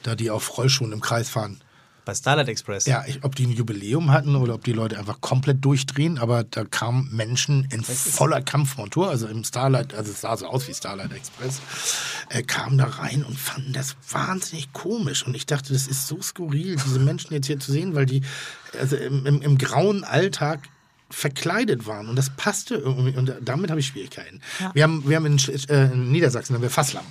da 0.02 0.14
die 0.16 0.30
auf 0.30 0.58
Rollschuhen 0.58 0.92
im 0.92 1.00
Kreis 1.00 1.28
fahren. 1.28 1.60
Bei 2.04 2.14
Starlight 2.14 2.48
Express. 2.48 2.86
Ja, 2.86 3.04
ich, 3.06 3.22
ob 3.24 3.34
die 3.34 3.46
ein 3.46 3.52
Jubiläum 3.52 4.10
hatten 4.10 4.36
oder 4.36 4.54
ob 4.54 4.64
die 4.64 4.72
Leute 4.72 4.98
einfach 4.98 5.20
komplett 5.20 5.64
durchdrehen, 5.64 6.18
aber 6.18 6.44
da 6.44 6.64
kamen 6.64 7.14
Menschen 7.14 7.68
in 7.70 7.82
voller 7.82 8.42
Kampfmontur, 8.42 9.08
also 9.08 9.26
im 9.26 9.44
Starlight, 9.44 9.94
also 9.94 10.10
es 10.10 10.20
sah 10.20 10.36
so 10.36 10.46
aus 10.46 10.66
wie 10.68 10.74
Starlight 10.74 11.12
Express, 11.12 11.60
äh, 12.30 12.42
kamen 12.42 12.78
da 12.78 12.86
rein 12.86 13.24
und 13.24 13.38
fanden 13.38 13.72
das 13.72 13.96
wahnsinnig 14.10 14.72
komisch. 14.72 15.26
Und 15.26 15.34
ich 15.34 15.46
dachte, 15.46 15.72
das 15.72 15.86
ist 15.86 16.06
so 16.06 16.20
skurril, 16.20 16.76
diese 16.76 16.98
Menschen 16.98 17.32
jetzt 17.34 17.46
hier 17.46 17.60
zu 17.60 17.72
sehen, 17.72 17.94
weil 17.94 18.06
die 18.06 18.22
also 18.78 18.96
im, 18.96 19.26
im, 19.26 19.42
im 19.42 19.58
grauen 19.58 20.04
Alltag 20.04 20.68
verkleidet 21.10 21.86
waren 21.86 22.08
und 22.08 22.16
das 22.16 22.30
passte 22.30 22.76
irgendwie 22.76 23.16
und 23.16 23.34
damit 23.42 23.70
habe 23.70 23.80
ich 23.80 23.88
Schwierigkeiten. 23.88 24.40
Wir 24.74 24.84
haben, 24.84 25.08
wir 25.08 25.16
haben 25.16 25.26
in, 25.26 25.38
äh, 25.38 25.92
in 25.92 26.12
Niedersachsen 26.12 26.54
haben 26.54 26.62
wir 26.62 26.70
Fasslamm. 26.70 27.04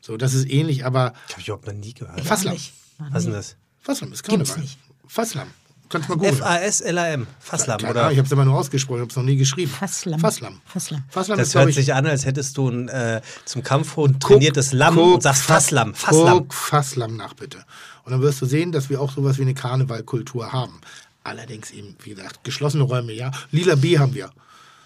So, 0.00 0.16
das 0.16 0.34
ist 0.34 0.48
ähnlich, 0.48 0.84
aber 0.84 1.14
Habe 1.30 1.40
ich 1.40 1.48
überhaupt 1.48 1.66
noch 1.66 1.74
nie 1.74 1.94
gehört. 1.94 2.20
Fasslamm. 2.20 2.56
Was 2.98 3.18
ist 3.18 3.24
denn 3.24 3.32
das? 3.32 3.56
Fasslamm 3.84 4.12
ist 4.12 4.22
Karneval. 4.24 4.58
nicht. 4.60 4.78
Fasslamm. 5.06 5.48
Kannst 5.90 6.08
du 6.08 6.12
mal 6.14 6.18
googeln. 6.18 6.34
F-A-S-L-A-M. 6.36 7.26
Fasslam, 7.38 7.78
Keine 7.78 7.90
oder? 7.90 8.00
Ahnung, 8.00 8.12
Ich 8.12 8.18
habe 8.18 8.26
es 8.26 8.32
immer 8.32 8.44
nur 8.46 8.56
ausgesprochen, 8.58 8.96
ich 8.96 9.02
habe 9.02 9.10
es 9.10 9.16
noch 9.16 9.22
nie 9.22 9.36
geschrieben. 9.36 9.70
Fasslam. 9.70 10.18
Fasslam. 10.18 10.60
Fasslam. 10.64 11.04
Fasslam 11.10 11.38
Das 11.38 11.48
ist, 11.48 11.54
hört 11.54 11.68
ich, 11.68 11.74
sich 11.76 11.92
an, 11.94 12.06
als 12.06 12.24
hättest 12.24 12.56
du 12.56 12.68
ein 12.70 12.88
äh, 12.88 13.20
zum 13.44 13.62
Kampfhund 13.62 14.20
trainiertes 14.22 14.72
Lamm 14.72 14.96
und 14.98 15.22
sagst 15.22 15.42
Fasslam. 15.42 15.94
Fasslam. 15.94 16.38
Guck 16.38 16.54
Fasslam 16.54 17.16
nach, 17.16 17.34
bitte. 17.34 17.58
Und 18.04 18.12
dann 18.12 18.22
wirst 18.22 18.40
du 18.40 18.46
sehen, 18.46 18.72
dass 18.72 18.88
wir 18.88 19.00
auch 19.00 19.12
sowas 19.12 19.36
wie 19.38 19.42
eine 19.42 19.54
Karnevalkultur 19.54 20.52
haben. 20.52 20.80
Allerdings 21.22 21.70
eben, 21.70 21.94
wie 22.02 22.10
gesagt, 22.14 22.42
geschlossene 22.44 22.84
Räume, 22.84 23.12
ja. 23.12 23.30
Lila 23.50 23.74
B 23.76 23.98
haben 23.98 24.14
wir. 24.14 24.30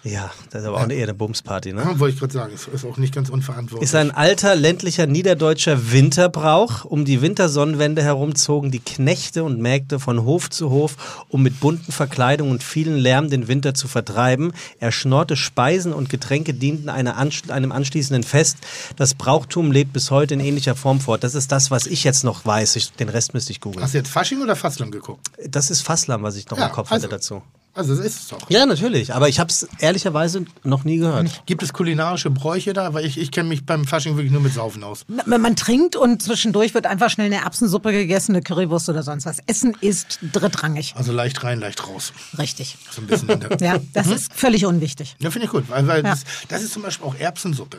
Ja, 0.03 0.31
das 0.49 0.61
ist 0.61 0.67
aber 0.67 0.77
auch 0.77 0.89
eher 0.89 1.03
eine 1.03 1.13
Bumsparty, 1.13 1.73
ne? 1.73 1.81
Ja, 1.81 1.99
wollte 1.99 2.13
ich 2.13 2.19
gerade 2.19 2.31
sagen, 2.33 2.53
ist, 2.53 2.69
ist 2.69 2.85
auch 2.85 2.95
nicht 2.95 3.13
ganz 3.13 3.29
unverantwortlich. 3.29 3.83
Ist 3.83 3.95
ein 3.95 4.11
alter 4.11 4.55
ländlicher 4.55 5.07
niederdeutscher 5.07 5.91
Winterbrauch. 5.91 6.85
Um 6.85 7.03
die 7.03 7.21
Wintersonnenwende 7.21 8.01
herum 8.01 8.35
zogen 8.35 8.71
die 8.71 8.79
Knechte 8.79 9.43
und 9.43 9.59
Mägde 9.59 9.99
von 9.99 10.23
Hof 10.23 10.49
zu 10.49 10.69
Hof, 10.69 11.25
um 11.27 11.43
mit 11.43 11.59
bunten 11.59 11.91
Verkleidungen 11.91 12.51
und 12.53 12.63
vielen 12.63 12.97
Lärm 12.97 13.29
den 13.29 13.49
Winter 13.49 13.73
zu 13.73 13.89
vertreiben. 13.89 14.53
Erschnorte 14.79 15.35
Speisen 15.35 15.91
und 15.91 16.09
Getränke 16.09 16.53
dienten 16.53 16.87
einer 16.87 17.17
ansch 17.17 17.43
einem 17.49 17.73
anschließenden 17.73 18.23
Fest. 18.23 18.57
Das 18.95 19.15
Brauchtum 19.15 19.71
lebt 19.71 19.91
bis 19.91 20.11
heute 20.11 20.33
in 20.33 20.39
ähnlicher 20.39 20.75
Form 20.75 21.01
fort. 21.01 21.25
Das 21.25 21.35
ist 21.35 21.51
das, 21.51 21.71
was 21.71 21.87
ich 21.87 22.05
jetzt 22.05 22.23
noch 22.23 22.45
weiß. 22.45 22.77
Ich, 22.77 22.93
den 22.93 23.09
Rest 23.09 23.33
müsste 23.33 23.51
ich 23.51 23.59
googeln. 23.59 23.83
Hast 23.83 23.93
du 23.93 23.97
jetzt 23.97 24.11
Fasching 24.11 24.41
oder 24.41 24.55
Fasslam 24.55 24.91
geguckt? 24.91 25.27
Das 25.45 25.69
ist 25.69 25.81
Fasslam, 25.81 26.23
was 26.23 26.37
ich 26.37 26.49
noch 26.49 26.57
Ja, 26.57 26.67
im 26.67 26.71
Kopf 26.71 26.89
also. 26.89 27.03
hatte 27.03 27.13
dazu. 27.15 27.41
Also, 27.79 27.95
das 27.95 28.05
ist 28.05 28.19
es 28.21 28.27
doch. 28.27 28.49
Ja, 28.49 28.65
natürlich. 28.65 29.13
Aber 29.13 29.29
ich 29.29 29.39
habe 29.39 29.49
es 29.49 29.67
ehrlicherweise 29.79 30.45
noch 30.63 30.83
nie 30.83 30.97
gehört. 30.97 31.43
Gibt 31.45 31.63
es 31.63 31.71
kulinarische 31.73 32.29
Bräuche 32.29 32.73
da? 32.73 32.93
Weil 32.93 33.05
ich, 33.05 33.17
ich 33.17 33.31
kenne 33.31 33.49
mich 33.49 33.65
beim 33.65 33.85
Fasching 33.85 34.15
wirklich 34.17 34.31
nur 34.31 34.41
mit 34.41 34.53
Saufen 34.53 34.83
aus. 34.83 35.05
Na, 35.07 35.37
Man 35.37 35.55
trinkt 35.55 35.95
und 35.95 36.21
zwischendurch 36.21 36.73
wird 36.73 36.85
einfach 36.85 37.09
schnell 37.09 37.27
eine 37.27 37.43
Erbsensuppe 37.43 37.91
gegessen, 37.91 38.33
eine 38.35 38.41
Currywurst 38.43 38.89
oder 38.89 39.01
sonst 39.01 39.25
was. 39.25 39.37
Essen 39.47 39.75
ist 39.81 40.19
drittrangig. 40.33 40.93
Also 40.97 41.11
leicht 41.13 41.43
rein, 41.43 41.59
leicht 41.59 41.87
raus. 41.87 42.11
Richtig. 42.37 42.77
So 42.91 43.01
ein 43.01 43.07
bisschen. 43.07 43.29
in 43.29 43.39
der- 43.39 43.57
Ja, 43.61 43.79
das 43.93 44.07
ist 44.07 44.33
völlig 44.33 44.65
unwichtig. 44.65 45.15
Ja, 45.19 45.31
finde 45.31 45.45
ich 45.45 45.51
gut, 45.51 45.63
weil, 45.69 45.87
weil 45.87 46.03
Ja. 46.03 46.11
das, 46.11 46.23
das 46.49 46.61
ist 46.63 46.73
zum 46.73 46.81
Beispiel 46.83 47.07
auch 47.07 47.15
Erbsensuppe. 47.15 47.77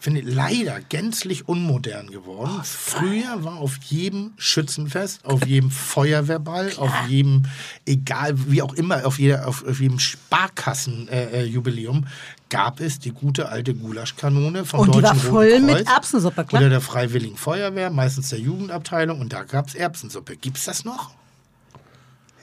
Finde 0.00 0.20
ich 0.20 0.32
leider 0.32 0.80
gänzlich 0.80 1.48
unmodern 1.48 2.10
geworden. 2.10 2.60
Früher 2.62 3.42
war 3.42 3.56
auf 3.56 3.78
jedem 3.78 4.32
Schützenfest, 4.36 5.24
auf 5.24 5.44
jedem 5.44 5.72
Feuerwehrball, 5.72 6.70
auf 6.76 6.92
jedem, 7.08 7.46
egal 7.84 8.34
wie 8.48 8.62
auch 8.62 8.74
immer, 8.74 9.04
auf, 9.04 9.18
jeder, 9.18 9.48
auf, 9.48 9.66
auf 9.66 9.80
jedem 9.80 9.98
Sparkassenjubiläum 9.98 11.32
äh, 11.32 11.44
Jubiläum 11.44 12.06
gab 12.48 12.80
es 12.80 12.98
die 12.98 13.10
gute 13.10 13.48
alte 13.48 13.74
Gulaschkanone 13.74 14.64
vom 14.64 14.80
Und 14.80 14.94
die 14.94 15.00
Deutschen 15.00 15.24
war 15.24 15.30
voll 15.32 15.50
Roten 15.50 15.66
mit 15.66 15.86
Erbsensuppe, 15.86 16.44
klar. 16.44 16.62
Oder 16.62 16.70
der 16.70 16.80
Freiwilligen 16.80 17.36
Feuerwehr, 17.36 17.90
meistens 17.90 18.30
der 18.30 18.38
Jugendabteilung 18.38 19.20
und 19.20 19.32
da 19.32 19.42
gab 19.42 19.68
es 19.68 19.74
Erbsensuppe. 19.74 20.36
Gibt 20.36 20.58
es 20.58 20.64
das 20.64 20.84
noch? 20.84 21.10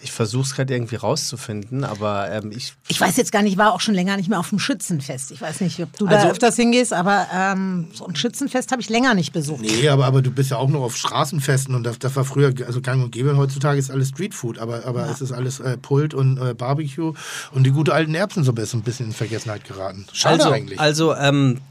Ich 0.05 0.11
versuche 0.11 0.43
es 0.43 0.53
gerade 0.55 0.71
irgendwie 0.71 0.97
rauszufinden, 0.97 1.83
aber 1.83 2.29
ähm, 2.31 2.51
ich 2.55 2.73
Ich 2.87 3.01
weiß 3.01 3.17
jetzt 3.17 3.31
gar 3.31 3.41
nicht, 3.41 3.53
ich 3.53 3.57
war 3.57 3.73
auch 3.73 3.81
schon 3.81 3.95
länger 3.95 4.17
nicht 4.17 4.29
mehr 4.29 4.39
auf 4.39 4.49
dem 4.49 4.59
Schützenfest. 4.59 5.31
Ich 5.31 5.41
weiß 5.41 5.61
nicht, 5.61 5.79
ob 5.81 5.97
du 5.97 6.05
da 6.05 6.17
Also- 6.17 6.27
öfters 6.29 6.55
hingehst, 6.55 6.93
aber 6.93 7.25
ähm, 7.33 7.87
so 7.91 8.05
ein 8.05 8.15
Schützenfest 8.15 8.71
habe 8.71 8.83
ich 8.83 8.89
länger 8.89 9.15
nicht 9.15 9.33
besucht. 9.33 9.61
Nee, 9.61 9.89
aber, 9.89 10.05
aber 10.05 10.21
du 10.21 10.29
bist 10.29 10.51
ja 10.51 10.57
auch 10.57 10.69
noch 10.69 10.81
auf 10.81 10.95
Straßenfesten 10.95 11.73
und 11.73 11.83
das, 11.83 11.97
das 11.97 12.15
war 12.15 12.23
früher 12.23 12.53
also 12.67 12.81
gang 12.81 13.03
und 13.03 13.11
gäbe. 13.11 13.31
Und 13.31 13.37
heutzutage 13.37 13.79
ist 13.79 13.89
alles 13.89 14.09
Streetfood, 14.09 14.59
aber, 14.59 14.85
aber 14.85 15.09
es 15.09 15.21
ist 15.21 15.31
alles 15.31 15.59
äh, 15.59 15.75
Pult 15.77 16.13
und 16.13 16.37
äh, 16.37 16.53
Barbecue 16.53 17.13
und 17.51 17.63
die 17.63 17.71
gute 17.71 17.91
alten 17.91 18.13
Erbsensuppe 18.13 18.61
ist 18.61 18.75
ein 18.75 18.83
bisschen 18.83 19.07
in 19.07 19.11
Vergessenheit 19.13 19.65
geraten. 19.65 20.05
Schade 20.13 20.35
also, 20.43 20.51
eigentlich. 20.51 20.79
Also, 20.79 21.15
ähm, 21.15 21.61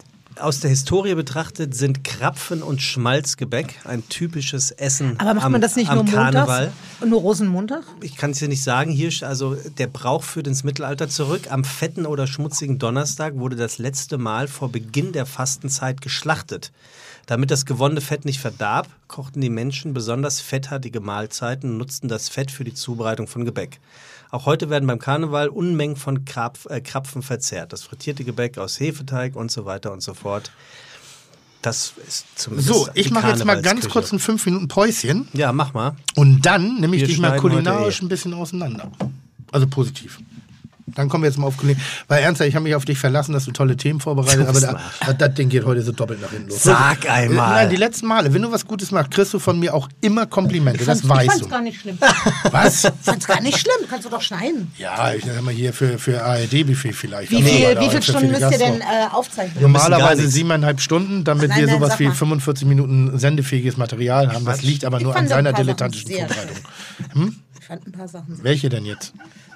aus 0.41 0.61
der 0.61 0.71
Historie 0.71 1.15
betrachtet 1.15 1.75
sind 1.75 2.05
Krapfen 2.05 2.63
und 2.63 2.83
Schmalzgebäck 2.83 3.81
ein 3.85 4.09
typisches 4.09 4.71
Essen 4.71 5.19
Aber 5.19 5.35
macht 5.35 5.47
am, 5.47 5.53
man 5.53 5.61
das 5.61 5.77
nicht 5.77 5.91
am 5.91 5.99
nur 5.99 6.07
Karneval. 6.07 6.67
montags? 6.67 7.11
Nur 7.11 7.21
Rosenmontag? 7.21 7.85
Ich 8.01 8.17
kann 8.17 8.33
es 8.33 8.39
dir 8.39 8.49
nicht 8.49 8.63
sagen. 8.63 8.91
Hier, 8.91 9.11
also 9.23 9.55
der 9.55 9.87
Brauch 9.87 10.23
führt 10.23 10.47
ins 10.47 10.65
Mittelalter 10.65 11.09
zurück. 11.09 11.51
Am 11.51 11.65
fetten 11.65 12.07
oder 12.07 12.27
schmutzigen 12.27 12.79
Donnerstag 12.79 13.37
wurde 13.37 13.57
das 13.57 13.79
letzte 13.79 14.19
Mal 14.19 14.49
vor 14.49 14.71
Beginn 14.71 15.13
der 15.13 15.27
Fastenzeit 15.27 16.01
geschlachtet. 16.01 16.73
Damit 17.27 17.51
das 17.51 17.65
gewonnene 17.65 18.01
Fett 18.01 18.25
nicht 18.25 18.41
verdarb, 18.41 18.89
kochten 19.09 19.41
die 19.41 19.51
Menschen 19.51 19.95
besonders 19.95 20.41
fetthaltige 20.41 21.01
Mahlzeiten 21.01 21.71
und 21.71 21.79
nutzten 21.79 22.09
das 22.09 22.29
Fett 22.29 22.51
für 22.51 22.65
die 22.65 22.75
Zubereitung 22.75 23.27
von 23.27 23.45
Gebäck. 23.45 23.81
Auch 24.35 24.47
heute 24.47 24.69
werden 24.69 24.89
beim 24.89 24.99
Karneval 24.99 25.49
Unmengen 25.49 25.95
von 25.95 26.25
Krapf, 26.25 26.67
äh, 26.67 26.81
Krapfen 26.81 27.23
verzehrt. 27.23 27.73
Das 27.73 27.85
frittierte 27.85 28.25
Gebäck 28.25 28.59
aus 28.59 28.81
Hefeteig 28.81 29.37
und 29.37 29.53
so 29.53 29.65
weiter 29.65 29.93
und 29.93 30.03
so 30.03 30.13
fort. 30.13 30.51
Das 31.63 31.93
ist 32.09 32.27
zumindest 32.35 32.69
so, 32.69 32.89
ich 32.95 33.13
mache 33.13 33.29
jetzt 33.29 33.45
mal 33.45 33.63
ganz 33.63 33.89
kurz 33.89 34.11
ein 34.13 34.19
5 34.19 34.45
Minuten 34.47 34.67
Päuschen 34.67 35.29
Ja, 35.35 35.53
mach 35.53 35.73
mal. 35.73 35.95
und 36.17 36.45
dann 36.45 36.81
nehme 36.81 36.97
ich 36.97 37.03
Wir 37.03 37.07
dich 37.07 37.21
mal 37.21 37.37
kulinarisch 37.39 38.03
eh. 38.03 38.05
ein 38.07 38.09
bisschen 38.09 38.35
auseinander. 38.35 38.91
Also 39.53 39.69
positiv. 39.69 40.19
Dann 40.87 41.09
kommen 41.09 41.25
wir 41.25 41.31
jetzt 41.31 41.39
mal 41.39 41.47
auf 41.47 41.57
Kulinar. 41.57 41.81
Weil 42.09 42.23
ernsthaft, 42.23 42.49
ich 42.49 42.55
habe 42.55 42.65
mich 42.65 42.75
auf 42.75 42.85
dich 42.85 42.99
verlassen, 42.99 43.33
dass 43.33 43.47
du 43.47 43.53
tolle 43.53 43.77
Themen 43.77 44.01
vorbereitet 44.01 44.45
Du 44.45 44.49
aber 44.49 44.61
da, 44.61 45.13
das, 45.15 45.35
Ding 45.35 45.49
geht 45.49 45.65
heute 45.65 45.81
so 45.83 45.93
doppelt 45.93 46.21
nach 46.21 46.31
hinten 46.31 46.51
los. 46.51 46.63
Sag 46.63 47.09
einmal. 47.09 47.63
Nein, 47.65 47.71
die 47.71 47.77
letzten 47.77 48.07
Male, 48.07 48.35
wenn 48.35 48.43
du 48.43 48.53
was 48.53 48.67
Gutes 48.67 48.91
machst, 48.91 49.11
kriegst 49.11 49.33
du 49.33 49.39
von 49.39 49.59
mir 49.59 49.75
auch 49.75 49.89
immer 50.03 50.27
Komplimente. 50.27 50.85
Das 50.85 51.01
ich 51.01 51.09
weißt 51.09 51.27
fand's 51.27 51.45
du. 51.45 51.49
gar 51.49 51.63
nicht 51.63 51.81
schlimm. 51.81 51.99
Was? 52.51 52.85
Ich 52.85 52.91
fand's 53.03 53.27
gar 53.27 53.41
nicht 53.41 53.59
schlimm. 53.59 53.89
Kannst 53.89 54.05
du 54.05 54.11
doch 54.11 54.21
schneiden. 54.21 54.73
Ja, 54.79 55.15
ich 55.15 55.25
sag 55.25 55.41
mal 55.43 55.55
hier 55.55 55.73
für, 55.73 55.99
für 55.99 56.23
ARD-Buffet 56.23 56.93
vielleicht. 56.93 57.31
Wie 57.31 57.43
viel, 57.43 57.81
wie 57.81 57.89
viel 57.89 58.03
für 58.03 58.03
Stunden 58.03 58.31
müsst 58.31 58.43
ihr 58.43 58.59
denn 58.59 58.81
äh, 58.81 58.85
aufzeichnen? 59.11 59.63
Normalerweise 59.63 60.29
siebeneinhalb 60.29 60.81
Stunden, 60.81 61.25
damit 61.25 61.49
Nein, 61.49 61.61
wir 61.61 61.67
nein, 61.67 61.77
sowas 61.77 61.99
wie 61.99 62.09
mal. 62.09 62.15
45 62.15 62.69
Minuten 62.69 63.19
sendefähiges 63.19 63.79
Material 63.79 64.33
haben. 64.33 64.45
Das 64.45 64.63
liegt 64.63 64.85
aber 64.85 64.99
Ich 64.99 65.05
nur 65.05 65.17
an 65.17 65.29
seiner 65.29 65.53
dilettantischen 65.55 66.11
Vorbereitung. 66.11 66.57
Ich 67.59 67.69
fand 67.69 67.87
ein 67.87 67.93
paar 67.93 68.09
Sachen 68.09 68.43
Welche 68.43 68.69
denn 68.69 68.85
jetzt? 68.85 69.15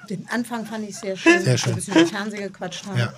Den 0.09 0.27
Anfang 0.29 0.65
fand 0.65 0.89
ich 0.89 0.95
sehr 0.97 1.15
schön. 1.15 1.43
Sehr 1.43 1.57
schön. 1.57 1.73
Ein 1.73 1.75
bisschen 1.75 1.93
über 1.95 2.07
Fernsehen 2.07 2.41
gequatscht 2.43 2.85
haben. 2.87 2.97
Ja, 2.97 3.13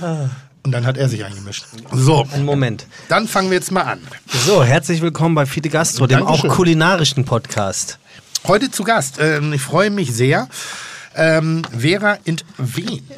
ja. 0.00 0.30
Und 0.64 0.72
dann 0.72 0.84
hat 0.84 0.96
er 0.96 1.08
sich 1.08 1.24
eingemischt. 1.24 1.64
So, 1.92 2.26
Einen 2.32 2.44
Moment. 2.44 2.86
dann 3.08 3.28
fangen 3.28 3.50
wir 3.50 3.56
jetzt 3.56 3.70
mal 3.70 3.82
an. 3.82 4.00
So, 4.44 4.64
herzlich 4.64 5.00
willkommen 5.00 5.36
bei 5.36 5.46
Fide 5.46 5.68
Gastro, 5.68 6.08
dem 6.08 6.18
Dankeschön. 6.26 6.50
auch 6.50 6.56
kulinarischen 6.56 7.24
Podcast. 7.24 8.00
Heute 8.48 8.70
zu 8.72 8.82
Gast, 8.82 9.18
ähm, 9.20 9.52
ich 9.52 9.62
freue 9.62 9.90
mich 9.90 10.12
sehr, 10.12 10.48
ähm, 11.14 11.62
Vera 11.78 12.18
Intwen. 12.24 13.08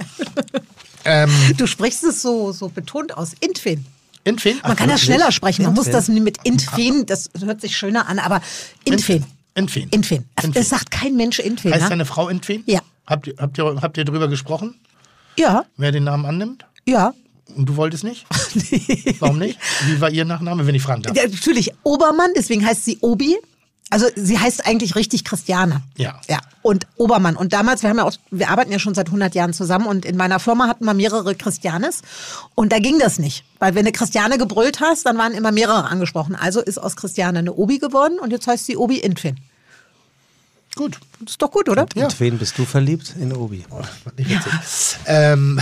ähm, 1.06 1.30
Du 1.56 1.66
sprichst 1.66 2.04
es 2.04 2.20
so, 2.20 2.52
so 2.52 2.68
betont 2.68 3.16
aus. 3.16 3.32
Intfin. 3.40 3.86
Intwen? 4.24 4.60
Man 4.62 4.76
kann 4.76 4.90
das 4.90 5.00
Ach, 5.00 5.04
schneller 5.04 5.32
sprechen. 5.32 5.64
Man 5.64 5.72
muss 5.74 5.88
das 5.88 6.08
mit 6.08 6.38
Intfin, 6.44 7.06
das 7.06 7.30
hört 7.42 7.62
sich 7.62 7.74
schöner 7.76 8.06
an, 8.08 8.18
aber 8.18 8.42
Intfin. 8.84 9.24
Intwen. 9.54 9.88
Intfin. 9.90 10.24
Intfin. 10.36 10.52
Das 10.52 10.68
sagt 10.68 10.90
kein 10.90 11.16
Mensch 11.16 11.38
Intfin. 11.38 11.72
Heißt 11.72 11.84
Ne? 11.84 11.88
deine 11.88 12.04
Frau 12.04 12.28
Intwen? 12.28 12.62
Ja. 12.66 12.80
Habt 13.08 13.26
ihr, 13.26 13.34
habt, 13.38 13.58
ihr, 13.58 13.64
habt 13.80 13.96
ihr 13.96 14.04
drüber 14.04 14.28
gesprochen, 14.28 14.74
Ja, 15.36 15.64
wer 15.76 15.92
den 15.92 16.04
Namen 16.04 16.26
annimmt? 16.26 16.64
ja. 16.86 17.12
Und 17.56 17.64
du 17.66 17.76
wolltest 17.76 18.04
nicht? 18.04 18.26
Warum 19.20 19.38
nicht? 19.38 19.58
Wie 19.86 19.98
war 20.02 20.10
ihr 20.10 20.26
Nachname, 20.26 20.66
wenn 20.66 20.74
ich 20.74 20.82
fragen 20.82 21.00
darf? 21.02 21.16
ja. 21.16 21.26
Natürlich 21.26 21.72
Obermann, 21.82 22.30
deswegen 22.36 22.64
heißt 22.64 22.84
sie 22.84 22.98
Obi. 23.00 23.36
Also 23.88 24.04
sie 24.16 24.38
heißt 24.38 24.66
eigentlich 24.66 24.96
richtig 24.96 25.24
Christiane. 25.24 25.80
Ja. 25.96 26.20
Ja. 26.28 26.40
Und 26.60 26.86
Obermann. 26.98 27.36
Und 27.36 27.54
damals, 27.54 27.80
wir 27.82 27.88
haben 27.88 27.96
ja 27.96 28.04
auch, 28.04 28.12
wir 28.30 28.50
arbeiten 28.50 28.70
ja 28.70 28.78
schon 28.78 28.94
seit 28.94 29.06
100 29.06 29.34
Jahren 29.34 29.54
zusammen 29.54 29.86
und 29.86 30.04
in 30.04 30.18
meiner 30.18 30.40
Firma 30.40 30.66
hatten 30.68 30.84
wir 30.84 30.92
mehrere 30.92 31.34
Christianes. 31.34 32.02
Und 32.54 32.70
da 32.70 32.80
ging 32.80 32.98
das 32.98 33.18
nicht. 33.18 33.44
Weil 33.60 33.74
wenn 33.74 33.86
du 33.86 33.92
Christiane 33.92 34.36
gebrüllt 34.36 34.80
hast, 34.82 35.06
dann 35.06 35.16
waren 35.16 35.32
immer 35.32 35.50
mehrere 35.50 35.84
angesprochen. 35.84 36.36
Also 36.36 36.60
ist 36.60 36.76
aus 36.76 36.96
Christiane 36.96 37.38
eine 37.38 37.54
Obi 37.54 37.78
geworden 37.78 38.18
und 38.20 38.30
jetzt 38.30 38.46
heißt 38.46 38.66
sie 38.66 38.76
Obi 38.76 38.98
Intfin. 38.98 39.38
Gut. 40.78 41.00
Das 41.18 41.32
ist 41.32 41.42
doch 41.42 41.50
gut, 41.50 41.68
oder? 41.68 41.86
In 41.96 42.06
wen 42.20 42.38
bist 42.38 42.56
du 42.56 42.64
verliebt? 42.64 43.16
In 43.18 43.32
Obi. 43.34 43.64
Witzig. 44.14 44.96
ähm, 45.06 45.58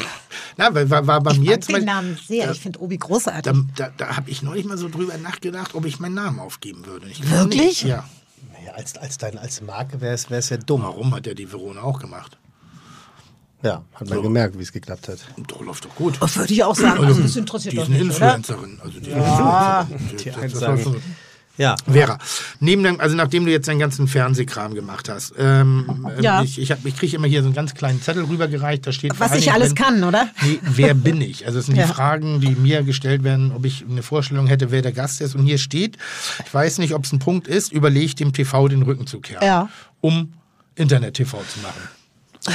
na, 0.56 0.74
war, 0.74 1.06
war 1.06 1.20
bei 1.20 1.32
Ich 1.32 1.38
mir 1.38 1.60
zum 1.60 1.74
den 1.74 1.84
Namen 1.84 2.18
sehr. 2.26 2.50
Ich 2.50 2.60
finde 2.60 2.80
Obi 2.80 2.96
großartig. 2.96 3.52
Da, 3.52 3.52
da, 3.76 3.92
da 3.94 4.16
habe 4.16 4.30
ich 4.30 4.40
neulich 4.40 4.64
mal 4.64 4.78
so 4.78 4.88
drüber 4.88 5.18
nachgedacht, 5.18 5.74
ob 5.74 5.84
ich 5.84 6.00
meinen 6.00 6.14
Namen 6.14 6.40
aufgeben 6.40 6.86
würde. 6.86 7.08
Ich 7.08 7.30
Wirklich? 7.30 7.82
Ja. 7.82 8.08
Ja, 8.64 8.72
als, 8.72 8.96
als, 8.96 9.18
deine, 9.18 9.38
als 9.42 9.60
Marke 9.60 10.00
wäre 10.00 10.14
es 10.14 10.48
ja 10.48 10.56
dumm. 10.56 10.82
Warum 10.82 11.14
hat 11.14 11.26
er 11.26 11.34
die 11.34 11.52
Verona 11.52 11.82
auch 11.82 11.98
gemacht? 11.98 12.38
Ja, 13.62 13.82
hat 13.94 14.08
man 14.08 14.22
gemerkt, 14.22 14.58
wie 14.58 14.62
es 14.62 14.72
geklappt 14.72 15.08
hat. 15.08 15.18
Doch, 15.46 15.60
läuft 15.60 15.84
doch 15.84 15.94
gut. 15.94 16.16
Das 16.20 16.36
würde 16.36 16.54
ich 16.54 16.64
auch 16.64 16.74
sagen. 16.74 17.04
Also, 17.04 17.20
das 17.20 17.36
interessiert 17.36 17.72
Die 17.72 17.76
doch 17.76 17.84
ist 17.84 17.90
eine 17.94 18.04
nicht, 18.04 18.16
oder? 18.16 18.36
Influencerin. 18.36 18.80
Also 18.82 19.00
die 19.00 19.10
ja. 19.10 19.88
Die 20.22 20.30
einen 20.32 20.54
sagen- 20.54 21.02
Ja. 21.56 21.76
Vera, 21.90 22.18
neben 22.58 22.82
dem, 22.82 22.98
also 23.00 23.14
nachdem 23.14 23.44
du 23.44 23.52
jetzt 23.52 23.68
deinen 23.68 23.78
ganzen 23.78 24.08
Fernsehkram 24.08 24.74
gemacht 24.74 25.08
hast, 25.08 25.34
ähm, 25.38 26.08
ähm, 26.16 26.22
Ja. 26.22 26.42
ich, 26.42 26.58
ich, 26.58 26.72
hab- 26.72 26.84
ich 26.84 26.96
kriege 26.96 27.14
immer 27.14 27.28
hier 27.28 27.42
so 27.42 27.46
einen 27.46 27.54
ganz 27.54 27.74
kleinen 27.74 28.02
Zettel 28.02 28.24
rübergereicht, 28.24 28.84
da 28.86 28.90
steht 28.92 29.18
Was 29.20 29.34
ich 29.36 29.52
alles 29.52 29.68
drin, 29.74 29.84
kann, 29.84 30.04
oder? 30.04 30.28
Nee, 30.42 30.58
wer 30.62 30.94
bin 30.94 31.20
ich? 31.20 31.46
Also 31.46 31.60
es 31.60 31.66
sind 31.66 31.76
Ja. 31.76 31.86
die 31.86 31.92
Fragen, 31.92 32.40
die 32.40 32.50
mir 32.56 32.82
gestellt 32.82 33.22
werden, 33.22 33.52
ob 33.52 33.64
ich 33.66 33.84
eine 33.88 34.02
Vorstellung 34.02 34.48
hätte, 34.48 34.72
wer 34.72 34.82
der 34.82 34.90
Gast 34.92 35.20
ist. 35.20 35.36
Und 35.36 35.44
hier 35.44 35.58
steht, 35.58 35.96
ich 36.44 36.52
weiß 36.52 36.78
nicht, 36.78 36.92
ob 36.92 37.04
es 37.04 37.12
ein 37.12 37.20
Punkt 37.20 37.46
ist, 37.46 37.70
überlegt 37.72 38.18
dem 38.18 38.32
TV 38.32 38.66
den 38.66 38.82
Rücken 38.82 39.06
zu 39.06 39.20
kehren, 39.20 39.44
Ja. 39.46 39.68
um 40.00 40.32
Internet-TV 40.74 41.38
zu 41.38 41.60
machen. 41.60 42.54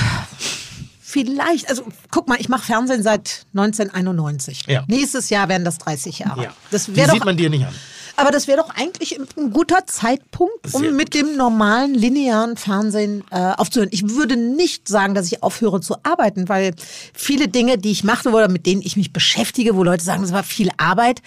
Vielleicht, 1.01 1.69
also 1.69 1.87
guck 2.11 2.27
mal, 2.27 2.37
ich 2.39 2.49
mache 2.49 2.63
Fernsehen 2.65 3.01
seit 3.01 3.45
1991. 3.53 4.65
Ja. 4.67 4.83
Nächstes 4.87 5.29
Jahr 5.31 5.49
werden 5.49 5.65
das 5.65 5.79
30 5.79 6.19
Jahre. 6.19 6.43
Ja. 6.43 6.49
Das 6.69 6.85
Die 6.85 6.95
wäre 6.95 7.09
sieht 7.11 7.21
doch, 7.21 7.25
man 7.25 7.35
dir 7.37 7.49
nicht 7.49 7.65
an. 7.65 7.73
Aber 8.19 8.31
das 8.31 8.47
wäre 8.47 8.57
doch 8.57 8.69
eigentlich 8.75 9.17
ein 9.17 9.51
guter 9.51 9.85
Zeitpunkt, 9.87 10.73
um 10.73 10.81
Sehr 10.81 10.91
mit 10.91 11.13
dem 11.13 11.37
normalen 11.37 11.93
linearen 11.93 12.57
Fernsehen 12.57 13.23
äh, 13.31 13.53
aufzuhören. 13.57 13.89
Ich 13.91 14.09
würde 14.09 14.35
nicht 14.35 14.87
sagen, 14.87 15.15
dass 15.15 15.27
ich 15.27 15.41
aufhöre 15.41 15.81
zu 15.81 15.95
arbeiten, 16.03 16.49
weil 16.49 16.73
viele 17.13 17.47
Dinge, 17.47 17.77
die 17.77 17.91
ich 17.91 18.03
mache 18.03 18.29
oder 18.29 18.49
mit 18.49 18.65
denen 18.65 18.81
ich 18.81 18.97
mich 18.97 19.13
beschäftige, 19.13 19.75
wo 19.75 19.83
Leute 19.83 20.03
sagen, 20.03 20.21
das 20.21 20.33
war 20.33 20.43
viel 20.43 20.69
Arbeit, 20.77 21.21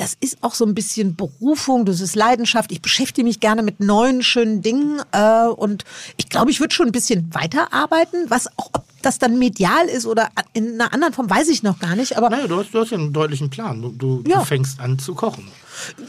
das 0.00 0.16
ist 0.18 0.38
auch 0.42 0.54
so 0.54 0.64
ein 0.64 0.74
bisschen 0.74 1.14
Berufung, 1.14 1.84
das 1.84 2.00
ist 2.00 2.14
Leidenschaft. 2.16 2.72
Ich 2.72 2.80
beschäftige 2.80 3.26
mich 3.26 3.38
gerne 3.38 3.62
mit 3.62 3.80
neuen, 3.80 4.22
schönen 4.22 4.62
Dingen 4.62 5.02
äh, 5.12 5.44
und 5.44 5.84
ich 6.16 6.30
glaube, 6.30 6.50
ich 6.50 6.60
würde 6.60 6.74
schon 6.74 6.86
ein 6.86 6.92
bisschen 6.92 7.34
weiterarbeiten, 7.34 8.24
was 8.28 8.46
auch, 8.56 8.70
das 9.02 9.18
dann 9.18 9.38
medial 9.38 9.86
ist 9.86 10.06
oder 10.06 10.28
in 10.52 10.74
einer 10.74 10.92
anderen 10.92 11.12
Form, 11.14 11.28
weiß 11.30 11.48
ich 11.48 11.62
noch 11.62 11.78
gar 11.78 11.96
nicht. 11.96 12.16
Aber 12.16 12.30
Naja, 12.30 12.46
du 12.46 12.58
hast, 12.58 12.72
du 12.72 12.80
hast 12.80 12.90
ja 12.90 12.98
einen 12.98 13.12
deutlichen 13.12 13.50
Plan. 13.50 13.80
Du, 13.82 13.90
du, 13.90 14.24
Ja. 14.26 14.40
du 14.40 14.44
fängst 14.44 14.80
an 14.80 14.98
zu 14.98 15.14
kochen. 15.14 15.48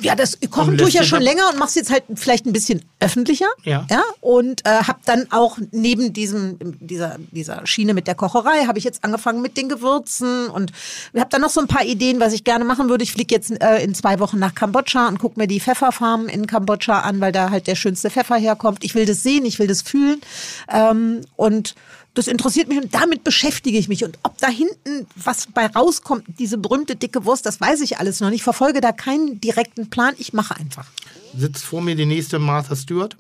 Ja, 0.02 0.16
das 0.16 0.38
Kochen 0.50 0.78
tue 0.78 0.90
ich 0.90 0.96
ja 0.96 1.04
schon 1.04 1.22
länger 1.22 1.44
und 1.50 1.58
mach's 1.58 1.76
jetzt 1.76 1.92
halt 1.92 2.04
vielleicht 2.16 2.46
ein 2.46 2.52
bisschen 2.52 2.84
öffentlicher. 3.00 3.46
Ja. 3.64 3.86
ja 3.90 4.02
und 4.20 4.66
äh, 4.66 4.70
habe 4.84 5.00
dann 5.06 5.28
auch 5.32 5.60
neben 5.72 6.12
diesem 6.12 6.58
dieser 6.80 7.18
dieser 7.32 7.66
Schiene 7.66 7.94
mit 7.94 8.06
der 8.08 8.16
Kocherei 8.16 8.66
habe 8.66 8.80
ich 8.80 8.84
jetzt 8.84 9.04
angefangen 9.06 9.42
mit 9.42 9.56
den 9.56 9.70
Gewürzen 9.70 10.48
und 10.48 10.74
habe 11.16 11.30
dann 11.30 11.42
noch 11.42 11.52
so 11.52 11.62
ein 11.62 11.68
paar 11.68 11.86
Ideen, 11.86 12.20
was 12.20 12.34
ich 12.34 12.44
gerne 12.44 12.66
machen 12.66 12.90
würde. 12.90 13.04
Ich 13.04 13.14
fliege 13.14 13.34
jetzt 13.34 13.52
äh, 13.62 13.82
in 13.84 13.96
zwei 13.96 14.20
Wochen 14.20 14.40
nach 14.40 14.56
Kambodscha 14.56 15.08
und 15.08 15.20
gucke 15.20 15.40
mir 15.40 15.48
die 15.48 15.62
Pfefferfarmen 15.62 16.28
in 16.28 16.48
Kambodscha 16.48 17.00
an, 17.00 17.22
weil 17.22 17.32
da 17.32 17.50
halt 17.50 17.68
der 17.68 17.76
schönste 17.76 18.10
Pfeffer 18.10 18.36
herkommt. 18.36 18.84
Ich 18.84 18.94
will 18.94 19.06
das 19.06 19.24
sehen, 19.24 19.46
ich 19.46 19.58
will 19.60 19.68
das 19.68 19.82
fühlen 19.84 20.20
ähm, 20.70 21.22
und 21.38 21.76
das 22.14 22.28
interessiert 22.28 22.68
mich 22.68 22.78
und 22.78 22.94
damit 22.94 23.24
beschäftige 23.24 23.78
ich 23.78 23.88
mich. 23.88 24.04
Und 24.04 24.20
ob 24.24 24.38
da 24.38 24.48
hinten 24.48 25.08
was 25.16 25.48
bei 25.54 25.68
rauskommt, 25.68 26.26
diese 26.40 26.58
berühmte 26.58 26.96
dicke 26.96 27.26
Wurst, 27.26 27.46
das 27.46 27.62
weiß 27.62 27.82
ich 27.82 28.00
alles 28.00 28.20
noch 28.20 28.30
nicht. 28.30 28.40
Ich 28.40 28.44
verfolge 28.44 28.82
da 28.82 28.92
keinen 28.92 29.40
direkten 29.40 29.90
Plan. 29.90 30.14
Ich 30.18 30.34
mache 30.34 30.56
einfach. 30.58 30.86
Sitzt 31.38 31.64
vor 31.64 31.82
mir 31.82 31.96
die 31.96 32.06
nächste 32.06 32.40
Martha 32.40 32.76
Stewart. 32.76 33.16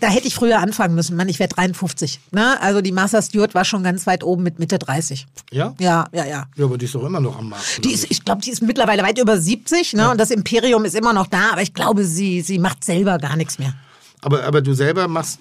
Da 0.00 0.08
hätte 0.08 0.26
ich 0.26 0.34
früher 0.34 0.58
anfangen 0.58 0.94
müssen. 0.94 1.16
Mann, 1.16 1.28
ich 1.28 1.38
werde 1.38 1.54
53. 1.54 2.20
Ne? 2.32 2.60
Also 2.60 2.80
die 2.80 2.92
Master 2.92 3.22
Stewart 3.22 3.54
war 3.54 3.64
schon 3.64 3.82
ganz 3.82 4.06
weit 4.06 4.24
oben 4.24 4.42
mit 4.42 4.58
Mitte 4.58 4.78
30. 4.78 5.26
Ja? 5.50 5.74
Ja, 5.78 6.06
ja, 6.12 6.24
ja. 6.24 6.46
Ja, 6.56 6.64
aber 6.64 6.78
die 6.78 6.86
ist 6.86 6.94
doch 6.94 7.04
immer 7.04 7.20
noch 7.20 7.38
am 7.38 7.50
Markt. 7.50 7.84
Die 7.84 7.92
ist, 7.92 8.10
ich 8.10 8.24
glaube, 8.24 8.42
die 8.42 8.50
ist 8.50 8.62
mittlerweile 8.62 9.02
weit 9.02 9.18
über 9.18 9.38
70, 9.38 9.94
ne? 9.94 10.10
Und 10.10 10.18
das 10.18 10.30
Imperium 10.30 10.84
ist 10.84 10.94
immer 10.94 11.12
noch 11.12 11.26
da, 11.26 11.52
aber 11.52 11.62
ich 11.62 11.74
glaube, 11.74 12.04
sie, 12.04 12.40
sie 12.40 12.58
macht 12.58 12.84
selber 12.84 13.18
gar 13.18 13.36
nichts 13.36 13.58
mehr. 13.58 13.74
aber, 14.22 14.44
aber 14.44 14.60
du 14.60 14.74
selber 14.74 15.06
machst 15.08 15.38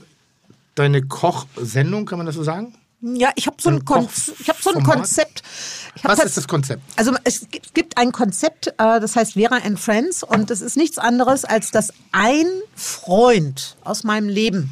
deine 0.76 1.02
Kochsendung, 1.04 2.06
kann 2.06 2.18
man 2.18 2.26
das 2.26 2.36
so 2.36 2.44
sagen? 2.44 2.76
Ja, 3.02 3.32
ich 3.36 3.48
habe 3.48 3.58
so 3.60 3.70
ein, 3.70 3.84
Kon 3.84 4.08
ich 4.40 4.48
hab 4.48 4.62
so 4.62 4.72
ein? 4.74 4.82
Konzept. 4.82 5.44
Was 6.04 6.20
tats- 6.20 6.26
ist 6.30 6.38
das 6.38 6.48
Konzept? 6.48 6.82
Also 6.96 7.14
es 7.26 7.48
gibt- 7.74 7.98
ein 7.98 8.14
Konzept, 8.14 8.68
äh, 8.68 8.74
das 8.78 9.16
heißt 9.18 9.34
Vera 9.34 9.58
and 9.58 9.78
Friends 9.78 10.24
und 10.24 10.50
es 10.50 10.62
ist 10.62 10.78
nichts 10.78 10.98
anderes, 10.98 11.44
als 11.44 11.72
dass 11.72 11.92
ein 12.14 12.46
Freund 12.76 13.76
aus 13.84 14.04
meinem 14.06 14.30
Leben 14.30 14.72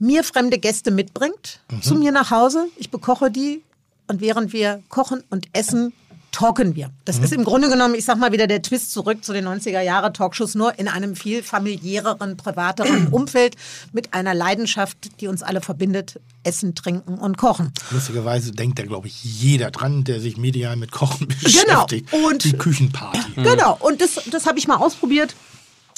mir 0.00 0.24
fremde 0.24 0.58
Gäste 0.58 0.90
mitbringt 0.90 1.60
zu 1.80 1.94
mir 1.94 2.10
nach 2.10 2.32
Hause. 2.32 2.66
Ich 2.76 2.90
bekoche 2.90 3.30
die 3.30 3.62
und 4.08 4.20
während 4.20 4.52
wir 4.52 4.82
kochen 4.88 5.22
und 5.30 5.46
essen, 5.52 5.92
talken 6.32 6.74
wir. 6.74 6.90
Das 7.04 7.18
ist 7.18 7.32
im 7.32 7.44
Grunde 7.44 7.68
genommen, 7.68 7.94
ich 7.94 8.04
sag 8.04 8.18
mal 8.18 8.32
wieder 8.32 8.46
der 8.46 8.62
Twist 8.62 8.90
zurück 8.92 9.24
zu 9.24 9.32
den 9.32 9.46
90er 9.46 9.80
Jahre 9.82 10.12
Talkshows, 10.12 10.54
nur 10.54 10.78
in 10.78 10.88
einem 10.88 11.14
viel 11.14 11.42
familiäreren, 11.42 12.36
privateren 12.36 13.06
Umfeld 13.10 13.54
mit 13.92 14.14
einer 14.14 14.34
Leidenschaft, 14.34 15.20
die 15.20 15.28
uns 15.28 15.42
alle 15.42 15.60
verbindet, 15.60 16.18
essen, 16.42 16.74
trinken 16.74 17.14
und 17.18 17.36
kochen. 17.36 17.72
Lustigerweise 17.90 18.52
denkt 18.52 18.78
da, 18.78 18.84
glaube 18.84 19.06
ich, 19.06 19.22
jeder 19.22 19.70
dran, 19.70 20.04
der 20.04 20.20
sich 20.20 20.36
medial 20.38 20.76
mit 20.76 20.90
Kochen 20.90 21.28
Genau. 21.42 21.84
beschäftigt. 21.84 22.12
Und- 22.12 22.44
die 22.44 22.52
Küchenparty. 22.56 23.20
Genau, 23.36 23.76
und 23.80 24.00
das, 24.00 24.18
das 24.30 24.46
habe 24.46 24.58
ich 24.58 24.66
mal 24.66 24.76
ausprobiert. 24.76 25.34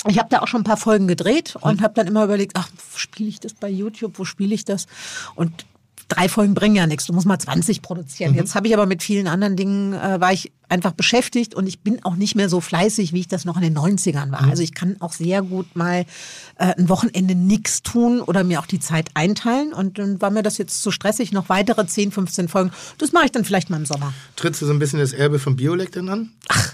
Ich 0.06 0.18
habe 0.18 0.28
da 0.28 0.40
auch 0.40 0.48
schon 0.48 0.60
ein 0.60 0.64
paar 0.64 0.76
Folgen 0.76 1.06
gedreht 1.08 1.56
und 1.60 1.80
habe 1.80 1.94
dann 1.94 2.06
immer 2.06 2.24
überlegt, 2.24 2.52
ach, 2.56 2.68
wo 2.92 2.98
spiele 2.98 3.28
ich 3.30 3.40
das 3.40 3.54
bei 3.54 3.68
YouTube, 3.70 4.18
wo 4.18 4.24
spiele 4.26 4.54
ich 4.54 4.64
das? 4.66 4.86
Und 5.34 5.64
drei 6.08 6.28
Folgen 6.28 6.54
bringen 6.54 6.76
ja 6.76 6.86
nichts, 6.86 7.06
du 7.06 7.12
musst 7.12 7.26
mal 7.26 7.38
20 7.38 7.82
produzieren. 7.82 8.34
Jetzt 8.34 8.54
habe 8.54 8.66
ich 8.66 8.74
aber 8.74 8.86
mit 8.86 9.02
vielen 9.02 9.26
anderen 9.26 9.56
Dingen, 9.56 9.92
äh, 9.92 10.20
war 10.20 10.32
ich 10.32 10.52
einfach 10.68 10.92
beschäftigt 10.92 11.54
und 11.54 11.66
ich 11.66 11.80
bin 11.80 12.04
auch 12.04 12.16
nicht 12.16 12.34
mehr 12.34 12.48
so 12.48 12.60
fleißig, 12.60 13.12
wie 13.12 13.20
ich 13.20 13.28
das 13.28 13.44
noch 13.44 13.56
in 13.56 13.62
den 13.62 13.76
90ern 13.76 14.32
war. 14.32 14.42
Also 14.42 14.62
ich 14.62 14.74
kann 14.74 14.96
auch 15.00 15.12
sehr 15.12 15.42
gut 15.42 15.76
mal 15.76 16.04
äh, 16.58 16.74
ein 16.76 16.88
Wochenende 16.88 17.34
nichts 17.34 17.82
tun 17.82 18.20
oder 18.20 18.44
mir 18.44 18.60
auch 18.60 18.66
die 18.66 18.80
Zeit 18.80 19.10
einteilen 19.14 19.72
und 19.72 19.98
dann 19.98 20.20
war 20.20 20.30
mir 20.30 20.42
das 20.42 20.58
jetzt 20.58 20.82
zu 20.82 20.90
stressig, 20.90 21.32
noch 21.32 21.48
weitere 21.48 21.86
10, 21.86 22.12
15 22.12 22.48
Folgen. 22.48 22.70
Das 22.98 23.12
mache 23.12 23.26
ich 23.26 23.32
dann 23.32 23.44
vielleicht 23.44 23.70
mal 23.70 23.76
im 23.76 23.86
Sommer. 23.86 24.12
Trittst 24.36 24.62
du 24.62 24.66
so 24.66 24.72
ein 24.72 24.78
bisschen 24.78 24.98
das 24.98 25.12
Erbe 25.12 25.38
von 25.38 25.56
Biolek 25.56 25.92
denn 25.92 26.08
an? 26.08 26.30
Ach. 26.48 26.72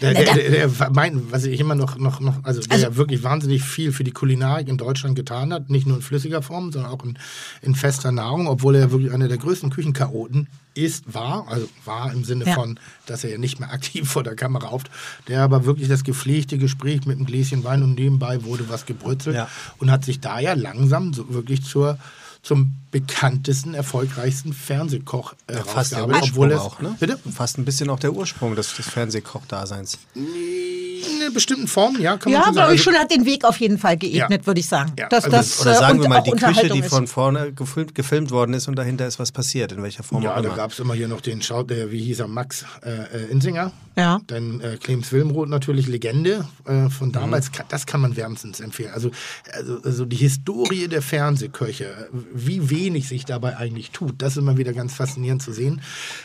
Der, 0.00 0.12
der, 0.14 0.34
der, 0.34 0.68
der, 0.68 0.90
mein, 0.92 1.30
was 1.30 1.44
ich 1.44 1.58
immer 1.58 1.74
noch, 1.74 1.96
noch, 1.96 2.20
noch 2.20 2.44
also 2.44 2.60
der 2.60 2.78
ja 2.78 2.96
wirklich 2.96 3.22
wahnsinnig 3.22 3.62
viel 3.62 3.92
für 3.92 4.04
die 4.04 4.10
Kulinarik 4.10 4.68
in 4.68 4.76
Deutschland 4.76 5.16
getan 5.16 5.52
hat, 5.52 5.70
nicht 5.70 5.86
nur 5.86 5.96
in 5.96 6.02
flüssiger 6.02 6.42
Form, 6.42 6.70
sondern 6.70 6.90
auch 6.92 7.02
in, 7.04 7.18
in 7.62 7.74
fester 7.74 8.12
Nahrung, 8.12 8.46
obwohl 8.46 8.74
er 8.76 8.90
wirklich 8.90 9.12
einer 9.12 9.28
der 9.28 9.38
größten 9.38 9.70
Küchenchaoten 9.70 10.48
ist, 10.74 11.12
war, 11.14 11.46
also 11.48 11.66
war 11.86 12.12
im 12.12 12.24
Sinne 12.24 12.44
Ja. 12.44 12.54
von, 12.54 12.78
dass 13.06 13.24
er 13.24 13.30
ja 13.30 13.38
nicht 13.38 13.58
mehr 13.58 13.72
aktiv 13.72 14.08
vor 14.08 14.22
der 14.22 14.36
Kamera 14.36 14.66
auft, 14.68 14.90
der 15.28 15.42
aber 15.42 15.64
wirklich 15.64 15.88
das 15.88 16.04
gepflegte 16.04 16.58
Gespräch 16.58 17.06
mit 17.06 17.16
einem 17.16 17.26
Gläschen 17.26 17.64
Wein 17.64 17.82
und 17.82 17.94
nebenbei 17.94 18.44
wurde 18.44 18.68
was 18.68 18.84
gebrützelt 18.84 19.36
Ja. 19.36 19.48
und 19.78 19.90
hat 19.90 20.04
sich 20.04 20.20
da 20.20 20.38
ja 20.40 20.52
langsam 20.52 21.14
so 21.14 21.32
wirklich 21.32 21.62
zur 21.64 21.98
zum 22.42 22.76
bekanntesten, 23.00 23.74
erfolgreichsten 23.74 24.52
Fernsehkoch 24.52 25.34
äh, 25.46 25.54
Fast 25.56 25.92
der 25.92 26.06
Ursprung 26.08 26.28
obwohl 26.30 26.52
es, 26.52 26.60
auch, 26.60 26.80
ne? 26.80 26.96
Bitte? 26.98 27.18
Fast 27.34 27.58
ein 27.58 27.64
bisschen 27.64 27.90
auch 27.90 27.98
der 27.98 28.12
Ursprung 28.12 28.54
des, 28.56 28.74
des 28.74 28.86
Fernsehkochdaseins. 28.88 29.98
In 30.14 31.22
einer 31.22 31.30
bestimmten 31.30 31.68
Form, 31.68 31.98
ja, 32.00 32.16
kann 32.16 32.32
man 32.32 32.40
Ja, 32.40 32.46
schon 32.46 32.54
sagen. 32.54 32.54
glaube 32.54 32.74
ich 32.74 32.80
Also- 32.80 32.90
schon, 32.92 33.00
hat 33.00 33.10
den 33.10 33.26
Weg 33.26 33.44
auf 33.44 33.58
jeden 33.60 33.78
Fall 33.78 33.96
geebnet, 33.96 34.40
Ja. 34.42 34.46
würde 34.46 34.60
ich 34.60 34.66
sagen. 34.66 34.92
Ja, 34.98 35.08
Dass 35.08 35.24
also- 35.24 35.36
das, 35.36 35.60
Oder 35.60 35.72
äh, 35.72 35.78
sagen 35.78 36.00
wir 36.00 36.08
mal, 36.08 36.22
die 36.22 36.30
Küche, 36.30 36.68
die 36.68 36.78
ist. 36.80 36.88
von 36.88 37.06
vorne 37.06 37.52
gefilmt, 37.52 37.94
gefilmt 37.94 38.30
worden 38.30 38.54
ist 38.54 38.66
und 38.68 38.76
dahinter 38.76 39.06
ist 39.06 39.18
was 39.18 39.30
passiert, 39.32 39.72
in 39.72 39.82
welcher 39.82 40.02
Form 40.02 40.22
Ja, 40.22 40.32
auch 40.32 40.36
da 40.40 40.44
immer. 40.48 40.56
gab 40.56 40.72
es 40.72 40.78
immer 40.78 40.94
hier 40.94 41.08
noch 41.08 41.20
den 41.20 41.42
Schau, 41.42 41.62
der, 41.62 41.90
wie 41.90 42.00
hieß 42.02 42.20
er, 42.20 42.28
Max 42.28 42.64
äh, 42.82 42.90
äh, 42.90 43.24
Insinger. 43.30 43.72
Ja. 43.98 44.20
Dann 44.26 44.60
äh, 44.60 44.76
Clemens 44.76 45.10
Wilmroth 45.12 45.48
natürlich 45.48 45.86
Legende 45.86 46.46
äh, 46.66 46.88
von 46.90 47.08
Mhm. 47.08 47.12
damals. 47.12 47.50
Ka- 47.52 47.64
Das 47.68 47.86
kann 47.86 48.00
man 48.02 48.14
wärmstens 48.16 48.60
empfehlen. 48.60 48.90
Also, 48.92 49.10
also, 49.52 49.80
also 49.82 50.04
die 50.04 50.16
Historie 50.16 50.86
der 50.88 51.00
Fernsehköche, 51.02 52.08
wie 52.34 52.68
wenig 52.70 52.85
sich 53.08 53.24
dabei 53.24 53.56
eigentlich 53.56 53.90
tut, 53.90 54.22
das 54.22 54.32
ist 54.32 54.38
immer 54.38 54.56
wieder 54.56 54.72
ganz 54.72 54.94
faszinierend 54.94 55.42
zu 55.42 55.52
sehen. 55.52 55.80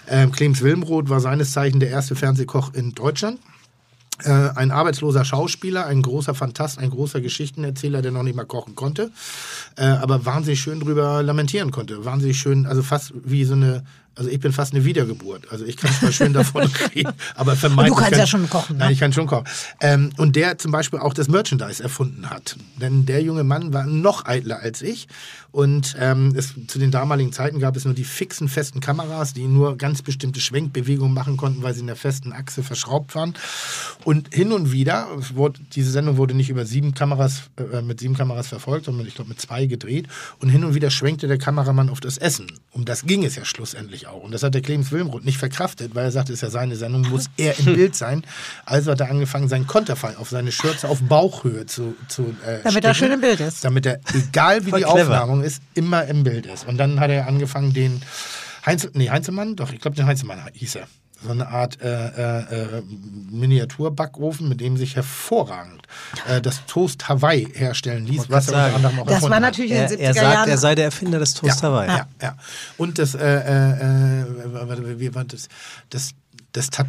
Ähm, 0.07 0.31
Clemens 0.31 0.61
Wilmroth 0.61 1.09
war 1.09 1.19
seines 1.19 1.51
Zeichen 1.51 1.79
der 1.79 1.89
erste 1.89 2.15
Fernsehkoch 2.15 2.73
in 2.73 2.93
Deutschland. 2.93 3.39
Äh, 4.23 4.49
ein 4.55 4.71
arbeitsloser 4.71 5.25
Schauspieler, 5.25 5.85
ein 5.87 6.01
großer 6.01 6.35
Fantast, 6.35 6.77
ein 6.77 6.89
großer 6.89 7.21
Geschichtenerzähler, 7.21 8.01
der 8.01 8.11
noch 8.11 8.23
nicht 8.23 8.35
mal 8.35 8.45
kochen 8.45 8.75
konnte, 8.75 9.11
äh, 9.77 9.83
aber 9.83 10.25
wahnsinnig 10.25 10.59
schön 10.59 10.79
drüber 10.79 11.23
lamentieren 11.23 11.71
konnte. 11.71 12.05
Wahnsinnig 12.05 12.37
schön, 12.37 12.65
also 12.65 12.83
fast 12.83 13.13
wie 13.15 13.45
so 13.45 13.53
eine 13.53 13.83
Also 14.15 14.29
ich 14.29 14.39
bin 14.39 14.51
fast 14.51 14.73
eine 14.73 14.83
Wiedergeburt. 14.83 15.49
Also 15.51 15.65
ich 15.65 15.77
kann 15.77 15.91
zwar 15.93 16.11
schön 16.11 16.33
davon 16.33 16.63
reden, 16.95 17.13
aber 17.35 17.55
vermeintlich... 17.55 17.89
du 17.89 17.95
kannst 17.95 18.11
kann- 18.11 18.19
ja 18.19 18.27
schon 18.27 18.49
kochen, 18.49 18.77
ne? 18.77 18.83
Nein, 18.83 18.93
ich 18.93 18.99
kann 18.99 19.13
schon 19.13 19.25
kochen. 19.27 19.45
Ähm, 19.79 20.11
und 20.17 20.35
der 20.35 20.57
zum 20.57 20.71
Beispiel 20.71 20.99
auch 20.99 21.13
das 21.13 21.27
Merchandise 21.29 21.81
erfunden 21.81 22.29
hat. 22.29 22.57
Denn 22.81 23.05
der 23.05 23.21
junge 23.21 23.43
Mann 23.43 23.73
war 23.73 23.85
noch 23.85 24.25
eitler 24.25 24.59
als 24.59 24.81
ich. 24.81 25.07
Und 25.51 25.95
ähm, 25.99 26.33
es, 26.35 26.53
zu 26.67 26.79
den 26.79 26.91
damaligen 26.91 27.33
Zeiten 27.33 27.59
gab 27.59 27.75
es 27.75 27.83
nur 27.83 27.93
die 27.93 28.05
fixen, 28.05 28.47
festen 28.47 28.79
Kameras, 28.79 29.33
die 29.33 29.47
nur 29.47 29.77
ganz 29.77 30.01
bestimmte 30.01 30.39
Schwenkbewegungen 30.39 31.13
machen 31.13 31.35
konnten, 31.35 31.61
weil 31.61 31.73
sie 31.73 31.81
in 31.81 31.87
der 31.87 31.97
festen 31.97 32.31
Achse 32.31 32.63
verschraubt 32.63 33.15
waren. 33.15 33.33
Und 34.05 34.33
hin 34.33 34.51
und 34.53 34.71
wieder, 34.71 35.07
wurde, 35.33 35.59
diese 35.73 35.91
Sendung 35.91 36.17
wurde 36.17 36.33
nicht 36.33 36.49
über 36.49 36.65
sieben 36.65 36.93
Kameras, 36.93 37.43
äh, 37.73 37.81
mit 37.81 37.99
sieben 37.99 38.15
Kameras 38.15 38.47
verfolgt, 38.47 38.85
sondern 38.85 39.05
ich 39.07 39.15
glaube 39.15 39.29
mit 39.29 39.41
zwei 39.41 39.65
gedreht. 39.65 40.07
Und 40.39 40.49
hin 40.49 40.63
und 40.63 40.73
wieder 40.73 40.89
schwenkte 40.89 41.27
der 41.27 41.37
Kameramann 41.37 41.89
auf 41.89 41.99
das 41.99 42.17
Essen. 42.17 42.47
Um 42.71 42.85
das 42.85 43.05
ging 43.05 43.25
es 43.25 43.35
ja 43.35 43.43
schlussendlich 43.43 44.00
auch. 44.07 44.23
Und 44.23 44.33
das 44.33 44.43
hat 44.43 44.53
der 44.53 44.61
Clemens 44.61 44.91
Wilmroth 44.91 45.25
nicht 45.25 45.37
verkraftet, 45.37 45.95
weil 45.95 46.05
er 46.05 46.11
sagte, 46.11 46.33
es 46.33 46.37
ist 46.37 46.43
ja 46.43 46.49
seine 46.49 46.75
Sendung, 46.75 47.07
muss 47.09 47.29
er 47.37 47.57
im 47.59 47.65
Bild 47.65 47.95
sein. 47.95 48.23
Also 48.65 48.91
hat 48.91 49.01
er 49.01 49.09
angefangen, 49.09 49.47
seinen 49.47 49.67
Konterfei 49.67 50.17
auf 50.17 50.29
seine 50.29 50.51
Schürze 50.51 50.87
auf 50.87 51.01
Bauchhöhe 51.01 51.65
zu, 51.65 51.95
zu 52.07 52.35
äh, 52.45 52.59
Damit 52.63 52.83
er 52.83 52.93
schön 52.93 53.11
im 53.11 53.21
Bild 53.21 53.39
ist. 53.39 53.63
Damit 53.63 53.85
er, 53.85 53.99
egal 54.13 54.65
wie 54.65 54.69
Voll 54.69 54.79
die 54.79 54.85
clever. 54.85 55.01
Aufnahmung 55.01 55.43
ist, 55.43 55.61
immer 55.73 56.05
im 56.05 56.23
Bild 56.23 56.45
ist. 56.45 56.67
Und 56.67 56.77
dann 56.77 56.99
hat 56.99 57.09
er 57.09 57.27
angefangen, 57.27 57.73
den 57.73 58.01
Heinz, 58.65 58.87
nee, 58.93 59.09
Heinzelmann, 59.09 59.55
doch, 59.55 59.71
ich 59.71 59.79
glaube, 59.79 59.95
den 59.95 60.05
Heinzelmann 60.05 60.39
hieß 60.53 60.75
er. 60.75 60.87
So 61.23 61.29
eine 61.31 61.47
Art 61.47 61.79
äh, 61.81 61.87
äh, 61.87 62.77
äh, 62.77 62.81
Miniaturbackofen, 63.29 64.49
mit 64.49 64.59
dem 64.61 64.77
sich 64.77 64.95
hervorragend 64.95 65.81
äh, 66.27 66.41
das 66.41 66.65
Toast 66.65 67.07
Hawaii 67.09 67.47
herstellen 67.53 68.05
ließ, 68.07 68.29
was 68.29 68.47
er 68.49 68.73
unter 68.75 68.87
anderem 68.89 68.99
auch 69.01 69.05
Das 69.07 69.21
war 69.23 69.31
hat. 69.31 69.41
natürlich 69.41 69.71
in 69.71 69.77
den 69.77 69.85
Er, 69.85 69.89
70er 69.89 69.99
er 69.99 70.13
sagt, 70.13 70.33
Jahren. 70.33 70.49
er 70.49 70.57
sei 70.57 70.75
der 70.75 70.85
Erfinder 70.85 71.19
des 71.19 71.33
Toast 71.35 71.61
Hawaii. 71.63 71.87
Ja, 71.89 72.07
ja. 72.21 72.35
Und 72.77 72.97
das, 72.97 73.13
äh, 73.15 73.19
äh, 73.21 74.21
äh, 74.21 74.99
wie 74.99 75.13
war 75.13 75.23
das? 75.25 75.47
Das, 75.89 76.11
das 76.53 76.69
Tat, 76.69 76.87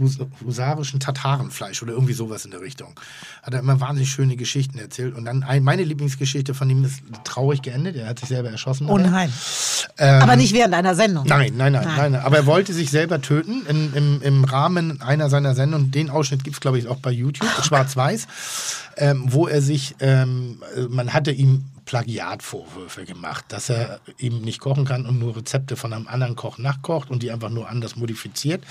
hus 0.00 0.18
husarischen 0.44 0.98
Tatarenfleisch 0.98 1.82
oder 1.82 1.92
irgendwie 1.92 2.12
sowas 2.12 2.44
in 2.44 2.50
der 2.50 2.60
Richtung. 2.60 2.98
Hat 3.42 3.54
er 3.54 3.60
immer 3.60 3.80
wahnsinnig 3.80 4.10
schöne 4.10 4.36
Geschichten 4.36 4.78
erzählt. 4.78 5.14
Und 5.14 5.24
dann 5.24 5.42
ein, 5.44 5.62
meine 5.62 5.84
Lieblingsgeschichte 5.84 6.54
von 6.54 6.68
ihm 6.68 6.84
ist 6.84 7.00
traurig 7.24 7.62
geendet. 7.62 7.96
Er 7.96 8.08
hat 8.08 8.18
sich 8.18 8.28
selber 8.28 8.50
erschossen. 8.50 8.86
Unheim. 8.88 9.32
Ähm, 9.98 10.22
Aber 10.22 10.36
nicht 10.36 10.52
während 10.52 10.74
einer 10.74 10.94
Sendung. 10.94 11.26
Nein, 11.26 11.52
nein, 11.56 11.72
nein, 11.72 11.84
Nein. 11.84 12.12
nein. 12.12 12.22
Aber 12.22 12.38
er 12.38 12.46
wollte 12.46 12.72
sich 12.72 12.90
selber 12.90 13.20
töten 13.20 13.64
in, 13.66 13.92
im, 13.94 14.22
im 14.22 14.44
Rahmen 14.44 15.00
einer 15.02 15.28
seiner 15.28 15.54
Sendungen. 15.54 15.90
Den 15.90 16.10
Ausschnitt 16.10 16.42
gibt 16.42 16.56
es, 16.56 16.60
glaube 16.60 16.78
ich, 16.78 16.88
auch 16.88 16.98
bei 16.98 17.12
YouTube, 17.12 17.48
schwarz-weiß, 17.62 18.26
ähm, 18.96 19.24
wo 19.26 19.46
er 19.46 19.62
sich, 19.62 19.94
ähm, 20.00 20.60
äh, 20.76 20.82
man 20.82 21.12
hatte 21.12 21.30
ihm 21.30 21.64
Plagiatvorwürfe 21.90 23.04
gemacht, 23.04 23.46
dass 23.48 23.68
er 23.68 23.98
eben 24.16 24.42
nicht 24.42 24.60
kochen 24.60 24.84
kann 24.84 25.06
und 25.06 25.18
nur 25.18 25.34
Rezepte 25.34 25.74
von 25.74 25.92
einem 25.92 26.06
anderen 26.06 26.36
Koch 26.36 26.56
nachkocht 26.56 27.10
und 27.10 27.20
die 27.24 27.32
einfach 27.32 27.50
nur 27.50 27.68
anders 27.68 27.96
modifiziert. 27.96 28.62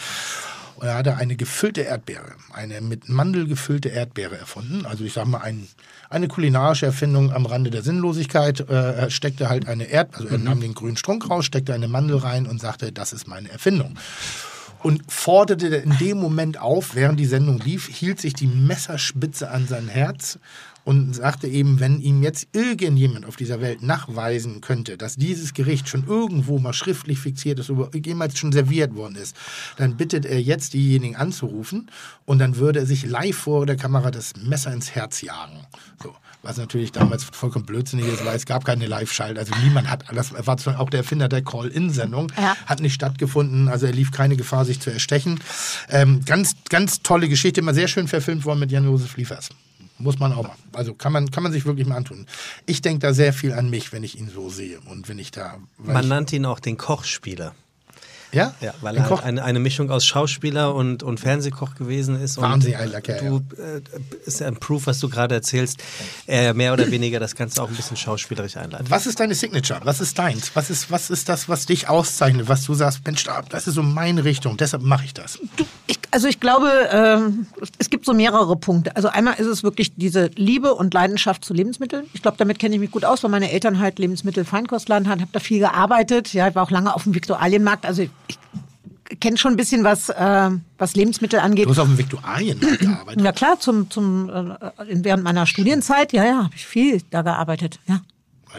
Und 0.77 0.87
er 0.87 0.95
hatte 0.95 1.17
eine 1.17 1.35
gefüllte 1.35 1.81
Erdbeere, 1.81 2.31
eine 2.53 2.79
mit 2.79 3.09
Mandel 3.09 3.45
gefüllte 3.45 3.89
Erdbeere 3.89 4.37
erfunden. 4.37 4.85
Also 4.85 5.03
ich 5.03 5.11
sag 5.11 5.27
mal, 5.27 5.39
ein, 5.39 5.67
eine 6.09 6.29
kulinarische 6.29 6.85
Erfindung 6.85 7.33
am 7.33 7.45
Rande 7.45 7.71
der 7.71 7.83
Sinnlosigkeit. 7.83 8.61
Äh, 8.61 8.93
er 8.93 9.09
steckte 9.09 9.49
halt 9.49 9.67
eine 9.67 9.83
Erd, 9.83 10.15
also 10.15 10.29
er 10.29 10.37
nahm 10.37 10.61
den 10.61 10.73
grünen 10.73 10.95
Strunk 10.95 11.29
raus, 11.29 11.43
steckte 11.43 11.73
eine 11.73 11.89
Mandel 11.89 12.19
rein 12.19 12.47
und 12.47 12.61
sagte, 12.61 12.93
das 12.93 13.11
ist 13.11 13.27
meine 13.27 13.51
Erfindung. 13.51 13.97
Und 14.81 15.11
forderte 15.11 15.67
in 15.67 15.97
dem 15.97 16.19
Moment 16.19 16.57
auf, 16.57 16.95
während 16.95 17.19
die 17.19 17.25
Sendung 17.25 17.59
lief, 17.59 17.89
hielt 17.89 18.21
sich 18.21 18.33
die 18.33 18.47
Messerspitze 18.47 19.51
an 19.51 19.67
sein 19.67 19.89
Herz 19.89 20.39
und 20.89 21.13
sagte 21.13 21.47
eben, 21.47 21.79
wenn 21.79 22.01
ihm 22.01 22.23
jetzt 22.23 22.47
irgendjemand 22.51 23.27
auf 23.27 23.35
dieser 23.35 23.61
Welt 23.61 23.83
nachweisen 23.83 24.59
könnte, 24.59 24.97
dass 24.97 25.17
dieses 25.17 25.53
Gericht 25.53 25.87
schon 25.87 26.07
irgendwo 26.07 26.57
mal 26.57 26.73
schriftlich 26.73 27.19
fixiert 27.19 27.59
ist 27.59 27.69
oder 27.69 27.95
jemals 27.95 28.39
schon 28.39 28.51
serviert 28.51 28.95
worden 28.95 29.15
ist, 29.15 29.35
dann 29.77 29.97
bittet 29.97 30.25
er 30.25 30.41
jetzt 30.41 30.73
diejenigen 30.73 31.15
anzurufen 31.15 31.91
und 32.25 32.39
dann 32.39 32.55
würde 32.55 32.79
er 32.79 32.85
sich 32.87 33.05
live 33.05 33.37
vor 33.37 33.67
der 33.67 33.75
Kamera 33.75 34.09
das 34.09 34.33
Messer 34.35 34.73
ins 34.73 34.89
Herz 34.95 35.21
jagen. 35.21 35.59
So. 36.01 36.15
Was 36.41 36.57
natürlich 36.57 36.91
damals 36.91 37.23
vollkommen 37.23 37.67
blödsinnig 37.67 38.07
ist, 38.07 38.25
weil 38.25 38.35
es 38.35 38.47
gab 38.47 38.65
keine 38.65 38.87
Live-Schalt. 38.87 39.37
Also 39.37 39.53
niemand 39.63 39.91
hat, 39.91 40.05
das 40.11 40.33
war 40.47 40.57
zwar 40.57 40.79
auch 40.79 40.89
der 40.89 41.01
Erfinder 41.01 41.29
der 41.29 41.43
Call-In-Sendung, 41.43 42.31
Ja. 42.35 42.55
hat 42.65 42.79
nicht 42.79 42.95
stattgefunden. 42.95 43.67
Also 43.67 43.85
er 43.85 43.91
lief 43.91 44.11
keine 44.11 44.37
Gefahr, 44.37 44.65
sich 44.65 44.79
zu 44.79 44.89
erstechen. 44.89 45.39
Ähm, 45.89 46.21
ganz, 46.25 46.55
ganz 46.69 47.03
tolle 47.03 47.29
Geschichte, 47.29 47.59
immer 47.61 47.75
sehr 47.75 47.87
schön 47.89 48.07
verfilmt 48.07 48.43
worden 48.45 48.61
mit 48.61 48.71
Jan-Josef 48.71 49.15
Liefers. 49.17 49.49
Muss 49.99 50.17
man 50.17 50.33
auch 50.33 50.43
mal. 50.43 50.55
Also 50.73 50.93
kann 50.93 51.11
man, 51.11 51.29
kann 51.29 51.43
man 51.43 51.51
sich 51.51 51.65
wirklich 51.65 51.85
mal 51.85 51.97
antun. 51.97 52.25
Ich 52.65 52.81
denke 52.81 52.99
da 52.99 53.13
sehr 53.13 53.33
viel 53.33 53.53
an 53.53 53.69
mich, 53.69 53.91
wenn 53.91 54.03
ich 54.03 54.17
ihn 54.17 54.29
so 54.29 54.49
sehe 54.49 54.79
und 54.85 55.09
wenn 55.09 55.19
ich 55.19 55.31
da. 55.31 55.57
Man 55.77 56.03
ich, 56.03 56.09
nannte 56.09 56.35
ihn 56.37 56.45
auch 56.45 56.59
den 56.59 56.77
Kochspieler. 56.77 57.53
Ja? 58.31 58.53
Ja, 58.61 58.73
weil 58.81 58.95
Ein 58.97 59.03
er 59.03 59.09
halt 59.09 59.23
eine, 59.23 59.43
eine 59.43 59.59
Mischung 59.59 59.89
aus 59.91 60.05
Schauspieler 60.05 60.73
und, 60.75 61.03
und 61.03 61.19
Fernsehkoch 61.19 61.75
gewesen 61.75 62.19
ist. 62.21 62.37
Und 62.37 62.43
Wahnsinnig 62.43 62.77
eiler 62.77 63.01
Kerl, 63.01 63.19
Du, 63.49 63.61
äh, 63.61 63.81
ist 64.25 64.39
ja 64.39 64.47
ein 64.47 64.55
Proof, 64.57 64.87
was 64.87 64.99
du 64.99 65.09
gerade 65.09 65.35
erzählst, 65.35 65.77
er 66.27 66.53
mehr 66.53 66.73
oder 66.73 66.89
weniger 66.91 67.19
das 67.19 67.35
Ganze 67.35 67.61
auch 67.63 67.69
ein 67.69 67.75
bisschen 67.75 67.97
schauspielerisch 67.97 68.57
einleitet. 68.57 68.89
Was 68.91 69.07
ist 69.07 69.19
deine 69.19 69.35
Signature? 69.35 69.81
Was 69.83 69.99
ist 70.01 70.17
deins? 70.19 70.51
Was 70.55 70.69
ist, 70.69 70.91
was 70.91 71.09
ist 71.09 71.27
das, 71.29 71.49
was 71.49 71.65
dich 71.65 71.89
auszeichnet? 71.89 72.47
Was 72.47 72.63
du 72.65 72.73
sagst, 72.73 73.01
Mensch, 73.05 73.23
da- 73.23 73.41
das 73.49 73.67
ist 73.67 73.75
so 73.75 73.83
meine 73.83 74.23
Richtung, 74.23 74.57
deshalb 74.57 74.83
mache 74.83 75.05
ich 75.05 75.13
das. 75.13 75.39
Ich, 75.87 75.97
also 76.11 76.27
ich 76.27 76.39
glaube, 76.39 76.69
ähm, 76.91 77.47
es 77.77 77.89
gibt 77.89 78.05
so 78.05 78.13
mehrere 78.13 78.55
Punkte. 78.55 78.95
Also 78.95 79.09
einmal 79.09 79.35
ist 79.35 79.47
es 79.47 79.63
wirklich 79.63 79.93
diese 79.95 80.27
Liebe 80.35 80.73
und 80.75 80.93
Leidenschaft 80.93 81.43
zu 81.45 81.53
Lebensmitteln. 81.53 82.05
Ich 82.13 82.21
glaube, 82.21 82.37
damit 82.37 82.59
kenne 82.59 82.75
ich 82.75 82.81
mich 82.81 82.91
gut 82.91 83.05
aus, 83.05 83.23
weil 83.23 83.31
meine 83.31 83.51
Eltern 83.51 83.79
halt 83.79 83.99
Lebensmittel-Feinkostladen 83.99 85.07
hatten, 85.07 85.21
habe 85.21 85.31
da 85.33 85.39
viel 85.39 85.59
gearbeitet. 85.59 86.33
Ja, 86.33 86.47
ich 86.47 86.55
war 86.55 86.63
auch 86.63 86.71
lange 86.71 86.93
auf 86.93 87.03
dem 87.03 87.13
Viktualienmarkt. 87.15 87.85
Also 87.85 88.03
ich 88.03 88.09
kenne 89.19 89.37
schon 89.37 89.53
ein 89.53 89.57
bisschen 89.57 89.83
was, 89.83 90.09
äh, 90.09 90.49
was 90.77 90.95
Lebensmittel 90.95 91.39
angeht. 91.39 91.65
Du 91.65 91.71
hast 91.71 91.79
auf 91.79 91.87
dem 91.87 91.97
Viktualienmarkt 91.97 92.79
gearbeitet. 92.79 93.23
Ja 93.23 93.31
klar, 93.31 93.59
zum, 93.59 93.89
zum, 93.89 94.29
äh, 94.29 94.53
während 94.89 95.23
meiner 95.23 95.45
Studienzeit, 95.45 96.13
ja, 96.13 96.23
ja, 96.23 96.43
habe 96.43 96.55
ich 96.55 96.65
viel 96.65 97.01
da 97.09 97.21
gearbeitet. 97.21 97.79
Ja. 97.87 98.01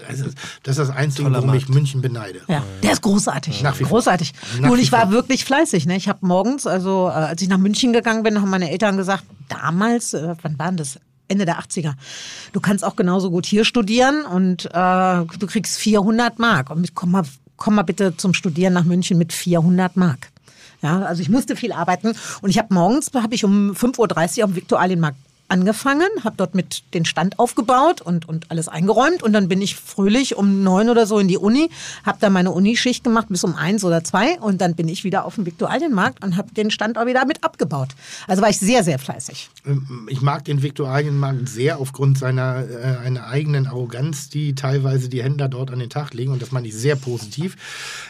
Das 0.09 0.21
ist 0.21 0.37
das, 0.63 0.79
ist 0.79 0.89
das 0.89 0.97
Einzige, 0.97 1.25
Toller 1.25 1.43
warum 1.43 1.55
ich. 1.55 1.69
München 1.69 2.01
beneide. 2.01 2.41
Ja, 2.47 2.63
der 2.83 2.93
ist 2.93 3.03
großartig. 3.03 3.63
Nach 3.63 3.75
wie 3.81 3.85
vor. 3.85 3.99
großartig. 3.99 4.33
Nach 4.61 4.69
Nur 4.69 4.79
wie 4.79 4.83
ich 4.83 4.93
war 4.93 5.03
vor. 5.03 5.11
wirklich 5.13 5.45
fleißig. 5.45 5.87
Ne? 5.87 5.97
Ich 5.97 6.09
habe 6.09 6.25
morgens, 6.25 6.67
also 6.67 7.09
äh, 7.09 7.13
als 7.13 7.43
ich 7.43 7.49
nach 7.49 7.59
München 7.59 7.93
gegangen 7.93 8.23
bin, 8.23 8.41
haben 8.41 8.51
meine 8.51 8.71
Eltern 8.71 8.97
gesagt, 8.97 9.25
damals, 9.49 10.15
äh, 10.15 10.37
wann 10.43 10.59
waren 10.59 10.77
das? 10.77 10.99
Ende 11.27 11.45
der 11.45 11.61
80er. 11.61 11.95
Du 12.53 12.59
kannst 12.61 12.85
auch 12.85 12.97
genauso 12.97 13.31
gut 13.31 13.47
hier 13.47 13.65
studieren 13.65 14.25
und 14.25 14.67
äh, 14.67 14.69
du 15.39 15.47
kriegst 15.47 15.79
400 15.79 16.41
Mark. 16.41 16.71
Und 16.71 16.81
mit, 16.81 16.97
komm, 16.97 17.13
mal, 17.13 17.23
komm 17.61 17.77
mal 17.77 17.83
bitte 17.83 18.17
zum 18.17 18.35
Studieren 18.35 18.73
nach 18.73 18.85
München 18.85 19.19
mit 19.19 19.33
400 19.33 19.97
Mark. 19.97 20.31
Ja, 20.83 21.03
also 21.03 21.23
ich 21.23 21.29
musste 21.29 21.55
viel 21.55 21.73
arbeiten 21.73 22.15
und 22.41 22.51
ich 22.51 22.59
habe 22.59 22.75
morgens 22.75 23.13
habe 23.15 23.35
ich 23.35 23.45
um 23.45 23.73
5.30 23.73 24.39
Uhr 24.39 24.45
am 24.45 24.57
Viktualienmarkt 24.57 25.19
angefangen, 25.51 26.09
habe 26.25 26.37
dort 26.37 26.55
mit 26.55 26.83
den 26.95 27.05
Stand 27.05 27.39
aufgebaut 27.39 28.01
und, 28.01 28.29
und 28.29 28.51
alles 28.51 28.69
eingeräumt 28.69 29.23
und 29.23 29.33
dann 29.33 29.49
bin 29.49 29.61
ich 29.61 29.77
fröhlich 29.77 30.37
um 30.37 30.63
neun 30.63 30.89
oder 30.89 31.07
so 31.07 31.19
in 31.19 31.29
die 31.29 31.39
Uni, 31.39 31.71
habe 32.05 32.19
da 32.21 32.31
meine 32.31 32.51
Unischicht 32.53 33.05
gemacht 33.05 33.27
bis 33.29 33.45
um 33.45 33.55
eins 33.55 33.85
oder 33.85 34.05
zwei 34.05 34.39
und 34.41 34.61
dann 34.61 34.75
bin 34.75 34.89
ich 34.89 35.05
wieder 35.05 35.25
auf 35.25 35.35
dem 35.35 35.47
Viktualienmarkt 35.47 36.23
und 36.25 36.37
habe 36.37 36.53
den 36.55 36.71
Stand 36.71 36.99
auch 36.99 37.07
wieder 37.07 37.25
mit 37.27 37.43
abgebaut. 37.45 37.89
Also 38.27 38.43
war 38.43 38.51
ich 38.51 38.59
sehr, 38.59 38.85
sehr 38.85 38.99
fleißig. 38.99 39.51
Ähm, 39.67 40.09
Ich 40.11 40.21
mag 40.21 40.45
den 40.45 40.63
Viktualienmarkt 40.63 41.49
sehr 41.49 41.79
aufgrund 41.79 42.19
seiner 42.19 42.65
äh, 42.69 43.07
einer 43.07 43.27
eigenen 43.27 43.67
Arroganz, 43.67 44.29
die 44.29 44.55
teilweise 44.55 45.09
die 45.09 45.23
Händler 45.23 45.49
dort 45.49 45.71
an 45.71 45.79
den 45.79 45.91
Tag 45.91 46.15
legen. 46.15 46.33
Und 46.33 46.43
das 46.43 46.53
meine 46.53 46.69
ich 46.69 46.75
sehr 46.75 46.97
positiv. 46.97 47.57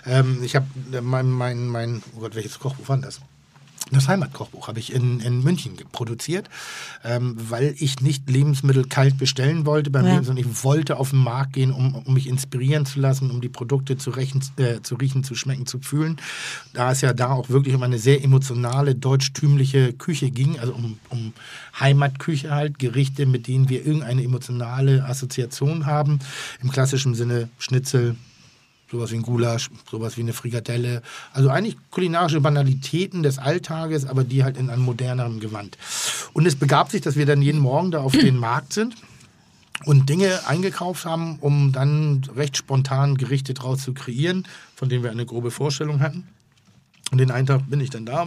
Ähm, 0.06 0.40
ich 0.42 0.56
habe 0.56 0.66
äh, 0.92 1.00
mein, 1.00 1.30
mein, 1.30 1.66
mein, 1.66 2.02
oh 2.16 2.20
Gott, 2.20 2.34
welches 2.34 2.58
Kochbuch 2.58 2.88
war 2.88 2.98
das? 2.98 3.20
Das 3.92 4.08
Heimatkochbuch 4.08 4.68
habe 4.68 4.78
ich 4.78 4.92
in, 4.92 5.20
in 5.20 5.42
München 5.42 5.72
produziert, 5.90 6.48
ähm, 7.04 7.36
weil 7.36 7.74
ich 7.78 8.00
nicht 8.00 8.30
Lebensmittel 8.30 8.86
kalt 8.86 9.18
bestellen 9.18 9.66
wollte 9.66 9.90
beim 9.90 10.06
Ja. 10.06 10.12
Leben, 10.14 10.24
sondern 10.24 10.46
ich 10.46 10.64
wollte 10.64 10.96
auf 10.96 11.10
den 11.10 11.18
Markt 11.18 11.54
gehen, 11.54 11.72
um, 11.72 11.94
um 11.94 12.14
mich 12.14 12.28
inspirieren 12.28 12.86
zu 12.86 13.00
lassen, 13.00 13.30
um 13.30 13.40
die 13.40 13.48
Produkte 13.48 13.98
zu, 13.98 14.10
rechen, 14.10 14.42
äh, 14.56 14.80
zu 14.82 14.94
riechen, 14.94 15.24
zu 15.24 15.34
schmecken, 15.34 15.66
zu 15.66 15.80
fühlen. 15.80 16.18
Da 16.72 16.92
es 16.92 17.00
ja 17.00 17.12
da 17.12 17.30
auch 17.30 17.48
wirklich 17.48 17.74
um 17.74 17.82
eine 17.82 17.98
sehr 17.98 18.22
emotionale, 18.22 18.94
deutschtümliche 18.94 19.92
Küche 19.92 20.30
ging, 20.30 20.58
also 20.58 20.72
um, 20.72 20.98
um 21.08 21.32
Heimatküche 21.78 22.50
halt, 22.50 22.78
Gerichte, 22.78 23.26
mit 23.26 23.48
denen 23.48 23.68
wir 23.68 23.84
irgendeine 23.84 24.22
emotionale 24.22 25.04
Assoziation 25.04 25.86
haben. 25.86 26.20
Im 26.62 26.70
klassischen 26.70 27.14
Sinne 27.14 27.48
Schnitzel, 27.58 28.16
sowas 28.90 29.12
wie 29.12 29.16
ein 29.16 29.22
Gulasch, 29.22 29.70
sowas 29.90 30.16
wie 30.16 30.22
eine 30.22 30.32
Frikadelle. 30.32 31.02
Also 31.32 31.48
eigentlich 31.48 31.76
kulinarische 31.90 32.40
Banalitäten 32.40 33.22
des 33.22 33.38
Alltages, 33.38 34.06
aber 34.06 34.24
die 34.24 34.44
halt 34.44 34.56
in 34.56 34.70
einem 34.70 34.82
moderneren 34.82 35.40
Gewand. 35.40 35.78
Und 36.32 36.46
es 36.46 36.56
begab 36.56 36.90
sich, 36.90 37.00
dass 37.00 37.16
wir 37.16 37.26
dann 37.26 37.42
jeden 37.42 37.60
Morgen 37.60 37.90
da 37.90 38.00
auf 38.00 38.12
den 38.12 38.36
Markt 38.36 38.72
sind 38.72 38.94
und 39.84 40.08
Dinge 40.08 40.46
eingekauft 40.46 41.04
haben, 41.04 41.38
um 41.40 41.72
dann 41.72 42.22
recht 42.36 42.56
spontan 42.56 43.16
Gerichte 43.16 43.54
draus 43.54 43.82
zu 43.82 43.94
kreieren, 43.94 44.46
von 44.74 44.88
denen 44.88 45.02
wir 45.02 45.10
eine 45.10 45.26
grobe 45.26 45.50
Vorstellung 45.50 46.00
hatten. 46.00 46.26
Und 47.10 47.18
den 47.18 47.30
einen 47.30 47.46
Tag 47.46 47.68
bin 47.68 47.80
ich 47.80 47.90
dann 47.90 48.06
da, 48.06 48.26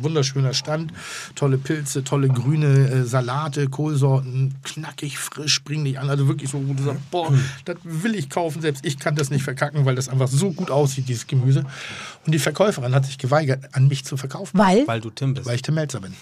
wunderschöner 0.00 0.54
Stand, 0.54 0.92
tolle 1.34 1.58
Pilze, 1.58 2.04
tolle 2.04 2.28
grüne 2.28 2.88
äh, 2.88 3.04
Salate, 3.04 3.68
Kohlsorten, 3.68 4.54
knackig, 4.64 5.18
frisch, 5.18 5.62
bring 5.64 5.84
dich 5.84 5.98
an. 5.98 6.10
Also 6.10 6.28
wirklich 6.28 6.50
so, 6.50 6.66
wo 6.66 6.72
du 6.74 6.82
sagst, 6.82 7.10
boah, 7.10 7.32
das 7.64 7.76
will 7.82 8.14
ich 8.14 8.30
kaufen, 8.30 8.60
selbst 8.62 8.84
ich 8.84 8.98
kann 8.98 9.16
das 9.16 9.30
nicht 9.30 9.42
verkacken, 9.44 9.84
weil 9.84 9.94
das 9.94 10.08
einfach 10.08 10.28
so 10.28 10.52
gut 10.52 10.70
aussieht, 10.70 11.08
dieses 11.08 11.26
Gemüse. 11.26 11.64
Und 12.24 12.32
die 12.32 12.38
Verkäuferin 12.38 12.94
hat 12.94 13.06
sich 13.06 13.18
geweigert, 13.18 13.64
an 13.74 13.88
mich 13.88 14.04
zu 14.04 14.16
verkaufen, 14.16 14.58
Weil? 14.58 14.86
Weil 14.86 15.00
du 15.00 15.10
Tim 15.10 15.34
bist. 15.34 15.46
weil 15.46 15.56
ich 15.56 15.62
Tim 15.62 15.74
Melzer 15.74 16.00
bin. 16.00 16.14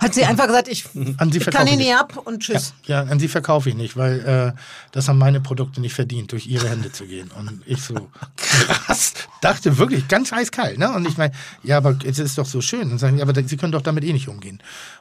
Hat 0.00 0.14
sie 0.14 0.24
einfach 0.24 0.46
gesagt, 0.46 0.68
ich, 0.68 0.84
An 1.16 1.32
sie 1.32 1.38
ich 1.38 1.44
kann 1.44 1.52
verkaufe 1.52 1.70
ihn 1.72 1.78
nicht. 1.78 1.94
ab 1.94 2.16
und 2.24 2.40
tschüss. 2.40 2.74
Ja, 2.86 3.02
an 3.02 3.18
sie 3.18 3.28
verkaufe 3.28 3.68
ich 3.70 3.74
nicht, 3.74 3.96
weil 3.96 4.20
äh, 4.54 4.60
das 4.92 5.08
haben 5.08 5.18
meine 5.18 5.40
Produkte 5.40 5.80
nicht 5.80 5.94
verdient, 5.94 6.32
durch 6.32 6.46
ihre 6.46 6.68
Hände 6.68 6.92
zu 6.92 7.06
gehen. 7.06 7.30
Und 7.30 7.62
ich 7.66 7.80
so, 7.82 8.08
krass, 8.36 9.14
dachte 9.40 9.78
wirklich 9.78 10.08
ganz 10.08 10.32
eiskalt. 10.32 10.78
Ne? 10.78 10.90
Und 10.92 11.06
ich 11.08 11.16
meine, 11.16 11.32
ja, 11.62 11.78
aber 11.78 11.96
es 12.04 12.18
ist 12.18 12.38
doch 12.38 12.46
so 12.46 12.60
schön. 12.60 12.90
Und 12.96 13.00
sagen, 13.00 13.18
ja, 13.18 13.24
aber 13.24 13.34
sie 13.44 13.56
können 13.58 13.72
doch 13.72 13.82
damit 13.82 14.04
eh 14.04 14.12
nicht 14.12 14.28
umgehen. 14.28 14.58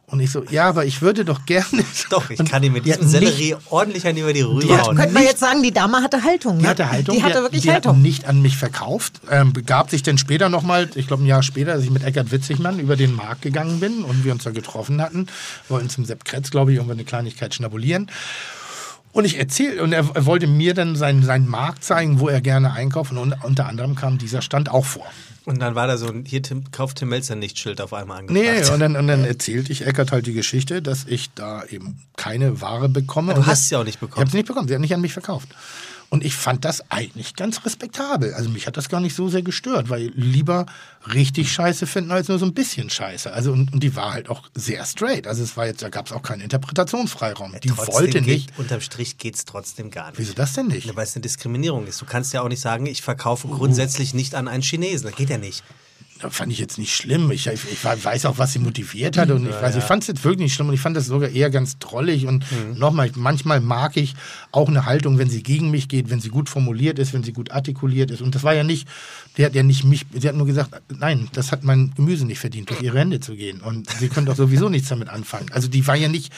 Und 0.07 0.19
ich 0.19 0.31
so, 0.31 0.43
ja, 0.51 0.67
aber 0.69 0.85
ich 0.85 1.01
würde 1.01 1.23
doch 1.25 1.45
gerne. 1.45 1.65
Doch, 2.09 2.29
ich 2.29 2.43
kann 2.45 2.61
ihm 2.61 2.73
mit 2.73 2.85
die 2.85 2.91
diesem 2.91 3.07
Sellerie 3.07 3.55
ordentlich 3.69 4.05
an 4.05 4.15
über 4.17 4.33
die 4.33 4.41
Rübe 4.41 4.79
hauen. 4.79 4.95
Könnte 4.95 5.13
man 5.13 5.23
jetzt 5.23 5.39
sagen, 5.39 5.63
die 5.63 5.71
Dame 5.71 5.97
hatte 6.03 6.23
Haltung. 6.23 6.57
Die 6.59 6.63
ne? 6.63 6.69
hatte 6.69 6.91
Haltung. 6.91 7.15
Die 7.15 7.23
hatte 7.23 7.35
hat- 7.35 7.43
wirklich 7.43 7.63
die 7.63 7.69
Hat 7.69 7.85
Haltung. 7.87 8.01
nicht 8.01 8.25
an 8.25 8.41
mich 8.41 8.57
verkauft. 8.57 9.21
Ähm, 9.31 9.53
begab 9.53 9.89
sich 9.89 10.03
dann 10.03 10.17
später 10.17 10.49
nochmal, 10.49 10.89
ich 10.95 11.07
glaube 11.07 11.23
ein 11.23 11.25
Jahr 11.25 11.41
später, 11.41 11.71
als 11.71 11.83
ich 11.83 11.89
mit 11.89 12.03
Eckart 12.03 12.31
Witzigmann 12.31 12.79
über 12.79 12.95
den 12.95 13.15
Markt 13.15 13.41
gegangen 13.41 13.79
bin 13.79 14.03
und 14.03 14.23
wir 14.25 14.33
uns 14.33 14.43
da 14.43 14.51
getroffen 14.51 15.01
hatten, 15.01 15.27
wollten 15.69 15.89
zum 15.89 16.05
Sepp 16.05 16.25
Kretz, 16.25 16.51
glaube 16.51 16.71
ich, 16.71 16.75
irgendwann 16.77 16.97
eine 16.97 17.05
Kleinigkeit 17.05 17.55
schnabulieren. 17.55 18.11
Und 19.15 19.23
ich 19.23 19.37
erzähle, 19.39 19.81
und 19.81 19.93
er, 19.93 20.25
wollte 20.25 20.45
mir 20.45 20.73
dann 20.73 20.97
seinen, 20.97 21.23
seinen 21.23 21.47
Markt 21.47 21.85
zeigen, 21.85 22.19
wo 22.19 22.27
er 22.27 22.41
gerne 22.41 22.73
einkauft. 22.73 23.13
Und 23.13 23.33
unter, 23.43 23.65
anderem 23.65 23.95
kam 23.95 24.17
dieser 24.17 24.41
Stand 24.41 24.69
auch 24.69 24.83
vor. 24.83 25.05
Und 25.45 25.59
dann 25.59 25.73
war 25.73 25.87
da 25.87 25.95
so 25.97 26.07
ein, 26.07 26.25
hier 26.25 26.41
Tim, 26.43 26.69
kauft 26.71 26.97
Tim 26.97 27.07
Melzer 27.09 27.35
nicht 27.35 27.57
Schild 27.57 27.79
auf 27.79 27.93
einmal 27.93 28.23
Nee, 28.23 28.49
angebracht. 28.49 28.73
und 28.73 28.79
dann, 28.81 28.95
und 28.97 29.07
dann 29.07 29.23
erzählte 29.23 29.71
ich 29.71 29.85
Eckart 29.87 30.11
halt 30.11 30.25
die 30.27 30.33
Geschichte, 30.33 30.81
dass 30.81 31.05
ich 31.07 31.29
da 31.33 31.63
eben 31.63 31.97
keine 32.17 32.59
Ware 32.59 32.89
bekomme. 32.89 33.33
Du 33.35 33.39
Und 33.39 33.45
hast 33.45 33.69
sie 33.69 33.77
auch 33.77 33.85
nicht 33.85 33.93
Ich 33.95 33.99
bekommen. 34.01 34.19
habe 34.19 34.31
sie 34.31 34.37
nicht 34.37 34.47
bekommen, 34.47 34.67
sie 34.67 34.73
hat 34.73 34.81
nicht 34.81 34.93
an 34.93 34.99
mich 35.01 35.13
verkauft. 35.13 35.47
Und 36.15 36.23
ich 36.23 36.33
fand 36.33 36.63
das 36.63 36.89
eigentlich 36.91 37.35
ganz 37.35 37.65
respektabel. 37.65 38.33
Also 38.35 38.49
mich 38.49 38.67
hat 38.67 38.77
das 38.77 38.87
gar 38.87 39.01
nicht 39.01 39.13
so 39.13 39.27
sehr 39.27 39.41
gestört, 39.41 39.89
weil 39.89 40.13
lieber 40.15 40.65
richtig 41.13 41.51
scheiße 41.51 41.87
finden 41.87 42.11
als 42.11 42.29
nur 42.29 42.39
so 42.39 42.45
ein 42.45 42.53
bisschen 42.53 42.89
scheiße. 42.89 43.33
Also 43.33 43.51
und, 43.51 43.73
und 43.73 43.83
die 43.83 43.97
war 43.97 44.13
halt 44.13 44.29
auch 44.29 44.43
sehr 44.53 44.85
straight. 44.85 45.27
Also 45.27 45.43
es 45.43 45.57
war 45.57 45.65
jetzt, 45.65 45.81
da 45.81 45.89
gab 45.89 46.05
es 46.05 46.13
auch 46.13 46.21
keinen 46.21 46.39
Interpretationsfreiraum. 46.39 47.53
Die 47.61 47.67
Trotzdem 47.67 47.93
wollte 47.93 48.21
geht, 48.21 48.27
nicht. 48.27 48.57
Unterm 48.57 48.79
Strich 48.79 49.17
geht 49.17 49.35
es 49.35 49.43
trotzdem 49.43 49.91
gar 49.91 50.11
nicht. 50.11 50.19
Wieso 50.19 50.33
das 50.33 50.53
denn 50.53 50.67
nicht? 50.67 50.85
Ja, 50.85 50.95
Weil 50.95 51.03
es 51.03 51.17
eine 51.17 51.21
Diskriminierung 51.21 51.85
ist. 51.85 51.99
Du 51.99 52.05
kannst 52.05 52.31
ja 52.31 52.41
auch 52.43 52.47
nicht 52.47 52.61
sagen, 52.61 52.85
ich 52.85 53.01
verkaufe 53.01 53.49
grundsätzlich 53.49 54.13
nicht 54.13 54.35
an 54.35 54.47
einen 54.47 54.63
Chinesen. 54.63 55.07
Das 55.09 55.17
geht 55.17 55.29
ja 55.29 55.37
nicht. 55.37 55.65
Das 56.27 56.35
fand 56.35 56.51
ich 56.51 56.59
jetzt 56.59 56.77
nicht 56.77 56.95
schlimm. 56.95 57.31
Ich, 57.31 57.47
ich, 57.47 57.59
ich 57.71 57.83
weiß 57.83 58.25
auch, 58.25 58.37
was 58.37 58.53
sie 58.53 58.59
motiviert 58.59 59.17
hat. 59.17 59.29
Und 59.31 59.45
ich, 59.47 59.53
weiß, 59.53 59.75
ich 59.75 59.83
fand 59.83 60.03
es 60.03 60.07
jetzt 60.07 60.23
wirklich 60.23 60.41
nicht 60.45 60.53
schlimm. 60.53 60.67
Und 60.69 60.73
ich 60.73 60.79
fand 60.81 60.95
das 60.97 61.05
sogar 61.05 61.29
eher 61.29 61.49
ganz 61.49 61.77
drollig. 61.79 62.25
Und 62.27 62.43
Mhm. 62.51 62.77
nochmal, 62.79 63.11
manchmal 63.15 63.59
mag 63.61 63.97
ich 63.97 64.13
auch 64.51 64.67
eine 64.69 64.85
Haltung, 64.85 65.17
wenn 65.17 65.29
sie 65.29 65.43
gegen 65.43 65.71
mich 65.71 65.87
geht, 65.87 66.09
wenn 66.09 66.19
sie 66.19 66.29
gut 66.29 66.49
formuliert 66.49 66.99
ist, 66.99 67.13
wenn 67.13 67.23
sie 67.23 67.33
gut 67.33 67.51
artikuliert 67.51 68.11
ist. 68.11 68.21
Und 68.21 68.35
das 68.35 68.43
war 68.43 68.53
ja 68.53 68.63
nicht, 68.63 68.87
die 69.37 69.45
hat 69.45 69.55
ja 69.55 69.63
nicht 69.63 69.83
mich, 69.83 70.05
sie 70.13 70.27
hat 70.27 70.35
nur 70.35 70.45
gesagt, 70.45 70.71
nein, 70.89 71.27
das 71.33 71.51
hat 71.51 71.63
mein 71.63 71.91
Gemüse 71.95 72.25
nicht 72.25 72.39
verdient, 72.39 72.69
durch 72.69 72.81
ihre 72.81 72.99
Hände 72.99 73.19
zu 73.19 73.35
gehen. 73.35 73.61
Und 73.61 73.89
sie 73.99 74.09
können 74.09 74.25
doch 74.25 74.35
sowieso 74.35 74.69
nichts 74.69 74.89
damit 74.89 75.09
anfangen. 75.09 75.47
Also 75.51 75.67
die 75.67 75.85
war 75.87 75.95
ja 75.95 76.07
nicht 76.07 76.31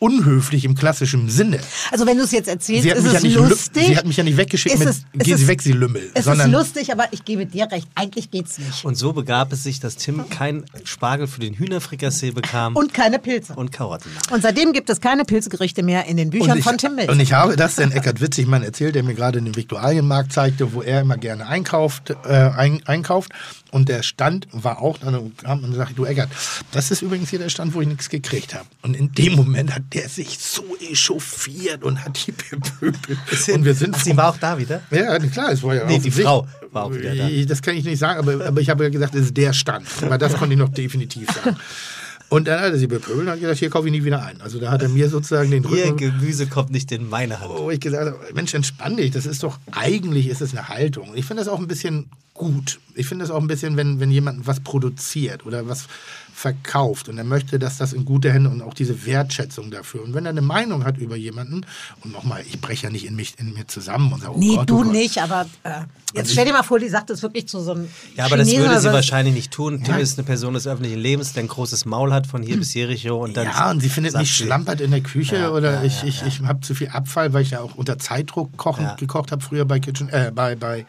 unhöflich 0.00 0.64
im 0.64 0.74
klassischen 0.74 1.28
Sinne. 1.28 1.60
Also 1.92 2.06
wenn 2.06 2.16
du 2.16 2.24
es 2.24 2.32
jetzt 2.32 2.48
erzählst, 2.48 2.86
ist 2.86 3.04
es 3.04 3.12
ja 3.12 3.20
nicht, 3.20 3.36
lustig. 3.36 3.86
sie 3.86 3.96
hat 3.96 4.06
mich 4.06 4.16
ja 4.16 4.24
nicht 4.24 4.36
weggeschickt 4.36 4.74
Ist 4.74 4.78
mit, 4.80 4.88
es- 4.88 4.96
ist 4.96 5.06
gehen 5.24 5.36
Sie 5.36 5.46
weg, 5.46 5.62
Sie 5.62 5.72
Lümmel. 5.72 6.02
es 6.14 6.20
ist 6.20 6.24
sondern 6.24 6.50
lustig, 6.50 6.90
aber 6.90 7.04
ich 7.12 7.24
gebe 7.24 7.46
dir 7.46 7.70
recht. 7.70 7.86
Eigentlich 7.94 8.30
geht's 8.30 8.58
nicht. 8.58 8.84
Und 8.84 8.96
so 8.96 9.12
begab 9.12 9.52
es 9.52 9.62
sich, 9.62 9.78
dass 9.78 9.96
Tim 9.96 10.28
kein 10.30 10.64
Spargel 10.84 11.26
für 11.28 11.40
den 11.40 11.54
Hühnerfrikassee 11.54 12.32
bekam 12.32 12.74
Und 12.76 12.94
keine 12.94 13.18
Pilze. 13.18 13.52
und 13.54 13.70
Karotten. 13.72 14.10
Und 14.32 14.42
seitdem 14.42 14.72
gibt 14.72 14.88
es 14.90 15.00
keine 15.00 15.24
Pilzgerichte 15.24 15.82
mehr 15.82 16.06
in 16.06 16.16
den 16.16 16.30
Büchern 16.30 16.58
ich, 16.58 16.64
von 16.64 16.78
Tim 16.78 16.94
Mills. 16.96 17.10
Und 17.10 17.20
ich 17.20 17.32
habe 17.34 17.54
das 17.56 17.76
dann 17.76 17.92
Eckart 17.92 18.20
Witzigmann 18.20 18.62
erzählt, 18.62 18.94
der 18.94 19.02
mir 19.02 19.14
gerade 19.14 19.40
den 19.42 19.54
Viktualienmarkt 19.54 20.32
zeigte, 20.32 20.72
wo 20.72 20.82
er 20.82 21.02
immer 21.02 21.18
gerne 21.18 21.46
einkauft, 21.46 22.10
äh, 22.24 22.32
ein, 22.32 22.80
einkauft. 22.86 23.30
Und 23.70 23.88
der 23.88 24.02
Stand 24.02 24.48
war 24.50 24.80
auch, 24.82 24.98
dann 24.98 25.36
kam 25.36 25.62
und 25.62 25.74
sagte, 25.74 25.94
du 25.94 26.04
Eckart, 26.04 26.30
das 26.72 26.90
ist 26.90 27.02
übrigens 27.02 27.30
hier 27.30 27.38
der 27.38 27.50
Stand, 27.50 27.74
wo 27.74 27.80
ich 27.82 27.86
nichts 27.86 28.08
gekriegt 28.08 28.54
habe. 28.54 28.64
Und 28.82 28.96
in 28.96 29.12
dem 29.12 29.34
Moment 29.34 29.74
hat 29.74 29.82
der 29.92 30.08
sich 30.08 30.38
so 30.38 30.76
echauffiert 30.80 31.82
und 31.82 32.04
hat 32.04 32.26
die 32.26 32.32
bepöbelt. 32.32 33.18
Und 33.52 33.64
wir 33.64 33.74
sind 33.74 33.96
Sie 33.96 34.16
war 34.16 34.30
auch 34.30 34.36
da 34.36 34.56
wieder? 34.58 34.82
ja, 34.90 35.18
klar, 35.18 35.52
es 35.52 35.62
war 35.62 35.74
ja 35.74 35.84
Nee, 35.86 35.98
die 35.98 36.10
Frau 36.10 36.46
war 36.70 36.84
auch 36.84 36.94
wieder 36.94 37.14
da. 37.14 37.28
Das 37.46 37.60
kann 37.60 37.76
ich 37.76 37.84
nicht 37.84 37.98
sagen, 37.98 38.20
aber, 38.20 38.46
aber 38.46 38.60
ich 38.60 38.70
habe 38.70 38.84
ja 38.84 38.90
gesagt, 38.90 39.14
es 39.14 39.26
ist 39.26 39.36
der 39.36 39.52
Stand. 39.52 39.86
Aber 40.02 40.18
das 40.18 40.34
konnte 40.36 40.54
ich 40.54 40.58
noch 40.58 40.68
definitiv 40.68 41.28
sagen. 41.32 41.56
Und 42.30 42.46
dann 42.46 42.60
hat 42.60 42.72
er 42.72 42.78
sie 42.78 42.86
bepöbelt 42.86 43.26
und 43.26 43.30
hat 43.30 43.40
gesagt, 43.40 43.58
hier 43.58 43.70
kaufe 43.70 43.88
ich 43.88 43.92
nie 43.92 44.04
wieder 44.04 44.24
ein. 44.24 44.40
Also 44.40 44.60
da 44.60 44.70
hat 44.70 44.82
er 44.82 44.88
mir 44.88 45.08
sozusagen 45.08 45.50
den 45.50 45.64
Ihr 45.64 45.70
Rücken... 45.70 45.96
Gemüse 45.96 46.46
kommt 46.46 46.70
nicht 46.70 46.92
in 46.92 47.08
meine 47.08 47.40
Hand. 47.40 47.50
Wo 47.50 47.72
ich 47.72 47.80
gesagt 47.80 48.06
habe, 48.06 48.18
Mensch, 48.34 48.54
entspann 48.54 48.96
dich, 48.96 49.10
das 49.10 49.26
ist 49.26 49.42
doch, 49.42 49.58
eigentlich 49.72 50.28
ist 50.28 50.40
es 50.40 50.52
eine 50.52 50.68
Haltung. 50.68 51.10
Ich 51.16 51.24
finde 51.24 51.42
das 51.42 51.52
auch 51.52 51.58
ein 51.58 51.66
bisschen 51.66 52.08
gut. 52.34 52.78
Ich 52.94 53.06
finde 53.06 53.24
das 53.24 53.32
auch 53.32 53.40
ein 53.40 53.48
bisschen, 53.48 53.76
wenn, 53.76 53.98
wenn 53.98 54.12
jemand 54.12 54.46
was 54.46 54.60
produziert 54.60 55.44
oder 55.44 55.66
was 55.66 55.88
verkauft 56.32 57.08
und 57.08 57.18
er 57.18 57.24
möchte, 57.24 57.58
dass 57.58 57.78
das 57.78 57.92
in 57.92 58.04
gute 58.04 58.32
Hände 58.32 58.50
und 58.50 58.62
auch 58.62 58.74
diese 58.74 59.04
Wertschätzung 59.06 59.70
dafür. 59.70 60.02
Und 60.02 60.14
wenn 60.14 60.24
er 60.26 60.30
eine 60.30 60.40
Meinung 60.42 60.84
hat 60.84 60.98
über 60.98 61.16
jemanden, 61.16 61.66
und 62.02 62.12
nochmal, 62.12 62.42
ich 62.48 62.60
breche 62.60 62.84
ja 62.86 62.90
nicht 62.90 63.04
in, 63.06 63.16
mich, 63.16 63.34
in 63.38 63.52
mir 63.52 63.66
zusammen 63.66 64.12
und 64.12 64.20
sage, 64.20 64.34
oh 64.34 64.38
nee, 64.38 64.54
Gott, 64.56 64.70
du 64.70 64.80
oh 64.80 64.82
Gott. 64.84 64.92
nicht, 64.92 65.18
aber 65.18 65.46
äh, 65.64 65.82
jetzt 66.14 66.32
stell 66.32 66.46
dir 66.46 66.52
mal 66.52 66.62
vor, 66.62 66.78
die 66.78 66.88
sagt 66.88 67.10
das 67.10 67.22
wirklich 67.22 67.46
zu 67.48 67.60
so 67.60 67.72
einem 67.72 67.88
Ja, 68.16 68.24
aber 68.26 68.36
das 68.36 68.48
Chinesen 68.48 68.68
würde 68.68 68.80
sie 68.80 68.88
so. 68.88 68.92
wahrscheinlich 68.94 69.34
nicht 69.34 69.50
tun. 69.52 69.82
Tim 69.84 69.96
ist 69.98 70.18
eine 70.18 70.26
Person 70.26 70.54
des 70.54 70.66
öffentlichen 70.66 70.98
Lebens, 70.98 71.32
der 71.32 71.42
ein 71.44 71.48
großes 71.48 71.84
Maul 71.84 72.12
hat 72.12 72.26
von 72.26 72.42
hier 72.42 72.56
bis 72.56 72.72
Jericho. 72.74 73.22
Und 73.22 73.36
dann 73.36 73.46
Ja, 73.46 73.70
und 73.70 73.80
sie 73.80 73.88
findet 73.88 74.16
mich 74.16 74.34
schlampert 74.34 74.80
in 74.80 74.90
der 74.90 75.00
Küche 75.02 75.36
Ja, 75.36 75.50
oder 75.50 75.74
ja, 75.74 75.82
ich, 75.84 76.02
ja, 76.02 76.08
ich, 76.08 76.20
ja. 76.22 76.26
ich 76.26 76.40
habe 76.42 76.60
zu 76.60 76.74
viel 76.74 76.88
Abfall, 76.88 77.32
weil 77.32 77.42
ich 77.42 77.50
ja 77.50 77.60
auch 77.60 77.74
unter 77.74 77.98
Zeitdruck 77.98 78.56
kochen, 78.56 78.84
Ja. 78.84 78.94
gekocht 78.94 79.32
habe 79.32 79.42
früher 79.42 79.64
bei 79.64 79.78
Kitchen, 79.80 80.08
äh, 80.08 80.32
bei, 80.34 80.54
bei, 80.56 80.86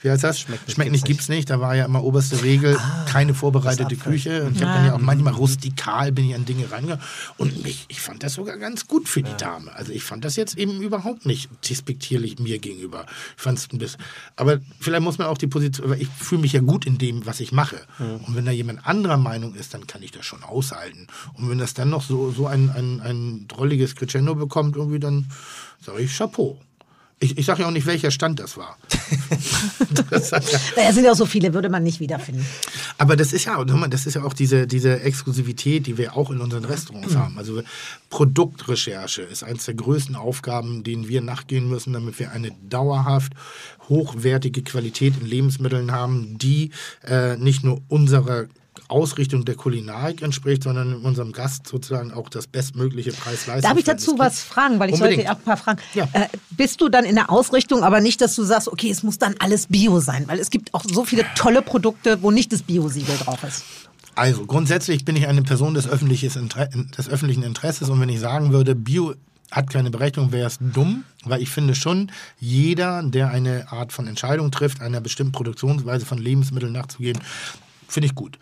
wie 0.00 0.10
heißt 0.10 0.24
das? 0.24 0.40
Schmeckt 0.40 0.66
nicht, 0.68 0.78
nicht, 0.78 0.90
gibt's 0.92 1.04
gibt's 1.04 1.28
nicht. 1.28 1.50
Da 1.50 1.60
war 1.60 1.74
ja 1.74 1.84
immer 1.84 2.02
oberste 2.04 2.42
Regel, 2.42 2.78
keine 3.08 3.34
vorbereitete. 3.34 3.96
Küche. 3.96 4.44
Und 4.44 4.56
ich 4.56 4.62
habe 4.62 4.75
dann 4.76 4.86
ja 4.86 4.94
auch 4.94 5.00
manchmal 5.00 5.34
rustikal 5.34 6.12
bin 6.12 6.28
ich 6.28 6.34
an 6.34 6.44
Dinge 6.44 6.70
rangegangen. 6.70 7.02
Und 7.36 7.62
mich, 7.62 7.86
ich 7.88 8.00
fand 8.00 8.22
das 8.22 8.34
sogar 8.34 8.56
ganz 8.58 8.86
gut 8.86 9.08
für 9.08 9.22
die 9.22 9.36
Dame. 9.36 9.74
Also 9.74 9.92
ich 9.92 10.02
fand 10.02 10.24
das 10.24 10.36
jetzt 10.36 10.56
eben 10.56 10.80
überhaupt 10.80 11.26
nicht 11.26 11.48
despektierlich 11.68 12.38
mir 12.38 12.58
gegenüber. 12.58 13.06
Ich 13.36 13.42
fand 13.42 13.58
es 13.58 13.68
ein 13.72 13.78
bisschen, 13.78 14.00
aber 14.36 14.60
vielleicht 14.80 15.02
muss 15.02 15.18
man 15.18 15.28
auch 15.28 15.38
die 15.38 15.46
Position, 15.46 15.90
weil 15.90 16.02
ich 16.02 16.08
fühle 16.08 16.42
mich 16.42 16.52
ja 16.52 16.60
gut 16.60 16.86
in 16.86 16.98
dem, 16.98 17.26
was 17.26 17.40
ich 17.40 17.52
mache. 17.52 17.80
Und 17.98 18.34
wenn 18.34 18.44
da 18.44 18.52
jemand 18.52 18.86
anderer 18.86 19.16
Meinung 19.16 19.54
ist, 19.54 19.74
dann 19.74 19.86
kann 19.86 20.02
ich 20.02 20.12
das 20.12 20.24
schon 20.24 20.42
aushalten. 20.42 21.06
Und 21.34 21.50
wenn 21.50 21.58
das 21.58 21.74
dann 21.74 21.90
noch 21.90 22.02
so, 22.02 22.30
so 22.30 22.46
ein, 22.46 22.70
ein, 22.70 23.00
ein 23.00 23.48
drolliges 23.48 23.96
Crescendo 23.96 24.34
bekommt, 24.34 24.76
irgendwie, 24.76 25.00
dann 25.00 25.30
sage 25.80 26.02
ich 26.02 26.16
Chapeau. 26.16 26.58
Ich, 27.18 27.38
ich 27.38 27.46
sage 27.46 27.62
ja 27.62 27.68
auch 27.68 27.72
nicht, 27.72 27.86
welcher 27.86 28.10
Stand 28.10 28.40
das 28.40 28.58
war. 28.58 28.76
das 30.10 30.30
ja, 30.30 30.92
sind 30.92 31.04
ja 31.04 31.12
auch 31.12 31.16
so 31.16 31.24
viele, 31.24 31.54
würde 31.54 31.70
man 31.70 31.82
nicht 31.82 31.98
wiederfinden. 31.98 32.44
aber 32.98 33.16
das 33.16 33.32
ist 33.32 33.46
ja, 33.46 33.64
das 33.64 34.04
ist 34.06 34.14
ja 34.14 34.22
auch 34.22 34.34
diese, 34.34 34.66
diese 34.66 35.00
Exklusivität, 35.00 35.86
die 35.86 35.96
wir 35.96 36.14
auch 36.14 36.30
in 36.30 36.40
unseren 36.42 36.66
Restaurants 36.66 37.14
Mhm. 37.14 37.18
haben. 37.18 37.38
Also 37.38 37.62
Produktrecherche 38.10 39.22
ist 39.22 39.42
eines 39.44 39.64
der 39.64 39.74
größten 39.74 40.14
Aufgaben, 40.16 40.84
denen 40.84 41.08
wir 41.08 41.20
nachgehen 41.22 41.68
müssen, 41.68 41.92
damit 41.92 42.18
wir 42.18 42.32
eine 42.32 42.50
dauerhaft 42.68 43.32
hochwertige 43.88 44.62
Qualität 44.62 45.14
in 45.20 45.26
Lebensmitteln 45.26 45.92
haben, 45.92 46.36
die 46.38 46.70
äh, 47.04 47.36
nicht 47.36 47.62
nur 47.64 47.80
unserer 47.88 48.46
Ausrichtung 48.88 49.44
der 49.44 49.54
Kulinarik 49.54 50.22
entspricht, 50.22 50.62
sondern 50.62 50.94
unserem 50.96 51.32
Gast 51.32 51.66
sozusagen 51.66 52.12
auch 52.12 52.28
das 52.28 52.46
bestmögliche 52.46 53.12
Preis-Leistungs. 53.12 53.62
Darf 53.62 53.78
ich 53.78 53.84
dazu 53.84 54.18
was 54.18 54.40
fragen? 54.40 54.78
Weil 54.78 54.90
ich 54.90 54.94
Unbedingt. 54.94 55.26
sollte 55.26 55.32
auch 55.32 55.38
ein 55.38 55.44
paar 55.44 55.56
fragen. 55.56 55.80
Ja. 55.94 56.08
Äh, 56.12 56.28
bist 56.50 56.80
du 56.80 56.88
dann 56.88 57.04
in 57.04 57.14
der 57.14 57.30
Ausrichtung, 57.30 57.82
aber 57.82 58.00
nicht, 58.00 58.20
dass 58.20 58.34
du 58.36 58.44
sagst, 58.44 58.68
okay, 58.68 58.90
es 58.90 59.02
muss 59.02 59.18
dann 59.18 59.34
alles 59.38 59.66
Bio 59.66 60.00
sein? 60.00 60.24
Weil 60.28 60.38
es 60.38 60.50
gibt 60.50 60.74
auch 60.74 60.84
so 60.84 61.04
viele 61.04 61.24
tolle 61.36 61.62
Produkte, 61.62 62.22
wo 62.22 62.30
nicht 62.30 62.52
das 62.52 62.62
Bio-Siegel 62.62 63.16
drauf 63.18 63.42
ist. 63.44 63.64
Also 64.14 64.46
grundsätzlich 64.46 65.04
bin 65.04 65.14
ich 65.14 65.26
eine 65.26 65.42
Person 65.42 65.74
des, 65.74 65.86
Inter 65.86 66.66
des 66.66 67.08
öffentlichen 67.08 67.42
Interesses 67.42 67.90
und 67.90 68.00
wenn 68.00 68.08
ich 68.08 68.20
sagen 68.20 68.50
würde, 68.50 68.74
Bio 68.74 69.14
hat 69.50 69.70
keine 69.70 69.90
Berechtigung, 69.90 70.32
wäre 70.32 70.46
es 70.46 70.58
dumm, 70.58 71.04
weil 71.24 71.42
ich 71.42 71.50
finde 71.50 71.74
schon, 71.74 72.10
jeder, 72.40 73.02
der 73.02 73.30
eine 73.30 73.70
Art 73.70 73.92
von 73.92 74.06
Entscheidung 74.06 74.50
trifft, 74.50 74.80
einer 74.80 75.00
bestimmten 75.00 75.32
Produktionsweise 75.32 76.06
von 76.06 76.18
Lebensmitteln 76.18 76.72
nachzugehen, 76.72 77.18
finde 77.88 78.06
ich 78.06 78.14
gut. 78.14 78.38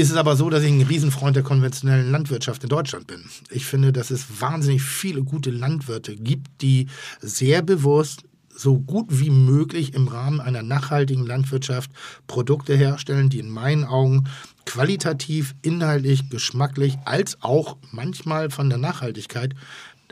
Ist 0.00 0.08
es 0.08 0.16
aber 0.16 0.34
so, 0.34 0.48
dass 0.48 0.62
ich 0.62 0.72
ein 0.72 0.80
Riesenfreund 0.80 1.36
der 1.36 1.42
konventionellen 1.42 2.10
Landwirtschaft 2.10 2.62
in 2.62 2.70
Deutschland 2.70 3.06
bin. 3.06 3.22
Ich 3.50 3.66
finde, 3.66 3.92
dass 3.92 4.10
es 4.10 4.40
wahnsinnig 4.40 4.80
viele 4.80 5.22
gute 5.22 5.50
Landwirte 5.50 6.16
gibt, 6.16 6.62
die 6.62 6.86
sehr 7.20 7.60
bewusst 7.60 8.22
so 8.48 8.78
gut 8.78 9.08
wie 9.10 9.28
möglich 9.28 9.92
im 9.92 10.08
Rahmen 10.08 10.40
einer 10.40 10.62
nachhaltigen 10.62 11.26
Landwirtschaft 11.26 11.90
Produkte 12.26 12.74
herstellen, 12.74 13.28
die 13.28 13.40
in 13.40 13.50
meinen 13.50 13.84
Augen 13.84 14.24
qualitativ, 14.64 15.54
inhaltlich, 15.60 16.30
geschmacklich, 16.30 16.96
als 17.04 17.36
auch 17.42 17.76
manchmal 17.92 18.48
von 18.48 18.70
der 18.70 18.78
Nachhaltigkeit 18.78 19.54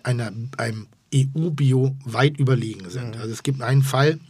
einer, 0.02 0.31
einem 0.59 0.86
EU-Bio 1.15 1.97
weit 2.05 2.36
überlegen 2.36 2.90
sind. 2.90 3.16
Also 3.16 3.32
es 3.32 3.43
gibt 3.43 3.62
einen 3.62 3.82
Fall, 3.82 4.20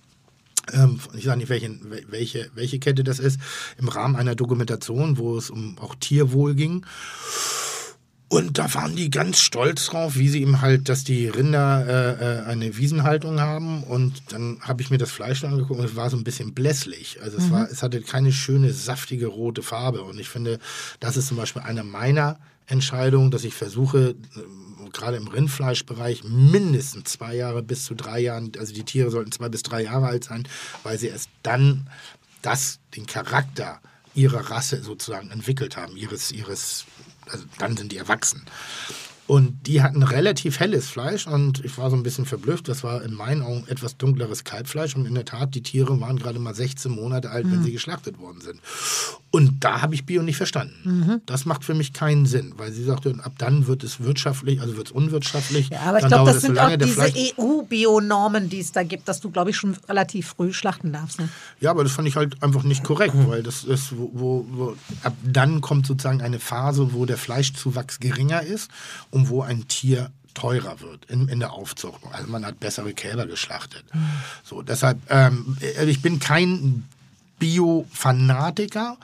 ähm, 0.73 1.01
ich 1.16 1.24
sage 1.24 1.39
nicht, 1.39 1.49
welche, 1.49 1.78
welche, 2.09 2.51
welche 2.55 2.78
Kette 2.78 3.05
das 3.05 3.19
ist, 3.19 3.40
im 3.78 3.89
Rahmen 3.89 4.16
einer 4.16 4.35
Dokumentation, 4.35 5.19
wo 5.19 5.36
es 5.36 5.51
um 5.51 5.78
auch 5.78 5.95
Tierwohl 5.95 6.55
ging. 6.55 6.85
Und 8.31 8.59
da 8.59 8.73
waren 8.74 8.95
die 8.95 9.09
ganz 9.09 9.40
stolz 9.40 9.86
drauf, 9.86 10.16
wie 10.16 10.28
sie 10.28 10.43
eben 10.43 10.61
halt, 10.61 10.90
dass 10.90 11.03
die 11.03 11.28
Rinder 11.28 11.86
äh, 11.86 12.40
äh, 12.40 12.45
eine 12.45 12.77
Wiesenhaltung 12.77 13.40
haben. 13.40 13.82
Und 13.85 14.20
dann 14.28 14.59
habe 14.61 14.82
ich 14.82 14.90
mir 14.90 14.99
das 14.99 15.11
Fleisch 15.11 15.43
angeguckt 15.45 15.81
und 15.81 15.86
es 15.86 15.97
war 15.97 16.11
so 16.11 16.19
ein 16.19 16.24
bisschen 16.24 16.53
blässlich. 16.53 17.19
Also 17.23 17.39
es, 17.39 17.51
war, 17.51 17.70
es 17.70 17.82
hatte 17.82 18.03
keine 18.03 18.31
schöne, 18.31 18.74
saftige 18.74 19.28
rote 19.28 19.62
Farbe. 19.62 20.03
Und 20.03 20.20
ich 20.20 20.28
finde, 20.28 20.59
das 21.01 21.16
ist 21.16 21.28
zum 21.28 21.39
Beispiel 21.39 21.62
eine 21.62 21.85
meiner 21.85 22.39
Entscheidungen, 22.66 23.31
dass 23.31 23.45
ich 23.45 23.55
versuche, 23.55 24.15
gerade 24.90 25.16
im 25.16 25.28
Rindfleischbereich 25.28 26.24
mindestens 26.24 27.12
zwei 27.12 27.35
Jahre 27.35 27.62
bis 27.62 27.85
zu 27.85 27.94
drei 27.94 28.20
Jahren, 28.20 28.52
also 28.59 28.73
die 28.73 28.85
Tiere 28.85 29.10
sollten 29.10 29.32
zwei 29.32 29.48
bis 29.48 29.62
drei 29.62 29.82
Jahre 29.82 30.06
alt 30.06 30.24
sein, 30.24 30.47
weil 30.82 30.98
sie 30.98 31.09
erst 31.09 31.31
dann 31.43 31.89
das, 32.43 32.78
den 32.97 33.06
Charakter 33.06 33.81
ihrer 34.15 34.51
Rasse 34.51 34.82
sozusagen 34.82 35.31
entwickelt 35.31 35.77
haben, 35.77 35.97
ihres, 35.97 36.32
ihres 36.32 36.86
also 37.31 37.44
dann 37.59 37.77
sind 37.77 37.93
die 37.93 37.98
erwachsen. 37.98 38.43
Und 39.29 39.67
die 39.67 39.83
hatten 39.83 40.03
relativ 40.03 40.59
helles 40.59 40.89
Fleisch 40.89 41.27
und 41.27 41.63
ich 41.63 41.77
war 41.77 41.91
so 41.91 41.97
ein 41.97 42.03
bisschen 42.03 42.25
verblüfft. 42.25 42.67
Das 42.67 42.83
war 42.83 43.03
in 43.03 43.13
meinen 43.13 43.43
Augen 43.43 43.65
etwas 43.69 43.99
dunkleres 43.99 44.43
Kalbfleisch 44.43 44.97
und 44.97 45.05
in 45.05 45.15
der 45.15 45.27
Tat, 45.27 45.55
die 45.55 45.63
Tiere 45.63 46.01
waren 46.01 46.19
gerade 46.19 46.39
mal 46.39 46.55
16 46.55 46.91
Monate 46.91 47.31
alt, 47.31 47.45
wenn 47.51 47.63
sie 47.63 47.73
geschlachtet 47.73 48.19
worden 48.19 48.41
sind. 48.41 48.59
Und 49.31 49.63
da 49.63 49.83
habe 49.83 49.95
ich 49.95 50.07
Bio 50.07 50.23
nicht 50.23 50.39
verstanden. 50.39 51.21
Das 51.27 51.45
macht 51.45 51.63
für 51.63 51.75
mich 51.75 51.93
keinen 51.93 52.25
Sinn, 52.25 52.55
weil 52.57 52.73
sie 52.73 52.83
sagte, 52.83 53.15
ab 53.23 53.33
dann 53.37 53.67
wird 53.67 53.85
es 53.85 54.01
wirtschaftlich, 54.03 54.63
also 54.63 54.79
wird 54.79 54.87
es 54.87 54.93
unwirtschaftlich. 54.93 55.69
Ja, 55.69 55.81
aber 55.83 55.99
ich 55.99 56.07
glaube, 56.07 56.25
das 56.25 56.37
es 56.37 56.43
so 56.43 56.47
sind 56.47 56.55
lange, 56.55 56.77
auch 56.77 56.79
diese 56.79 57.13
EU-Bio-Normen, 57.39 58.49
die 58.49 58.61
es 58.61 58.73
da 58.73 58.83
gibt, 58.83 59.07
dass 59.09 59.21
du, 59.21 59.31
glaube 59.31 59.51
ich, 59.51 59.57
schon 59.57 59.77
relativ 59.87 60.29
früh 60.29 60.55
schlachten 60.55 60.95
darfst. 60.95 61.19
Ne? 61.19 61.29
Ja, 61.61 61.73
aber 61.73 61.85
das 61.85 61.93
fand 61.93 62.09
ich 62.09 62.17
halt 62.17 62.43
einfach 62.43 62.63
nicht 62.63 62.83
korrekt, 62.83 63.15
weil 63.29 63.43
das 63.43 63.65
ist, 63.65 63.95
wo, 63.99 64.11
wo, 64.15 64.47
wo 64.51 64.77
ab 65.03 65.13
dann 65.23 65.61
kommt 65.61 65.87
sozusagen 65.87 66.23
eine 66.23 66.39
Phase, 66.39 66.95
wo 66.95 67.05
der 67.05 67.19
Fleischzuwachs 67.19 68.01
geringer 68.01 68.43
ist 68.43 68.71
und 69.11 69.18
wo 69.27 69.43
ein 69.43 69.66
Tier 69.69 70.11
teurer 70.35 70.81
wird 70.81 71.05
in, 71.07 71.28
in 71.28 71.40
der 71.40 71.53
Aufzucht. 71.53 72.01
Also 72.12 72.31
man 72.31 72.47
hat 72.47 72.61
bessere 72.61 72.95
Kälber 72.95 73.27
geschlachtet. 73.27 73.85
So, 74.45 74.62
deshalb, 74.62 74.99
ähm, 75.11 75.57
ich 75.85 76.01
bin 76.01 76.20
kein 76.20 76.85
Bio-Fanatiker. 77.39 78.97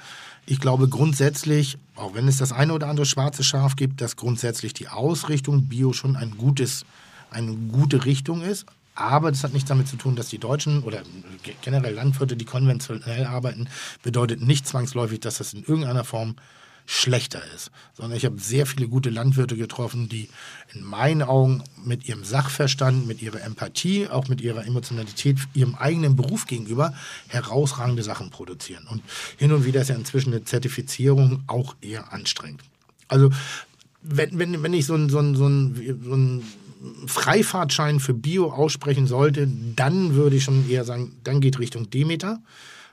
Ich 0.47 0.61
glaube 0.61 0.89
grundsätzlich, 0.89 1.79
auch 1.97 2.15
wenn 2.15 2.29
es 2.29 2.37
das 2.37 2.53
eine 2.53 2.73
oder 2.73 2.89
andere 2.89 3.07
schwarze 3.07 3.43
Schaf 3.43 3.77
gibt, 3.77 4.01
dass 4.01 4.17
grundsätzlich 4.17 4.75
die 4.75 4.89
Ausrichtung 4.89 5.67
Bio 5.67 5.93
schon 5.93 6.17
ein 6.17 6.37
gutes, 6.37 6.85
eine 7.31 7.55
gute 7.55 8.05
Richtung 8.05 8.43
ist. 8.43 8.67
Aber 8.95 9.33
das 9.33 9.43
hat 9.43 9.53
nichts 9.53 9.69
damit 9.69 9.89
zu 9.89 9.97
tun, 9.97 10.15
dass 10.15 10.29
die 10.29 10.39
Deutschen 10.39 10.85
oder 10.85 11.03
generell 11.63 11.95
Landwirte, 11.95 12.37
die 12.37 12.45
konventionell 12.45 13.25
arbeiten, 13.27 13.69
bedeutet 14.05 14.41
nicht 14.41 14.69
zwangsläufig, 14.69 15.19
dass 15.19 15.39
das 15.39 15.53
in 15.53 15.65
irgendeiner 15.65 16.05
Form 16.05 16.37
schlechter 16.87 17.43
ist. 17.55 17.71
Sondern 17.95 18.17
ich 18.17 18.25
habe 18.25 18.39
sehr 18.41 18.67
viele 18.67 18.89
gute 18.89 19.11
Landwirte 19.11 19.57
getroffen, 19.57 20.09
die 20.09 20.29
in 20.75 20.85
meinen 20.85 21.23
Augen 21.23 21.63
mit 21.85 22.09
ihrem 22.09 22.25
Sachverstand, 22.25 23.07
mit 23.07 23.23
ihrer 23.23 23.43
Empathie, 23.43 24.09
auch 24.09 24.29
mit 24.29 24.41
ihrer 24.41 24.67
Emotionalität, 24.67 25.39
ihrem 25.55 25.75
eigenen 25.75 26.17
Beruf 26.17 26.47
gegenüber 26.47 26.95
herausragende 27.29 28.03
Sachen 28.03 28.31
produzieren. 28.31 28.87
Und 28.91 29.03
hin 29.37 29.53
und 29.53 29.65
wieder 29.65 29.81
ist 29.81 29.89
ja 29.89 29.97
inzwischen 29.97 30.33
eine 30.35 30.45
Zertifizierung 30.45 31.43
auch 31.47 31.75
eher 31.81 32.13
anstrengend. 32.13 32.63
Also 33.09 33.31
wenn, 34.03 34.39
wenn, 34.39 34.63
wenn 34.63 34.75
ich 34.75 34.85
so 34.87 34.95
einen 34.95 35.09
so 35.09 35.19
einen- 35.19 35.37
so 35.37 35.47
einen- 35.47 36.03
so 36.05 36.13
einen 36.13 36.45
Freifahrtschein 37.07 37.99
für 38.01 38.13
Bio 38.13 38.51
aussprechen 38.53 39.07
sollte, 39.07 39.49
dann 39.75 40.15
würde 40.15 40.37
ich 40.37 40.45
schon 40.45 40.69
eher 40.69 40.85
sagen, 40.85 41.13
dann 41.25 41.41
geht 41.41 41.59
Richtung 41.59 41.89
Demeter. 41.89 42.43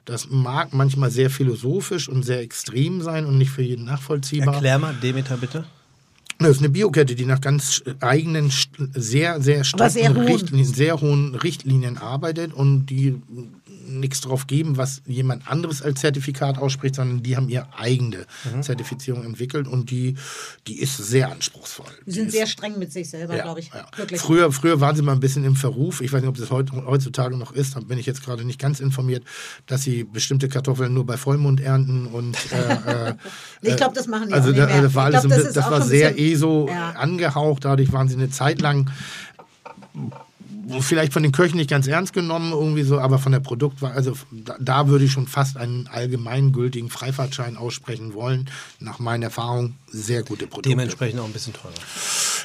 Das 0.05 0.29
mag 0.29 0.73
manchmal 0.73 1.11
sehr 1.11 1.29
philosophisch 1.29 2.09
und 2.09 2.23
sehr 2.23 2.39
extrem 2.39 3.01
sein 3.01 3.25
und 3.25 3.37
nicht 3.37 3.51
für 3.51 3.61
jeden 3.61 3.85
nachvollziehbar. 3.85 4.55
Erklär 4.55 4.79
mal, 4.79 4.95
Demeter, 4.95 5.37
bitte. 5.37 5.65
Das 6.39 6.51
ist 6.51 6.59
eine 6.59 6.69
Biokette, 6.69 7.13
die 7.13 7.25
nach 7.25 7.39
ganz 7.39 7.83
eigenen, 7.99 8.51
sehr, 8.93 9.41
sehr 9.41 9.63
Aber 9.73 9.89
sehr. 9.91 10.15
Richtlinien, 10.15 10.73
sehr 10.73 10.99
hohen 10.99 11.35
Richtlinien 11.35 11.99
arbeitet 11.99 12.51
und 12.51 12.87
die 12.87 13.21
nichts 13.87 14.21
drauf 14.21 14.47
geben, 14.47 14.77
was 14.77 15.01
jemand 15.05 15.47
anderes 15.49 15.81
als 15.81 15.99
Zertifikat 16.01 16.57
ausspricht, 16.57 16.95
sondern 16.95 17.23
die 17.23 17.35
haben 17.35 17.49
ihre 17.49 17.67
eigene 17.77 18.25
Mhm. 18.53 18.63
Zertifizierung 18.63 19.23
entwickelt 19.23 19.67
und 19.67 19.91
die, 19.91 20.15
die 20.67 20.79
ist 20.79 20.97
sehr 20.97 21.31
anspruchsvoll. 21.31 21.85
Die 22.05 22.11
sind 22.11 22.31
sehr 22.31 22.47
streng 22.47 22.77
mit 22.79 22.91
sich 22.91 23.09
selber, 23.09 23.35
Ja, 23.35 23.43
glaube 23.43 23.59
ich. 23.59 23.71
ja. 23.73 23.85
Früher, 24.17 24.51
früher 24.51 24.79
waren 24.81 24.95
sie 24.95 25.01
mal 25.01 25.13
ein 25.13 25.19
bisschen 25.19 25.43
im 25.43 25.55
Verruf. 25.55 26.01
Ich 26.01 26.11
weiß 26.13 26.21
nicht, 26.21 26.29
ob 26.29 26.37
das 26.37 26.51
heut, 26.51 26.71
heutzutage 26.71 27.37
noch 27.37 27.51
ist. 27.51 27.75
Da 27.75 27.79
bin 27.79 27.97
ich 27.97 28.05
jetzt 28.05 28.23
gerade 28.23 28.43
nicht 28.45 28.59
ganz 28.59 28.79
informiert, 28.79 29.23
dass 29.65 29.83
sie 29.83 30.03
bestimmte 30.03 30.47
Kartoffeln 30.49 30.93
nur 30.93 31.05
bei 31.05 31.17
Vollmond 31.17 31.59
ernten 31.61 32.07
und 32.07 32.37
äh, 32.51 33.09
äh, 33.09 33.15
ich 33.61 33.75
glaube, 33.77 33.95
das 33.95 34.07
machen 34.07 34.27
die 34.29 34.33
also 34.33 34.49
auch 34.49 34.53
nicht 34.53 34.61
da, 34.61 34.67
mehr. 34.67 34.81
das 34.81 34.95
war, 34.95 35.09
glaub, 35.09 35.27
das 35.27 35.37
ist 35.45 35.55
das 35.55 35.65
auch 35.65 35.71
war 35.71 35.81
sehr 35.81 36.11
bisschen- 36.11 36.33
ESO 36.33 36.67
Ja. 36.69 36.91
angehaucht. 36.91 37.65
Dadurch 37.65 37.91
waren 37.91 38.07
sie 38.07 38.15
eine 38.15 38.29
Zeit 38.29 38.61
lang 38.61 38.89
vielleicht 40.81 41.13
von 41.13 41.23
den 41.23 41.31
Köchen 41.31 41.57
nicht 41.57 41.69
ganz 41.69 41.87
ernst 41.87 42.13
genommen, 42.13 42.51
irgendwie 42.51 42.83
so, 42.83 42.99
aber 42.99 43.19
von 43.19 43.31
der 43.31 43.39
Produktwahl, 43.39 43.91
also 43.93 44.13
da, 44.31 44.55
da 44.59 44.87
würde 44.87 45.05
ich 45.05 45.11
schon 45.11 45.27
fast 45.27 45.57
einen 45.57 45.87
allgemeingültigen 45.87 46.89
Freifahrtschein 46.89 47.57
aussprechen 47.57 48.13
wollen. 48.13 48.49
Nach 48.79 48.99
meiner 48.99 49.25
Erfahrung 49.25 49.75
sehr 49.87 50.23
gute 50.23 50.47
Produkte. 50.47 50.69
Dementsprechend 50.69 51.19
auch 51.19 51.25
ein 51.25 51.33
bisschen 51.33 51.53
teurer. 51.53 51.73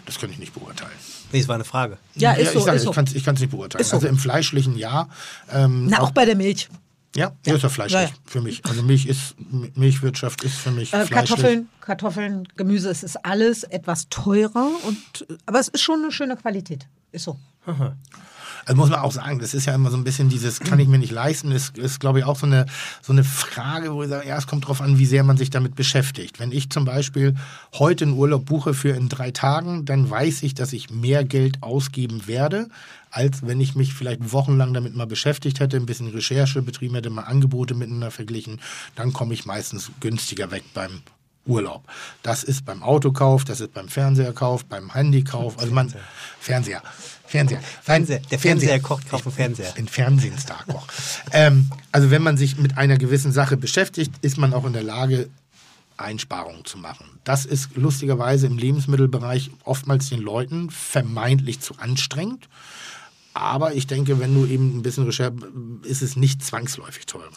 Das 0.06 0.18
kann 0.18 0.30
ich 0.30 0.38
nicht 0.38 0.54
beurteilen. 0.54 0.92
Nee, 1.32 1.40
es 1.40 1.48
war 1.48 1.56
eine 1.56 1.64
Frage. 1.64 1.98
Ja, 2.14 2.32
ist 2.32 2.46
ja, 2.46 2.52
so. 2.52 2.58
ich 2.60 2.64
sage, 2.64 2.76
ist 2.76 2.82
so. 2.84 2.94
ich 3.14 3.24
kann 3.24 3.34
es 3.34 3.40
nicht 3.40 3.50
beurteilen. 3.50 3.80
Ist 3.80 3.90
so. 3.90 3.96
Also 3.96 4.08
im 4.08 4.16
fleischlichen 4.18 4.76
ja. 4.76 5.08
Ähm, 5.52 5.86
Na, 5.88 6.00
auch 6.00 6.12
bei 6.12 6.24
der 6.24 6.36
Milch. 6.36 6.68
ja, 7.16 7.32
ja, 7.44 7.54
ist 7.54 7.62
ja 7.62 7.68
fleischlich 7.68 8.00
Ja, 8.00 8.08
ja. 8.08 8.14
für 8.24 8.40
mich. 8.40 8.64
Also 8.64 8.82
Milch 8.82 9.06
ist, 9.06 9.34
Milchwirtschaft 9.74 10.44
ist 10.44 10.54
für 10.56 10.70
mich 10.70 10.92
Äh, 10.92 11.04
fleischlich. 11.06 11.10
Kartoffeln, 11.10 11.68
Kartoffeln, 11.80 12.48
Gemüse, 12.56 12.90
es 12.90 13.02
ist 13.02 13.24
alles 13.24 13.64
etwas 13.64 14.08
teurer, 14.08 14.70
und, 14.86 15.26
aber 15.46 15.58
es 15.58 15.68
ist 15.68 15.82
schon 15.82 16.00
eine 16.02 16.12
schöne 16.12 16.36
Qualität. 16.36 16.86
Ist 17.12 17.24
so. 17.24 17.38
Also 18.66 18.80
muss 18.80 18.90
man 18.90 18.98
auch 18.98 19.12
sagen, 19.12 19.38
das 19.38 19.54
ist 19.54 19.66
ja 19.66 19.74
immer 19.76 19.90
so 19.90 19.96
ein 19.96 20.02
bisschen 20.02 20.28
dieses, 20.28 20.58
kann 20.58 20.80
ich 20.80 20.88
mir 20.88 20.98
nicht 20.98 21.12
leisten, 21.12 21.52
ist, 21.52 21.78
ist 21.78 22.00
glaube 22.00 22.18
ich, 22.18 22.24
auch 22.24 22.36
so 22.36 22.46
eine, 22.46 22.66
so 23.00 23.12
eine 23.12 23.22
Frage, 23.22 23.94
wo 23.94 24.02
ich 24.02 24.08
sage, 24.08 24.26
ja, 24.26 24.36
es 24.36 24.48
kommt 24.48 24.66
drauf 24.66 24.80
an, 24.80 24.98
wie 24.98 25.06
sehr 25.06 25.22
man 25.22 25.36
sich 25.36 25.50
damit 25.50 25.76
beschäftigt. 25.76 26.40
Wenn 26.40 26.50
ich 26.50 26.68
zum 26.70 26.84
Beispiel 26.84 27.36
heute 27.74 28.04
einen 28.04 28.14
Urlaub 28.14 28.46
buche 28.46 28.74
für 28.74 28.90
in 28.90 29.08
drei 29.08 29.30
Tagen, 29.30 29.84
dann 29.84 30.10
weiß 30.10 30.42
ich, 30.42 30.54
dass 30.54 30.72
ich 30.72 30.90
mehr 30.90 31.24
Geld 31.24 31.62
ausgeben 31.62 32.26
werde, 32.26 32.68
als 33.10 33.46
wenn 33.46 33.60
ich 33.60 33.76
mich 33.76 33.94
vielleicht 33.94 34.32
wochenlang 34.32 34.74
damit 34.74 34.96
mal 34.96 35.06
beschäftigt 35.06 35.60
hätte, 35.60 35.76
ein 35.76 35.86
bisschen 35.86 36.08
Recherche 36.08 36.60
betrieben 36.60 36.96
hätte, 36.96 37.08
mal 37.08 37.22
Angebote 37.22 37.74
miteinander 37.74 38.10
verglichen, 38.10 38.60
dann 38.96 39.12
komme 39.12 39.32
ich 39.32 39.46
meistens 39.46 39.92
günstiger 40.00 40.50
weg 40.50 40.64
beim 40.74 41.02
Urlaub. 41.46 41.84
Das 42.22 42.42
ist 42.42 42.64
beim 42.64 42.82
Autokauf, 42.82 43.44
das 43.44 43.60
ist 43.60 43.72
beim 43.72 43.88
Fernseherkauf, 43.88 44.64
beim 44.64 44.92
Handykauf, 44.92 45.58
also 45.58 45.72
man 45.72 45.94
Fernseher, 46.40 46.82
Fernseher, 47.26 47.60
Fernseher. 47.82 48.20
Der 48.30 48.38
Fernseher 48.38 48.80
kocht, 48.80 49.08
kauft 49.08 49.26
einen 49.26 49.34
Fernseher. 49.34 49.72
den 49.72 49.88
Fernsehen 49.88 50.38
Starkoch. 50.38 50.86
ähm, 51.32 51.70
also 51.92 52.10
wenn 52.10 52.22
man 52.22 52.36
sich 52.36 52.56
mit 52.56 52.78
einer 52.78 52.98
gewissen 52.98 53.32
Sache 53.32 53.56
beschäftigt, 53.56 54.12
ist 54.22 54.38
man 54.38 54.54
auch 54.54 54.64
in 54.64 54.72
der 54.72 54.82
Lage, 54.82 55.28
Einsparungen 55.96 56.64
zu 56.64 56.78
machen. 56.78 57.06
Das 57.24 57.46
ist 57.46 57.76
lustigerweise 57.76 58.46
im 58.46 58.58
Lebensmittelbereich 58.58 59.50
oftmals 59.64 60.10
den 60.10 60.20
Leuten 60.20 60.68
vermeintlich 60.68 61.60
zu 61.60 61.78
anstrengend. 61.78 62.48
Aber 63.32 63.74
ich 63.74 63.86
denke, 63.86 64.20
wenn 64.20 64.34
du 64.34 64.46
eben 64.46 64.78
ein 64.78 64.82
bisschen 64.82 65.04
Recherche, 65.04 65.34
ist 65.84 66.02
es 66.02 66.16
nicht 66.16 66.44
zwangsläufig 66.44 67.06
teurer. 67.06 67.30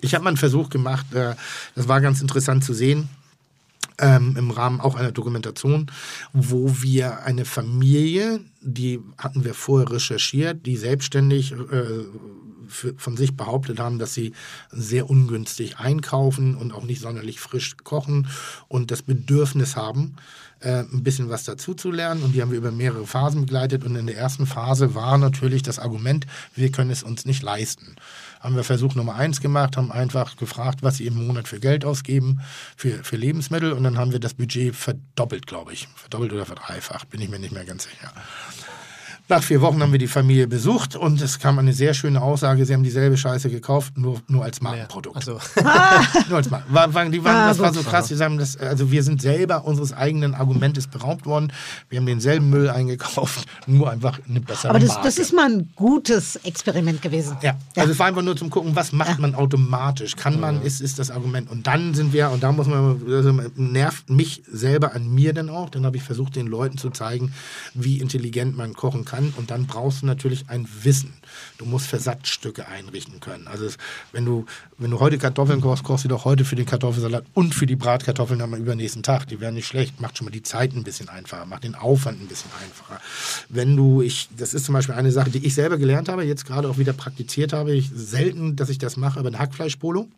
Ich 0.00 0.14
habe 0.14 0.22
mal 0.22 0.30
einen 0.30 0.36
Versuch 0.36 0.70
gemacht, 0.70 1.12
äh, 1.12 1.34
das 1.74 1.88
war 1.88 2.00
ganz 2.00 2.20
interessant 2.20 2.64
zu 2.64 2.72
sehen 2.72 3.08
ähm, 3.98 4.34
im 4.36 4.50
Rahmen 4.50 4.80
auch 4.80 4.96
einer 4.96 5.12
Dokumentation, 5.12 5.90
wo 6.32 6.82
wir 6.82 7.22
eine 7.24 7.44
Familie, 7.44 8.40
die 8.60 9.00
hatten 9.16 9.44
wir 9.44 9.54
vorher 9.54 9.90
recherchiert, 9.90 10.66
die 10.66 10.76
selbstständig 10.76 11.52
äh, 11.52 12.04
von 12.68 13.16
sich 13.16 13.36
behauptet 13.36 13.80
haben, 13.80 13.98
dass 13.98 14.14
sie 14.14 14.32
sehr 14.70 15.08
ungünstig 15.08 15.78
einkaufen 15.78 16.54
und 16.54 16.72
auch 16.72 16.84
nicht 16.84 17.00
sonderlich 17.00 17.40
frisch 17.40 17.76
kochen 17.82 18.28
und 18.68 18.90
das 18.90 19.02
Bedürfnis 19.02 19.74
haben, 19.74 20.16
äh, 20.60 20.80
ein 20.80 21.02
bisschen 21.02 21.30
was 21.30 21.44
dazu 21.44 21.74
zu 21.74 21.90
lernen. 21.90 22.22
Und 22.22 22.34
die 22.34 22.42
haben 22.42 22.50
wir 22.50 22.58
über 22.58 22.70
mehrere 22.72 23.06
Phasen 23.06 23.42
begleitet. 23.42 23.84
Und 23.84 23.96
in 23.96 24.06
der 24.06 24.16
ersten 24.16 24.46
Phase 24.46 24.94
war 24.94 25.16
natürlich 25.16 25.62
das 25.62 25.78
Argument, 25.78 26.26
wir 26.54 26.70
können 26.70 26.90
es 26.90 27.02
uns 27.02 27.24
nicht 27.24 27.42
leisten 27.42 27.96
haben 28.40 28.56
wir 28.56 28.64
Versuch 28.64 28.94
Nummer 28.94 29.14
eins 29.14 29.40
gemacht, 29.40 29.76
haben 29.76 29.92
einfach 29.92 30.36
gefragt, 30.36 30.82
was 30.82 30.96
sie 30.96 31.06
im 31.06 31.26
Monat 31.26 31.48
für 31.48 31.60
Geld 31.60 31.84
ausgeben 31.84 32.40
für, 32.76 33.04
für 33.04 33.16
Lebensmittel 33.16 33.72
und 33.72 33.84
dann 33.84 33.98
haben 33.98 34.12
wir 34.12 34.20
das 34.20 34.34
Budget 34.34 34.74
verdoppelt, 34.74 35.46
glaube 35.46 35.72
ich. 35.72 35.88
Verdoppelt 35.96 36.32
oder 36.32 36.46
verdreifacht, 36.46 37.10
bin 37.10 37.20
ich 37.20 37.28
mir 37.28 37.38
nicht 37.38 37.52
mehr 37.52 37.64
ganz 37.64 37.84
sicher. 37.84 38.12
Nach 39.30 39.42
vier 39.42 39.60
Wochen 39.60 39.82
haben 39.82 39.92
wir 39.92 39.98
die 39.98 40.06
Familie 40.06 40.46
besucht 40.46 40.96
und 40.96 41.20
es 41.20 41.38
kam 41.38 41.58
eine 41.58 41.74
sehr 41.74 41.92
schöne 41.92 42.22
Aussage, 42.22 42.64
sie 42.64 42.72
haben 42.72 42.82
dieselbe 42.82 43.18
Scheiße 43.18 43.50
gekauft, 43.50 43.98
nur, 43.98 44.22
nur 44.26 44.42
als 44.42 44.62
Markenprodukt. 44.62 45.16
Also, 45.16 45.38
Nur 46.28 46.38
als 46.38 46.48
Marken. 46.50 46.72
War, 46.72 46.88
die 47.10 47.22
waren, 47.22 47.36
Ah, 47.36 47.48
das 47.48 47.58
war 47.58 47.74
so 47.74 47.82
krass, 47.82 48.08
die 48.08 48.14
sagen, 48.14 48.38
das, 48.38 48.56
also 48.56 48.90
wir 48.90 49.02
sind 49.02 49.20
selber 49.20 49.66
unseres 49.66 49.92
eigenen 49.92 50.34
Argumentes 50.34 50.86
beraubt 50.86 51.26
worden. 51.26 51.52
Wir 51.90 51.98
haben 51.98 52.06
denselben 52.06 52.48
Müll 52.48 52.70
eingekauft, 52.70 53.46
nur 53.66 53.90
einfach 53.90 54.18
eine 54.26 54.40
bessere 54.40 54.70
Aber 54.70 54.78
das, 54.78 54.88
Marke. 54.88 55.04
das 55.04 55.18
ist 55.18 55.34
mal 55.34 55.50
ein 55.50 55.68
gutes 55.76 56.36
Experiment 56.36 57.02
gewesen. 57.02 57.36
Ja, 57.42 57.54
also 57.76 57.92
es 57.92 57.98
war 57.98 58.06
einfach 58.06 58.22
nur 58.22 58.34
zum 58.36 58.48
Gucken, 58.48 58.76
was 58.76 58.92
macht 58.92 59.18
man 59.18 59.34
automatisch? 59.34 60.16
Kann 60.16 60.40
man, 60.40 60.62
ist, 60.62 60.80
ist 60.80 60.98
das 60.98 61.10
Argument. 61.10 61.50
Und 61.50 61.66
dann 61.66 61.92
sind 61.92 62.14
wir, 62.14 62.30
und 62.30 62.42
da 62.42 62.50
muss 62.50 62.66
man, 62.66 62.98
das 63.06 63.26
nervt 63.56 64.08
mich 64.08 64.42
selber 64.50 64.94
an 64.94 65.06
mir 65.12 65.34
dann 65.34 65.50
auch, 65.50 65.68
dann 65.68 65.84
habe 65.84 65.98
ich 65.98 66.02
versucht, 66.02 66.34
den 66.34 66.46
Leuten 66.46 66.78
zu 66.78 66.88
zeigen, 66.88 67.34
wie 67.74 67.98
intelligent 68.00 68.56
man 68.56 68.72
kochen 68.72 69.04
kann. 69.04 69.17
Und 69.36 69.50
dann 69.50 69.66
brauchst 69.66 70.02
du 70.02 70.06
natürlich 70.06 70.48
ein 70.48 70.68
Wissen. 70.82 71.12
Du 71.58 71.64
musst 71.64 71.86
Versatzstücke 71.86 72.68
einrichten 72.68 73.20
können. 73.20 73.48
Also 73.48 73.68
wenn 74.12 74.24
du, 74.24 74.46
wenn 74.78 74.90
du 74.90 75.00
heute 75.00 75.18
Kartoffeln 75.18 75.60
kochst, 75.60 75.84
kochst 75.84 76.04
du 76.04 76.08
doch 76.08 76.24
heute 76.24 76.44
für 76.44 76.56
den 76.56 76.66
Kartoffelsalat 76.66 77.24
und 77.34 77.54
für 77.54 77.66
die 77.66 77.76
Bratkartoffeln 77.76 78.40
am 78.40 78.54
übernächsten 78.54 79.02
Tag. 79.02 79.26
Die 79.26 79.40
werden 79.40 79.54
nicht 79.54 79.66
schlecht. 79.66 80.00
Macht 80.00 80.16
schon 80.16 80.24
mal 80.26 80.30
die 80.30 80.42
Zeit 80.42 80.74
ein 80.74 80.84
bisschen 80.84 81.08
einfacher, 81.08 81.44
macht 81.46 81.64
den 81.64 81.74
Aufwand 81.74 82.20
ein 82.20 82.28
bisschen 82.28 82.50
einfacher. 82.62 83.00
Wenn 83.48 83.76
du, 83.76 84.02
ich, 84.02 84.28
das 84.36 84.54
ist 84.54 84.64
zum 84.64 84.72
Beispiel 84.74 84.94
eine 84.94 85.12
Sache, 85.12 85.30
die 85.30 85.44
ich 85.44 85.54
selber 85.54 85.78
gelernt 85.78 86.08
habe, 86.08 86.24
jetzt 86.24 86.46
gerade 86.46 86.68
auch 86.68 86.78
wieder 86.78 86.92
praktiziert 86.92 87.52
habe. 87.52 87.74
Ich 87.74 87.90
selten, 87.94 88.56
dass 88.56 88.68
ich 88.68 88.78
das 88.78 88.96
mache, 88.96 89.18
aber 89.18 89.28
eine 89.28 89.38
Hackfleischpolo 89.38 90.08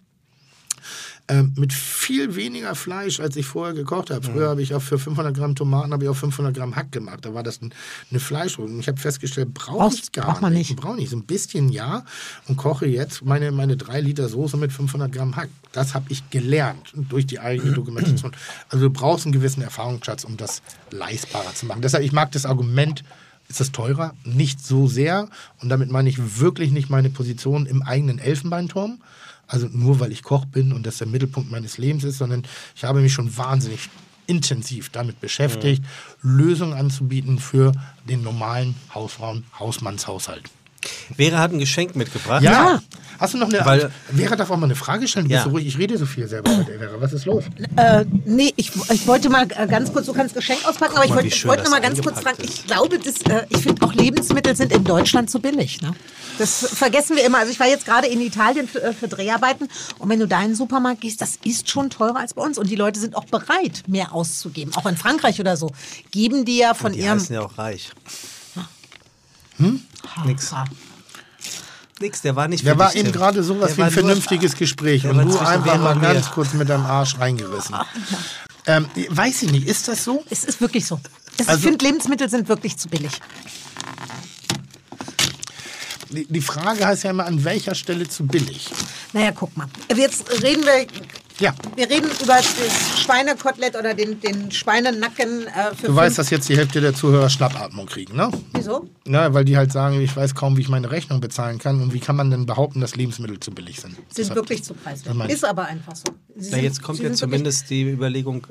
ähm, 1.30 1.52
mit 1.56 1.72
viel 1.72 2.34
weniger 2.34 2.74
Fleisch, 2.74 3.20
als 3.20 3.36
ich 3.36 3.46
vorher 3.46 3.72
gekocht 3.72 4.10
habe. 4.10 4.26
Früher 4.26 4.48
habe 4.48 4.62
ich 4.62 4.74
auch 4.74 4.82
für 4.82 4.98
500 4.98 5.32
Gramm 5.32 5.54
Tomaten 5.54 5.92
habe 5.92 6.02
ich 6.02 6.10
auch 6.10 6.16
500 6.16 6.52
Gramm 6.52 6.74
Hack 6.74 6.90
gemacht. 6.90 7.24
Da 7.24 7.34
war 7.34 7.44
das 7.44 7.62
ein, 7.62 7.72
eine 8.10 8.18
Fleischrolle. 8.18 8.72
Und 8.72 8.80
ich 8.80 8.88
habe 8.88 8.98
festgestellt, 8.98 9.54
brauche 9.54 9.94
ich 9.94 10.10
gar 10.10 10.26
braucht 10.26 10.42
man 10.42 10.52
nicht. 10.52 10.70
nicht. 10.70 10.80
Brauche 10.80 10.96
nicht. 10.96 11.10
So 11.10 11.16
ein 11.16 11.24
bisschen 11.24 11.68
ja 11.68 12.04
und 12.48 12.56
koche 12.56 12.86
jetzt 12.86 13.24
meine, 13.24 13.52
meine 13.52 13.76
drei 13.76 14.00
Liter 14.00 14.28
Soße 14.28 14.56
mit 14.56 14.72
500 14.72 15.12
Gramm 15.12 15.36
Hack. 15.36 15.50
Das 15.70 15.94
habe 15.94 16.06
ich 16.08 16.28
gelernt 16.30 16.92
durch 16.94 17.26
die 17.26 17.38
eigene 17.38 17.72
Dokumentation. 17.74 18.32
Also 18.68 18.86
du 18.86 18.92
brauchst 18.92 19.24
einen 19.24 19.32
gewissen 19.32 19.62
Erfahrungsschatz, 19.62 20.24
um 20.24 20.36
das 20.36 20.62
leistbarer 20.90 21.54
zu 21.54 21.66
machen. 21.66 21.80
Deshalb, 21.80 22.02
ich 22.02 22.12
mag 22.12 22.32
das 22.32 22.44
Argument, 22.44 23.04
ist 23.48 23.60
das 23.60 23.70
teurer? 23.70 24.14
Nicht 24.24 24.66
so 24.66 24.88
sehr. 24.88 25.28
Und 25.60 25.68
damit 25.68 25.90
meine 25.90 26.08
ich 26.08 26.40
wirklich 26.40 26.72
nicht 26.72 26.90
meine 26.90 27.10
Position 27.10 27.66
im 27.66 27.82
eigenen 27.82 28.18
Elfenbeinturm. 28.18 29.00
Also 29.50 29.68
nur 29.72 29.98
weil 29.98 30.12
ich 30.12 30.22
Koch 30.22 30.44
bin 30.44 30.72
und 30.72 30.86
das 30.86 30.98
der 30.98 31.08
Mittelpunkt 31.08 31.50
meines 31.50 31.76
Lebens 31.76 32.04
ist, 32.04 32.18
sondern 32.18 32.44
ich 32.76 32.84
habe 32.84 33.00
mich 33.00 33.12
schon 33.12 33.36
wahnsinnig 33.36 33.90
intensiv 34.28 34.90
damit 34.90 35.20
beschäftigt, 35.20 35.82
Lösungen 36.22 36.72
anzubieten 36.72 37.40
für 37.40 37.72
den 38.08 38.22
normalen 38.22 38.76
Hausfrauen, 38.94 39.44
Hausmannshaushalt. 39.58 40.44
Vera 41.16 41.38
hat 41.38 41.52
ein 41.52 41.58
Geschenk 41.58 41.94
mitgebracht. 41.96 42.42
Ja. 42.42 42.80
Hast 43.18 43.34
du 43.34 43.38
noch 43.38 43.48
eine 43.52 43.62
Weil- 43.66 43.90
Vera 44.16 44.34
darf 44.34 44.50
auch 44.50 44.56
mal 44.56 44.64
eine 44.64 44.74
Frage 44.74 45.06
stellen? 45.06 45.26
Du 45.28 45.32
Ja. 45.34 45.40
bist 45.40 45.44
so 45.44 45.50
ruhig, 45.50 45.66
ich 45.66 45.76
rede 45.76 45.98
so 45.98 46.06
viel 46.06 46.26
selber 46.26 46.56
mit 46.56 46.68
der 46.68 46.78
Vera. 46.78 46.92
Was 47.00 47.12
ist 47.12 47.26
los? 47.26 47.44
Äh, 47.76 48.06
nee, 48.24 48.50
ich, 48.56 48.72
ich 48.90 49.06
wollte 49.06 49.28
mal 49.28 49.46
äh, 49.56 49.66
ganz 49.66 49.92
kurz, 49.92 50.06
du 50.06 50.14
kannst 50.14 50.34
Geschenk 50.34 50.64
auspacken, 50.66 50.94
aber 50.96 51.04
ich 51.04 51.10
mal, 51.10 51.16
wollte 51.16 51.28
ich 51.28 51.34
schön 51.36 51.50
wollte 51.50 51.64
noch 51.64 51.70
mal 51.70 51.82
ganz 51.82 52.00
kurz 52.00 52.20
fragen, 52.20 52.42
ist. 52.42 52.48
ich 52.54 52.66
glaube, 52.66 52.98
das, 52.98 53.16
äh, 53.30 53.44
ich 53.50 53.58
finde 53.58 53.84
auch 53.84 53.92
Lebensmittel 53.92 54.56
sind 54.56 54.72
in 54.72 54.84
Deutschland 54.84 55.28
zu 55.30 55.38
billig. 55.38 55.82
Ne? 55.82 55.92
Das 56.38 56.66
vergessen 56.72 57.14
wir 57.14 57.26
immer. 57.26 57.38
Also 57.40 57.52
ich 57.52 57.60
war 57.60 57.66
jetzt 57.68 57.84
gerade 57.84 58.06
in 58.06 58.22
Italien 58.22 58.66
für, 58.66 58.82
äh, 58.82 58.94
für 58.94 59.06
Dreharbeiten 59.08 59.68
und 59.98 60.08
wenn 60.08 60.18
du 60.18 60.26
da 60.26 60.40
in 60.40 60.48
den 60.48 60.54
Supermarkt 60.56 61.02
gehst, 61.02 61.20
das 61.20 61.38
ist 61.44 61.68
schon 61.68 61.90
teurer 61.90 62.16
als 62.20 62.32
bei 62.32 62.42
uns 62.42 62.56
und 62.56 62.70
die 62.70 62.76
Leute 62.76 62.98
sind 62.98 63.16
auch 63.16 63.26
bereit, 63.26 63.82
mehr 63.86 64.14
auszugeben. 64.14 64.72
Auch 64.76 64.86
in 64.86 64.96
Frankreich 64.96 65.38
oder 65.40 65.58
so. 65.58 65.70
Geben 66.10 66.46
die 66.46 66.56
ja 66.56 66.72
von 66.72 66.92
Die 66.94 67.00
ihrem... 67.00 67.18
heißen 67.20 67.34
ja 67.34 67.42
auch 67.42 67.58
reich. 67.58 67.90
Nix. 70.24 70.54
Nix, 72.00 72.22
der 72.22 72.34
war 72.34 72.48
nicht 72.48 72.64
Der 72.64 72.78
war 72.78 72.94
eben 72.94 73.12
gerade 73.12 73.42
sowas 73.42 73.68
Der 73.68 73.76
wie 73.76 73.82
ein 73.82 73.90
vernünftiges 73.90 74.56
Gespräch 74.56 75.06
und 75.06 75.18
du 75.18 75.38
einfach 75.38 75.78
mal 75.78 75.98
ganz 75.98 76.30
kurz 76.30 76.54
mit 76.54 76.68
deinem 76.68 76.86
Arsch 76.86 77.18
reingerissen. 77.18 77.76
Ähm, 78.66 78.86
weiß 79.08 79.44
ich 79.44 79.52
nicht, 79.52 79.66
ist 79.66 79.88
das 79.88 80.04
so? 80.04 80.22
Es 80.28 80.44
ist 80.44 80.60
wirklich 80.60 80.84
so. 80.84 81.00
Also- 81.46 81.54
ich 81.54 81.64
finde, 81.64 81.82
Lebensmittel 81.82 82.28
sind 82.28 82.46
wirklich 82.46 82.76
zu 82.76 82.88
billig. 82.88 83.12
Die, 86.10 86.26
die 86.26 86.40
Frage 86.40 86.86
heißt 86.86 87.04
ja 87.04 87.10
immer, 87.10 87.24
an 87.24 87.42
welcher 87.44 87.74
Stelle 87.74 88.08
zu 88.08 88.26
billig? 88.26 88.68
Naja, 89.12 89.30
guck 89.32 89.56
mal. 89.56 89.68
Jetzt 89.96 90.30
reden 90.42 90.64
wir 90.64 90.86
Ja, 91.40 91.54
Wir 91.74 91.88
reden 91.88 92.10
über 92.22 92.34
das 92.34 93.00
Schweinekotelett 93.02 93.74
oder 93.76 93.94
den, 93.94 94.20
den 94.20 94.50
Schweinenacken 94.50 95.46
äh, 95.46 95.74
für 95.74 95.86
du 95.86 95.96
weißt, 95.96 96.18
dass 96.18 96.28
jetzt 96.28 96.48
die 96.50 96.56
Hälfte 96.56 96.80
der 96.82 96.94
Zuhörer 96.94 97.30
Schnappatmung 97.30 97.86
kriegen, 97.86 98.14
ne? 98.14 98.30
Wieso? 98.52 98.88
Na, 99.06 99.32
weil 99.32 99.46
die 99.46 99.56
halt 99.56 99.72
sagen, 99.72 99.98
ich 100.00 100.14
weiß 100.14 100.34
kaum, 100.34 100.56
wie 100.58 100.60
ich 100.60 100.68
meine 100.68 100.90
Rechnung 100.90 101.20
bezahlen 101.20 101.58
kann 101.58 101.80
und 101.80 101.94
wie 101.94 102.00
kann 102.00 102.16
man 102.16 102.30
denn 102.30 102.44
behaupten, 102.44 102.80
dass 102.82 102.94
Lebensmittel 102.94 103.40
zu 103.40 103.52
billig 103.52 103.80
sind? 103.80 103.94
Sind 103.94 104.06
Deshalb- 104.18 104.34
wirklich 104.36 104.62
zu 104.64 104.74
Das 104.74 104.82
preiswert. 104.82 105.30
Ist 105.32 105.44
aber 105.44 105.64
einfach 105.64 105.96
so. 105.96 106.04
Sie 106.36 106.50
Na, 106.50 106.56
sind- 106.56 106.62
jetzt 106.62 106.82
kommt 106.82 106.98
ja 107.00 107.12
zumindest 107.12 107.70
die 107.70 107.82
Überlegung 107.90 108.46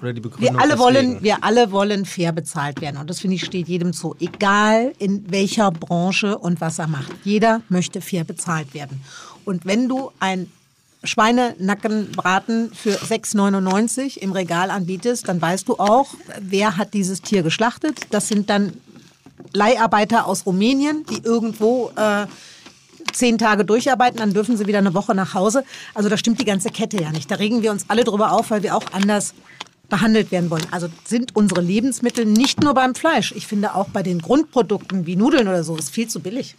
oder 0.00 0.12
die 0.12 0.20
Begründung. 0.20 0.54
Wir 0.56 0.60
alle, 0.60 0.78
wollen, 0.80 1.22
wir 1.22 1.44
alle 1.44 1.70
wollen 1.70 2.04
fair 2.04 2.32
bezahlt 2.32 2.80
werden. 2.80 2.96
Und 2.96 3.08
das 3.08 3.20
finde 3.20 3.36
ich 3.36 3.44
steht 3.44 3.68
jedem 3.68 3.92
zu. 3.92 4.16
Egal 4.18 4.92
in 4.98 5.30
welcher 5.30 5.70
Branche 5.70 6.36
und 6.38 6.60
was 6.60 6.80
er 6.80 6.88
macht. 6.88 7.12
Jeder 7.22 7.62
möchte 7.68 8.00
fair 8.00 8.24
bezahlt 8.24 8.74
werden. 8.74 9.00
Und 9.44 9.64
wenn 9.64 9.88
du 9.88 10.10
ein 10.18 10.50
Schweinenackenbraten 11.04 12.72
für 12.72 12.96
6,99 12.96 14.18
im 14.18 14.32
Regal 14.32 14.70
anbietest, 14.70 15.28
dann 15.28 15.42
weißt 15.42 15.68
du 15.68 15.78
auch, 15.78 16.14
wer 16.40 16.76
hat 16.76 16.94
dieses 16.94 17.22
Tier 17.22 17.42
geschlachtet. 17.42 18.06
Das 18.10 18.28
sind 18.28 18.50
dann 18.50 18.74
Leiharbeiter 19.52 20.26
aus 20.26 20.46
Rumänien, 20.46 21.04
die 21.10 21.22
irgendwo 21.24 21.90
äh, 21.96 22.26
zehn 23.12 23.38
Tage 23.38 23.64
durcharbeiten, 23.64 24.18
dann 24.18 24.32
dürfen 24.32 24.56
sie 24.56 24.66
wieder 24.66 24.78
eine 24.78 24.94
Woche 24.94 25.14
nach 25.14 25.34
Hause. 25.34 25.64
Also 25.94 26.08
da 26.08 26.16
stimmt 26.16 26.40
die 26.40 26.44
ganze 26.44 26.70
Kette 26.70 27.00
ja 27.00 27.10
nicht. 27.10 27.30
Da 27.30 27.36
regen 27.36 27.62
wir 27.62 27.70
uns 27.70 27.86
alle 27.88 28.04
drüber 28.04 28.32
auf, 28.32 28.50
weil 28.50 28.62
wir 28.62 28.76
auch 28.76 28.84
anders 28.92 29.34
behandelt 29.88 30.32
werden 30.32 30.50
wollen. 30.50 30.66
Also 30.70 30.88
sind 31.04 31.36
unsere 31.36 31.60
Lebensmittel 31.60 32.24
nicht 32.24 32.62
nur 32.62 32.72
beim 32.72 32.94
Fleisch. 32.94 33.32
Ich 33.36 33.46
finde 33.46 33.74
auch 33.74 33.88
bei 33.88 34.02
den 34.02 34.22
Grundprodukten 34.22 35.06
wie 35.06 35.16
Nudeln 35.16 35.48
oder 35.48 35.64
so 35.64 35.76
ist 35.76 35.90
viel 35.90 36.08
zu 36.08 36.20
billig. 36.20 36.56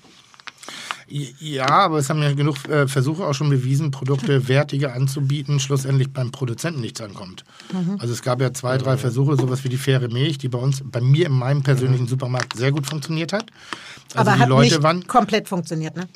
Ja, 1.40 1.70
aber 1.70 2.00
es 2.00 2.10
haben 2.10 2.24
ja 2.24 2.34
genug 2.34 2.68
äh, 2.68 2.88
Versuche 2.88 3.24
auch 3.26 3.36
schon 3.36 3.50
bewiesen, 3.50 3.92
Produkte 3.92 4.48
wertiger 4.48 4.94
anzubieten, 4.96 5.60
schlussendlich 5.60 6.12
beim 6.12 6.32
Produzenten 6.32 6.82
nichts 6.82 7.02
ankommt. 7.02 7.44
Mhm. 7.72 7.98
Also 8.00 8.14
es 8.14 8.24
gab 8.24 8.42
ja 8.42 8.52
zwei, 8.52 8.80
drei 8.80 8.98
Versuche, 8.98 9.36
sowas 9.36 9.64
wie 9.64 9.70
die 9.70 9.78
faire 9.78 10.10
Milch, 10.10 10.40
die 10.40 10.50
bei 10.50 10.58
uns, 10.58 10.82
bei 10.84 11.02
mir 11.02 11.28
in 11.28 11.34
meinem 11.34 11.62
persönlichen 11.62 12.08
Supermarkt 12.08 12.58
sehr 12.58 12.72
gut 12.72 12.88
funktioniert 12.88 13.32
hat. 13.32 13.46
Also 14.16 14.32
Aber 14.32 14.38
die 14.38 14.42
hat 14.42 14.50
Leute 14.50 14.74
nicht 14.74 14.84
waren, 14.84 15.06
komplett 15.06 15.48
funktioniert. 15.48 15.96
Ne? 15.96 16.08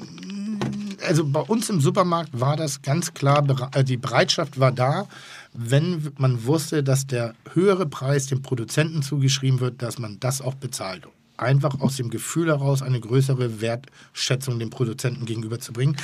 also 1.07 1.25
bei 1.25 1.41
uns 1.41 1.69
im 1.69 1.79
Supermarkt 1.79 2.29
war 2.33 2.57
das 2.57 2.81
ganz 2.81 3.13
klar, 3.13 3.43
äh, 3.73 3.83
die 3.83 3.97
Bereitschaft 3.97 4.59
war 4.59 4.71
da, 4.71 5.07
wenn 5.53 6.11
man 6.17 6.45
wusste, 6.45 6.83
dass 6.83 7.07
der 7.07 7.33
höhere 7.53 7.85
Preis 7.85 8.27
dem 8.27 8.41
Produzenten 8.41 9.01
zugeschrieben 9.01 9.59
wird, 9.59 9.81
dass 9.81 9.99
man 9.99 10.19
das 10.19 10.41
auch 10.41 10.55
bezahlt. 10.55 11.07
Einfach 11.37 11.79
aus 11.79 11.95
dem 11.95 12.09
Gefühl 12.09 12.47
heraus 12.47 12.81
eine 12.81 12.99
größere 12.99 13.61
Wertschätzung 13.61 14.59
dem 14.59 14.69
Produzenten 14.69 15.25
gegenüberzubringen. 15.25 15.95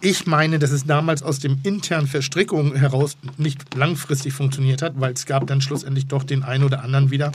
Ich 0.00 0.26
meine, 0.26 0.58
dass 0.58 0.72
es 0.72 0.84
damals 0.84 1.22
aus 1.22 1.38
dem 1.38 1.60
internen 1.62 2.08
Verstrickungen 2.08 2.74
heraus 2.74 3.16
nicht 3.38 3.74
langfristig 3.74 4.32
funktioniert 4.32 4.82
hat, 4.82 5.00
weil 5.00 5.12
es 5.12 5.26
gab 5.26 5.46
dann 5.46 5.60
schlussendlich 5.60 6.06
doch 6.08 6.24
den 6.24 6.42
einen 6.42 6.64
oder 6.64 6.82
anderen 6.82 7.10
wieder, 7.10 7.32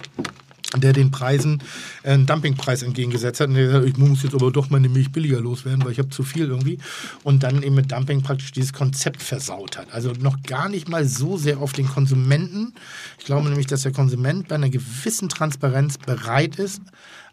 der 0.76 0.94
den 0.94 1.11
Preisen 1.11 1.64
äh, 2.03 2.11
einen 2.11 2.26
Dumpingpreis 2.26 2.84
entgegengesetzt 2.84 3.40
hat. 3.40 3.48
Und 3.48 3.56
der 3.56 3.68
gesagt, 3.68 3.88
ich 3.88 3.98
muss 3.98 4.24
jetzt 4.24 4.36
aber 4.36 4.52
doch 4.52 4.69
meine 4.69 4.90
Milch 4.90 5.11
billiger 5.11 5.40
loswerden, 5.40 5.84
weil 5.86 5.91
ich 5.91 5.99
habe 5.99 6.10
zu 6.10 6.24
viel 6.24 6.48
irgendwie. 6.48 6.80
Und 7.24 7.44
dann 7.44 7.64
eben 7.64 7.76
mit 7.76 7.91
Dumping 7.91 8.22
praktisch 8.22 8.52
dieses 8.52 8.74
Konzept 8.74 9.22
versaut 9.22 9.78
hat. 9.78 9.94
Also 9.94 10.11
noch 10.19 10.41
gar 10.44 10.69
nicht 10.69 10.90
mal 10.90 11.06
so 11.06 11.38
sehr 11.38 11.60
auf 11.60 11.74
den 11.74 11.88
Konsumenten. 11.88 12.74
Ich 13.18 13.26
glaube 13.26 13.48
nämlich, 13.48 13.68
dass 13.68 13.84
der 13.84 13.94
Konsument 13.94 14.48
bei 14.48 14.56
einer 14.56 14.69
gewissen 14.69 15.30
Transparenz 15.30 15.98
bereit 15.98 16.57
ist, 16.57 16.82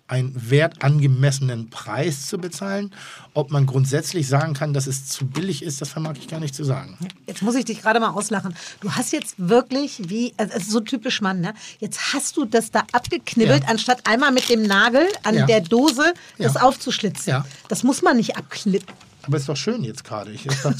einen 0.07 0.33
wertangemessenen 0.51 1.71
Preis 1.71 2.27
zu 2.27 2.37
bezahlen. 2.39 2.93
Ob 3.33 3.51
man 3.51 3.65
grundsätzlich 3.65 4.29
sagen 4.29 4.53
kann, 4.53 4.75
dass 4.75 4.87
es 4.87 5.07
zu 5.07 5.27
billig 5.27 5.63
ist, 5.63 5.81
das 5.81 5.89
vermag 5.89 6.15
ich 6.19 6.29
gar 6.29 6.41
nicht 6.41 6.55
zu 6.55 6.63
sagen. 6.63 6.99
Jetzt 7.27 7.41
muss 7.43 7.55
ich 7.55 7.65
dich 7.65 7.81
gerade 7.81 8.01
mal 8.01 8.11
auslachen. 8.11 8.55
Du 8.81 8.91
hast 8.93 9.13
jetzt 9.13 9.35
wirklich, 9.39 10.11
wie, 10.11 10.35
also 10.37 10.53
es 10.55 10.65
ist 10.65 10.71
so 10.73 10.81
typisch 10.81 11.21
Mann, 11.23 11.41
ne? 11.41 11.55
Jetzt 11.81 12.13
hast 12.13 12.37
du 12.37 12.45
das 12.45 12.71
da 12.71 12.85
abgeknibbelt, 12.93 13.63
Ja. 13.65 13.69
anstatt 13.71 14.07
einmal 14.07 14.31
mit 14.31 14.49
dem 14.51 14.63
Nagel 14.63 15.07
an 15.23 15.35
Ja. 15.37 15.47
der 15.47 15.61
Dose 15.63 16.13
das 16.39 16.55
Ja. 16.55 16.63
aufzuschlitzen. 16.63 17.43
Das 17.69 17.83
muss 17.83 18.03
man 18.03 18.17
nicht 18.19 18.37
abknippen. 18.37 18.87
Aber 19.27 19.37
ist 19.37 19.49
doch 19.49 19.57
schön 19.57 19.83
jetzt 19.85 20.05
gerade. 20.05 20.31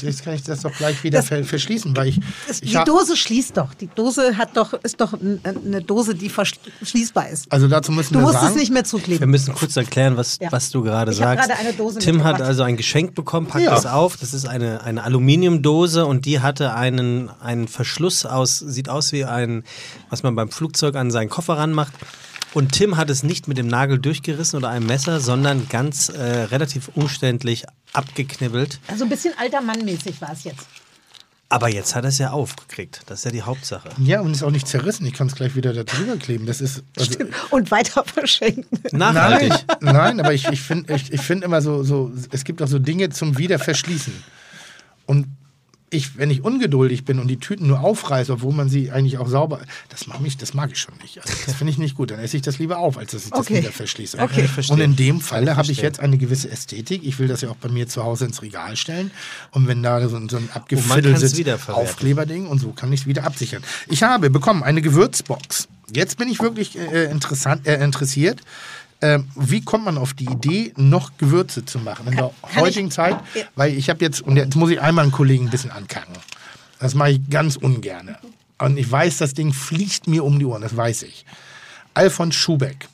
Jetzt 0.01 0.23
kann 0.23 0.33
ich 0.35 0.43
das 0.43 0.61
doch 0.61 0.71
gleich 0.73 1.03
wieder 1.03 1.19
Das- 1.19 1.27
ver 1.27 1.43
verschließen, 1.43 1.95
weil 1.95 2.07
ich, 2.09 2.19
Das, 2.47 2.61
ich 2.61 2.71
die 2.71 2.83
Dose 2.85 3.15
schließt 3.17 3.57
doch. 3.57 3.73
Die 3.73 3.87
Dose 3.87 4.37
hat 4.37 4.55
doch, 4.57 4.73
ist 4.83 4.99
doch 5.01 5.13
eine 5.13 5.81
Dose, 5.81 6.15
die 6.15 6.29
verschließbar 6.29 7.29
ist. 7.29 7.51
Also 7.51 7.67
dazu 7.67 7.91
müssen 7.91 8.13
Du 8.13 8.19
wir 8.19 8.23
musst 8.23 8.35
sagen, 8.35 8.47
es 8.47 8.55
nicht 8.55 8.71
mehr 8.71 8.81
Wir 8.83 8.85
zukleben. 8.85 9.29
müssen 9.29 9.53
kurz 9.53 9.75
erklären, 9.75 10.17
was, 10.17 10.37
Ja. 10.39 10.51
was 10.51 10.69
du 10.71 10.81
gerade 10.83 11.11
Ich 11.11 11.17
sagst. 11.17 11.47
gerade 11.47 11.59
eine 11.59 11.73
Dose 11.73 11.99
Tim 11.99 12.23
hat 12.23 12.41
also 12.41 12.63
ein 12.63 12.77
Geschenk 12.77 13.15
bekommen, 13.15 13.47
packt 13.47 13.65
Ja. 13.65 13.75
es 13.77 13.85
auf. 13.85 14.17
Das 14.17 14.33
ist 14.33 14.47
eine, 14.47 14.83
eine 14.83 15.03
Aluminiumdose 15.03 16.05
und 16.05 16.25
die 16.25 16.39
hatte 16.41 16.73
einen, 16.73 17.29
einen 17.41 17.67
Verschluss 17.67 18.25
aus, 18.25 18.59
sieht 18.59 18.89
aus 18.89 19.11
wie 19.11 19.25
ein, 19.25 19.63
was 20.09 20.23
man 20.23 20.35
beim 20.35 20.49
Flugzeug 20.49 20.95
an 20.95 21.11
seinen 21.11 21.29
Koffer 21.29 21.57
ranmacht. 21.57 21.93
Und 22.55 22.71
Tim 22.71 22.95
hat 22.95 23.09
es 23.09 23.21
nicht 23.21 23.49
mit 23.49 23.57
dem 23.57 23.67
Nagel 23.67 23.99
durchgerissen 23.99 24.57
oder 24.57 24.69
einem 24.69 24.85
Messer, 24.85 25.19
sondern 25.19 25.67
ganz 25.67 26.07
äh, 26.07 26.21
relativ 26.21 26.89
umständlich 26.95 27.65
abgeknibbelt. 27.91 28.79
Also 28.87 29.03
ein 29.03 29.09
bisschen 29.09 29.33
alter 29.37 29.59
Mann-mäßig 29.59 30.21
war 30.21 30.31
es 30.31 30.45
jetzt. 30.45 30.65
Aber 31.49 31.67
jetzt 31.67 31.95
hat 31.95 32.05
er 32.05 32.09
es 32.09 32.17
ja 32.17 32.31
aufgekriegt. 32.31 33.01
Das 33.07 33.19
ist 33.19 33.25
ja 33.25 33.31
die 33.31 33.41
Hauptsache. 33.41 33.89
Ja, 33.97 34.21
und 34.21 34.31
ist 34.31 34.41
auch 34.41 34.51
nicht 34.51 34.69
zerrissen. 34.69 35.05
Ich 35.05 35.13
kann 35.13 35.27
es 35.27 35.35
gleich 35.35 35.57
wieder 35.57 35.73
da 35.73 35.83
drüber 35.83 36.15
kleben. 36.15 36.45
Das 36.45 36.61
ist. 36.61 36.81
Also, 36.97 37.19
Und 37.49 37.71
weiter 37.71 38.05
verschenken. 38.05 38.79
Nachhaltig. 38.93 39.51
Nein, 39.81 39.95
nein, 39.95 40.19
aber 40.21 40.33
ich, 40.33 40.47
ich 40.47 40.61
finde 40.61 40.95
ich, 40.95 41.11
ich 41.11 41.21
find 41.21 41.43
immer 41.43 41.61
so, 41.61 41.83
so, 41.83 42.13
es 42.31 42.45
gibt 42.45 42.61
auch 42.61 42.67
so 42.67 42.79
Dinge 42.79 43.09
zum 43.09 43.37
Wiederverschließen. 43.37 44.13
Und 45.07 45.27
ich, 45.95 46.17
wenn 46.17 46.29
ich 46.29 46.43
ungeduldig 46.43 47.05
bin 47.05 47.19
und 47.19 47.27
die 47.27 47.37
Tüten 47.37 47.67
nur 47.67 47.79
aufreiße, 47.81 48.31
obwohl 48.33 48.53
man 48.53 48.69
sie 48.69 48.91
eigentlich 48.91 49.17
auch 49.17 49.27
sauber, 49.27 49.59
das 49.89 50.07
mag, 50.07 50.21
mich, 50.21 50.37
das 50.37 50.53
mag 50.53 50.71
ich 50.71 50.79
schon 50.79 50.93
nicht. 51.01 51.17
Also 51.21 51.33
das 51.45 51.55
finde 51.55 51.71
ich 51.71 51.77
nicht 51.77 51.95
gut. 51.95 52.11
Dann 52.11 52.19
esse 52.19 52.35
ich 52.37 52.43
das 52.43 52.59
lieber 52.59 52.77
auf, 52.77 52.97
als 52.97 53.11
dass 53.11 53.25
ich 53.25 53.31
das 53.31 53.39
Okay. 53.39 53.57
wieder 53.61 53.71
verschließe. 53.71 54.19
Okay. 54.19 54.47
Ich. 54.57 54.69
Und 54.69 54.79
in 54.81 54.95
dem 54.95 55.21
Falle 55.21 55.55
habe 55.57 55.71
ich 55.71 55.79
jetzt 55.81 55.99
eine 55.99 56.17
gewisse 56.17 56.49
Ästhetik. 56.51 57.03
Ich 57.03 57.17
will 57.19 57.27
das 57.27 57.41
ja 57.41 57.49
auch 57.49 57.55
bei 57.55 57.69
mir 57.69 57.87
zu 57.87 58.03
Hause 58.03 58.25
ins 58.25 58.41
Regal 58.41 58.75
stellen. 58.75 59.11
Und 59.51 59.67
wenn 59.67 59.81
da 59.83 60.07
so, 60.07 60.15
ein- 60.17 60.29
so 60.29 60.37
ein 60.37 60.43
kann's 60.47 60.55
abgefiddeltes. 60.55 61.69
Aufkleberding 61.69 62.47
und 62.47 62.59
so 62.59 62.71
kann 62.71 62.91
ich 62.93 63.01
es 63.01 63.05
wieder 63.07 63.23
absichern. 63.23 63.63
Ich 63.87 64.03
habe 64.03 64.29
bekommen 64.29 64.63
eine 64.63 64.81
Gewürzbox. 64.81 65.67
Jetzt 65.93 66.17
bin 66.17 66.27
ich 66.27 66.39
wirklich 66.41 66.77
äh, 66.77 67.05
interessant, 67.11 67.67
äh, 67.67 67.83
interessiert. 67.83 68.41
Ähm, 69.01 69.27
wie 69.35 69.61
kommt 69.61 69.85
man 69.85 69.97
auf 69.97 70.13
die 70.13 70.25
Idee, 70.25 70.73
noch 70.77 71.17
Gewürze 71.17 71.65
zu 71.65 71.79
machen 71.79 72.07
in 72.07 72.15
der 72.15 72.31
kann 72.41 72.61
heutigen 72.61 72.87
ich- 72.87 72.93
Zeit? 72.93 73.17
Weil 73.55 73.73
ich 73.73 73.89
habe 73.89 74.03
jetzt, 74.03 74.21
und 74.21 74.37
jetzt 74.37 74.55
muss 74.55 74.69
ich 74.71 74.79
einmal 74.81 75.03
einen 75.03 75.11
Kollegen 75.11 75.45
ein 75.45 75.51
bisschen 75.51 75.71
ankacken. 75.71 76.15
Das 76.79 76.95
mache 76.95 77.11
ich 77.11 77.29
ganz 77.29 77.55
ungern. 77.57 78.15
Und 78.57 78.77
ich 78.77 78.89
weiß, 78.89 79.17
das 79.17 79.33
Ding 79.33 79.51
fliegt 79.53 80.07
mir 80.07 80.23
um 80.23 80.39
die 80.39 80.45
Ohren, 80.45 80.61
das 80.61 80.75
weiß 80.75 81.03
ich. 81.03 81.25
Alfons 81.93 82.35
Schubeck. 82.35 82.87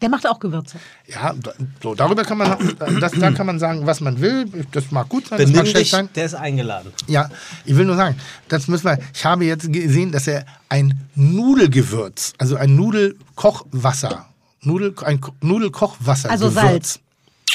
Der 0.00 0.08
macht 0.08 0.26
auch 0.28 0.38
Gewürze. 0.38 0.78
Ja, 1.06 1.34
so, 1.82 1.94
darüber 1.94 2.24
kann 2.24 2.36
man, 2.38 2.76
das, 3.00 3.12
da 3.12 3.30
kann 3.32 3.46
man 3.46 3.58
sagen, 3.58 3.86
was 3.86 4.00
man 4.00 4.20
will. 4.20 4.46
Das 4.72 4.90
mag 4.90 5.08
gut 5.08 5.28
sein, 5.28 5.38
das 5.38 5.46
mag 5.48 5.54
Benimm 5.56 5.66
schlecht 5.70 5.86
dich, 5.86 5.90
sein. 5.92 6.08
der 6.14 6.24
ist 6.26 6.34
eingeladen. 6.34 6.92
Ja, 7.06 7.30
ich 7.64 7.74
will 7.74 7.86
nur 7.86 7.96
sagen, 7.96 8.16
das 8.48 8.68
müssen 8.68 8.84
wir. 8.84 8.98
Ich 9.14 9.24
habe 9.24 9.44
jetzt 9.46 9.72
gesehen, 9.72 10.12
dass 10.12 10.26
er 10.26 10.44
ein 10.68 11.08
Nudelgewürz, 11.14 12.34
also 12.38 12.56
ein 12.56 12.74
Nudelkochwasser, 12.76 14.26
Nudel, 14.66 14.94
ein 15.04 15.20
Ko- 15.20 15.34
Nudelkochwasser. 15.40 16.30
Also 16.30 16.50
Salz. 16.50 17.00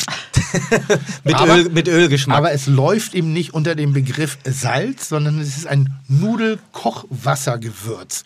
Mit, 1.24 1.36
Aber- 1.36 1.58
Öl, 1.58 1.70
mit 1.70 1.88
Ölgeschmack. 1.88 2.38
Aber 2.38 2.52
es 2.52 2.66
läuft 2.68 3.14
eben 3.14 3.32
nicht 3.34 3.54
unter 3.54 3.76
dem 3.76 3.94
Begriff 3.94 4.38
Salz, 4.46 5.10
sondern 5.10 5.40
es 5.40 5.58
ist 5.58 5.68
ein 5.68 5.94
Nudelkochwassergewürz. 6.08 8.24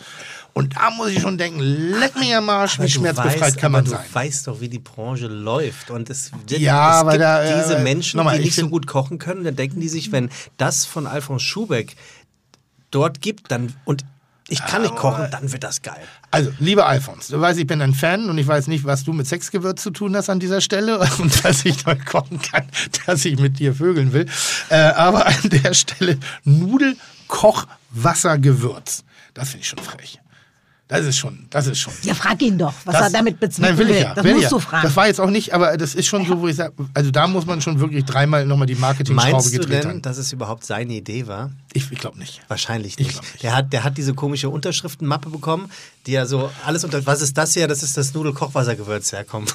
Und 0.53 0.75
da 0.75 0.91
muss 0.91 1.09
ich 1.09 1.19
schon 1.19 1.37
denken, 1.39 1.59
leck 1.59 2.15
mir 2.19 2.37
am 2.37 2.47
Arsch, 2.49 2.79
wie 2.79 2.87
schmerzbefreit 2.87 3.41
weißt, 3.41 3.57
kann 3.57 3.71
man 3.71 3.81
aber 3.87 3.95
sein. 3.97 4.05
Du 4.07 4.15
weißt 4.15 4.45
doch, 4.47 4.61
wie 4.61 4.69
die 4.69 4.77
Branche 4.79 5.25
läuft. 5.27 5.89
Und 5.89 6.09
es, 6.11 6.31
wird- 6.47 6.61
Ja, 6.61 6.91
es 6.91 6.97
aber 7.01 7.11
gibt 7.13 7.23
da, 7.23 7.43
äh, 7.43 7.63
diese 7.63 7.79
Menschen, 7.79 8.17
nochmal, 8.17 8.35
die 8.35 8.41
ich 8.41 8.45
nicht 8.49 8.55
so 8.59 8.69
gut 8.69 8.85
kochen 8.85 9.17
können. 9.17 9.43
Dann 9.43 9.55
denken 9.55 9.79
die 9.79 9.89
sich, 9.89 10.11
wenn 10.11 10.29
das 10.57 10.85
von 10.85 11.07
Alfons 11.07 11.41
Schubeck 11.41 11.95
dort 12.91 13.21
gibt, 13.21 13.49
dann 13.51 13.73
und 13.85 14.05
ich 14.49 14.65
kann 14.65 14.81
nicht 14.81 14.95
kochen, 14.95 15.29
dann 15.31 15.49
wird 15.51 15.63
das 15.63 15.81
geil. 15.81 16.03
Also, 16.31 16.51
lieber 16.59 16.85
Alfons, 16.85 17.29
du 17.29 17.39
weißt, 17.39 17.57
ich 17.59 17.67
bin 17.67 17.81
ein 17.81 17.93
Fan 17.93 18.29
und 18.29 18.37
ich 18.37 18.45
weiß 18.45 18.67
nicht, 18.67 18.83
was 18.83 19.05
du 19.05 19.13
mit 19.13 19.25
Sexgewürz 19.25 19.81
zu 19.81 19.91
tun 19.91 20.13
hast 20.15 20.29
an 20.29 20.39
dieser 20.39 20.61
Stelle 20.61 20.99
und 21.19 21.45
dass 21.45 21.65
ich 21.65 21.85
neu 21.85 21.95
kochen 21.95 22.41
kann, 22.41 22.67
dass 23.05 23.23
ich 23.25 23.39
mit 23.39 23.59
dir 23.59 23.73
vögeln 23.73 24.13
will. 24.13 24.27
Äh, 24.69 24.75
aber 24.75 25.25
an 25.27 25.41
der 25.45 25.73
Stelle 25.73 26.19
Nudelkochwassergewürz. 26.43 29.03
Das 29.33 29.49
finde 29.49 29.63
ich 29.63 29.69
schon 29.69 29.79
frech. 29.79 30.19
Das 30.97 31.05
ist 31.07 31.17
schon, 31.17 31.45
das 31.49 31.67
ist 31.67 31.79
schon. 31.79 31.93
Ja, 32.03 32.13
frag 32.13 32.41
ihn 32.41 32.57
doch, 32.57 32.73
was 32.85 32.93
Das- 32.95 33.03
er 33.07 33.09
damit 33.11 33.39
bezwecken 33.39 33.75
Nein, 33.75 33.87
will 33.87 33.95
ich 33.95 34.01
ja. 34.01 34.13
Das 34.13 34.23
will 34.23 34.33
musst 34.33 34.43
ich 34.45 34.49
du 34.49 34.55
ja. 34.57 34.61
fragen. 34.61 34.83
Das 34.83 34.95
war 34.95 35.07
jetzt 35.07 35.19
auch 35.19 35.29
nicht, 35.29 35.53
aber 35.53 35.75
das 35.77 35.95
ist 35.95 36.05
schon 36.07 36.25
so, 36.25 36.39
wo 36.39 36.47
ich 36.47 36.55
sage, 36.55 36.73
also 36.93 37.11
da 37.11 37.27
muss 37.27 37.45
man 37.45 37.61
schon 37.61 37.79
wirklich 37.79 38.05
dreimal 38.05 38.45
nochmal 38.45 38.67
die 38.67 38.75
Marketing-Schraube 38.75 39.31
Meinst 39.33 39.47
du 39.53 39.59
gedreht 39.59 39.83
denn, 39.83 39.89
haben. 39.89 40.01
dass 40.01 40.17
es 40.17 40.31
überhaupt 40.31 40.63
seine 40.65 40.93
Idee 40.93 41.27
war? 41.27 41.51
Ich, 41.73 41.91
ich 41.91 41.99
glaube 41.99 42.19
nicht. 42.19 42.41
Wahrscheinlich 42.47 42.93
Ich 42.99 43.07
nicht. 43.07 43.21
nicht. 43.21 43.43
Der, 43.43 43.55
hat, 43.55 43.73
der 43.73 43.83
hat 43.83 43.97
diese 43.97 44.13
komische 44.13 44.49
Unterschriftenmappe 44.49 45.29
bekommen, 45.29 45.69
die 46.05 46.11
ja 46.13 46.25
so 46.25 46.49
alles 46.65 46.83
unter. 46.83 47.05
Was 47.05 47.21
ist 47.21 47.37
das 47.37 47.53
hier? 47.53 47.67
Das 47.67 47.81
ist 47.83 47.95
das 47.95 48.13
Nudelkochwassergewürz. 48.13 49.11
Ja, 49.11 49.23
komm. 49.23 49.45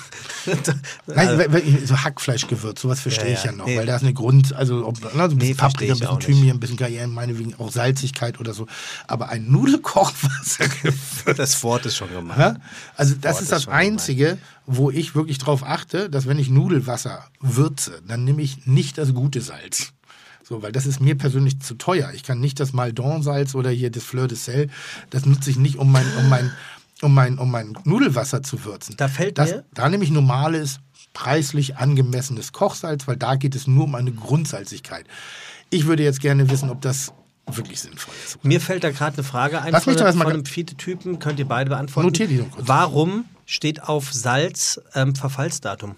Nein, 1.06 1.28
Also, 1.28 1.86
so 1.86 1.96
Hackfleischgewürz, 1.98 2.80
sowas 2.80 3.00
verstehe 3.00 3.32
Ja, 3.32 3.38
ich 3.38 3.44
ja 3.44 3.52
noch, 3.52 3.66
Nee. 3.66 3.76
weil 3.76 3.86
da 3.86 3.96
ist 3.96 4.02
eine 4.02 4.14
Grund, 4.14 4.54
also 4.54 4.86
ob, 4.86 4.96
na, 5.14 5.28
so 5.28 5.34
ein 5.34 5.38
bisschen 5.38 5.38
Nee, 5.38 5.54
Paprika, 5.54 5.92
ein 5.94 5.98
bisschen. 5.98 6.20
Thymian, 6.20 6.56
ein 6.56 6.60
bisschen 6.60 6.76
Cayenne, 6.78 7.12
meinetwegen 7.12 7.54
auch 7.58 7.70
Salzigkeit 7.70 8.40
oder 8.40 8.54
so. 8.54 8.66
Aber 9.06 9.28
ein 9.28 9.50
Nudelkochwassergewürz. 9.50 11.36
das 11.36 11.62
Wort 11.62 11.86
ist 11.86 11.96
schon 11.96 12.10
gemacht. 12.10 12.38
Ja? 12.38 12.56
Also 12.96 13.14
das 13.20 13.34
Wort 13.34 13.36
ist 13.36 13.42
ist 13.42 13.52
das 13.52 13.64
gemein. 13.66 13.78
Einzige, 13.92 14.38
wo 14.66 14.90
ich 14.90 15.14
wirklich 15.14 15.38
drauf 15.38 15.62
achte, 15.64 16.08
dass 16.10 16.26
wenn 16.26 16.38
ich 16.38 16.48
Nudelwasser 16.50 17.24
würze, 17.40 18.00
dann 18.06 18.24
nehme 18.24 18.42
ich 18.42 18.66
nicht 18.66 18.98
das 18.98 19.12
gute 19.14 19.40
Salz. 19.40 19.92
So, 20.48 20.62
weil 20.62 20.72
das 20.72 20.86
ist 20.86 20.98
mir 21.00 21.14
persönlich 21.18 21.60
zu 21.60 21.74
teuer. 21.74 22.10
Ich 22.14 22.22
kann 22.22 22.40
nicht 22.40 22.58
das 22.58 22.72
Maldon-Salz 22.72 23.54
oder 23.54 23.68
hier 23.70 23.90
das 23.90 24.02
Fleur 24.04 24.28
de 24.28 24.38
Sel, 24.38 24.70
das 25.10 25.26
nutze 25.26 25.50
ich 25.50 25.58
nicht, 25.58 25.76
um 25.76 25.92
mein, 25.92 26.06
um 26.18 26.28
mein, 26.30 26.50
um 27.02 27.12
mein, 27.12 27.38
um 27.38 27.50
mein 27.50 27.74
Nudelwasser 27.84 28.42
zu 28.42 28.64
würzen. 28.64 28.94
Da 28.96 29.08
fällt 29.08 29.36
das, 29.36 29.50
mir- 29.50 29.64
Da 29.74 29.88
nehme 29.90 30.04
ich 30.04 30.10
normales, 30.10 30.80
preislich 31.12 31.76
angemessenes 31.76 32.52
Kochsalz, 32.52 33.06
weil 33.06 33.16
da 33.16 33.34
geht 33.36 33.54
es 33.56 33.66
nur 33.66 33.84
um 33.84 33.94
eine 33.94 34.10
Grundsalzigkeit. 34.12 35.04
Ich 35.68 35.84
würde 35.86 36.02
jetzt 36.02 36.20
gerne 36.20 36.48
wissen, 36.48 36.70
ob 36.70 36.80
das 36.80 37.12
wirklich 37.50 37.80
sinnvoll 37.80 38.14
ist. 38.24 38.42
Mir 38.42 38.60
fällt 38.60 38.84
da 38.84 38.90
gerade 38.90 39.18
eine 39.18 39.24
Frage 39.24 39.60
ein 39.60 39.72
Lass 39.72 39.84
mich 39.86 39.94
von, 39.96 40.00
doch 40.00 40.06
erst 40.06 40.16
mal 40.18 40.24
von 40.24 40.32
einem 40.32 40.46
Fiete-Typen, 40.46 41.18
könnt 41.18 41.38
ihr 41.38 41.46
beide 41.46 41.68
beantworten. 41.70 42.06
Notier 42.08 42.26
die 42.26 42.38
doch 42.38 42.50
kurz. 42.50 42.66
Warum 42.68 43.26
steht 43.44 43.82
auf 43.82 44.12
Salz 44.14 44.80
ähm, 44.94 45.14
Verfallsdatum? 45.14 45.94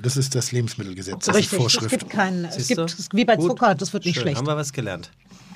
Das 0.00 0.16
ist 0.16 0.34
das 0.34 0.52
Lebensmittelgesetz, 0.52 1.26
das 1.26 1.28
ist 1.28 1.34
Richtig, 1.34 1.52
es 1.54 1.58
Vorschrift. 1.58 1.90
gibt 1.98 2.10
keinen, 2.10 2.44
es 2.44 2.68
gibt, 2.68 2.80
es 2.80 2.98
ist 2.98 3.14
wie 3.14 3.24
bei 3.24 3.36
Gut. 3.36 3.50
Zucker, 3.50 3.74
das 3.74 3.92
wird 3.92 4.04
nicht 4.04 4.14
Schön, 4.14 4.22
schlecht. 4.22 4.38
Haben 4.38 4.46
wir 4.46 4.56
was 4.56 4.72
gelernt. 4.72 5.10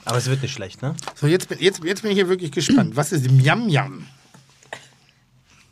Aber 0.04 0.18
es 0.18 0.26
wird 0.26 0.42
nicht 0.42 0.52
schlecht, 0.52 0.82
ne? 0.82 0.96
So, 1.14 1.28
jetzt 1.28 1.48
bin, 1.48 1.58
jetzt, 1.60 1.82
jetzt 1.84 2.02
bin 2.02 2.10
ich 2.10 2.16
hier 2.16 2.28
wirklich 2.28 2.50
gespannt. 2.50 2.96
Was 2.96 3.12
ist 3.12 3.30
Miam 3.30 3.66
Miam? 3.66 4.06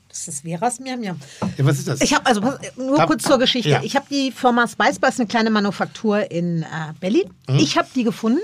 Das 0.09 0.29
ist 0.29 0.43
Veras 0.43 0.79
Miam 0.79 1.01
Miam. 1.01 1.19
Ja, 1.57 1.65
was 1.65 1.79
ist 1.79 1.89
das? 1.89 2.01
Ich 2.01 2.15
habe 2.15 2.27
also 2.27 2.41
nur 2.77 2.99
Hab- 2.99 3.09
kurz 3.09 3.25
zur 3.25 3.39
Geschichte. 3.39 3.71
Ja. 3.71 3.83
Ich 3.83 3.97
habe 3.97 4.07
die 4.09 4.31
Firma 4.31 4.69
Spicebar, 4.69 5.11
ist 5.11 5.19
eine 5.19 5.27
kleine 5.27 5.51
Manufaktur 5.51 6.31
in 6.31 6.63
äh, 6.63 6.67
Berlin. 7.01 7.25
Ich 7.59 7.77
habe 7.77 7.89
die 7.95 8.05
gefunden 8.05 8.41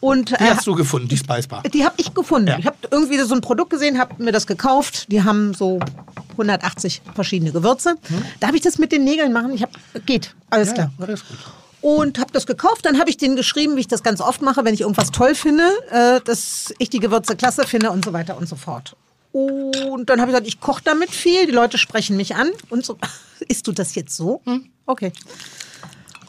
und 0.00 0.30
Die 0.30 0.34
äh, 0.34 0.54
hast 0.54 0.66
du 0.66 0.74
gefunden, 0.74 1.08
die 1.08 1.16
Spicebar. 1.16 1.62
die 1.64 1.84
habe 1.84 1.94
ich 1.98 2.14
gefunden. 2.14 2.48
Ja. 2.48 2.58
Ich 2.58 2.66
habe 2.66 2.76
irgendwie 2.90 3.18
so 3.18 3.34
ein 3.34 3.40
Produkt 3.40 3.70
gesehen, 3.70 3.98
habe 3.98 4.22
mir 4.22 4.32
das 4.32 4.46
gekauft. 4.46 5.10
Die 5.10 5.22
haben 5.24 5.54
so 5.54 5.80
180 6.32 7.02
verschiedene 7.14 7.52
Gewürze. 7.52 7.96
Da 8.40 8.46
habe 8.48 8.56
ich 8.56 8.62
das 8.62 8.78
mit 8.78 8.92
den 8.92 9.04
Nägeln 9.04 9.32
machen. 9.32 9.52
Ich 9.54 9.62
habe 9.62 9.72
geht 10.06 10.34
alles 10.50 10.68
Ja, 10.68 10.74
klar. 10.74 10.92
ja, 10.98 11.04
alles 11.06 11.20
gut. 11.26 11.38
Und 11.80 12.18
habe 12.18 12.32
das 12.32 12.46
gekauft. 12.46 12.84
Dann 12.86 12.98
habe 12.98 13.08
ich 13.10 13.16
denen 13.18 13.36
geschrieben, 13.36 13.76
wie 13.76 13.80
ich 13.80 13.88
das 13.88 14.02
ganz 14.02 14.20
oft 14.20 14.42
mache, 14.42 14.64
wenn 14.64 14.74
ich 14.74 14.80
irgendwas 14.82 15.10
toll 15.10 15.34
finde, 15.34 15.64
äh, 15.90 16.20
dass 16.24 16.72
ich 16.78 16.90
die 16.90 16.98
Gewürze 17.00 17.36
klasse 17.36 17.64
finde 17.66 17.90
und 17.90 18.04
so 18.04 18.12
weiter 18.12 18.36
und 18.36 18.48
so 18.48 18.56
fort. 18.56 18.96
Und 19.32 20.06
dann 20.08 20.20
habe 20.20 20.30
ich 20.30 20.34
gesagt, 20.36 20.46
ich 20.48 20.60
koche 20.60 20.82
damit 20.84 21.10
viel. 21.10 21.46
Die 21.46 21.52
Leute 21.52 21.78
sprechen 21.78 22.16
mich 22.16 22.34
an 22.34 22.50
und 22.70 22.84
so. 22.84 22.96
Isst 23.48 23.66
du 23.66 23.72
das 23.72 23.94
jetzt 23.94 24.16
so? 24.16 24.40
Hm, 24.44 24.66
okay. 24.86 25.12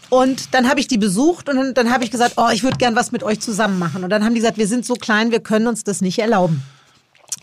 Und 0.09 0.53
dann 0.53 0.67
habe 0.67 0.79
ich 0.79 0.87
die 0.87 0.97
besucht 0.97 1.49
und 1.49 1.55
dann, 1.55 1.73
dann 1.73 1.91
habe 1.91 2.03
ich 2.03 2.11
gesagt, 2.11 2.33
oh, 2.37 2.49
ich 2.51 2.63
würde 2.63 2.77
gern 2.77 2.95
was 2.95 3.11
mit 3.11 3.23
euch 3.23 3.39
zusammen 3.39 3.77
machen. 3.77 4.03
Und 4.03 4.09
dann 4.09 4.23
haben 4.23 4.33
die 4.33 4.39
gesagt, 4.39 4.57
wir 4.57 4.67
sind 4.67 4.85
so 4.85 4.95
klein, 4.95 5.31
wir 5.31 5.39
können 5.39 5.67
uns 5.67 5.83
das 5.83 6.01
nicht 6.01 6.17
erlauben, 6.17 6.63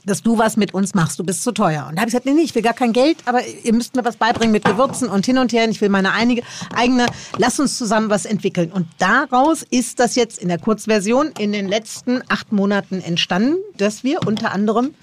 dass 0.04 0.22
du 0.22 0.36
was 0.36 0.56
mit 0.56 0.74
uns 0.74 0.94
machst. 0.94 1.18
Du 1.18 1.24
bist 1.24 1.44
zu 1.44 1.52
teuer. 1.52 1.86
Und 1.88 1.94
da 1.94 2.00
habe 2.00 2.08
ich 2.08 2.14
gesagt, 2.14 2.26
nee, 2.26 2.32
nee, 2.32 2.42
ich 2.42 2.54
will 2.54 2.62
gar 2.62 2.74
kein 2.74 2.92
Geld, 2.92 3.18
aber 3.24 3.46
ihr 3.46 3.72
müsst 3.72 3.94
mir 3.94 4.04
was 4.04 4.16
beibringen 4.16 4.52
mit 4.52 4.64
Gewürzen 4.64 5.08
und 5.08 5.24
hin 5.24 5.38
und 5.38 5.52
her. 5.52 5.68
Ich 5.68 5.80
will 5.80 5.88
meine 5.88 6.12
einige, 6.12 6.42
eigene, 6.74 7.06
lass 7.38 7.60
uns 7.60 7.78
zusammen 7.78 8.10
was 8.10 8.24
entwickeln. 8.24 8.72
Und 8.72 8.88
daraus 8.98 9.62
ist 9.62 10.00
das 10.00 10.16
jetzt 10.16 10.38
in 10.38 10.48
der 10.48 10.58
Kurzversion 10.58 11.32
in 11.38 11.52
den 11.52 11.68
letzten 11.68 12.22
acht 12.28 12.50
Monaten 12.52 13.00
entstanden, 13.00 13.56
dass 13.76 14.02
wir 14.02 14.26
unter 14.26 14.50
anderem 14.50 14.94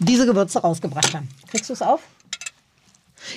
diese 0.00 0.26
Gewürze 0.26 0.58
rausgebracht 0.58 1.14
haben. 1.14 1.28
Kriegst 1.48 1.70
du 1.70 1.74
es 1.74 1.82
auf? 1.82 2.00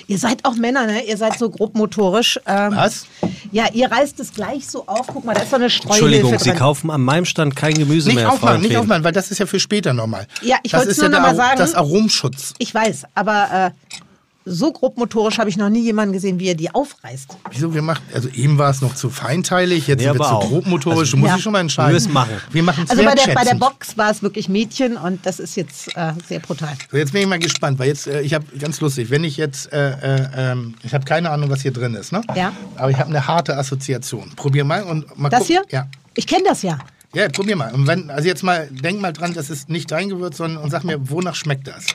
Ihr 0.06 0.18
seid 0.18 0.44
auch 0.44 0.54
Männer, 0.54 0.86
ne? 0.86 1.02
Ihr 1.04 1.16
seid 1.16 1.38
so 1.38 1.50
grobmotorisch. 1.50 2.38
Ähm, 2.46 2.74
Was? 2.76 3.06
Ja, 3.52 3.66
ihr 3.72 3.90
reißt 3.90 4.18
es 4.20 4.32
gleich 4.32 4.66
so 4.68 4.86
auf. 4.86 5.06
Guck 5.08 5.24
mal, 5.24 5.34
da 5.34 5.42
ist 5.42 5.50
so 5.50 5.56
eine 5.56 5.70
Streuhilfe 5.70 6.04
Entschuldigung, 6.06 6.38
Sie 6.38 6.50
drin. 6.50 6.58
kaufen 6.58 6.90
an 6.90 7.00
meinem 7.02 7.24
Stand 7.24 7.56
kein 7.56 7.74
Gemüse 7.74 8.08
Nicht 8.08 8.16
mehr, 8.16 8.26
Frau 8.26 8.34
aufmachen, 8.34 8.60
nicht 8.62 8.76
aufmachen, 8.76 9.04
weil 9.04 9.12
das 9.12 9.30
ist 9.30 9.38
ja 9.38 9.46
für 9.46 9.60
später 9.60 9.92
nochmal. 9.92 10.26
Ja, 10.42 10.58
ich 10.62 10.72
wollte 10.72 10.88
ist 10.90 10.98
nur 10.98 11.06
ja 11.10 11.18
noch 11.18 11.26
der 11.26 11.34
mal 11.34 11.36
sagen- 11.36 11.58
Das 11.58 11.74
Aromschutz. 11.74 12.54
Ich 12.58 12.74
weiß, 12.74 13.04
aber 13.14 13.72
äh, 13.76 13.96
so 14.44 14.72
grobmotorisch 14.72 15.38
habe 15.38 15.50
ich 15.50 15.56
noch 15.56 15.68
nie 15.68 15.82
jemanden 15.82 16.12
gesehen, 16.14 16.38
wie 16.40 16.48
er 16.48 16.54
die 16.54 16.74
aufreißt. 16.74 17.36
Wieso 17.50 17.74
wir 17.74 17.82
machen, 17.82 18.02
also 18.14 18.28
eben 18.30 18.56
war 18.58 18.70
es 18.70 18.80
noch 18.80 18.94
zu 18.94 19.10
feinteilig, 19.10 19.86
jetzt 19.86 20.00
Nee, 20.00 20.06
wird 20.06 20.14
es 20.16 20.20
aber 20.22 20.28
zu 20.28 20.34
auch. 20.46 20.48
grobmotorisch. 20.48 20.98
Also, 20.98 21.10
du 21.12 21.16
musst 21.18 21.28
ja. 21.28 21.34
dich 21.36 21.42
schon 21.44 21.52
mal 21.52 21.60
entscheiden. 21.60 21.90
Wir 21.90 21.94
müssen 21.94 22.12
machen. 22.12 22.30
Wir 22.50 22.62
machen 22.62 22.84
es 22.84 22.90
Also 22.90 23.04
bei 23.04 23.14
der, 23.14 23.34
bei 23.34 23.44
der. 23.44 23.54
Box 23.54 23.98
war 23.98 24.10
es 24.10 24.22
wirklich 24.22 24.48
Mädchen 24.48 24.96
und 24.96 25.24
das 25.26 25.40
ist 25.40 25.56
jetzt 25.56 25.94
äh, 25.96 26.12
sehr 26.26 26.40
brutal. 26.40 26.72
So, 26.90 26.96
jetzt 26.96 27.12
bin 27.12 27.22
ich 27.22 27.28
mal 27.28 27.38
gespannt, 27.38 27.78
weil 27.78 27.88
jetzt, 27.88 28.06
äh, 28.06 28.22
ich 28.22 28.32
habe 28.32 28.46
ganz 28.58 28.80
lustig, 28.80 29.10
wenn 29.10 29.24
ich 29.24 29.36
jetzt, 29.36 29.72
äh, 29.72 29.90
äh, 29.90 30.28
ähm, 30.52 30.74
ich 30.82 30.94
habe 30.94 31.04
keine 31.04 31.30
Ahnung, 31.30 31.50
was 31.50 31.60
hier 31.62 31.72
drin 31.72 31.94
ist, 31.94 32.10
ne? 32.12 32.22
Ja. 32.34 32.52
Aber 32.76 32.90
ich 32.90 32.96
habe 32.98 33.10
eine 33.10 33.26
harte 33.26 33.56
Assoziation. 33.58 34.32
Probier 34.36 34.64
mal 34.64 34.82
und 34.84 35.18
mal 35.18 35.28
Das 35.28 35.40
gucken. 35.40 35.56
hier? 35.68 35.78
Ja. 35.80 35.86
Ich 36.14 36.26
kenne 36.26 36.44
das 36.46 36.62
ja. 36.62 36.78
Ja, 37.12 37.28
probier 37.28 37.56
mal. 37.56 37.72
Und 37.74 37.86
wenn, 37.88 38.08
also 38.08 38.28
jetzt 38.28 38.42
mal, 38.44 38.68
denk 38.70 39.00
mal 39.00 39.12
dran, 39.12 39.34
das 39.34 39.50
ist 39.50 39.68
nicht 39.68 39.90
dein 39.90 40.08
Gewürz, 40.08 40.36
sondern 40.36 40.62
und 40.62 40.70
sag 40.70 40.84
mir, 40.84 41.10
wonach 41.10 41.34
schmeckt 41.34 41.66
das? 41.66 41.86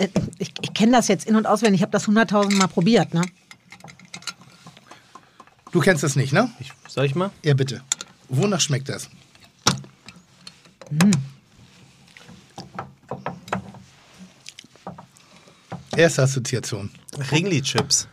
Äh, 0.00 0.08
ich, 0.38 0.52
ich 0.62 0.74
kenne 0.74 0.92
das 0.92 1.08
jetzt 1.08 1.26
in- 1.26 1.36
und 1.36 1.46
auswendig, 1.46 1.78
ich 1.80 1.82
habe 1.82 1.92
das 1.92 2.06
hunderttausend 2.06 2.56
Mal 2.58 2.66
probiert, 2.68 3.14
ne? 3.14 3.22
Du 5.72 5.80
kennst 5.80 6.02
das 6.02 6.16
nicht, 6.16 6.32
ne? 6.32 6.50
Ich, 6.58 6.72
soll 6.88 7.04
ich 7.04 7.14
mal? 7.14 7.30
Ja, 7.44 7.54
bitte. 7.54 7.82
Wonach 8.28 8.60
schmeckt 8.60 8.88
das? 8.88 9.08
Erste 15.96 16.22
Assoziation. 16.22 16.90
Ringli-Chips. 17.30 18.08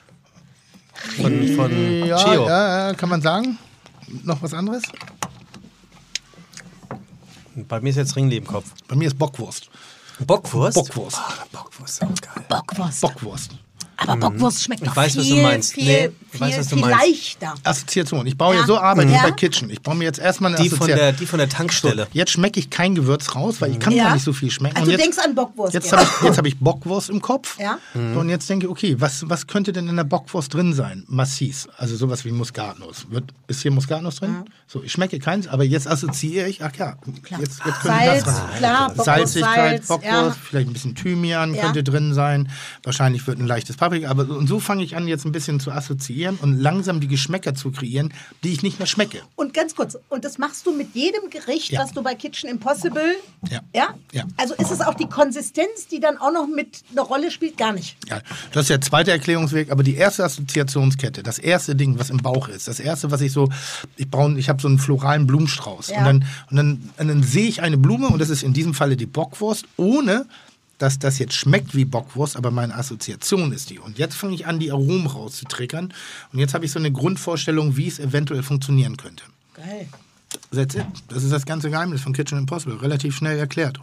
Von, 1.21 1.47
von 1.55 2.05
Ja, 2.05 2.17
Chio. 2.17 2.47
ja, 2.47 2.93
kann 2.95 3.09
man 3.09 3.21
sagen. 3.21 3.57
Noch 4.23 4.41
was 4.41 4.53
anderes? 4.53 4.83
Bei 7.55 7.79
mir 7.81 7.89
ist 7.89 7.95
jetzt 7.97 8.15
Ringli 8.15 8.37
im 8.37 8.45
Kopf. 8.47 8.71
Bei 8.87 8.95
mir 8.95 9.07
ist 9.07 9.17
Bockwurst. 9.17 9.69
Bockwurst? 10.25 10.75
Bockwurst. 10.75 11.17
Ah, 11.17 11.33
Bockwurst, 11.51 12.01
auch 12.03 12.07
geil. 12.07 12.45
Bockwurst. 12.49 13.01
Bockwurst. 13.01 13.51
Aber 13.97 14.15
Bockwurst 14.17 14.63
schmeckt 14.63 14.81
Ich 14.83 14.87
doch 14.89 14.95
weiß, 14.95 15.17
was 15.17 15.27
du 15.27 15.33
viel, 15.33 15.41
meinst. 15.43 15.73
viel, 15.73 15.85
Nee, 15.85 16.09
viel, 16.37 16.47
weiß, 16.47 16.59
was 16.59 16.67
du 16.67 16.75
viel 16.75 16.85
meinst. 16.85 16.99
leichter. 17.41 17.53
Assoziation. 17.63 18.27
Ich 18.27 18.37
baue 18.37 18.55
ja, 18.55 18.61
Ja. 18.61 18.67
so 18.67 18.77
arbeite 18.77 19.09
ich 19.09 19.15
Ja. 19.15 19.23
bei 19.23 19.31
Kitchen. 19.31 19.69
Ich 19.69 19.81
baue 19.81 19.95
mir 19.95 20.05
jetzt 20.05 20.19
erstmal 20.19 20.53
eine 20.53 20.61
Die 20.63 20.69
von, 20.69 20.77
Assoziation. 20.79 21.03
der, 21.05 21.13
die 21.13 21.25
von 21.25 21.39
der 21.39 21.49
Tankstelle. 21.49 22.07
Jetzt 22.13 22.31
schmecke 22.31 22.59
ich 22.59 22.69
kein 22.69 22.95
Gewürz 22.95 23.35
raus, 23.35 23.61
weil 23.61 23.71
ich 23.71 23.79
kann 23.79 23.93
Ja. 23.93 24.05
gar 24.05 24.13
nicht 24.13 24.23
so 24.23 24.33
viel 24.33 24.51
schmecken. 24.51 24.77
Also 24.77 24.91
Und 24.91 24.97
du 24.97 25.03
jetzt, 25.03 25.15
denkst 25.17 25.27
an 25.29 25.35
Bockwurst. 25.35 25.73
Jetzt 25.73 25.91
ja. 25.91 25.97
habe 25.97 26.09
ich, 26.19 26.23
jetzt 26.27 26.37
hab 26.37 26.45
ich 26.45 26.57
Bockwurst 26.59 27.09
im 27.09 27.21
Kopf. 27.21 27.57
Ja. 27.59 27.77
So, 27.93 28.19
und 28.19 28.29
jetzt 28.29 28.49
denke 28.49 28.65
ich, 28.65 28.71
okay, 28.71 28.95
was, 28.99 29.29
was 29.29 29.47
könnte 29.47 29.73
denn 29.73 29.87
in 29.87 29.95
der 29.95 30.03
Bockwurst 30.03 30.53
drin 30.53 30.73
sein? 30.73 31.03
Massis, 31.07 31.67
also 31.77 31.95
sowas 31.95 32.25
wie 32.25 32.31
Muskatnuss. 32.31 33.07
Wird, 33.09 33.25
ist 33.47 33.61
hier 33.61 33.71
Muskatnuss 33.71 34.17
drin? 34.17 34.43
So, 34.67 34.83
ich 34.83 34.91
schmecke 34.91 35.19
keins, 35.19 35.47
aber 35.47 35.63
jetzt 35.63 35.87
assoziiere 35.87 36.47
ich, 36.49 36.63
ach 36.63 36.75
ja, 36.77 36.95
jetzt, 37.39 37.39
jetzt 37.39 37.61
könnte 37.81 37.87
Salz, 37.87 38.23
das 38.23 38.35
drin 38.35 38.45
sein. 38.49 38.57
klar, 38.57 38.87
Bockwurst, 38.89 39.05
Salzigkeit, 39.05 39.55
Salz, 39.55 39.87
Bockwurst, 39.87 40.05
ja. 40.13 40.35
vielleicht 40.49 40.69
ein 40.69 40.73
bisschen 40.73 40.95
Thymian 40.95 41.53
Ja. 41.53 41.61
könnte 41.61 41.83
drin 41.83 42.13
sein. 42.13 42.49
Wahrscheinlich 42.83 43.25
wird 43.27 43.39
ein 43.39 43.47
leichtes 43.47 43.77
Paprika. 43.77 44.09
Aber 44.09 44.27
und 44.29 44.47
so 44.47 44.59
fange 44.59 44.83
ich 44.83 44.95
an, 44.97 45.07
jetzt 45.07 45.25
ein 45.25 45.31
bisschen 45.31 45.59
zu 45.59 45.71
assoziieren 45.71 46.26
und 46.35 46.57
langsam 46.59 46.99
die 46.99 47.07
Geschmäcker 47.07 47.55
zu 47.55 47.71
kreieren, 47.71 48.13
die 48.43 48.51
ich 48.53 48.63
nicht 48.63 48.79
mehr 48.79 48.87
schmecke. 48.87 49.21
Und 49.35 49.53
ganz 49.53 49.75
kurz, 49.75 49.97
und 50.09 50.25
das 50.25 50.37
machst 50.37 50.65
du 50.65 50.73
mit 50.73 50.93
jedem 50.95 51.29
Gericht, 51.29 51.71
Ja. 51.71 51.81
was 51.81 51.91
du 51.93 52.01
bei 52.03 52.15
Kitchen 52.15 52.49
Impossible. 52.49 53.15
Ja. 53.49 53.61
Ja? 53.73 53.87
Ja. 54.11 54.23
Also 54.37 54.53
ist 54.55 54.71
es 54.71 54.81
auch 54.81 54.93
die 54.95 55.07
Konsistenz, 55.07 55.87
die 55.89 55.99
dann 55.99 56.17
auch 56.17 56.31
noch 56.33 56.47
mit 56.47 56.83
eine 56.91 57.01
Rolle 57.01 57.31
spielt? 57.31 57.57
Gar 57.57 57.73
nicht. 57.73 57.97
Ja, 58.09 58.21
das 58.51 58.63
ist 58.63 58.69
der 58.69 58.81
zweite 58.81 59.11
Erklärungsweg, 59.11 59.71
aber 59.71 59.83
die 59.83 59.95
erste 59.95 60.23
Assoziationskette, 60.23 61.23
das 61.23 61.39
erste 61.39 61.75
Ding, 61.75 61.97
was 61.99 62.09
im 62.09 62.17
Bauch 62.17 62.47
ist, 62.49 62.67
das 62.67 62.79
erste, 62.79 63.11
was 63.11 63.21
ich 63.21 63.31
so, 63.31 63.49
ich 63.95 64.09
baue, 64.09 64.37
ich 64.37 64.49
habe 64.49 64.61
so 64.61 64.67
einen 64.67 64.79
floralen 64.79 65.27
Blumenstrauß 65.27 65.89
Ja. 65.89 65.99
und, 65.99 66.05
dann, 66.05 66.25
und, 66.51 66.57
dann, 66.57 66.89
und 66.97 67.07
dann 67.07 67.23
sehe 67.23 67.47
ich 67.47 67.61
eine 67.61 67.77
Blume 67.77 68.07
und 68.07 68.19
das 68.19 68.29
ist 68.29 68.43
in 68.43 68.53
diesem 68.53 68.73
Falle 68.73 68.97
die 68.97 69.05
Bockwurst, 69.05 69.65
ohne 69.77 70.25
dass 70.77 70.99
das 70.99 71.19
jetzt 71.19 71.33
schmeckt 71.33 71.75
wie 71.75 71.85
Bockwurst, 71.85 72.35
aber 72.35 72.51
meine 72.51 72.75
Assoziation 72.75 73.51
ist 73.51 73.69
die. 73.69 73.79
Und 73.79 73.97
jetzt 73.97 74.15
fange 74.15 74.35
ich 74.35 74.45
an, 74.45 74.59
die 74.59 74.71
Aromen 74.71 75.07
rauszutriggern 75.07 75.93
und 76.31 76.39
jetzt 76.39 76.53
habe 76.53 76.65
ich 76.65 76.71
so 76.71 76.79
eine 76.79 76.91
Grundvorstellung, 76.91 77.77
wie 77.77 77.87
es 77.87 77.99
eventuell 77.99 78.43
funktionieren 78.43 78.97
könnte. 78.97 79.23
Geil. 79.53 79.87
That's 80.51 80.75
it. 80.75 80.85
Das 81.07 81.23
ist 81.23 81.31
das 81.31 81.45
ganze 81.45 81.69
Geheimnis 81.69 82.01
von 82.01 82.13
Kitchen 82.13 82.37
Impossible, 82.37 82.77
relativ 82.77 83.15
schnell 83.15 83.39
erklärt. 83.39 83.79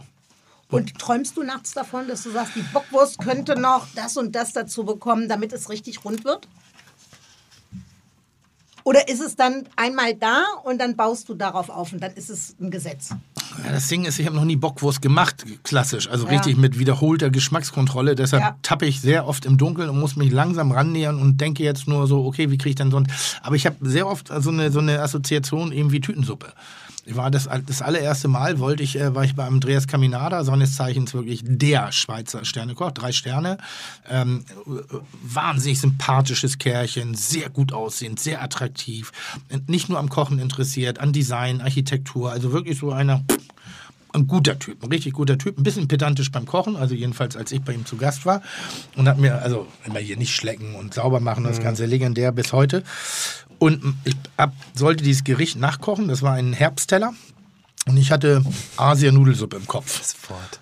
Und 0.69 0.97
träumst 0.97 1.37
du 1.37 1.43
nachts 1.43 1.73
davon, 1.73 2.07
dass 2.07 2.23
du 2.23 2.31
sagst, 2.31 2.55
die 2.55 2.63
Bockwurst 2.73 3.19
könnte 3.19 3.59
noch 3.59 3.87
das 3.95 4.17
und 4.17 4.33
das 4.35 4.53
dazu 4.53 4.83
bekommen, 4.83 5.29
damit 5.29 5.53
es 5.53 5.69
richtig 5.69 6.03
rund 6.03 6.25
wird? 6.25 6.47
Oder 8.85 9.09
ist 9.09 9.19
es 9.19 9.35
dann 9.35 9.63
einmal 9.75 10.13
da 10.13 10.43
und 10.63 10.79
dann 10.79 10.95
baust 10.95 11.27
du 11.27 11.33
darauf 11.33 11.69
auf 11.69 11.91
und 11.91 12.03
dann 12.03 12.13
ist 12.13 12.29
es 12.29 12.55
ein 12.61 12.69
Gesetz? 12.69 13.09
Ja, 13.63 13.71
das 13.71 13.87
Ding 13.87 14.05
ist, 14.05 14.19
ich 14.19 14.27
habe 14.27 14.35
noch 14.35 14.45
nie 14.45 14.57
Bockwurst 14.57 15.01
gemacht, 15.01 15.43
klassisch. 15.63 16.07
Also 16.07 16.27
Ja. 16.27 16.33
richtig 16.33 16.55
mit 16.55 16.77
wiederholter 16.77 17.31
Geschmackskontrolle. 17.31 18.13
Deshalb 18.13 18.43
Ja. 18.43 18.55
tappe 18.61 18.85
ich 18.85 19.01
sehr 19.01 19.27
oft 19.27 19.45
im 19.45 19.57
Dunkeln 19.57 19.89
und 19.89 19.99
muss 19.99 20.17
mich 20.17 20.31
langsam 20.31 20.71
rannähern 20.71 21.19
und 21.19 21.41
denke 21.41 21.63
jetzt 21.63 21.87
nur 21.87 22.05
so, 22.05 22.25
okay, 22.25 22.51
wie 22.51 22.59
kriege 22.59 22.69
ich 22.69 22.75
denn 22.75 22.91
so 22.91 22.97
ein... 22.97 23.11
Aber 23.41 23.55
ich 23.55 23.65
habe 23.65 23.77
sehr 23.81 24.05
oft 24.05 24.27
so 24.27 24.51
eine, 24.51 24.71
so 24.71 24.79
eine 24.79 25.01
Assoziation 25.01 25.71
eben 25.71 25.91
wie 25.91 25.99
Tütensuppe. 25.99 26.53
War 27.07 27.29
das, 27.29 27.47
das 27.67 27.81
allererste 27.81 28.27
Mal, 28.27 28.59
wollte 28.59 28.81
ich, 28.81 28.99
äh, 28.99 29.13
war 29.13 29.23
ich 29.23 29.35
bei 29.35 29.45
Andreas 29.45 29.87
Caminada, 29.87 30.43
seines 30.43 30.75
Zeichens 30.75 31.13
wirklich 31.13 31.41
der 31.43 31.91
Schweizer 31.91 32.45
Sternekoch, 32.45 32.91
drei 32.91 33.11
Sterne. 33.11 33.57
Ähm, 34.09 34.43
äh, 34.65 34.95
wahnsinnig 35.21 35.79
sympathisches 35.79 36.57
Kerlchen, 36.57 37.13
sehr 37.13 37.49
gut 37.49 37.73
aussehend, 37.73 38.19
sehr 38.19 38.41
attraktiv. 38.41 39.11
Nicht 39.67 39.89
nur 39.89 39.99
am 39.99 40.09
Kochen 40.09 40.39
interessiert, 40.39 40.99
an 40.99 41.13
Design, 41.13 41.61
Architektur, 41.61 42.31
also 42.31 42.51
wirklich 42.51 42.79
so 42.79 42.91
einer 42.91 43.23
ein 44.15 44.27
guter 44.27 44.57
Typ, 44.57 44.83
ein 44.83 44.89
richtig 44.89 45.13
guter 45.13 45.37
Typ, 45.37 45.59
ein 45.59 45.63
bisschen 45.63 45.87
pedantisch 45.87 46.31
beim 46.31 46.45
Kochen, 46.45 46.75
also 46.75 46.95
jedenfalls 46.95 47.35
als 47.35 47.51
ich 47.51 47.61
bei 47.61 47.73
ihm 47.73 47.85
zu 47.85 47.97
Gast 47.97 48.25
war 48.25 48.41
und 48.95 49.07
hat 49.07 49.19
mir 49.19 49.41
also 49.41 49.67
immer 49.85 49.99
hier 49.99 50.17
nicht 50.17 50.33
schlecken 50.33 50.75
und 50.75 50.93
sauber 50.93 51.19
machen, 51.19 51.43
das 51.43 51.61
ganze 51.61 51.85
legendär 51.85 52.31
bis 52.31 52.53
heute. 52.53 52.83
Und 53.59 53.95
ich 54.03 54.15
hab, 54.37 54.53
sollte 54.73 55.03
dieses 55.03 55.23
Gericht 55.23 55.57
nachkochen, 55.57 56.07
das 56.07 56.21
war 56.21 56.33
ein 56.33 56.53
Herbstteller 56.53 57.13
und 57.87 57.97
ich 57.97 58.11
hatte 58.11 58.43
Asia-Nudelsuppe 58.77 59.57
im 59.57 59.67
Kopf. 59.67 59.99
Das 59.99 60.15
Wort. 60.29 60.59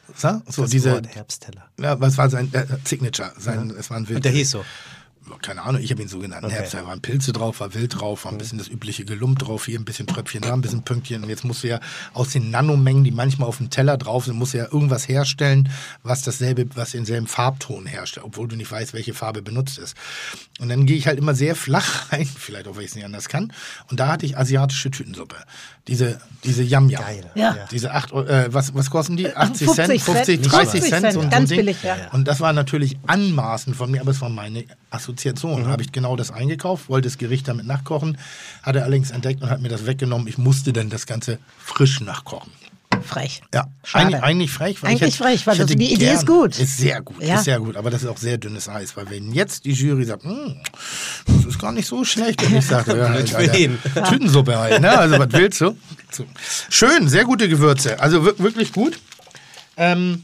So, 0.47 0.61
das 0.61 0.69
diese, 0.69 0.91
Wort 0.91 1.07
Herbstteller. 1.07 1.69
ja, 1.79 1.99
was 1.99 2.17
war 2.17 2.29
sein 2.29 2.53
äh, 2.53 2.65
Signature? 2.83 3.31
Sein, 3.37 3.73
Es 3.77 3.89
war 3.89 3.97
ein 3.97 4.07
Wild 4.07 4.17
Und 4.17 4.25
der 4.25 4.31
hieß 4.31 4.51
so. 4.51 4.65
Keine 5.41 5.61
Ahnung, 5.63 5.81
ich 5.81 5.91
habe 5.91 6.01
ihn 6.01 6.07
so 6.07 6.19
genannt. 6.19 6.43
Okay. 6.45 6.53
Herbst, 6.55 6.73
da 6.73 6.85
waren 6.85 7.01
Pilze 7.01 7.33
drauf, 7.33 7.59
war 7.59 7.73
Wild 7.73 7.99
drauf, 7.99 8.25
war 8.25 8.31
ein 8.31 8.37
bisschen 8.37 8.57
das 8.57 8.67
übliche 8.67 9.05
Gelump 9.05 9.39
drauf, 9.39 9.65
hier 9.65 9.79
ein 9.79 9.85
bisschen 9.85 10.07
Tröpfchen 10.07 10.41
da, 10.41 10.53
ein 10.53 10.61
bisschen 10.61 10.83
Pünktchen. 10.83 11.23
Und 11.23 11.29
jetzt 11.29 11.43
musst 11.43 11.63
du 11.63 11.67
ja 11.69 11.79
aus 12.13 12.29
den 12.29 12.49
Nanomengen, 12.51 13.03
die 13.03 13.11
manchmal 13.11 13.47
auf 13.47 13.57
dem 13.57 13.69
Teller 13.69 13.97
drauf 13.97 14.25
sind, 14.25 14.35
musst 14.37 14.53
du 14.53 14.57
ja 14.59 14.65
irgendwas 14.65 15.07
herstellen, 15.07 15.69
was 16.03 16.21
dasselbe, 16.23 16.67
was 16.75 16.91
denselben 16.91 17.27
Farbton 17.27 17.85
herstellt, 17.85 18.25
obwohl 18.25 18.47
du 18.47 18.55
nicht 18.55 18.71
weißt, 18.71 18.93
welche 18.93 19.13
Farbe 19.13 19.41
benutzt 19.41 19.77
ist. 19.77 19.95
Und 20.59 20.69
dann 20.69 20.85
gehe 20.85 20.97
ich 20.97 21.07
halt 21.07 21.17
immer 21.17 21.35
sehr 21.35 21.55
flach 21.55 22.03
rein, 22.11 22.25
vielleicht 22.25 22.67
auch, 22.67 22.75
weil 22.75 22.83
ich 22.83 22.89
es 22.89 22.95
nicht 22.95 23.05
anders 23.05 23.29
kann. 23.29 23.51
Und 23.89 23.99
da 23.99 24.07
hatte 24.07 24.25
ich 24.25 24.37
asiatische 24.37 24.91
Tütensuppe. 24.91 25.35
Diese, 25.87 26.21
diese 26.45 26.63
Yam 26.63 26.89
Yam. 26.89 27.01
Geil. 27.03 27.31
Ja. 27.35 27.57
Diese 27.71 27.91
acht, 27.93 28.13
Euro- 28.13 28.27
äh, 28.27 28.53
was, 28.53 28.73
was 28.73 28.89
kosten 28.89 29.17
die? 29.17 29.27
80 29.35 29.65
50 29.67 29.75
Cent, 29.75 29.87
Cent. 29.87 30.01
50, 30.01 30.39
Nicht 30.39 30.51
30 30.53 30.81
mal. 30.81 30.89
Cent, 31.01 31.13
so 31.13 31.19
ein, 31.19 31.29
Ganz 31.29 31.49
so 31.49 31.55
billig, 31.57 31.83
ja. 31.83 31.97
Und 32.13 32.25
das 32.27 32.39
war 32.39 32.53
natürlich 32.53 32.97
anmaßend 33.07 33.75
von 33.75 33.91
mir, 33.91 33.99
aber 34.01 34.11
es 34.11 34.21
war 34.21 34.29
meine 34.29 34.63
Assoziation. 34.89 35.12
Mhm. 35.15 35.67
Habe 35.67 35.81
ich 35.83 35.91
genau 35.91 36.15
das 36.15 36.31
eingekauft, 36.31 36.89
wollte 36.89 37.07
das 37.07 37.17
Gericht 37.17 37.47
damit 37.47 37.65
nachkochen, 37.65 38.17
hat 38.61 38.75
er 38.75 38.83
allerdings 38.83 39.11
entdeckt 39.11 39.41
und 39.41 39.49
hat 39.49 39.61
mir 39.61 39.69
das 39.69 39.85
weggenommen. 39.85 40.27
Ich 40.27 40.37
musste 40.37 40.73
dann 40.73 40.89
das 40.89 41.05
Ganze 41.05 41.39
frisch 41.59 42.01
nachkochen. 42.01 42.51
Frech. 43.03 43.41
Ja, 43.53 43.65
Schade. 43.83 44.05
eigentlich, 44.05 44.23
eigentlich 44.23 44.51
frech. 44.51 44.81
Weil 44.83 44.91
Eigentlich 44.91 45.01
ich 45.15 45.19
hätte, 45.19 45.23
frech, 45.23 45.47
weil 45.47 45.57
das- 45.57 45.65
die 45.67 45.93
Idee 45.93 46.13
ist 46.13 46.25
gut. 46.27 46.57
Ist 46.57 46.77
sehr 46.77 47.01
gut, 47.01 47.21
Ja. 47.21 47.35
ist 47.35 47.43
sehr 47.45 47.59
gut. 47.59 47.75
Aber 47.75 47.89
das 47.89 48.03
ist 48.03 48.07
auch 48.07 48.17
sehr 48.17 48.37
dünnes 48.37 48.69
Eis, 48.69 48.95
weil 48.95 49.09
wenn 49.09 49.33
jetzt 49.33 49.65
die 49.65 49.71
Jury 49.73 50.05
sagt, 50.05 50.23
"Hm, 50.23 50.55
das 51.25 51.45
ist 51.45 51.59
gar 51.59 51.71
nicht 51.73 51.87
so 51.87 52.05
schlecht, 52.05 52.41
und 52.43 52.55
ich 52.55 52.65
sage, 52.65 52.95
ja, 52.97 53.05
Alter, 53.07 53.57
ihn. 53.57 53.77
Tütensuppe 54.07 54.57
halt, 54.57 54.79
ne? 54.81 54.97
Also 54.97 55.17
was 55.19 55.27
willst 55.31 55.59
du? 55.61 55.75
So. 56.11 56.25
Schön, 56.69 57.09
sehr 57.09 57.25
gute 57.25 57.49
Gewürze. 57.49 57.99
Also 57.99 58.23
wir- 58.23 58.37
wirklich 58.39 58.71
gut. 58.71 58.99
Ähm, 59.75 60.23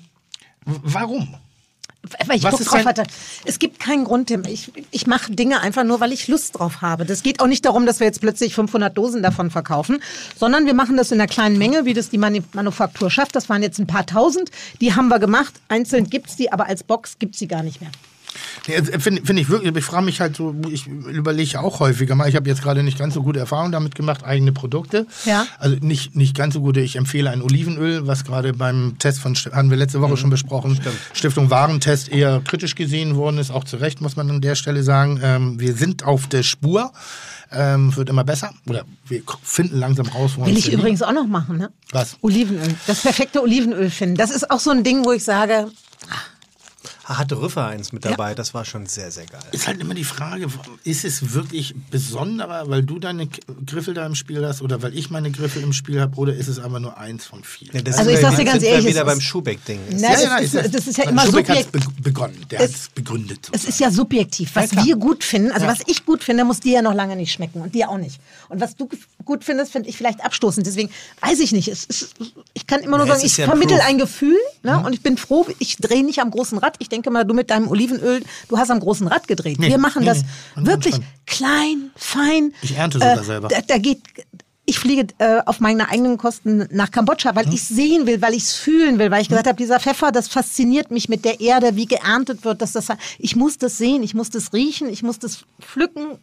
warum? 0.65 1.35
Weil 2.25 2.37
ich 2.37 2.43
Was 2.43 2.57
Bock 2.57 2.67
drauf 2.67 2.85
hatte. 2.85 3.03
Es 3.45 3.59
gibt 3.59 3.79
keinen 3.79 4.05
Grund, 4.05 4.27
Tim. 4.27 4.43
Ich, 4.45 4.71
ich 4.91 5.07
mache 5.07 5.31
Dinge 5.31 5.61
einfach 5.61 5.83
nur, 5.83 5.99
weil 5.99 6.11
ich 6.11 6.27
Lust 6.27 6.57
drauf 6.57 6.81
habe. 6.81 7.05
Das 7.05 7.23
geht 7.23 7.41
auch 7.41 7.47
nicht 7.47 7.65
darum, 7.65 7.85
dass 7.85 7.99
wir 7.99 8.07
jetzt 8.07 8.21
plötzlich 8.21 8.55
500 8.55 8.97
Dosen 8.97 9.21
davon 9.23 9.51
verkaufen, 9.51 10.01
sondern 10.37 10.65
wir 10.65 10.73
machen 10.73 10.97
das 10.97 11.11
in 11.11 11.19
einer 11.19 11.27
kleinen 11.27 11.57
Menge, 11.57 11.85
wie 11.85 11.93
das 11.93 12.09
die 12.09 12.17
Manufaktur 12.17 13.09
schafft. 13.09 13.35
Das 13.35 13.49
waren 13.49 13.63
jetzt 13.63 13.79
ein 13.79 13.87
paar 13.87 14.05
tausend. 14.05 14.51
Die 14.81 14.95
haben 14.95 15.07
wir 15.07 15.19
gemacht. 15.19 15.53
Einzeln 15.67 16.09
gibt's 16.09 16.35
die, 16.35 16.51
aber 16.51 16.67
als 16.67 16.83
Box 16.83 17.19
gibt's 17.19 17.39
die 17.39 17.47
gar 17.47 17.63
nicht 17.63 17.81
mehr. 17.81 17.91
Ja, 18.67 18.99
Finde 18.99 19.21
find 19.23 19.39
ich 19.39 19.49
wirklich, 19.49 19.75
ich 19.75 19.85
frage 19.85 20.05
mich 20.05 20.21
halt 20.21 20.35
so, 20.35 20.55
ich 20.69 20.87
überlege 20.87 21.59
auch 21.59 21.79
häufiger 21.79 22.15
mal, 22.15 22.29
ich 22.29 22.35
habe 22.35 22.49
jetzt 22.49 22.61
gerade 22.61 22.83
nicht 22.83 22.97
ganz 22.97 23.13
so 23.13 23.23
gute 23.23 23.39
Erfahrungen 23.39 23.71
damit 23.71 23.95
gemacht, 23.95 24.23
eigene 24.23 24.51
Produkte. 24.51 25.07
Ja. 25.25 25.45
Also 25.57 25.77
nicht, 25.81 26.15
nicht 26.15 26.35
ganz 26.35 26.53
so 26.53 26.61
gute, 26.61 26.79
ich 26.79 26.95
empfehle 26.95 27.29
ein 27.29 27.41
Olivenöl, 27.41 28.05
was 28.07 28.23
gerade 28.23 28.53
beim 28.53 28.97
Test 28.99 29.19
von, 29.19 29.35
haben 29.35 29.69
wir 29.69 29.77
letzte 29.77 30.01
Woche 30.01 30.17
schon 30.17 30.29
besprochen, 30.29 30.79
Stiftung 31.13 31.49
Warentest 31.49 32.09
eher 32.09 32.41
kritisch 32.45 32.75
gesehen 32.75 33.15
worden 33.15 33.37
ist, 33.37 33.51
auch 33.51 33.63
zu 33.63 33.77
Recht, 33.77 34.01
muss 34.01 34.15
man 34.15 34.29
an 34.29 34.41
der 34.41 34.55
Stelle 34.55 34.83
sagen. 34.83 35.19
Ähm, 35.23 35.59
wir 35.59 35.73
sind 35.73 36.03
auf 36.03 36.27
der 36.27 36.43
Spur, 36.43 36.91
ähm, 37.51 37.95
wird 37.95 38.09
immer 38.09 38.23
besser, 38.23 38.51
oder 38.67 38.85
wir 39.07 39.21
finden 39.41 39.79
langsam 39.79 40.07
raus, 40.07 40.33
woran 40.35 40.51
Will 40.51 40.57
ich 40.57 40.71
übrigens 40.71 41.01
auch 41.01 41.13
noch 41.13 41.27
machen, 41.27 41.57
ne? 41.57 41.71
Was? 41.91 42.17
Olivenöl. 42.21 42.75
Das 42.85 43.01
perfekte 43.01 43.41
Olivenöl 43.41 43.89
finden. 43.89 44.15
Das 44.15 44.29
ist 44.29 44.51
auch 44.51 44.59
so 44.59 44.69
ein 44.69 44.83
Ding, 44.83 45.03
wo 45.05 45.11
ich 45.11 45.23
sage, 45.23 45.67
Ah, 46.09 46.15
hatte 47.17 47.41
Rüffer 47.41 47.65
eins 47.67 47.91
mit 47.91 48.05
dabei, 48.05 48.35
das 48.35 48.53
war 48.53 48.65
schon 48.65 48.85
sehr, 48.85 49.11
sehr 49.11 49.25
geil. 49.25 49.41
Ist 49.51 49.67
halt 49.67 49.79
immer 49.81 49.93
die 49.95 50.03
Frage, 50.03 50.47
ist 50.83 51.03
es 51.05 51.33
wirklich 51.33 51.73
besonderer, 51.89 52.69
weil 52.69 52.83
du 52.83 52.99
deine 52.99 53.27
Griffel 53.65 53.93
da 53.93 54.05
im 54.05 54.15
Spiel 54.15 54.45
hast 54.45 54.61
oder 54.61 54.81
weil 54.81 54.95
ich 54.97 55.09
meine 55.09 55.31
Griffel 55.31 55.61
im 55.63 55.73
Spiel 55.73 55.99
habe 55.99 56.15
oder 56.17 56.33
ist 56.33 56.47
es 56.47 56.59
aber 56.59 56.79
nur 56.79 56.97
eins 56.97 57.25
von 57.25 57.43
vielen? 57.43 57.75
Ja, 57.75 57.81
das 57.81 57.97
Also 57.97 58.11
ich 58.11 58.19
sag's 58.19 58.37
dir 58.37 58.45
ganz 58.45 58.63
ehrlich, 58.63 58.85
wieder 58.87 59.01
ist- 59.01 59.05
beim 59.07 59.21
Schubeck-Ding. 59.21 59.79
Na, 59.97 60.09
das 60.13 60.53
ist- 60.53 60.73
das 60.75 60.87
ist 60.87 60.97
ja 60.97 61.09
immer 61.09 61.25
Schubeck 61.25 61.49
hat's 61.49 61.61
subjekt- 61.65 61.71
be 61.95 62.01
begonnen, 62.03 62.45
der 62.51 62.59
hat 62.59 62.69
es 62.69 62.89
begründet. 62.89 63.49
Es 63.51 63.65
ist 63.65 63.79
ja 63.79 63.91
subjektiv. 63.91 64.51
Was 64.55 64.71
Ja, 64.71 64.85
wir 64.85 64.95
gut 64.95 65.23
finden, 65.23 65.51
also 65.51 65.65
Ja. 65.65 65.71
was 65.71 65.79
ich 65.87 66.05
gut 66.05 66.23
finde, 66.23 66.45
muss 66.45 66.59
dir 66.59 66.73
ja 66.75 66.81
noch 66.81 66.93
lange 66.93 67.15
nicht 67.15 67.31
schmecken 67.31 67.61
und 67.61 67.73
dir 67.75 67.89
auch 67.89 67.97
nicht. 67.97 68.19
Und 68.49 68.61
was 68.61 68.75
du 68.75 68.89
gut 69.25 69.43
findest, 69.43 69.71
finde 69.71 69.89
ich 69.89 69.97
vielleicht 69.97 70.23
abstoßend. 70.23 70.65
Deswegen 70.65 70.89
weiß 71.21 71.39
ich 71.39 71.51
nicht. 71.51 71.67
Es 71.67 71.85
ist, 71.85 72.13
ich 72.53 72.67
kann 72.67 72.81
immer 72.81 72.97
nur 72.97 73.05
Ja, 73.07 73.13
sagen, 73.13 73.25
ich 73.25 73.31
ist 73.33 73.37
ja 73.37 73.45
vermittel 73.45 73.77
Proof. 73.77 73.87
ein 73.87 73.97
Gefühl 73.97 74.37
ne? 74.63 74.79
und 74.85 74.93
ich 74.93 75.01
bin 75.01 75.17
froh, 75.17 75.45
ich 75.59 75.77
drehe 75.77 76.03
nicht 76.05 76.19
am 76.19 76.31
großen 76.31 76.57
Rad. 76.57 76.75
Ich 76.79 76.89
denke 76.89 76.98
denke 76.99 77.11
mal, 77.11 77.23
du 77.25 77.33
mit 77.33 77.49
deinem 77.49 77.67
Olivenöl, 77.69 78.21
du 78.49 78.57
hast 78.57 78.69
am 78.71 78.79
großen 78.79 79.07
Rad 79.07 79.27
gedreht. 79.27 79.59
Nee, 79.59 79.69
Wir 79.69 79.77
machen 79.77 80.01
nee, 80.01 80.05
das 80.07 80.23
nee, 80.55 80.65
wirklich 80.65 80.95
klein, 81.25 81.91
fein. 81.95 82.53
Ich 82.61 82.75
ernte 82.75 82.99
sogar 82.99 83.21
Äh, 83.21 83.23
selber. 83.23 83.47
Da, 83.47 83.57
da 83.65 83.77
geht. 83.77 84.01
Ich 84.65 84.77
fliege 84.77 85.07
äh, 85.17 85.39
auf 85.47 85.59
meine 85.61 85.89
eigenen 85.89 86.17
Kosten 86.17 86.67
nach 86.71 86.91
Kambodscha, 86.91 87.29
Hm? 87.29 87.35
weil 87.37 87.53
ich 87.53 87.63
sehen 87.63 88.05
will, 88.05 88.21
weil 88.21 88.33
ich 88.35 88.43
es 88.43 88.53
fühlen 88.53 88.99
will, 88.99 89.09
weil 89.09 89.21
ich 89.23 89.29
gesagt 89.29 89.47
habe, 89.47 89.57
dieser 89.57 89.79
Pfeffer, 89.79 90.11
das 90.11 90.27
fasziniert 90.27 90.91
mich 90.91 91.09
mit 91.09 91.25
der 91.25 91.39
Erde, 91.41 91.75
wie 91.75 91.87
geerntet 91.87 92.45
wird. 92.45 92.61
Dass 92.61 92.73
das, 92.73 92.87
ich 93.17 93.35
muss 93.35 93.57
das 93.57 93.77
sehen, 93.79 94.03
ich 94.03 94.13
muss 94.13 94.29
das 94.29 94.53
riechen, 94.53 94.87
ich 94.89 95.01
muss 95.01 95.17
das 95.17 95.45
pflücken, 95.59 96.19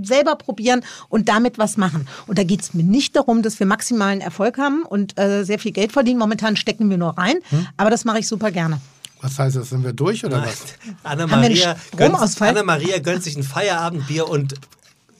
selber 0.00 0.36
probieren 0.36 0.82
und 1.10 1.28
damit 1.28 1.58
was 1.58 1.76
machen. 1.76 2.06
Und 2.26 2.38
da 2.38 2.42
geht 2.44 2.62
es 2.62 2.72
mir 2.72 2.84
nicht 2.84 3.16
darum, 3.16 3.42
dass 3.42 3.58
wir 3.60 3.66
maximalen 3.66 4.22
Erfolg 4.22 4.56
haben 4.56 4.82
und 4.84 5.18
äh, 5.18 5.44
sehr 5.44 5.58
viel 5.58 5.72
Geld 5.72 5.92
verdienen. 5.92 6.18
Momentan 6.20 6.56
stecken 6.56 6.88
wir 6.88 6.96
nur 6.96 7.18
rein, 7.18 7.36
Hm? 7.50 7.66
aber 7.76 7.90
das 7.90 8.06
mache 8.06 8.20
ich 8.20 8.26
super 8.28 8.50
gerne. 8.50 8.80
Was 9.22 9.38
heißt 9.38 9.56
das? 9.56 9.70
Sind 9.70 9.84
wir 9.84 9.92
durch 9.92 10.24
oder 10.24 10.42
was? 10.42 10.58
Anna-Maria 11.02 11.76
gönnt? 11.96 12.14
Anna-Maria 12.40 12.98
gönnt 13.00 13.22
sich 13.22 13.36
ein 13.36 13.42
Feierabendbier 13.42 14.28
und 14.28 14.54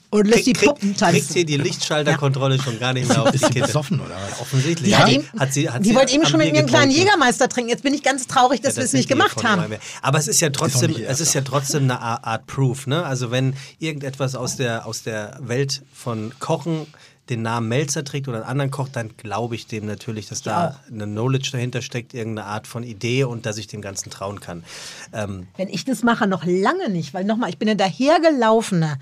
Und 0.09 0.27
lässt 0.27 0.45
die 0.47 0.53
kriegt, 0.53 0.65
Puppen 0.73 0.97
tanzen. 0.97 1.19
kriegt 1.19 1.33
hier 1.33 1.45
die 1.45 1.57
Lichtschalterkontrolle 1.57 2.59
schon 2.59 2.79
gar 2.79 2.93
nicht 2.93 3.07
mehr 3.07 3.21
auf 3.21 3.29
die 3.31 3.35
Ist 3.37 3.45
sie 3.45 3.51
Kette. 3.53 3.67
besoffen 3.67 3.99
oder 3.99 4.15
was? 4.15 4.41
Offensichtlich. 4.41 4.85
Die, 4.85 4.91
Ja, 4.91 4.99
hat 4.99 5.09
eben, 5.09 5.25
hat 5.39 5.53
sie, 5.53 5.69
hat 5.69 5.85
die 5.85 5.89
sie 5.89 5.95
wollte 5.95 6.13
eben 6.13 6.25
schon 6.25 6.39
mit 6.39 6.51
mir 6.51 6.59
einen 6.59 6.67
kleinen. 6.67 6.91
Jägermeister 6.91 7.47
trinken. 7.47 7.69
Jetzt 7.69 7.83
bin 7.83 7.93
ich 7.93 8.03
ganz 8.03 8.27
traurig, 8.27 8.61
dass 8.61 8.75
wir 8.75 8.83
es 8.83 8.91
das 8.91 8.93
nicht 8.93 9.07
sind 9.07 9.17
die 9.17 9.21
gemacht 9.23 9.43
haben. 9.43 9.75
Aber 10.01 10.17
es 10.17 10.27
ist 10.27 10.41
ja 10.41 10.49
trotzdem, 10.49 10.89
nicht 10.91 11.01
ihr 11.01 11.09
es 11.09 11.19
ist 11.21 11.33
ja 11.33 11.41
trotzdem 11.41 11.83
eine 11.83 11.99
Art 12.01 12.25
Art 12.25 12.47
Proof, 12.47 12.87
ne? 12.87 13.05
Also 13.05 13.29
wenn 13.31 13.55
irgendetwas 13.79 14.35
aus 14.35 14.57
der, 14.57 14.85
aus 14.85 15.03
der 15.03 15.37
Welt 15.41 15.81
von 15.93 16.33
Kochen 16.39 16.87
den 17.31 17.41
Namen 17.41 17.69
Melzer 17.69 18.03
trägt 18.03 18.27
oder 18.27 18.37
einen 18.37 18.45
anderen 18.45 18.71
Koch, 18.71 18.89
dann 18.89 19.15
glaube 19.17 19.55
ich 19.55 19.65
dem 19.65 19.85
natürlich, 19.85 20.27
dass 20.27 20.41
da 20.43 20.79
eine 20.89 21.05
Knowledge 21.05 21.49
dahinter 21.53 21.81
steckt, 21.81 22.13
irgendeine 22.13 22.47
Art 22.47 22.67
von 22.67 22.83
Idee 22.83 23.23
und 23.23 23.45
dass 23.45 23.57
ich 23.57 23.67
dem 23.67 23.81
Ganzen 23.81 24.09
trauen 24.11 24.39
kann. 24.39 24.63
Ähm, 25.13 25.47
Wenn 25.57 25.69
ich 25.69 25.85
das 25.85 26.03
mache, 26.03 26.27
noch 26.27 26.43
lange 26.45 26.89
nicht, 26.89 27.13
weil 27.13 27.23
nochmal, 27.23 27.49
ich 27.49 27.57
bin 27.57 27.69
eine 27.69 27.77
dahergelaufene 27.77 28.99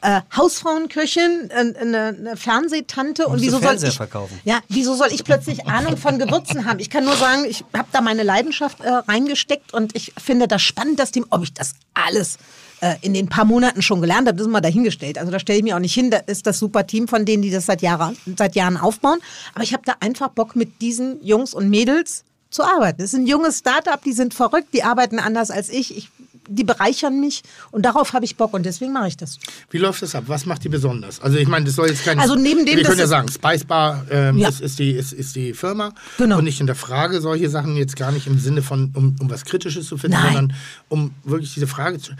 äh, 0.00 0.20
Hausfrauenköchin, 0.36 1.50
äh, 1.50 1.54
eine, 1.54 2.16
eine 2.18 2.36
Fernsehtante 2.36 3.26
und 3.26 3.38
du 3.38 3.42
wieso 3.42 3.58
soll 3.58 3.76
ich 3.82 3.96
verkaufen? 3.96 4.40
ja, 4.44 4.60
wieso 4.68 4.94
soll 4.94 5.08
ich 5.12 5.24
plötzlich 5.24 5.66
Ahnung 5.66 5.96
von 5.96 6.18
Gewürzen 6.18 6.64
haben? 6.64 6.78
Ich 6.78 6.90
kann 6.90 7.04
nur 7.04 7.16
sagen, 7.16 7.44
ich 7.48 7.64
habe 7.76 7.88
da 7.92 8.00
meine 8.00 8.22
Leidenschaft 8.22 8.80
äh, 8.80 8.88
reingesteckt 8.88 9.74
und 9.74 9.96
ich 9.96 10.12
finde 10.16 10.48
das 10.48 10.62
spannend, 10.62 10.98
das 10.98 11.10
Team, 11.10 11.26
ob 11.30 11.42
ich 11.42 11.52
das 11.52 11.74
alles 11.94 12.38
äh, 12.82 12.96
in 13.00 13.14
den 13.14 13.28
paar 13.28 13.44
Monaten 13.44 13.80
schon 13.80 14.00
gelernt 14.00 14.26
habe, 14.26 14.36
das 14.36 14.46
ist 14.46 14.52
mal 14.52 14.60
dahingestellt. 14.60 15.16
Also 15.16 15.30
da 15.30 15.38
stelle 15.38 15.58
ich 15.58 15.64
mir 15.64 15.76
auch 15.76 15.80
nicht 15.80 15.94
hin, 15.94 16.10
da 16.10 16.18
ist 16.18 16.46
das 16.46 16.58
super 16.58 16.86
Team 16.86 17.06
von 17.06 17.24
denen, 17.24 17.40
die 17.42 17.50
das 17.50 17.66
seit, 17.66 17.80
Jahre, 17.80 18.12
seit 18.36 18.56
Jahren 18.56 18.76
aufbauen. 18.76 19.20
Aber 19.54 19.62
ich 19.62 19.72
habe 19.72 19.84
da 19.86 19.94
einfach 20.00 20.28
Bock 20.30 20.56
mit 20.56 20.80
diesen 20.80 21.24
Jungs 21.24 21.54
und 21.54 21.70
Mädels 21.70 22.24
zu 22.50 22.64
arbeiten. 22.64 22.98
Das 22.98 23.12
ist 23.12 23.18
ein 23.18 23.26
junges 23.26 23.60
Startup, 23.60 24.02
die 24.02 24.12
sind 24.12 24.34
verrückt, 24.34 24.68
die 24.74 24.82
arbeiten 24.82 25.18
anders 25.20 25.50
als 25.50 25.68
ich. 25.68 25.96
ich 25.96 26.08
die 26.48 26.64
bereichern 26.64 27.20
mich 27.20 27.42
und 27.70 27.84
darauf 27.84 28.12
habe 28.14 28.24
ich 28.24 28.36
Bock 28.36 28.52
und 28.52 28.66
deswegen 28.66 28.92
mache 28.92 29.08
ich 29.08 29.16
das. 29.16 29.38
Wie 29.70 29.78
läuft 29.78 30.02
das 30.02 30.14
ab? 30.16 30.24
Was 30.26 30.44
macht 30.44 30.64
die 30.64 30.68
besonders? 30.68 31.20
Also 31.20 31.38
ich 31.38 31.46
meine, 31.46 31.66
das 31.66 31.76
soll 31.76 31.88
jetzt 31.88 32.04
kein... 32.04 32.18
Also 32.18 32.34
neben 32.34 32.66
dem, 32.66 32.76
Wir 32.78 32.84
können 32.84 32.98
ja 32.98 33.06
sagen, 33.06 33.28
Spice 33.28 33.64
Bar 33.64 34.04
ähm, 34.10 34.38
Ja. 34.38 34.48
ist, 34.48 34.60
ist, 34.60 34.78
die, 34.78 34.90
ist, 34.90 35.12
ist 35.12 35.36
die 35.36 35.54
Firma. 35.54 35.92
Genau. 36.18 36.38
Und 36.38 36.46
ich 36.46 36.58
hinterfrage 36.58 37.20
solche 37.20 37.48
Sachen 37.48 37.76
jetzt 37.76 37.96
gar 37.96 38.10
nicht 38.10 38.26
im 38.26 38.40
Sinne 38.40 38.62
von, 38.62 38.92
um, 38.94 39.14
um 39.20 39.30
was 39.30 39.44
Kritisches 39.44 39.86
zu 39.86 39.96
finden, 39.96 40.16
Nein. 40.16 40.32
sondern 40.34 40.56
um 40.88 41.14
wirklich 41.24 41.54
diese 41.54 41.66
Frage 41.66 41.98
zu... 41.98 42.12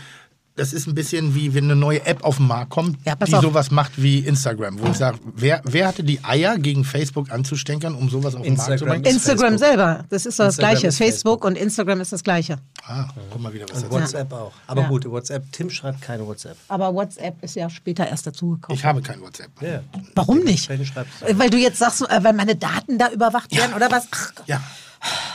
Das 0.54 0.74
ist 0.74 0.86
ein 0.86 0.94
bisschen 0.94 1.34
wie 1.34 1.54
wenn 1.54 1.64
eine 1.64 1.76
neue 1.76 2.04
App 2.04 2.24
auf 2.24 2.36
den 2.36 2.46
Markt 2.46 2.68
kommt, 2.70 2.98
Ja, 3.06 3.14
die 3.14 3.32
auf. 3.34 3.40
sowas 3.40 3.70
macht 3.70 3.92
wie 4.02 4.18
Instagram, 4.18 4.78
wo 4.80 4.86
ich 4.90 4.98
sage, 4.98 5.18
wer, 5.34 5.62
wer 5.64 5.88
hatte 5.88 6.04
die 6.04 6.22
Eier 6.22 6.58
gegen 6.58 6.84
Facebook 6.84 7.30
anzustenkern, 7.30 7.94
um 7.94 8.10
sowas 8.10 8.34
auf 8.34 8.42
den 8.42 8.56
Markt 8.56 8.66
zu 8.66 8.72
Instagram 8.72 9.02
bringen? 9.02 9.14
Instagram 9.16 9.38
Facebook. 9.58 9.58
selber, 9.66 10.04
das 10.10 10.26
ist 10.26 10.38
das 10.38 10.46
Instagram 10.48 10.70
Gleiche. 10.72 10.86
ist 10.88 10.98
Facebook, 10.98 11.14
Facebook. 11.42 11.44
und 11.46 11.56
Instagram 11.56 12.00
ist 12.02 12.12
das 12.12 12.22
Gleiche. 12.22 12.58
Ah, 12.86 13.06
guck 13.30 13.40
mal 13.40 13.52
wieder 13.54 13.64
was 13.70 13.82
und. 13.82 13.90
WhatsApp 13.92 14.30
auch. 14.32 14.52
Aber 14.66 14.82
Ja. 14.82 14.88
gut, 14.88 15.10
WhatsApp, 15.10 15.50
Tim 15.52 15.70
schreibt 15.70 16.02
keine 16.02 16.26
WhatsApp. 16.26 16.56
Aber 16.68 16.92
WhatsApp 16.94 17.42
ist 17.42 17.56
ja 17.56 17.70
später 17.70 18.06
erst 18.06 18.26
dazugekommen. 18.26 18.76
Ich 18.78 18.84
habe 18.84 19.00
kein 19.00 19.22
WhatsApp. 19.22 19.50
Ja. 19.62 19.80
Warum 20.14 20.40
nicht? 20.40 20.68
Weil 20.68 21.48
du 21.48 21.56
jetzt 21.56 21.78
sagst, 21.78 22.02
äh, 22.02 22.22
weil 22.22 22.34
meine 22.34 22.56
Daten 22.56 22.98
da 22.98 23.08
überwacht 23.10 23.56
werden 23.56 23.72
oder 23.74 23.90
was? 23.90 24.06
Ach, 24.10 24.32
Ja. 24.46 24.60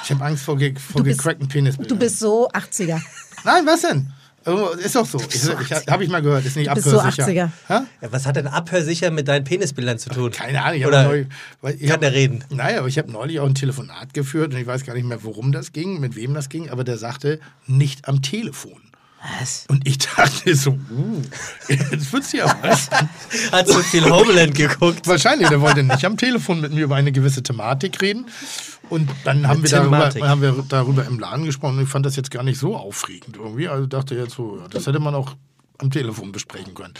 Ich 0.03 0.11
habe 0.11 0.23
Angst 0.23 0.43
vor, 0.43 0.57
ge 0.57 0.75
vor 0.77 1.03
gecrackten 1.03 1.47
Penisbildern. 1.47 1.97
du 1.97 1.99
bist 1.99 2.19
so 2.19 2.47
80er. 2.51 3.01
Nein, 3.43 3.65
was 3.65 3.81
denn? 3.81 4.13
Oh, 4.47 4.69
Ist 4.77 4.95
doch 4.95 5.05
so. 5.05 5.19
Ich, 5.29 5.45
Habe 5.89 6.03
ich 6.05 6.09
mal 6.09 6.21
gehört, 6.21 6.45
ist 6.45 6.55
nicht 6.55 6.69
Du 6.69 6.75
bist 6.75 6.87
so 6.87 6.99
abhörsicher. 6.99 7.51
80er. 7.67 7.79
Hä? 7.79 7.85
Ja, 8.01 8.11
was 8.11 8.25
hat 8.25 8.37
denn 8.37 8.47
Abhörsicher 8.47 9.11
mit 9.11 9.27
deinen 9.27 9.43
Penisbildern 9.43 9.99
zu 9.99 10.09
tun? 10.09 10.31
Keine 10.31 10.63
Ahnung. 10.63 10.85
Oder 10.85 11.03
neu, 11.03 11.25
weil 11.61 11.75
ich 11.75 11.81
kann 11.81 11.91
hab, 11.91 12.01
der 12.01 12.13
reden? 12.13 12.43
Naja, 12.49 12.79
aber 12.79 12.87
ich 12.87 12.97
habe 12.97 13.11
neulich 13.11 13.39
auch 13.41 13.45
ein 13.45 13.55
Telefonat 13.55 14.13
geführt 14.13 14.53
und 14.53 14.59
ich 14.59 14.65
weiß 14.65 14.85
gar 14.85 14.93
nicht 14.93 15.05
mehr, 15.05 15.21
worum 15.23 15.51
das 15.51 15.73
ging, 15.73 15.99
mit 15.99 16.15
wem 16.15 16.33
das 16.33 16.47
ging, 16.47 16.69
aber 16.69 16.85
der 16.85 16.97
sagte, 16.97 17.39
nicht 17.65 18.07
am 18.07 18.21
Telefon. 18.21 18.86
Was? 19.39 19.65
Und 19.67 19.87
ich 19.87 19.97
dachte 19.97 20.55
so, 20.55 20.71
uh, 20.71 21.21
jetzt 21.67 22.13
wird's 22.13 22.31
ja 22.31 22.45
was. 22.61 22.89
Hat 23.51 23.67
so 23.67 23.79
viel 23.79 24.05
Homeland 24.05 24.53
geguckt. 24.53 25.07
Wahrscheinlich, 25.07 25.49
der 25.49 25.59
wollte 25.59 25.83
nicht 25.83 26.05
am 26.05 26.17
Telefon 26.17 26.61
mit 26.61 26.71
mir 26.71 26.83
über 26.83 26.95
eine 26.95 27.11
gewisse 27.11 27.41
Thematik 27.41 28.01
reden. 28.01 28.27
Und 28.89 29.09
dann 29.23 29.47
haben 29.47 29.63
wir, 29.63 29.69
darüber, 29.69 30.29
haben 30.29 30.41
wir 30.41 30.63
darüber 30.69 31.05
im 31.05 31.19
Laden 31.19 31.45
gesprochen 31.45 31.77
und 31.77 31.83
ich 31.83 31.89
fand 31.89 32.05
das 32.05 32.15
jetzt 32.15 32.31
gar 32.31 32.43
nicht 32.43 32.59
so 32.59 32.75
aufregend 32.75 33.35
irgendwie. 33.35 33.67
Also 33.67 33.85
dachte 33.85 34.15
jetzt 34.15 34.35
so, 34.35 34.61
das 34.69 34.87
hätte 34.87 34.99
man 34.99 35.15
auch 35.15 35.35
am 35.79 35.91
Telefon 35.91 36.31
besprechen 36.31 36.73
können. 36.73 36.93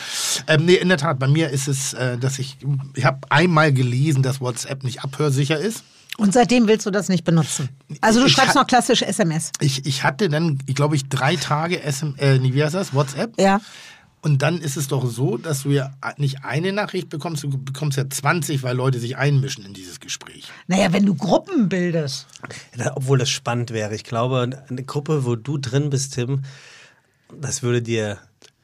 Ähm, 0.48 0.66
nee, 0.66 0.76
in 0.76 0.90
der 0.90 0.98
Tat, 0.98 1.20
bei 1.20 1.28
mir 1.28 1.50
ist 1.50 1.68
es, 1.68 1.94
äh, 1.94 2.18
dass 2.18 2.40
ich, 2.40 2.58
ich 2.96 3.06
habe 3.06 3.20
einmal 3.30 3.74
gelesen, 3.74 4.22
dass 4.22 4.42
WhatsApp 4.42 4.84
nicht 4.84 5.04
abhörsicher 5.04 5.58
ist. 5.58 5.84
Und 6.18 6.34
seitdem 6.34 6.68
willst 6.68 6.86
du 6.86 6.92
das 6.92 7.10
nicht 7.10 7.24
benutzen. 7.24 7.70
Also 8.02 8.20
du 8.20 8.26
Ich 8.26 8.34
schreibst 8.34 8.56
ha- 8.56 8.60
noch 8.62 8.68
klassisch 8.68 9.02
SMS. 9.04 9.52
Ich, 9.60 9.86
ich 9.86 10.04
hatte 10.04 10.30
dann, 10.30 10.58
ich 10.66 10.74
glaube 10.76 10.96
ich, 10.96 11.08
drei 11.10 11.36
Tage 11.36 11.80
SM, 11.80 12.16
äh, 12.18 12.40
wie 12.42 12.64
heißt 12.64 12.74
das? 12.76 12.94
WhatsApp. 12.94 13.40
Ja. 13.40 13.62
Und 14.22 14.42
dann 14.42 14.58
ist 14.60 14.78
es 14.78 14.88
doch 14.88 15.06
so, 15.06 15.38
dass 15.38 15.62
du 15.64 15.70
ja 15.70 15.94
nicht 16.18 16.44
eine 16.44 16.74
Nachricht 16.74 17.10
bekommst, 17.10 17.44
du 17.44 17.50
bekommst 17.50 17.98
ja 18.00 18.10
20, 18.10 18.64
weil 18.64 18.76
Leute 18.76 19.00
sich 19.00 19.16
einmischen 19.16 19.64
in 19.64 19.74
dieses 19.74 20.00
Gespräch. 20.00 20.50
Naja, 20.66 20.92
wenn 20.92 21.06
du 21.06 21.14
Gruppen 21.14 21.70
bildest. 21.70 22.26
Ja, 22.76 22.94
Obwohl 22.98 23.20
das 23.20 23.30
spannend 23.30 23.70
wäre. 23.72 23.94
Ich 23.96 24.04
glaube, 24.04 24.64
eine 24.70 24.84
Gruppe, 24.84 25.24
wo 25.24 25.36
du 25.36 25.60
drin 25.60 25.92
bist, 25.92 26.16
Tim, 26.16 26.42
das 27.40 27.62
würde 27.62 27.82
dir 27.84 28.18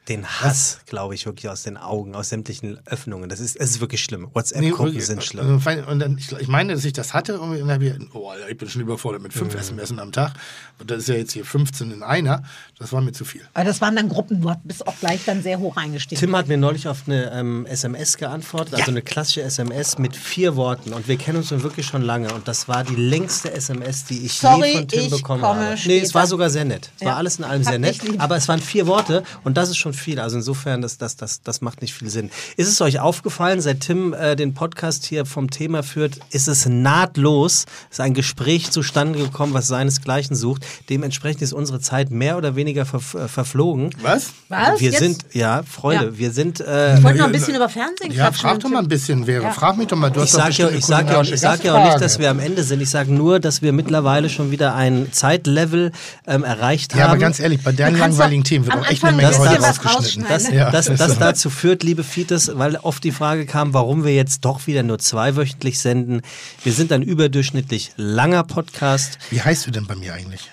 den 0.08 0.26
Hass, 0.26 0.80
glaube 0.86 1.14
ich, 1.14 1.24
wirklich 1.24 1.48
aus 1.48 1.62
den 1.62 1.78
Augen, 1.78 2.14
aus 2.14 2.28
sämtlichen 2.28 2.78
Öffnungen. 2.84 3.30
Das 3.30 3.40
ist, 3.40 3.56
es 3.56 3.70
ist 3.70 3.80
wirklich 3.80 4.04
schlimm. 4.04 4.28
WhatsApp-Gruppen 4.34 4.86
wirklich, 4.88 5.06
sind 5.06 5.24
schlimm. 5.24 5.60
fein- 5.62 5.82
Und 5.84 5.98
dann, 5.98 6.18
ich, 6.18 6.30
ich 6.32 6.48
meine, 6.48 6.74
dass 6.74 6.84
ich 6.84 6.92
das 6.92 7.14
hatte 7.14 7.40
und 7.40 7.58
dann 7.58 7.70
hab 7.70 7.80
ich, 7.80 7.94
oh, 8.12 8.28
Alter, 8.28 8.50
ich 8.50 8.58
bin 8.58 8.68
schon 8.68 8.82
überfordert 8.82 9.22
mit 9.22 9.34
Mhm. 9.34 9.38
fünf 9.38 9.54
SMS 9.54 9.96
am 9.96 10.12
Tag. 10.12 10.34
Und 10.78 10.90
das 10.90 10.98
ist 10.98 11.08
ja 11.08 11.14
jetzt 11.14 11.32
hier 11.32 11.44
15 11.46 11.90
in 11.90 12.02
einer. 12.02 12.42
Das 12.78 12.92
war 12.92 13.00
mir 13.00 13.12
zu 13.12 13.24
viel. 13.24 13.42
Aber 13.54 13.64
das 13.64 13.80
waren 13.80 13.96
dann 13.96 14.08
Gruppen, 14.10 14.42
du 14.42 14.54
bist 14.64 14.86
auch 14.86 14.98
gleich 15.00 15.24
dann 15.24 15.42
sehr 15.42 15.58
hoch 15.58 15.76
eingestiegen. 15.78 16.20
Tim 16.20 16.36
hat 16.36 16.48
mir 16.48 16.58
neulich 16.58 16.86
auf 16.86 17.04
eine 17.06 17.30
ähm, 17.32 17.64
SMS 17.64 18.18
geantwortet, 18.18 18.74
also 18.74 18.90
eine 18.90 19.00
klassische 19.00 19.40
SMS 19.42 19.96
mit 19.96 20.14
vier 20.16 20.54
Worten. 20.56 20.92
Und 20.92 21.08
wir 21.08 21.16
kennen 21.16 21.38
uns 21.38 21.50
nun 21.50 21.62
wirklich 21.62 21.86
schon 21.86 22.02
lange. 22.02 22.32
Und 22.34 22.46
das 22.46 22.68
war 22.68 22.84
die 22.84 22.96
längste 22.96 23.52
SMS, 23.54 24.04
die 24.04 24.26
ich 24.26 24.34
Sorry, 24.34 24.68
je 24.72 24.74
von 24.80 24.88
Tim 24.88 25.00
ich 25.00 25.10
bekommen 25.10 25.40
komme 25.40 25.60
habe. 25.60 25.70
Nee, 25.70 25.76
später. 25.78 26.04
es 26.06 26.14
war 26.14 26.26
sogar 26.26 26.50
sehr 26.50 26.66
nett. 26.66 26.90
Es 26.96 27.00
war 27.06 27.12
Ja. 27.12 27.16
alles 27.16 27.38
in 27.38 27.44
allem 27.44 27.62
Hab 27.64 27.70
sehr 27.70 27.78
nett. 27.78 28.00
Aber 28.18 28.36
es 28.36 28.48
waren 28.48 28.60
vier 28.60 28.86
Worte 28.86 29.22
und 29.44 29.56
das 29.56 29.70
ist 29.70 29.78
schon 29.78 29.93
viel. 29.94 30.20
Also 30.20 30.36
insofern, 30.36 30.82
das, 30.82 30.98
das, 30.98 31.16
das, 31.16 31.42
das 31.42 31.60
macht 31.60 31.80
nicht 31.82 31.94
viel 31.94 32.10
Sinn. 32.10 32.30
Ist 32.56 32.68
es 32.68 32.80
euch 32.80 33.00
aufgefallen, 33.00 33.60
seit 33.60 33.80
Tim 33.80 34.12
äh, 34.12 34.36
den 34.36 34.54
Podcast 34.54 35.04
hier 35.06 35.24
vom 35.26 35.50
Thema 35.50 35.82
führt, 35.82 36.18
ist 36.30 36.48
es 36.48 36.66
nahtlos, 36.66 37.66
ist 37.90 38.00
ein 38.00 38.14
Gespräch 38.14 38.70
zustande 38.70 39.18
gekommen, 39.18 39.54
was 39.54 39.66
seinesgleichen 39.68 40.36
sucht. 40.36 40.64
Dementsprechend 40.88 41.42
ist 41.42 41.52
unsere 41.52 41.80
Zeit 41.80 42.10
mehr 42.10 42.36
oder 42.36 42.56
weniger 42.56 42.86
verf 42.86 43.14
äh, 43.14 43.28
verflogen. 43.28 43.90
Was? 44.02 44.30
Was? 44.48 44.80
Wir 44.80 44.90
Jetzt? 44.90 44.98
sind, 45.00 45.24
ja, 45.32 45.62
Freunde, 45.62 46.06
Ja. 46.06 46.18
wir 46.18 46.30
sind. 46.32 46.60
Äh, 46.60 46.96
Ich 46.98 47.02
wollte 47.02 47.18
noch 47.18 47.26
ein 47.26 47.32
bisschen 47.32 47.54
über 47.54 47.68
Fernsehen 47.68 48.12
Ja, 48.12 48.24
quatschen. 48.26 48.40
frag 48.48 48.60
doch 48.60 48.68
mal 48.70 48.78
ein 48.80 48.88
bisschen, 48.88 49.24
Vera. 49.24 49.50
Frag 49.52 49.76
mich 49.76 49.86
doch 49.88 49.96
mal. 49.96 50.10
Du 50.10 50.20
ich 50.20 50.26
hast 50.26 50.32
sage 50.32 50.54
ja, 50.54 50.68
ich 50.70 50.84
sag 50.84 51.10
ja, 51.10 51.22
ich 51.22 51.40
sag 51.40 51.64
ja 51.64 51.74
auch 51.74 51.84
nicht, 51.84 52.00
dass 52.00 52.18
wir 52.18 52.30
am 52.30 52.38
Ende 52.40 52.62
sind. 52.62 52.80
Ich 52.80 52.90
sage 52.90 53.12
nur, 53.12 53.40
dass 53.40 53.62
wir 53.62 53.72
mittlerweile 53.72 54.28
schon 54.28 54.50
wieder 54.50 54.74
ein 54.74 55.08
Zeitlevel 55.12 55.92
ähm, 56.26 56.44
erreicht 56.44 56.94
Ja, 56.94 57.04
haben. 57.04 57.10
aber 57.12 57.18
ganz 57.18 57.40
ehrlich, 57.40 57.62
bei 57.62 57.72
kannst 57.72 57.98
langweiligen 57.98 58.44
Themen 58.44 58.66
wird 58.66 58.76
auch 58.76 58.86
echt 58.88 59.04
eine 59.04 59.16
Menge 59.16 59.28
bisschen 59.30 59.62
was 59.62 59.80
rausgeschnitten. 59.86 60.28
das. 60.32 60.48
Ja, 60.50 60.70
das, 60.70 60.86
das 60.86 60.98
das 60.98 61.18
dazu 61.18 61.50
führt, 61.50 61.82
liebe 61.82 62.04
Fites, 62.04 62.50
weil 62.54 62.76
oft 62.76 63.02
die 63.04 63.12
Frage 63.12 63.46
kam, 63.46 63.72
warum 63.74 64.04
wir 64.04 64.14
jetzt 64.14 64.44
doch 64.44 64.66
wieder 64.66 64.82
nur 64.82 64.98
zweiwöchentlich 64.98 65.78
senden. 65.78 66.22
Wir 66.62 66.72
sind 66.72 66.92
ein 66.92 67.02
überdurchschnittlich 67.02 67.92
langer 67.96 68.44
Podcast. 68.44 69.18
Wie 69.30 69.40
heißt 69.42 69.66
du 69.66 69.70
denn 69.70 69.86
bei 69.86 69.94
mir 69.96 70.14
eigentlich? 70.14 70.50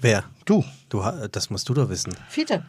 Wer? 0.00 0.24
Du. 0.44 0.64
Du, 0.88 1.02
das 1.32 1.50
musst 1.50 1.68
du 1.68 1.74
doch 1.74 1.88
wissen. 1.88 2.14
Fiete. 2.28 2.64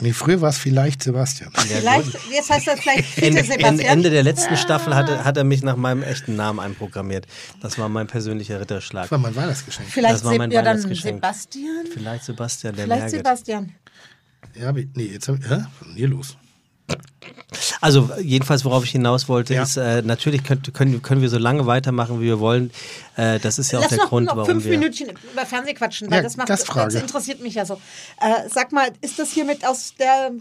Nee, 0.00 0.12
früher 0.14 0.40
war 0.40 0.48
es 0.48 0.58
vielleicht 0.58 1.02
Sebastian. 1.02 1.52
Vielleicht, 1.54 2.16
jetzt 2.32 2.50
heißt 2.50 2.66
das 2.66 2.80
vielleicht 2.80 3.04
Fiete 3.04 3.26
Ende, 3.28 3.44
Sebastian. 3.44 3.68
Ende, 3.78 3.84
Ende 3.84 4.10
der 4.10 4.22
letzten 4.24 4.56
Staffel 4.56 4.96
hatte, 4.96 5.24
hat 5.24 5.36
er 5.36 5.44
mich 5.44 5.62
nach 5.62 5.76
meinem 5.76 6.02
echten 6.02 6.34
Namen 6.34 6.58
einprogrammiert. 6.58 7.26
Das 7.60 7.78
war 7.78 7.88
mein 7.88 8.08
persönlicher 8.08 8.58
Ritterschlag. 8.58 9.04
Das 9.04 9.10
war 9.12 9.18
mein 9.18 9.36
Weihnachtsgeschenk. 9.36 9.88
Vielleicht 9.90 10.14
das 10.14 10.24
war 10.24 10.34
mein 10.36 10.50
Se- 10.50 10.56
ja, 10.56 10.62
dann 10.62 10.70
Weihnachtsgeschenk. 10.78 11.16
Sebastian. 11.22 11.86
Vielleicht 11.92 12.24
Sebastian, 12.24 12.74
der 12.74 12.84
Vielleicht 12.84 13.00
Merget. 13.02 13.18
Sebastian. 13.18 13.72
Ja, 14.54 14.72
nee, 14.72 14.86
jetzt 15.12 15.28
hab 15.28 15.38
ich, 15.38 15.44
hä? 15.48 15.50
Was 15.50 15.58
ist 15.60 15.86
denn 15.86 15.94
hier 15.96 16.08
los? 16.08 16.36
Also 17.80 18.10
jedenfalls, 18.20 18.64
worauf 18.64 18.84
ich 18.84 18.90
hinaus 18.90 19.28
wollte, 19.28 19.54
Ja. 19.54 19.62
ist, 19.62 19.76
äh, 19.76 20.02
natürlich 20.02 20.42
könnt, 20.42 20.72
können, 20.74 21.00
können 21.02 21.20
wir 21.22 21.28
so 21.28 21.38
lange 21.38 21.66
weitermachen, 21.66 22.20
wie 22.20 22.24
wir 22.24 22.40
wollen. 22.40 22.70
Äh, 23.16 23.38
das 23.38 23.58
ist 23.58 23.72
ja 23.72 23.78
auch 23.78 23.82
Lass 23.82 23.90
der 23.90 23.98
noch, 23.98 24.08
Grund, 24.08 24.26
noch 24.26 24.36
warum 24.36 24.50
fünf 24.52 24.64
wir... 24.64 24.78
Minütchen 24.78 25.08
über 25.32 25.46
Fernseh 25.46 25.74
quatschen, 25.74 26.10
weil 26.10 26.18
Ja, 26.18 26.22
das 26.22 26.36
macht 26.36 26.48
Gastfrage. 26.48 26.92
das 26.92 27.02
interessiert 27.02 27.40
mich 27.40 27.54
ja 27.54 27.64
so. 27.64 27.74
Äh, 28.20 28.48
sag 28.52 28.72
mal, 28.72 28.88
ist 29.00 29.18
das 29.18 29.30
hier 29.30 29.44
mit 29.44 29.66
aus 29.66 29.94
der 29.98 30.32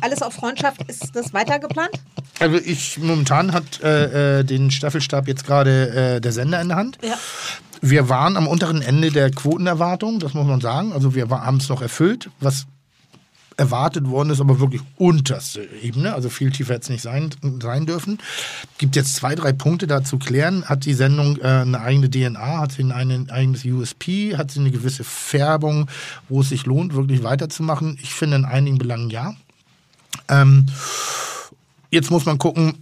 alles 0.00 0.22
auf 0.22 0.34
Freundschaft, 0.34 0.82
ist 0.88 1.10
das 1.14 1.32
weiter 1.32 1.58
geplant? 1.58 1.90
Also 2.38 2.56
ich 2.56 2.98
momentan 2.98 3.52
hat 3.52 3.80
äh, 3.82 4.40
äh, 4.40 4.44
den 4.44 4.70
Staffelstab 4.70 5.26
jetzt 5.28 5.44
gerade 5.46 6.16
äh, 6.16 6.20
der 6.20 6.32
Sender 6.32 6.60
in 6.60 6.68
der 6.68 6.76
Hand. 6.76 6.98
Ja. 7.02 7.18
Wir 7.80 8.08
waren 8.08 8.36
am 8.36 8.46
unteren 8.46 8.82
Ende 8.82 9.10
der 9.10 9.30
Quotenerwartung, 9.30 10.20
das 10.20 10.34
muss 10.34 10.46
man 10.46 10.60
sagen. 10.60 10.92
Also 10.92 11.14
wir 11.14 11.28
haben 11.28 11.56
es 11.58 11.68
noch 11.68 11.82
erfüllt, 11.82 12.30
was 12.40 12.66
erwartet 13.58 14.06
worden 14.08 14.30
ist, 14.30 14.40
aber 14.40 14.60
wirklich 14.60 14.82
unterste 14.96 15.68
Ebene. 15.82 16.14
Also 16.14 16.30
viel 16.30 16.50
tiefer 16.50 16.74
hätte 16.74 16.84
es 16.84 16.88
nicht 16.90 17.02
sein, 17.02 17.30
sein 17.60 17.86
dürfen. 17.86 18.18
Gibt 18.78 18.96
jetzt 18.96 19.16
zwei, 19.16 19.34
drei 19.34 19.52
Punkte 19.52 19.86
da 19.86 20.02
zu 20.04 20.18
klären. 20.18 20.64
Hat 20.64 20.84
die 20.84 20.94
Sendung 20.94 21.38
äh, 21.38 21.46
eine 21.46 21.80
eigene 21.80 22.08
DNA, 22.08 22.58
hat 22.60 22.72
sie 22.72 22.84
ein 22.84 22.92
ein 22.92 23.30
eigenes 23.30 23.64
USP, 23.64 24.36
hat 24.36 24.52
sie 24.52 24.60
eine 24.60 24.70
gewisse 24.70 25.04
Färbung, 25.04 25.88
wo 26.28 26.40
es 26.40 26.50
sich 26.50 26.66
lohnt, 26.66 26.94
wirklich 26.94 27.22
weiterzumachen? 27.22 27.98
Ich 28.00 28.14
finde 28.14 28.36
in 28.36 28.44
einigen 28.44 28.78
Belangen 28.78 29.10
ja. 29.10 29.34
Ähm, 30.28 30.66
Jetzt 31.90 32.10
muss 32.10 32.26
man 32.26 32.36
gucken, 32.36 32.74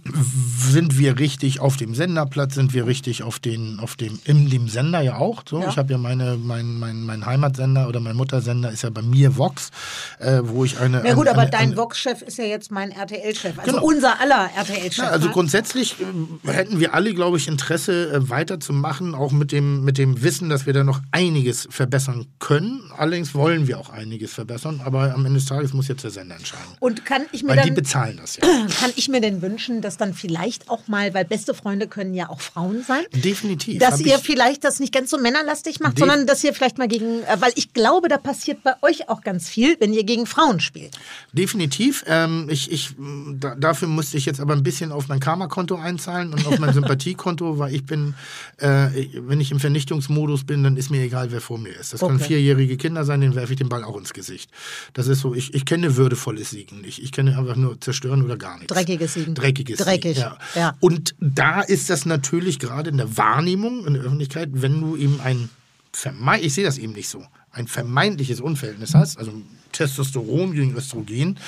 sind 0.59 0.97
wir 0.99 1.17
richtig 1.17 1.61
auf 1.61 1.77
dem 1.77 1.95
Senderplatz, 1.95 2.55
sind 2.55 2.73
wir 2.73 2.85
richtig 2.87 3.23
auf 3.23 3.39
den, 3.39 3.79
auf 3.79 3.95
dem, 3.95 4.19
in 4.25 4.49
dem 4.49 4.67
Sender 4.67 4.99
ja 4.99 5.15
auch. 5.15 5.43
So, 5.47 5.61
Ja. 5.61 5.69
ich 5.69 5.77
habe 5.77 5.93
ja 5.93 5.97
meine, 5.97 6.35
mein, 6.35 6.77
mein, 6.77 7.03
mein 7.03 7.25
Heimatsender 7.25 7.87
oder 7.87 8.01
mein 8.01 8.17
Muttersender 8.17 8.69
ist 8.69 8.81
ja 8.81 8.89
bei 8.89 9.01
mir 9.01 9.37
Vox, 9.37 9.71
äh, 10.19 10.41
wo 10.43 10.65
ich 10.65 10.77
eine. 10.79 11.05
Ja 11.07 11.13
gut, 11.13 11.27
eine, 11.27 11.31
aber 11.31 11.41
eine, 11.43 11.51
dein 11.51 11.77
Vox-Chef 11.77 12.21
ist 12.21 12.37
ja 12.37 12.43
jetzt 12.43 12.69
mein 12.69 12.91
RTL-Chef, 12.91 13.57
also 13.57 13.71
Genau. 13.71 13.85
unser 13.85 14.19
aller 14.19 14.49
RTL-Chef. 14.57 14.97
ja, 14.97 15.09
also 15.09 15.27
ne? 15.27 15.33
grundsätzlich 15.33 15.95
äh, 16.45 16.51
hätten 16.51 16.81
wir 16.81 16.93
alle, 16.93 17.13
glaube 17.13 17.37
ich, 17.37 17.47
Interesse 17.47 18.11
äh, 18.11 18.29
weiterzumachen, 18.29 19.15
auch 19.15 19.31
mit 19.31 19.53
dem, 19.53 19.85
mit 19.85 19.97
dem 19.97 20.21
Wissen, 20.21 20.49
dass 20.49 20.65
wir 20.65 20.73
da 20.73 20.83
noch 20.83 20.99
einiges 21.11 21.65
verbessern 21.71 22.25
können. 22.39 22.81
Allerdings 22.97 23.33
wollen 23.33 23.67
wir 23.67 23.79
auch 23.79 23.89
einiges 23.89 24.33
verbessern, 24.33 24.81
aber 24.83 25.13
am 25.13 25.25
Ende 25.25 25.39
des 25.39 25.47
Tages 25.47 25.71
muss 25.71 25.87
jetzt 25.87 26.03
der 26.03 26.11
Sender 26.11 26.35
entscheiden. 26.35 26.65
Und 26.81 27.05
kann 27.05 27.21
ich 27.31 27.43
mir 27.43 27.49
Weil 27.51 27.61
die 27.61 27.67
dann 27.69 27.75
bezahlen 27.75 28.17
das 28.21 28.35
ja. 28.35 28.43
kann 28.81 28.91
ich 28.97 29.07
mir 29.09 29.21
denn 29.21 29.41
wünschen, 29.41 29.81
dass 29.81 29.97
dann 29.97 30.13
vielleicht 30.13 30.69
auch 30.69 30.87
mal, 30.87 31.13
weil 31.13 31.23
beste 31.25 31.53
Freunde 31.53 31.87
können 31.87 32.13
ja 32.13 32.29
auch 32.29 32.41
Frauen 32.41 32.83
sein, 32.83 33.03
Definitiv. 33.13 33.79
dass 33.79 33.99
ihr 34.01 34.15
ich- 34.17 34.21
vielleicht 34.23 34.63
das 34.63 34.79
nicht 34.79 34.93
ganz 34.93 35.09
so 35.09 35.17
männerlastig 35.17 35.79
macht, 35.79 35.97
De- 35.97 35.99
sondern 35.99 36.25
dass 36.27 36.43
ihr 36.43 36.53
vielleicht 36.53 36.77
mal 36.77 36.87
gegen, 36.87 37.21
äh, 37.23 37.37
weil 37.39 37.51
ich 37.55 37.73
glaube, 37.73 38.07
da 38.09 38.17
passiert 38.17 38.63
bei 38.63 38.73
euch 38.81 39.09
auch 39.09 39.21
ganz 39.21 39.47
viel, 39.49 39.75
wenn 39.79 39.93
ihr 39.93 40.03
gegen 40.03 40.25
Frauen 40.25 40.59
spielt. 40.59 40.97
Definitiv. 41.33 42.03
Ähm, 42.07 42.47
ich, 42.49 42.71
ich, 42.71 42.91
da, 43.39 43.55
dafür 43.55 43.87
musste 43.87 44.17
ich 44.17 44.25
jetzt 44.25 44.39
aber 44.39 44.53
ein 44.53 44.63
bisschen 44.63 44.91
auf 44.91 45.07
mein 45.07 45.19
Karma-Konto 45.19 45.75
einzahlen 45.75 46.33
und 46.33 46.45
auf 46.47 46.57
mein 46.59 46.73
Sympathiekonto, 46.73 47.59
weil 47.59 47.73
ich 47.75 47.85
bin, 47.85 48.15
äh, 48.57 48.87
wenn 49.27 49.39
ich 49.39 49.51
im 49.51 49.59
Vernichtungsmodus 49.59 50.43
bin, 50.45 50.63
dann 50.63 50.77
ist 50.77 50.89
mir 50.89 51.01
egal, 51.01 51.31
wer 51.31 51.41
vor 51.41 51.57
mir 51.57 51.69
ist. 51.75 51.93
Das 51.93 51.99
können 51.99 52.15
Okay. 52.17 52.27
vierjährige 52.27 52.77
Kinder 52.77 53.05
sein, 53.05 53.21
denen 53.21 53.35
werfe 53.35 53.53
ich 53.53 53.57
den 53.59 53.69
Ball 53.69 53.83
auch 53.83 53.97
ins 53.97 54.13
Gesicht. 54.13 54.49
Das 54.93 55.07
ist 55.07 55.19
so, 55.19 55.33
ich, 55.35 55.53
ich 55.53 55.65
kenne 55.65 55.95
würdevolles 55.97 56.49
Siegen 56.49 56.81
nicht. 56.81 57.03
Ich 57.03 57.11
kenne 57.11 57.37
einfach 57.37 57.55
nur 57.55 57.79
zerstören 57.79 58.23
oder 58.23 58.37
gar 58.37 58.55
nichts. 58.57 58.67
Dreckiges 58.87 59.13
Siegen. 59.13 59.35
Dreckiges 59.35 59.79
Dreckig, 59.79 60.15
Siegen, 60.15 60.31
ja. 60.55 60.59
ja. 60.59 60.77
Und 60.79 61.15
da 61.19 61.61
ist 61.61 61.89
das 61.89 62.05
natürlich 62.05 62.59
gerade 62.59 62.89
in 62.89 62.97
der 62.97 63.17
Wahrnehmung 63.17 63.85
in 63.85 63.93
der 63.93 64.03
Öffentlichkeit, 64.03 64.49
wenn 64.53 64.79
du 64.79 64.95
eben 64.95 65.19
ein 65.21 65.49
vermeint, 65.91 66.43
ich 66.43 66.53
sehe 66.53 66.63
das 66.63 66.77
eben 66.77 66.93
nicht 66.93 67.09
so, 67.09 67.23
ein 67.51 67.67
vermeintliches 67.67 68.39
Unverhältnis 68.39 68.93
hast, 68.93 69.17
also 69.17 69.31
Testosteron 69.71 70.53
gegen 70.53 70.75
Östrogen, 70.75 71.39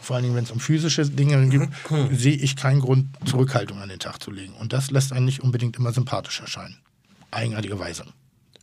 vor 0.00 0.16
allen 0.16 0.24
Dingen, 0.24 0.36
wenn 0.36 0.44
es 0.44 0.50
um 0.50 0.60
physische 0.60 1.06
Dinge 1.06 1.48
geht, 1.48 1.68
sehe 2.12 2.34
ich 2.34 2.56
keinen 2.56 2.80
Grund, 2.80 3.08
Zurückhaltung 3.26 3.80
an 3.80 3.88
den 3.88 3.98
Tag 3.98 4.22
zu 4.22 4.30
legen. 4.30 4.54
Und 4.54 4.72
das 4.72 4.90
lässt 4.90 5.12
einen 5.12 5.26
nicht 5.26 5.40
unbedingt 5.40 5.76
immer 5.76 5.92
sympathisch 5.92 6.40
erscheinen. 6.40 6.78
Eigenartigerweise. 7.30 8.04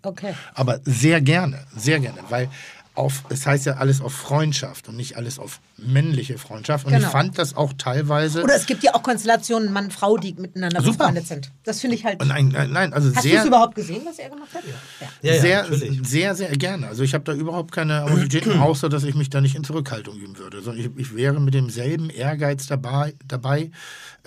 Okay. 0.03 0.33
Aber 0.53 0.80
sehr 0.83 1.22
gerne, 1.22 1.65
sehr 1.75 1.99
gerne, 1.99 2.19
weil 2.30 2.49
auf, 2.98 3.24
es 3.30 3.45
heißt 3.45 3.66
ja 3.66 3.74
alles 3.74 4.01
auf 4.01 4.14
Freundschaft 4.14 4.88
und 4.90 4.95
nicht 4.98 5.17
alles 5.17 5.38
auf 5.40 5.59
männliche 5.77 6.38
Freundschaft. 6.38 6.85
Und 6.85 6.93
Genau. 6.93 7.06
ich 7.06 7.11
fand 7.11 7.38
das 7.38 7.56
auch 7.56 7.74
teilweise. 7.77 8.43
Oder 8.43 8.56
es 8.56 8.66
gibt 8.66 8.84
ja 8.84 8.95
auch 8.95 9.03
Konstellationen 9.03 9.72
Mann-Frau, 9.72 10.17
die 10.17 10.34
miteinander 10.34 10.82
Super. 10.82 10.98
befreundet 10.98 11.27
sind. 11.27 11.51
Das 11.64 11.80
finde 11.80 11.95
ich 11.95 12.06
halt. 12.06 12.24
Nein, 12.26 12.50
nein, 12.50 12.72
nein, 12.72 12.93
also 12.93 13.14
Hast 13.14 13.24
du 13.26 13.30
es 13.30 13.45
überhaupt 13.45 13.76
gesehen, 13.76 14.01
was 14.06 14.17
er 14.17 14.30
gemacht 14.30 14.50
hat? 14.53 14.64
Ja. 14.66 15.08
Ja, 15.22 15.35
ja, 15.35 15.42
sehr, 15.42 15.61
natürlich. 15.64 16.08
sehr, 16.08 16.35
sehr 16.35 16.50
gerne. 16.58 16.88
Also 16.88 17.03
ich 17.03 17.14
habe 17.14 17.24
da 17.24 17.34
überhaupt 17.34 17.72
keine 17.72 18.03
Animositäten, 18.03 18.59
außer 18.59 18.90
dass 18.90 19.03
ich 19.03 19.16
mich 19.16 19.30
da 19.30 19.42
nicht 19.42 19.56
in 19.56 19.64
Zurückhaltung 19.64 20.17
üben 20.17 20.38
würde. 20.38 20.61
Sondern 20.61 20.84
ich, 20.84 20.90
ich 20.98 21.16
wäre 21.16 21.40
mit 21.40 21.53
demselben 21.53 22.09
Ehrgeiz 22.09 22.66
dabei, 22.67 23.14
dabei 23.27 23.72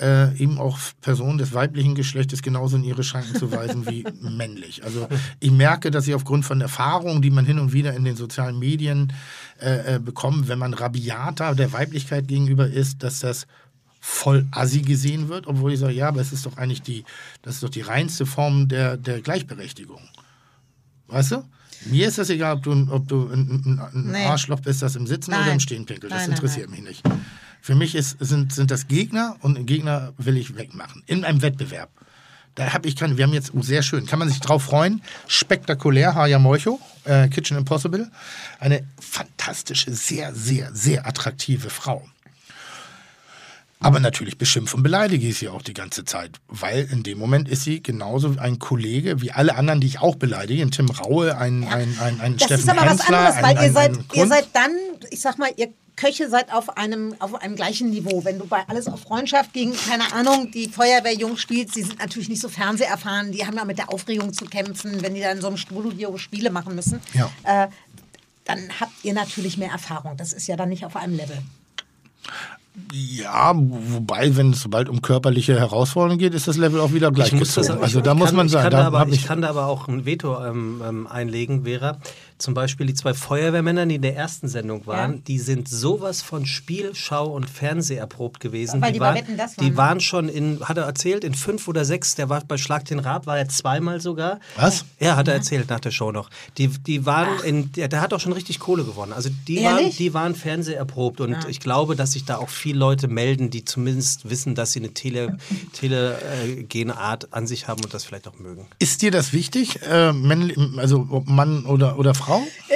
äh, 0.00 0.34
eben 0.36 0.58
auch 0.58 0.78
Personen 1.00 1.38
des 1.38 1.52
weiblichen 1.52 1.94
Geschlechtes 1.94 2.42
genauso 2.42 2.76
in 2.76 2.84
ihre 2.84 3.04
Schranken 3.04 3.36
zu 3.36 3.52
weisen 3.52 3.86
wie 3.88 4.04
männlich. 4.20 4.82
Also 4.84 5.08
ich 5.40 5.50
merke, 5.50 5.90
dass 5.90 6.08
ich 6.08 6.14
aufgrund 6.14 6.44
von 6.44 6.60
Erfahrungen, 6.60 7.22
die 7.22 7.30
man 7.30 7.44
hin 7.44 7.58
und 7.58 7.72
wieder 7.72 7.94
in 7.94 8.04
den 8.04 8.16
sozialen 8.16 8.58
Medien 8.58 9.12
äh, 9.60 9.96
äh, 9.96 9.98
bekommt, 9.98 10.48
wenn 10.48 10.58
man 10.58 10.74
rabiater 10.74 11.54
der 11.54 11.72
Weiblichkeit 11.72 12.28
gegenüber 12.28 12.66
ist, 12.66 13.02
dass 13.02 13.20
das 13.20 13.46
voll 14.00 14.46
assi 14.50 14.80
gesehen 14.80 15.28
wird, 15.28 15.46
obwohl 15.46 15.72
ich 15.72 15.78
sage, 15.78 15.92
ja, 15.92 16.08
aber 16.08 16.22
es 16.22 16.32
ist 16.32 16.46
doch 16.46 16.56
eigentlich 16.56 16.82
die, 16.82 17.04
das 17.42 17.56
ist 17.56 17.62
doch 17.62 17.68
die 17.68 17.82
reinste 17.82 18.24
Form 18.24 18.68
der, 18.68 18.96
der 18.96 19.20
Gleichberechtigung. 19.20 20.00
Weißt 21.08 21.32
du? 21.32 21.44
Mir 21.86 22.08
ist 22.08 22.18
das 22.18 22.28
egal, 22.30 22.56
ob 22.56 22.62
du, 22.62 22.86
ob 22.90 23.08
du 23.08 23.28
ein, 23.28 23.80
ein, 23.92 24.10
Nee. 24.10 24.24
Arschloch 24.24 24.60
bist, 24.60 24.82
das 24.82 24.96
im 24.96 25.06
Sitzen 25.06 25.30
Nein. 25.30 25.42
oder 25.42 25.52
im 25.52 25.60
Stehen 25.60 25.86
pinkelt. 25.86 26.12
Das 26.12 26.20
Nein, 26.20 26.30
nein, 26.30 26.36
interessiert 26.36 26.70
mich 26.70 26.82
nicht. 26.82 27.02
Für 27.60 27.74
mich 27.74 27.94
ist, 27.94 28.16
sind, 28.20 28.52
sind 28.52 28.70
das 28.70 28.88
Gegner 28.88 29.36
und 29.40 29.56
einen 29.56 29.66
Gegner 29.66 30.12
will 30.18 30.36
ich 30.36 30.56
wegmachen. 30.56 31.02
In 31.06 31.24
einem 31.24 31.42
Wettbewerb. 31.42 31.90
Da 32.54 32.72
habe 32.72 32.88
ich 32.88 32.96
keine, 32.96 33.16
wir 33.16 33.24
haben 33.24 33.32
jetzt, 33.32 33.52
oh, 33.54 33.62
sehr 33.62 33.82
schön, 33.82 34.06
kann 34.06 34.18
man 34.18 34.28
sich 34.28 34.40
drauf 34.40 34.64
freuen. 34.64 35.02
Spektakulär, 35.28 36.14
Haya 36.14 36.38
Moicho, 36.38 36.80
äh, 37.04 37.28
Kitchen 37.28 37.56
Impossible. 37.56 38.10
Eine 38.58 38.84
fantastische, 39.00 39.92
sehr, 39.92 40.34
sehr, 40.34 40.74
sehr 40.74 41.06
attraktive 41.06 41.70
Frau. 41.70 42.06
Aber 43.82 43.98
natürlich 43.98 44.36
beschimpfe 44.36 44.76
und 44.76 44.82
beleidige 44.82 45.26
ich 45.26 45.38
sie 45.38 45.48
auch 45.48 45.62
die 45.62 45.72
ganze 45.72 46.04
Zeit, 46.04 46.32
weil 46.48 46.86
in 46.92 47.02
dem 47.02 47.16
Moment 47.16 47.48
ist 47.48 47.64
sie 47.64 47.82
genauso 47.82 48.34
ein 48.38 48.58
Kollege 48.58 49.22
wie 49.22 49.32
alle 49.32 49.56
anderen, 49.56 49.80
die 49.80 49.86
ich 49.86 50.00
auch 50.00 50.16
beleidige. 50.16 50.60
Ein 50.60 50.70
Tim 50.70 50.90
Raue, 50.90 51.38
ein, 51.38 51.64
ein, 51.64 51.96
ein, 51.98 52.20
ein 52.20 52.36
Das 52.36 52.44
Steffen 52.44 52.64
ist 52.64 52.68
aber 52.68 52.82
was 52.82 52.90
Hensler, 52.90 53.18
anderes, 53.18 53.42
weil 53.42 53.44
ein, 53.44 53.56
ihr 53.56 53.62
ein, 53.62 53.72
seid, 53.72 53.92
ein 53.92 54.04
ihr 54.12 54.26
seid 54.26 54.48
dann, 54.52 54.70
ich 55.10 55.20
sag 55.20 55.38
mal, 55.38 55.50
ihr 55.56 55.72
Köche 56.00 56.30
seid 56.30 56.52
auf 56.52 56.78
einem, 56.78 57.14
auf 57.18 57.34
einem 57.34 57.56
gleichen 57.56 57.90
Niveau. 57.90 58.24
Wenn 58.24 58.38
du 58.38 58.46
bei 58.46 58.66
Alles 58.68 58.88
auf 58.88 59.00
Freundschaft 59.00 59.52
gegen, 59.52 59.74
keine 59.76 60.12
Ahnung, 60.14 60.50
die 60.50 60.68
Feuerwehrjungs 60.68 61.40
spielst, 61.40 61.76
die 61.76 61.82
sind 61.82 61.98
natürlich 61.98 62.28
nicht 62.28 62.40
so 62.40 62.48
fernseherfahren, 62.48 63.32
die 63.32 63.46
haben 63.46 63.56
ja 63.56 63.64
mit 63.64 63.78
der 63.78 63.92
Aufregung 63.92 64.32
zu 64.32 64.46
kämpfen, 64.46 65.02
wenn 65.02 65.14
die 65.14 65.20
dann 65.20 65.36
in 65.36 65.42
so 65.42 65.48
einem 65.48 65.58
Studio 65.58 66.16
Spiele 66.16 66.50
machen 66.50 66.74
müssen. 66.74 67.00
Ja. 67.12 67.30
Äh, 67.44 67.68
dann 68.44 68.58
habt 68.80 68.92
ihr 69.02 69.12
natürlich 69.12 69.58
mehr 69.58 69.70
Erfahrung. 69.70 70.16
Das 70.16 70.32
ist 70.32 70.46
ja 70.46 70.56
dann 70.56 70.70
nicht 70.70 70.86
auf 70.86 70.96
einem 70.96 71.16
Level. 71.16 71.38
Ja, 72.92 73.52
wobei, 73.54 74.36
wenn 74.36 74.52
es 74.52 74.62
sobald 74.62 74.88
um 74.88 75.02
körperliche 75.02 75.58
Herausforderungen 75.58 76.18
geht, 76.18 76.34
ist 76.34 76.48
das 76.48 76.56
Level 76.56 76.80
auch 76.80 76.92
wieder 76.92 77.12
Ich 77.16 77.32
muss 77.32 77.54
das, 77.54 77.68
ich 77.68 77.74
Also 77.74 78.00
da 78.00 78.10
kann, 78.10 78.18
muss 78.18 78.32
man 78.32 78.46
ich 78.46 78.52
sagen, 78.52 78.70
kann 78.70 78.72
da 78.72 78.86
aber, 78.86 79.06
ich 79.08 79.16
ich, 79.16 79.26
kann 79.26 79.42
da 79.42 79.50
aber 79.50 79.66
auch 79.66 79.88
ein 79.88 80.06
Veto 80.06 80.42
ähm, 80.44 80.80
ähm, 80.86 81.06
einlegen, 81.06 81.64
Vera. 81.64 81.98
Zum 82.40 82.54
Beispiel 82.54 82.86
die 82.86 82.94
zwei 82.94 83.14
Feuerwehrmänner, 83.14 83.86
die 83.86 83.96
in 83.96 84.02
der 84.02 84.16
ersten 84.16 84.48
Sendung 84.48 84.86
waren, 84.86 85.12
Ja. 85.14 85.18
die 85.28 85.38
sind 85.38 85.68
sowas 85.68 86.22
von 86.22 86.46
Spiel, 86.46 86.90
Schau 86.94 87.26
und 87.28 87.48
Fernseh 87.48 87.96
erprobt 87.96 88.40
gewesen. 88.40 88.80
Weil 88.82 88.92
die 88.92 88.98
bei 88.98 89.06
waren, 89.06 89.14
Wetten, 89.16 89.36
das 89.36 89.56
waren, 89.58 89.66
die 89.66 89.76
waren 89.76 90.00
schon 90.00 90.28
in, 90.28 90.60
hat 90.68 90.76
er 90.78 90.84
erzählt, 90.84 91.22
in 91.22 91.34
fünf 91.34 91.68
oder 91.68 91.84
sechs, 91.84 92.14
der 92.14 92.28
war 92.28 92.40
bei 92.44 92.56
Schlag 92.56 92.84
den 92.86 92.98
Rab, 92.98 93.26
war 93.26 93.38
er 93.38 93.48
zweimal 93.48 94.00
sogar. 94.00 94.40
Was? 94.56 94.84
Ja, 94.98 95.16
hat 95.16 95.28
er 95.28 95.34
erzählt 95.34 95.68
nach 95.70 95.80
der 95.80 95.90
Show 95.90 96.12
noch. 96.12 96.30
Die, 96.58 96.68
die 96.68 97.04
waren 97.06 97.42
in, 97.44 97.70
der, 97.72 97.88
der 97.88 98.00
hat 98.00 98.14
auch 98.14 98.20
schon 98.20 98.32
richtig 98.32 98.58
Kohle 98.58 98.84
gewonnen. 98.84 99.12
Also 99.12 99.28
die 99.46 99.62
waren, 99.62 99.78
Ehrlich? 99.78 99.96
die 99.98 100.14
waren 100.14 100.34
Fernseh 100.34 100.72
erprobt 100.74 101.20
und 101.20 101.36
ich 101.48 101.60
glaube, 101.60 101.94
dass 101.96 102.12
sich 102.12 102.24
da 102.24 102.38
auch 102.38 102.48
viele 102.48 102.78
Leute 102.78 103.06
melden, 103.08 103.50
die 103.50 103.64
zumindest 103.64 104.30
wissen, 104.30 104.54
dass 104.54 104.72
sie 104.72 104.78
eine 104.80 104.94
Tele, 104.94 105.36
telegene 105.72 106.96
Art 106.96 107.32
an 107.32 107.46
sich 107.46 107.68
haben 107.68 107.82
und 107.84 107.92
das 107.92 108.04
vielleicht 108.04 108.26
auch 108.28 108.38
mögen. 108.38 108.66
ist 108.78 109.02
dir 109.02 109.10
das 109.10 109.32
wichtig, 109.32 109.80
äh, 109.82 110.12
männlich, 110.12 110.56
also 110.76 111.06
ob 111.10 111.28
Mann 111.28 111.64
oder, 111.66 111.98
oder 111.98 112.14
Frau? 112.14 112.29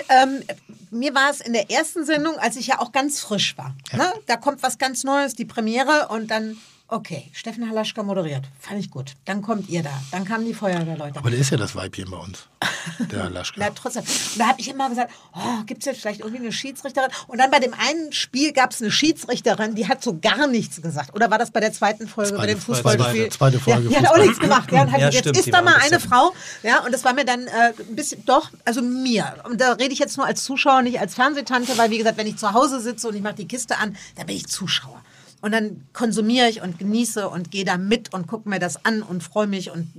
Ähm, 0.08 0.42
mir 0.90 1.14
war 1.14 1.30
es 1.30 1.40
in 1.40 1.52
der 1.52 1.70
ersten 1.70 2.04
Sendung, 2.04 2.36
als 2.38 2.56
ich 2.56 2.68
ja 2.68 2.80
auch 2.80 2.92
ganz 2.92 3.20
frisch 3.20 3.56
war. 3.56 3.74
Ne? 3.92 4.12
Da 4.26 4.36
kommt 4.36 4.62
was 4.62 4.78
ganz 4.78 5.04
Neues, 5.04 5.34
die 5.34 5.44
Premiere 5.44 6.08
und 6.08 6.30
dann, 6.30 6.56
okay, 6.88 7.30
Steffen 7.32 7.68
Halaschka 7.68 8.02
moderiert. 8.02 8.44
Fand 8.60 8.78
ich 8.78 8.90
gut. 8.90 9.12
Dann 9.24 9.42
kommt 9.42 9.68
ihr 9.68 9.82
da. 9.82 9.90
Dann 10.12 10.24
kamen 10.24 10.44
die 10.44 10.54
Feuerwehrleute. 10.54 11.18
Aber 11.18 11.30
der 11.30 11.40
ist 11.40 11.50
ja 11.50 11.56
das 11.56 11.74
Weibchen 11.74 12.10
bei 12.10 12.16
uns, 12.18 12.46
der 13.10 13.30
Laschka. 13.30 13.56
Na, 13.64 13.70
trotzdem. 13.74 14.02
Und 14.02 14.38
da 14.38 14.48
habe 14.48 14.60
ich 14.60 14.68
immer 14.68 14.88
gesagt, 14.88 15.12
oh, 15.34 15.62
gibt 15.66 15.80
es 15.80 15.86
jetzt 15.86 16.00
vielleicht 16.02 16.20
irgendwie 16.20 16.38
eine 16.40 16.52
Schiedsrichterin? 16.52 17.10
Und 17.26 17.38
dann 17.38 17.50
bei 17.50 17.58
dem 17.58 17.74
einen 17.74 18.12
Spiel 18.12 18.52
gab 18.52 18.70
es 18.72 18.80
eine 18.80 18.90
Schiedsrichterin, 18.90 19.74
die 19.74 19.88
hat 19.88 20.02
so 20.04 20.18
gar 20.20 20.46
nichts 20.46 20.80
gesagt. 20.82 21.14
Oder 21.14 21.30
war 21.30 21.38
das 21.38 21.50
bei 21.50 21.60
der 21.60 21.72
zweiten 21.72 22.06
Folge, 22.06 22.32
bei 22.32 22.36
Zweite- 22.38 22.52
dem 22.54 22.60
Fußballspiel? 22.60 23.28
zweite- 23.28 23.30
zweite 23.30 23.60
Folge 23.60 23.88
Ja, 23.88 24.00
die 24.00 24.06
hat 24.06 24.14
auch 24.14 24.18
nichts 24.22 24.38
gemacht. 24.38 24.70
Ja, 24.70 24.82
und 24.82 24.92
hat 24.92 25.00
Ja, 25.00 25.06
gesagt, 25.08 25.24
stimmt, 25.24 25.36
jetzt 25.36 25.46
ist 25.46 25.54
da 25.54 25.62
mal 25.62 25.74
ein 25.76 25.80
eine 25.90 26.00
Frau. 26.00 26.32
Ja, 26.62 26.84
und 26.84 26.92
das 26.92 27.04
war 27.04 27.12
mir 27.14 27.24
dann 27.24 27.46
äh, 27.46 27.72
ein 27.88 27.96
bisschen, 27.96 28.24
doch, 28.24 28.50
also 28.64 28.82
mir. 28.82 29.34
Und 29.44 29.60
da 29.60 29.72
rede 29.72 29.92
ich 29.92 29.98
jetzt 29.98 30.16
nur 30.16 30.26
als 30.26 30.44
Zuschauer, 30.44 30.82
nicht 30.82 31.00
als 31.00 31.14
Fernsehtante, 31.14 31.76
weil 31.76 31.90
wie 31.90 31.98
gesagt, 31.98 32.16
wenn 32.18 32.26
ich 32.26 32.36
zu 32.36 32.52
Hause 32.52 32.80
sitze 32.80 33.08
und 33.08 33.14
ich 33.16 33.22
mache 33.22 33.34
die 33.34 33.48
Kiste 33.48 33.78
an, 33.78 33.96
dann 34.16 34.26
bin 34.26 34.36
ich 34.36 34.46
Zuschauer. 34.46 35.02
Und 35.44 35.52
dann 35.52 35.82
konsumiere 35.92 36.48
ich 36.48 36.62
und 36.62 36.78
genieße 36.78 37.28
und 37.28 37.50
gehe 37.50 37.66
da 37.66 37.76
mit 37.76 38.14
und 38.14 38.26
gucke 38.26 38.48
mir 38.48 38.58
das 38.58 38.82
an 38.86 39.02
und 39.02 39.22
freue 39.22 39.46
mich 39.46 39.70
und 39.70 39.92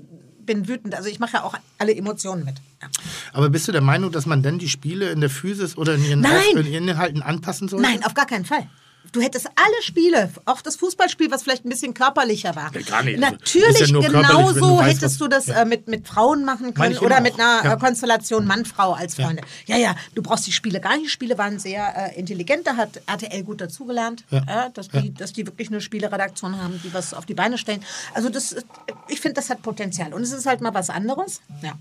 bin 0.43 0.67
wütend. 0.67 0.95
Also 0.95 1.07
ich 1.07 1.19
mache 1.19 1.33
ja 1.33 1.43
auch 1.43 1.53
alle 1.77 1.95
Emotionen 1.95 2.43
mit. 2.45 2.56
Ja. 2.82 2.88
Aber 3.32 3.51
bist 3.51 3.67
du 3.67 3.72
der 3.72 3.82
Meinung, 3.82 4.11
dass 4.11 4.25
man 4.25 4.41
denn 4.41 4.57
die 4.57 4.69
Spiele 4.69 5.11
in 5.11 5.22
der 5.22 5.30
Physis 5.30 5.77
oder 5.77 5.93
in 5.93 6.03
ihren, 6.03 6.22
Nein! 6.22 6.33
Auf, 6.53 6.61
in 6.61 6.65
ihren 6.65 6.88
Inhalten 6.88 7.22
anpassen 7.22 7.67
sollte? 7.67 7.88
Nein, 7.88 8.03
auf 8.03 8.15
gar 8.15 8.25
keinen 8.25 8.45
Fall. 8.45 8.67
Du 9.11 9.22
hättest 9.22 9.48
alle 9.48 9.82
Spiele, 9.82 10.30
auch 10.45 10.61
das 10.61 10.75
Fußballspiel, 10.75 11.32
was 11.32 11.43
vielleicht 11.43 11.66
ein 11.66 11.69
bisschen 11.69 11.93
körperlicher 11.93 12.56
war. 12.56 12.72
Ja, 12.74 12.82
gar 12.82 13.03
nicht. 13.03 13.24
Also, 13.24 13.35
Natürlich, 13.35 13.90
ja 13.90 14.00
genauso 14.00 14.59
du 14.59 14.77
weißt, 14.77 14.88
hättest 14.90 15.03
was- 15.03 15.17
du 15.17 15.27
das 15.27 15.45
Ja. 15.48 15.61
äh, 15.61 15.66
mit, 15.66 15.88
mit 15.88 16.08
Frauen 16.08 16.43
machen 16.45 16.74
können 16.74 16.98
oder 16.98 17.16
eben 17.16 17.24
mit 17.24 17.34
auch. 17.35 17.40
einer 17.40 17.64
Ja. 17.66 17.74
äh, 17.74 17.77
Konstellation 17.77 18.45
Mann-Frau 18.45 18.93
als 18.93 19.16
Freunde. 19.16 19.43
Ja. 19.67 19.77
ja, 19.77 19.95
du 20.16 20.22
brauchst 20.22 20.48
die 20.48 20.51
Spiele 20.51 20.80
gar 20.82 20.93
nicht. 20.95 21.06
Die 21.06 21.09
Spiele 21.09 21.38
waren 21.38 21.59
sehr 21.59 22.14
äh, 22.14 22.19
intelligent, 22.19 22.67
da 22.67 22.75
hat 22.75 23.01
RTL 23.06 23.43
gut 23.43 23.61
dazugelernt, 23.61 24.24
Ja. 24.32 24.66
äh, 24.67 24.72
dass, 24.74 24.90
die, 24.90 25.14
dass 25.14 25.34
die 25.34 25.45
wirklich 25.45 25.69
eine 25.69 25.82
Spieleredaktion 25.82 26.61
haben, 26.61 26.80
die 26.84 26.93
was 26.93 27.14
auf 27.14 27.25
die 27.25 27.34
Beine 27.35 27.58
stellen. 27.58 27.84
Also 28.14 28.30
das, 28.30 28.51
ist- 28.51 28.66
ich 29.08 29.22
finde, 29.22 29.35
das 29.35 29.50
hat 29.50 29.61
Potenzial. 29.61 30.14
Und 30.14 30.22
es 30.24 30.32
ist 30.32 30.45
halt 30.45 30.61
mal 30.61 30.74
was 30.74 30.90
anderes. 30.90 31.42
Ja. 31.61 31.74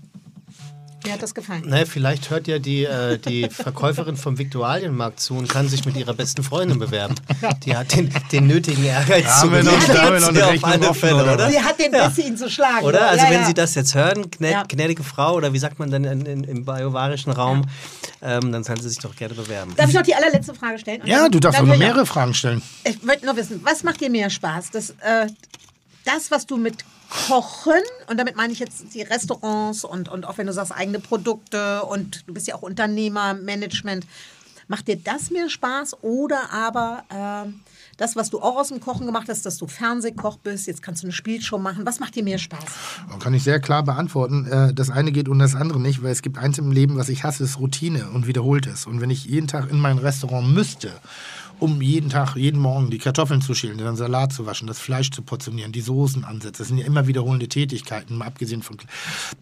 Mir 1.05 1.13
hat 1.13 1.21
das 1.23 1.33
gefallen. 1.35 1.63
Ne, 1.67 1.85
vielleicht 1.85 2.29
hört 2.29 2.47
ja 2.47 2.59
die, 2.59 2.83
äh, 2.85 3.17
die 3.17 3.49
Verkäuferin 3.49 4.17
vom 4.17 4.37
Viktualienmarkt 4.37 5.19
zu 5.19 5.35
und 5.35 5.47
kann 5.47 5.69
sich 5.69 5.85
mit 5.85 5.95
ihrer 5.95 6.13
besten 6.13 6.43
Freundin 6.43 6.79
bewerben. 6.79 7.15
Die 7.65 7.75
hat 7.75 7.93
den, 7.95 8.11
den 8.31 8.47
nötigen 8.47 8.83
Ehrgeiz 8.83 9.23
Da 9.25 9.29
zu 9.29 9.41
haben 9.41 9.51
wir 9.53 9.63
noch- 9.63 9.83
da 9.87 10.01
haben 10.03 10.13
wir 10.13 10.19
noch 10.19 10.27
eine 10.29 10.39
Ja, 10.39 10.45
auf 10.45 10.51
Rechnung 10.53 10.71
alle 10.71 10.89
offen, 10.89 10.99
Fälle, 10.99 11.15
oder? 11.23 11.33
oder? 11.33 11.49
Sie 11.51 11.61
hat 11.61 11.79
den 11.79 11.93
Ja. 11.93 12.07
Biss, 12.07 12.25
ihn 12.25 12.37
zu 12.37 12.49
schlagen. 12.49 12.85
Oder? 12.85 13.07
Also 13.09 13.23
ja, 13.25 13.31
wenn 13.31 13.41
ja. 13.41 13.47
Sie 13.47 13.53
das 13.53 13.75
jetzt 13.75 13.95
hören, 13.95 14.29
gnä 14.31 14.51
Ja. 14.51 14.63
gnädige 14.67 15.03
Frau, 15.03 15.35
oder 15.35 15.53
wie 15.53 15.59
sagt 15.59 15.79
man 15.79 15.91
denn 15.91 16.03
in, 16.03 16.25
in, 16.25 16.43
im 16.43 16.65
bajuwarischen 16.65 17.31
Raum, 17.31 17.65
ähm, 18.21 18.51
dann 18.51 18.63
sollen 18.63 18.81
Sie 18.81 18.89
sich 18.89 18.99
doch 18.99 19.15
gerne 19.15 19.33
bewerben. 19.35 19.73
Darf 19.75 19.89
ich 19.89 19.95
noch 19.95 20.01
die 20.03 20.15
allerletzte 20.15 20.53
Frage 20.53 20.79
stellen? 20.79 21.01
Und 21.01 21.07
Ja, 21.07 21.23
dann- 21.23 21.31
du 21.31 21.39
darfst 21.39 21.59
dann 21.59 21.67
auch 21.67 21.73
noch 21.73 21.79
mehrere 21.79 22.05
Fragen 22.05 22.33
stellen. 22.33 22.61
Ich 22.83 23.01
möchte 23.03 23.25
nur 23.25 23.35
wissen, 23.35 23.59
was 23.63 23.83
macht 23.83 24.01
dir 24.01 24.09
mehr 24.09 24.29
Spaß? 24.29 24.71
Das, 24.71 24.91
äh, 25.01 25.27
das, 26.05 26.31
was 26.31 26.45
du 26.45 26.57
mit 26.57 26.83
Kochen, 27.09 27.81
und 28.07 28.17
damit 28.17 28.35
meine 28.35 28.53
ich 28.53 28.59
jetzt 28.59 28.93
die 28.93 29.01
Restaurants 29.01 29.83
und, 29.83 30.09
und 30.09 30.25
auch 30.25 30.37
wenn 30.37 30.47
du 30.47 30.53
sagst 30.53 30.71
eigene 30.71 30.99
Produkte 30.99 31.83
und 31.83 32.27
du 32.27 32.33
bist 32.33 32.47
ja 32.47 32.55
auch 32.55 32.61
Unternehmer, 32.61 33.33
Management, 33.33 34.05
macht 34.67 34.87
dir 34.87 34.97
das 34.97 35.29
mehr 35.29 35.49
Spaß 35.49 36.01
oder 36.01 36.51
aber 36.51 37.03
ähm, 37.13 37.59
das, 37.97 38.15
was 38.15 38.29
du 38.29 38.39
auch 38.41 38.57
aus 38.57 38.69
dem 38.69 38.79
Kochen 38.79 39.05
gemacht 39.05 39.27
hast, 39.29 39.45
dass 39.45 39.57
du 39.57 39.67
Fernsehkoch 39.67 40.37
bist, 40.37 40.67
jetzt 40.67 40.81
kannst 40.81 41.03
du 41.03 41.07
eine 41.07 41.13
Spielshow 41.13 41.57
machen, 41.57 41.85
was 41.85 41.99
macht 41.99 42.15
dir 42.15 42.23
mehr 42.23 42.39
Spaß? 42.39 42.59
Kann 43.19 43.33
ich 43.33 43.43
sehr 43.43 43.59
klar 43.59 43.83
beantworten. 43.83 44.45
Äh, 44.47 44.73
Das 44.73 44.89
eine 44.89 45.11
geht 45.11 45.29
und 45.29 45.39
das 45.39 45.55
andere 45.55 45.79
nicht, 45.79 46.03
weil 46.03 46.11
es 46.11 46.21
gibt 46.21 46.37
eins 46.37 46.57
im 46.57 46.71
Leben, 46.71 46.97
was 46.97 47.09
ich 47.09 47.23
hasse, 47.23 47.43
ist 47.43 47.59
Routine 47.59 48.09
und 48.09 48.27
wiederholtes. 48.27 48.85
Und 48.85 49.01
wenn 49.01 49.09
ich 49.09 49.25
jeden 49.25 49.47
Tag 49.47 49.69
in 49.69 49.79
mein 49.79 49.97
Restaurant 49.97 50.51
müsste, 50.53 50.91
um 51.59 51.81
jeden 51.81 52.09
Tag, 52.09 52.35
jeden 52.35 52.59
Morgen 52.59 52.89
die 52.89 52.97
Kartoffeln 52.97 53.41
zu 53.41 53.53
schälen, 53.53 53.77
den 53.77 53.95
Salat 53.95 54.33
zu 54.33 54.45
waschen, 54.45 54.67
das 54.67 54.79
Fleisch 54.79 55.11
zu 55.11 55.21
portionieren, 55.21 55.71
die 55.71 55.81
Soßen 55.81 56.23
ansetzen, 56.23 56.57
das 56.57 56.67
sind 56.67 56.77
ja 56.77 56.85
immer 56.85 57.07
wiederholende 57.07 57.47
Tätigkeiten, 57.47 58.17
mal 58.17 58.25
abgesehen 58.25 58.61
von, 58.61 58.77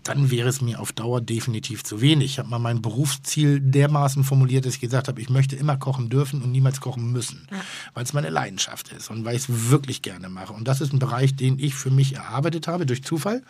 dann 0.04 0.32
wäre 0.32 0.50
es 0.50 0.62
mir 0.62 0.80
auf 0.80 0.92
Dauer 0.92 1.22
definitiv 1.22 1.84
zu 1.84 2.02
wenig. 2.02 2.32
Ich 2.32 2.40
habe 2.40 2.50
mal 2.50 2.60
mein 2.60 2.82
Berufsziel 2.82 3.60
dermaßen 3.60 4.24
formuliert, 4.24 4.66
dass 4.66 4.76
ich 4.76 4.82
gesagt 4.82 5.08
habe, 5.08 5.22
ich 5.22 5.30
möchte 5.30 5.56
immer 5.56 5.78
kochen 5.78 6.10
dürfen 6.10 6.42
und 6.42 6.52
niemals 6.52 6.82
kochen 6.82 7.12
müssen, 7.12 7.48
weil 7.94 8.04
es 8.04 8.14
meine 8.14 8.30
Leidenschaft 8.30 8.92
ist 8.92 9.10
und 9.10 9.26
weil 9.26 9.36
ich 9.36 9.44
es 9.50 9.70
wirklich 9.70 10.02
gerne 10.02 10.30
mache. 10.30 10.54
Und 10.54 10.68
das 10.68 10.82
ist 10.82 10.94
ein 10.94 11.00
Bereich, 11.00 11.36
den 11.36 11.60
ich 11.60 11.76
für 11.76 11.92
mich 11.92 12.16
erarbeitet 12.16 12.68
habe 12.68 12.86
durch 12.86 13.04
Zufall 13.04 13.44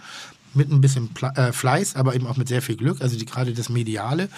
mit 0.56 0.72
ein 0.72 0.82
bisschen 0.82 1.10
äh, 1.36 1.52
Fleiß, 1.52 1.96
aber 1.96 2.16
eben 2.16 2.28
auch 2.28 2.38
mit 2.38 2.48
sehr 2.48 2.62
viel 2.62 2.76
Glück, 2.76 3.02
also 3.02 3.18
die, 3.18 3.26
gerade 3.26 3.54
das 3.54 3.70
Mediale. 3.70 4.30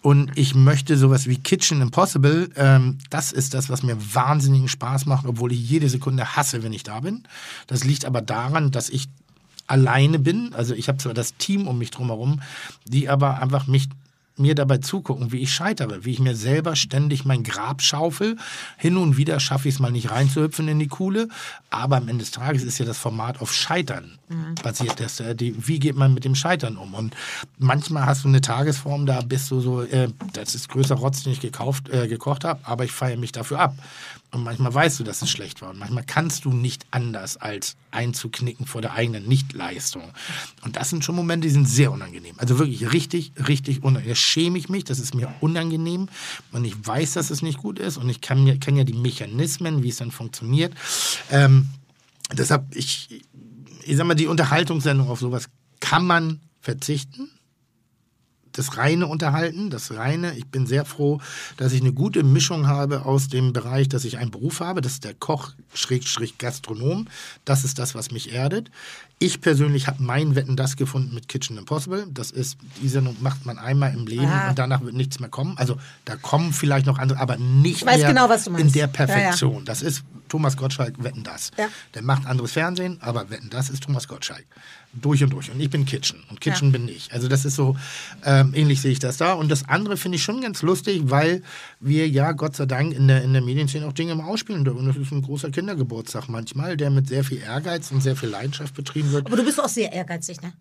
Und 0.00 0.32
ich 0.36 0.54
möchte 0.54 0.96
sowas 0.96 1.26
wie 1.26 1.38
Kitchen 1.38 1.80
Impossible, 1.80 2.50
ähm, 2.56 2.98
das 3.10 3.32
ist 3.32 3.54
das, 3.54 3.70
was 3.70 3.82
mir 3.82 3.96
wahnsinnigen 4.14 4.68
Spaß 4.68 5.06
macht, 5.06 5.26
obwohl 5.26 5.52
ich 5.52 5.68
jede 5.68 5.88
Sekunde 5.88 6.36
hasse, 6.36 6.62
wenn 6.62 6.72
ich 6.72 6.82
da 6.82 7.00
bin. 7.00 7.22
Das 7.66 7.84
liegt 7.84 8.04
aber 8.04 8.20
daran, 8.20 8.70
dass 8.70 8.88
ich 8.88 9.08
alleine 9.66 10.18
bin. 10.18 10.54
Also 10.54 10.74
ich 10.74 10.88
habe 10.88 10.98
zwar 10.98 11.14
das 11.14 11.36
Team 11.36 11.68
um 11.68 11.78
mich 11.78 11.90
drumherum, 11.90 12.42
die 12.84 13.08
aber 13.08 13.40
einfach 13.40 13.66
mich 13.66 13.88
mir 14.36 14.54
dabei 14.54 14.78
zugucken, 14.78 15.32
wie 15.32 15.40
ich 15.40 15.52
scheitere, 15.52 16.04
wie 16.04 16.12
ich 16.12 16.20
mir 16.20 16.34
selber 16.34 16.76
ständig 16.76 17.24
mein 17.24 17.42
Grab 17.42 17.82
schaufel. 17.82 18.36
Hin 18.76 18.96
und 18.96 19.16
wieder 19.16 19.40
schaffe 19.40 19.68
ich 19.68 19.74
es 19.74 19.80
mal 19.80 19.92
nicht 19.92 20.10
reinzuhüpfen 20.10 20.68
in 20.68 20.78
die 20.78 20.88
Kuhle, 20.88 21.28
aber 21.70 21.96
am 21.96 22.08
Ende 22.08 22.24
des 22.24 22.30
Tages 22.30 22.62
ist 22.62 22.78
ja 22.78 22.84
das 22.84 22.98
Format 22.98 23.40
auf 23.40 23.52
Scheitern 23.52 24.18
basiert. 24.62 25.00
Das, 25.00 25.20
äh, 25.20 25.34
die, 25.34 25.54
wie 25.66 25.78
geht 25.78 25.96
man 25.96 26.14
mit 26.14 26.24
dem 26.24 26.34
Scheitern 26.34 26.76
um? 26.76 26.94
Und 26.94 27.14
manchmal 27.58 28.06
hast 28.06 28.24
du 28.24 28.28
eine 28.28 28.40
Tagesform, 28.40 29.06
da 29.06 29.20
bist 29.20 29.50
du 29.50 29.60
so, 29.60 29.82
äh, 29.82 30.08
das 30.32 30.54
ist 30.54 30.68
größer 30.68 30.94
Rotz, 30.94 31.22
den 31.22 31.32
ich 31.32 31.40
gekauft, 31.40 31.88
äh, 31.90 32.08
gekocht 32.08 32.44
habe, 32.44 32.60
aber 32.64 32.84
ich 32.84 32.92
feiere 32.92 33.18
mich 33.18 33.32
dafür 33.32 33.60
ab. 33.60 33.74
Und 34.34 34.44
manchmal 34.44 34.72
weißt 34.72 34.98
du, 34.98 35.04
dass 35.04 35.20
es 35.20 35.30
schlecht 35.30 35.60
war. 35.60 35.70
Und 35.70 35.78
manchmal 35.78 36.04
kannst 36.04 36.46
du 36.46 36.52
nicht 36.54 36.86
anders, 36.90 37.36
als 37.36 37.76
einzuknicken 37.90 38.64
vor 38.64 38.80
der 38.80 38.94
eigenen 38.94 39.28
Nichtleistung. 39.28 40.04
Und 40.62 40.76
das 40.76 40.88
sind 40.88 41.04
schon 41.04 41.14
Momente, 41.16 41.46
die 41.46 41.52
sind 41.52 41.68
sehr 41.68 41.92
unangenehm. 41.92 42.34
Also 42.38 42.58
wirklich 42.58 42.94
richtig, 42.94 43.32
richtig 43.46 43.82
unangenehm. 43.82 44.08
Da 44.08 44.14
schäme 44.14 44.58
ich 44.58 44.70
mich, 44.70 44.84
das 44.84 44.98
ist 45.00 45.14
mir 45.14 45.34
unangenehm. 45.40 46.08
Und 46.50 46.64
ich 46.64 46.74
weiß, 46.82 47.12
dass 47.12 47.28
es 47.30 47.42
nicht 47.42 47.58
gut 47.58 47.78
ist. 47.78 47.98
Und 47.98 48.08
ich 48.08 48.22
kann, 48.22 48.42
mir- 48.42 48.58
kenne 48.58 48.78
ja 48.78 48.84
die 48.84 48.94
Mechanismen, 48.94 49.82
wie 49.82 49.90
es 49.90 49.96
dann 49.96 50.10
funktioniert. 50.10 50.72
Ähm, 51.30 51.68
deshalb, 52.32 52.74
ich, 52.74 53.22
ich 53.84 53.96
sag 53.98 54.06
mal, 54.06 54.14
die 54.14 54.28
Unterhaltungssendung 54.28 55.10
auf 55.10 55.20
sowas 55.20 55.50
kann 55.80 56.06
man 56.06 56.40
verzichten 56.62 57.28
das 58.52 58.76
reine 58.76 59.06
Unterhalten, 59.06 59.70
das 59.70 59.94
reine. 59.94 60.36
Ich 60.36 60.46
bin 60.46 60.66
sehr 60.66 60.84
froh, 60.84 61.20
dass 61.56 61.72
ich 61.72 61.80
eine 61.80 61.92
gute 61.92 62.22
Mischung 62.22 62.66
habe 62.66 63.04
aus 63.04 63.28
dem 63.28 63.52
Bereich, 63.52 63.88
dass 63.88 64.04
ich 64.04 64.18
einen 64.18 64.30
Beruf 64.30 64.60
habe. 64.60 64.80
Das 64.80 64.92
ist 64.92 65.04
der 65.04 65.14
Koch, 65.14 65.52
Schrägstrich 65.74 66.38
Gastronom. 66.38 67.08
Das 67.44 67.64
ist 67.64 67.78
das, 67.78 67.94
was 67.94 68.10
mich 68.10 68.32
erdet. 68.32 68.70
Ich 69.22 69.40
persönlich 69.40 69.86
habe 69.86 70.02
mein 70.02 70.34
Wetten 70.34 70.56
das 70.56 70.76
gefunden 70.76 71.14
mit 71.14 71.28
Kitchen 71.28 71.56
Impossible. 71.58 72.06
Das 72.12 72.30
ist, 72.30 72.56
die 72.82 72.88
Sendung 72.88 73.16
macht 73.20 73.46
man 73.46 73.58
einmal 73.58 73.92
im 73.94 74.06
Leben 74.06 74.26
Ah. 74.26 74.50
und 74.50 74.58
danach 74.58 74.82
wird 74.82 74.94
nichts 74.94 75.20
mehr 75.20 75.28
kommen. 75.28 75.56
Also 75.58 75.76
da 76.04 76.16
kommen 76.16 76.52
vielleicht 76.52 76.86
noch 76.86 76.98
andere, 76.98 77.20
aber 77.20 77.36
nicht 77.36 77.84
mehr 77.84 77.96
genau, 77.98 78.28
in 78.56 78.72
der 78.72 78.80
Ja, 78.82 78.86
ja. 78.86 78.86
Perfektion. 78.88 79.64
Das 79.64 79.82
ist 79.82 80.02
Thomas 80.28 80.56
Gottschalk, 80.56 80.94
Wetten 81.04 81.22
das. 81.22 81.50
Ja. 81.58 81.68
Der 81.94 82.02
macht 82.02 82.26
anderes 82.26 82.52
Fernsehen, 82.52 82.96
aber 83.00 83.30
Wetten 83.30 83.50
das 83.50 83.70
ist 83.70 83.82
Thomas 83.84 84.08
Gottschalk. 84.08 84.44
Durch 84.94 85.22
und 85.24 85.30
durch. 85.30 85.50
Und 85.50 85.58
ich 85.58 85.70
bin 85.70 85.86
Kitchen. 85.86 86.18
Und 86.28 86.40
Kitchen 86.42 86.66
Ja. 86.68 86.72
bin 86.78 86.86
ich. 86.88 87.10
Also 87.14 87.26
das 87.28 87.46
ist 87.46 87.54
so, 87.54 87.76
ähm, 88.26 88.52
ähnlich 88.54 88.82
sehe 88.82 88.92
ich 88.92 88.98
das 88.98 89.16
da. 89.16 89.32
Und 89.32 89.48
das 89.50 89.66
andere 89.68 89.96
finde 89.96 90.16
ich 90.16 90.22
schon 90.22 90.42
ganz 90.42 90.60
lustig, 90.60 91.02
weil 91.04 91.42
wir 91.80 92.06
ja 92.08 92.32
Gott 92.32 92.56
sei 92.56 92.66
Dank 92.66 92.92
in 92.92 93.08
der, 93.08 93.22
in 93.22 93.32
der 93.32 93.40
Medienszene 93.40 93.86
auch 93.86 93.94
Dinge 93.94 94.14
mal 94.14 94.24
ausspielen 94.26 94.64
dürfen. 94.64 94.80
Und 94.80 94.86
das 94.88 94.96
ist 94.96 95.10
ein 95.12 95.22
großer 95.22 95.50
Kindergeburtstag 95.50 96.28
manchmal, 96.28 96.76
der 96.76 96.90
mit 96.90 97.08
sehr 97.08 97.24
viel 97.24 97.38
Ehrgeiz 97.38 97.90
und 97.90 98.02
sehr 98.02 98.16
viel 98.16 98.28
Leidenschaft 98.28 98.74
betrieben 98.74 99.11
Aber 99.18 99.36
du 99.36 99.44
bist 99.44 99.60
auch 99.60 99.68
sehr 99.68 99.92
ehrgeizig, 99.92 100.40
ne? 100.42 100.52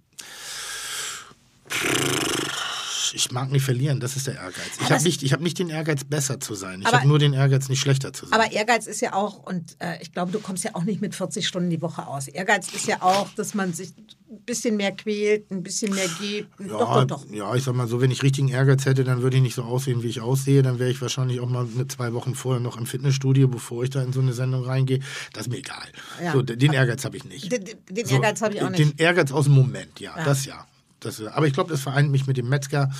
Ich 3.14 3.32
mag 3.32 3.52
nicht 3.52 3.64
verlieren, 3.64 4.00
das 4.00 4.16
ist 4.16 4.28
der 4.28 4.36
Ehrgeiz. 4.36 4.56
Ich 4.82 4.92
habe 4.92 5.04
nicht, 5.04 5.24
ich 5.24 5.34
hab 5.34 5.42
nicht 5.42 5.60
den 5.60 5.70
Ehrgeiz, 5.70 6.04
besser 6.04 6.40
zu 6.40 6.56
sein. 6.56 6.82
Ich 6.82 6.88
habe 6.92 7.08
nur 7.08 7.20
den 7.20 7.34
Ehrgeiz, 7.34 7.68
nicht 7.70 7.80
schlechter 7.82 8.14
zu 8.14 8.26
sein. 8.26 8.40
Aber 8.40 8.52
Ehrgeiz 8.52 8.88
ist 8.88 9.02
ja 9.02 9.14
auch, 9.14 9.38
und 9.44 9.76
äh, 9.80 10.02
ich 10.02 10.12
glaube, 10.14 10.32
du 10.32 10.40
kommst 10.40 10.64
ja 10.64 10.72
auch 10.74 10.84
nicht 10.84 11.02
mit 11.02 11.16
40 11.16 11.48
Stunden 11.48 11.70
die 11.70 11.82
Woche 11.82 12.08
aus. 12.08 12.28
Ehrgeiz 12.28 12.72
ist 12.74 12.88
ja 12.88 13.02
auch, 13.02 13.30
dass 13.36 13.54
man 13.54 13.74
sich 13.74 13.90
ein 14.30 14.42
bisschen 14.46 14.78
mehr 14.78 14.92
quält, 14.94 15.52
ein 15.52 15.62
bisschen 15.64 15.94
mehr 15.94 16.08
gibt. 16.20 16.60
Ja, 16.60 16.68
doch, 16.68 17.06
doch, 17.06 17.06
doch. 17.06 17.26
ja, 17.32 17.54
ich 17.56 17.64
sag 17.64 17.76
mal 17.76 17.88
so, 17.88 18.00
wenn 18.02 18.12
ich 18.12 18.24
richtigen 18.24 18.48
Ehrgeiz 18.48 18.86
hätte, 18.86 19.04
dann 19.04 19.22
würde 19.22 19.38
ich 19.38 19.44
nicht 19.44 19.56
so 19.56 19.64
aussehen, 19.64 20.04
wie 20.04 20.08
ich 20.08 20.22
aussehe. 20.22 20.62
Dann 20.62 20.80
wäre 20.80 20.90
ich 20.90 21.02
wahrscheinlich 21.02 21.40
auch 21.42 21.50
mal 21.50 21.68
eine, 21.74 21.88
zwei 21.88 22.14
Wochen 22.14 22.34
vorher 22.36 22.62
noch 22.62 22.78
im 22.78 22.86
Fitnessstudio, 22.86 23.48
bevor 23.48 23.84
ich 23.84 23.90
da 23.90 24.02
in 24.02 24.14
so 24.14 24.22
eine 24.22 24.34
Sendung 24.34 24.64
reingehe. 24.64 25.00
Das 25.34 25.44
ist 25.48 25.50
mir 25.52 25.58
egal. 25.58 25.84
Ja. 26.24 26.32
So, 26.34 26.42
den 26.42 26.72
Ehrgeiz 26.74 27.04
habe 27.04 27.18
ich 27.18 27.26
nicht. 27.26 27.52
Den, 27.52 27.66
den- 27.90 28.06
So, 28.06 28.16
Ehrgeiz 28.16 28.42
habe 28.42 28.56
ich 28.56 28.62
auch 28.62 28.70
nicht. 28.70 28.80
Den 28.80 28.94
Ehrgeiz 28.98 29.32
aus 29.32 29.46
dem 29.46 29.54
Moment, 29.54 30.00
ja, 30.00 30.18
Ja. 30.18 30.24
das 30.24 30.46
ja. 30.46 30.66
Das, 31.02 31.20
aber 31.22 31.48
ich 31.48 31.54
glaube, 31.54 31.72
das 31.72 31.82
vereint 31.82 32.12
mich 32.12 32.28
mit 32.28 32.38
dem 32.38 32.48
Metzger, 32.48 32.92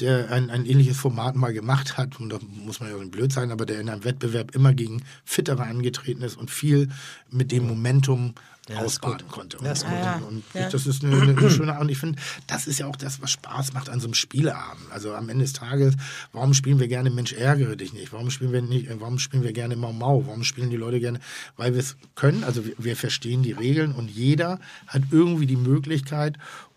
der 0.00 0.30
ein, 0.30 0.50
ein 0.50 0.66
ähnliches 0.66 0.98
Format 0.98 1.36
mal 1.36 1.54
gemacht 1.54 1.96
hat. 1.96 2.20
Und 2.20 2.28
da 2.28 2.38
muss 2.42 2.80
man 2.80 2.90
ja 2.90 2.96
nicht 2.96 3.10
blöd 3.10 3.32
sein, 3.32 3.50
aber 3.50 3.64
der 3.64 3.80
in 3.80 3.88
einem 3.88 4.04
Wettbewerb 4.04 4.54
immer 4.54 4.74
gegen 4.74 5.02
Fittere 5.24 5.64
angetreten 5.64 6.22
ist 6.22 6.36
und 6.36 6.50
viel 6.50 6.90
mit 7.30 7.52
dem 7.52 7.66
Momentum 7.66 8.34
Ja, 8.68 8.80
ausbaden 8.80 9.28
konnte. 9.28 9.56
Ja, 9.64 9.72
ist 9.72 9.84
und, 9.84 10.22
und 10.28 10.44
ja. 10.52 10.68
das 10.68 10.86
ist 10.86 11.02
eine, 11.02 11.18
eine 11.18 11.50
schöne 11.50 11.72
Art. 11.72 11.80
Und 11.80 11.88
ich 11.88 11.96
finde, 11.96 12.20
das 12.46 12.66
ist 12.66 12.78
ja 12.78 12.88
auch 12.88 12.96
das, 12.96 13.22
was 13.22 13.30
Spaß 13.30 13.72
macht 13.72 13.88
an 13.88 14.00
so 14.00 14.06
einem 14.06 14.14
Spieleabend. 14.14 14.90
Also 14.90 15.14
am 15.14 15.30
Ende 15.30 15.44
des 15.44 15.54
Tages, 15.54 15.94
warum 16.32 16.52
spielen 16.52 16.78
wir 16.78 16.88
gerne 16.88 17.08
Mensch, 17.08 17.32
ärgere 17.32 17.76
dich 17.76 17.94
nicht? 17.94 18.12
Warum 18.12 18.30
spielen 18.30 18.52
wir 18.52 18.60
nicht, 18.60 18.90
äh, 18.90 19.00
warum 19.00 19.18
spielen 19.18 19.44
wir 19.44 19.54
gerne 19.54 19.76
Mau 19.76 19.94
Mau? 19.94 20.26
Warum 20.26 20.44
spielen 20.44 20.68
die 20.68 20.76
Leute 20.76 21.00
gerne? 21.00 21.20
Weil 21.56 21.72
wir 21.72 21.80
es 21.80 21.96
können, 22.16 22.44
also 22.44 22.66
wir, 22.66 22.74
wir 22.76 22.96
verstehen 22.96 23.42
die 23.42 23.52
Regeln 23.52 23.92
und 23.92 24.10
jeder 24.10 24.60
hat 24.88 25.04
irgendwie 25.10 25.46
die 25.46 25.56
Möglichkeit, 25.56 26.36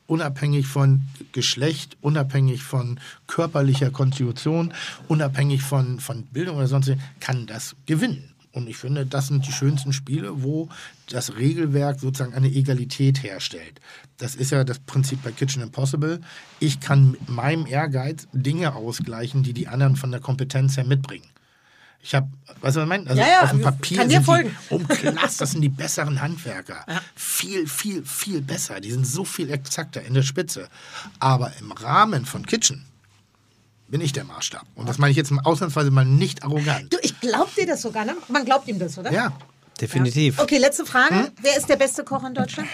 unabhängig 0.10 0.68
von 0.68 1.04
Geschlecht, 1.32 1.98
unabhängig 2.02 2.64
von 2.64 3.00
körperlicher 3.28 3.92
Konstitution, 3.92 4.74
unabhängig 5.08 5.62
von, 5.62 6.00
von 6.00 6.24
Bildung 6.24 6.58
oder 6.58 6.68
sonst, 6.68 6.92
kann 7.20 7.46
das 7.46 7.76
gewinnen. 7.86 8.34
Und 8.52 8.68
ich 8.68 8.78
finde, 8.78 9.06
das 9.06 9.28
sind 9.28 9.46
die 9.46 9.52
schönsten 9.52 9.94
Spiele, 9.94 10.42
wo 10.42 10.70
das 11.08 11.38
Regelwerk 11.38 12.00
sozusagen 12.00 12.34
eine 12.34 12.48
Egalität 12.48 13.22
herstellt. 13.22 13.80
Das 14.18 14.36
ist 14.36 14.52
ja 14.52 14.64
das 14.64 14.80
Prinzip 14.80 15.22
bei 15.24 15.32
Kitchen 15.32 15.62
Impossible. 15.62 16.20
Ich 16.60 16.80
kann 16.80 17.12
mit 17.12 17.30
meinem 17.30 17.68
Ehrgeiz 17.68 18.28
Dinge 18.34 18.74
ausgleichen, 18.74 19.44
die 19.44 19.54
die 19.54 19.68
anderen 19.68 19.96
von 19.96 20.10
der 20.10 20.20
Kompetenz 20.20 20.78
her 20.78 20.86
mitbringen. 20.86 21.30
Ich 22.02 22.16
habe, 22.16 22.28
weißt 22.62 22.78
du, 22.78 22.80
was 22.80 22.86
ich 22.86 22.90
meine? 22.90 23.10
Also 23.10 23.22
Ja, 23.22 23.28
ja, 23.28 23.42
auf 23.44 23.50
dem 23.52 23.62
Papier 23.62 23.98
kann 23.98 24.10
dir 24.10 24.16
sind 24.16 24.26
folgen. 24.26 24.56
die, 24.70 24.74
um 24.74 24.88
Klass, 24.88 25.38
das 25.38 25.52
sind 25.52 25.62
die 25.62 25.70
besseren 25.70 26.22
Handwerker. 26.22 26.86
Viel, 27.16 27.68
viel, 27.68 28.06
viel 28.06 28.42
besser. 28.42 28.80
Die 28.80 28.92
sind 28.92 29.06
so 29.06 29.26
viel 29.26 29.50
exakter 29.50 30.02
in 30.02 30.14
der 30.14 30.24
Spitze. 30.24 30.70
Aber 31.20 31.52
im 31.60 31.72
Rahmen 31.72 32.26
von 32.26 32.46
Kitchen 32.46 32.86
bin 33.90 34.02
ich 34.02 34.14
der 34.14 34.24
Maßstab. 34.24 34.66
Und 34.76 34.88
das 34.88 34.98
meine 34.98 35.12
ich 35.12 35.18
jetzt 35.18 35.32
ausnahmsweise 35.44 35.92
mal 35.92 36.06
nicht 36.06 36.44
arrogant. 36.44 36.94
Du, 36.94 36.98
ich 37.02 37.20
glaub 37.20 37.54
dir 37.56 37.68
das 37.68 37.82
sogar, 37.82 38.06
ne? 38.06 38.16
Man 38.30 38.46
glaubt 38.46 38.68
ihm 38.68 38.80
das, 38.80 38.98
oder? 38.98 39.12
Ja, 39.12 39.34
Definitiv. 39.80 40.40
Okay, 40.40 40.58
letzte 40.58 40.86
Frage. 40.86 41.16
Hm? 41.16 41.28
Wer 41.42 41.58
ist 41.58 41.70
der 41.70 41.78
beste 41.78 42.04
Koch 42.04 42.24
in 42.26 42.34
Deutschland? 42.34 42.68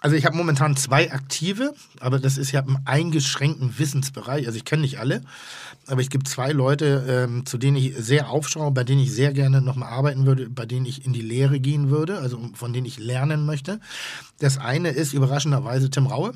Also 0.00 0.16
ich 0.16 0.24
habe 0.24 0.36
momentan 0.36 0.76
zwei 0.76 1.12
aktive, 1.12 1.74
aber 2.00 2.18
das 2.18 2.38
ist 2.38 2.52
ja 2.52 2.60
im 2.60 2.78
eingeschränkten 2.86 3.78
Wissensbereich. 3.78 4.46
Also 4.46 4.56
ich 4.56 4.64
kenne 4.64 4.82
nicht 4.82 4.98
alle, 4.98 5.22
aber 5.86 6.00
es 6.00 6.08
gibt 6.08 6.26
zwei 6.26 6.52
Leute, 6.52 7.04
ähm, 7.28 7.44
zu 7.44 7.58
denen 7.58 7.76
ich 7.76 7.94
sehr 7.96 8.30
aufschaue, 8.30 8.70
bei 8.70 8.82
denen 8.82 9.02
ich 9.02 9.12
sehr 9.12 9.32
gerne 9.32 9.60
nochmal 9.60 9.90
arbeiten 9.90 10.24
würde, 10.24 10.48
bei 10.48 10.64
denen 10.64 10.86
ich 10.86 11.04
in 11.04 11.12
die 11.12 11.20
Lehre 11.20 11.60
gehen 11.60 11.90
würde, 11.90 12.18
also 12.18 12.40
von 12.54 12.72
denen 12.72 12.86
ich 12.86 12.98
lernen 12.98 13.44
möchte. 13.44 13.78
Das 14.38 14.56
eine 14.56 14.88
ist 14.90 15.12
überraschenderweise 15.12 15.90
Tim 15.90 16.06
Raue 16.06 16.32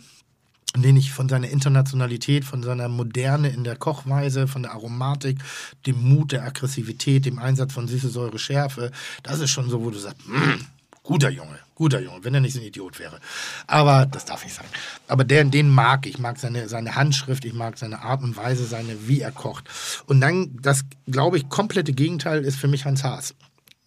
den 0.76 0.96
ich 0.96 1.12
von 1.12 1.28
seiner 1.28 1.48
Internationalität, 1.48 2.44
von 2.44 2.62
seiner 2.62 2.88
Moderne 2.88 3.48
in 3.50 3.62
der 3.62 3.76
Kochweise, 3.76 4.48
von 4.48 4.62
der 4.62 4.72
Aromatik, 4.72 5.38
dem 5.86 6.02
Mut, 6.02 6.32
der 6.32 6.44
Aggressivität, 6.44 7.26
dem 7.26 7.38
Einsatz 7.38 7.72
von 7.72 7.86
Süße, 7.86 8.08
Säure, 8.08 8.38
Schärfe, 8.40 8.90
das 9.22 9.38
ist 9.38 9.50
schon 9.50 9.70
so, 9.70 9.84
wo 9.84 9.90
du 9.90 9.98
sagst, 9.98 10.26
"Mm, 10.26 10.64
guter 11.04 11.30
Junge, 11.30 11.58
guter 11.76 12.00
Junge, 12.00 12.24
wenn 12.24 12.34
er 12.34 12.40
nicht 12.40 12.54
so 12.54 12.60
ein 12.60 12.66
Idiot 12.66 12.98
wäre. 12.98 13.20
Aber 13.68 14.06
das 14.06 14.24
darf 14.24 14.42
nicht 14.42 14.56
sein. 14.56 14.66
Aber 15.06 15.22
der, 15.22 15.44
den 15.44 15.68
mag 15.68 16.06
ich. 16.06 16.14
Ich 16.14 16.18
mag 16.18 16.38
seine, 16.38 16.68
seine 16.68 16.96
Handschrift, 16.96 17.44
ich 17.44 17.54
mag 17.54 17.78
seine 17.78 18.02
Art 18.02 18.22
und 18.22 18.36
Weise, 18.36 18.64
seine, 18.64 19.06
wie 19.06 19.20
er 19.20 19.30
kocht. 19.30 19.68
Und 20.06 20.20
dann, 20.20 20.56
das, 20.60 20.82
glaube 21.06 21.36
ich, 21.36 21.48
komplette 21.48 21.92
Gegenteil 21.92 22.44
ist 22.44 22.56
für 22.56 22.68
mich 22.68 22.84
Hans 22.84 23.04
Haas. 23.04 23.34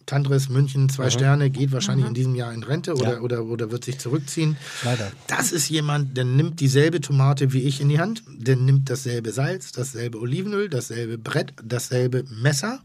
Tantris 0.06 0.48
München, 0.48 0.88
zwei 0.88 1.10
Sterne, 1.10 1.50
geht 1.50 1.70
wahrscheinlich 1.70 2.06
in 2.06 2.14
diesem 2.14 2.34
Jahr 2.34 2.52
in 2.54 2.62
Rente 2.62 2.94
oder, 2.94 3.14
Ja. 3.14 3.20
oder, 3.20 3.44
oder 3.44 3.70
wird 3.70 3.84
sich 3.84 3.98
zurückziehen. 3.98 4.56
Leider. 4.82 5.12
Das 5.26 5.52
ist 5.52 5.68
jemand, 5.68 6.16
der 6.16 6.24
nimmt 6.24 6.60
dieselbe 6.60 7.02
Tomate 7.02 7.52
wie 7.52 7.60
ich 7.62 7.80
in 7.82 7.90
die 7.90 7.98
Hand, 8.00 8.22
der 8.26 8.56
nimmt 8.56 8.88
dasselbe 8.88 9.32
Salz, 9.32 9.72
dasselbe 9.72 10.18
Olivenöl, 10.18 10.70
dasselbe 10.70 11.18
Brett, 11.18 11.52
dasselbe 11.62 12.24
Messer, 12.30 12.80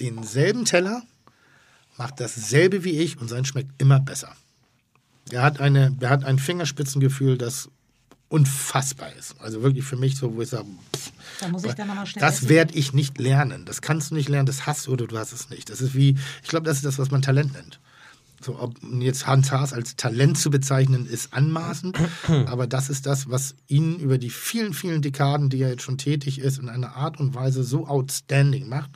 denselben 0.00 0.66
Teller, 0.66 1.02
macht 2.00 2.18
dasselbe 2.18 2.82
wie 2.82 2.98
ich 2.98 3.20
und 3.20 3.28
sein 3.28 3.44
schmeckt 3.44 3.72
immer 3.76 4.00
besser. 4.00 4.32
Er 5.30 5.42
hat, 5.42 5.60
eine, 5.60 5.94
er 6.00 6.08
hat 6.08 6.24
ein 6.24 6.38
Fingerspitzengefühl, 6.38 7.36
das 7.36 7.68
unfassbar 8.30 9.12
ist. 9.18 9.38
Also 9.38 9.62
wirklich 9.62 9.84
für 9.84 9.96
mich 9.96 10.16
so, 10.16 10.34
wo 10.34 10.40
ich 10.40 10.48
sage, 10.48 10.64
pff, 10.96 11.12
Da 11.40 11.48
muss 11.48 11.62
ich 11.62 11.74
dann 11.74 11.88
nochmal 11.88 12.06
schnell 12.06 12.22
das 12.22 12.48
werde 12.48 12.72
ich 12.74 12.94
nicht 12.94 13.18
lernen. 13.18 13.66
Das 13.66 13.82
kannst 13.82 14.10
du 14.10 14.14
nicht 14.14 14.30
lernen, 14.30 14.46
das 14.46 14.66
hast 14.66 14.86
du 14.86 14.92
oder 14.92 15.06
du 15.06 15.18
hast 15.18 15.32
es 15.32 15.50
nicht. 15.50 15.68
Das 15.68 15.82
ist 15.82 15.94
wie, 15.94 16.16
ich 16.42 16.48
glaube, 16.48 16.64
das 16.64 16.78
ist 16.78 16.86
das, 16.86 16.98
was 16.98 17.10
man 17.10 17.20
Talent 17.20 17.52
nennt. 17.52 17.80
So, 18.42 18.58
ob 18.58 18.74
jetzt 19.00 19.26
Hans 19.26 19.52
Haas 19.52 19.74
als 19.74 19.96
Talent 19.96 20.38
zu 20.38 20.50
bezeichnen, 20.50 21.06
ist 21.06 21.34
anmaßend, 21.34 21.98
aber 22.46 22.66
das 22.66 22.88
ist 22.88 23.04
das, 23.04 23.28
was 23.28 23.54
ihn 23.68 23.98
über 23.98 24.16
die 24.16 24.30
vielen, 24.30 24.72
vielen 24.72 25.02
Dekaden, 25.02 25.50
die 25.50 25.60
er 25.60 25.70
jetzt 25.70 25.82
schon 25.82 25.98
tätig 25.98 26.38
ist, 26.38 26.58
in 26.58 26.70
einer 26.70 26.96
Art 26.96 27.20
und 27.20 27.34
Weise 27.34 27.62
so 27.62 27.86
outstanding 27.86 28.68
macht. 28.68 28.90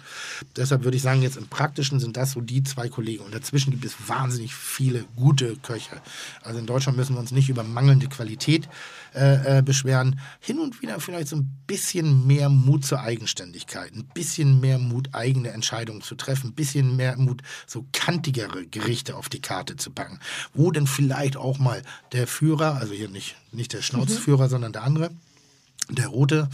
Deshalb 0.56 0.84
würde 0.84 0.96
ich 0.96 1.02
sagen, 1.02 1.20
jetzt 1.20 1.36
im 1.36 1.48
Praktischen 1.48 2.00
sind 2.00 2.16
das 2.16 2.32
so 2.32 2.40
die 2.40 2.62
zwei 2.62 2.88
Kollegen. 2.88 3.24
Und 3.24 3.34
dazwischen 3.34 3.70
gibt 3.70 3.84
es 3.84 3.94
wahnsinnig 4.06 4.54
viele 4.54 5.04
gute 5.14 5.56
Köche. 5.56 6.00
Also 6.42 6.58
in 6.58 6.66
Deutschland 6.66 6.96
müssen 6.96 7.14
wir 7.14 7.20
uns 7.20 7.32
nicht 7.32 7.50
über 7.50 7.64
mangelnde 7.64 8.08
Qualität 8.08 8.64
äh, 8.64 8.68
äh, 9.14 9.62
beschweren. 9.62 10.20
Hin 10.40 10.58
und 10.58 10.82
wieder 10.82 11.00
vielleicht 11.00 11.28
so 11.28 11.36
ein 11.36 11.50
bisschen 11.66 12.26
mehr 12.26 12.48
Mut 12.48 12.84
zur 12.84 13.00
Eigenständigkeit, 13.00 13.94
ein 13.94 14.06
bisschen 14.12 14.60
mehr 14.60 14.78
Mut, 14.78 15.10
eigene 15.12 15.50
Entscheidungen 15.50 16.02
zu 16.02 16.14
treffen, 16.14 16.50
ein 16.50 16.54
bisschen 16.54 16.96
mehr 16.96 17.16
Mut, 17.16 17.42
so 17.66 17.86
kantigere 17.92 18.66
Gerichte 18.66 19.16
auf 19.16 19.28
die 19.28 19.40
Karte 19.40 19.76
zu 19.76 19.90
packen. 19.90 20.18
Wo 20.52 20.70
denn 20.70 20.86
vielleicht 20.86 21.36
auch 21.36 21.58
mal 21.58 21.82
der 22.12 22.26
Führer, 22.26 22.76
also 22.76 22.92
hier 22.92 23.08
nicht, 23.08 23.36
nicht 23.52 23.72
der 23.72 23.82
Schnauzführer, 23.82 24.48
sondern 24.48 24.72
der 24.72 24.82
andere, 24.82 25.10
der 25.90 26.08
Rote, 26.08 26.48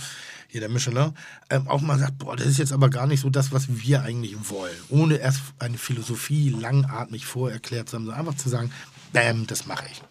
hier 0.48 0.60
der 0.60 0.68
Michelin, 0.68 1.12
ähm, 1.48 1.68
auch 1.68 1.80
mal 1.80 1.98
sagt, 1.98 2.18
boah, 2.18 2.36
das 2.36 2.46
ist 2.46 2.58
jetzt 2.58 2.72
aber 2.72 2.90
gar 2.90 3.06
nicht 3.06 3.20
so 3.20 3.30
das, 3.30 3.52
was 3.52 3.68
wir 3.68 4.02
eigentlich 4.02 4.36
wollen. 4.50 4.76
Ohne 4.88 5.16
erst 5.16 5.40
eine 5.60 5.78
Philosophie 5.78 6.50
langatmig 6.50 7.24
vorerklärt 7.24 7.88
zu 7.88 7.96
haben, 7.96 8.06
sondern 8.06 8.26
einfach 8.26 8.36
zu 8.36 8.48
sagen, 8.48 8.72
bam, 9.12 9.46
das 9.46 9.66
mache 9.66 9.84
ich. 9.90 10.02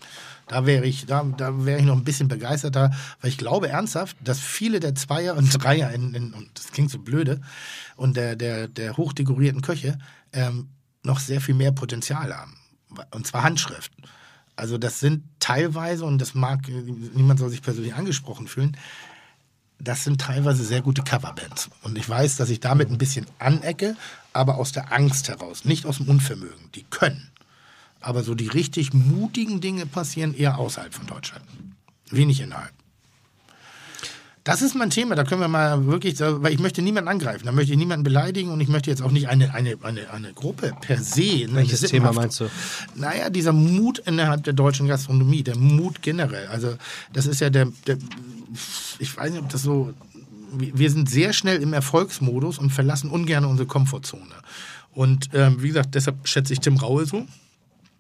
Da 0.50 0.66
wäre 0.66 0.84
ich, 0.86 1.06
da, 1.06 1.24
da 1.38 1.64
wäre 1.64 1.80
ich 1.80 1.86
noch 1.86 1.96
ein 1.96 2.04
bisschen 2.04 2.28
begeisterter, 2.28 2.92
weil 3.22 3.30
ich 3.30 3.38
glaube 3.38 3.70
ernsthaft, 3.70 4.18
dass 4.22 4.40
viele 4.40 4.80
der 4.80 4.96
Zweier 4.96 5.38
und 5.38 5.64
Dreier 5.64 5.92
in, 5.92 6.16
in 6.16 6.34
und 6.34 6.50
das 6.56 6.72
klingt 6.72 6.90
so 6.90 6.98
blöde, 7.00 7.40
und 7.96 8.18
der, 8.18 8.36
der, 8.36 8.68
der 8.68 8.98
hochdekorierten 8.98 9.62
Köche 9.62 10.00
ähm, 10.34 10.70
noch 11.04 11.20
sehr 11.20 11.40
viel 11.40 11.54
mehr 11.54 11.72
Potenzial 11.72 12.36
haben. 12.36 12.58
Und 13.12 13.28
zwar 13.28 13.44
Handschrift. 13.44 13.92
Also 14.56 14.80
das 14.80 15.00
sind 15.00 15.24
teilweise, 15.40 16.04
und 16.04 16.18
das 16.20 16.34
mag, 16.34 16.68
niemand 16.68 17.40
soll 17.40 17.50
sich 17.50 17.62
persönlich 17.62 17.94
angesprochen 17.94 18.48
fühlen, 18.48 18.76
das 19.78 20.04
sind 20.04 20.20
teilweise 20.20 20.66
sehr 20.66 20.82
gute 20.82 21.04
Coverbands. 21.04 21.70
Und 21.84 21.98
ich 21.98 22.10
weiß, 22.10 22.38
dass 22.38 22.50
ich 22.50 22.60
damit 22.60 22.90
ein 22.90 22.98
bisschen 22.98 23.28
anecke, 23.38 23.96
aber 24.34 24.58
aus 24.58 24.72
der 24.72 24.92
Angst 24.92 25.30
heraus, 25.30 25.64
nicht 25.64 25.86
aus 25.86 25.98
dem 25.98 26.10
Unvermögen. 26.10 26.72
Die 26.74 26.84
können. 26.84 27.30
Aber 28.02 28.24
so 28.24 28.36
die 28.36 28.48
richtig 28.48 28.94
mutigen 28.94 29.62
Dinge 29.62 29.86
passieren 29.86 30.34
eher 30.34 30.58
außerhalb 30.58 30.94
von 30.94 31.08
Deutschland. 31.08 31.46
Wenig 32.10 32.40
innerhalb. 32.42 32.74
Das 34.50 34.62
ist 34.62 34.74
mein 34.74 34.90
Thema, 34.90 35.16
da 35.16 35.26
können 35.26 35.42
wir 35.42 35.48
mal 35.48 35.86
wirklich, 35.86 36.20
weil 36.20 36.54
ich 36.54 36.60
möchte 36.60 36.82
niemanden 36.82 37.10
angreifen, 37.10 37.46
da 37.46 37.52
möchte 37.52 37.74
ich 37.74 37.78
niemanden 37.78 38.04
beleidigen 38.04 38.52
und 38.52 38.62
ich 38.62 38.70
möchte 38.70 38.90
jetzt 38.90 39.02
auch 39.02 39.12
nicht 39.12 39.28
eine, 39.28 39.54
eine, 39.54 39.78
eine, 39.84 40.10
eine 40.12 40.34
Gruppe 40.34 40.74
per 40.82 40.98
se. 40.98 41.48
Welches 41.52 41.82
Thema 41.82 42.14
meinst 42.14 42.40
du? 42.40 42.50
Naja, 42.96 43.30
dieser 43.30 43.52
Mut 43.52 44.00
innerhalb 44.00 44.46
der 44.46 44.54
deutschen 44.54 44.88
Gastronomie, 44.88 45.44
der 45.44 45.58
Mut 45.58 46.02
generell. 46.02 46.48
Also 46.48 46.76
das 47.14 47.28
ist 47.28 47.42
ja 47.42 47.50
der, 47.50 47.68
der 47.86 47.98
ich 48.98 49.16
weiß 49.16 49.32
nicht, 49.32 49.44
ob 49.44 49.50
das 49.50 49.62
so, 49.62 49.94
wir 50.54 50.76
wir 50.80 50.90
sind 50.90 51.10
sehr 51.10 51.34
schnell 51.34 51.62
im 51.62 51.74
Erfolgsmodus 51.74 52.58
und 52.58 52.72
verlassen 52.72 53.12
ungern 53.12 53.46
unsere 53.46 53.68
Komfortzone. 53.68 54.24
Und 54.96 55.30
ähm, 55.34 55.62
wie 55.62 55.68
gesagt, 55.68 55.94
deshalb 55.94 56.28
schätze 56.28 56.54
ich 56.54 56.60
Tim 56.60 56.78
Raue 56.78 57.06
so 57.06 57.28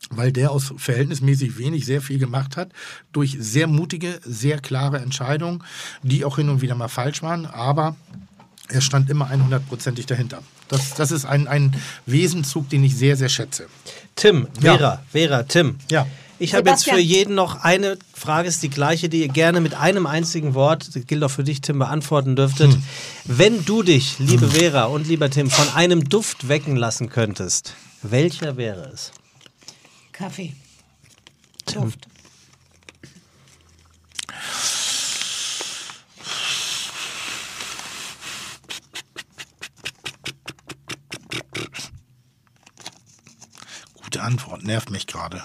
weil 0.10 0.32
der 0.32 0.52
aus 0.52 0.74
verhältnismäßig 0.78 1.58
wenig 1.58 1.86
sehr 1.86 2.02
viel 2.02 2.19
gemacht 2.19 2.58
hat, 2.58 2.72
durch 3.11 3.38
sehr 3.40 3.68
mutige, 3.68 4.19
sehr 4.24 4.60
klare 4.60 5.00
Entscheidungen, 5.00 5.64
die 6.03 6.26
auch 6.26 6.38
hin 6.38 6.50
und 6.50 6.61
wieder 6.61 6.76
mal 6.76 6.88
falsch 6.88 7.22
waren, 7.22 7.45
aber 7.45 7.95
er 8.69 8.82
stand 8.82 9.10
immer 9.10 9.30
100%ig 9.30 10.06
dahinter. 10.06 10.42
Das, 10.68 10.94
das 10.94 11.11
ist 11.11 11.26
ein, 11.26 11.48
ein 11.48 11.76
Wesenzug, 12.06 12.69
den 12.69 12.84
ich 12.84 12.95
sehr, 12.95 13.18
sehr 13.18 13.30
schätze. 13.30 13.68
Tim, 14.16 14.48
Ja. 14.61 14.78
Vera, 14.78 15.03
Vera, 15.11 15.44
Tim. 15.44 15.78
Ja. 15.90 16.06
Ich 16.42 16.56
habe 16.56 16.69
jetzt 16.69 16.90
für 16.90 16.98
jeden 16.98 17.36
noch 17.36 17.64
eine 17.64 17.98
Frage, 18.14 18.48
ist 18.48 18.64
die 18.64 18.69
gleiche, 18.69 19.10
die 19.10 19.19
ihr 19.22 19.28
gerne 19.28 19.60
mit 19.60 19.74
einem 19.74 20.06
einzigen 20.06 20.53
Wort, 20.53 20.95
das 20.95 21.06
gilt 21.06 21.22
auch 21.24 21.32
für 21.32 21.44
dich, 21.44 21.60
Tim, 21.60 21.80
beantworten 21.80 22.38
dürftet. 22.38 22.72
Hm. 22.72 22.84
Wenn 23.26 23.66
du 23.66 23.84
dich, 23.84 24.19
liebe 24.19 24.48
Vera 24.48 24.86
und 24.86 25.06
lieber 25.06 25.30
Tim, 25.30 25.50
von 25.50 25.68
einem 25.76 26.08
Duft 26.08 26.48
wecken 26.48 26.78
lassen 26.78 27.10
könntest, 27.10 27.74
welcher 28.03 28.56
wäre 28.56 28.90
es? 28.94 29.11
Kaffee. 30.19 30.53
Duft. 31.73 32.09
Gute 44.03 44.22
Antwort, 44.22 44.64
nervt 44.64 44.89
mich 44.89 45.07
gerade. 45.07 45.41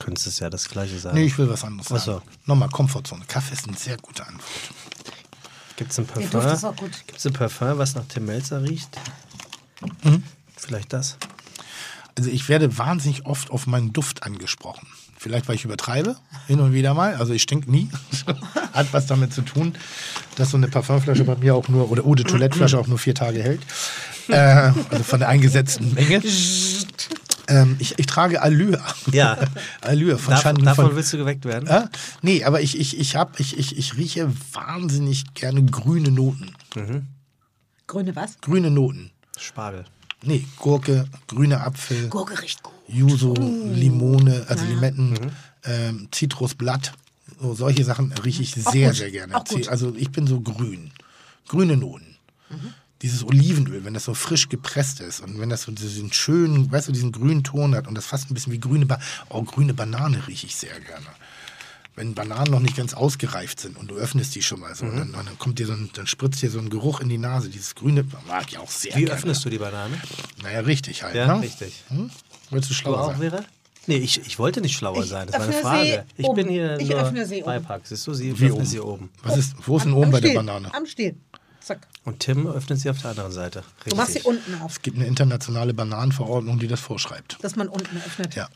Könntest 0.00 0.26
es 0.26 0.40
ja 0.40 0.50
das 0.50 0.68
gleiche 0.68 0.98
sagen. 0.98 1.16
Nee, 1.16 1.26
ich 1.26 1.38
will 1.38 1.48
was 1.48 1.62
anderes 1.62 1.86
sagen. 1.86 2.22
Nochmal, 2.46 2.68
Komfortzone. 2.70 3.24
Kaffee 3.26 3.54
ist 3.54 3.68
eine 3.68 3.76
sehr 3.76 3.96
gute 3.98 4.26
Antwort. 4.26 4.44
Gibt 5.76 5.92
es 5.92 6.00
ein 6.00 6.06
Parfum? 6.08 6.30
Duft 6.30 6.52
ist 6.52 6.64
auch 6.64 6.74
gut. 6.74 6.90
Gibt 7.06 7.20
es 7.20 7.26
ein 7.26 7.32
Parfum, 7.32 7.78
was 7.78 7.94
nach 7.94 8.06
Tim 8.06 8.26
Melzer 8.26 8.60
riecht? 8.60 8.98
Vielleicht 10.56 10.92
das. 10.92 11.16
Also 12.20 12.32
ich 12.32 12.50
werde 12.50 12.76
wahnsinnig 12.76 13.24
oft 13.24 13.50
auf 13.50 13.66
meinen 13.66 13.94
Duft 13.94 14.24
angesprochen. 14.24 14.86
Vielleicht, 15.16 15.48
weil 15.48 15.54
ich 15.54 15.64
übertreibe, 15.64 16.16
hin 16.48 16.60
und 16.60 16.74
wieder 16.74 16.92
mal. 16.92 17.14
Also 17.14 17.32
ich 17.32 17.40
stink 17.40 17.66
nie. 17.66 17.88
Hat 18.74 18.92
was 18.92 19.06
damit 19.06 19.32
zu 19.32 19.40
tun, 19.40 19.74
dass 20.36 20.50
so 20.50 20.58
eine 20.58 20.68
Parfumflasche 20.68 21.24
bei 21.24 21.36
mir 21.36 21.54
auch 21.54 21.68
nur, 21.68 21.90
oder 21.90 22.04
Eau 22.04 22.14
de 22.14 22.26
Toiletteflasche 22.26 22.78
auch 22.78 22.88
nur 22.88 22.98
vier 22.98 23.14
Tage 23.14 23.42
hält. 23.42 23.62
Äh, 24.28 24.34
also 24.90 25.02
von 25.02 25.20
der 25.20 25.30
eingesetzten 25.30 25.94
Menge. 25.94 26.22
Ähm, 27.48 27.76
ich, 27.78 27.98
ich 27.98 28.04
trage 28.04 28.42
Allure. 28.42 28.82
Ja. 29.12 29.38
Allure 29.80 30.18
von 30.18 30.34
Dav 30.34 30.42
Schanden 30.42 30.66
davon 30.66 30.88
von, 30.88 30.96
willst 30.96 31.14
du 31.14 31.16
geweckt 31.16 31.46
werden? 31.46 31.70
äh? 31.70 31.86
Nee, 32.20 32.44
aber 32.44 32.60
ich, 32.60 32.78
ich, 32.78 33.00
ich, 33.00 33.16
hab, 33.16 33.40
ich, 33.40 33.58
ich, 33.58 33.78
ich 33.78 33.96
rieche 33.96 34.30
wahnsinnig 34.52 35.32
gerne 35.32 35.64
grüne 35.64 36.10
Noten. 36.10 36.52
Grüne 37.86 38.14
was? 38.14 38.38
Grüne 38.42 38.70
Noten. 38.70 39.10
Spargel. 39.38 39.86
Nee, 40.22 40.44
Gurke, 40.58 41.08
grüner 41.28 41.66
Apfel. 41.66 42.08
Gurke 42.08 42.40
riecht 42.40 42.62
gut. 42.62 42.74
Yuzu, 42.88 43.34
Limone, 43.34 44.44
also 44.48 44.64
Limetten, 44.64 45.16
ähm, 45.64 46.08
Zitrusblatt, 46.10 46.92
So, 47.40 47.54
solche 47.54 47.84
Sachen 47.84 48.12
rieche 48.12 48.42
ich 48.42 48.54
Auch 48.66 48.72
sehr, 48.72 48.88
gut. 48.88 48.96
sehr 48.98 49.10
gerne. 49.10 49.34
Also 49.68 49.94
ich 49.96 50.10
bin 50.10 50.26
so 50.26 50.40
grün. 50.40 50.90
Grüne 51.48 51.76
Noten. 51.76 52.16
Dieses 53.02 53.24
Olivenöl, 53.24 53.84
wenn 53.84 53.94
das 53.94 54.04
so 54.04 54.12
frisch 54.12 54.48
gepresst 54.50 55.00
ist 55.00 55.20
und 55.20 55.40
wenn 55.40 55.48
das 55.48 55.62
so 55.62 55.72
diesen 55.72 56.12
schönen, 56.12 56.70
weißt 56.70 56.88
du, 56.88 56.92
diesen 56.92 57.12
grünen 57.12 57.42
Ton 57.44 57.74
hat 57.74 57.86
und 57.88 57.94
das 57.94 58.04
fast 58.06 58.30
ein 58.30 58.34
bisschen 58.34 58.52
wie 58.52 58.60
grüne, 58.60 58.84
ba 58.84 59.00
oh, 59.30 59.42
grüne 59.42 59.72
Banane 59.72 60.26
rieche 60.26 60.46
ich 60.46 60.56
sehr 60.56 60.78
gerne. 60.80 61.06
Wenn 61.96 62.14
Bananen 62.14 62.50
noch 62.52 62.60
nicht 62.60 62.76
ganz 62.76 62.94
ausgereift 62.94 63.60
sind 63.60 63.76
und 63.76 63.90
du 63.90 63.96
öffnest 63.96 64.34
die 64.34 64.42
schon 64.42 64.60
mal 64.60 64.74
so, 64.74 64.86
dann, 64.86 65.12
dann 65.12 65.38
kommt 65.38 65.58
dir 65.58 65.66
so 65.66 65.72
ein, 65.72 65.90
dann 65.94 66.06
spritzt 66.06 66.40
dir 66.40 66.50
so 66.50 66.58
ein 66.58 66.70
Geruch 66.70 67.00
in 67.00 67.08
die 67.08 67.18
Nase. 67.18 67.48
Dieses 67.50 67.74
grüne 67.74 68.04
mag 68.26 68.46
ich 68.48 68.58
auch 68.58 68.70
sehr 68.70 68.94
Wie 68.94 69.00
gerne. 69.04 69.12
öffnest 69.18 69.44
du 69.44 69.50
die 69.50 69.58
Banane? 69.58 70.00
Naja, 70.42 70.60
richtig 70.60 71.02
halt. 71.02 71.14
Ja, 71.14 71.26
ne? 71.36 71.42
richtig. 71.42 71.82
Hm? 71.88 72.10
Willst 72.50 72.68
du 72.70 72.74
Du 72.74 72.78
schlauer 72.78 73.00
auch, 73.00 73.06
sein? 73.12 73.18
Vera? 73.18 73.44
Nee, 73.86 73.96
ich, 73.96 74.20
ich 74.26 74.38
wollte 74.38 74.60
nicht 74.60 74.76
schlauer 74.76 75.02
Ich 75.02 75.08
sein. 75.10 75.26
Das 75.26 75.34
war 75.36 75.42
eine 75.42 75.50
öffne 75.56 75.62
Frage. 75.68 75.84
sie 76.16 76.22
Ich 76.22 76.28
bin 76.28 76.28
oben. 76.46 76.48
hier 76.48 76.78
Ich 76.78 76.88
nur 76.90 77.00
öffne 77.00 77.26
sie 77.26 77.36
oben. 77.42 77.44
Beipack. 77.46 77.80
Siehst 77.86 78.06
du, 78.06 78.14
sie 78.14 78.26
Wie 78.28 78.32
öffnet 78.46 78.52
oben? 78.52 78.66
sie 78.66 78.80
oben. 78.80 79.10
Was 79.22 79.36
ist, 79.36 79.54
wo 79.66 79.76
ist 79.78 79.84
denn 79.84 79.92
oben 79.94 80.04
am 80.04 80.10
bei 80.12 80.20
der 80.20 80.28
Stiel. 80.28 80.36
Banane? 80.38 80.74
Am 80.74 80.86
Stiel. 80.86 81.16
Zack. 81.70 81.86
Und 82.04 82.18
Tim 82.18 82.46
öffnet 82.48 82.80
sie 82.80 82.90
auf 82.90 83.00
der 83.00 83.10
anderen 83.10 83.30
Seite. 83.30 83.60
Richtig. 83.60 83.90
Du 83.92 83.96
machst 83.96 84.12
sie 84.14 84.20
unten 84.22 84.60
auf, 84.60 84.72
Es 84.72 84.82
gibt 84.82 84.96
eine 84.96 85.06
internationale 85.06 85.72
Bananenverordnung, 85.72 86.58
die 86.58 86.66
das 86.66 86.80
vorschreibt. 86.80 87.36
dass 87.42 87.54
man 87.54 87.68
unten 87.68 87.96
öffnet. 87.98 88.34
Ja. 88.34 88.48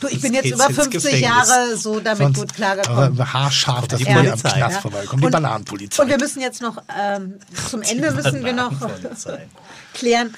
Du, 0.00 0.08
ich 0.08 0.20
bin 0.20 0.34
jetzt 0.34 0.50
über 0.50 0.66
ins 0.66 0.74
50 0.74 0.90
Gefängnis. 1.02 1.20
Jahre 1.22 1.76
so 1.78 1.98
damit 2.00 2.18
Sonst, 2.18 2.38
gut 2.40 2.54
klargekommen. 2.54 3.04
aber 3.04 3.32
haarscharf, 3.32 3.88
dass 3.88 4.00
Die 4.00 4.06
wir 4.06 4.16
am 4.18 4.24
Knast 4.38 4.56
Ja. 4.56 4.68
vorbeikommen. 4.68 5.20
Die 5.22 5.26
Und- 5.26 5.32
Bananenpolizei. 5.32 6.02
Und 6.02 6.08
wir 6.10 6.18
müssen 6.18 6.42
jetzt 6.42 6.60
noch, 6.60 6.76
ähm, 7.00 7.36
zum 7.70 7.80
Ende 7.82 8.10
müssen 8.10 8.44
wir 8.44 8.52
noch 8.52 8.72
klären, 9.94 10.34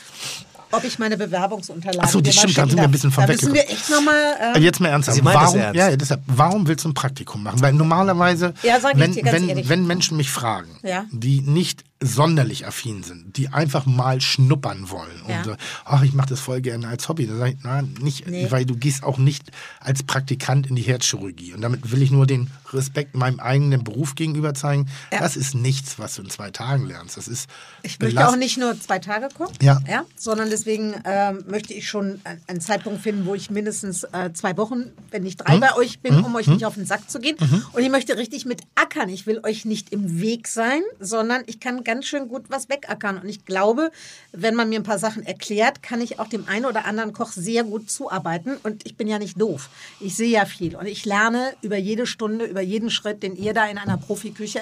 ob 0.71 0.85
ich 0.85 0.99
meine 0.99 1.17
Bewerbungsunterlagen 1.17 2.03
Ach 2.05 2.09
so, 2.13 2.21
die 2.21 2.33
stimmt, 2.33 2.59
da 2.59 2.67
sind 2.67 2.77
wir 2.77 2.83
ein 2.85 2.91
bisschen 2.91 3.13
von 3.13 3.27
Da 3.27 3.33
müssen 3.33 3.55
wir 3.55 3.63
echt 3.71 3.89
nochmal... 3.91 4.35
Ähm, 4.57 4.63
Jetzt 4.63 4.81
mal 4.81 4.89
ernsthaft. 4.89 5.17
Sie 5.19 5.25
Warum, 5.25 5.57
ernst. 5.59 5.77
ja, 5.79 5.97
deshalb, 5.97 6.23
warum 6.27 6.67
willst 6.67 6.85
du 6.85 6.89
ein 6.89 6.95
Praktikum 6.95 7.43
machen? 7.45 7.61
Weil 7.61 7.73
normalerweise, 7.75 8.55
Ja, 8.63 8.79
wenn, 8.95 9.15
wenn, 9.17 9.69
wenn 9.69 9.87
Menschen 9.87 10.17
mich 10.17 10.31
fragen, 10.31 10.79
Ja. 10.83 11.05
die 11.13 11.41
nicht 11.43 11.85
sonderlich 12.03 12.67
affin 12.67 13.03
sind, 13.03 13.37
die 13.39 13.49
einfach 13.49 13.87
mal 13.87 14.21
schnuppern 14.21 14.91
wollen 14.91 15.23
Ja. 15.27 15.39
und 15.39 15.45
so, 15.45 15.57
ach, 15.87 16.03
ich 16.03 16.13
mache 16.13 16.29
das 16.29 16.41
voll 16.41 16.61
gerne 16.61 16.87
als 16.89 17.09
Hobby, 17.09 17.27
dann 17.27 17.39
sage 17.39 17.53
ich, 17.53 17.59
na, 17.63 17.81
nicht, 17.83 18.27
Nee. 18.27 18.47
weil 18.51 18.67
du 18.67 18.77
gehst 18.77 19.03
auch 19.05 19.17
nicht 19.17 19.51
als 19.81 20.03
Praktikant 20.03 20.67
in 20.67 20.77
die 20.77 20.83
Herzchirurgie. 20.83 21.55
Und 21.55 21.63
damit 21.63 21.91
will 21.93 22.03
ich 22.03 22.11
nur 22.11 22.27
den 22.27 22.51
Respekt 22.73 23.15
meinem 23.15 23.41
eigenen 23.41 23.85
Beruf 23.85 24.17
gegenüber 24.17 24.53
zeigen. 24.53 24.87
Ja. 25.13 25.21
Das 25.21 25.37
ist 25.37 25.55
nichts, 25.55 25.99
was 25.99 26.17
du 26.17 26.23
in 26.23 26.31
zwei 26.31 26.51
Tagen 26.51 26.87
lernst. 26.87 27.17
Das 27.17 27.29
ist 27.29 27.49
Ich 27.83 27.99
möchte 28.01 28.17
belast- 28.17 28.33
auch 28.35 28.37
nicht 28.37 28.59
nur 28.59 28.79
zwei 28.79 28.99
Tage 28.99 29.29
kommen, 29.35 29.53
Ja. 29.63 29.81
sondern 30.17 30.51
deswegen 30.51 30.95
ähm, 31.05 31.45
möchte 31.49 31.73
ich 31.73 31.89
schon 31.89 32.21
ein- 32.25 32.41
einen 32.49 32.61
Zeitpunkt 32.61 33.01
finden, 33.03 33.25
wo 33.25 33.35
ich 33.35 33.51
mindestens 33.51 34.05
äh, 34.05 34.33
zwei 34.35 34.57
Wochen, 34.59 34.91
wenn 35.11 35.23
nicht 35.23 35.37
drei 35.39 35.59
bei 35.59 35.75
euch 35.77 36.01
bin, 36.01 36.23
um 36.25 36.35
euch 36.35 36.49
nicht 36.49 36.65
auf 36.67 36.75
den 36.75 36.85
Sack 36.87 37.09
zu 37.11 37.19
gehen. 37.21 37.37
Und 37.73 37.83
ich 37.83 37.91
möchte 37.91 38.17
richtig 38.19 38.45
mit 38.45 38.61
ackern. 38.75 39.09
Ich 39.09 39.27
will 39.27 39.41
euch 39.45 39.65
nicht 39.65 39.91
im 39.93 40.21
Weg 40.21 40.49
sein, 40.49 40.83
sondern 41.01 41.43
ich 41.47 41.61
kann 41.61 41.84
ganz 41.85 42.07
schön 42.07 42.29
gut 42.29 42.47
was 42.49 42.69
wegackern. 42.69 43.19
Und 43.19 43.29
ich 43.29 43.45
glaube, 43.45 43.91
wenn 44.33 44.55
man 44.55 44.69
mir 44.69 44.81
ein 44.81 44.85
paar 44.85 44.99
Sachen 44.99 45.25
erklärt, 45.25 45.83
kann 45.83 46.01
ich 46.01 46.19
auch 46.19 46.29
dem 46.29 46.49
einen 46.49 46.65
oder 46.65 46.85
anderen 46.87 47.13
Koch 47.13 47.33
sehr 47.33 47.65
gut 47.65 47.91
zuarbeiten. 47.91 48.57
Und 48.63 48.87
ich 48.87 48.97
bin 48.97 49.07
ja 49.07 49.19
nicht 49.19 49.41
doof. 49.41 49.69
Ich 50.01 50.17
sehe 50.17 50.31
ja 50.31 50.45
viel. 50.45 50.77
Und 50.77 50.87
ich 50.87 51.05
lerne 51.05 51.55
über 51.63 51.77
jede 51.77 52.07
Stunde, 52.07 52.45
über 52.47 52.61
jeden 52.61 52.91
Schritt, 52.91 53.23
den 53.23 53.37
ihr 53.37 53.55
da 53.55 53.67
in 53.67 53.79
einer 53.79 53.99
Profiküche 53.99 54.61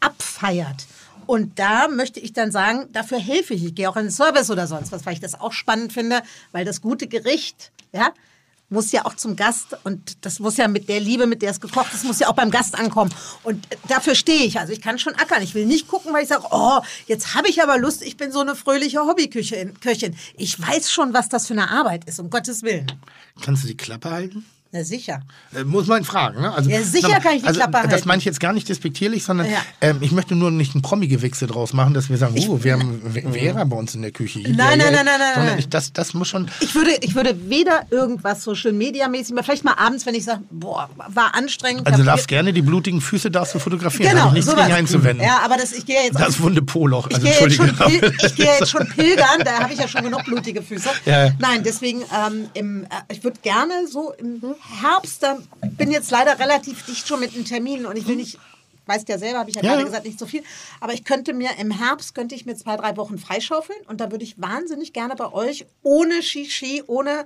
abfeiert. 0.00 0.86
Und 1.26 1.58
da 1.58 1.88
möchte 1.88 2.20
ich 2.20 2.32
dann 2.32 2.50
sagen, 2.50 2.88
dafür 2.92 3.18
helfe 3.18 3.54
ich. 3.54 3.64
Ich 3.64 3.74
gehe 3.74 3.88
auch 3.88 3.96
in 3.96 4.06
den 4.06 4.10
Service 4.10 4.50
oder 4.50 4.66
sonst 4.66 4.92
was, 4.92 5.06
weil 5.06 5.14
ich 5.14 5.20
das 5.20 5.40
auch 5.40 5.52
spannend 5.52 5.92
finde, 5.92 6.22
weil 6.50 6.64
das 6.64 6.80
gute 6.80 7.06
Gericht, 7.06 7.70
ja, 7.92 8.12
muss 8.72 8.90
ja 8.92 9.04
auch 9.04 9.14
zum 9.14 9.36
Gast 9.36 9.76
und 9.84 10.24
das 10.24 10.40
muss 10.40 10.56
ja 10.56 10.66
mit 10.66 10.88
der 10.88 11.00
Liebe, 11.00 11.26
mit 11.26 11.42
der 11.42 11.50
es 11.50 11.60
gekocht 11.60 11.92
ist, 11.94 12.04
muss 12.04 12.18
ja 12.18 12.28
auch 12.28 12.34
beim 12.34 12.50
Gast 12.50 12.78
ankommen. 12.78 13.12
Und 13.44 13.66
dafür 13.88 14.14
stehe 14.14 14.44
ich. 14.44 14.58
Also 14.58 14.72
ich 14.72 14.80
kann 14.80 14.98
schon 14.98 15.14
ackern. 15.14 15.42
Ich 15.42 15.54
will 15.54 15.66
nicht 15.66 15.86
gucken, 15.86 16.12
weil 16.12 16.22
ich 16.22 16.28
sage, 16.28 16.44
oh, 16.50 16.80
jetzt 17.06 17.34
habe 17.34 17.48
ich 17.48 17.62
aber 17.62 17.78
Lust, 17.78 18.02
ich 18.02 18.16
bin 18.16 18.32
so 18.32 18.40
eine 18.40 18.56
fröhliche 18.56 19.00
Hobbyköchin. 19.00 19.78
Köchin. 19.80 20.16
Ich 20.36 20.60
weiß 20.60 20.90
schon, 20.90 21.12
was 21.12 21.28
das 21.28 21.46
für 21.46 21.54
eine 21.54 21.70
Arbeit 21.70 22.06
ist, 22.06 22.18
um 22.18 22.30
Gottes 22.30 22.62
Willen. 22.62 22.90
Kannst 23.40 23.62
du 23.62 23.68
die 23.68 23.76
Klappe 23.76 24.10
halten? 24.10 24.44
Na 24.74 24.82
sicher. 24.84 25.20
Äh, 25.54 25.64
Muss 25.64 25.86
man 25.86 26.02
fragen. 26.02 26.40
Ne? 26.40 26.50
Also, 26.50 26.70
Ja, 26.70 26.80
sicher 26.82 27.20
kann 27.20 27.34
ich 27.34 27.42
die 27.42 27.48
also, 27.48 27.60
Klappe 27.60 27.82
Das 27.82 27.92
halten. 27.92 28.08
meine 28.08 28.20
ich 28.20 28.24
jetzt 28.24 28.40
gar 28.40 28.54
nicht 28.54 28.70
despektierlich, 28.70 29.22
sondern 29.22 29.46
Ja. 29.50 29.58
ähm, 29.82 29.98
ich 30.00 30.12
möchte 30.12 30.34
nur 30.34 30.50
nicht 30.50 30.74
ein 30.74 30.80
Promi-Gewichse 30.80 31.46
draus 31.46 31.74
machen, 31.74 31.92
dass 31.92 32.08
wir 32.08 32.16
sagen, 32.16 32.34
oh, 32.48 32.58
wir 32.64 32.72
haben 32.72 33.02
Vera 33.32 33.64
bei 33.64 33.76
uns 33.76 33.94
in 33.94 34.00
der 34.00 34.12
Küche. 34.12 34.38
Nein, 34.40 34.54
nein, 34.56 34.78
nein, 34.78 34.92
nein, 34.94 35.04
nein, 35.04 35.18
Sondern 35.34 35.46
nein. 35.50 35.58
Ich, 35.58 35.68
das, 35.68 35.92
das 35.92 36.14
muss 36.14 36.28
schon... 36.28 36.48
Ich 36.60 36.74
würde, 36.74 36.92
ich 37.02 37.14
würde 37.14 37.36
weder 37.50 37.82
irgendwas 37.90 38.42
Social 38.44 38.72
Media 38.72 39.08
mäßig, 39.08 39.34
aber 39.34 39.42
vielleicht 39.44 39.64
mal 39.64 39.74
abends, 39.74 40.06
wenn 40.06 40.14
ich 40.14 40.24
sage, 40.24 40.40
boah, 40.50 40.88
war 41.08 41.34
anstrengend. 41.34 41.86
Also 41.86 41.98
du 41.98 42.04
darfst 42.06 42.26
gerne 42.28 42.54
die 42.54 42.62
blutigen 42.62 43.02
Füße 43.02 43.30
darfst 43.30 43.54
du 43.54 43.58
fotografieren. 43.58 44.10
Genau, 44.12 44.28
ich 44.28 44.32
nichts 44.32 44.50
sowas. 44.50 44.64
gegen 44.64 44.74
einzuwenden. 44.78 45.26
Ja, 45.26 45.40
aber 45.44 45.58
das, 45.58 45.72
ich 45.72 45.84
gehe 45.84 45.96
ja 45.96 46.02
jetzt. 46.04 46.18
Das 46.18 46.40
wunde 46.40 46.62
Poloch. 46.62 47.08
ich 47.10 47.16
Also, 47.16 47.26
gehe 47.26 47.36
jetzt, 47.38 47.56
schon 47.56 47.68
Entschuldige. 47.68 48.10
pil 48.10 48.26
ich 48.26 48.34
gehe 48.36 48.46
jetzt 48.46 48.70
schon 48.70 48.88
pilgern, 48.88 49.40
da 49.44 49.58
habe 49.60 49.72
ich 49.74 49.78
ja 49.78 49.86
schon 49.86 50.02
genug 50.02 50.24
blutige 50.24 50.62
Füße. 50.62 50.88
Ja, 51.04 51.26
ja. 51.26 51.32
Nein, 51.38 51.62
deswegen, 51.62 52.00
ähm, 52.00 52.46
im, 52.54 52.84
äh, 52.84 52.88
ich 53.12 53.22
würde 53.22 53.38
gerne 53.42 53.74
so 53.86 54.12
im 54.18 54.40
Herbst, 54.80 55.22
da 55.22 55.38
bin 55.76 55.90
jetzt 55.90 56.10
leider 56.10 56.38
relativ 56.38 56.84
dicht 56.86 57.06
schon 57.06 57.20
mit 57.20 57.34
den 57.34 57.44
Terminen 57.44 57.86
und 57.86 57.96
ich 57.96 58.06
will 58.06 58.16
nicht, 58.16 58.38
weißt 58.86 59.08
ja 59.08 59.18
selber, 59.18 59.40
habe 59.40 59.50
ich 59.50 59.56
ja, 59.56 59.62
Ja, 59.62 59.72
gerade 59.72 59.84
gesagt, 59.84 60.06
nicht 60.06 60.18
so 60.18 60.26
viel, 60.26 60.42
aber 60.80 60.92
ich 60.92 61.04
könnte 61.04 61.32
mir 61.32 61.50
im 61.58 61.70
Herbst, 61.70 62.14
könnte 62.14 62.34
ich 62.34 62.46
mir 62.46 62.56
zwei, 62.56 62.76
drei 62.76 62.96
Wochen 62.96 63.18
freischaufeln 63.18 63.78
und 63.88 64.00
da 64.00 64.10
würde 64.10 64.24
ich 64.24 64.40
wahnsinnig 64.40 64.92
gerne 64.92 65.14
bei 65.16 65.32
euch, 65.32 65.66
ohne 65.82 66.22
Shishi, 66.22 66.82
ohne 66.86 67.24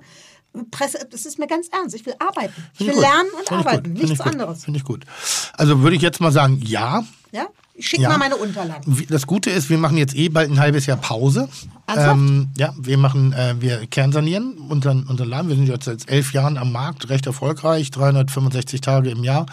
Presse, 0.71 1.07
das 1.09 1.25
ist 1.25 1.37
mir 1.37 1.47
ganz 1.47 1.67
ernst, 1.69 1.95
ich 1.95 2.05
will 2.05 2.15
arbeiten. 2.19 2.53
Ich 2.73 2.77
Finde 2.79 2.93
will 2.93 3.01
gut. 3.01 3.09
lernen 3.09 3.29
und 3.29 3.47
Finde 3.47 3.61
ich 3.61 3.67
arbeiten, 3.67 3.93
nichts 3.93 4.11
ich 4.11 4.21
anderes. 4.21 4.63
Finde 4.63 4.77
ich 4.79 4.83
gut. 4.83 5.05
Also 5.53 5.81
würde 5.81 5.95
ich 5.95 6.01
jetzt 6.01 6.19
mal 6.19 6.31
sagen, 6.31 6.59
ja. 6.65 7.03
Ja? 7.31 7.47
Ich 7.79 7.87
schicke 7.89 8.01
Ja. 8.03 8.09
mal 8.09 8.17
meine 8.17 8.37
Unterlagen. 8.37 9.05
Das 9.07 9.27
Gute 9.27 9.51
ist, 9.51 9.69
wir 9.69 9.77
machen 9.77 9.97
jetzt 9.97 10.15
eh 10.15 10.29
bald 10.29 10.49
ein 10.49 10.59
halbes 10.59 10.87
Jahr 10.87 10.97
Pause. 10.97 11.47
Ernsthaft? 11.85 12.17
Ähm, 12.19 12.49
ja, 12.57 12.73
wir 12.77 12.97
machen, 12.97 13.33
äh, 13.33 13.53
wir 13.59 13.85
kernsanieren 13.85 14.57
unseren, 14.67 15.03
unseren 15.03 15.29
Laden. 15.29 15.47
Wir 15.49 15.55
sind 15.55 15.67
jetzt 15.67 15.85
seit 15.85 16.09
elf 16.09 16.33
Jahren 16.33 16.57
am 16.57 16.71
Markt, 16.71 17.07
recht 17.09 17.27
erfolgreich, 17.27 17.91
365 17.91 18.81
Tage 18.81 19.11
im 19.11 19.23
Jahr. 19.23 19.45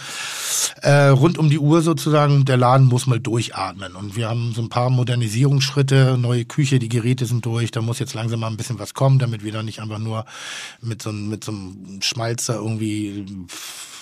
Äh, 0.80 1.08
rund 1.08 1.36
um 1.36 1.50
die 1.50 1.58
Uhr 1.58 1.82
sozusagen, 1.82 2.46
der 2.46 2.56
Laden 2.56 2.86
muss 2.86 3.06
mal 3.06 3.20
durchatmen. 3.20 3.94
Und 3.94 4.16
wir 4.16 4.30
haben 4.30 4.52
so 4.54 4.62
ein 4.62 4.70
paar 4.70 4.88
Modernisierungsschritte, 4.88 6.16
neue 6.18 6.46
Küche, 6.46 6.78
die 6.78 6.88
Geräte 6.88 7.26
sind 7.26 7.44
durch, 7.44 7.70
da 7.72 7.82
muss 7.82 7.98
jetzt 7.98 8.14
langsam 8.14 8.40
mal 8.40 8.48
ein 8.48 8.56
bisschen 8.56 8.78
was 8.78 8.94
kommen, 8.94 9.18
damit 9.18 9.44
wir 9.44 9.52
da 9.52 9.62
nicht 9.62 9.80
einfach 9.80 9.98
nur 9.98 10.24
mit 10.80 11.02
so, 11.02 11.10
einem- 11.10 11.28
mit 11.28 11.44
so 11.44 11.52
einem 11.52 12.00
Schmalzer 12.00 12.54
irgendwie 12.56 13.26
ja, 13.28 13.93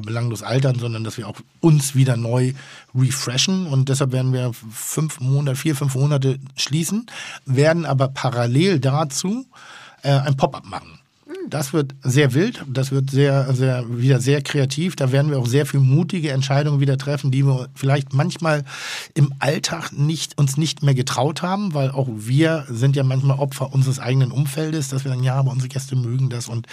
belanglos 0.00 0.42
altern, 0.42 0.78
sondern 0.78 1.04
dass 1.04 1.18
wir 1.18 1.28
auch 1.28 1.38
uns 1.60 1.94
wieder 1.94 2.16
neu 2.16 2.52
refreshen 2.94 3.66
und 3.66 3.88
deshalb 3.88 4.12
werden 4.12 4.32
wir 4.32 4.52
fünf 4.52 5.20
Monate, 5.20 5.56
vier, 5.56 5.76
fünf 5.76 5.94
Monate 5.94 6.38
schließen, 6.56 7.06
werden 7.44 7.84
aber 7.84 8.08
parallel 8.08 8.80
dazu 8.80 9.46
äh, 10.02 10.10
ein 10.10 10.36
Pop-up 10.36 10.64
machen. 10.64 11.01
Das 11.48 11.72
wird 11.72 11.94
sehr 12.02 12.34
wild, 12.34 12.64
das 12.68 12.92
wird 12.92 13.10
sehr, 13.10 13.52
sehr, 13.54 13.84
wieder 13.88 14.20
sehr 14.20 14.42
kreativ. 14.42 14.96
Da 14.96 15.12
werden 15.12 15.30
wir 15.30 15.38
auch 15.38 15.46
sehr 15.46 15.66
viel 15.66 15.80
mutige 15.80 16.30
Entscheidungen 16.30 16.80
wieder 16.80 16.96
treffen, 16.96 17.30
die 17.30 17.44
wir 17.44 17.68
vielleicht 17.74 18.12
manchmal 18.14 18.64
im 19.14 19.34
Alltag 19.38 19.92
nicht, 19.92 20.38
uns 20.38 20.56
nicht 20.56 20.82
mehr 20.82 20.94
getraut 20.94 21.42
haben, 21.42 21.74
weil 21.74 21.90
auch 21.90 22.08
wir 22.10 22.64
sind 22.70 22.96
ja 22.96 23.02
manchmal 23.02 23.38
Opfer 23.38 23.72
unseres 23.72 23.98
eigenen 23.98 24.30
Umfeldes, 24.30 24.88
dass 24.88 25.04
wir 25.04 25.10
sagen, 25.10 25.22
ja, 25.24 25.34
aber 25.34 25.50
unsere 25.50 25.68
Gäste 25.68 25.96
mögen 25.96 26.30
das 26.30 26.48
und 26.48 26.66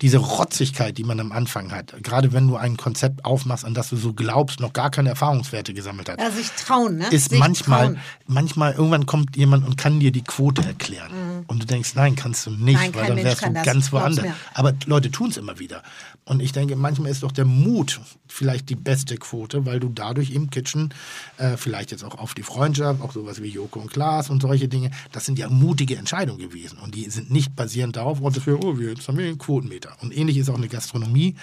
diese 0.00 0.18
Rotzigkeit, 0.18 0.98
die 0.98 1.04
man 1.04 1.18
am 1.18 1.32
Anfang 1.32 1.72
hat, 1.72 1.94
gerade 2.02 2.32
wenn 2.32 2.46
du 2.46 2.56
ein 2.56 2.76
Konzept 2.76 3.24
aufmachst, 3.24 3.64
an 3.64 3.74
das 3.74 3.88
du 3.90 3.96
so 3.96 4.12
glaubst, 4.12 4.60
noch 4.60 4.72
gar 4.72 4.90
keine 4.90 5.08
Erfahrungswerte 5.08 5.74
gesammelt 5.74 6.08
hast, 6.08 6.20
Ja, 6.20 6.30
sich 6.30 6.50
trauen, 6.50 6.98
ne? 6.98 7.08
ist 7.10 7.30
sich 7.30 7.38
manchmal, 7.38 7.86
trauen. 7.86 7.98
manchmal 8.26 8.72
irgendwann 8.74 9.06
kommt 9.06 9.36
jemand 9.36 9.66
und 9.66 9.76
kann 9.76 9.98
dir 10.00 10.12
die 10.12 10.22
Quote 10.22 10.62
erklären. 10.62 11.10
Und 11.46 11.62
du 11.62 11.66
denkst, 11.66 11.94
nein, 11.94 12.14
kannst 12.16 12.46
du 12.46 12.50
nicht, 12.50 12.60
Mhm. 12.70 12.74
Nein, 12.74 12.94
weil 12.94 13.06
dann 13.08 13.16
wärst 13.24 13.42
du 13.46 13.52
ganz 13.52 13.90
Glaub's 13.90 13.92
woanders. 14.16 14.36
mir. 14.36 14.36
Aber 14.54 14.74
Leute 14.86 15.10
tun 15.10 15.30
es 15.30 15.36
immer 15.36 15.58
wieder. 15.58 15.82
Und 16.24 16.40
ich 16.40 16.52
denke, 16.52 16.76
manchmal 16.76 17.10
ist 17.10 17.22
doch 17.22 17.32
der 17.32 17.44
Mut 17.44 18.00
vielleicht 18.28 18.68
die 18.68 18.76
beste 18.76 19.16
Quote, 19.16 19.66
weil 19.66 19.80
du 19.80 19.88
dadurch 19.88 20.30
im 20.30 20.50
Kitchen 20.50 20.94
äh, 21.38 21.56
vielleicht 21.56 21.90
jetzt 21.90 22.04
auch 22.04 22.16
auf 22.18 22.34
die 22.34 22.42
Freundschaft, 22.42 23.00
auch 23.00 23.12
sowas 23.12 23.42
wie 23.42 23.48
Joko 23.48 23.80
und 23.80 23.90
Klaas 23.90 24.30
und 24.30 24.42
solche 24.42 24.68
Dinge, 24.68 24.90
das 25.12 25.24
sind 25.24 25.38
ja 25.38 25.48
mutige 25.48 25.96
Entscheidungen 25.96 26.38
gewesen. 26.38 26.78
Und 26.78 26.94
die 26.94 27.10
sind 27.10 27.30
nicht 27.30 27.56
basierend 27.56 27.96
darauf, 27.96 28.20
oh, 28.20 28.30
dass 28.30 28.46
wir, 28.46 28.62
oh, 28.62 28.74
jetzt 28.78 29.08
haben 29.08 29.18
wir 29.18 29.26
einen 29.26 29.38
Quotenmeter. 29.38 29.96
Und 30.02 30.16
ähnlich 30.16 30.36
ist 30.36 30.48
auch 30.48 30.56
eine 30.56 30.68
Gastronomie. 30.68 31.34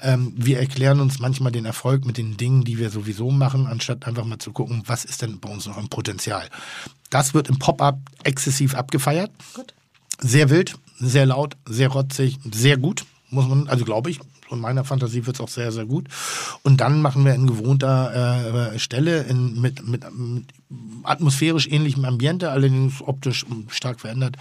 Ähm, 0.00 0.32
wir 0.36 0.60
erklären 0.60 1.00
uns 1.00 1.18
manchmal 1.18 1.52
den 1.52 1.64
Erfolg 1.64 2.04
mit 2.04 2.16
den 2.16 2.36
Dingen, 2.36 2.64
die 2.64 2.78
wir 2.78 2.90
sowieso 2.90 3.30
machen, 3.30 3.66
anstatt 3.66 4.06
einfach 4.06 4.24
mal 4.24 4.38
zu 4.38 4.52
gucken, 4.52 4.82
was 4.86 5.04
ist 5.04 5.22
denn 5.22 5.40
bei 5.40 5.48
uns 5.50 5.66
noch 5.66 5.76
ein 5.76 5.88
Potenzial. 5.88 6.48
Das 7.10 7.34
wird 7.34 7.48
im 7.48 7.58
Pop-up 7.58 7.98
exzessiv 8.22 8.74
abgefeiert. 8.74 9.32
Gut. 9.54 9.74
Sehr 10.20 10.50
wild, 10.50 10.74
sehr 10.98 11.26
laut, 11.26 11.56
sehr 11.66 11.88
rotzig, 11.88 12.38
sehr 12.50 12.76
gut, 12.76 13.04
muss 13.30 13.48
man, 13.48 13.68
also 13.68 13.84
glaube 13.84 14.10
ich, 14.10 14.20
von 14.50 14.60
meiner 14.60 14.84
Fantasie 14.84 15.26
wird 15.26 15.36
es 15.36 15.40
auch 15.40 15.48
sehr, 15.48 15.70
sehr 15.70 15.86
gut. 15.86 16.08
Und 16.62 16.80
dann 16.80 17.00
machen 17.00 17.24
wir 17.24 17.34
in 17.34 17.46
gewohnter 17.46 18.72
äh, 18.74 18.78
Stelle 18.80 19.22
in, 19.22 19.60
mit, 19.60 19.86
mit, 19.86 20.04
mit 20.12 20.44
atmosphärisch 21.04 21.68
ähnlichem 21.68 22.04
Ambiente, 22.04 22.50
allerdings 22.50 23.00
optisch 23.00 23.46
stark 23.68 24.00
verändert, 24.00 24.36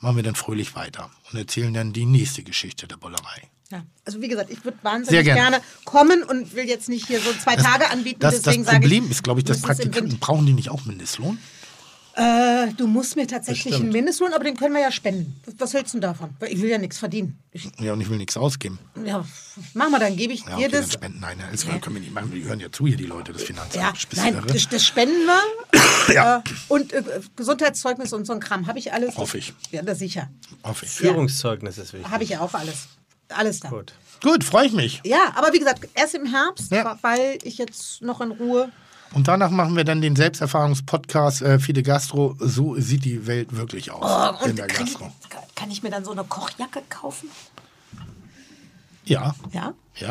machen 0.00 0.16
wir 0.16 0.22
dann 0.22 0.34
fröhlich 0.34 0.76
weiter 0.76 1.10
und 1.32 1.38
erzählen 1.38 1.72
dann 1.72 1.94
die 1.94 2.04
nächste 2.04 2.42
Geschichte 2.42 2.86
der 2.86 2.98
Bollerei. 2.98 3.48
Ja. 3.70 3.82
Also 4.04 4.20
wie 4.20 4.28
gesagt, 4.28 4.50
ich 4.50 4.62
würde 4.64 4.76
wahnsinnig 4.82 5.24
gerne. 5.24 5.40
gerne. 5.40 5.64
kommen 5.86 6.22
und 6.22 6.54
will 6.54 6.68
jetzt 6.68 6.90
nicht 6.90 7.06
hier 7.06 7.20
so 7.20 7.32
zwei 7.32 7.56
Tage 7.56 7.90
anbieten. 7.90 8.20
Das, 8.20 8.34
das 8.34 8.42
deswegen 8.42 8.64
sage 8.64 8.80
Problem 8.80 9.04
ich, 9.06 9.10
ist, 9.12 9.22
glaube 9.22 9.40
ich, 9.40 9.44
dass 9.44 9.62
das 9.62 9.66
Praktikanten, 9.66 10.18
brauchen 10.18 10.44
die 10.44 10.52
nicht 10.52 10.68
auch 10.68 10.84
Mindestlohn? 10.84 11.38
Äh, 12.16 12.72
du 12.76 12.86
musst 12.86 13.16
mir 13.16 13.26
tatsächlich 13.26 13.74
einen 13.74 13.90
Mindestlohn, 13.90 14.32
aber 14.32 14.44
den 14.44 14.56
können 14.56 14.72
wir 14.74 14.80
ja 14.80 14.92
spenden. 14.92 15.40
Was, 15.58 15.74
hältst 15.74 15.94
du 15.94 15.98
denn 15.98 16.02
davon? 16.10 16.30
Weil 16.38 16.52
Ich 16.52 16.62
will 16.62 16.68
ja 16.70 16.78
nichts 16.78 16.98
verdienen. 16.98 17.38
Ich, 17.50 17.68
Ja, 17.80 17.92
und 17.92 18.00
ich 18.00 18.08
will 18.08 18.18
nichts 18.18 18.36
ausgeben. 18.36 18.78
ja, 19.04 19.24
mach 19.74 19.90
mal, 19.90 19.98
dann 19.98 20.16
gebe 20.16 20.32
ich 20.32 20.40
Ja, 20.42 20.50
dir 20.50 20.54
okay, 20.66 20.68
dann 20.68 20.82
das. 20.82 20.92
spenden. 20.92 21.20
Nein, 21.20 21.38
das 21.50 21.66
können 21.66 21.82
wir 21.96 22.00
nicht 22.00 22.12
machen. 22.14 22.30
Die 22.32 22.44
hören 22.44 22.60
ja 22.60 22.70
zu 22.70 22.86
hier, 22.86 22.96
die 22.96 23.06
Leute, 23.06 23.32
das 23.32 23.42
Finanzamt. 23.42 23.74
Ja, 23.74 23.92
nein, 24.22 24.40
das, 24.46 24.68
das 24.68 24.84
spenden 24.84 25.26
wir. 25.26 25.40
Ja. 26.14 26.38
Äh, 26.38 26.42
und 26.68 26.92
äh, 26.92 27.02
Gesundheitszeugnis 27.34 28.12
und 28.12 28.26
so 28.26 28.32
ein 28.34 28.40
Kram. 28.40 28.66
Habe 28.66 28.78
ich 28.78 28.92
alles? 28.92 29.16
Hoffe 29.16 29.38
ich. 29.38 29.54
Ja, 29.72 29.82
das 29.82 29.98
sicher. 29.98 30.28
Hoffe 30.62 30.84
ich. 30.84 30.92
Führungszeugnis 30.92 31.78
ist 31.78 31.94
wichtig. 31.94 32.10
Habe 32.10 32.24
ich 32.24 32.30
ja 32.30 32.40
auch 32.40 32.52
alles. 32.54 32.88
Alles 33.28 33.60
da. 33.60 33.70
Gut. 33.70 33.94
Gut, 34.22 34.44
freue 34.44 34.66
ich 34.66 34.72
mich. 34.72 35.00
Ja, 35.04 35.32
aber 35.34 35.52
wie 35.52 35.58
gesagt, 35.58 35.88
erst 35.94 36.14
im 36.14 36.26
Herbst, 36.26 36.70
Ja. 36.70 36.98
weil 37.02 37.38
ich 37.42 37.56
jetzt 37.58 38.02
noch 38.02 38.20
in 38.20 38.30
Ruhe. 38.32 38.70
Und 39.14 39.28
danach 39.28 39.50
machen 39.50 39.76
wir 39.76 39.84
dann 39.84 40.00
den 40.00 40.16
Selbsterfahrungspodcast 40.16 41.42
äh, 41.42 41.58
Fide 41.60 41.82
Gastro. 41.82 42.36
So 42.40 42.74
sieht 42.78 43.04
die 43.04 43.26
Welt 43.26 43.56
wirklich 43.56 43.90
aus 43.92 44.02
Oh, 44.04 44.44
in 44.44 44.50
und 44.50 44.58
der 44.58 44.66
ich, 44.68 44.74
Gastro. 44.76 45.12
kann 45.54 45.70
ich 45.70 45.82
mir 45.82 45.90
dann 45.90 46.04
so 46.04 46.10
eine 46.12 46.24
Kochjacke 46.24 46.80
kaufen? 46.88 47.28
Ja, 49.06 49.34
Ja? 49.52 49.74
ja, 49.96 50.08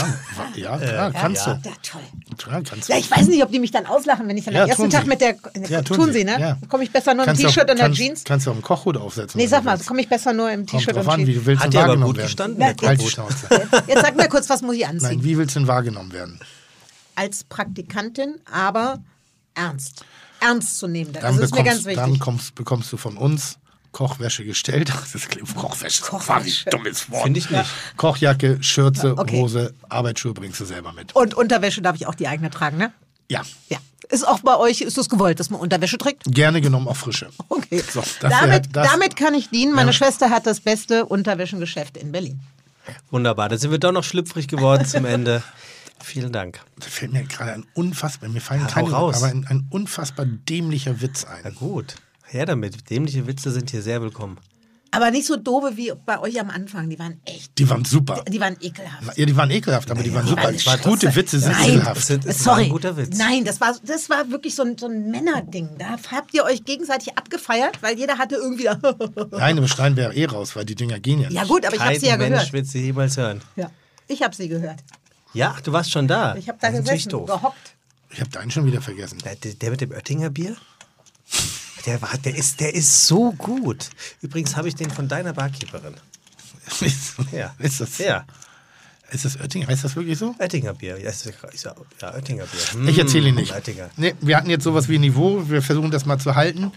ja, 0.56 0.78
klar, 0.78 1.12
kannst 1.12 1.48
Ja, 1.48 1.56
du. 1.56 1.70
toll. 1.82 2.02
Klar, 2.38 2.62
kannst 2.62 2.90
Ja, 2.90 2.96
du. 2.96 3.02
ich 3.02 3.10
weiß 3.10 3.28
nicht, 3.28 3.42
ob 3.44 3.52
die 3.52 3.58
mich 3.60 3.72
dann 3.72 3.88
auslachen, 3.88 4.28
wenn 4.28 4.38
ich 4.38 4.46
dann 4.46 4.54
Ja, 4.54 4.64
am 4.64 4.70
ersten 4.70 4.90
Tag 4.92 5.02
sie. 5.04 5.10
mit 5.10 5.20
der. 5.20 5.36
Ja, 5.68 5.82
tun, 5.82 5.98
tun 5.98 6.14
sie, 6.14 6.24
ne? 6.24 6.40
ja. 6.40 6.58
Komme 6.70 6.84
ich 6.84 6.92
besser 6.92 7.16
nur 7.16 7.28
im 7.28 7.36
du 7.36 7.42
T-Shirt 7.42 7.70
und 7.72 7.80
der 7.80 7.92
Jeans? 7.92 8.24
Kannst 8.24 8.46
du 8.46 8.52
auch 8.52 8.56
einen 8.56 8.62
Kochhut 8.62 8.96
aufsetzen. 8.98 9.40
Nee, 9.42 9.48
sag 9.48 9.62
du 9.62 9.66
mal, 9.66 9.80
komme 9.80 10.02
ich 10.02 10.08
besser 10.10 10.32
nur 10.32 10.52
im 10.52 10.68
T-Shirt 10.68 10.96
und 10.96 11.08
an, 11.10 11.20
wie 11.22 11.26
Jeans? 11.26 11.40
du 11.40 11.46
willst 11.48 11.64
Hat 11.64 11.70
aber 11.76 11.88
wahrgenommen 11.88 12.06
gut 12.06 12.18
werden. 12.18 12.28
gestanden, 12.28 12.58
Na, 12.60 12.72
gut. 12.74 13.18
Halt. 13.18 13.88
Jetzt 13.88 14.02
sag 14.02 14.16
mir 14.16 14.30
kurz, 14.30 14.48
was 14.50 14.62
muss 14.62 14.76
ich 14.76 14.86
anziehen? 14.86 15.10
Nein, 15.10 15.24
wie 15.24 15.38
willst 15.40 15.56
du 15.56 15.60
denn 15.62 15.68
wahrgenommen 15.68 16.14
werden? 16.14 16.40
Als 17.16 17.44
Praktikantin, 17.44 18.36
aber 18.52 19.04
ernst. 19.54 20.04
Ernst 20.40 20.80
zu 20.80 20.88
nehmen. 20.88 21.14
Dann, 21.14 21.24
Also 21.24 21.40
das 21.42 21.52
ist 21.52 21.56
mir 21.56 21.64
ganz 21.64 21.80
bekommst, 21.84 21.98
dann 21.98 22.06
wichtig. 22.10 22.22
kommst, 22.22 22.56
bekommst 22.56 22.92
du 22.92 22.98
von 22.98 23.18
uns 23.18 23.58
Kochwäsche 23.92 24.44
gestellt. 24.44 24.92
Das 25.14 25.28
klingt 25.30 25.56
Kochwäsche. 25.56 26.04
Kochwäsche. 26.04 26.66
Kochwäsche. 26.66 26.70
dummes 26.72 27.10
Wort. 27.12 27.24
Finde 27.24 27.40
ich 27.40 27.50
nicht. 27.50 27.70
Kochjacke, 27.98 28.62
Schürze, 28.64 29.08
Ja, 29.10 29.18
okay. 29.18 29.40
Hose, 29.42 29.74
Arbeitsschuhe 29.90 30.34
bringst 30.34 30.60
du 30.60 30.66
selber 30.66 30.92
mit. 30.94 31.16
Und 31.16 31.34
Unterwäsche 31.36 31.82
darf 31.82 31.96
ich 31.96 32.08
auch 32.08 32.16
die 32.16 32.28
eigene 32.28 32.50
tragen, 32.50 32.78
ne? 32.78 32.92
Ja, 33.30 33.44
Ja. 33.70 33.78
Ist 34.10 34.28
auch 34.28 34.42
bei 34.42 34.58
euch, 34.58 34.82
ist 34.82 34.98
das 34.98 35.08
gewollt, 35.10 35.40
dass 35.40 35.50
man 35.50 35.62
Unterwäsche 35.62 35.98
trägt? 35.98 36.24
gerne 36.26 36.60
genommen 36.60 36.88
auf 36.90 36.98
frische. 36.98 37.30
Okay. 37.48 37.80
So, 37.90 38.02
das 38.02 38.32
damit, 38.32 38.50
wär- 38.52 38.60
das- 38.84 38.92
damit 38.92 39.16
kann 39.16 39.34
ich 39.34 39.50
dienen. 39.50 39.74
Meine 39.74 39.92
Ja. 39.92 39.94
Schwester 39.94 40.30
hat 40.30 40.46
das 40.46 40.60
beste 40.60 41.06
Unterwäschengeschäft 41.06 41.96
in 41.96 42.12
Berlin. 42.12 42.42
Wunderbar. 43.12 43.48
Da 43.48 43.58
sind 43.58 43.72
wir 43.72 43.78
doch 43.78 43.94
noch 43.94 44.04
schlüpfrig 44.04 44.48
geworden 44.50 44.86
zum 44.86 45.06
Ende. 45.06 45.42
Vielen 46.02 46.32
Dank. 46.32 46.60
Da 46.80 46.88
fällt 46.88 47.14
mir 47.14 47.24
gerade 47.24 47.54
ein 47.54 47.66
unfassbar, 47.74 48.30
mir 48.30 48.42
fallen 48.42 48.62
Ja, 48.62 48.68
keine, 48.68 48.92
raus. 48.92 49.18
aber 49.18 49.28
ein, 49.28 49.46
ein 49.48 49.68
unfassbar 49.70 50.26
dämlicher 50.26 51.02
Witz 51.02 51.26
Na 51.44 51.50
ein. 51.50 51.56
gut. 51.56 51.96
Her 52.26 52.46
damit. 52.46 52.90
Dämliche 52.90 53.26
Witze 53.28 53.52
sind 53.52 53.70
hier 53.72 53.82
sehr 53.82 54.02
willkommen. 54.02 54.38
Aber 54.92 55.10
nicht 55.10 55.26
so 55.26 55.38
doofe 55.38 55.76
wie 55.76 55.92
bei 56.06 56.20
euch 56.20 56.40
am 56.40 56.52
Anfang. 56.52 56.88
Die 56.88 57.00
waren 57.00 57.20
echt, 57.26 57.58
Die 57.58 57.68
waren 57.68 57.84
super. 57.84 58.24
die 58.30 58.40
waren 58.40 58.56
ekelhaft. 58.62 59.18
Ja, 59.18 59.26
die 59.26 59.36
waren 59.36 59.50
ekelhaft, 59.50 59.90
aber 59.90 60.04
die 60.04 60.14
waren 60.14 60.28
super. 60.28 60.44
waren 60.44 60.82
Gute. 60.84 61.16
Witze 61.16 61.40
sind 61.40 61.52
Nein. 61.54 61.70
ekelhaft. 61.70 61.98
Es 62.02 62.08
sind- 62.08 62.26
es 62.26 62.46
war 62.46 62.54
Sorry. 62.56 62.66
ein 62.66 62.70
guter 62.70 62.96
Witz. 62.98 63.18
Nein, 63.18 63.44
das 63.44 63.60
war, 63.60 63.76
das 63.84 64.08
war 64.12 64.30
wirklich 64.30 64.54
so 64.54 64.62
ein, 64.62 64.78
so 64.78 64.86
ein 64.88 65.10
Männerding. 65.10 65.70
Da 65.80 65.98
habt 66.12 66.32
ihr 66.36 66.44
euch 66.44 66.64
gegenseitig 66.64 67.18
abgefeiert, 67.18 67.82
weil 67.82 67.98
jeder 67.98 68.20
hatte 68.20 68.36
irgendwie. 68.36 68.66
Nein, 69.32 69.58
aber 69.58 69.68
schneiden 69.68 69.96
wir 69.98 70.12
eh 70.14 70.26
raus, 70.26 70.56
weil 70.56 70.66
die 70.66 70.76
Dinger 70.76 71.00
gehen 71.00 71.22
ja 71.22 71.30
nicht. 71.30 71.36
ja, 71.38 71.44
gut, 71.46 71.66
aber 71.66 71.74
ich 71.76 71.82
habe 71.82 71.92
Kein 71.94 72.00
sie 72.00 72.08
ja 72.08 72.18
Mensch 72.18 72.30
gehört. 72.34 72.54
wird 72.54 72.68
sie 72.68 72.82
jemals 72.84 73.18
hören. 73.18 73.42
Ja. 73.56 73.72
Ich 74.08 74.22
habe 74.22 74.36
sie 74.36 74.48
gehört. 74.48 74.82
Ja, 75.34 75.54
ach, 75.56 75.62
du 75.62 75.72
warst 75.72 75.92
schon 75.92 76.08
da. 76.08 76.36
Ich 76.36 76.48
habe 76.48 76.58
da 76.62 76.70
Das 76.70 76.80
ist 76.80 76.86
gesessen, 76.86 77.10
doof. 77.10 77.28
gehockt. 77.28 77.76
Ich 78.12 78.20
habe 78.20 78.30
deinen 78.30 78.52
schon 78.52 78.66
wieder 78.66 78.82
vergessen. 78.82 79.18
Der, 79.20 79.36
der- 79.36 79.54
der 79.56 79.72
mit 79.72 79.82
dem 79.82 79.92
Oettinger 79.92 80.30
Bier? 80.30 80.56
Der, 81.86 82.02
war, 82.02 82.16
der, 82.20 82.36
ist, 82.36 82.60
der 82.60 82.74
ist 82.74 83.08
so 83.08 83.32
gut. 83.34 83.90
Übrigens 84.22 84.56
habe 84.56 84.68
ich 84.68 84.76
den 84.76 84.90
von 84.92 85.08
deiner 85.08 85.34
Barkeeperin. 85.34 85.96
ist, 86.82 87.16
Ja. 87.32 87.54
ist 87.60 87.82
das, 87.82 87.98
Ja, 87.98 88.26
ist 89.14 89.26
das 89.26 89.40
Oettinger? 89.40 89.68
Heißt 89.68 89.84
das 89.84 89.96
wirklich 89.96 90.18
so? 90.18 90.36
Oettinger 90.40 90.74
Bier. 90.74 90.98
Ja, 91.00 91.12
ja, 91.12 92.14
Oettinger 92.16 92.44
Bier. 92.46 92.90
Ich 92.90 92.98
erzähle 92.98 93.30
ihn 93.30 93.36
nicht. 93.36 93.54
Oettinger. 93.54 93.90
Nee, 93.98 94.16
wir 94.22 94.36
hatten 94.38 94.50
jetzt 94.50 94.64
sowas 94.64 94.90
wie 94.90 94.98
Niveau. 95.00 95.44
Wir 95.50 95.62
versuchen 95.62 95.92
das 95.92 96.06
mal 96.06 96.18
zu 96.20 96.36
halten. 96.36 96.72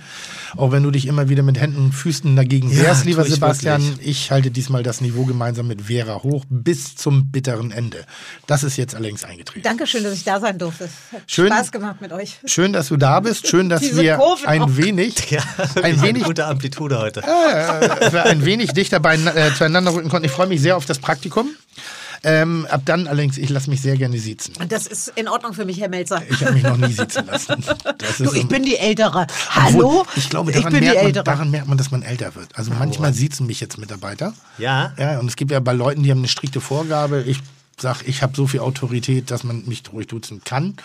Auch 0.56 0.72
wenn 0.72 0.82
du 0.82 0.90
dich 0.90 1.06
immer 1.06 1.28
wieder 1.28 1.42
mit 1.42 1.58
Händen 1.58 1.78
und 1.86 1.92
Füßen 1.92 2.34
dagegen 2.36 2.70
Ja, 2.70 2.84
wehrst, 2.84 3.04
lieber 3.04 3.26
ich 3.26 3.34
Sebastian. 3.34 3.82
wirklich. 3.82 4.06
Ich 4.08 4.30
halte 4.30 4.50
diesmal 4.50 4.82
das 4.82 5.00
Niveau 5.00 5.24
gemeinsam 5.24 5.66
mit 5.66 5.82
Vera 5.82 6.22
hoch 6.22 6.44
bis 6.48 6.94
zum 6.94 7.30
bitteren 7.30 7.70
Ende. 7.70 8.04
Das 8.46 8.62
ist 8.62 8.76
jetzt 8.76 8.94
allerdings 8.94 9.24
eingetreten. 9.24 9.62
Dankeschön, 9.62 10.04
dass 10.04 10.14
ich 10.14 10.24
da 10.24 10.38
sein 10.40 10.58
durfte. 10.58 10.84
Es 10.84 10.90
hat 11.12 11.22
Schön. 11.30 11.46
Spaß 11.48 11.72
gemacht 11.72 12.00
mit 12.00 12.12
euch. 12.12 12.38
Schön, 12.44 12.72
dass 12.72 12.88
du 12.88 12.96
da 12.96 13.20
bist. 13.20 13.48
Schön, 13.48 13.68
dass 13.68 13.82
wir 13.82 14.16
Kurven 14.16 14.46
ein 14.46 14.62
auch. 14.62 14.76
wenig, 14.76 15.30
Ja, 15.30 15.42
ein 15.82 16.00
wenig, 16.02 16.24
gute 16.24 16.46
Amplitude 16.46 16.98
heute. 16.98 17.22
äh, 17.22 18.18
ein 18.20 18.44
wenig 18.44 18.72
dichter 18.72 19.00
bei, 19.00 19.16
äh, 19.16 19.54
zueinander 19.54 19.92
rücken 19.94 20.08
konnten. 20.08 20.26
Ich 20.26 20.32
freue 20.32 20.46
mich 20.46 20.60
sehr 20.60 20.76
auf 20.76 20.86
das 20.86 20.98
Praktikum. 20.98 21.48
Ähm, 22.24 22.66
ab 22.70 22.82
dann 22.84 23.06
allerdings, 23.06 23.38
ich 23.38 23.48
lasse 23.50 23.70
mich 23.70 23.80
sehr 23.80 23.96
gerne 23.96 24.18
siezen. 24.18 24.54
Und 24.60 24.72
das 24.72 24.86
ist 24.86 25.08
in 25.16 25.28
Ordnung 25.28 25.52
für 25.54 25.64
mich, 25.64 25.80
Herr 25.80 25.88
Melzer. 25.88 26.22
Ich 26.28 26.40
habe 26.44 26.52
mich 26.54 26.62
noch 26.62 26.76
nie 26.76 26.92
sitzen 26.92 27.26
lassen. 27.30 27.64
Das 27.98 28.18
Du, 28.18 28.32
ich 28.32 28.46
bin 28.48 28.62
die 28.64 28.76
Ältere. 28.76 29.26
Obwohl, 29.66 29.84
Hallo? 29.84 30.06
Ich 30.16 30.28
glaube, 30.30 30.50
ich 30.50 30.56
daran, 30.56 30.72
bin 30.72 30.80
die 30.80 30.86
merkt 30.86 30.98
man, 31.00 31.06
Ältere. 31.06 31.24
daran 31.24 31.50
merkt 31.50 31.68
man, 31.68 31.78
dass 31.78 31.90
man 31.90 32.02
älter 32.02 32.34
wird. 32.34 32.56
Also 32.56 32.72
manchmal 32.72 33.12
siezen 33.14 33.46
mich 33.46 33.60
jetzt 33.60 33.78
Mitarbeiter. 33.78 34.34
Ja. 34.58 34.92
Ja, 34.98 35.18
und 35.18 35.26
es 35.28 35.36
gibt 35.36 35.50
ja 35.50 35.60
bei 35.60 35.72
Leuten, 35.72 36.02
die 36.02 36.10
haben 36.10 36.18
eine 36.18 36.28
strikte 36.28 36.60
Vorgabe. 36.60 37.22
Ich 37.26 37.38
sage, 37.78 38.00
ich 38.06 38.22
habe 38.22 38.34
so 38.36 38.46
viel 38.46 38.60
Autorität, 38.60 39.30
dass 39.30 39.44
man 39.44 39.64
mich 39.66 39.82
ruhig 39.92 40.06
duzen 40.06 40.42
kann. 40.44 40.76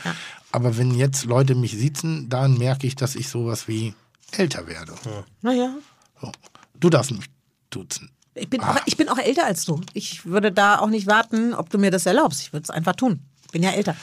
Aber 0.52 0.78
wenn 0.78 0.94
jetzt 0.96 1.26
Leute 1.26 1.56
mich 1.56 1.72
siezen, 1.72 2.28
dann 2.30 2.58
merke 2.58 2.86
ich, 2.88 2.96
dass 2.96 3.16
ich 3.16 3.30
sowas 3.30 3.68
wie 3.68 3.94
älter 4.32 4.68
werde. 4.68 4.94
Naja, 5.42 5.74
So. 6.22 6.32
Du 6.80 6.90
darfst 6.90 7.12
mich 7.12 7.26
duzen. 7.70 8.10
Ich 8.36 8.50
bin, 8.50 8.62
auch, 8.62 8.78
ich 8.86 8.98
bin 8.98 9.10
auch 9.10 9.18
älter 9.18 9.46
als 9.46 9.66
du. 9.66 9.82
Ich 9.94 10.26
würde 10.26 10.52
da 10.52 10.80
auch 10.80 10.88
nicht 10.88 11.08
warten, 11.08 11.54
ob 11.54 11.70
du 11.70 11.78
mir 11.78 11.92
das 11.92 12.06
erlaubst. 12.06 12.42
Ich 12.42 12.54
würde 12.54 12.64
es 12.64 12.70
einfach 12.70 12.96
tun. 12.96 13.20
Ich 13.46 13.52
bin 13.52 13.64
ja 13.64 13.72
älter. 13.72 13.96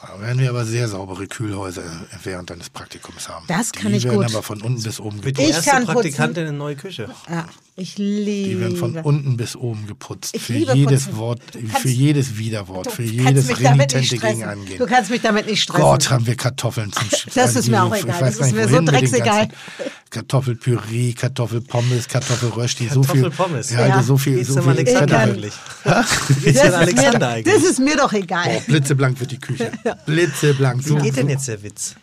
Da 0.00 0.20
werden 0.20 0.40
wir 0.40 0.50
aber 0.50 0.64
sehr 0.64 0.88
saubere 0.88 1.28
Kühlhäuser 1.28 1.84
während 2.24 2.50
deines 2.50 2.70
Praktikums 2.70 3.28
haben. 3.28 3.46
Das 3.46 3.70
kann 3.70 3.92
die 3.92 3.98
ich 3.98 4.04
werden 4.04 4.16
gut. 4.16 4.26
aber 4.26 4.42
von 4.42 4.60
unten 4.60 4.82
bis 4.82 4.98
oben 4.98 5.20
die 5.20 5.26
geputzt. 5.32 5.48
Ich 5.48 5.54
erste 5.54 5.70
kann 5.70 5.84
putzen. 5.84 5.94
Praktikantin 5.94 6.46
in 6.48 6.56
neue 6.56 6.74
Küche. 6.74 7.08
Ja, 7.28 7.46
ich 7.74 7.94
Die 7.94 8.60
werden 8.60 8.76
von 8.76 8.90
liebe. 8.94 9.02
unten 9.02 9.36
bis 9.38 9.56
oben 9.56 9.86
geputzt. 9.86 10.34
Ich 10.34 10.42
für 10.42 10.52
liebe 10.52 10.74
jedes 10.74 11.04
putzen. 11.06 11.16
Wort, 11.18 11.40
kannst- 11.54 11.78
für 11.78 11.88
jedes 11.88 12.36
Widerwort, 12.36 12.92
für 12.92 13.02
jedes 13.02 13.48
renitente. 13.58 14.18
Gegenangehen. 14.18 14.78
Du 14.78 14.86
kannst 14.86 15.10
mich 15.10 15.22
damit 15.22 15.46
nicht 15.46 15.62
stressen. 15.62 15.82
Gott, 15.82 16.10
haben 16.10 16.26
wir 16.26 16.34
Kartoffeln 16.36 16.92
zum 16.92 17.08
Sch- 17.08 17.28
Das 17.34 17.56
ist 17.56 17.68
mir 17.68 17.82
auch 17.82 17.94
ich 17.94 18.02
egal. 18.04 18.20
weiß 18.20 18.36
Das 18.38 18.46
ist 18.48 18.54
nicht, 18.54 18.68
mir 18.68 18.76
so 18.76 18.84
drecksegal. 18.84 19.48
Kartoffelpüree, 20.10 21.14
Kartoffelpommes, 21.14 22.08
Kartoffelrösti, 22.08 22.88
so 22.88 23.02
viel. 23.02 23.22
Kartoffelpommes. 23.22 23.70
Ja, 23.70 23.86
Ja. 23.86 24.02
so 24.02 24.18
viel. 24.18 24.44
So 24.44 24.60
viel 24.60 24.70
Alexander 24.70 25.18
eigentlich? 25.18 25.54
Das 25.84 26.06
dem 26.28 26.44
ist, 26.54 26.60
Alexander 26.74 27.18
mir, 27.18 27.28
eigentlich? 27.28 27.54
das 27.54 27.64
ist 27.64 27.78
mir 27.80 27.96
doch 27.96 28.12
egal. 28.12 28.44
Boah, 28.44 28.60
blitzeblank 28.66 29.18
wird 29.20 29.30
die 29.32 29.38
Küche. 29.40 29.72
Blitzeblank. 30.06 30.82
So, 30.82 30.98
Wie 30.98 31.02
geht 31.02 31.16
denn 31.16 31.26
so. 31.26 31.32
jetzt 31.32 31.48
der 31.48 31.62
Witz? 31.62 31.94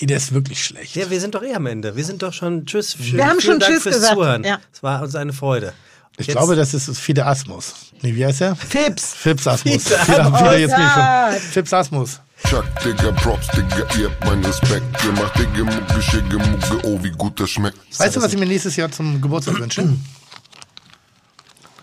Der 0.00 0.16
ist 0.18 0.32
wirklich 0.34 0.62
schlecht. 0.64 0.94
Ja, 0.96 1.08
wir 1.10 1.20
sind 1.20 1.34
doch 1.34 1.42
eh 1.42 1.54
am 1.54 1.66
Ende. 1.66 1.96
Wir 1.96 2.04
sind 2.04 2.22
doch 2.22 2.32
schon 2.32 2.66
Tschüss. 2.66 2.96
Wir 2.98 3.26
haben 3.26 3.40
schon 3.40 3.58
Dank 3.58 3.72
Tschüss 3.72 3.82
fürs 3.84 3.94
gesagt, 3.96 4.14
Zuhören. 4.14 4.44
ja. 4.44 4.58
Es 4.72 4.82
war 4.82 5.02
uns 5.02 5.14
eine 5.14 5.32
Freude. 5.32 5.72
Ich 6.18 6.26
Jetzt- 6.26 6.36
glaube, 6.36 6.56
das 6.56 6.74
ist 6.74 6.98
Fideasmus. 6.98 7.74
Nee, 8.02 8.14
wie 8.14 8.24
heißt 8.24 8.40
er? 8.42 8.56
Fips. 8.56 9.14
Fipsasmus. 9.14 9.84
Schon. 9.88 11.40
Fipsasmus. 11.52 12.20
Chuck, 12.48 12.64
Digga, 12.84 13.12
Props, 13.12 13.48
Digga, 13.48 13.86
ihr 13.98 14.10
habt 14.10 14.24
meinen 14.24 14.44
Respekt 14.44 15.02
gemacht. 15.02 15.32
Digga, 15.38 15.64
Mucke, 15.64 16.02
Schicke, 16.02 16.38
Mucke, 16.38 16.86
oh, 16.86 17.02
wie 17.02 17.10
gut 17.10 17.40
das 17.40 17.50
schmeckt. 17.50 17.78
Weißt 17.98 18.16
du, 18.16 18.22
was 18.22 18.32
ich 18.32 18.38
mir 18.38 18.46
nächstes 18.46 18.76
Jahr 18.76 18.90
zum 18.92 19.20
Geburtstag 19.20 19.58
wünsche? 19.58 19.88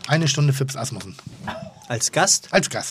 Eine 0.08 0.27
Stunde 0.27 0.53
Fips 0.53 0.75
Asmussen. 0.75 1.16
Als 1.88 2.11
Gast 2.11 2.48
Als 2.51 2.69
Gast. 2.69 2.82